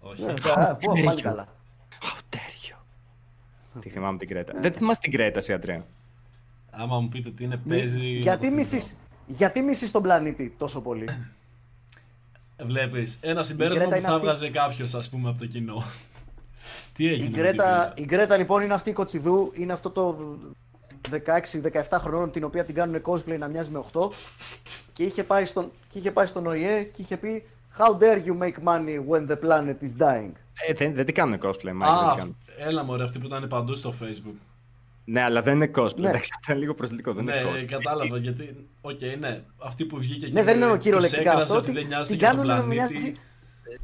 Όχι. 0.00 0.22
Ναι, 0.22 0.32
α, 0.54 0.74
πω, 0.74 0.92
πάλι 0.92 1.02
Τέριο. 1.06 1.22
καλά. 1.22 1.48
How 2.00 2.34
dare 2.34 2.70
you. 2.70 2.76
Τι 3.80 3.88
θυμάμαι 3.88 4.18
την 4.18 4.28
Κρέτα. 4.28 4.52
Δεν 4.60 4.72
θυμάσαι 4.72 5.00
την 5.00 5.12
Κρέτα, 5.12 5.38
εσύ, 5.38 5.52
Αντρέα; 5.52 5.84
Άμα 6.70 7.00
μου 7.00 7.08
πείτε 7.08 7.30
τι 7.30 7.44
είναι, 7.44 7.56
παίζει. 7.56 8.06
Γιατί 8.08 8.48
το 8.48 8.54
μισείς, 8.54 8.96
γιατί 9.26 9.60
μισείς 9.60 9.90
τον 9.90 10.02
πλανήτη 10.02 10.54
τόσο 10.58 10.80
πολύ; 10.82 11.08
Βλέπεις 12.64 13.18
ένα 13.22 13.42
συμπέρασμα 13.42 13.84
Γκρέτα 13.84 13.90
που 13.94 13.98
είναι 14.00 14.08
θα 14.08 14.14
αυτή- 14.14 14.26
βγάζει 14.26 14.50
κάποιος, 14.50 14.94
ας 14.94 15.08
πούμε, 15.10 15.28
από 15.28 15.38
το 15.38 15.46
κοινό. 15.46 15.82
τι 16.94 17.06
έγινε. 17.08 17.24
Η 17.24 17.28
με 17.28 17.34
την 17.34 17.42
Γκρέτα, 17.42 17.92
η 17.96 18.04
Γκρέτα 18.04 18.36
λοιπόν 18.36 18.62
είναι 18.62 18.74
αυτή 18.74 18.90
η 18.90 18.92
κοτσιδού, 18.92 19.52
είναι 19.54 19.72
αυτό 19.72 19.90
το 19.90 20.36
16-17 21.10 21.82
χρονών 22.00 22.30
την 22.30 22.44
οποία 22.44 22.64
την 22.64 22.74
κάνουν 22.74 23.02
cosplay 23.04 23.36
να 23.38 23.48
μοιάζει 23.48 23.70
με 23.70 23.84
8 23.92 24.08
και 24.92 25.02
είχε 25.02 25.24
πάει 25.24 25.44
στον, 25.44 25.70
και 25.88 25.98
είχε 25.98 26.10
πάει 26.10 26.26
στον 26.26 26.46
ΟΗΕ 26.46 26.82
και 26.82 27.02
είχε 27.02 27.16
πει 27.16 27.44
How 27.78 27.98
dare 28.02 28.20
you 28.26 28.34
make 28.42 28.64
money 28.64 28.98
when 29.10 29.26
the 29.30 29.36
planet 29.44 29.76
is 29.82 30.02
dying; 30.02 30.32
Ε, 30.68 30.72
δεν, 30.72 30.94
δεν 30.94 31.04
την 31.04 31.14
κάνουν 31.14 31.38
cosplay, 31.42 31.68
Mike. 31.82 31.88
Α, 31.88 31.98
δεν 31.98 32.08
την 32.08 32.16
κάνουν. 32.18 32.36
έλα 32.58 32.82
μωρέ, 32.84 33.02
αυτή 33.02 33.18
που 33.18 33.26
ήταν 33.26 33.48
παντού 33.48 33.74
στο 33.74 33.94
facebook. 34.02 34.34
Ναι, 35.04 35.22
αλλά 35.22 35.42
δεν 35.42 35.54
είναι 35.54 35.70
cosplay. 35.76 35.94
Ναι. 35.96 36.08
Εντάξει, 36.08 36.30
αυτό 36.38 36.52
είναι 36.52 36.60
λίγο 36.60 36.74
προσβλητικό. 36.74 37.12
Δεν 37.12 37.24
ναι, 37.24 37.34
είναι 37.36 37.50
cosplay. 37.60 37.64
κατάλαβα 37.64 38.16
γιατί. 38.16 38.66
Οκ, 38.80 39.00
ναι. 39.00 39.42
Αυτή 39.58 39.84
που 39.84 39.96
βγήκε 39.98 40.24
εκεί. 40.26 40.34
Ναι, 40.34 40.42
δεν 40.42 40.54
εννοώ 40.62 40.74
τους 40.74 40.82
κυριολεκτικά 40.82 41.20
έκραζε 41.20 41.42
αυτό. 41.42 41.56
ότι 41.56 41.64
Την, 41.64 41.74
δεν 41.74 41.86
νοιάζεται 41.86 42.16
την 42.16 42.18
για 42.18 42.28
τον 42.36 42.46
κάνουν 42.46 42.68
να 42.68 42.74
πλανήτη. 42.74 42.92
μοιάζει. 43.02 43.12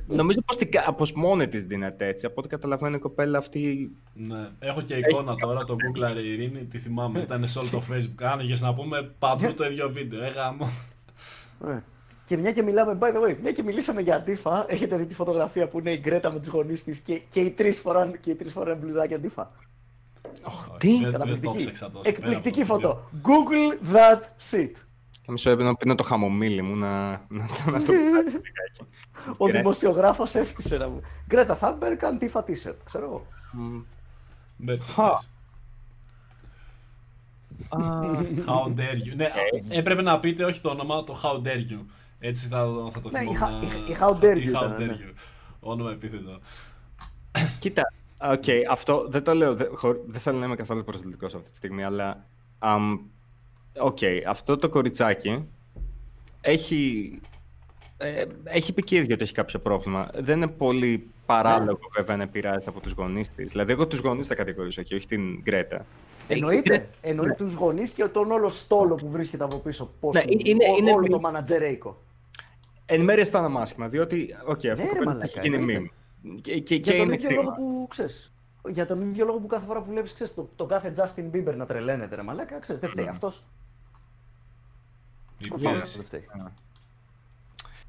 Νομίζω 0.06 0.40
πως, 0.46 0.56
την, 0.56 0.70
κα- 0.70 0.92
πως 0.94 1.12
μόνη 1.12 1.48
της 1.48 1.62
δίνεται 1.64 2.06
έτσι. 2.06 2.26
Από 2.26 2.34
ό,τι 2.38 2.48
καταλαβαίνω 2.48 2.96
η 2.96 2.98
κοπέλα 2.98 3.38
αυτή... 3.38 3.90
Ναι, 4.14 4.48
έχω 4.58 4.80
και 4.80 4.94
εικόνα 4.94 5.34
τώρα, 5.36 5.64
το 5.64 5.74
Google 5.76 6.16
η 6.22 6.32
Ειρήνη, 6.32 6.64
τη 6.64 6.78
θυμάμαι, 6.78 7.20
ήταν 7.20 7.48
σε 7.48 7.58
όλο 7.58 7.68
το 7.70 7.82
Facebook. 7.92 8.22
Άνοιγες 8.22 8.60
να 8.60 8.74
πούμε 8.74 9.14
παντού 9.18 9.54
το 9.54 9.64
ίδιο 9.64 9.90
βίντεο, 9.90 10.24
ε 10.24 10.28
γάμο. 10.28 10.68
Ναι. 11.66 11.82
Και 12.26 12.36
μια 12.36 12.52
και 12.52 12.62
μιλάμε, 12.62 12.98
by 13.00 13.04
the 13.04 13.28
way, 13.30 13.36
μια 13.42 13.52
και 13.52 13.62
μιλήσαμε 13.62 14.00
για 14.00 14.16
αντίφα, 14.16 14.64
έχετε 14.68 14.96
δει 14.96 15.04
τη 15.06 15.14
φωτογραφία 15.14 15.68
που 15.68 15.78
είναι 15.78 15.90
η 15.90 15.98
Γκρέτα 16.02 16.32
με 16.32 16.38
τους 16.38 16.48
γονείς 16.48 16.84
της 16.84 16.98
και, 16.98 17.20
και 17.30 17.40
οι 17.40 17.50
τρεις 17.50 17.78
φοράνε, 17.78 18.16
και 18.20 18.30
οι 18.30 18.34
τρεις 18.34 18.52
φοράνε 18.52 18.78
μπλουζάκια 18.80 19.16
αντίφα. 19.16 19.50
Τι; 20.78 20.88
Δεν- 20.92 21.00
Δεν 21.00 21.12
το 21.12 21.18
Καταπληκτική. 21.18 21.56
ψάξα 21.56 21.90
τόσο. 21.90 22.02
πέρα 22.02 22.16
Εκπληκτική 22.16 22.60
από 22.62 22.68
το 22.72 22.74
βίντεο. 22.76 22.90
φωτό. 22.90 23.10
Google 23.28 23.94
that 23.96 24.20
shit. 24.50 24.70
Και 25.26 25.32
μισό 25.32 25.50
έπαιρνα 25.50 25.70
να 25.70 25.76
πίνω 25.76 25.94
το 25.94 26.02
χαμομήλι 26.02 26.62
μου 26.62 26.76
να, 26.76 27.08
να, 27.10 27.18
να, 27.28 27.70
να 27.70 27.82
το 27.82 27.92
ψάξω 27.92 28.38
λιγάκι. 28.46 28.86
Ο 29.36 29.44
Γκρέ- 29.46 29.56
δημοσιογράφος 29.60 30.34
έφτιασε 30.34 30.76
να 30.76 30.88
μου. 30.88 31.00
Γκρέτα 31.26 31.56
Τούνμπεργκ 31.56 32.04
antifa 32.04 32.44
t-shirt, 32.46 32.74
ξέρω 32.84 33.04
εγώ. 33.04 33.26
Μμ. 33.52 33.80
Merchandise. 34.66 34.92
Χα. 34.94 35.04
Α, 37.68 38.10
How 38.46 38.66
dare 38.78 39.12
you. 39.12 39.16
Ναι, 39.16 39.26
έπρεπε 39.68 40.02
να 40.02 40.18
πείτε 40.20 40.44
όχι 40.44 40.60
το 40.60 40.68
όνομα, 40.70 41.04
το 41.04 41.20
How 41.22 41.46
dare 41.46 41.72
you. 41.72 41.78
Έτσι 42.18 42.46
θα, 42.48 42.66
θα 42.92 43.00
το 43.00 43.10
Ναι, 43.10 43.20
η 43.20 43.22
θυμόμουν. 43.22 43.68
How- 43.70 43.90
η 43.90 43.96
How 44.00 44.10
dare 44.24 44.36
η 44.36 44.44
you 44.44 44.46
How 44.46 44.48
ήταν, 44.48 44.74
dare 44.76 44.78
ναι. 44.86 44.96
you. 45.00 45.14
Όνομα 45.60 45.90
επίθετο. 45.90 46.38
Κοίτα, 47.58 47.92
οκ, 48.18 48.44
αυτό 48.70 49.06
δεν 49.08 49.22
το 49.24 49.34
λέω, 49.34 49.54
δεν, 49.54 49.68
χω- 49.74 50.00
δεν 50.06 50.20
θέλω 50.20 50.38
να 50.38 50.44
είμαι 50.44 50.56
καθόλου 50.56 50.84
προσβλητικός 50.84 51.34
αυτή 51.34 51.50
τη 51.50 51.56
στιγμή, 51.56 51.84
αλλά 51.84 52.24
αμ, 53.80 53.86
οκ, 53.86 53.98
αυτό 54.28 54.56
το 54.56 54.68
κοριτσάκι 54.68 55.48
έχει, 56.40 57.20
ε, 57.96 58.24
έχει 58.44 58.72
πει 58.72 58.82
και 58.82 58.96
ίδιο 58.96 59.14
ότι 59.14 59.22
έχει 59.22 59.32
κάποιο 59.34 59.58
πρόβλημα. 59.58 60.10
Δεν 60.14 60.36
είναι 60.36 60.46
πολύ 60.48 61.10
παράλογο 61.26 61.78
βέβαια 61.96 62.16
να 62.16 62.22
επηρεάζεται 62.22 62.70
από 62.70 62.80
τους 62.80 62.92
γονείς 62.92 63.28
της. 63.34 63.50
Δηλαδή, 63.50 63.72
εγώ 63.72 63.86
τους 63.86 63.98
γονείς 64.00 64.26
θα 64.26 64.34
κατηγορήσω 64.34 64.82
και 64.82 64.94
όχι 64.94 65.06
την 65.06 65.40
Γκρέτα. 65.42 65.86
Εννοείται. 66.28 66.88
Εννοεί 67.00 67.32
τους 67.32 67.54
γονείς 67.54 67.90
και 67.92 68.04
τον 68.04 68.30
όλο 68.30 68.48
στόλο 68.48 68.94
που 68.94 69.08
βρίσκεται 69.10 69.44
από 69.44 69.56
πίσω. 69.56 69.90
Πώς 70.00 70.14
Ναι, 70.14 70.22
είναι, 70.26 70.42
είναι- 70.44 70.64
ό- 70.72 70.76
είναι 70.78 70.90
όλο 70.90 71.00
μη- 71.02 71.10
το 71.10 71.20
μανατζερέικο. 71.20 72.02
Εν 72.86 73.00
μέρει 73.00 73.20
αισθάνομαι 73.20 73.60
άσχημα, 73.60 73.88
διότι, 73.88 74.36
οκ, 74.46 74.48
αυτό 74.48 74.66
Ναι, 74.68 74.74
το 74.74 74.82
ρε, 74.82 74.86
κοπέλα 74.88 75.04
μαλάκα, 75.04 75.24
έχει 75.24 75.38
γίνει 75.40 75.56
εννοείται. 75.56 75.90
meme. 76.24 76.38
Και, 76.40 76.58
και, 76.60 76.74
Για 76.74 76.92
και 76.92 76.98
τον 76.98 77.06
είναι 77.06 77.14
ίδιο 77.14 77.26
κρίμα. 77.28 77.42
λόγο 77.42 77.54
που 77.56 77.86
ξέρεις. 77.90 78.32
Για 78.68 78.86
τον 78.86 79.00
ίδιο 79.10 79.24
λόγο 79.24 79.38
που 79.38 79.46
κάθε 79.46 79.66
φορά 79.66 79.80
που 79.82 79.90
βλέπεις 79.90 80.34
το, 80.34 80.48
το 80.56 80.64
κάθε 80.66 80.92
Justin 80.96 81.30
Bieber 81.36 81.54
να 81.56 81.66
τρελαίνεται, 81.66 82.14
ρε 82.14 82.22
Μαλάκα, 82.22 82.58
ξέρεις, 82.58 82.80
δεν 82.80 82.90
φταίει 82.90 83.08
αυτός. 83.08 83.36
Η 83.36 83.40
Προφανώς 83.40 83.44
πίεση. 83.44 85.04
δεν 85.04 85.14
φταίει. 85.14 85.25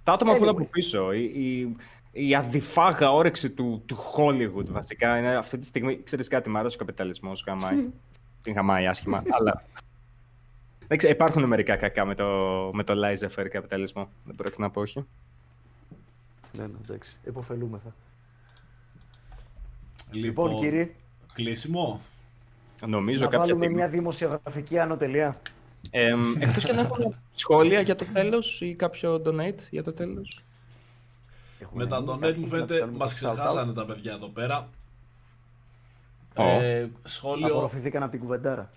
Τα 0.04 0.14
άτομα 0.14 0.32
που 0.32 0.38
είναι 0.38 0.52
Anyway. 0.52 0.56
από 0.56 0.66
πίσω, 0.66 1.14
η, 1.14 1.24
η, 1.24 1.76
η 2.12 2.36
αδιφάγα 2.36 3.12
όρεξη 3.12 3.50
του, 3.50 3.84
του 3.86 3.98
Hollywood 4.16 4.66
βασικά 4.66 5.18
είναι 5.18 5.36
αυτή 5.36 5.58
τη 5.58 5.66
στιγμή. 5.66 6.04
Ξέρεις 6.04 6.28
κάτι, 6.28 6.50
μ' 6.50 6.58
αρέσει 6.58 6.76
ο 6.76 6.80
καπιταλισμός, 6.80 7.44
γαμάει. 7.48 7.86
Την 8.44 8.54
γαμάει 8.54 8.88
άσχημα, 8.88 9.24
αλλά... 9.30 9.64
Δεν 10.88 10.98
ξέρω, 10.98 11.14
υπάρχουν 11.14 11.44
μερικά 11.44 11.76
κακά 11.76 12.06
με 12.06 12.16
το, 12.16 12.26
με 12.74 12.84
το 12.84 12.94
laissez-faire 13.06 13.48
καπιταλισμό. 13.50 14.10
Δεν 14.26 14.36
πρόκειται 14.36 14.62
να 14.62 14.70
πω 14.70 14.82
όχι. 14.82 15.06
Ναι, 16.52 16.64
ναι, 16.64 16.74
εντάξει. 16.84 17.18
Εποφελούμεθα. 17.24 17.96
Λοιπόν, 20.12 20.48
Λοιπόν, 20.48 20.62
κύριε, 20.62 20.90
κλείσιμο. 21.34 22.02
Νομίζω 22.88 23.20
να 23.20 23.26
κάποια 23.26 23.40
βάλουμε 23.40 23.58
στιγμή. 23.58 23.76
μια 23.76 23.88
δημοσιογραφική 23.88 24.80
άνω 24.80 24.98
τελεία. 24.98 25.42
Ε, 25.92 26.16
εκτός 26.40 26.64
και 26.64 26.74
να 26.74 26.82
έχουμε 26.82 27.18
σχόλια 27.34 27.82
για 27.82 27.96
το 27.96 28.06
τέλος 28.14 28.62
ή 28.62 28.74
κάποιο 28.74 29.22
donate 29.26 29.60
για 29.70 29.84
το 29.84 29.94
τέλος. 29.94 30.42
Έχουμε 31.60 31.84
Με 31.84 31.90
τα 31.90 32.02
μείνει 32.02 32.12
donate 32.14 32.22
κάποιοι 32.22 32.36
μου 32.38 32.42
να 32.42 32.48
φαίνεται 32.48 32.74
τους 32.74 32.80
κάνουμε 32.80 32.98
μας 32.98 33.20
το 33.20 33.30
shout-out; 33.30 33.34
ξεχάσανε 33.34 33.74
τα 33.74 33.86
παιδιά 33.86 34.14
εδώ 34.14 34.28
πέρα. 34.28 34.70
Ω. 36.36 36.44
Ε, 36.44 36.92
σχόλιο. 37.04 37.48
Απορροφηθήκαν 37.48 38.02
από 38.04 38.12
την 38.12 38.20
κουβεντάρα. 38.20 38.72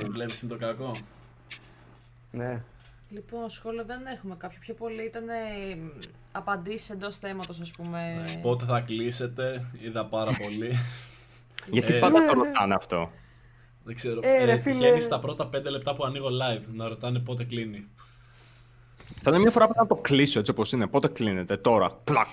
Ε, 0.00 0.06
βλέπεις 0.08 0.42
είναι 0.42 0.52
το 0.52 0.58
κακό. 0.58 0.96
Ναι. 2.30 2.62
Λοιπόν, 3.10 3.50
σχόλιο 3.50 3.84
δεν 3.84 4.06
έχουμε 4.06 4.34
κάποιο. 4.38 4.58
Πιο 4.60 4.74
πολύ 4.74 5.04
ήταν 5.04 5.28
ε, 5.28 5.78
απαντήσεις 6.32 6.90
εντός 6.90 7.16
θέματος, 7.16 7.60
ας 7.60 7.70
πούμε. 7.70 8.24
Ναι, 8.26 8.40
Πότε 8.42 8.64
θα 8.64 8.80
κλείσετε, 8.80 9.64
είδα 9.80 10.06
πάρα 10.06 10.32
πολύ. 10.42 10.72
Γιατί 11.70 11.94
Ε, 11.94 11.98
πάντα 11.98 12.24
το 12.24 12.32
ρωτάνε 12.32 12.74
αυτό. 12.74 13.10
Δεν 13.84 13.94
ξέρω. 13.94 14.20
Ε, 14.22 14.44
ρε, 14.44 14.52
Ε, 14.52 14.58
φίλε. 14.58 14.78
τυχαίνει 14.78 15.00
στα 15.00 15.18
πρώτα 15.18 15.48
5 15.56 15.70
λεπτά 15.70 15.94
που 15.94 16.04
ανοίγω 16.04 16.28
live 16.28 16.62
να 16.72 16.88
ρωτάνε 16.88 17.18
πότε 17.18 17.44
κλείνει. 17.44 17.88
Θα 19.20 19.30
είναι 19.30 19.38
μια 19.38 19.50
φορά 19.50 19.66
που 19.66 19.72
να 19.76 19.86
το 19.86 19.94
κλείσω 19.96 20.38
έτσι 20.38 20.50
όπως 20.50 20.72
είναι. 20.72 20.86
Πότε 20.86 21.08
κλείνεται, 21.08 21.56
τώρα. 21.56 22.00
Κλακ. 22.04 22.26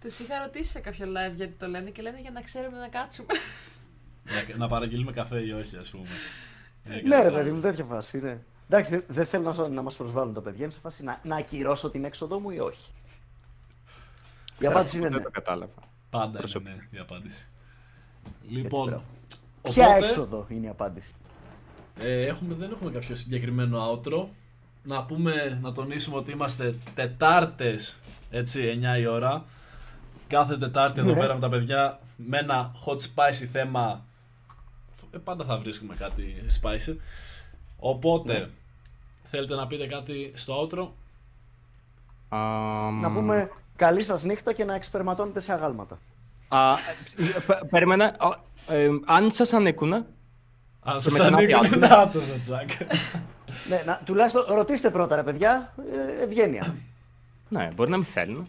Τους 0.00 0.18
είχα 0.18 0.38
ρωτήσει 0.44 0.70
σε 0.70 0.78
κάποιο 0.80 1.06
live 1.06 1.34
γιατί 1.36 1.52
το 1.52 1.66
λένε 1.66 1.90
και 1.90 2.02
λένε 2.02 2.20
για 2.20 2.30
να 2.30 2.40
ξέρουμε 2.40 2.78
να 2.78 2.88
κάτσουμε. 2.88 3.28
Να, 4.24 4.56
να 4.56 4.68
παραγγείλουμε 4.68 5.12
καφέ 5.12 5.40
ή 5.46 5.50
όχι, 5.50 5.76
ας 5.76 5.90
πούμε. 5.90 6.04
Ε, 6.84 6.88
Ναι, 6.88 6.94
ρε 7.00 7.02
κατάλαβες. 7.08 7.32
παιδί 7.42 7.50
μου, 7.50 7.60
τέτοια 7.60 7.84
φάση 7.84 8.18
είναι. 8.18 8.44
Εντάξει, 8.68 8.90
δεν 8.90 9.04
δεν 9.08 9.26
θέλω 9.26 9.52
να, 9.52 9.68
να 9.68 9.82
μας 9.82 9.96
προσβάλλουν 9.96 10.34
τα 10.34 10.40
παιδιά. 10.40 10.64
Είναι 10.64 10.72
σε 10.72 10.80
φάση 10.80 11.04
να, 11.04 11.20
να 11.22 11.36
ακυρώσω 11.36 11.90
την 11.90 12.04
έξοδό 12.04 12.38
μου 12.38 12.50
ή 12.50 12.58
όχι. 12.58 12.90
Η 14.58 14.66
απάντηση 14.66 14.96
είναι 14.96 15.08
Δεν 15.08 15.16
ναι. 15.16 15.22
το 15.24 15.30
κατάλαβα. 15.30 15.72
Πάντα 16.10 16.38
Προσωπικά. 16.38 16.70
είναι 16.70 16.88
ναι, 16.90 16.98
η 16.98 17.00
απάντηση. 17.00 17.48
Λοιπόν, 18.48 18.88
μπράβο. 18.88 19.04
Οπότε, 19.62 19.74
Ποια 19.74 19.96
έξοδο 19.96 20.46
είναι 20.48 20.66
η 20.66 20.68
απάντηση; 20.68 21.12
ε, 22.00 22.26
έχουμε, 22.26 22.54
δεν 22.54 22.70
έχουμε 22.70 22.90
κάποιο 22.90 23.16
συγκεκριμένο 23.16 23.90
outro. 23.92 24.26
Να 24.82 25.04
πούμε, 25.04 25.58
να 25.62 25.72
τονίσουμε 25.72 26.16
ότι 26.16 26.30
είμαστε 26.30 26.74
Τετάρτες, 26.94 27.98
έτσι, 28.30 28.80
9 28.96 28.98
η 29.00 29.06
ώρα. 29.06 29.44
Κάθε 30.28 30.58
Τετάρτη 30.58 31.00
εδώ 31.00 31.12
Ναι. 31.12 31.18
πέρα 31.18 31.34
με 31.34 31.40
τα 31.40 31.48
παιδιά 31.48 32.00
με 32.16 32.38
ένα 32.38 32.72
hot 32.86 32.96
spicy 32.96 33.46
θέμα. 33.52 34.04
Ε, 35.10 35.18
πάντα 35.18 35.44
θα 35.44 35.58
βρίσκουμε 35.58 35.94
κάτι 35.94 36.44
spicy. 36.60 36.96
Οπότε, 37.78 38.38
Ναι. 38.38 38.48
θέλετε 39.24 39.54
να 39.54 39.66
πείτε 39.66 39.86
κάτι 39.86 40.32
στο 40.34 40.68
outro; 40.68 40.88
Αμ, 42.28 43.00
Να 43.00 43.12
πούμε 43.12 43.50
καλή 43.76 44.02
σας 44.02 44.22
νύχτα 44.22 44.52
και 44.52 44.64
να 44.64 44.74
εξπερματώνετε 44.74 45.40
σε 45.40 45.52
αγάλματα. 45.52 45.98
Α, 46.48 46.74
πε- 47.46 47.64
περίμενα. 47.70 48.16
Ο, 48.20 48.34
ε, 48.74 48.88
αν 49.06 49.30
σας 49.30 49.52
ανήκουνε, 49.52 49.96
Αν 50.82 50.94
Και 50.94 51.00
σας 51.00 51.12
μετά 51.12 51.30
να 51.30 51.36
πει 51.36 51.52
ανήκουν, 51.52 51.84
άλλο. 51.84 51.96
να 52.04 52.08
το 52.10 52.18
ο 52.18 52.38
Τζακ. 52.42 52.68
ναι, 53.68 53.82
να, 53.86 54.00
τουλάχιστον 54.04 54.44
ρωτήστε 54.48 54.90
πρώτα 54.90 55.16
ρε 55.16 55.22
παιδιά, 55.22 55.74
ε, 56.18 56.22
ευγένεια. 56.22 56.74
ναι, 57.48 57.68
μπορεί 57.74 57.90
να 57.90 57.96
μην 57.96 58.06
θέλουν. 58.06 58.48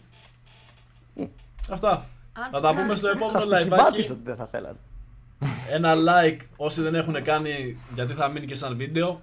Αυτά. 1.70 1.90
Αν 2.32 2.48
Θα 2.52 2.60
σας 2.60 2.74
τα 2.74 2.80
πούμε 2.82 2.94
στο 2.96 3.06
άρεσε. 3.08 3.24
επόμενο 3.24 3.40
Θα 3.40 3.46
live. 3.46 3.60
στοιχημάτισε 3.60 4.12
ότι 4.12 4.20
δεν 4.24 4.36
θα 4.36 4.46
θέλανε. 4.46 4.76
Ένα 5.70 5.94
like 5.96 6.38
όσοι 6.56 6.82
δεν 6.82 6.94
έχουν 6.94 7.22
κάνει 7.22 7.78
γιατί 7.94 8.12
θα 8.12 8.28
μείνει 8.28 8.46
και 8.46 8.54
σαν 8.54 8.76
βίντεο. 8.76 9.20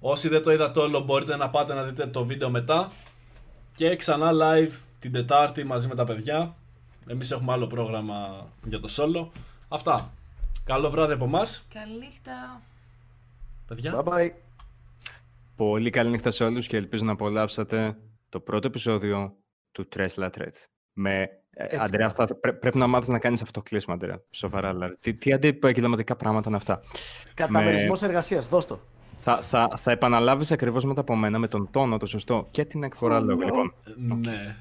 Όσοι 0.00 0.28
δεν 0.28 0.42
το 0.42 0.52
είδατε 0.52 0.80
όλο 0.80 1.00
μπορείτε 1.00 1.36
να 1.36 1.50
πάτε 1.50 1.74
να 1.74 1.82
δείτε 1.82 2.06
το 2.06 2.24
βίντεο 2.24 2.50
μετά. 2.50 2.90
Και 3.74 3.96
ξανά 3.96 4.30
live 4.32 4.70
την 4.98 5.12
Τετάρτη 5.12 5.64
μαζί 5.64 5.88
με 5.88 5.94
τα 5.94 6.04
παιδιά. 6.04 6.54
Εμείς 7.10 7.30
έχουμε 7.30 7.52
άλλο 7.52 7.66
πρόγραμμα 7.66 8.46
για 8.64 8.80
το 8.80 8.88
solo. 8.90 9.28
Αυτά. 9.68 10.12
Καλό 10.64 10.90
βράδυ 10.90 11.12
από 11.12 11.24
εμάς. 11.24 11.66
Καληνύχτα. 11.74 12.62
Παιδιά. 13.66 14.02
Bye 14.04 14.08
bye. 14.08 14.30
Πολύ 15.56 15.90
καλή 15.90 16.10
νύχτα 16.10 16.30
σε 16.30 16.44
όλους 16.44 16.66
και 16.66 16.76
ελπίζω 16.76 17.04
να 17.04 17.12
απολαύσατε 17.12 17.96
το 18.28 18.40
πρώτο 18.40 18.66
επεισόδιο 18.66 19.36
του 19.72 19.88
Tres 19.96 20.08
La 20.16 20.24
Tret. 20.30 20.52
Με... 20.92 21.12
ε, 21.50 21.64
Έτσι. 21.64 21.76
Αντρέα, 21.80 22.06
αυτά, 22.06 22.26
πρέ- 22.26 22.56
πρέπει 22.58 22.78
να 22.78 22.86
μάθεις 22.86 23.08
να 23.08 23.18
κάνεις 23.18 23.42
αυτό 23.42 23.62
κλείσμα, 23.62 23.94
Αντρέα. 23.94 24.20
Σοβαρά, 24.30 24.72
δηλαδή. 24.72 24.96
Τι, 25.00 25.14
τι 25.14 25.32
αντιεπαγγελματικά 25.32 26.16
πράγματα 26.16 26.48
είναι 26.48 26.56
αυτά. 26.56 26.80
Καταμερισμός 27.34 28.02
εργασίας, 28.02 28.48
δώσ' 28.48 28.66
το. 28.66 28.80
Θα, 29.18 29.36
θα, 29.42 29.70
θα 29.76 29.90
επαναλάβεις 29.90 30.52
ακριβώς 30.52 30.84
μετά 30.84 31.00
από 31.00 31.16
μένα 31.16 31.38
με 31.38 31.48
τον 31.48 31.68
τόνο 31.70 31.96
το 31.96 32.06
σωστό 32.06 32.46
και 32.50 32.64
την 32.64 32.82
εκφορά 32.82 33.20
λόγου. 33.20 33.40
Λοιπόν, 33.40 33.74
Ναι. 33.96 34.56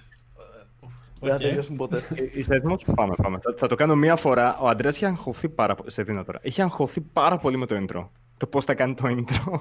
Δεν 1.19 1.29
θα 1.29 1.35
Οκ. 1.35 1.41
τελειώσουν 1.41 1.75
ποτέ. 1.75 1.97
Ε, 1.97 2.23
Είσαι 2.39 2.53
έτοιμος, 2.55 2.75
πάμε, 2.95 3.13
πάμε. 3.21 3.37
Θα, 3.41 3.53
θα 3.57 3.67
το 3.67 3.75
κάνω 3.75 3.95
μία 3.95 4.15
φορά. 4.15 4.57
Ο 4.57 4.67
Αντρέας 4.67 4.95
είχε 4.95 5.05
αγχωθεί 5.05 5.49
πάρα 5.49 5.75
πολύ. 5.75 5.91
Σε 5.91 6.03
δίνω 6.03 6.23
τώρα. 6.23 6.39
Είχε 6.41 6.61
αγχωθεί 6.61 7.01
πάρα 7.01 7.37
πολύ 7.37 7.57
με 7.57 7.65
το 7.65 7.75
intro. 7.87 8.07
Το 8.37 8.47
πώς 8.47 8.65
θα 8.65 8.73
κάνει 8.73 8.93
το 8.93 9.03
intro. 9.07 9.59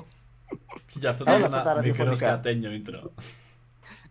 Και 0.86 0.98
γι' 0.98 1.06
αυτό 1.06 1.24
Όλα 1.28 1.38
ήταν 1.38 1.54
αυτά 1.54 1.62
τα 1.64 1.70
ένα 1.70 1.82
μικρό 1.82 2.04
ραδιοφωνικά. 2.04 2.14
σκατένιο 2.26 2.70
intro. 2.84 3.10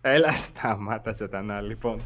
Έλα, 0.02 0.32
σταμάτα, 0.32 1.14
σατανά. 1.14 1.62
Λοιπόν. 1.62 2.00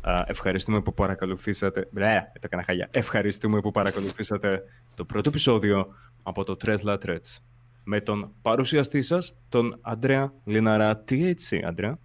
Α, 0.00 0.24
ευχαριστούμε 0.26 0.80
που 0.82 0.94
παρακολουθήσατε. 0.94 1.88
Μπρε, 1.90 2.30
το 2.32 2.40
έκανα 2.42 2.62
χάλια. 2.62 2.88
Ευχαριστούμε 2.90 3.60
που 3.60 3.70
παρακολουθήσατε 3.70 4.62
το 4.94 5.04
πρώτο 5.04 5.28
επεισόδιο 5.28 5.86
από 6.22 6.44
το 6.44 6.56
Tres 6.64 6.76
La 6.84 6.98
Trets. 7.06 7.36
Με 7.84 8.00
τον 8.00 8.32
παρουσιαστή 8.42 9.02
σας, 9.02 9.34
τον 9.48 9.78
Αντρέα 9.80 10.32
Λιναρά. 10.44 10.96
Τι 10.96 11.26
έτσι, 11.26 11.62
Αντρέα; 11.66 11.98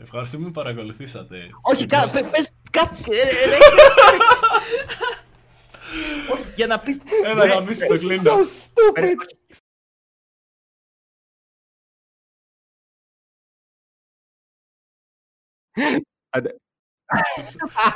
Ευχαριστούμε 0.00 0.44
που 0.46 0.50
παρακολουθήσατε. 0.50 1.50
Όχι, 1.62 1.86
κάτι. 1.86 2.22
Πες 2.22 2.50
κάτι. 2.70 3.02
Όχι, 6.32 6.52
για 6.56 6.66
να 6.66 6.78
πεις... 6.80 7.00
Έλα 7.24 7.46
να 7.46 7.62
πεις 7.64 7.78
το 7.78 7.98
κλείνω. 7.98 8.32
So 8.32 8.36
stupid. 8.38 9.14
Άντε, 16.30 16.54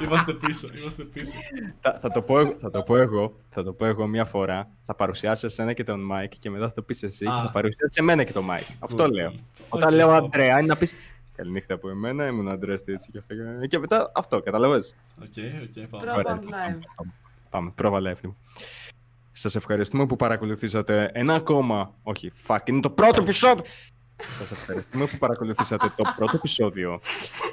Είμαστε 0.03 0.33
πίσω, 0.35 0.69
είμαστε 0.77 1.05
πίσω. 1.05 1.37
Θα, 1.81 1.99
θα, 1.99 2.09
το 2.11 2.23
πω, 2.23 2.39
εγώ- 2.39 2.57
θα 2.59 2.71
το 2.71 2.83
πω 2.83 2.97
εγώ, 2.97 3.41
θα 3.49 3.63
το 3.63 3.73
πω 3.73 3.85
εγώ 3.85 4.07
μια 4.07 4.25
φορά. 4.25 4.71
Θα 4.83 4.95
παρουσιάσω 4.95 5.47
εσένα 5.47 5.73
και 5.73 5.85
τον 5.85 6.01
Μάικ 6.01 6.33
και 6.39 6.51
μετά 6.51 6.67
θα 6.69 6.73
το 6.75 6.83
πεις 6.83 7.03
εσύ 7.03 7.27
Α. 7.27 7.33
και 7.35 7.41
θα 7.47 7.51
παρουσιάσει 7.51 7.97
εμένα 8.01 8.25
και 8.25 8.33
τον 8.33 8.45
Μάικ. 8.45 8.65
Αυτό 8.79 9.05
Cool. 9.05 9.13
λέω. 9.13 9.35
Όταν 9.69 9.89
Οκ, 9.89 9.95
λέω 9.95 10.09
πω. 10.09 10.15
Αντρέα 10.15 10.59
είναι 10.59 10.67
να 10.67 10.77
πεις 10.77 10.95
Καληνύχτα 11.43 11.75
από 11.75 11.89
εμένα, 11.91 12.27
ήμουν 12.27 12.49
Αντρέας 12.49 12.81
έτσι 12.81 13.11
και 13.11 13.19
αυτό. 13.19 13.35
και- 13.35 13.67
Και 13.67 13.79
μετά 13.79 14.13
αυτό, 14.15 14.41
καταλαβες. 14.41 14.95
OK, 15.23 15.27
OK, 15.63 15.87
πάμε. 15.89 16.05
Πρόβα 16.05 16.15
Ωραία. 16.17 16.39
live. 16.41 17.05
Πάμε, 17.51 17.71
πρόβα 17.75 17.99
live. 18.03 18.31
Σας 19.33 19.55
ευχαριστούμε 19.55 20.07
που 20.07 20.17
παρακολουθήσατε 20.17 21.11
ένα 21.13 21.35
ακόμα, 21.35 21.95
όχι, 22.03 22.33
fuck, 22.47 22.59
είναι 22.65 22.81
το 22.81 22.91
πρώτο 22.91 23.21
επεισόδιο. 23.23 23.65
Σας 24.17 24.51
ευχαριστούμε 24.51 25.07
που 25.07 25.19
παρακολουθήσατε 25.19 25.93
το 25.97 26.05
πρώτο 26.17 26.37
επεισόδιο 26.37 27.01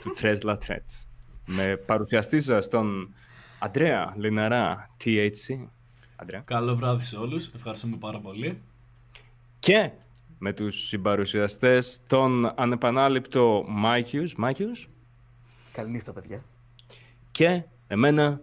του 0.02 0.14
Tres 0.22 0.38
La 0.44 0.53
Tret. 0.68 1.06
Με 1.45 1.76
παρουσιαστή 1.86 2.41
σας 2.41 2.68
τον 2.68 3.14
Αντρέα 3.60 4.14
Λιναρά, 4.18 4.90
THC. 5.03 5.68
Αντρέα. 6.16 6.40
Καλό 6.45 6.76
βράδυ 6.76 7.03
σε 7.03 7.18
όλους. 7.18 7.48
Ευχαριστούμε 7.56 7.98
πάρα 7.98 8.20
πολύ. 8.20 8.61
Και 9.60 9.90
με 10.41 10.53
τους 10.53 10.88
συμπαρουσιαστές 10.88 12.02
τον 12.07 12.53
ανεπανάληπτο 12.56 13.66
Μάικιους, 13.68 14.36
Μάικιους 14.36 14.90
Καληνύχτα, 15.74 16.11
παιδιά. 16.14 16.44
και 17.32 17.64
εμένα 17.88 18.41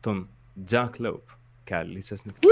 τον 0.00 0.28
Jack 0.70 0.90
Lope. 1.00 1.20
Καλή 1.64 2.00
σας 2.00 2.24
νύχτα. 2.24 2.48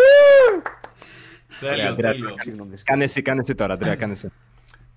Τέλειο, 1.60 1.88
Αντρέα. 1.88 2.12
τέλειο. 2.12 2.34
Συγγνώμη. 2.38 2.74
Κάνε 2.84 3.04
εσύ, 3.04 3.22
κάνε 3.22 3.40
εσύ 3.40 3.54
τώρα, 3.54 3.74
Αντρέα, 3.74 3.94
κάνε 3.94 4.12
εσύ. 4.12 4.32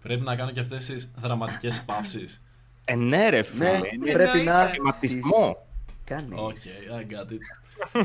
Πρέπει 0.02 0.22
να 0.24 0.36
κάνω 0.36 0.52
και 0.52 0.60
αυτές 0.60 0.86
τις 0.86 1.12
δραματικές 1.18 1.84
παύσεις. 1.84 2.42
Ε, 2.86 2.96
ναι, 2.96 3.30
ρε 3.30 3.44
φίλε. 3.44 3.72
Ναι, 3.72 3.88
είναι 3.94 4.12
πρέπει 4.12 4.40
να 4.40 4.66
Θεματισμό. 4.68 5.68
Κάνεις. 6.04 6.40
OK, 6.40 6.58
I 7.00 7.14
got 7.14 7.32
it. 7.32 8.04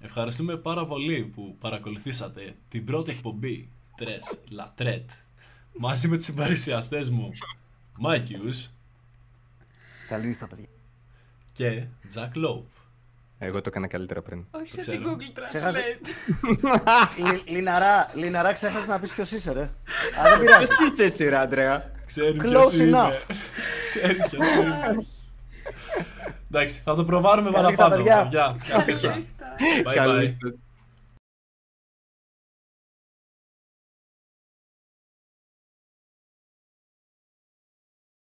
Ευχαριστούμε 0.00 0.56
πάρα 0.56 0.86
πολύ 0.86 1.32
που 1.34 1.56
παρακολουθήσατε 1.60 2.54
την 2.68 2.84
πρώτη 2.84 3.10
εκπομπή 3.10 3.68
Tres 3.98 4.38
La 4.48 4.69
Tret 4.69 5.10
μαζί 5.72 6.08
με 6.08 6.16
τους 6.16 6.24
συμπαρουσιαστές 6.24 7.10
μου 7.10 7.30
Μάικιους 7.98 8.70
Καληνύχτα, 10.08 10.46
παιδιά. 10.46 10.66
και 11.52 11.84
Jack 12.08 12.36
Lope. 12.36 12.66
Εγώ 13.38 13.56
το 13.60 13.64
έκανα 13.68 13.86
καλύτερα 13.86 14.22
πριν. 14.22 14.44
Όχι 14.50 14.70
σε 14.70 14.80
ξέρω. 14.80 14.98
την 14.98 15.06
Google 15.36 15.42
Ξέχασε- 15.48 15.98
Translate. 16.02 17.32
Λι- 17.32 17.48
Λιναρά, 17.50 18.10
Λιναρά, 18.14 18.52
ξέχασες 18.52 18.88
να 18.88 18.98
πεις 18.98 19.12
ποιος 19.14 19.30
είσαι, 19.30 19.52
ρε. 19.52 19.62
Α, 19.62 19.70
δεν 20.30 20.38
πειράζει. 20.40 20.66
Ποιος 20.76 20.92
είσαι 20.92 21.04
εσύ, 21.04 21.28
ρε, 21.28 21.36
Αντρέα. 21.36 21.90
Ξέρει 22.06 22.36
Close 22.40 22.42
ποιος 22.42 22.72
είμαι. 22.74 22.98
enough. 22.98 23.34
Ξέρει 23.84 24.14
ποιος 24.16 24.54
είμαι. 24.54 25.06
Εντάξει, 26.50 26.80
θα 26.84 26.94
το 26.94 27.04
προβάρουμε 27.04 27.50
Καλή 27.50 27.76
παραπάνω. 27.76 28.02
παιδιά. 28.02 28.22
παιδιά. 28.22 28.56
Καλή 28.68 28.92
νύχτα. 28.92 29.18
Bye 29.84 29.88
bye. 29.88 29.94
Καλή 29.94 30.26
νύχτα. 30.28 30.52